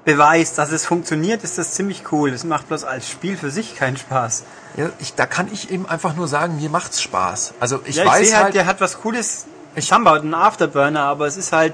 beweist, 0.05 0.57
dass 0.57 0.71
es 0.71 0.85
funktioniert, 0.85 1.43
ist 1.43 1.57
das 1.57 1.71
ziemlich 1.71 2.11
cool. 2.11 2.31
Das 2.31 2.43
macht 2.43 2.67
bloß 2.67 2.83
als 2.83 3.09
Spiel 3.09 3.37
für 3.37 3.51
sich 3.51 3.75
keinen 3.75 3.97
Spaß. 3.97 4.43
Ja, 4.75 4.89
ich, 4.99 5.13
da 5.13 5.25
kann 5.25 5.49
ich 5.51 5.71
eben 5.71 5.87
einfach 5.87 6.15
nur 6.15 6.27
sagen, 6.27 6.57
mir 6.57 6.69
macht's 6.69 7.01
Spaß. 7.01 7.53
Also 7.59 7.79
ich 7.85 7.95
ja, 7.95 8.03
ich 8.03 8.09
weiß 8.09 8.33
halt, 8.33 8.43
halt, 8.43 8.55
der 8.55 8.65
hat 8.65 8.81
was 8.81 9.01
Cooles. 9.01 9.45
Ich 9.75 9.91
habe 9.91 10.11
einen 10.11 10.33
Afterburner, 10.35 11.01
aber 11.01 11.25
es 11.25 11.37
ist 11.37 11.51
halt 11.51 11.73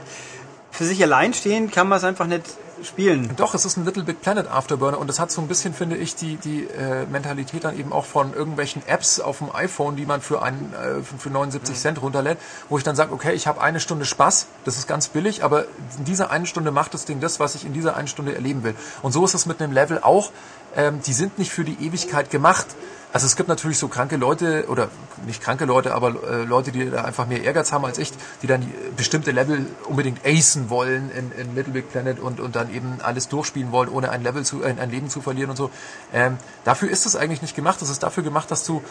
für 0.72 0.86
sich 0.86 1.02
allein 1.04 1.34
stehen, 1.34 1.70
kann 1.70 1.90
man 1.90 1.98
es 1.98 2.04
einfach 2.06 2.28
nicht 2.28 2.44
spielen. 2.82 3.30
Doch, 3.36 3.54
es 3.56 3.66
ist 3.66 3.76
ein 3.76 3.84
Little 3.84 4.04
Big 4.04 4.22
Planet 4.22 4.48
Afterburner 4.48 4.98
und 4.98 5.08
das 5.08 5.20
hat 5.20 5.32
so 5.32 5.42
ein 5.42 5.50
bisschen, 5.50 5.74
finde 5.74 5.98
ich, 5.98 6.16
die, 6.16 6.38
die 6.38 6.64
äh, 6.64 7.06
Mentalität 7.12 7.66
dann 7.66 7.78
eben 7.78 7.92
auch 7.92 8.06
von 8.06 8.34
irgendwelchen 8.34 8.88
Apps 8.88 9.20
auf 9.20 9.40
dem 9.40 9.54
iPhone, 9.54 9.98
die 9.98 10.06
man 10.06 10.22
für, 10.22 10.42
einen, 10.42 10.74
äh, 10.74 11.02
für 11.04 11.30
79 11.30 11.76
Cent 11.76 12.02
runterlädt, 12.02 12.38
wo 12.70 12.78
ich 12.78 12.86
dann 12.86 12.96
sage, 12.96 13.12
okay, 13.12 13.34
ich 13.34 13.48
habe 13.48 13.60
eine 13.60 13.82
Stunde 13.82 14.06
Spaß, 14.06 14.48
das 14.64 14.78
ist 14.78 14.88
ganz 14.88 15.10
billig, 15.10 15.44
aber 15.44 15.66
in 15.98 16.06
dieser 16.06 16.32
einen 16.32 16.46
Stunde 16.46 16.72
macht 16.72 16.94
das 16.94 17.04
Ding 17.04 17.20
das, 17.20 17.42
was 17.42 17.56
ich 17.56 17.66
in 17.66 17.74
dieser 17.74 17.98
einen 17.98 18.08
Stunde 18.08 18.34
erleben 18.34 18.64
will. 18.64 18.76
Und 19.02 19.12
so 19.12 19.26
ist 19.26 19.34
es 19.34 19.46
mit 19.46 19.62
einem 19.62 19.74
Level 19.74 20.00
auch. 20.02 20.32
Ähm, 20.76 21.02
die 21.06 21.14
sind 21.14 21.38
nicht 21.38 21.52
für 21.52 21.66
die 21.66 21.86
Ewigkeit 21.86 22.30
gemacht. 22.30 22.68
Also 23.12 23.26
es 23.26 23.36
gibt 23.36 23.50
natürlich 23.50 23.80
so 23.80 23.88
kranke 23.88 24.18
Leute, 24.18 24.66
oder 24.68 24.90
nicht 25.26 25.42
kranke 25.42 25.66
Leute, 25.66 25.96
aber 25.96 26.10
äh, 26.30 26.44
Leute, 26.44 26.72
die 26.72 26.92
da 26.92 27.06
einfach 27.06 27.26
mehr 27.26 27.44
Ehrgeiz 27.44 27.72
haben 27.72 27.84
als 27.84 27.98
ich, 27.98 28.12
die 28.44 28.48
dann 28.48 28.62
die, 28.62 28.72
bestimmte 28.96 29.32
Level 29.32 29.66
unbedingt 29.86 30.24
acen 30.26 30.70
wollen 30.70 31.10
in, 31.12 31.32
in 31.32 31.56
Little 31.56 31.74
Big 31.74 31.92
Planet 31.92 32.20
und, 32.20 32.40
und 32.40 32.56
dann 32.56 32.72
eben 32.74 33.00
alles 33.02 33.28
durchspielen 33.28 33.72
wollen, 33.72 33.90
ohne 33.90 34.12
ein 34.12 34.22
Level 34.22 34.46
zu, 34.46 34.64
äh, 34.64 34.76
ein 34.80 34.92
Leben 34.92 35.10
zu 35.10 35.22
verlieren 35.22 35.50
und 35.50 35.56
so. 35.56 35.72
Ähm, 36.14 36.38
dafür 36.66 36.90
ist 36.90 37.08
es 37.08 37.16
eigentlich 37.16 37.42
nicht 37.42 37.56
gemacht. 37.56 37.82
Es 37.82 37.90
ist 37.90 38.04
dafür 38.04 38.22
gemacht, 38.22 38.52
dass 38.52 38.64
du 38.64 38.84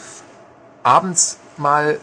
abends 0.83 1.39
mal 1.57 1.93
äh, 1.93 1.99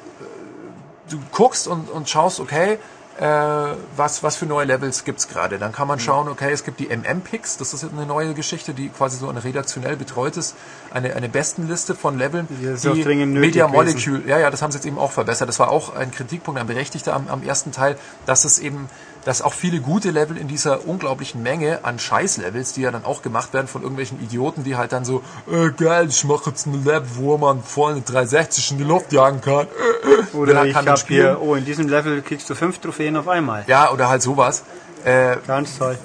du 1.12 1.20
guckst 1.34 1.68
und, 1.68 1.90
und 1.90 2.10
schaust, 2.10 2.40
okay, 2.40 2.74
äh, 2.74 2.78
was, 3.18 4.24
was 4.24 4.36
für 4.36 4.46
neue 4.46 4.66
Levels 4.66 5.06
gibt's 5.06 5.30
gerade. 5.30 5.58
Dann 5.58 5.72
kann 5.72 5.88
man 5.88 6.00
schauen, 6.00 6.28
okay, 6.28 6.52
es 6.52 6.66
gibt 6.66 6.82
die 6.82 6.88
MM-Picks, 6.90 7.58
das 7.58 7.74
ist 7.74 7.86
eine 7.86 8.06
neue 8.06 8.34
Geschichte, 8.34 8.74
die 8.74 8.90
quasi 8.90 9.18
so 9.18 9.30
eine 9.30 9.42
redaktionell 9.44 9.96
betreut 9.96 10.36
ist, 10.36 10.56
eine, 10.92 11.16
eine 11.16 11.30
Bestenliste 11.30 11.96
von 11.96 12.18
Leveln, 12.18 12.48
Die 12.50 13.04
nötig 13.34 13.40
Media. 13.40 13.68
Molecule, 13.70 14.24
ja, 14.28 14.38
ja, 14.38 14.50
das 14.50 14.62
haben 14.62 14.72
sie 14.72 14.80
jetzt 14.80 14.86
eben 14.86 14.98
auch 14.98 15.12
verbessert. 15.12 15.48
Das 15.48 15.60
war 15.60 15.70
auch 15.70 15.96
ein 15.96 16.12
Kritikpunkt, 16.12 16.60
ein 16.60 16.68
berechtigter 16.68 17.14
am, 17.14 17.30
am 17.30 17.42
ersten 17.42 17.72
Teil, 17.72 17.98
dass 18.26 18.44
es 18.44 18.60
eben, 18.60 18.90
dass 19.26 19.42
auch 19.42 19.54
viele 19.54 19.82
gute 19.82 20.12
Level 20.12 20.38
in 20.38 20.48
dieser 20.48 20.88
unglaublichen 20.88 21.44
Menge 21.44 21.80
an 21.84 22.00
Scheiß-Levels, 22.00 22.74
die 22.74 22.82
ja 22.82 22.92
dann 22.92 23.04
auch 23.04 23.22
gemacht 23.22 23.54
werden 23.54 23.68
von 23.68 23.82
irgendwelchen 23.82 24.22
Idioten, 24.22 24.64
die 24.64 24.78
halt 24.78 24.94
dann 24.94 25.04
so, 25.04 25.24
äh, 25.52 25.72
geil, 25.72 26.08
ich 26.10 26.24
mache 26.24 26.52
jetzt 26.52 26.68
ein 26.68 26.86
Level, 26.86 27.08
wo 27.16 27.38
man 27.38 27.64
vorne 27.64 28.02
360 28.02 28.72
in 28.72 28.78
die 28.78 28.84
Luft 28.84 29.12
jagen 29.12 29.42
kann. 29.42 29.66
Äh. 29.66 30.36
Oder 30.38 30.54
Dann 30.54 30.68
ich 30.68 30.74
kann 30.74 30.88
habe 30.88 31.02
hier, 31.08 31.40
oh, 31.42 31.56
in 31.56 31.66
diesem 31.66 31.90
Level 31.90 32.22
kriegst 32.22 32.50
du 32.50 32.56
fünf 32.56 32.80
Trophäen 32.80 33.18
auf 33.18 33.28
einmal. 33.28 33.64
Ja, 33.68 33.92
oder 33.92 34.08
halt 34.10 34.22
sowas. 34.22 34.64
Äh, 35.04 35.38
Ganz 35.48 35.78
toll. 35.78 35.98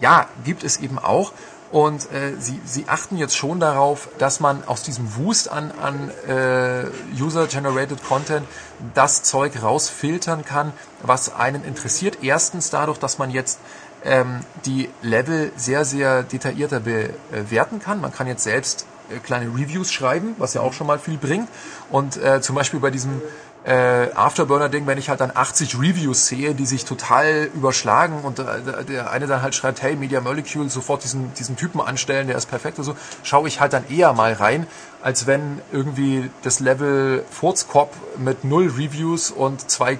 ja, 0.00 0.26
gibt 0.44 0.64
es 0.64 0.78
eben 0.78 0.98
auch. 0.98 1.32
Und 1.70 2.10
äh, 2.12 2.34
sie, 2.38 2.60
sie 2.64 2.84
achten 2.88 3.18
jetzt 3.18 3.36
schon 3.36 3.60
darauf, 3.60 4.08
dass 4.18 4.40
man 4.40 4.64
aus 4.64 4.82
diesem 4.82 5.16
Wust 5.16 5.50
an, 5.50 5.70
an 5.82 6.10
äh, 6.26 6.86
User-Generated 7.20 8.02
Content 8.02 8.46
das 8.94 9.22
Zeug 9.22 9.62
rausfiltern 9.62 10.44
kann, 10.44 10.72
was 11.02 11.34
einen 11.34 11.64
interessiert. 11.64 12.18
Erstens 12.22 12.70
dadurch, 12.70 12.98
dass 12.98 13.18
man 13.18 13.30
jetzt 13.30 13.58
ähm, 14.04 14.40
die 14.64 14.88
Level 15.02 15.52
sehr, 15.56 15.84
sehr 15.84 16.22
detaillierter 16.22 16.80
bewerten 16.80 17.80
kann. 17.80 18.00
Man 18.00 18.12
kann 18.12 18.26
jetzt 18.26 18.44
selbst 18.44 18.86
äh, 19.10 19.18
kleine 19.18 19.46
Reviews 19.46 19.92
schreiben, 19.92 20.34
was 20.38 20.54
ja 20.54 20.62
auch 20.62 20.72
schon 20.72 20.86
mal 20.86 20.98
viel 20.98 21.18
bringt. 21.18 21.48
Und 21.90 22.16
äh, 22.16 22.40
zum 22.40 22.54
Beispiel 22.54 22.80
bei 22.80 22.90
diesem 22.90 23.20
äh, 23.64 24.12
Afterburner-Ding, 24.14 24.86
wenn 24.86 24.98
ich 24.98 25.08
halt 25.08 25.20
dann 25.20 25.32
80 25.34 25.78
Reviews 25.78 26.26
sehe, 26.26 26.54
die 26.54 26.64
sich 26.64 26.84
total 26.84 27.50
überschlagen 27.54 28.20
und 28.22 28.38
äh, 28.38 28.84
der 28.88 29.10
eine 29.10 29.26
dann 29.26 29.42
halt 29.42 29.54
schreibt, 29.54 29.82
hey, 29.82 29.96
Media 29.96 30.20
Molecule, 30.20 30.70
sofort 30.70 31.04
diesen, 31.04 31.34
diesen 31.34 31.56
Typen 31.56 31.80
anstellen, 31.80 32.28
der 32.28 32.36
ist 32.36 32.46
perfekt 32.46 32.78
und 32.78 32.84
so, 32.84 32.96
schaue 33.22 33.48
ich 33.48 33.60
halt 33.60 33.72
dann 33.72 33.88
eher 33.90 34.12
mal 34.12 34.32
rein, 34.32 34.66
als 35.02 35.26
wenn 35.26 35.60
irgendwie 35.72 36.30
das 36.42 36.60
Level 36.60 37.24
Furzkop 37.30 37.92
mit 38.16 38.44
null 38.44 38.68
Reviews 38.68 39.30
und 39.30 39.70
zwei 39.70 39.92
äh, 39.92 39.98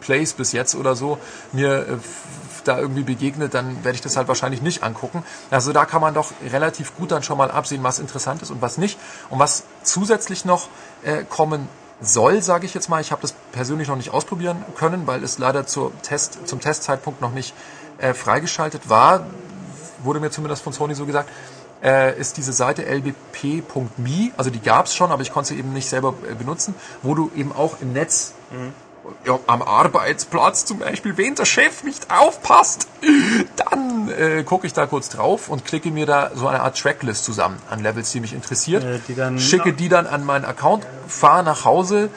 Plays 0.00 0.32
bis 0.32 0.52
jetzt 0.52 0.74
oder 0.74 0.96
so 0.96 1.18
mir 1.52 1.88
äh, 1.88 1.96
da 2.64 2.78
irgendwie 2.78 3.02
begegnet, 3.02 3.54
dann 3.54 3.84
werde 3.84 3.96
ich 3.96 4.02
das 4.02 4.16
halt 4.16 4.28
wahrscheinlich 4.28 4.60
nicht 4.60 4.82
angucken. 4.82 5.24
Also 5.50 5.72
da 5.72 5.86
kann 5.86 6.00
man 6.00 6.14
doch 6.14 6.32
relativ 6.52 6.94
gut 6.96 7.10
dann 7.10 7.22
schon 7.22 7.38
mal 7.38 7.50
absehen, 7.50 7.82
was 7.82 7.98
interessant 7.98 8.42
ist 8.42 8.50
und 8.50 8.60
was 8.60 8.76
nicht. 8.76 8.98
Und 9.30 9.38
was 9.38 9.64
zusätzlich 9.82 10.44
noch 10.44 10.68
äh, 11.02 11.24
kommen 11.24 11.68
soll, 12.00 12.42
sage 12.42 12.66
ich 12.66 12.74
jetzt 12.74 12.88
mal, 12.88 13.00
ich 13.00 13.12
habe 13.12 13.22
das 13.22 13.34
persönlich 13.52 13.88
noch 13.88 13.96
nicht 13.96 14.12
ausprobieren 14.12 14.64
können, 14.76 15.06
weil 15.06 15.22
es 15.22 15.38
leider 15.38 15.66
zur 15.66 15.92
Test, 16.02 16.46
zum 16.48 16.60
Testzeitpunkt 16.60 17.20
noch 17.20 17.32
nicht 17.32 17.54
äh, 17.98 18.14
freigeschaltet 18.14 18.88
war, 18.88 19.26
wurde 20.02 20.20
mir 20.20 20.30
zumindest 20.30 20.62
von 20.62 20.72
Sony 20.72 20.94
so 20.94 21.06
gesagt, 21.06 21.28
äh, 21.82 22.18
ist 22.18 22.36
diese 22.36 22.52
Seite 22.52 22.84
lbp.me, 22.84 24.32
also 24.36 24.50
die 24.50 24.60
gab 24.60 24.86
es 24.86 24.94
schon, 24.94 25.12
aber 25.12 25.22
ich 25.22 25.32
konnte 25.32 25.50
sie 25.50 25.58
eben 25.58 25.72
nicht 25.72 25.88
selber 25.88 26.14
äh, 26.30 26.34
benutzen, 26.34 26.74
wo 27.02 27.14
du 27.14 27.30
eben 27.36 27.52
auch 27.52 27.80
im 27.80 27.92
Netz 27.92 28.34
ja, 29.24 29.38
am 29.46 29.62
Arbeitsplatz 29.62 30.64
zum 30.64 30.78
Beispiel, 30.78 31.16
wenn 31.16 31.34
der 31.34 31.44
Chef 31.44 31.84
nicht 31.84 32.10
aufpasst, 32.10 32.86
dann 33.56 34.08
äh, 34.10 34.42
gucke 34.44 34.66
ich 34.66 34.72
da 34.72 34.86
kurz 34.86 35.08
drauf 35.08 35.48
und 35.48 35.64
klicke 35.64 35.90
mir 35.90 36.06
da 36.06 36.30
so 36.34 36.48
eine 36.48 36.60
Art 36.60 36.78
Tracklist 36.78 37.24
zusammen 37.24 37.58
an 37.70 37.80
Levels, 37.82 38.10
die 38.12 38.20
mich 38.20 38.32
interessiert, 38.32 38.84
Äh, 38.84 39.00
die 39.08 39.14
dann- 39.14 39.38
schicke 39.38 39.72
die 39.72 39.88
dann 39.88 40.06
an 40.06 40.24
meinen 40.24 40.44
Account, 40.44 40.86
fahre 41.08 41.42
nach 41.44 41.64
Hause 41.64 42.10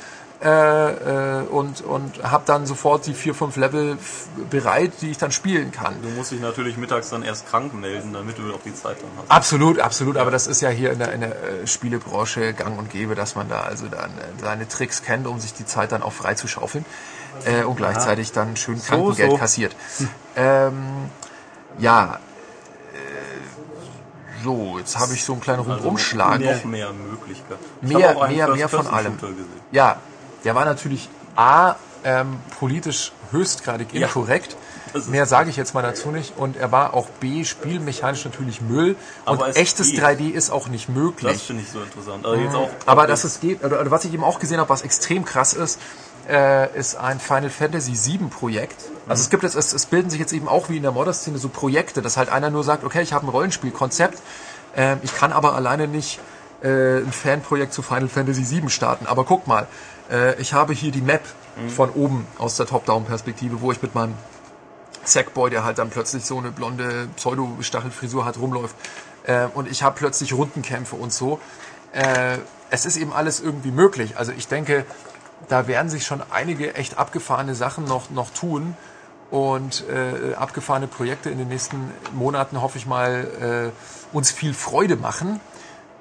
äh, 0.44 1.40
äh, 1.40 1.42
und, 1.44 1.82
und 1.82 2.22
habe 2.24 2.44
dann 2.46 2.66
sofort 2.66 3.06
die 3.06 3.14
vier, 3.14 3.34
fünf 3.34 3.56
Level 3.56 3.98
bereit, 4.50 4.92
die 5.00 5.12
ich 5.12 5.18
dann 5.18 5.32
spielen 5.32 5.72
kann. 5.72 5.96
Du 6.02 6.10
musst 6.10 6.32
dich 6.32 6.42
natürlich 6.42 6.76
mittags 6.76 7.10
dann 7.10 7.24
erst 7.24 7.48
krank 7.48 7.74
melden, 7.74 8.12
damit 8.12 8.38
du 8.38 8.54
auch 8.54 8.62
die 8.66 8.74
Zeit 8.74 8.98
dann 9.02 9.10
hast. 9.18 9.32
Absolut, 9.32 9.80
absolut, 9.80 10.18
aber 10.18 10.32
das 10.32 10.48
ist 10.48 10.62
ja 10.62 10.70
hier 10.70 10.92
in 10.92 11.00
der, 11.00 11.14
in 11.14 11.22
der 11.22 11.32
äh, 11.32 11.68
Spielebranche 11.68 12.54
gang 12.54 12.78
und 12.78 12.90
gäbe, 12.90 13.16
dass 13.16 13.36
man 13.36 13.48
da 13.48 13.62
also 13.62 13.88
dann 13.88 14.12
äh, 14.12 14.42
seine 14.42 14.68
Tricks 14.68 15.02
kennt, 15.02 15.28
um 15.28 15.40
sich 15.40 15.54
die 15.54 15.66
Zeit 15.66 15.94
dann 15.94 16.04
auch 16.04 16.14
frei 16.14 16.34
zu 16.34 16.50
schaufeln 16.50 16.86
äh, 17.46 17.64
und 17.64 17.78
gleichzeitig 17.78 18.34
dann 18.34 18.58
schön 18.58 18.82
Krankengeld 18.82 19.32
so. 19.32 19.38
kassiert. 19.38 19.76
Ähm, 20.36 21.10
ja, 21.78 22.20
so, 24.44 24.78
jetzt 24.78 25.00
habe 25.00 25.14
ich 25.14 25.24
so 25.24 25.34
einen 25.34 25.42
kleinen 25.42 25.62
Rundumschlag. 25.62 26.40
Noch 26.42 26.66
mehr 26.66 26.92
Möglichkeiten. 26.92 27.64
Mehr, 27.82 28.18
auch 28.18 28.24
einen 28.24 28.36
mehr, 28.36 28.48
mehr 28.50 28.68
von 28.68 28.88
allem. 28.88 29.18
Ja, 29.72 29.98
der 30.44 30.56
war 30.56 30.66
natürlich 30.66 31.10
A, 31.36 31.76
ähm, 32.04 32.40
politisch 32.60 33.12
höchstgradig 33.32 33.94
Ja. 33.94 34.08
inkorrekt. 34.08 34.56
Das 34.92 35.04
ist 35.04 35.10
Mehr 35.10 35.26
sage 35.26 35.50
ich 35.50 35.56
jetzt 35.58 35.74
mal 35.74 35.82
dazu 35.82 36.10
nicht. 36.10 36.38
Und 36.38 36.56
er 36.58 36.72
war 36.72 36.94
auch 36.94 37.08
B, 37.20 37.44
spielmechanisch 37.46 38.26
natürlich 38.26 38.62
Müll. 38.62 38.96
Und 39.26 39.42
Aber 39.42 39.56
echtes 39.58 39.92
geht. 39.92 40.04
3D 40.04 40.30
ist 40.30 40.52
auch 40.52 40.68
nicht 40.68 40.88
Das 40.90 40.96
möglich. 40.96 41.42
finde 41.42 41.64
ich 41.64 41.70
so 41.72 41.82
interessant. 41.82 42.26
Also 42.26 42.40
jetzt 42.40 42.54
auch, 42.56 42.70
Aber 42.86 43.08
dass 43.08 43.24
es 43.24 43.40
geht, 43.40 43.64
oder 43.64 43.90
was 43.90 44.06
ich 44.06 44.14
eben 44.14 44.24
auch 44.24 44.38
gesehen 44.40 44.60
habe, 44.60 44.70
was 44.70 44.84
extrem 44.84 45.26
krass 45.26 45.54
ist, 45.54 45.80
äh, 46.30 46.78
ist 46.78 46.96
ein 46.96 47.20
Final 47.20 47.50
Fantasy 47.50 47.94
VII 47.94 48.28
Projekt. 48.30 48.76
Also 49.08 49.24
es 49.24 49.30
gibt 49.30 49.44
jetzt, 49.44 49.56
es, 49.56 49.74
es 49.74 49.86
bilden 49.88 50.10
sich 50.10 50.20
jetzt 50.20 50.32
eben 50.32 50.48
auch 50.48 50.70
wie 50.70 50.78
in 50.78 50.84
der 50.84 50.92
Modder-Szene 50.92 51.38
so 51.40 51.50
Projekte, 51.50 52.02
dass 52.02 52.16
halt 52.18 52.30
einer 52.30 52.50
nur 52.50 52.64
sagt, 52.64 52.84
okay, 52.84 53.02
ich 53.02 53.14
habe 53.14 53.26
ein 53.26 53.30
Rollenspielkonzept, 53.30 54.20
ähm, 54.76 55.00
ich 55.02 55.16
kann 55.16 55.34
aber 55.34 55.56
alleine 55.56 55.88
nicht 55.88 56.20
äh, 56.64 56.98
ein 56.98 57.12
Fanprojekt 57.12 57.74
zu 57.74 57.82
Final 57.82 58.08
Fantasy 58.08 58.50
VII 58.50 58.70
starten. 58.70 59.06
Aber 59.06 59.26
guck 59.26 59.48
mal, 59.48 59.68
äh, 60.10 60.40
ich 60.42 60.54
habe 60.54 60.74
hier 60.74 60.92
die 60.92 61.02
Map 61.02 61.24
von 61.68 61.92
oben 61.92 62.26
aus 62.40 62.58
der 62.58 62.66
Top-Down-Perspektive, 62.66 63.62
wo 63.62 63.72
ich 63.72 63.82
mit 63.82 63.94
meinem 63.94 64.16
Sackboy, 65.04 65.50
der 65.50 65.64
halt 65.64 65.78
dann 65.78 65.90
plötzlich 65.90 66.26
so 66.26 66.38
eine 66.38 66.52
blonde 66.52 67.08
Pseudo-Stachelfrisur 67.16 68.26
hat, 68.26 68.40
rumläuft. 68.40 68.76
Äh, 69.26 69.48
und 69.54 69.70
ich 69.70 69.84
habe 69.84 69.96
plötzlich 69.98 70.34
Rundenkämpfe 70.34 70.96
und 70.96 71.14
so. 71.14 71.40
Äh, 71.92 72.38
es 72.70 72.86
ist 72.86 72.98
eben 72.98 73.14
alles 73.14 73.40
irgendwie 73.40 73.72
möglich. 73.72 74.18
Also 74.18 74.32
ich 74.32 74.48
denke, 74.48 74.86
da 75.50 75.68
werden 75.68 75.90
sich 75.90 76.06
schon 76.06 76.24
einige 76.32 76.76
echt 76.76 76.98
abgefahrene 76.98 77.56
Sachen 77.56 77.86
noch, 77.86 78.10
noch 78.10 78.32
tun. 78.32 78.76
Und 79.30 79.84
äh, 79.90 80.36
abgefahrene 80.36 80.88
Projekte 80.88 81.30
in 81.30 81.40
den 81.40 81.48
nächsten 81.48 81.92
Monaten, 82.14 82.62
hoffe 82.62 82.78
ich 82.78 82.86
mal, 82.86 83.72
äh, 83.74 84.16
uns 84.16 84.32
viel 84.32 84.54
Freude 84.54 84.96
machen. 84.96 85.40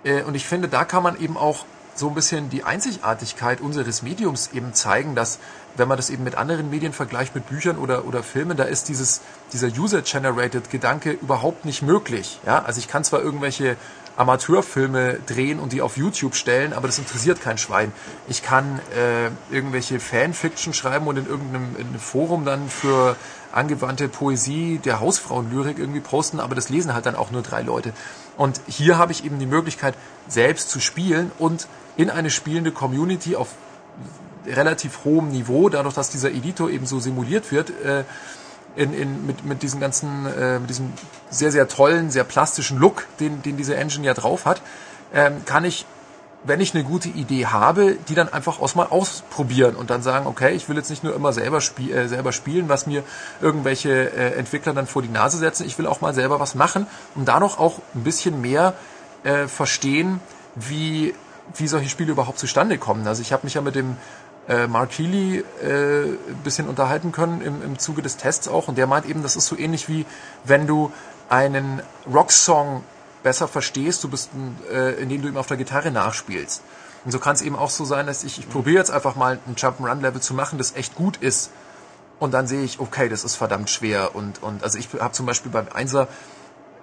Äh, 0.05 0.23
und 0.23 0.35
ich 0.35 0.47
finde, 0.47 0.69
da 0.69 0.85
kann 0.85 1.03
man 1.03 1.19
eben 1.21 1.37
auch 1.37 1.65
so 1.95 2.09
ein 2.09 2.15
bisschen 2.15 2.49
die 2.49 2.65
Einzigartigkeit 2.65 3.61
unseres 3.61 4.03
Mediums 4.03 4.51
eben 4.55 4.73
zeigen, 4.73 5.15
dass 5.15 5.39
wenn 5.77 5.89
man 5.89 5.97
das 5.97 6.11
eben 6.11 6.25
mit 6.25 6.37
anderen 6.37 6.71
Medien 6.71 6.93
vergleicht, 6.93 7.35
mit 7.35 7.47
Büchern 7.49 7.77
oder, 7.77 8.07
oder 8.07 8.23
Filmen, 8.23 8.57
da 8.57 8.65
ist 8.65 8.89
dieses, 8.89 9.21
dieser 9.53 9.69
User-Generated 9.69 10.71
Gedanke 10.71 11.13
überhaupt 11.13 11.65
nicht 11.65 11.83
möglich. 11.83 12.41
Ja? 12.47 12.63
Also 12.63 12.79
ich 12.79 12.89
kann 12.89 13.05
zwar 13.05 13.23
irgendwelche 13.23 13.77
Amateurfilme 14.17 15.21
drehen 15.27 15.59
und 15.59 15.73
die 15.73 15.81
auf 15.81 15.97
YouTube 15.97 16.35
stellen, 16.35 16.75
aber 16.75 16.87
das 16.87 16.99
interessiert 16.99 17.41
kein 17.41 17.57
Schwein. 17.57 17.93
Ich 18.29 18.43
kann 18.43 18.81
äh, 18.95 19.55
irgendwelche 19.55 20.01
Fanfiction 20.01 20.75
schreiben 20.75 21.07
und 21.07 21.17
in 21.17 21.27
irgendeinem 21.27 21.77
in 21.77 21.87
einem 21.89 21.99
Forum 21.99 22.45
dann 22.45 22.69
für 22.69 23.17
angewandte 23.53 24.09
Poesie 24.09 24.79
der 24.85 25.01
Hausfrauenlyrik 25.01 25.79
irgendwie 25.79 26.01
posten, 26.01 26.41
aber 26.41 26.55
das 26.55 26.69
lesen 26.69 26.93
halt 26.93 27.07
dann 27.07 27.17
auch 27.17 27.31
nur 27.31 27.43
drei 27.43 27.63
Leute. 27.63 27.93
Und 28.37 28.61
hier 28.67 28.99
habe 28.99 29.13
ich 29.13 29.25
eben 29.25 29.39
die 29.39 29.47
Möglichkeit, 29.47 29.95
selbst 30.29 30.71
zu 30.71 30.81
spielen 30.81 31.31
und 31.39 31.67
in 31.97 32.11
eine 32.11 32.31
spielende 32.31 32.73
Community 32.73 33.37
auf 33.37 33.49
relativ 34.47 35.05
hohem 35.05 35.29
Niveau, 35.29 35.69
dadurch, 35.69 35.95
dass 35.95 36.11
dieser 36.11 36.31
Editor 36.31 36.71
eben 36.71 36.87
so 36.87 36.99
simuliert 36.99 37.53
wird, 37.53 37.71
äh, 37.85 38.05
in, 38.75 38.95
in, 38.95 39.27
mit, 39.27 39.45
mit 39.45 39.63
diesem 39.63 39.81
ganzen, 39.81 40.27
äh, 40.27 40.59
mit 40.59 40.71
diesem 40.71 40.93
sehr, 41.31 41.53
sehr 41.53 41.69
tollen, 41.69 42.11
sehr 42.11 42.25
plastischen 42.25 42.79
Look, 42.79 43.07
den, 43.21 43.43
den 43.43 43.57
diese 43.57 43.77
Engine 43.77 44.07
ja 44.07 44.15
drauf 44.15 44.47
hat, 44.47 44.63
ähm, 45.13 45.45
kann 45.45 45.65
ich, 45.65 45.85
wenn 46.45 46.61
ich 46.61 46.75
eine 46.75 46.85
gute 46.85 47.09
Idee 47.09 47.47
habe, 47.47 47.97
die 48.09 48.15
dann 48.15 48.33
einfach 48.33 48.61
aus 48.61 48.75
mal 48.75 48.87
ausprobieren 48.87 49.77
und 49.77 49.91
dann 49.91 50.03
sagen, 50.03 50.27
okay, 50.27 50.55
ich 50.55 50.69
will 50.69 50.77
jetzt 50.77 50.91
nicht 50.91 51.05
nur 51.05 51.15
immer 51.15 51.33
selber, 51.33 51.61
spie 51.61 51.93
äh, 51.93 52.09
selber 52.09 52.33
spielen, 52.33 52.69
was 52.69 52.87
mir 52.87 53.05
irgendwelche 53.41 53.91
äh, 53.91 54.35
Entwickler 54.35 54.73
dann 54.73 54.87
vor 54.87 55.03
die 55.03 55.09
Nase 55.09 55.39
setzen, 55.39 55.67
ich 55.67 55.79
will 55.79 55.87
auch 55.87 56.01
mal 56.01 56.15
selber 56.15 56.41
was 56.41 56.55
machen 56.55 56.87
und 57.15 57.27
da 57.27 57.39
noch 57.39 57.59
auch 57.59 57.79
ein 57.95 58.03
bisschen 58.03 58.41
mehr 58.41 58.75
äh, 59.23 59.47
verstehen, 59.47 60.21
wie, 60.57 61.15
wie 61.55 61.69
solche 61.69 61.89
Spiele 61.89 62.13
überhaupt 62.13 62.39
zustande 62.39 62.79
kommen. 62.79 63.07
Also 63.07 63.23
ich 63.23 63.33
habe 63.33 63.45
mich 63.45 63.55
ja 63.55 63.61
mit 63.61 63.77
dem 63.77 63.97
äh, 64.49 64.67
Mark 64.67 64.91
Healy 64.99 65.39
äh, 65.39 65.45
bisschen 66.43 66.69
unterhalten 66.69 67.13
können 67.13 67.41
im, 67.41 67.63
im 67.63 67.79
Zuge 67.79 68.03
des 68.03 68.17
Tests 68.17 68.49
auch 68.49 68.67
und 68.67 68.77
der 68.77 68.89
meint 68.89 69.07
eben, 69.07 69.23
das 69.23 69.37
ist 69.37 69.47
so 69.47 69.57
ähnlich 69.57 69.89
wie 69.89 70.05
wenn 70.45 70.67
du 70.67 70.93
einen 71.29 71.83
Rocksong 72.13 72.83
besser 73.23 73.49
verstehst, 73.49 74.03
du 74.05 74.09
bist, 74.09 74.31
äh, 74.71 75.01
indem 75.01 75.23
du 75.23 75.29
ihm 75.29 75.37
auf 75.37 75.47
der 75.47 75.57
Gitarre 75.57 75.91
nachspielst. 75.91 76.63
Und 77.05 77.11
so 77.11 77.19
kann 77.19 77.35
es 77.35 77.43
eben 77.43 77.57
auch 77.57 77.71
so 77.71 77.85
sein, 77.85 78.07
dass 78.07 78.25
ich, 78.25 78.39
ich 78.39 78.49
probiere 78.49 78.79
jetzt 78.79 78.91
einfach 78.91 79.17
mal 79.17 79.39
ein 79.47 79.57
Jump'n'Run-Level 79.57 80.21
zu 80.21 80.35
machen, 80.35 80.59
das 80.59 80.77
echt 80.77 80.95
gut 80.95 81.17
ist. 81.17 81.51
Und 82.21 82.33
dann 82.33 82.47
sehe 82.47 82.63
ich, 82.63 82.79
okay, 82.79 83.09
das 83.09 83.25
ist 83.25 83.35
verdammt 83.35 83.71
schwer. 83.71 84.15
Und, 84.15 84.43
und 84.43 84.63
also 84.63 84.79
ich 84.79 84.89
habe 85.01 85.13
zum 85.13 85.27
Beispiel 85.27 85.51
beim 85.51 85.67
Einser 85.75 86.07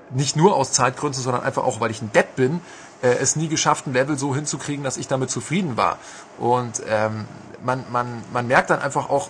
nicht 0.09 0.35
nur 0.35 0.55
aus 0.55 0.73
Zeitgründen, 0.73 1.21
sondern 1.21 1.43
einfach 1.43 1.63
auch, 1.63 1.79
weil 1.79 1.91
ich 1.91 2.01
ein 2.01 2.11
Depp 2.11 2.35
bin, 2.35 2.59
äh, 3.01 3.07
es 3.07 3.35
nie 3.35 3.47
geschafft, 3.47 3.87
ein 3.87 3.93
Level 3.93 4.17
so 4.17 4.35
hinzukriegen, 4.35 4.83
dass 4.83 4.97
ich 4.97 5.07
damit 5.07 5.31
zufrieden 5.31 5.77
war. 5.77 5.97
Und 6.37 6.81
ähm, 6.89 7.25
man, 7.63 7.85
man, 7.91 8.23
man 8.33 8.47
merkt 8.47 8.69
dann 8.69 8.81
einfach 8.81 9.09
auch, 9.09 9.29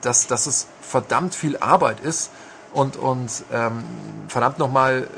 dass, 0.00 0.26
dass 0.26 0.46
es 0.46 0.66
verdammt 0.80 1.34
viel 1.34 1.58
Arbeit 1.58 2.00
ist 2.00 2.30
und, 2.72 2.96
und 2.96 3.30
ähm, 3.52 3.84
verdammt 4.28 4.58
nochmal 4.58 5.08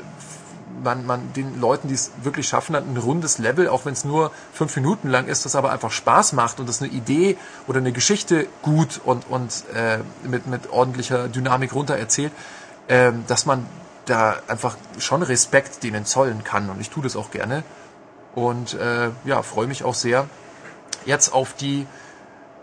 man, 0.83 1.05
man 1.05 1.33
den 1.33 1.59
Leuten, 1.59 1.87
die 1.87 1.93
es 1.93 2.11
wirklich 2.21 2.47
schaffen, 2.47 2.73
dann 2.73 2.93
ein 2.93 2.97
rundes 2.97 3.37
Level, 3.37 3.67
auch 3.67 3.85
wenn 3.85 3.93
es 3.93 4.05
nur 4.05 4.31
fünf 4.53 4.75
Minuten 4.75 5.09
lang 5.09 5.27
ist, 5.27 5.45
das 5.45 5.55
aber 5.55 5.71
einfach 5.71 5.91
Spaß 5.91 6.33
macht 6.33 6.59
und 6.59 6.69
das 6.69 6.81
eine 6.81 6.91
Idee 6.91 7.37
oder 7.67 7.79
eine 7.79 7.91
Geschichte 7.91 8.47
gut 8.61 9.01
und, 9.03 9.29
und 9.29 9.63
äh, 9.73 9.99
mit, 10.27 10.47
mit 10.47 10.69
ordentlicher 10.69 11.27
Dynamik 11.27 11.73
runter 11.73 11.97
erzählt, 11.97 12.31
äh, 12.87 13.11
dass 13.27 13.45
man 13.45 13.65
da 14.05 14.37
einfach 14.47 14.77
schon 14.99 15.23
Respekt 15.23 15.83
denen 15.83 16.05
zollen 16.05 16.43
kann 16.43 16.69
und 16.69 16.81
ich 16.81 16.89
tue 16.89 17.03
das 17.03 17.15
auch 17.15 17.31
gerne 17.31 17.63
und 18.35 18.73
äh, 18.73 19.09
ja, 19.25 19.41
freue 19.43 19.67
mich 19.67 19.83
auch 19.83 19.93
sehr 19.93 20.27
jetzt 21.05 21.33
auf 21.33 21.53
die 21.53 21.85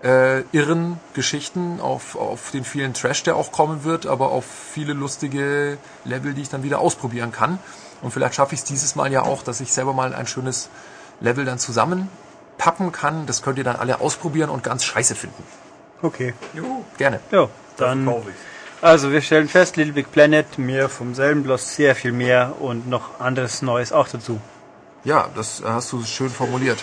äh, 0.02 0.40
irren 0.52 0.98
Geschichten, 1.14 1.80
auf, 1.80 2.16
auf 2.16 2.50
den 2.50 2.64
vielen 2.64 2.94
Trash, 2.94 3.22
der 3.22 3.36
auch 3.36 3.52
kommen 3.52 3.84
wird, 3.84 4.06
aber 4.06 4.30
auf 4.30 4.44
viele 4.46 4.92
lustige 4.92 5.78
Level, 6.04 6.34
die 6.34 6.42
ich 6.42 6.48
dann 6.48 6.62
wieder 6.62 6.80
ausprobieren 6.80 7.32
kann. 7.32 7.58
Und 8.02 8.10
vielleicht 8.12 8.34
schaffe 8.34 8.54
ich 8.54 8.60
es 8.60 8.64
dieses 8.64 8.94
Mal 8.96 9.12
ja 9.12 9.22
auch, 9.22 9.42
dass 9.42 9.60
ich 9.60 9.72
selber 9.72 9.92
mal 9.92 10.14
ein 10.14 10.26
schönes 10.26 10.68
Level 11.20 11.44
dann 11.44 11.58
zusammenpappen 11.58 12.92
kann. 12.92 13.26
Das 13.26 13.42
könnt 13.42 13.58
ihr 13.58 13.64
dann 13.64 13.76
alle 13.76 14.00
ausprobieren 14.00 14.50
und 14.50 14.62
ganz 14.62 14.84
scheiße 14.84 15.14
finden. 15.14 15.42
Okay. 16.02 16.34
Juhu. 16.54 16.82
Gerne. 16.96 17.20
Ja, 17.30 17.48
dann. 17.76 18.10
Also 18.82 19.12
wir 19.12 19.20
stellen 19.20 19.48
fest, 19.48 19.76
Little 19.76 19.92
Big 19.92 20.10
Planet, 20.10 20.58
mir 20.58 20.88
vom 20.88 21.14
selben 21.14 21.42
bloß 21.42 21.74
sehr 21.76 21.94
viel 21.94 22.12
mehr 22.12 22.54
und 22.60 22.88
noch 22.88 23.20
anderes 23.20 23.60
Neues 23.60 23.92
auch 23.92 24.08
dazu. 24.08 24.40
Ja, 25.04 25.28
das 25.34 25.62
hast 25.62 25.92
du 25.92 26.02
schön 26.04 26.30
formuliert. 26.30 26.78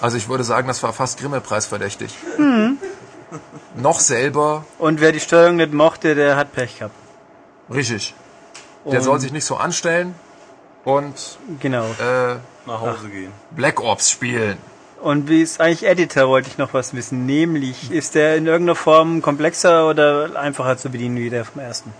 Also 0.00 0.16
ich 0.16 0.28
würde 0.28 0.42
sagen, 0.42 0.66
das 0.66 0.82
war 0.82 0.92
fast 0.92 1.20
Grimme-Preis 1.20 1.66
verdächtig. 1.66 2.16
Noch 3.76 4.00
selber, 4.00 4.64
Und 4.78 5.00
wer 5.00 5.12
die 5.12 5.20
Steuerung 5.20 5.56
nicht 5.56 5.72
mochte, 5.72 6.14
der 6.16 6.34
hat 6.36 6.52
Pech 6.52 6.78
gehabt. 6.78 6.94
richtig. 7.72 8.14
Der 8.86 8.98
Und- 8.98 9.04
soll 9.04 9.20
sich 9.20 9.30
nicht 9.30 9.44
so 9.44 9.56
anstellen 9.56 10.14
und 10.84 11.14
Genau. 11.60 11.84
äh, 11.84 12.36
Nach 12.66 12.80
Hause 12.80 13.08
gehen. 13.08 13.32
Black 13.50 13.80
Ops 13.80 14.10
spielen. 14.10 14.58
Und 15.02 15.28
wie 15.30 15.40
ist 15.42 15.60
eigentlich 15.60 15.84
Editor, 15.88 16.28
wollte 16.28 16.48
ich 16.48 16.58
noch 16.58 16.74
was 16.74 16.92
wissen. 16.94 17.24
Nämlich, 17.24 17.90
ist 17.90 18.14
der 18.14 18.36
in 18.36 18.46
irgendeiner 18.46 18.76
Form 18.76 19.22
komplexer 19.22 19.88
oder 19.88 20.38
einfacher 20.38 20.76
zu 20.76 20.90
bedienen 20.90 21.16
wie 21.16 21.30
der 21.30 21.44
vom 21.46 21.62
ersten? 21.62 21.92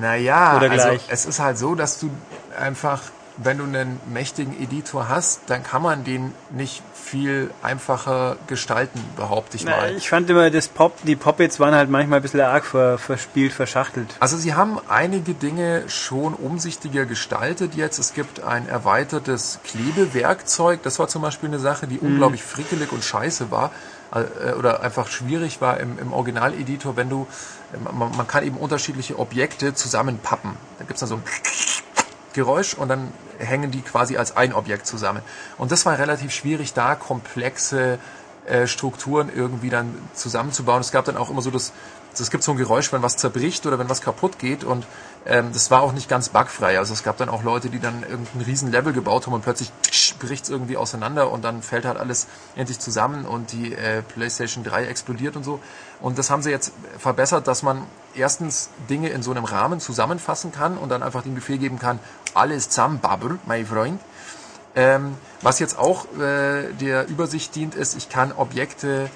Naja, 0.00 0.56
Oder 0.56 0.70
also 0.70 0.84
gleich. 0.88 1.02
es 1.08 1.26
ist 1.26 1.38
halt 1.38 1.58
so, 1.58 1.74
dass 1.74 2.00
du 2.00 2.10
einfach, 2.58 3.02
wenn 3.36 3.58
du 3.58 3.64
einen 3.64 4.00
mächtigen 4.12 4.60
Editor 4.60 5.08
hast, 5.08 5.42
dann 5.48 5.62
kann 5.62 5.82
man 5.82 6.04
den 6.04 6.34
nicht 6.50 6.82
viel 6.94 7.50
einfacher 7.62 8.36
gestalten, 8.46 9.02
behaupte 9.16 9.56
ich 9.56 9.64
Na, 9.64 9.76
mal. 9.76 9.92
ich 9.94 10.08
fand 10.08 10.28
immer, 10.30 10.50
das 10.50 10.68
Pop, 10.68 10.96
die 11.04 11.16
Pop-Its 11.16 11.60
waren 11.60 11.74
halt 11.74 11.90
manchmal 11.90 12.18
ein 12.18 12.22
bisschen 12.22 12.40
arg 12.40 12.64
ver, 12.64 12.98
verspielt, 12.98 13.52
verschachtelt. 13.52 14.14
Also 14.20 14.36
sie 14.36 14.54
haben 14.54 14.78
einige 14.88 15.34
Dinge 15.34 15.88
schon 15.88 16.34
umsichtiger 16.34 17.04
gestaltet 17.04 17.74
jetzt. 17.74 17.98
Es 17.98 18.14
gibt 18.14 18.42
ein 18.42 18.68
erweitertes 18.68 19.60
Klebewerkzeug. 19.64 20.82
Das 20.82 20.98
war 20.98 21.08
zum 21.08 21.22
Beispiel 21.22 21.48
eine 21.48 21.58
Sache, 21.58 21.86
die 21.86 21.98
unglaublich 21.98 22.42
frickelig 22.42 22.90
und 22.92 23.04
scheiße 23.04 23.50
war 23.50 23.70
äh, 24.14 24.52
oder 24.52 24.80
einfach 24.82 25.08
schwierig 25.08 25.60
war 25.60 25.78
im, 25.78 25.98
im 25.98 26.12
Originaleditor, 26.12 26.96
wenn 26.96 27.08
du, 27.08 27.26
man, 27.92 28.16
man 28.16 28.26
kann 28.26 28.44
eben 28.44 28.56
unterschiedliche 28.56 29.18
Objekte 29.18 29.74
zusammenpappen. 29.74 30.52
Da 30.78 30.84
gibt's 30.84 31.00
dann 31.00 31.08
so 31.08 31.16
ein 31.16 31.22
Geräusch 32.36 32.74
und 32.74 32.88
dann 32.88 33.12
hängen 33.38 33.72
die 33.72 33.82
quasi 33.82 34.16
als 34.16 34.36
ein 34.36 34.52
Objekt 34.52 34.86
zusammen. 34.86 35.22
Und 35.58 35.72
das 35.72 35.84
war 35.84 35.98
relativ 35.98 36.30
schwierig, 36.30 36.72
da 36.72 36.94
komplexe 36.94 37.98
äh, 38.46 38.68
Strukturen 38.68 39.28
irgendwie 39.34 39.70
dann 39.70 39.92
zusammenzubauen. 40.14 40.80
Es 40.80 40.92
gab 40.92 41.04
dann 41.04 41.16
auch 41.16 41.30
immer 41.30 41.42
so 41.42 41.50
das, 41.50 41.72
es 42.16 42.30
gibt 42.30 42.44
so 42.44 42.52
ein 42.52 42.58
Geräusch, 42.58 42.92
wenn 42.92 43.02
was 43.02 43.16
zerbricht 43.16 43.66
oder 43.66 43.78
wenn 43.78 43.88
was 43.88 44.00
kaputt 44.00 44.38
geht 44.38 44.62
und 44.62 44.86
ähm, 45.26 45.50
das 45.52 45.70
war 45.72 45.82
auch 45.82 45.92
nicht 45.92 46.08
ganz 46.08 46.28
bugfrei. 46.28 46.78
Also 46.78 46.94
es 46.94 47.02
gab 47.02 47.16
dann 47.16 47.28
auch 47.28 47.42
Leute, 47.42 47.68
die 47.70 47.80
dann 47.80 48.02
irgendein 48.02 48.42
riesen 48.42 48.70
Level 48.70 48.92
gebaut 48.92 49.26
haben 49.26 49.34
und 49.34 49.42
plötzlich 49.42 49.72
bricht 50.20 50.44
es 50.44 50.50
irgendwie 50.50 50.76
auseinander 50.76 51.30
und 51.32 51.44
dann 51.44 51.62
fällt 51.62 51.84
halt 51.84 51.98
alles 51.98 52.28
endlich 52.54 52.78
zusammen 52.78 53.26
und 53.26 53.52
die 53.52 53.74
äh, 53.74 54.02
PlayStation 54.02 54.62
3 54.62 54.86
explodiert 54.86 55.36
und 55.36 55.42
so. 55.42 55.60
Und 56.00 56.18
das 56.18 56.30
haben 56.30 56.42
sie 56.42 56.50
jetzt 56.50 56.72
verbessert, 56.98 57.48
dass 57.48 57.62
man 57.62 57.82
erstens 58.14 58.70
Dinge 58.88 59.08
in 59.08 59.22
so 59.22 59.32
einem 59.32 59.44
Rahmen 59.44 59.80
zusammenfassen 59.80 60.52
kann 60.52 60.78
und 60.78 60.88
dann 60.90 61.02
einfach 61.02 61.22
den 61.22 61.34
Befehl 61.34 61.58
geben 61.58 61.78
kann, 61.78 61.98
alles 62.36 62.68
zusammen, 62.68 63.00
Babel, 63.00 63.38
mein 63.46 63.66
Freund. 63.66 64.00
Ähm, 64.74 65.16
was 65.42 65.58
jetzt 65.58 65.78
auch 65.78 66.04
äh, 66.18 66.72
der 66.80 67.08
Übersicht 67.08 67.54
dient, 67.54 67.74
ist, 67.74 67.96
ich 67.96 68.08
kann 68.08 68.32
Objekte 68.32 69.08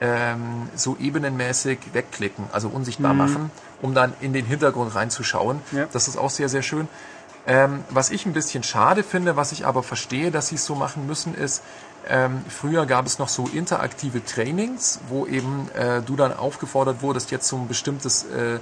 ähm, 0.00 0.68
so 0.76 0.96
ebenenmäßig 1.00 1.78
wegklicken, 1.92 2.44
also 2.52 2.68
unsichtbar 2.68 3.14
machen, 3.14 3.50
um 3.82 3.94
dann 3.94 4.12
in 4.20 4.32
den 4.32 4.46
Hintergrund 4.46 4.94
reinzuschauen. 4.94 5.60
Ja. 5.72 5.86
Das 5.92 6.06
ist 6.06 6.16
auch 6.16 6.30
sehr, 6.30 6.48
sehr 6.48 6.62
schön. 6.62 6.88
Ähm, 7.48 7.82
was 7.90 8.10
ich 8.10 8.26
ein 8.26 8.32
bisschen 8.32 8.62
schade 8.62 9.02
finde, 9.02 9.36
was 9.36 9.52
ich 9.52 9.66
aber 9.66 9.82
verstehe, 9.82 10.30
dass 10.30 10.48
sie 10.48 10.56
es 10.56 10.66
so 10.66 10.74
machen 10.74 11.06
müssen, 11.06 11.34
ist, 11.34 11.62
ähm, 12.08 12.44
früher 12.48 12.86
gab 12.86 13.06
es 13.06 13.18
noch 13.18 13.28
so 13.28 13.46
interaktive 13.46 14.24
Trainings, 14.24 15.00
wo 15.08 15.26
eben 15.26 15.68
äh, 15.74 16.00
du 16.02 16.14
dann 16.14 16.36
aufgefordert 16.36 17.02
wurdest, 17.02 17.30
jetzt 17.30 17.48
so 17.48 17.56
ein 17.56 17.66
bestimmtes 17.66 18.24
äh, 18.24 18.58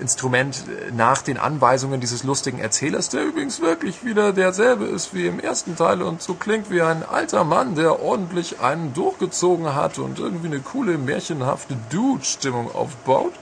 Instrument 0.00 0.64
äh, 0.68 0.92
nach 0.92 1.22
den 1.22 1.38
Anweisungen 1.38 2.00
dieses 2.00 2.24
lustigen 2.24 2.58
Erzählers, 2.58 3.08
der 3.08 3.24
übrigens 3.24 3.60
wirklich 3.60 4.04
wieder 4.04 4.32
derselbe 4.32 4.84
ist 4.84 5.14
wie 5.14 5.26
im 5.26 5.40
ersten 5.40 5.76
Teil 5.76 6.02
und 6.02 6.22
so 6.22 6.34
klingt 6.34 6.70
wie 6.70 6.82
ein 6.82 7.04
alter 7.04 7.44
Mann, 7.44 7.74
der 7.74 8.02
ordentlich 8.02 8.60
einen 8.60 8.94
durchgezogen 8.94 9.74
hat 9.74 9.98
und 9.98 10.18
irgendwie 10.18 10.48
eine 10.48 10.60
coole, 10.60 10.98
märchenhafte 10.98 11.76
Dude-Stimmung 11.90 12.74
aufbaut. 12.74 13.32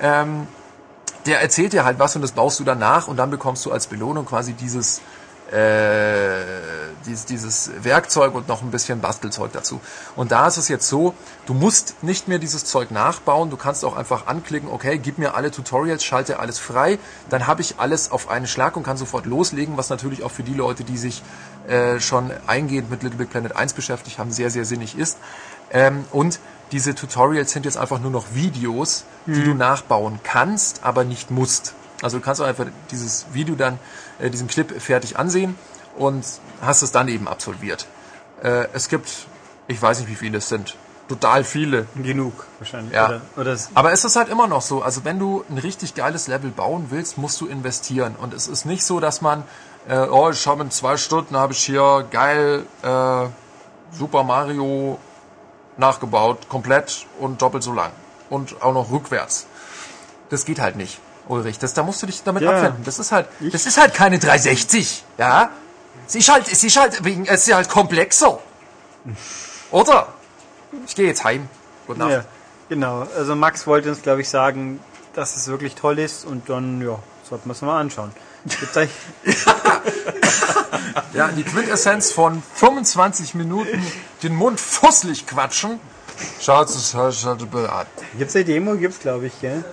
Ähm, 0.00 0.46
der 1.26 1.42
erzählt 1.42 1.72
dir 1.72 1.84
halt 1.84 1.98
was 1.98 2.16
und 2.16 2.22
das 2.22 2.32
baust 2.32 2.60
du 2.60 2.64
danach 2.64 3.08
und 3.08 3.16
dann 3.16 3.30
bekommst 3.30 3.66
du 3.66 3.72
als 3.72 3.86
Belohnung 3.86 4.24
quasi 4.24 4.54
dieses 4.54 5.02
äh, 5.52 6.44
dieses, 7.06 7.26
dieses 7.26 7.70
Werkzeug 7.82 8.34
und 8.34 8.48
noch 8.48 8.62
ein 8.62 8.70
bisschen 8.70 9.00
Bastelzeug 9.00 9.52
dazu. 9.52 9.80
Und 10.16 10.32
da 10.32 10.46
ist 10.46 10.56
es 10.56 10.68
jetzt 10.68 10.88
so, 10.88 11.14
du 11.46 11.54
musst 11.54 12.02
nicht 12.02 12.28
mehr 12.28 12.38
dieses 12.38 12.64
Zeug 12.64 12.90
nachbauen, 12.90 13.50
du 13.50 13.56
kannst 13.56 13.84
auch 13.84 13.96
einfach 13.96 14.26
anklicken, 14.26 14.68
okay, 14.70 14.98
gib 14.98 15.18
mir 15.18 15.34
alle 15.34 15.50
Tutorials, 15.50 16.04
schalte 16.04 16.38
alles 16.38 16.58
frei, 16.58 16.98
dann 17.28 17.46
habe 17.46 17.62
ich 17.62 17.78
alles 17.78 18.10
auf 18.10 18.28
einen 18.28 18.46
Schlag 18.46 18.76
und 18.76 18.82
kann 18.82 18.96
sofort 18.96 19.26
loslegen, 19.26 19.76
was 19.76 19.88
natürlich 19.88 20.22
auch 20.22 20.30
für 20.30 20.42
die 20.42 20.54
Leute, 20.54 20.84
die 20.84 20.98
sich 20.98 21.22
äh, 21.68 22.00
schon 22.00 22.30
eingehend 22.46 22.90
mit 22.90 23.02
Little 23.02 23.18
Big 23.18 23.30
Planet 23.30 23.56
1 23.56 23.72
beschäftigt 23.72 24.18
haben, 24.18 24.30
sehr, 24.30 24.50
sehr 24.50 24.64
sinnig 24.64 24.96
ist. 24.96 25.18
Ähm, 25.70 26.04
und 26.12 26.38
diese 26.72 26.94
Tutorials 26.94 27.50
sind 27.50 27.64
jetzt 27.64 27.76
einfach 27.76 27.98
nur 27.98 28.12
noch 28.12 28.34
Videos, 28.34 29.04
die 29.26 29.42
du 29.42 29.54
nachbauen 29.54 30.20
kannst, 30.22 30.84
aber 30.84 31.04
nicht 31.04 31.30
musst. 31.30 31.74
Also 32.02 32.18
du 32.18 32.24
kannst 32.24 32.40
auch 32.40 32.46
einfach 32.46 32.66
dieses 32.90 33.26
Video 33.32 33.54
dann, 33.54 33.78
äh, 34.20 34.30
diesen 34.30 34.48
Clip 34.48 34.80
fertig 34.80 35.18
ansehen 35.18 35.56
und 35.96 36.24
hast 36.60 36.82
es 36.82 36.92
dann 36.92 37.08
eben 37.08 37.28
absolviert. 37.28 37.86
Äh, 38.42 38.66
es 38.72 38.88
gibt, 38.88 39.26
ich 39.68 39.80
weiß 39.80 40.00
nicht 40.00 40.08
wie 40.08 40.14
viele 40.14 40.38
es 40.38 40.48
sind, 40.48 40.76
total 41.08 41.44
viele. 41.44 41.86
Genug 41.96 42.46
wahrscheinlich. 42.58 42.94
Ja. 42.94 43.06
Oder, 43.06 43.20
oder 43.36 43.52
es, 43.52 43.70
Aber 43.74 43.92
es 43.92 44.04
ist 44.04 44.16
halt 44.16 44.28
immer 44.28 44.46
noch 44.46 44.62
so, 44.62 44.82
also 44.82 45.04
wenn 45.04 45.18
du 45.18 45.44
ein 45.50 45.58
richtig 45.58 45.94
geiles 45.94 46.28
Level 46.28 46.50
bauen 46.50 46.86
willst, 46.90 47.18
musst 47.18 47.40
du 47.40 47.46
investieren. 47.46 48.14
Und 48.16 48.32
es 48.32 48.48
ist 48.48 48.64
nicht 48.64 48.84
so, 48.84 49.00
dass 49.00 49.20
man, 49.20 49.44
äh, 49.88 49.98
oh, 49.98 50.30
ich 50.30 50.46
habe 50.46 50.62
in 50.62 50.70
zwei 50.70 50.96
Stunden, 50.96 51.36
habe 51.36 51.52
ich 51.52 51.62
hier 51.62 52.06
geil 52.10 52.64
äh, 52.82 53.26
Super 53.92 54.22
Mario 54.22 54.98
nachgebaut, 55.76 56.48
komplett 56.48 57.06
und 57.18 57.42
doppelt 57.42 57.62
so 57.62 57.72
lang. 57.72 57.90
Und 58.28 58.62
auch 58.62 58.72
noch 58.72 58.92
rückwärts. 58.92 59.46
Das 60.28 60.44
geht 60.44 60.60
halt 60.60 60.76
nicht, 60.76 61.00
Ulrich. 61.30 61.58
Das, 61.58 61.74
da 61.74 61.82
musst 61.82 62.02
du 62.02 62.06
dich 62.06 62.22
damit 62.22 62.42
Ja. 62.42 62.50
abfinden. 62.52 62.84
Das 62.84 62.98
ist 62.98 63.12
halt, 63.12 63.28
das 63.40 63.66
ist 63.66 63.78
halt 63.78 63.94
keine 63.94 64.18
360, 64.18 65.04
ja. 65.18 65.50
Sie 66.06 66.18
ist 66.18 66.28
halt, 66.28 66.46
sie 66.46 66.66
ist 66.66 66.76
halt 66.76 67.04
wegen, 67.04 67.26
es 67.26 67.46
ist 67.46 67.54
halt 67.54 67.68
komplexer. 67.68 68.38
Oder? 69.70 70.08
Ich 70.86 70.94
gehe 70.94 71.06
jetzt 71.06 71.24
heim. 71.24 71.48
Gute 71.86 72.00
Nacht. 72.00 72.10
ja, 72.10 72.24
genau. 72.68 73.06
Also 73.16 73.34
Max 73.36 73.66
wollte 73.66 73.88
uns, 73.90 74.02
glaube 74.02 74.20
ich, 74.20 74.28
sagen, 74.28 74.80
dass 75.14 75.36
es 75.36 75.46
wirklich 75.48 75.74
toll 75.74 75.98
ist 75.98 76.24
und 76.24 76.48
dann, 76.48 76.80
ja, 76.80 76.98
sollten 77.28 77.48
wir 77.48 77.52
es 77.52 77.62
mal 77.62 77.80
anschauen. 77.80 78.12
Ja, 81.12 81.28
die 81.28 81.42
Quintessenz 81.42 82.12
von 82.12 82.42
25 82.54 83.34
Minuten 83.34 83.84
den 84.22 84.34
Mund 84.34 84.60
fusselig 84.60 85.26
quatschen. 85.26 85.80
Schaut 86.40 86.68
es 86.68 86.94
euch 86.94 87.24
halt 87.24 87.42
an. 87.54 87.86
Gibt's 88.16 88.36
eine 88.36 88.44
Demo? 88.44 88.74
Gibt's, 88.76 89.00
glaube 89.00 89.26
ich, 89.26 89.40
gell? 89.40 89.64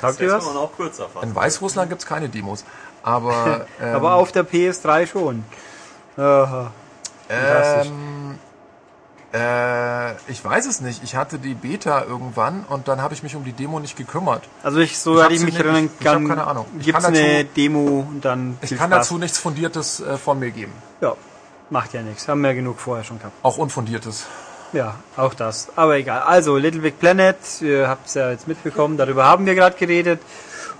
Taugt 0.00 0.20
ihr 0.20 0.28
Das 0.28 0.44
kann. 0.44 1.22
In 1.22 1.34
Weißrussland 1.34 1.88
gibt's 1.90 2.06
keine 2.06 2.28
Demos. 2.28 2.64
Aber, 3.02 3.66
ähm, 3.80 3.94
Aber 3.94 4.14
auf 4.14 4.32
der 4.32 4.46
PS3 4.46 5.06
schon. 5.06 5.44
Aha. 6.16 6.72
ähm, 7.28 8.38
äh, 9.32 10.12
ich 10.30 10.42
weiß 10.42 10.66
es 10.66 10.80
nicht. 10.80 11.02
Ich 11.04 11.14
hatte 11.16 11.38
die 11.38 11.54
Beta 11.54 12.04
irgendwann 12.04 12.64
und 12.68 12.88
dann 12.88 13.02
habe 13.02 13.12
ich 13.14 13.22
mich 13.22 13.36
um 13.36 13.44
die 13.44 13.52
Demo 13.52 13.78
nicht 13.78 13.96
gekümmert. 13.96 14.42
Also 14.62 14.78
ich, 14.78 14.98
so 14.98 15.22
Ich 15.22 15.30
ich 15.30 15.44
mich 15.44 15.56
erinnern 15.56 15.90
ich 16.00 16.06
hab 16.06 16.14
kann, 16.14 16.28
keine 16.28 16.46
Ahnung. 16.46 16.66
Ich 16.78 16.86
gibt's 16.86 17.04
kann 17.04 17.14
eine 17.14 17.44
Demo 17.44 18.06
und 18.08 18.24
dann 18.24 18.58
Ich 18.62 18.70
kann 18.70 18.90
Spaß. 18.90 19.06
dazu 19.06 19.18
nichts 19.18 19.38
Fundiertes 19.38 20.00
äh, 20.00 20.16
von 20.16 20.38
mir 20.38 20.50
geben. 20.50 20.72
Ja, 21.00 21.14
macht 21.70 21.92
ja 21.92 22.02
nichts. 22.02 22.26
Haben 22.26 22.40
wir 22.40 22.54
genug 22.54 22.78
vorher 22.80 23.04
schon 23.04 23.18
gehabt. 23.18 23.34
Auch 23.42 23.58
Unfundiertes. 23.58 24.26
Ja, 24.72 24.96
auch 25.16 25.34
das. 25.34 25.68
Aber 25.76 25.96
egal. 25.96 26.22
Also, 26.22 26.56
Little 26.56 26.80
Big 26.80 26.98
Planet, 26.98 27.36
ihr 27.60 27.88
habt 27.88 28.06
es 28.06 28.14
ja 28.14 28.30
jetzt 28.30 28.48
mitbekommen, 28.48 28.96
darüber 28.96 29.24
haben 29.24 29.46
wir 29.46 29.54
gerade 29.54 29.76
geredet. 29.76 30.20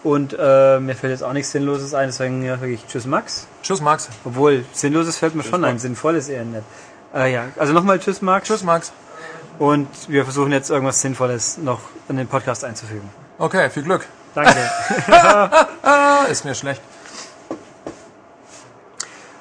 Und 0.04 0.36
äh, 0.38 0.78
mir 0.78 0.94
fällt 0.94 1.12
jetzt 1.12 1.22
auch 1.22 1.32
nichts 1.32 1.50
Sinnloses 1.50 1.92
ein, 1.92 2.08
deswegen 2.08 2.44
ja 2.44 2.60
wirklich 2.60 2.86
Tschüss 2.86 3.06
Max. 3.06 3.48
Tschüss, 3.62 3.80
Max. 3.80 4.08
Obwohl, 4.24 4.64
Sinnloses 4.72 5.16
fällt 5.16 5.34
mir 5.34 5.42
schon 5.42 5.64
ein, 5.64 5.72
Max. 5.72 5.82
Sinnvolles 5.82 6.28
eher 6.28 6.44
nicht. 6.44 6.62
Äh, 7.14 7.32
ja, 7.32 7.46
also 7.56 7.72
nochmal 7.72 7.98
Tschüss 7.98 8.22
Max. 8.22 8.46
Tschüss, 8.46 8.62
Max. 8.62 8.92
Und 9.58 9.88
wir 10.08 10.22
versuchen 10.24 10.52
jetzt 10.52 10.70
irgendwas 10.70 11.00
Sinnvolles 11.00 11.58
noch 11.58 11.80
in 12.08 12.16
den 12.16 12.28
Podcast 12.28 12.64
einzufügen. 12.64 13.10
Okay, 13.38 13.70
viel 13.70 13.82
Glück. 13.82 14.06
Danke. 14.34 14.56
Ist 16.30 16.44
mir 16.44 16.54
schlecht. 16.54 16.80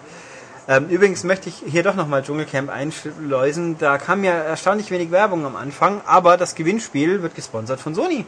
Ähm, 0.71 0.87
übrigens 0.87 1.25
möchte 1.25 1.49
ich 1.49 1.55
hier 1.67 1.83
doch 1.83 1.95
nochmal 1.95 2.23
Dschungelcamp 2.23 2.69
einschleusen. 2.69 3.77
Da 3.77 3.97
kam 3.97 4.23
ja 4.23 4.31
erstaunlich 4.31 4.89
wenig 4.89 5.11
Werbung 5.11 5.45
am 5.45 5.57
Anfang, 5.57 5.99
aber 6.05 6.37
das 6.37 6.55
Gewinnspiel 6.55 7.21
wird 7.21 7.35
gesponsert 7.35 7.81
von 7.81 7.93
Sony 7.93 8.25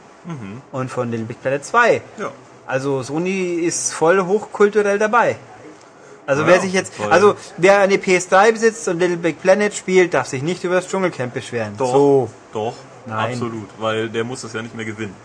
und 0.73 0.89
von 0.89 1.09
Little 1.09 1.25
Big 1.25 1.41
Planet 1.41 1.63
2. 1.63 2.01
ja. 2.17 2.31
Also 2.65 3.01
Sony 3.01 3.55
ist 3.55 3.93
voll 3.93 4.21
hochkulturell 4.25 4.99
dabei. 4.99 5.37
Also 6.25 6.41
Ja, 6.41 6.47
wer 6.49 6.59
sich 6.59 6.73
jetzt, 6.73 6.93
voll. 6.95 7.11
also 7.11 7.35
wer 7.57 7.79
eine 7.79 7.95
PS3 7.95 8.51
besitzt 8.51 8.87
und 8.89 8.99
Little 8.99 9.17
Big 9.17 9.41
Planet 9.41 9.73
spielt, 9.73 10.13
darf 10.13 10.27
sich 10.27 10.41
nicht 10.41 10.63
über 10.65 10.75
das 10.75 10.87
Dschungelcamp 10.89 11.33
beschweren. 11.33 11.75
Doch. 11.77 11.91
So. 11.93 12.29
Doch. 12.51 12.75
Nein. 13.05 13.33
Absolut. 13.33 13.69
Weil 13.79 14.09
der 14.09 14.23
muss 14.25 14.41
das 14.41 14.51
ja 14.53 14.61
nicht 14.61 14.75
mehr 14.75 14.85
gewinnen. 14.85 15.15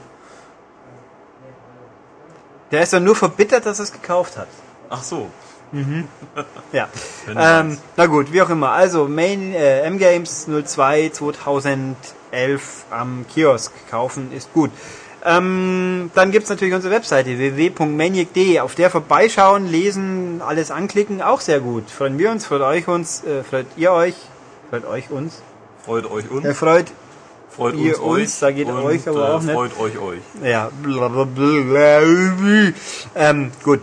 Der 2.71 2.83
ist 2.83 2.93
doch 2.93 3.01
nur 3.01 3.17
verbittert, 3.17 3.67
dass 3.67 3.79
er 3.81 3.85
es 3.85 3.93
gekauft 3.93 4.37
hat. 4.37 4.49
Ach 4.91 5.03
so. 5.03 5.31
Ja. 6.73 6.89
Wenn 7.27 7.35
du 7.35 7.43
Ähm, 7.43 7.79
na 7.97 8.07
gut, 8.07 8.33
wie 8.33 8.43
auch 8.43 8.51
immer. 8.51 8.71
Also 8.71 9.09
Main 9.09 9.55
äh, 9.55 9.81
M-Games 9.83 10.47
02 10.47 11.11
2011 11.11 12.85
am 12.91 13.25
Kiosk 13.33 13.73
kaufen 13.91 14.33
ist 14.33 14.53
gut. 14.53 14.71
Ähm, 15.25 16.11
dann 16.15 16.31
gibt's 16.31 16.49
natürlich 16.49 16.75
unsere 16.75 16.95
Webseite 16.95 17.39
www.maniac.de. 17.39 18.61
Auf 18.61 18.75
der 18.75 18.91
vorbeischauen, 18.91 19.67
lesen, 19.67 20.41
alles 20.47 20.71
anklicken, 20.71 21.23
auch 21.23 21.41
sehr 21.41 21.61
gut. 21.61 21.91
Freuen 21.91 22.19
wir 22.19 22.31
uns, 22.31 22.47
freut 22.47 22.63
euch 22.63 22.87
uns, 22.87 23.25
äh, 23.25 23.43
freut 23.43 23.67
ihr 23.77 23.93
euch, 23.93 24.15
freut 24.71 24.87
euch 24.87 25.11
uns. 25.11 25.43
Freut 25.85 26.11
euch 26.11 26.31
uns. 26.31 26.45
Äh, 26.45 26.55
freut, 26.55 26.87
freut 27.51 27.75
ihr 27.75 28.01
uns, 28.01 28.21
uns, 28.21 28.39
da 28.39 28.53
geht 28.53 28.69
euch 28.69 29.09
aber 29.09 29.35
auch 29.35 29.43
nicht. 29.43 29.55
Freut 29.55 29.79
euch 29.81 29.99
euch. 29.99 30.21
ja, 30.43 30.71
blablabla. 30.83 32.01
ähm, 33.17 33.51
gut. 33.65 33.81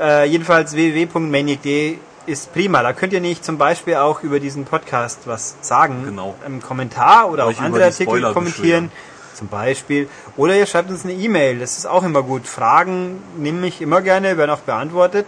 Äh, 0.00 0.26
jedenfalls 0.26 0.74
www.maniac.de 0.74 1.98
ist 2.26 2.52
prima. 2.52 2.82
Da 2.82 2.92
könnt 2.92 3.12
ihr 3.12 3.20
nicht 3.20 3.44
zum 3.44 3.58
Beispiel 3.58 3.96
auch 3.96 4.22
über 4.22 4.38
diesen 4.38 4.64
Podcast 4.64 5.20
was 5.24 5.56
sagen. 5.62 6.04
Genau. 6.04 6.34
Im 6.46 6.60
Kommentar 6.60 7.30
oder 7.30 7.46
auch 7.46 7.58
andere 7.58 7.84
Artikel 7.84 8.32
kommentieren. 8.32 8.90
Zum 9.34 9.48
Beispiel. 9.48 10.08
Oder 10.36 10.56
ihr 10.56 10.66
schreibt 10.66 10.90
uns 10.90 11.04
eine 11.04 11.14
E-Mail. 11.14 11.60
Das 11.60 11.78
ist 11.78 11.86
auch 11.86 12.02
immer 12.02 12.22
gut. 12.22 12.46
Fragen 12.46 13.22
nehme 13.36 13.66
ich 13.66 13.80
immer 13.80 14.02
gerne, 14.02 14.36
werden 14.36 14.50
auch 14.50 14.60
beantwortet. 14.60 15.26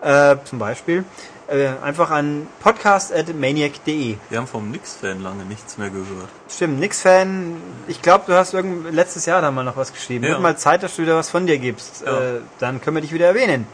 Äh, 0.00 0.36
zum 0.44 0.58
Beispiel. 0.58 1.04
Äh, 1.48 1.68
einfach 1.82 2.10
an 2.10 2.46
podcast.maniac.de. 2.60 4.16
Wir 4.28 4.38
haben 4.38 4.46
vom 4.46 4.70
Nix-Fan 4.70 5.22
lange 5.22 5.46
nichts 5.46 5.78
mehr 5.78 5.88
gehört. 5.88 6.28
Stimmt, 6.50 6.78
Nix-Fan, 6.78 7.56
ich 7.86 8.02
glaube, 8.02 8.24
du 8.26 8.34
hast 8.34 8.52
irgend 8.52 8.92
letztes 8.92 9.24
Jahr 9.24 9.40
da 9.40 9.50
mal 9.50 9.64
noch 9.64 9.78
was 9.78 9.94
geschrieben. 9.94 10.24
Ja. 10.24 10.32
Wird 10.32 10.42
mal 10.42 10.58
Zeit, 10.58 10.82
dass 10.82 10.96
du 10.96 11.02
wieder 11.02 11.16
was 11.16 11.30
von 11.30 11.46
dir 11.46 11.56
gibst. 11.56 12.02
Ja. 12.04 12.36
Äh, 12.36 12.40
dann 12.58 12.82
können 12.82 12.96
wir 12.96 13.00
dich 13.00 13.14
wieder 13.14 13.28
erwähnen. 13.28 13.66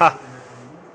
Ha, 0.00 0.18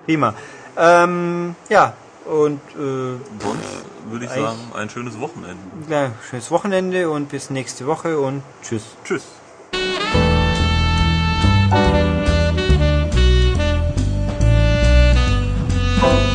prima. 0.06 0.34
Ähm, 0.76 1.56
ja, 1.70 1.94
und 2.26 2.62
äh, 2.72 3.20
sonst 3.40 3.86
würde 4.10 4.26
ich 4.26 4.32
sagen, 4.32 4.58
ein 4.74 4.90
schönes 4.90 5.20
Wochenende. 5.20 5.58
Ja, 5.88 6.14
schönes 6.28 6.50
Wochenende 6.50 7.12
und 7.12 7.30
bis 7.30 7.52
nächste 7.52 7.86
Woche 7.86 8.18
und 8.20 8.42
tschüss. 8.64 8.84
Tschüss. 9.04 9.24